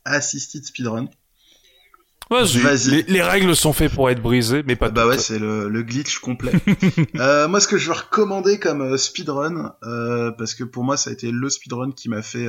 assisted, 0.06 0.64
speedrun. 0.64 1.08
Vas-y. 2.30 2.90
Les, 2.90 3.02
les 3.02 3.22
règles 3.22 3.54
sont 3.54 3.74
faites 3.74 3.92
pour 3.92 4.08
être 4.08 4.22
brisées, 4.22 4.62
mais 4.66 4.74
pas 4.74 4.88
bah 4.88 5.06
ouais, 5.06 5.16
toutes. 5.16 5.24
c'est 5.24 5.38
le, 5.38 5.68
le 5.68 5.82
glitch 5.82 6.18
complet. 6.20 6.52
euh, 7.16 7.48
moi, 7.48 7.60
ce 7.60 7.68
que 7.68 7.76
je 7.76 7.88
vais 7.90 7.96
recommander 7.96 8.58
comme 8.58 8.80
euh, 8.80 8.96
speedrun, 8.96 9.74
euh, 9.82 10.30
parce 10.32 10.54
que 10.54 10.64
pour 10.64 10.84
moi, 10.84 10.96
ça 10.96 11.10
a 11.10 11.12
été 11.12 11.30
le 11.30 11.50
speedrun 11.50 11.90
qui 11.92 12.08
m'a 12.08 12.22
fait 12.22 12.46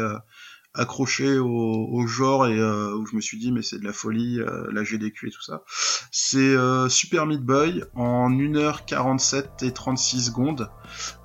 accrocher 0.74 1.40
au, 1.40 1.88
au 1.91 2.08
genre 2.08 2.48
et 2.48 2.60
euh, 2.60 2.96
où 2.96 3.06
je 3.06 3.16
me 3.16 3.22
suis 3.22 3.38
dit, 3.38 3.52
mais 3.52 3.62
c'est 3.62 3.80
de 3.80 3.84
la 3.84 3.94
folie, 3.94 4.40
euh, 4.40 4.68
la 4.72 4.84
GDQ 4.84 5.28
et 5.28 5.32
tout 5.32 5.41
ça. 5.41 5.64
C'est 6.12 6.38
euh, 6.38 6.90
Super 6.90 7.26
Meat 7.26 7.41
Boy 7.41 7.84
en 7.96 8.30
1h47 8.30 9.66
et 9.66 9.72
36 9.72 10.26
secondes, 10.28 10.70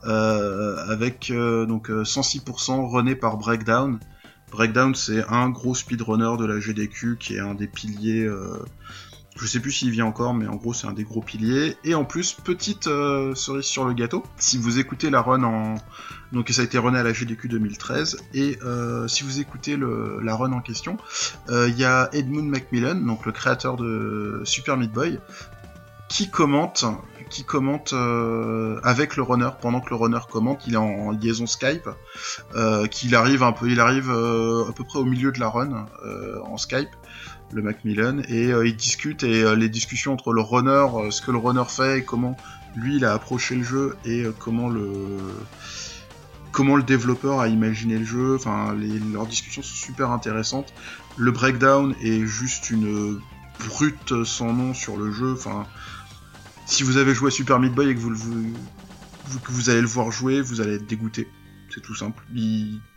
euh, 0.05 0.77
avec 0.89 1.31
euh, 1.31 1.67
donc 1.67 1.91
euh, 1.91 2.05
106% 2.05 2.89
rené 2.89 3.15
par 3.15 3.37
Breakdown. 3.37 4.01
Breakdown, 4.51 4.95
c'est 4.95 5.25
un 5.29 5.51
gros 5.51 5.75
speedrunner 5.75 6.37
de 6.39 6.45
la 6.47 6.61
GDQ 6.61 7.17
qui 7.19 7.35
est 7.35 7.41
un 7.41 7.55
des 7.55 7.67
piliers. 7.67 8.29
je 9.37 9.47
sais 9.49 9.59
plus 9.59 9.73
s'il 9.73 9.91
vient 9.91 10.07
encore, 10.07 10.33
mais 10.33 10.47
en 10.47 10.55
gros, 10.55 10.73
c'est 10.73 10.87
un 10.87 10.93
des 10.93 11.03
gros 11.03 11.23
piliers. 11.23 11.77
Et 11.83 11.97
en 11.97 12.05
plus, 12.05 12.35
petite 12.35 12.87
euh, 12.87 13.35
cerise 13.35 13.65
sur 13.65 13.85
le 13.85 13.95
gâteau. 13.95 14.23
Si 14.39 14.57
vous 14.57 14.79
écoutez 14.79 15.11
la 15.11 15.23
run 15.23 15.43
en. 15.43 15.75
Donc, 16.35 16.49
ça 16.51 16.63
a 16.63 16.65
été 16.65 16.79
runné 16.79 16.99
à 16.99 17.05
la 17.05 17.13
GDQ 17.13 17.49
2013. 17.49 18.19
Et 18.35 18.59
euh, 18.65 19.07
si 19.07 19.23
vous 19.23 19.39
écoutez 19.41 19.79
la 20.23 20.35
run 20.35 20.53
en 20.53 20.61
question, 20.61 20.97
euh, 21.49 21.69
il 21.69 21.79
y 21.79 21.85
a 21.85 22.09
Edmund 22.13 22.49
Macmillan, 22.49 22.97
donc 22.97 23.25
le 23.25 23.33
créateur 23.33 23.77
de 23.77 24.43
Super 24.45 24.77
Meat 24.77 24.93
Boy, 24.93 25.21
qui 26.09 26.29
commente 26.29 26.85
qui 27.31 27.43
commente 27.43 27.95
euh, 27.95 28.79
avec 28.83 29.17
le 29.17 29.23
runner. 29.23 29.49
Pendant 29.61 29.81
que 29.81 29.91
le 29.91 29.97
runner 29.97 30.21
commente 30.31 30.65
il 30.67 30.75
est 30.75 30.77
en, 30.77 31.13
liaison 31.13 31.47
Skype. 31.47 31.89
Qu'il 32.91 33.15
arrive 33.15 33.43
un 33.43 33.53
peu 33.53 33.71
il 33.71 33.81
arrive 33.81 34.11
à 34.11 34.73
peu 34.73 34.85
près 34.85 34.99
au 34.99 35.05
milieu 35.05 35.33
de 35.33 35.41
la 35.41 35.49
run 35.49 35.87
en 36.45 36.59
Skype 36.59 36.91
le 37.53 37.63
Macmillan. 37.63 38.19
Et 38.29 38.53
euh, 38.53 38.67
ils 38.67 38.77
discutent 38.77 39.23
et 39.23 39.57
les 39.57 39.69
discussions 39.69 40.13
entre 40.13 40.33
le 40.33 40.43
runner 40.43 40.87
ce 41.11 41.23
que 41.23 41.31
le 41.31 41.39
runner 41.39 41.65
fait 41.69 42.01
et 42.01 42.05
comment 42.05 42.37
lui 42.77 42.97
il 42.97 43.05
a 43.05 43.13
approché 43.13 43.55
le 43.55 43.63
jeu 43.63 43.97
et 44.05 44.25
comment 44.41 44.69
le 44.69 44.85
comment 46.55 46.77
le 46.77 46.83
développeur 46.83 47.41
a 47.41 47.49
imaginé 47.49 47.99
le 47.99 48.05
jeu 48.05 48.39
leurs 49.13 49.27
discussions 49.27 49.63
sont 49.63 49.75
super 49.75 50.11
intéressantes 50.11 50.73
le 51.17 51.31
breakdown 51.33 51.95
est 52.01 52.25
juste 52.25 52.71
une 52.71 53.21
brute 53.69 54.25
sans 54.25 54.53
nom 54.53 54.73
sur 54.73 54.97
le 54.97 55.13
jeu 55.13 55.37
si 56.67 56.83
vous 56.83 56.97
avez 56.97 57.15
joué 57.15 57.29
à 57.29 57.31
Super 57.31 57.61
Meat 57.61 57.75
Boy 57.75 57.91
et 57.91 57.95
que 57.95 58.01
vous, 58.01 59.71
allez 59.71 59.81
le 59.81 59.87
voir 59.87 60.11
jouer, 60.11 60.41
vous 60.41 60.61
allez 60.61 60.75
être 60.75 60.87
dégoûté. 60.87 61.29
C'est 61.73 61.83
tout 61.83 61.95
simple. 61.95 62.25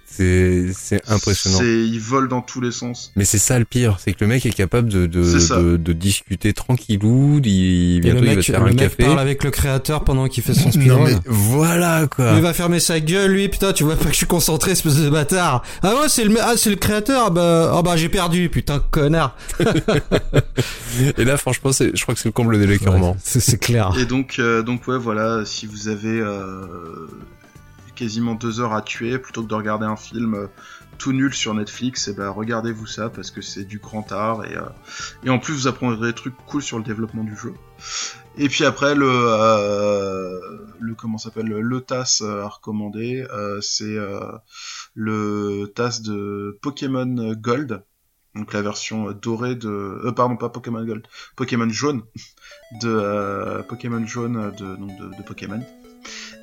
C'est, 0.09 0.67
c'est 0.73 1.01
impressionnant. 1.09 1.59
c'est- 1.59 1.65
il 1.87 1.99
vole 1.99 2.27
dans 2.29 2.41
tous 2.41 2.59
les 2.61 2.71
sens. 2.71 3.11
Mais 3.15 3.25
c'est 3.25 3.37
ça 3.37 3.59
le 3.59 3.65
pire, 3.65 3.97
c'est 3.99 4.13
que 4.13 4.17
le 4.21 4.27
mec 4.27 4.45
est 4.45 4.51
capable 4.51 4.89
de, 4.89 5.05
de, 5.05 5.21
de, 5.21 5.77
de 5.77 5.93
discuter 5.93 6.53
tranquillou, 6.53 7.39
il, 7.43 7.99
bientôt 8.01 8.21
le 8.21 8.25
il 8.25 8.29
va 8.29 8.35
mec, 8.35 8.43
se 8.43 8.51
faire 8.51 8.61
le 8.61 8.67
un 8.67 8.69
mec 8.73 8.79
café. 8.79 9.03
parle 9.03 9.19
avec 9.19 9.43
le 9.43 9.51
créateur 9.51 10.03
pendant 10.03 10.27
qu'il 10.27 10.41
fait 10.43 10.53
son 10.55 10.71
speedrun. 10.71 11.03
mais 11.05 11.15
voilà 11.27 12.07
quoi. 12.07 12.33
Il 12.35 12.41
va 12.41 12.53
fermer 12.53 12.79
sa 12.79 12.99
gueule, 12.99 13.31
lui, 13.31 13.47
putain, 13.49 13.73
tu 13.73 13.83
vois 13.83 13.95
pas 13.95 14.05
que 14.05 14.11
je 14.11 14.15
suis 14.17 14.25
concentré, 14.25 14.71
espèce 14.71 14.95
de 14.97 15.09
bâtard. 15.09 15.61
Ah 15.83 15.93
ouais, 16.01 16.07
c'est 16.09 16.23
le, 16.23 16.35
ah, 16.41 16.53
c'est 16.57 16.69
le 16.71 16.77
créateur, 16.77 17.25
ah 17.27 17.29
bah, 17.29 17.73
ah 17.75 17.81
bah, 17.83 17.95
j'ai 17.97 18.09
perdu, 18.09 18.49
putain, 18.49 18.79
connard. 18.91 19.35
Et 21.17 21.25
là 21.25 21.37
franchement, 21.37 21.71
c'est, 21.71 21.95
je 21.95 22.01
crois 22.01 22.15
que 22.15 22.19
c'est 22.21 22.29
le 22.29 22.33
comble 22.33 22.59
de 22.59 22.65
l'écœurement. 22.65 23.11
Ouais, 23.11 23.17
c'est, 23.23 23.39
c'est 23.39 23.57
clair. 23.59 23.93
Et 23.99 24.05
donc, 24.05 24.37
euh, 24.39 24.63
donc 24.63 24.87
ouais, 24.87 24.97
voilà, 24.97 25.43
si 25.45 25.65
vous 25.67 25.87
avez 25.89 26.19
euh, 26.19 26.65
quasiment 27.97 28.35
deux 28.35 28.61
heures 28.61 28.73
à 28.73 28.81
tuer, 28.81 29.17
plutôt 29.17 29.43
que 29.43 29.49
de 29.49 29.55
regarder 29.55 29.85
un 29.85 29.97
film 29.97 30.35
euh, 30.35 30.47
tout 30.97 31.11
nul 31.11 31.33
sur 31.33 31.53
Netflix, 31.53 32.07
et 32.07 32.13
ben 32.13 32.29
regardez-vous 32.29 32.87
ça 32.87 33.09
parce 33.09 33.31
que 33.31 33.41
c'est 33.41 33.65
du 33.65 33.79
grand 33.79 34.11
art 34.11 34.45
et, 34.45 34.55
euh, 34.55 34.61
et 35.23 35.29
en 35.29 35.39
plus 35.39 35.53
vous 35.53 35.67
apprendrez 35.67 36.07
des 36.07 36.13
trucs 36.13 36.35
cool 36.47 36.61
sur 36.61 36.77
le 36.77 36.83
développement 36.83 37.23
du 37.23 37.35
jeu. 37.35 37.53
Et 38.37 38.49
puis 38.49 38.65
après 38.65 38.95
le 38.95 39.09
euh, 39.09 40.39
le 40.79 40.95
comment 40.95 41.17
s'appelle 41.17 41.47
le 41.47 41.81
TAS 41.81 42.23
à 42.23 42.47
recommander, 42.47 43.25
euh, 43.33 43.59
c'est 43.61 43.97
euh, 43.97 44.19
le 44.93 45.71
TAS 45.75 46.01
de 46.03 46.57
Pokémon 46.61 47.33
Gold, 47.33 47.83
donc 48.35 48.53
la 48.53 48.61
version 48.61 49.11
dorée 49.11 49.55
de 49.55 49.69
euh, 49.69 50.11
pardon 50.11 50.37
pas 50.37 50.49
Pokémon 50.49 50.83
Gold, 50.83 51.07
Pokémon 51.35 51.69
jaune 51.69 52.03
de 52.81 52.89
euh, 52.89 53.63
Pokémon 53.63 54.05
jaune 54.05 54.51
de, 54.57 54.75
donc 54.75 55.17
de 55.17 55.23
Pokémon. 55.23 55.61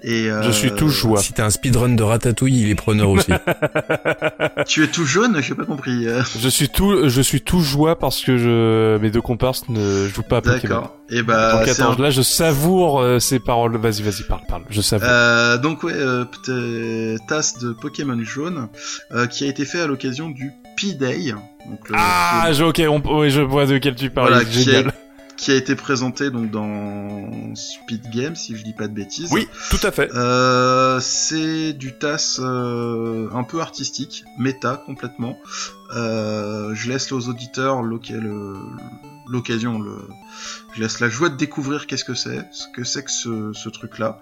Et 0.06 0.30
euh, 0.30 0.42
Je 0.42 0.50
suis 0.50 0.70
tout 0.70 0.88
joie. 0.90 1.18
Si 1.18 1.32
t'as 1.32 1.46
un 1.46 1.50
speedrun 1.50 1.88
de 1.88 2.02
Ratatouille, 2.02 2.60
il 2.60 2.70
est 2.70 2.74
preneur 2.74 3.08
aussi. 3.08 3.32
Tu 4.66 4.82
es 4.84 4.86
tout 4.86 5.04
jaune, 5.04 5.40
j'ai 5.42 5.54
pas 5.54 5.64
compris. 5.64 6.06
euh. 6.06 6.22
Je 6.38 6.48
suis 6.48 6.68
tout, 6.68 7.08
je 7.08 7.20
suis 7.22 7.40
tout 7.40 7.60
joie 7.60 7.98
parce 7.98 8.22
que 8.22 8.36
je, 8.36 8.98
mes 8.98 9.10
deux 9.10 9.20
comparses 9.20 9.68
ne 9.68 10.06
jouent 10.08 10.22
pas 10.22 10.38
à 10.38 10.40
Pokémon. 10.42 10.60
D'accord. 10.62 10.96
Et 11.10 11.22
bah, 11.22 11.58
Donc 11.58 11.68
attends, 11.68 11.92
un- 11.98 12.02
là 12.02 12.10
je 12.10 12.22
savoure 12.22 13.00
euh, 13.00 13.18
ces 13.18 13.38
paroles. 13.38 13.76
Vas-y, 13.76 14.02
vas-y, 14.02 14.22
parle, 14.24 14.42
parle. 14.48 14.62
Je 14.70 14.80
savoure. 14.80 15.08
Euh, 15.10 15.58
donc 15.58 15.82
ouais, 15.82 15.92
euh, 15.94 17.16
tasse 17.28 17.58
de 17.58 17.72
Pokémon 17.72 18.18
jaune 18.24 18.68
euh, 19.12 19.26
qui 19.26 19.44
a 19.44 19.48
été 19.48 19.64
fait 19.64 19.80
à 19.80 19.86
l'occasion 19.86 20.28
du 20.28 20.52
P-Day. 20.76 21.32
Donc 21.68 21.88
le- 21.88 21.96
ah, 21.98 22.48
je, 22.52 22.64
ok, 22.64 22.82
on, 22.88 23.18
ouais, 23.18 23.30
je 23.30 23.40
vois 23.40 23.66
de 23.66 23.78
quel 23.78 23.94
tu 23.94 24.10
parles. 24.10 24.28
Voilà, 24.30 24.44
qui 24.44 24.62
Génial. 24.62 24.88
a, 24.88 24.92
qui 25.36 25.50
a 25.50 25.54
été 25.54 25.74
présenté 25.76 26.30
donc 26.30 26.50
dans 26.50 27.54
Speed 27.54 28.10
Game, 28.10 28.36
si 28.36 28.56
je 28.56 28.62
dis 28.64 28.72
pas 28.72 28.88
de 28.88 28.94
bêtises. 28.94 29.30
Oui, 29.32 29.48
tout 29.70 29.80
à 29.82 29.90
fait. 29.90 30.10
Euh, 30.14 31.00
c'est 31.00 31.72
du 31.72 31.92
TAS 31.98 32.36
euh, 32.40 33.28
un 33.32 33.42
peu 33.44 33.60
artistique, 33.60 34.24
méta 34.38 34.82
complètement. 34.86 35.36
Euh, 35.96 36.74
je 36.74 36.88
laisse 36.88 37.10
aux 37.12 37.28
auditeurs 37.28 37.82
le- 37.82 37.98
l'occasion, 39.28 39.78
le, 39.78 39.96
je 40.74 40.80
laisse 40.82 41.00
la 41.00 41.08
joie 41.08 41.28
de 41.30 41.36
découvrir 41.36 41.86
qu'est-ce 41.86 42.04
que 42.04 42.14
c'est, 42.14 42.46
ce 42.52 42.64
que 42.74 42.84
c'est 42.84 43.04
que 43.04 43.10
ce, 43.10 43.52
ce 43.52 43.68
truc-là. 43.68 44.20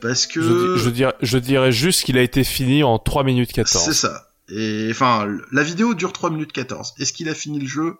Parce 0.00 0.26
que 0.26 0.76
je, 0.76 0.90
dirais, 0.90 1.14
je 1.22 1.38
dirais 1.38 1.72
juste 1.72 2.04
qu'il 2.04 2.16
a 2.18 2.22
été 2.22 2.44
fini 2.44 2.82
en 2.84 2.98
3 2.98 3.24
minutes 3.24 3.52
14. 3.52 3.84
c'est 3.84 3.94
ça. 3.94 4.28
Et 4.48 4.88
enfin, 4.90 5.28
la 5.52 5.62
vidéo 5.62 5.92
dure 5.94 6.12
3 6.12 6.30
minutes 6.30 6.52
14. 6.52 6.94
Est-ce 6.98 7.12
qu'il 7.12 7.28
a 7.28 7.34
fini 7.34 7.58
le 7.58 7.66
jeu? 7.66 7.96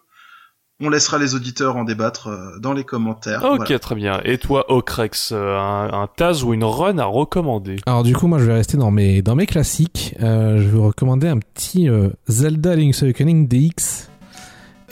On 0.81 0.91
laissera 0.91 1.19
les 1.19 1.35
auditeurs 1.35 1.77
en 1.77 1.83
débattre 1.83 2.29
euh, 2.29 2.57
dans 2.61 2.73
les 2.73 2.85
commentaires. 2.85 3.43
Ok, 3.45 3.57
Voilà. 3.57 3.79
très 3.81 3.95
bien. 3.97 4.21
Et 4.25 4.39
toi, 4.39 4.65
Ocrex, 4.71 5.31
euh, 5.33 5.59
un, 5.59 6.03
un 6.03 6.07
Taz 6.07 6.45
ou 6.45 6.55
une 6.55 6.63
run 6.63 6.99
à 6.99 7.05
recommander? 7.05 7.77
Alors 7.87 8.05
du 8.05 8.15
coup, 8.15 8.29
moi, 8.29 8.39
je 8.39 8.45
vais 8.45 8.53
rester 8.55 8.77
dans 8.77 8.93
mes 8.93 9.21
dans 9.21 9.35
mes 9.35 9.47
classiques. 9.47 10.15
Euh, 10.23 10.59
je 10.59 10.63
vais 10.63 10.79
vous 10.79 10.87
recommander 10.87 11.27
un 11.27 11.39
petit 11.39 11.89
euh, 11.89 12.11
Zelda 12.29 12.77
Link's 12.77 13.03
Awakening 13.03 13.49
DX. 13.49 14.09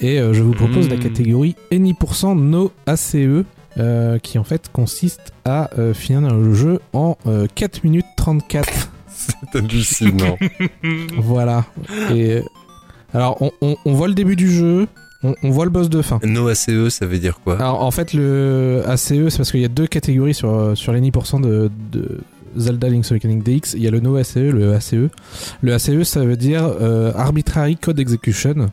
Et 0.01 0.19
euh, 0.21 0.33
je 0.35 0.43
vous 0.43 0.53
propose 0.55 0.89
la 0.91 0.97
catégorie 0.97 1.55
Any% 1.73 2.35
No 2.35 2.73
ACE, 2.87 3.15
euh, 3.79 4.19
qui 4.19 4.39
en 4.41 4.45
fait 4.45 4.69
consiste 4.73 5.33
à 5.45 5.71
euh, 5.79 5.95
finir 5.95 6.35
le 6.35 6.53
jeu 6.53 6.81
en 6.95 7.17
euh, 7.29 7.47
4 7.55 7.85
minutes 7.85 8.05
34. 8.17 8.91
C'est 9.07 9.55
hallucinant. 9.57 10.37
voilà. 11.17 11.65
Et 12.13 12.43
alors, 13.15 13.41
on, 13.41 13.53
on- 13.63 13.77
on 13.87 13.93
voit 13.95 14.09
le 14.09 14.15
début 14.15 14.37
du 14.37 14.51
jeu, 14.51 14.89
on, 15.23 15.35
on 15.43 15.51
voit 15.51 15.65
le 15.65 15.71
boss 15.71 15.89
de 15.89 16.03
fin. 16.03 16.19
No 16.25 16.49
ACE, 16.49 16.89
ça 16.91 17.07
veut 17.07 17.19
dire 17.19 17.41
quoi? 17.43 17.57
Alors 17.57 17.83
en 17.83 17.91
fait, 17.91 18.13
le 18.13 18.83
ACE, 18.87 19.29
c'est 19.29 19.37
parce 19.37 19.51
qu'il 19.51 19.61
y 19.61 19.65
a 19.65 19.69
deux 19.69 19.87
catégories 19.87 20.35
sur, 20.35 20.55
euh, 20.55 20.75
sur 20.75 20.93
les 20.93 21.01
10% 21.01 21.41
de, 21.41 21.71
de 21.93 22.19
Zelda 22.57 22.89
Link's 22.89 23.11
Awakening 23.13 23.43
DX. 23.43 23.75
Il 23.75 23.83
y 23.83 23.89
a 23.89 23.91
le 23.91 24.01
No 24.01 24.17
ACE, 24.17 24.37
le 24.37 24.75
ACE. 24.75 24.95
Le 25.63 25.73
ACE, 25.73 26.03
ça 26.05 26.25
veut 26.25 26.37
dire 26.37 26.65
euh, 26.81 27.13
Arbitrary 27.15 27.77
Code 27.77 27.99
Execution. 28.01 28.71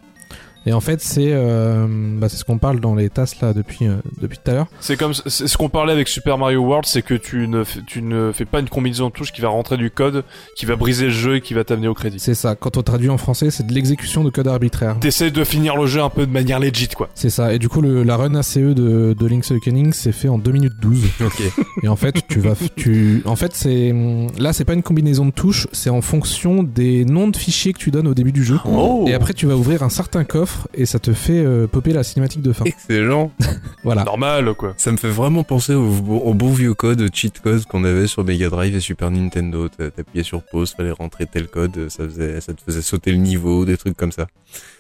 Et 0.66 0.74
en 0.74 0.80
fait, 0.80 1.01
c'est 1.01 1.30
euh, 1.32 1.85
bah, 1.90 2.30
c'est 2.30 2.38
ce 2.38 2.43
qu'on 2.45 2.58
parle 2.58 2.80
dans 2.80 2.95
les 2.95 3.09
tasses 3.09 3.40
là 3.42 3.53
depuis, 3.53 3.88
euh, 3.88 3.95
depuis 4.22 4.38
tout 4.43 4.50
à 4.51 4.53
l'heure. 4.53 4.67
C'est 4.80 4.98
comme 4.98 5.14
c'est 5.14 5.48
ce 5.48 5.58
qu'on 5.58 5.69
parlait 5.69 5.92
avec 5.93 6.08
Super 6.08 6.38
Mario 6.38 6.61
World, 6.61 6.85
c'est 6.85 7.01
que 7.01 7.14
tu 7.16 7.48
ne, 7.48 7.64
fais- 7.64 7.82
tu 7.85 8.01
ne 8.01 8.32
fais 8.33 8.45
pas 8.45 8.59
une 8.59 8.69
combinaison 8.69 9.08
de 9.08 9.14
touches 9.14 9.32
qui 9.33 9.42
va 9.42 9.50
rentrer 9.50 9.77
du 9.77 9.92
code, 9.92 10.24
qui 10.56 10.66
va 10.66 10.75
briser 10.75 11.06
le 11.06 11.11
jeu 11.11 11.35
et 11.38 11.42
qui 11.42 11.53
va 11.53 11.64
t'amener 11.64 11.88
au 11.88 11.93
crédit. 11.93 12.17
C'est 12.19 12.33
ça. 12.35 12.56
Quand 12.56 12.77
on 12.77 12.82
traduit 12.83 13.09
en 13.09 13.17
français, 13.17 13.51
c'est 13.51 13.66
de 13.67 13.74
l'exécution 13.74 14.24
de 14.24 14.30
code 14.30 14.48
arbitraire. 14.48 14.98
T'essaies 15.00 15.32
de 15.32 15.43
finir 15.43 15.75
le 15.75 15.85
jeu 15.85 16.01
un 16.01 16.09
peu 16.09 16.25
de 16.25 16.32
manière 16.32 16.59
legit, 16.59 16.88
quoi. 16.90 17.09
C'est 17.16 17.30
ça. 17.30 17.53
Et 17.53 17.59
du 17.59 17.67
coup, 17.69 17.82
le, 17.82 18.03
la 18.03 18.16
run 18.17 18.33
ACE 18.35 18.58
de, 18.58 19.14
de 19.17 19.25
Link's 19.27 19.51
Awakening, 19.51 19.92
c'est 19.93 20.11
fait 20.14 20.30
en 20.30 20.38
2 20.38 20.51
minutes 20.51 20.74
12. 20.82 21.00
Ok. 21.24 21.42
Et 21.83 21.88
en 21.88 21.95
fait, 21.95 22.16
tu 22.27 22.40
vas, 22.40 22.53
tu, 22.75 23.22
en 23.25 23.35
fait, 23.35 23.51
c'est, 23.56 23.93
là, 24.38 24.53
c'est 24.53 24.66
pas 24.66 24.74
une 24.74 24.83
combinaison 24.83 25.25
de 25.25 25.32
touches, 25.32 25.67
c'est 25.72 25.90
en 25.90 26.01
fonction 26.01 26.64
des 26.64 27.06
noms 27.06 27.27
de 27.27 27.38
fichiers 27.38 27.74
que 27.74 27.80
tu 27.80 27.92
donnes 27.92 28.08
au 28.08 28.14
début 28.14 28.32
du 28.32 28.43
jeu. 28.43 28.58
Oh 28.66 29.06
Et 29.08 29.14
après, 29.14 29.33
tu 29.33 29.45
vas 29.45 29.56
ouvrir 29.56 29.83
un 29.83 29.90
certain 29.90 30.24
coffre 30.24 30.53
et 30.74 30.86
ça 30.86 31.00
te 31.00 31.14
fait 31.14 31.44
euh, 31.46 31.68
popper 31.68 31.94
la 31.94 32.04
cinématique 32.04 32.42
de 32.42 32.54
fin. 32.54 32.66
Excellent. 32.66 33.32
Voilà. 33.84 34.06
Normal, 34.06 34.54
quoi. 34.54 34.74
Ça 34.78 34.94
me 34.94 34.98
fait 34.98 35.10
vraiment 35.10 35.44
penser 35.44 35.74
au, 35.74 35.86
au 35.86 36.34
beau 36.34 36.48
vieux 36.52 36.74
code, 36.74 37.10
cheat 37.14 37.42
code 37.42 37.66
qu'on 37.66 37.84
avait 37.84 38.08
sur 38.08 38.24
Mega 38.24 38.48
Drive 38.50 38.74
et 38.74 38.80
Super 38.80 39.12
Nintendo. 39.12 39.68
T'a- 39.68 39.92
T'appuyais 39.92 40.24
sur 40.24 40.42
pause, 40.42 40.72
fallait 40.74 40.92
rentrer 40.92 41.26
tel 41.26 41.48
code, 41.50 41.90
ça 41.90 42.06
faisait, 42.06 42.40
ça 42.40 42.54
te 42.54 42.62
faisait 42.62 42.82
sauter 42.82 43.12
le 43.12 43.18
niveau, 43.18 43.66
des 43.66 43.76
trucs 43.76 43.98
comme 43.98 44.14
ça. 44.14 44.28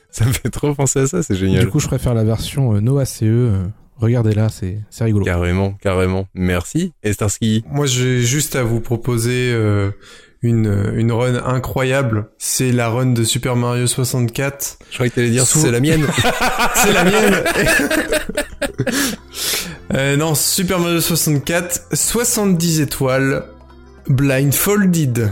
Ça 0.09 0.25
me 0.25 0.31
fait 0.31 0.49
trop 0.51 0.73
penser 0.75 0.99
à 0.99 1.07
ça, 1.07 1.23
c'est 1.23 1.33
génial. 1.35 1.65
Du 1.65 1.71
coup, 1.71 1.79
je 1.79 1.87
préfère 1.87 2.13
la 2.13 2.23
version 2.23 2.75
euh, 2.75 2.79
No 2.81 2.99
ACE. 2.99 3.23
euh, 3.23 3.65
Regardez-la, 3.97 4.49
c'est, 4.49 4.77
c'est 4.91 5.03
rigolo. 5.05 5.25
Carrément, 5.25 5.73
carrément. 5.81 6.27
Merci. 6.35 6.93
Et 7.03 7.13
Starsky 7.13 7.63
Moi, 7.71 7.87
j'ai 7.87 8.21
juste 8.21 8.55
à 8.55 8.61
vous 8.63 8.79
proposer 8.79 9.51
euh, 9.53 9.89
une, 10.43 10.91
une 10.95 11.11
run 11.11 11.35
incroyable. 11.45 12.27
C'est 12.37 12.71
la 12.71 12.89
run 12.89 13.07
de 13.07 13.23
Super 13.23 13.55
Mario 13.55 13.87
64. 13.87 14.77
Je 14.89 14.93
croyais 14.95 15.09
que 15.09 15.15
t'allais 15.15 15.29
dire 15.31 15.45
Sous- 15.47 15.59
c'est 15.59 15.71
la 15.71 15.79
mienne. 15.79 16.05
C'est 16.75 16.93
la 16.93 17.03
mienne 17.05 17.43
Euh, 19.93 20.17
Non, 20.17 20.33
Super 20.35 20.79
Mario 20.79 21.01
64, 21.01 21.87
70 21.93 22.81
étoiles, 22.81 23.43
blindfolded. 24.07 25.31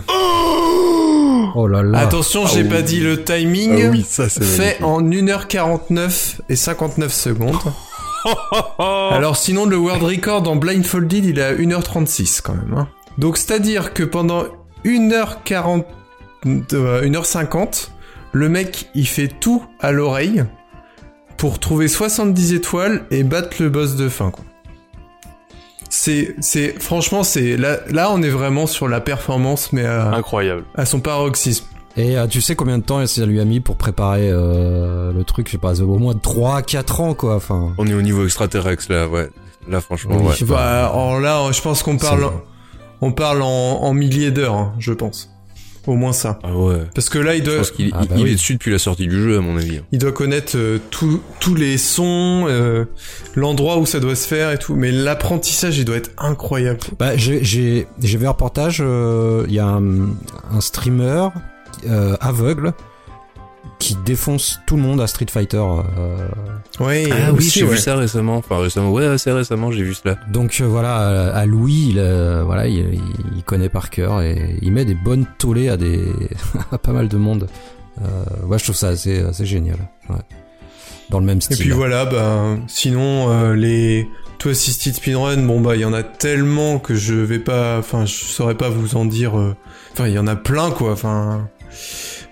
Oh 1.56 1.68
là 1.68 1.82
là. 1.84 2.00
Attention, 2.00 2.46
j'ai 2.48 2.62
Ah 2.66 2.70
pas 2.70 2.78
oui. 2.78 2.84
dit 2.84 3.00
le 3.02 3.24
timing. 3.24 3.82
Ah 3.86 3.90
oui, 3.90 4.06
ça 4.08 4.30
c'est 4.30 4.44
Fait 4.44 4.80
magnifique. 4.80 4.86
en 4.86 5.02
1h49 5.02 6.36
et 6.50 6.56
59 6.56 7.12
secondes. 7.12 7.58
Alors 8.80 9.36
sinon 9.36 9.66
le 9.66 9.78
world 9.78 10.04
record 10.04 10.48
en 10.48 10.56
blindfolded 10.56 11.26
il 11.26 11.40
est 11.40 11.44
à 11.44 11.54
1h36 11.56 12.42
quand 12.44 12.54
même. 12.54 12.74
hein. 12.78 12.88
Donc 13.18 13.36
c'est-à-dire 13.38 13.94
que 13.94 14.04
pendant 14.04 14.44
1h40, 14.86 15.84
euh, 16.74 17.02
1h50, 17.04 17.90
le 18.34 18.50
mec 18.50 18.90
il 18.96 19.08
fait 19.08 19.28
tout 19.28 19.64
à 19.80 19.92
l'oreille 19.92 20.44
pour 21.38 21.60
trouver 21.60 21.88
70 21.88 22.54
étoiles 22.54 23.04
et 23.12 23.24
battre 23.24 23.58
le 23.60 23.70
boss 23.70 23.96
de 23.96 24.10
fin 24.10 24.32
quoi. 24.32 24.44
C'est, 25.94 26.36
c'est, 26.40 26.82
franchement, 26.82 27.22
c'est, 27.24 27.58
là, 27.58 27.80
là, 27.90 28.12
on 28.14 28.22
est 28.22 28.30
vraiment 28.30 28.66
sur 28.66 28.88
la 28.88 29.02
performance, 29.02 29.74
mais 29.74 29.86
à, 29.86 30.14
Incroyable. 30.14 30.64
à 30.76 30.86
son 30.86 31.02
paroxysme. 31.02 31.66
Et 31.98 32.18
euh, 32.18 32.28
tu 32.28 32.40
sais 32.40 32.56
combien 32.56 32.78
de 32.78 32.84
temps 32.84 33.06
ça 33.06 33.26
lui 33.26 33.42
a 33.42 33.46
mis 33.46 33.60
pour 33.60 33.76
préparer 33.76 34.30
euh, 34.32 35.12
le 35.12 35.24
truc? 35.26 35.48
Je 35.48 35.52
sais 35.54 35.58
pas, 35.58 35.82
au 35.82 35.98
moins 36.00 36.14
3-4 36.14 37.02
ans 37.02 37.14
quoi. 37.14 37.36
Enfin, 37.36 37.74
On 37.78 37.86
est 37.88 37.94
au 37.94 38.02
niveau 38.02 38.24
extraterrestre 38.24 38.86
là, 38.90 39.10
ouais. 39.10 39.30
Là 39.68 39.82
franchement, 39.82 40.16
Oui, 40.18 40.28
ouais. 40.28 40.32
je 40.32 40.38
sais 40.38 40.46
pas. 40.46 40.54
Bah, 40.54 40.86
alors 40.88 41.20
là, 41.20 41.52
je 41.52 41.60
pense 41.62 41.84
qu'on 41.84 41.98
parle, 41.98 42.22
C'est- 42.24 42.30
on 43.02 43.12
parle 43.12 43.42
en, 43.42 43.48
en 43.82 43.94
milliers 43.94 44.32
d'heures, 44.32 44.56
hein, 44.56 44.74
je 44.80 44.94
pense. 44.94 45.30
Au 45.88 45.96
moins 45.96 46.14
ça. 46.14 46.38
Ah 46.44 46.56
ouais. 46.56 46.78
Parce 46.94 47.10
que 47.10 47.18
là, 47.18 47.34
il 47.34 47.40
Je 47.40 47.46
doit, 47.46 47.58
pense 47.58 47.72
qu'il 47.72 47.90
Ah 47.94 48.02
bah 48.02 48.14
il 48.16 48.24
oui. 48.24 48.30
est 48.30 48.34
dessus 48.34 48.54
depuis 48.54 48.72
la 48.72 48.78
sortie 48.78 49.08
du 49.08 49.20
jeu 49.20 49.38
à 49.40 49.42
mon 49.42 49.58
avis. 49.58 49.82
il 49.92 49.98
doit 49.98 50.12
connaître 50.12 50.54
euh, 50.56 50.78
tout- 50.92 51.22
tous 51.40 51.56
les 51.56 51.80
sons, 51.80 52.46
euh, 52.48 52.86
l'endroit 53.36 53.80
où 53.80 53.88
ça 53.88 54.00
doit 54.00 54.14
se 54.16 54.28
faire 54.28 54.52
et 54.52 54.60
tout. 54.60 54.76
Mais 54.76 54.92
l'apprentissage, 54.92 55.80
il 55.80 55.86
doit 55.86 55.96
être 55.98 56.12
incroyable. 56.20 56.80
Bah, 57.00 57.18
j'ai 57.18 57.44
j'ai 57.44 57.88
j'ai 58.00 58.18
vu 58.20 58.28
un 58.28 58.30
reportage. 58.30 58.78
euh, 58.86 59.44
Il 59.48 59.56
y 59.56 59.60
a 59.60 59.66
un, 59.66 60.02
un 60.52 60.62
streamer 60.62 61.30
euh, 61.90 62.16
aveugle 62.22 62.74
qui 63.82 63.96
défonce 64.06 64.60
tout 64.66 64.76
le 64.76 64.82
monde 64.84 65.02
à 65.02 65.08
Street 65.08 65.26
Fighter. 65.30 65.58
euh, 65.58 66.28
Ouais. 66.80 67.08
Ah 67.12 67.32
oui, 67.32 67.38
aussi, 67.40 67.60
j'ai 67.60 67.66
ouais. 67.66 67.72
vu 67.72 67.78
ça 67.78 67.96
récemment. 67.96 68.38
Enfin 68.38 68.58
récemment, 68.60 68.92
ouais, 68.92 69.06
assez 69.06 69.32
récemment, 69.32 69.72
j'ai 69.72 69.84
vu 69.84 69.94
cela. 69.94 70.18
donc 70.32 70.60
euh, 70.62 70.66
voilà, 70.68 71.34
à- 71.34 71.46
Louis, 71.46 71.88
il, 71.90 72.00
euh, 72.00 72.44
voilà, 72.46 72.68
il, 72.68 73.00
il 73.36 73.44
connaît 73.44 73.70
par 73.70 73.90
cœur 73.90 74.22
et 74.22 74.56
il 74.62 74.72
met 74.72 74.86
des 74.86 74.94
bonnes 74.96 75.26
tollées 75.38 75.70
à 75.70 75.78
des 75.78 76.06
à 76.72 76.78
pas 76.78 76.92
mal 76.94 77.08
de 77.08 77.18
monde. 77.18 77.48
Euh, 78.02 78.46
ouais, 78.48 78.58
je 78.60 78.64
trouve 78.64 78.76
ça 78.76 78.90
assez 78.90 79.20
assez 79.20 79.46
génial. 79.46 79.78
Ouais. 80.10 80.16
Dans 81.10 81.20
le 81.20 81.26
même 81.26 81.40
Et 81.40 81.42
style. 81.42 81.58
puis 81.58 81.72
voilà, 81.72 82.06
bah, 82.06 82.56
sinon, 82.68 83.30
euh, 83.32 83.54
les 83.54 84.08
To 84.38 84.50
Assisted 84.50 84.94
Speedrun, 84.96 85.38
bon 85.46 85.60
bah, 85.60 85.76
il 85.76 85.82
y 85.82 85.86
en 85.86 85.92
a 85.94 86.04
tellement 86.04 86.80
que 86.80 86.96
je 86.96 87.14
vais 87.16 87.40
pas, 87.40 87.78
enfin, 87.80 88.06
je 88.06 88.14
saurais 88.14 88.56
pas 88.56 88.70
vous 88.70 88.96
en 88.96 89.04
dire, 89.06 89.38
euh, 89.38 89.56
enfin, 89.94 90.08
il 90.08 90.14
y 90.14 90.20
en 90.20 90.28
a 90.28 90.36
plein, 90.38 90.72
quoi, 90.72 90.94
enfin. 90.94 91.50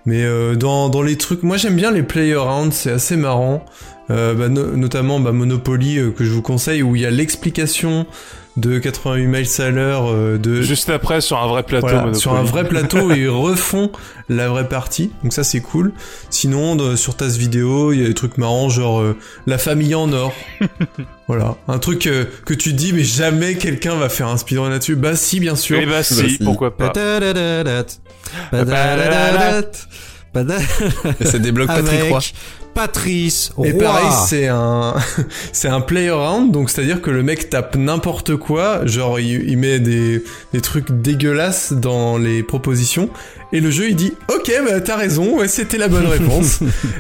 Mais 0.06 0.24
euh, 0.24 0.56
dans, 0.56 0.90
dans 0.90 1.02
les 1.02 1.18
trucs, 1.18 1.44
moi 1.44 1.58
j'aime 1.58 1.76
bien 1.76 1.92
les 1.92 2.04
play 2.04 2.34
around, 2.34 2.72
c'est 2.74 2.92
assez 2.92 3.16
marrant. 3.18 3.66
Euh, 4.12 4.34
bah, 4.34 4.50
no- 4.50 4.76
notamment 4.76 5.20
bah, 5.20 5.32
Monopoly 5.32 5.98
euh, 6.00 6.10
que 6.12 6.24
je 6.24 6.32
vous 6.32 6.42
conseille 6.42 6.82
où 6.82 6.96
il 6.96 7.02
y 7.04 7.06
a 7.06 7.12
l'explication 7.12 8.08
de 8.58 8.78
88 8.80 9.28
miles 9.28 9.48
à 9.60 9.70
l'heure 9.70 10.12
euh, 10.12 10.38
de 10.38 10.62
Juste 10.62 10.90
après, 10.90 11.22
sur 11.22 11.38
un 11.38 11.48
vrai 11.48 11.64
plateau. 11.64 11.88
voilà, 11.88 12.14
sur 12.14 12.34
un 12.36 12.44
vrai 12.44 12.64
plateau 12.68 13.12
et 13.12 13.20
ils 13.20 13.30
refont 13.30 13.92
la 14.28 14.50
vraie 14.50 14.68
partie. 14.68 15.12
Donc 15.24 15.34
ça 15.34 15.44
c'est 15.44 15.62
cool. 15.62 15.94
Sinon 16.30 16.76
de- 16.76 16.96
sur 16.96 17.16
Tasse 17.16 17.38
Vidéo, 17.38 17.94
il 17.94 18.02
y 18.02 18.04
a 18.06 18.08
des 18.08 18.14
trucs 18.14 18.38
marrants 18.38 18.70
genre 18.70 19.00
euh, 19.00 19.16
la 19.48 19.58
famille 19.58 19.96
en 19.96 20.12
or. 20.12 20.34
voilà, 21.28 21.56
un 21.68 21.80
truc 21.80 22.08
euh, 22.08 22.26
que 22.46 22.54
tu 22.54 22.72
te 22.72 22.76
dis 22.76 22.92
mais 22.92 23.04
jamais 23.04 23.56
quelqu'un 23.56 23.96
va 23.96 24.10
faire 24.10 24.28
un 24.28 24.38
speedrun 24.38 24.70
là-dessus. 24.70 24.96
Bah 24.96 25.16
si 25.16 25.40
bien 25.40 25.56
sûr. 25.56 25.80
Eh 25.82 25.86
bah 25.86 26.04
si, 26.04 26.30
si. 26.30 26.44
pourquoi 26.44 26.76
pas. 26.76 26.90
Et 31.20 31.26
ça 31.26 31.40
débloque 31.40 31.68
Patrick 31.68 32.10
Roy. 32.10 32.20
Patrice 32.76 33.52
Et 33.64 33.72
Roy. 33.72 33.80
pareil, 33.84 34.08
c'est 34.28 34.48
un, 34.48 34.94
c'est 35.52 35.68
un 35.68 35.82
play 35.82 36.08
around, 36.10 36.52
donc 36.52 36.70
c'est-à-dire 36.70 37.02
que 37.02 37.10
le 37.10 37.24
mec 37.24 37.50
tape 37.50 37.76
n'importe 37.76 38.36
quoi, 38.36 38.86
genre 38.86 39.20
il, 39.20 39.50
il 39.50 39.58
met 39.58 39.80
des, 39.80 40.24
des 40.54 40.62
trucs 40.62 40.92
dégueulasses 40.92 41.74
dans 41.74 42.18
les 42.18 42.44
propositions, 42.44 43.10
et 43.52 43.60
le 43.60 43.72
jeu 43.72 43.90
il 43.90 43.96
dit 43.96 44.14
ok 44.30 44.52
bah 44.68 44.80
t'as 44.82 44.98
raison, 44.98 45.40
ouais 45.40 45.48
c'était 45.48 45.78
la 45.78 45.88
bonne 45.88 46.06
réponse, 46.18 46.60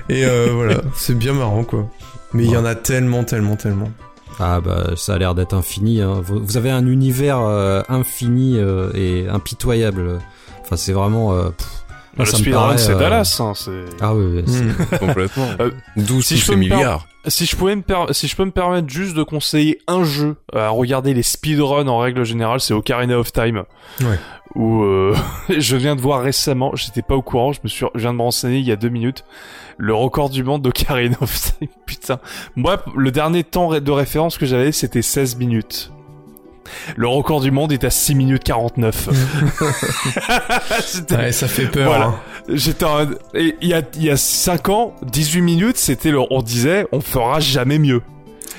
et 0.09 0.25
euh, 0.25 0.47
voilà, 0.53 0.81
c'est 0.97 1.17
bien 1.17 1.33
marrant 1.33 1.63
quoi. 1.63 1.87
Mais 2.33 2.43
il 2.43 2.51
y 2.51 2.57
en 2.57 2.65
a 2.65 2.75
tellement, 2.75 3.23
tellement, 3.23 3.55
tellement. 3.55 3.91
Ah 4.39 4.61
bah 4.61 4.91
ça 4.95 5.13
a 5.15 5.17
l'air 5.17 5.35
d'être 5.35 5.53
infini. 5.55 6.01
Hein. 6.01 6.21
Vous, 6.23 6.39
vous 6.43 6.57
avez 6.57 6.69
un 6.71 6.85
univers 6.87 7.39
euh, 7.41 7.81
infini 7.89 8.57
euh, 8.57 8.89
et 8.95 9.27
impitoyable. 9.27 10.19
Enfin 10.61 10.77
c'est 10.77 10.93
vraiment. 10.93 11.33
euh, 11.33 11.49
Le 12.17 12.25
speedrun, 12.25 12.77
c'est 12.77 12.91
euh, 12.93 12.99
Dallas. 12.99 13.37
Hein, 13.39 13.53
c'est... 13.55 13.85
Ah 14.01 14.13
oui, 14.13 14.41
Hmm. 14.43 14.97
Complètement. 14.99 15.47
Euh, 15.59 15.71
12 15.97 16.25
si 16.25 16.35
je 16.37 16.41
tous 16.41 16.47
peux 16.47 16.53
ces 16.53 16.59
milliards. 16.59 17.07
Si 17.27 17.45
je 17.45 17.55
pouvais 17.55 17.75
me 17.75 17.81
per- 17.81 18.11
si 18.11 18.27
je 18.27 18.35
peux 18.35 18.45
me 18.45 18.51
permettre 18.51 18.89
juste 18.89 19.15
de 19.15 19.23
conseiller 19.23 19.79
un 19.87 20.03
jeu 20.03 20.35
à 20.53 20.69
regarder 20.69 21.13
les 21.13 21.23
speedruns 21.23 21.87
en 21.87 21.99
règle 21.99 22.23
générale, 22.23 22.59
c'est 22.61 22.73
Ocarina 22.73 23.19
of 23.19 23.31
Time. 23.31 23.63
Ouais. 24.01 24.17
Où 24.55 24.81
euh, 24.83 25.15
je 25.49 25.75
viens 25.75 25.95
de 25.95 26.01
voir 26.01 26.21
récemment, 26.23 26.71
j'étais 26.75 27.01
pas 27.03 27.15
au 27.15 27.21
courant, 27.21 27.51
je 27.53 27.59
me 27.63 27.69
suis, 27.69 27.85
je 27.93 27.99
viens 27.99 28.13
de 28.13 28.17
me 28.17 28.23
renseigner 28.23 28.57
il 28.59 28.65
y 28.65 28.71
a 28.71 28.75
deux 28.77 28.89
minutes, 28.89 29.23
le 29.77 29.93
record 29.93 30.29
du 30.29 30.43
monde 30.43 30.61
d'Ocarina 30.63 31.17
of 31.21 31.39
Time. 31.59 31.67
Putain, 31.85 32.19
moi 32.55 32.83
le 32.95 33.11
dernier 33.11 33.43
temps 33.43 33.79
de 33.79 33.91
référence 33.91 34.37
que 34.37 34.45
j'avais 34.45 34.71
c'était 34.71 35.01
16 35.03 35.35
minutes. 35.37 35.91
Le 36.95 37.07
record 37.07 37.41
du 37.41 37.51
monde 37.51 37.71
est 37.71 37.83
à 37.83 37.89
6 37.89 38.15
minutes 38.15 38.43
49. 38.43 39.09
C'était- 40.81 41.15
Ouais, 41.15 41.31
ça 41.31 41.47
fait 41.47 41.65
peur. 41.67 41.87
Voilà. 41.87 42.05
hein. 42.05 42.15
J'étais 42.49 42.85
en... 42.85 43.07
et 43.33 43.55
il 43.61 43.67
y 43.67 43.73
a 43.73 43.81
il 43.95 44.03
y 44.03 44.09
a 44.09 44.17
5 44.17 44.69
ans, 44.69 44.95
18 45.03 45.41
minutes, 45.41 45.77
c'était 45.77 46.11
le 46.11 46.19
on 46.31 46.41
disait 46.41 46.85
on 46.91 47.01
fera 47.01 47.39
jamais 47.39 47.77
mieux. 47.79 48.01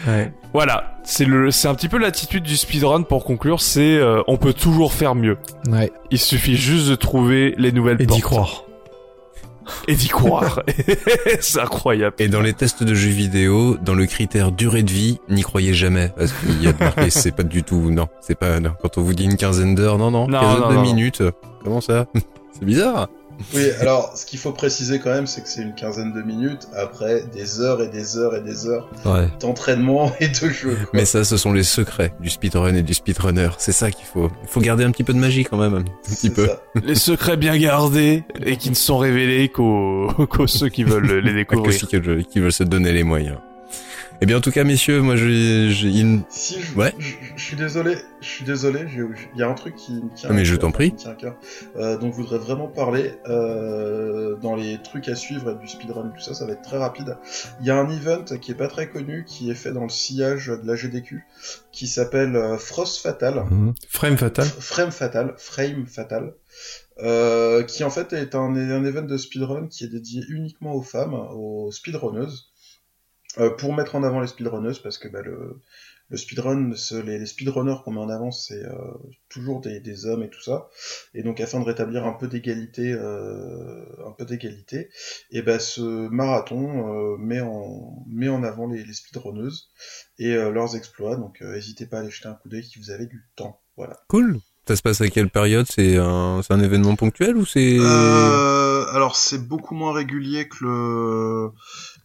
Ouais. 0.07 0.33
Voilà, 0.53 0.95
c'est 1.05 1.25
le 1.25 1.51
c'est 1.51 1.69
un 1.69 1.75
petit 1.75 1.89
peu 1.89 1.99
l'attitude 1.99 2.43
du 2.45 2.57
speedrun 2.57 3.03
pour 3.03 3.25
conclure, 3.25 3.61
c'est 3.61 3.97
euh, 3.97 4.23
on 4.29 4.37
peut 4.37 4.53
toujours 4.53 4.93
faire 4.93 5.15
mieux. 5.15 5.39
Ouais. 5.69 5.91
Il 6.11 6.19
suffit 6.19 6.57
juste 6.57 6.89
de 6.89 6.95
trouver 6.95 7.55
les 7.59 7.73
nouvelles 7.73 8.01
Et 8.01 8.07
portes 8.07 8.17
d'y 8.19 8.23
croire. 8.23 8.65
Et 9.89 9.95
d'y 9.95 10.09
croire. 10.09 10.63
c'est 11.41 11.61
incroyable. 11.61 12.17
Et 12.19 12.29
dans 12.29 12.41
les 12.41 12.53
tests 12.53 12.83
de 12.83 12.95
jeux 12.95 13.11
vidéo, 13.11 13.77
dans 13.77 13.95
le 13.95 14.07
critère 14.07 14.53
durée 14.53 14.83
de 14.83 14.91
vie, 14.91 15.21
n'y 15.29 15.43
croyez 15.43 15.75
jamais. 15.75 16.13
Parce 16.17 16.33
qu'il 16.33 16.63
y 16.63 16.67
a 16.67 16.73
de 16.73 16.79
marqué, 16.79 17.11
c'est 17.11 17.33
pas 17.33 17.43
du 17.43 17.63
tout, 17.63 17.91
non. 17.91 18.09
C'est 18.21 18.35
pas, 18.35 18.61
non. 18.61 18.73
Quand 18.83 18.99
on 18.99 19.03
vous 19.03 19.15
dit 19.15 19.25
une 19.25 19.37
quinzaine 19.37 19.75
d'heures, 19.75 19.99
non, 19.99 20.11
non. 20.11 20.29
Non, 20.29 20.41
quinzaine 20.41 20.61
non, 20.61 20.69
de 20.71 20.75
non. 20.75 20.83
minutes. 20.83 21.23
Comment 21.65 21.81
ça? 21.81 22.07
C'est 22.53 22.65
bizarre. 22.65 23.09
Oui, 23.55 23.71
alors 23.81 24.17
ce 24.17 24.27
qu'il 24.27 24.39
faut 24.39 24.53
préciser 24.53 24.99
quand 24.99 25.11
même, 25.11 25.27
c'est 25.27 25.43
que 25.43 25.49
c'est 25.49 25.63
une 25.63 25.75
quinzaine 25.75 26.13
de 26.13 26.23
minutes 26.23 26.69
après 26.77 27.23
des 27.33 27.61
heures 27.61 27.83
et 27.83 27.89
des 27.89 28.17
heures 28.17 28.35
et 28.35 28.41
des 28.41 28.67
heures 28.67 28.89
ouais. 29.05 29.29
d'entraînement 29.41 30.13
et 30.21 30.29
de 30.29 30.49
jeu. 30.49 30.75
quoi. 30.77 30.91
Mais 30.95 31.05
ça, 31.05 31.25
ce 31.25 31.37
sont 31.37 31.53
les 31.53 31.63
secrets 31.63 32.13
du 32.21 32.31
speedrun 32.31 32.75
et 32.75 32.83
du 32.83 32.95
speedrunner. 32.95 33.51
C'est 33.59 33.73
ça 33.73 33.91
qu'il 33.91 34.07
faut. 34.07 34.31
Il 34.43 34.49
faut 34.49 34.61
garder 34.61 34.85
un 34.85 34.91
petit 34.91 35.05
peu 35.05 35.13
de 35.13 35.19
magie 35.19 35.45
quand 35.45 35.57
même. 35.59 35.75
Un 35.75 35.85
petit 36.15 36.31
peu. 36.31 36.47
ça. 36.47 36.61
Les 36.85 36.95
secrets 36.95 37.37
bien 37.37 37.57
gardés 37.59 38.25
et 38.45 38.57
qui 38.57 38.71
ne 38.71 38.75
sont 38.75 38.99
révélés 38.99 39.49
qu'aux 39.49 40.09
qu'aux 40.31 40.47
ceux 40.47 40.69
qui 40.69 40.85
veulent 40.85 41.21
les 41.21 41.31
que 41.33 41.37
découvrir. 41.37 41.73
ceux 41.73 41.87
qui 42.23 42.41
veulent 42.41 42.53
se 42.53 42.65
donner 42.65 42.93
les 42.93 43.05
moyens. 43.05 43.39
Eh 44.23 44.27
bien, 44.27 44.37
en 44.37 44.41
tout 44.43 44.51
cas, 44.51 44.65
messieurs, 44.65 45.01
moi, 45.01 45.17
j'ai, 45.17 45.71
j'ai 45.71 45.99
une- 45.99 46.25
Si 46.29 46.61
je, 46.61 46.75
Ouais. 46.77 46.93
je, 46.99 47.15
je 47.37 47.43
suis 47.43 47.57
désolé, 47.57 47.97
je 48.21 48.27
suis 48.29 48.45
désolé, 48.45 48.81
j'ai- 48.89 49.01
il 49.35 49.41
y 49.41 49.43
a 49.43 49.49
un 49.49 49.55
truc 49.55 49.77
qui 49.77 49.93
me 49.95 50.15
tient. 50.15 50.29
Ah, 50.31 50.35
mais 50.35 50.43
à 50.43 50.45
je 50.45 50.57
t'en 50.57 50.71
prie. 50.73 50.89
qui 50.91 50.95
me 50.97 50.99
tient 50.99 51.11
à 51.13 51.15
cœur, 51.15 51.37
euh, 51.77 51.97
dont 51.97 52.11
je 52.13 52.17
voudrais 52.17 52.37
vraiment 52.37 52.69
parler 52.69 53.15
euh, 53.31 54.37
dans 54.37 54.57
les 54.57 54.77
trucs 54.83 55.09
à 55.09 55.15
suivre 55.17 55.53
et 55.53 55.55
du 55.59 55.67
speedrun 55.67 56.11
et 56.11 56.19
tout 56.19 56.23
ça, 56.23 56.35
ça 56.35 56.45
va 56.45 56.53
être 56.53 56.61
très 56.61 56.77
rapide. 56.77 57.17
Il 57.61 57.67
y 57.67 57.71
a 57.71 57.77
un 57.79 57.89
event 57.89 58.25
qui 58.43 58.51
est 58.51 58.55
pas 58.55 58.69
très 58.69 58.91
connu, 58.91 59.25
qui 59.27 59.51
est 59.51 59.55
fait 59.55 59.73
dans 59.73 59.85
le 59.85 59.89
sillage 59.89 60.49
de 60.49 60.67
la 60.67 60.77
GDQ, 60.77 61.25
qui 61.73 61.87
s'appelle 61.87 62.37
euh, 62.37 62.59
Frost 62.59 63.01
Fatal. 63.01 63.47
Mhm. 63.51 63.73
Frame 63.89 64.19
fatal. 64.19 64.45
Frame 64.47 64.91
Fatal, 64.93 65.35
Frame 65.39 65.87
Fatal, 65.87 66.35
euh, 67.03 67.63
qui 67.63 67.85
en 67.85 67.91
fait 67.91 68.13
est 68.13 68.35
un, 68.35 68.55
un 68.55 68.85
event 68.85 69.01
de 69.01 69.17
speedrun 69.17 69.67
qui 69.69 69.85
est 69.85 69.89
dédié 69.89 70.23
uniquement 70.29 70.75
aux 70.75 70.83
femmes, 70.83 71.15
aux 71.15 71.73
speedrunneuses, 71.73 72.50
euh, 73.39 73.51
pour 73.51 73.73
mettre 73.75 73.95
en 73.95 74.03
avant 74.03 74.21
les 74.21 74.27
speedrunneuses, 74.27 74.81
parce 74.81 74.99
que 74.99 75.09
bah, 75.09 75.23
le, 75.23 75.61
le 76.09 76.17
speedrun, 76.17 76.73
ce- 76.75 76.97
les, 76.97 77.19
les 77.19 77.27
speedrunners 77.27 77.77
qu'on 77.85 77.93
met 77.93 78.01
en 78.01 78.09
avant, 78.09 78.33
c'est 78.33 78.65
euh, 78.65 78.73
toujours 79.29 79.61
des, 79.61 79.79
des 79.81 80.07
hommes 80.07 80.23
et 80.25 80.31
tout 80.31 80.43
ça, 80.43 80.69
et 81.15 81.23
donc 81.23 81.41
afin 81.41 81.61
de 81.61 81.65
rétablir 81.65 82.05
un 82.07 82.13
peu 82.13 82.27
d'égalité, 82.27 82.93
euh, 82.93 83.85
un 84.07 84.11
peu 84.11 84.25
d'égalité, 84.25 84.89
et 85.31 85.43
ben 85.43 85.61
ce 85.61 86.09
marathon 86.09 87.15
euh, 87.15 87.17
met 87.19 87.41
en 87.41 88.05
met 88.09 88.29
en 88.29 88.43
avant 88.43 88.67
les, 88.67 88.85
les 88.85 88.95
speedrunneuses 88.95 89.69
et 90.19 90.35
euh, 90.35 90.51
leurs 90.51 90.75
exploits, 90.75 91.17
donc 91.17 91.41
euh, 91.43 91.55
n'hésitez 91.55 91.87
pas 91.87 91.99
à 91.99 92.01
aller 92.01 92.11
jeter 92.11 92.29
un 92.29 92.35
coup 92.35 92.49
d'œil 92.49 92.65
si 92.65 92.79
vous 92.81 92.91
avez 92.91 93.07
du 93.07 93.23
temps, 93.37 93.61
voilà. 93.77 93.97
cool. 94.09 94.41
Ça 94.69 94.77
se 94.77 94.83
passe 94.83 95.01
à 95.01 95.09
quelle 95.09 95.31
période? 95.31 95.67
C'est 95.69 95.97
un, 95.97 96.43
c'est 96.43 96.53
un 96.53 96.61
événement 96.63 96.95
ponctuel 96.95 97.37
ou 97.37 97.45
c'est... 97.45 97.79
Euh, 97.81 98.85
alors 98.93 99.17
c'est 99.17 99.39
beaucoup 99.49 99.75
moins 99.75 99.93
régulier 99.93 100.47
que 100.47 100.59
le, 100.65 101.51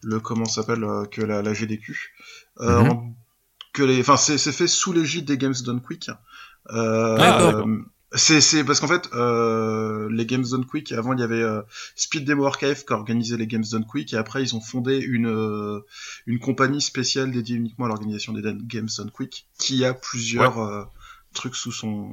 le 0.06 0.20
comment 0.20 0.46
s'appelle 0.46 0.84
euh, 0.84 1.06
que 1.06 1.22
la, 1.22 1.42
la 1.42 1.54
GDQ. 1.54 2.14
Euh, 2.62 2.82
Mhm. 2.84 2.90
en- 2.92 3.14
que 3.74 3.84
les, 3.84 4.00
enfin 4.00 4.16
c'est 4.18 4.38
c'est 4.38 4.54
fait 4.54 4.68
sous 4.68 4.94
l'égide 4.94 5.26
des 5.26 5.38
Games 5.38 5.54
Done 5.66 5.82
Quick. 5.82 6.10
Euh, 6.72 7.18
Ah, 7.20 7.64
c'est 8.14 8.40
c'est 8.40 8.64
parce 8.64 8.80
qu'en 8.80 8.88
fait 8.88 9.10
euh, 9.14 10.08
les 10.10 10.26
Games 10.26 10.46
Done 10.50 10.66
Quick 10.66 10.94
avant 10.94 11.12
il 11.14 11.20
y 11.20 11.24
avait 11.24 11.42
euh, 11.42 11.62
Speed 11.98 12.24
Demo 12.26 12.46
Archive 12.46 12.86
qui 12.86 12.94
organisait 12.94 13.36
les 13.36 13.48
Games 13.48 13.66
Done 13.70 13.86
Quick 13.86 14.14
et 14.14 14.18
après 14.18 14.42
ils 14.44 14.56
ont 14.56 14.62
fondé 14.62 14.98
une 15.00 15.28
euh, 15.28 15.82
une 16.26 16.40
compagnie 16.40 16.82
spéciale 16.82 17.32
dédiée 17.32 17.58
uniquement 17.58 17.86
à 17.86 17.88
l'organisation 17.90 18.32
des 18.32 18.42
Games 18.42 18.88
Done 18.98 19.12
Quick 19.12 19.48
qui 19.60 19.84
a 19.84 19.94
plusieurs 19.94 20.60
euh, 20.60 20.84
trucs 21.36 21.56
sous 21.56 21.72
son 21.72 22.10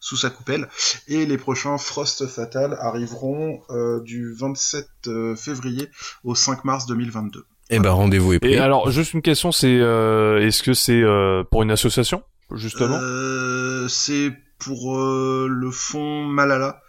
sous 0.00 0.16
sa 0.16 0.28
coupelle 0.30 0.68
et 1.06 1.24
les 1.24 1.38
prochains 1.38 1.78
Frost 1.78 2.26
Fatal 2.26 2.76
arriveront 2.80 3.62
euh, 3.70 4.00
du 4.00 4.34
27 4.34 4.86
euh, 5.06 5.36
février 5.36 5.88
au 6.24 6.34
5 6.34 6.64
mars 6.64 6.86
2022. 6.86 7.44
Eh 7.70 7.78
ben, 7.80 7.90
rendez-vous 7.90 8.32
est 8.32 8.38
pris. 8.38 8.54
Et 8.54 8.58
alors, 8.58 8.90
juste 8.90 9.12
une 9.12 9.22
question, 9.22 9.52
c'est 9.52 9.78
euh, 9.78 10.46
est-ce 10.46 10.62
que 10.62 10.72
c'est 10.72 11.02
euh, 11.02 11.44
pour 11.50 11.62
une 11.62 11.70
association 11.70 12.22
justement? 12.54 12.98
Euh, 13.00 13.88
c'est 13.88 14.32
pour 14.58 14.96
euh, 14.96 15.48
le 15.50 15.70
fonds 15.70 16.24
Malala. 16.24 16.82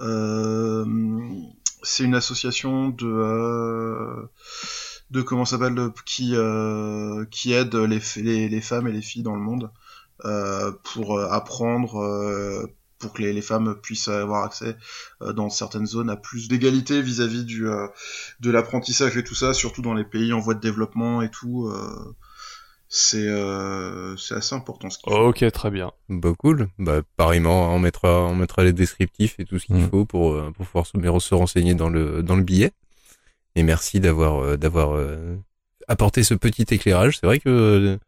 Euh, 0.00 0.84
c'est 1.82 2.04
une 2.04 2.14
association 2.14 2.88
de 2.88 3.06
euh, 3.06 4.30
de 5.10 5.22
comment 5.22 5.44
ça 5.44 5.58
s'appelle 5.58 5.90
qui 6.04 6.32
euh, 6.34 7.24
qui 7.30 7.52
aide 7.52 7.74
les, 7.74 8.00
les 8.16 8.48
les 8.48 8.60
femmes 8.60 8.88
et 8.88 8.92
les 8.92 9.02
filles 9.02 9.22
dans 9.22 9.34
le 9.34 9.40
monde 9.40 9.70
pour 10.94 11.18
euh, 11.18 11.28
apprendre 11.30 11.96
euh, 12.02 12.66
pour 12.98 13.12
que 13.12 13.20
les, 13.22 13.32
les 13.34 13.42
femmes 13.42 13.76
puissent 13.82 14.08
avoir 14.08 14.44
accès 14.44 14.74
euh, 15.22 15.32
dans 15.34 15.50
certaines 15.50 15.86
zones 15.86 16.08
à 16.08 16.16
plus 16.16 16.48
d'égalité 16.48 17.02
vis-à-vis 17.02 17.44
du 17.44 17.68
euh, 17.68 17.86
de 18.40 18.50
l'apprentissage 18.50 19.16
et 19.18 19.24
tout 19.24 19.34
ça, 19.34 19.52
surtout 19.52 19.82
dans 19.82 19.92
les 19.94 20.04
pays 20.04 20.32
en 20.32 20.40
voie 20.40 20.54
de 20.54 20.60
développement 20.60 21.20
et 21.22 21.30
tout. 21.30 21.68
euh, 21.68 22.14
c'est 22.88 23.26
euh, 23.28 24.16
c'est 24.16 24.34
assez 24.36 24.54
important 24.54 24.88
ce. 24.90 24.98
Ok, 25.06 25.44
très 25.52 25.70
bien. 25.70 25.90
Bah 26.08 26.32
cool. 26.38 26.68
Bah 26.78 27.02
pareillement, 27.16 27.74
on 27.74 27.78
mettra 27.80 28.20
on 28.22 28.34
mettra 28.36 28.62
les 28.64 28.72
descriptifs 28.72 29.34
et 29.40 29.44
tout 29.44 29.58
ce 29.58 29.66
qu'il 29.66 29.76
Mhm. 29.76 29.90
faut 29.90 30.04
pour 30.06 30.32
euh, 30.34 30.52
pour 30.56 30.64
pouvoir 30.66 30.86
se, 30.86 31.28
se 31.28 31.34
renseigner 31.34 31.74
dans 31.74 31.88
le 31.88 32.22
dans 32.22 32.36
le 32.36 32.44
billet. 32.44 32.70
Et 33.56 33.62
merci 33.64 33.98
d'avoir 34.00 34.38
euh, 34.42 34.56
d'avoir 34.56 34.94
euh, 34.96 35.36
apporté 35.88 36.22
ce 36.22 36.34
petit 36.34 36.64
éclairage. 36.70 37.18
C'est 37.20 37.26
vrai 37.26 37.40
que 37.40 37.48
euh, 37.48 37.98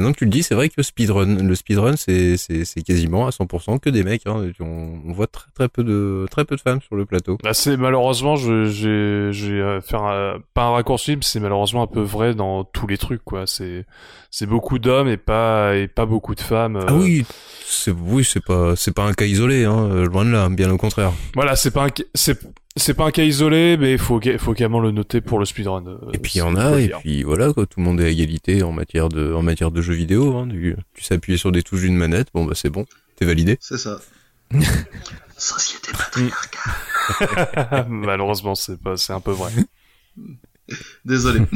maintenant 0.00 0.12
que 0.12 0.18
tu 0.18 0.24
le 0.24 0.30
dis, 0.30 0.42
c'est 0.42 0.54
vrai 0.54 0.68
que 0.68 0.82
speedrun 0.82 1.36
le 1.42 1.54
speedrun 1.54 1.96
c'est 1.96 2.36
c'est 2.36 2.64
c'est 2.64 2.82
quasiment 2.82 3.26
à 3.26 3.30
100% 3.30 3.78
que 3.78 3.90
des 3.90 4.02
mecs 4.02 4.26
hein. 4.26 4.50
on, 4.60 5.00
on 5.06 5.12
voit 5.12 5.26
très 5.26 5.50
très 5.54 5.68
peu 5.68 5.84
de 5.84 6.26
très 6.30 6.44
peu 6.44 6.56
de 6.56 6.60
femmes 6.60 6.80
sur 6.82 6.96
le 6.96 7.04
plateau. 7.06 7.38
Bah, 7.42 7.54
c'est 7.54 7.76
malheureusement, 7.76 8.36
je- 8.36 8.64
j'ai 8.64 9.32
j'ai 9.32 9.60
euh, 9.60 9.80
faire 9.80 10.02
un, 10.02 10.38
pas 10.54 10.64
un 10.64 10.70
raccourci, 10.70 11.16
mais 11.16 11.22
c'est 11.22 11.40
malheureusement 11.40 11.82
un 11.82 11.86
peu 11.86 12.00
vrai 12.00 12.34
dans 12.34 12.64
tous 12.64 12.86
les 12.86 12.98
trucs 12.98 13.22
quoi. 13.24 13.46
C'est 13.46 13.84
c'est 14.30 14.46
beaucoup 14.46 14.78
d'hommes 14.78 15.08
et 15.08 15.16
pas 15.16 15.76
et 15.76 15.88
pas 15.88 16.06
beaucoup 16.06 16.34
de 16.34 16.40
femmes. 16.40 16.76
euh. 16.76 16.84
Ah 16.88 16.94
oui, 16.94 17.24
c'est 17.64 17.90
oui, 17.92 18.24
c'est 18.24 18.44
pas 18.44 18.74
c'est 18.76 18.94
pas 18.94 19.04
un 19.04 19.12
cas 19.12 19.24
isolé 19.26 19.64
hein, 19.64 19.88
euh, 19.90 20.06
loin 20.06 20.24
de 20.24 20.30
là, 20.30 20.48
bien 20.48 20.70
au 20.70 20.76
contraire. 20.78 21.12
Voilà, 21.34 21.56
c'est 21.56 21.70
pas 21.70 21.84
un 21.84 21.88
c'est 22.14 22.38
c'est 22.76 22.94
pas 22.94 23.04
un 23.06 23.10
cas 23.10 23.24
isolé, 23.24 23.76
mais 23.76 23.92
il 23.92 23.98
faut 23.98 24.20
faut 24.38 24.54
également 24.54 24.80
le 24.80 24.90
noter 24.90 25.20
pour 25.20 25.38
le 25.38 25.44
speedrun. 25.44 25.84
euh, 25.86 25.98
Et 26.12 26.18
puis 26.18 26.32
il 26.36 26.38
y 26.38 26.42
en 26.42 26.56
a, 26.56 26.80
et 26.80 26.88
puis 27.00 27.22
voilà, 27.22 27.52
quoi, 27.52 27.66
tout 27.66 27.80
le 27.80 27.84
monde 27.84 28.00
est 28.00 28.04
à 28.04 28.08
égalité 28.08 28.62
en 28.62 28.72
matière 28.72 29.08
de, 29.08 29.32
en 29.32 29.42
matière 29.42 29.70
de 29.70 29.80
jeux 29.82 29.94
vidéo. 29.94 30.36
Hein, 30.36 30.46
du, 30.46 30.76
tu 30.94 31.02
sais 31.02 31.14
appuyer 31.14 31.36
sur 31.38 31.52
des 31.52 31.62
touches 31.62 31.80
d'une 31.82 31.96
manette, 31.96 32.28
bon 32.32 32.44
bah 32.44 32.54
c'est 32.54 32.70
bon, 32.70 32.86
t'es 33.16 33.24
validé. 33.26 33.58
C'est 33.60 33.78
ça. 33.78 34.00
Société 35.36 35.92
patriarcale. 35.92 37.86
malheureusement, 37.88 38.54
c'est 38.54 38.80
pas 38.80 38.96
c'est 38.96 39.12
un 39.12 39.20
peu 39.20 39.32
vrai. 39.32 39.50
Désolé. 41.04 41.40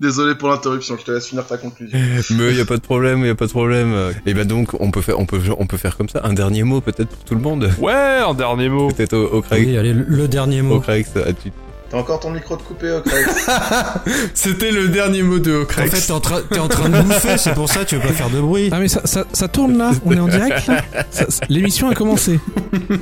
Désolé 0.00 0.34
pour 0.34 0.48
l'interruption, 0.48 0.96
je 0.98 1.04
te 1.04 1.10
laisse 1.12 1.26
finir 1.28 1.46
ta 1.46 1.56
conclusion. 1.58 1.98
Mais 2.30 2.50
il 2.50 2.56
y 2.56 2.60
a 2.60 2.64
pas 2.64 2.76
de 2.76 2.82
problème, 2.82 3.20
il 3.20 3.26
y 3.26 3.30
a 3.30 3.34
pas 3.34 3.46
de 3.46 3.50
problème. 3.50 3.94
Et 4.26 4.34
ben 4.34 4.46
donc 4.46 4.70
on 4.80 4.90
peut 4.90 5.02
faire, 5.02 5.18
on 5.20 5.26
peut, 5.26 5.40
on 5.58 5.66
peut 5.66 5.76
faire 5.76 5.96
comme 5.96 6.08
ça. 6.08 6.20
Un 6.24 6.32
dernier 6.32 6.62
mot 6.62 6.80
peut-être 6.80 7.08
pour 7.10 7.24
tout 7.24 7.34
le 7.34 7.40
monde. 7.40 7.70
Ouais, 7.78 8.20
en 8.24 8.34
dernier 8.34 8.68
mot. 8.68 8.88
Peut-être 8.90 9.12
au, 9.14 9.24
au 9.26 9.42
Craig, 9.42 9.66
Oui, 9.66 9.76
allez, 9.76 9.92
le- 9.92 10.26
dernier 10.28 10.62
au 10.62 10.64
mot. 10.64 10.80
Craig, 10.80 11.06
ça, 11.06 11.20
tu, 11.34 11.52
T'as 11.94 12.00
encore 12.00 12.18
ton 12.20 12.30
micro 12.32 12.56
de 12.56 12.62
coupé, 12.62 12.90
Ocrex. 12.90 13.46
C'était 14.34 14.72
le 14.72 14.88
dernier 14.88 15.22
mot 15.22 15.38
de 15.38 15.56
En 15.56 15.62
Ocrex. 15.62 15.90
fait, 15.90 16.00
t'es 16.06 16.12
en, 16.58 16.64
en 16.64 16.68
train 16.68 16.88
de 16.88 17.00
bouffer, 17.02 17.36
c'est 17.38 17.54
pour 17.54 17.68
ça, 17.68 17.84
tu 17.84 17.94
veux 17.94 18.02
pas 18.02 18.08
faire 18.08 18.30
de 18.30 18.40
bruit. 18.40 18.68
Ah 18.72 18.80
mais 18.80 18.88
ça, 18.88 19.00
ça, 19.04 19.24
ça 19.32 19.46
tourne 19.48 19.78
là 19.78 19.92
On 20.04 20.10
est 20.12 20.18
en 20.18 20.26
direct 20.28 20.66
là 20.66 20.82
Ça- 21.10 21.26
ça- 21.30 21.44
L'émission 21.48 21.88
a 21.88 21.94
commencé. 21.94 22.40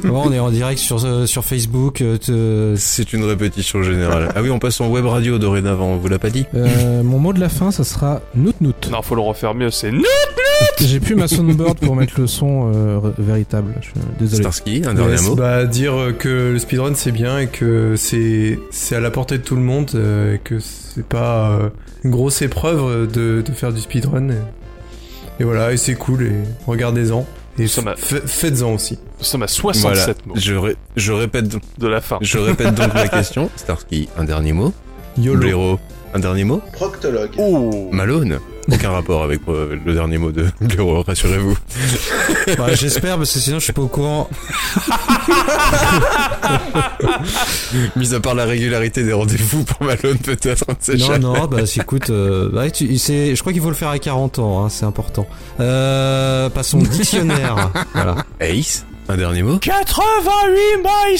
Bon, 0.05 0.23
on 0.27 0.33
est 0.33 0.39
en 0.39 0.51
direct 0.51 0.79
sur, 0.79 1.03
euh, 1.05 1.25
sur 1.27 1.43
Facebook. 1.45 2.03
euh, 2.03 2.75
C'est 2.77 3.13
une 3.15 3.25
répétition 3.25 3.83
générale. 3.83 4.29
Ah 4.37 4.43
oui, 4.43 4.51
on 4.51 4.59
passe 4.59 4.81
en 4.83 4.89
web 4.89 5.07
radio 5.07 5.39
dorénavant, 5.39 5.87
on 5.87 5.97
vous 5.97 6.09
l'a 6.09 6.19
pas 6.19 6.31
dit 6.31 6.45
Euh, 6.55 7.03
mon 7.03 7.19
mot 7.19 7.33
de 7.33 7.41
la 7.41 7.49
fin, 7.49 7.71
ça 7.71 7.85
sera 7.85 8.21
nout 8.35 8.55
nout. 8.61 8.75
Non, 8.91 9.01
faut 9.03 9.15
le 9.15 9.23
refaire 9.23 9.55
mieux, 9.55 9.71
c'est 9.71 9.91
nous 9.91 10.05
J'ai 10.81 11.01
plus 11.01 11.15
ma 11.15 11.29
soundboard 11.29 11.79
pour 11.79 11.97
mettre 11.97 12.21
le 12.21 12.27
son 12.27 12.71
euh, 12.75 12.99
véritable. 13.19 13.73
Je 13.81 13.87
suis 13.87 13.95
désolé. 14.19 14.43
Starsky, 14.43 14.83
un 14.87 14.95
dernier 14.95 15.15
Ouais, 15.17 15.23
mot 15.23 15.35
Bah 15.35 15.65
dire 15.65 15.95
que 16.19 16.53
le 16.53 16.59
speedrun 16.59 16.93
c'est 16.95 17.13
bien 17.13 17.39
et 17.39 17.47
que 17.47 17.95
c'est 17.97 18.59
c'est 18.83 18.97
à 18.97 19.01
la 19.01 19.11
portée 19.11 19.39
de 19.39 19.43
tout 19.43 19.57
le 19.57 19.63
monde 19.63 19.91
euh, 19.95 20.35
et 20.35 20.39
que 20.39 20.59
c'est 20.61 21.05
pas 21.07 21.51
euh, 21.53 21.69
une 22.05 22.11
grosse 22.11 22.43
épreuve 22.43 22.81
euh, 22.83 23.07
de, 23.07 23.43
de 23.43 23.53
faire 23.53 23.73
du 23.73 23.81
speedrun 23.81 24.29
et, 24.31 24.35
et 25.41 25.45
voilà 25.45 25.73
et 25.73 25.77
c'est 25.77 25.95
cool 25.95 26.23
et 26.25 26.33
regardez-en 26.67 27.25
et 27.59 27.67
m'a- 27.85 27.97
faites-en 27.97 28.73
aussi. 28.75 28.99
Nous 29.19 29.25
sommes 29.25 29.43
à 29.43 29.47
Voilà, 29.61 29.75
67 29.79 30.27
mots 30.27 30.35
je, 30.37 30.55
ré- 30.55 30.77
je 30.97 31.13
répète 31.13 31.49
de 31.79 31.87
la 31.87 32.01
fin. 32.01 32.19
je 32.23 32.39
répète 32.39 32.75
donc 32.75 32.95
la 32.95 33.09
question. 33.19 33.51
Starsky, 33.57 34.09
un 34.17 34.25
dernier 34.25 34.53
mot 34.53 34.73
YOLO. 35.19 35.39
Blaireau, 35.39 35.79
un 36.15 36.19
dernier 36.19 36.45
mot 36.45 36.61
Proctologue. 36.73 37.31
Oh 37.39 37.89
Malone 37.93 38.39
Aucun 38.71 38.91
rapport 38.91 39.25
avec 39.25 39.41
euh, 39.49 39.77
le 39.85 39.95
dernier 39.95 40.19
mot 40.19 40.31
de 40.31 40.47
Blaireau, 40.61 41.03
rassurez-vous. 41.03 41.57
Bah, 42.59 42.75
J'espère, 42.75 43.17
parce 43.19 43.33
que 43.33 43.39
sinon 43.39 43.59
je 43.59 43.65
suis 43.65 43.73
pas 43.73 43.83
au 43.83 43.89
courant. 43.89 44.29
Mis 47.97 48.15
à 48.15 48.21
part 48.21 48.35
la 48.35 48.45
régularité 48.45 49.05
des 49.05 49.13
rendez-vous 49.13 49.65
pour 49.65 49.87
Malone, 49.87 50.19
peut-être, 50.19 50.65
Non, 50.69 50.97
jamais. 50.97 51.19
non, 51.19 51.47
bah 51.47 51.59
écoute, 51.77 52.11
euh, 52.11 52.49
bah, 52.53 52.71
tu- 52.71 52.89
je 52.97 53.41
crois 53.41 53.53
qu'il 53.53 53.63
faut 53.63 53.69
le 53.69 53.75
faire 53.75 53.89
à 53.91 53.99
40 53.99 54.39
ans, 54.39 54.65
hein, 54.65 54.69
c'est 54.69 54.85
important. 54.85 55.27
Euh, 55.61 56.49
passons 56.51 56.81
au 56.81 56.87
dictionnaire. 56.87 57.71
voilà. 57.95 58.17
Ace, 58.41 58.85
un 59.09 59.17
dernier 59.17 59.43
mot. 59.43 59.59
88 59.59 60.53
miles 60.79 61.19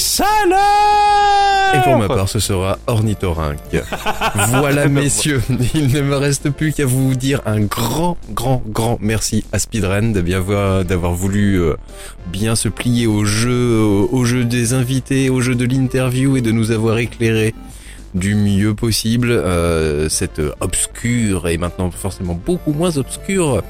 l'heure 0.49 1.75
Et 1.75 1.83
pour 1.83 1.97
ma 1.97 2.07
part, 2.07 2.29
ce 2.29 2.39
sera 2.39 2.77
ornithorynque. 2.87 3.59
voilà, 4.49 4.87
messieurs, 4.87 5.41
il 5.73 5.93
ne 5.93 6.01
me 6.01 6.15
reste 6.15 6.49
plus 6.49 6.73
qu'à 6.73 6.85
vous 6.85 7.15
dire 7.15 7.41
un 7.45 7.61
grand, 7.61 8.17
grand, 8.31 8.63
grand 8.67 8.97
merci 9.01 9.43
à 9.51 9.59
Speedrun 9.59 10.11
de 10.11 10.21
bien 10.21 10.39
voir, 10.39 10.85
d'avoir 10.85 11.13
voulu 11.13 11.61
euh, 11.61 11.75
bien 12.27 12.55
se 12.55 12.69
plier 12.69 13.07
au 13.07 13.25
jeu, 13.25 13.79
au, 13.79 14.09
au 14.11 14.25
jeu 14.25 14.45
des 14.45 14.73
invités, 14.73 15.29
au 15.29 15.41
jeu 15.41 15.55
de 15.55 15.65
l'interview 15.65 16.37
et 16.37 16.41
de 16.41 16.51
nous 16.51 16.71
avoir 16.71 16.97
éclairé 16.97 17.53
du 18.15 18.35
mieux 18.35 18.73
possible 18.75 19.31
euh, 19.31 20.07
cette 20.09 20.41
obscure 20.59 21.47
et 21.47 21.57
maintenant 21.57 21.89
forcément 21.91 22.33
beaucoup 22.45 22.73
moins 22.73 22.97
obscure 22.97 23.63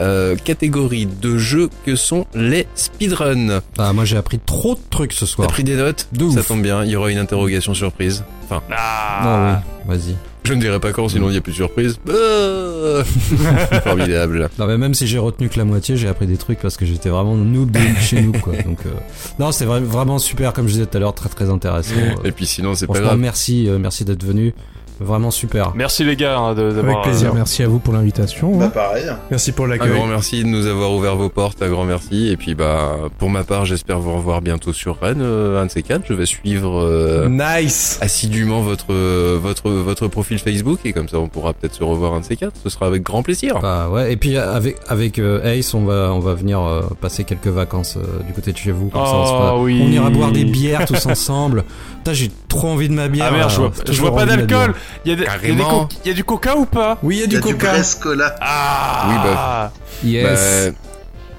euh, 0.00 0.36
catégorie 0.36 1.06
de 1.06 1.38
jeux 1.38 1.70
que 1.86 1.96
sont 1.96 2.26
les 2.34 2.66
speedruns. 2.74 3.60
Ah, 3.78 3.92
moi 3.92 4.04
j'ai 4.04 4.16
appris 4.16 4.38
trop 4.38 4.74
de 4.74 4.80
trucs 4.90 5.12
ce 5.12 5.20
T'as 5.24 5.30
soir. 5.30 5.48
pris 5.48 5.64
des 5.64 5.76
notes 5.76 6.08
De 6.12 6.28
Ça 6.30 6.40
ouf. 6.40 6.48
tombe 6.48 6.62
bien, 6.62 6.84
il 6.84 6.90
y 6.90 6.96
aura 6.96 7.10
une 7.10 7.18
interrogation 7.18 7.74
surprise. 7.74 8.24
Enfin, 8.44 8.62
Ah, 8.70 9.20
Ah 9.22 9.62
oui, 9.88 9.96
vas-y. 9.96 10.16
Je 10.44 10.52
ne 10.54 10.60
dirai 10.60 10.78
pas 10.80 10.92
quand, 10.92 11.08
sinon 11.08 11.28
il 11.28 11.32
n'y 11.32 11.38
a 11.38 11.40
plus 11.40 11.52
de 11.52 11.56
surprise. 11.56 11.98
Ah 12.08 13.02
Formidable. 13.82 14.48
Non, 14.58 14.66
mais 14.66 14.76
même 14.78 14.94
si 14.94 15.06
j'ai 15.06 15.18
retenu 15.18 15.48
que 15.48 15.58
la 15.58 15.64
moitié, 15.64 15.96
j'ai 15.96 16.08
appris 16.08 16.26
des 16.26 16.36
trucs 16.36 16.58
parce 16.60 16.76
que 16.76 16.84
j'étais 16.86 17.08
vraiment 17.08 17.34
noob 17.36 17.76
chez 18.00 18.20
nous, 18.22 18.32
quoi. 18.32 18.54
Donc, 18.64 18.78
euh, 18.86 18.90
non, 19.38 19.52
c'était 19.52 19.70
vra- 19.70 19.82
vraiment 19.82 20.18
super, 20.18 20.52
comme 20.52 20.66
je 20.68 20.72
disais 20.74 20.86
tout 20.86 20.96
à 20.96 21.00
l'heure, 21.00 21.14
très 21.14 21.28
très 21.28 21.50
intéressant. 21.50 21.94
Et 22.24 22.32
puis 22.32 22.46
sinon, 22.46 22.74
c'est 22.74 22.86
pas 22.86 23.00
grave. 23.00 23.18
merci, 23.18 23.68
euh, 23.68 23.78
merci 23.78 24.04
d'être 24.04 24.24
venu. 24.24 24.52
Vraiment 25.00 25.30
super. 25.30 25.72
Merci 25.74 26.04
les 26.04 26.16
gars 26.16 26.38
hein, 26.38 26.54
de- 26.54 26.70
d'avoir. 26.70 26.98
Avec 26.98 27.02
plaisir. 27.10 27.34
Merci 27.34 27.62
à 27.62 27.68
vous 27.68 27.78
pour 27.80 27.92
l'invitation. 27.94 28.56
Bah 28.56 28.66
hein. 28.66 28.70
pareil. 28.72 29.06
Merci 29.30 29.52
pour 29.52 29.64
Un 29.64 29.68
l'accueil. 29.68 29.90
grand 29.90 30.06
merci 30.06 30.42
de 30.44 30.48
nous 30.48 30.66
avoir 30.66 30.92
ouvert 30.92 31.16
vos 31.16 31.28
portes, 31.28 31.62
un 31.62 31.68
grand 31.68 31.84
merci. 31.84 32.28
Et 32.28 32.36
puis 32.36 32.54
bah, 32.54 32.96
pour 33.18 33.28
ma 33.30 33.42
part, 33.44 33.64
j'espère 33.64 33.98
vous 33.98 34.14
revoir 34.14 34.40
bientôt 34.40 34.72
sur 34.72 35.00
Rennes, 35.00 35.20
euh, 35.20 35.60
un 35.60 35.66
de 35.66 35.70
ces 35.70 35.82
quatre. 35.82 36.04
Je 36.08 36.14
vais 36.14 36.26
suivre 36.26 36.80
euh, 36.82 37.28
Nice. 37.28 37.98
assidûment 38.00 38.60
votre 38.60 38.86
euh, 38.92 39.38
votre 39.42 39.70
votre 39.70 40.06
profil 40.08 40.38
Facebook 40.38 40.80
et 40.84 40.92
comme 40.92 41.08
ça, 41.08 41.18
on 41.18 41.28
pourra 41.28 41.52
peut-être 41.54 41.74
se 41.74 41.82
revoir 41.84 42.14
un 42.14 42.20
de 42.20 42.24
ces 42.24 42.36
quatre. 42.36 42.54
Ce 42.62 42.68
sera 42.68 42.86
avec 42.86 43.02
grand 43.02 43.22
plaisir. 43.22 43.58
Bah 43.60 43.88
ouais, 43.90 44.12
et 44.12 44.16
puis 44.16 44.36
avec 44.36 44.76
avec 44.88 45.18
euh, 45.18 45.42
Ace, 45.44 45.74
on 45.74 45.84
va 45.84 46.10
on 46.12 46.20
va 46.20 46.34
venir 46.34 46.60
euh, 46.60 46.82
passer 47.00 47.24
quelques 47.24 47.48
vacances 47.48 47.96
euh, 47.96 48.22
du 48.26 48.32
côté 48.32 48.52
de 48.52 48.56
chez 48.58 48.70
vous. 48.70 48.88
Comme 48.90 49.04
ça, 49.04 49.12
on, 49.16 49.24
se 49.26 49.30
fera- 49.32 49.54
Oh 49.56 49.62
oui. 49.64 49.82
on 49.84 49.90
ira 49.90 50.10
boire 50.10 50.30
des 50.32 50.44
bières 50.44 50.84
tous 50.86 51.04
ensemble. 51.06 51.64
Putain, 51.98 52.12
j'ai 52.12 52.30
trop 52.48 52.68
envie 52.68 52.88
de 52.88 52.94
ma 52.94 53.08
bière. 53.08 53.26
Ah 53.28 53.32
merde, 53.32 53.50
je 53.50 53.56
vois, 53.60 53.72
je 53.90 54.02
pas 54.14 54.26
d'alcool. 54.26 54.74
Il 55.04 55.12
y 55.18 55.24
a, 55.24 56.10
y 56.10 56.14
du 56.14 56.24
coca 56.24 56.56
ou 56.56 56.64
pas? 56.66 56.98
Oui, 57.02 57.16
il 57.16 57.20
y 57.20 57.22
a 57.22 57.24
Il 57.24 57.26
y 57.26 57.28
du 57.30 57.36
a 57.36 57.40
du 57.40 57.44
coca. 57.54 57.72
Brescola. 57.72 58.34
Ah 58.40 59.06
Oui, 59.08 59.14
bah, 59.24 59.72
Yes. 60.04 60.72
Bah, 60.72 60.78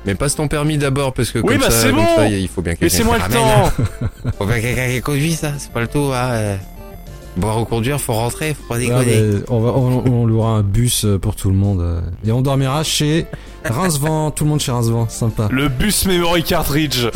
mais 0.05 0.13
passe 0.15 0.35
ton 0.35 0.47
permis 0.47 0.77
d'abord 0.77 1.13
parce 1.13 1.31
que 1.31 1.39
Oui, 1.39 1.53
comme 1.53 1.61
bah, 1.61 1.71
ça, 1.71 1.87
comme 1.87 1.95
bon. 1.97 2.05
ça, 2.15 2.27
il 2.27 2.47
faut 2.47 2.61
bien 2.61 2.75
que 2.75 2.79
quelqu'un 2.79 2.95
Laissez-moi 2.97 3.17
te 3.19 3.27
le 3.27 3.33
temps. 3.33 3.71
Faut 4.37 4.45
bien 4.45 4.59
quelqu'un 4.59 4.87
qui 4.89 5.01
conduit 5.01 5.33
ça, 5.33 5.53
c'est 5.57 5.71
pas 5.71 5.81
le 5.81 5.87
tout. 5.87 6.11
Hein. 6.13 6.57
Boire 7.37 7.59
ou 7.59 7.65
conduire, 7.65 7.99
faut 7.99 8.13
rentrer, 8.13 8.53
faut 8.53 8.63
pas 8.69 8.75
Ah, 8.75 8.79
déconner. 8.79 9.05
mais 9.21 9.39
on, 9.49 9.59
va, 9.59 9.71
on, 9.71 10.05
on 10.05 10.25
louera 10.25 10.51
un 10.51 10.61
bus 10.61 11.03
euh, 11.03 11.17
pour 11.19 11.35
tout 11.35 11.49
le 11.49 11.55
monde. 11.55 11.81
euh, 11.81 11.99
Et 12.25 12.31
on 12.31 12.41
dormira 12.41 12.81
chez 12.83 13.25
Rincevent. 13.65 14.31
tout 14.35 14.43
le 14.45 14.51
monde 14.51 14.61
chez 14.61 14.71
Rincevent. 14.71 15.09
Sympa. 15.09 15.49
Le 15.51 15.67
bus 15.67 16.05
memory 16.05 16.43
cartridge. 16.43 17.07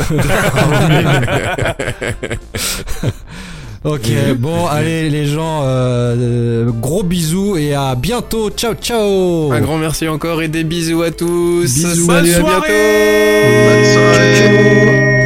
Ok, 3.82 4.10
bon, 4.36 4.66
allez 4.66 5.08
les 5.08 5.24
gens, 5.24 5.62
euh, 5.64 6.66
gros 6.70 7.02
bisous 7.02 7.56
et 7.56 7.72
à 7.74 7.94
bientôt. 7.94 8.50
Ciao, 8.50 8.74
ciao. 8.74 9.50
Un 9.52 9.60
grand 9.62 9.78
merci 9.78 10.06
encore 10.06 10.42
et 10.42 10.48
des 10.48 10.64
bisous 10.64 11.02
à 11.02 11.10
tous. 11.10 11.62
Bisous. 11.62 11.88
Salut, 11.88 12.06
Bonne 12.06 12.26
à 12.26 12.40
soirée 12.40 12.68
bientôt. 12.68 13.68
Bonne 13.70 13.84
soirée. 13.94 15.19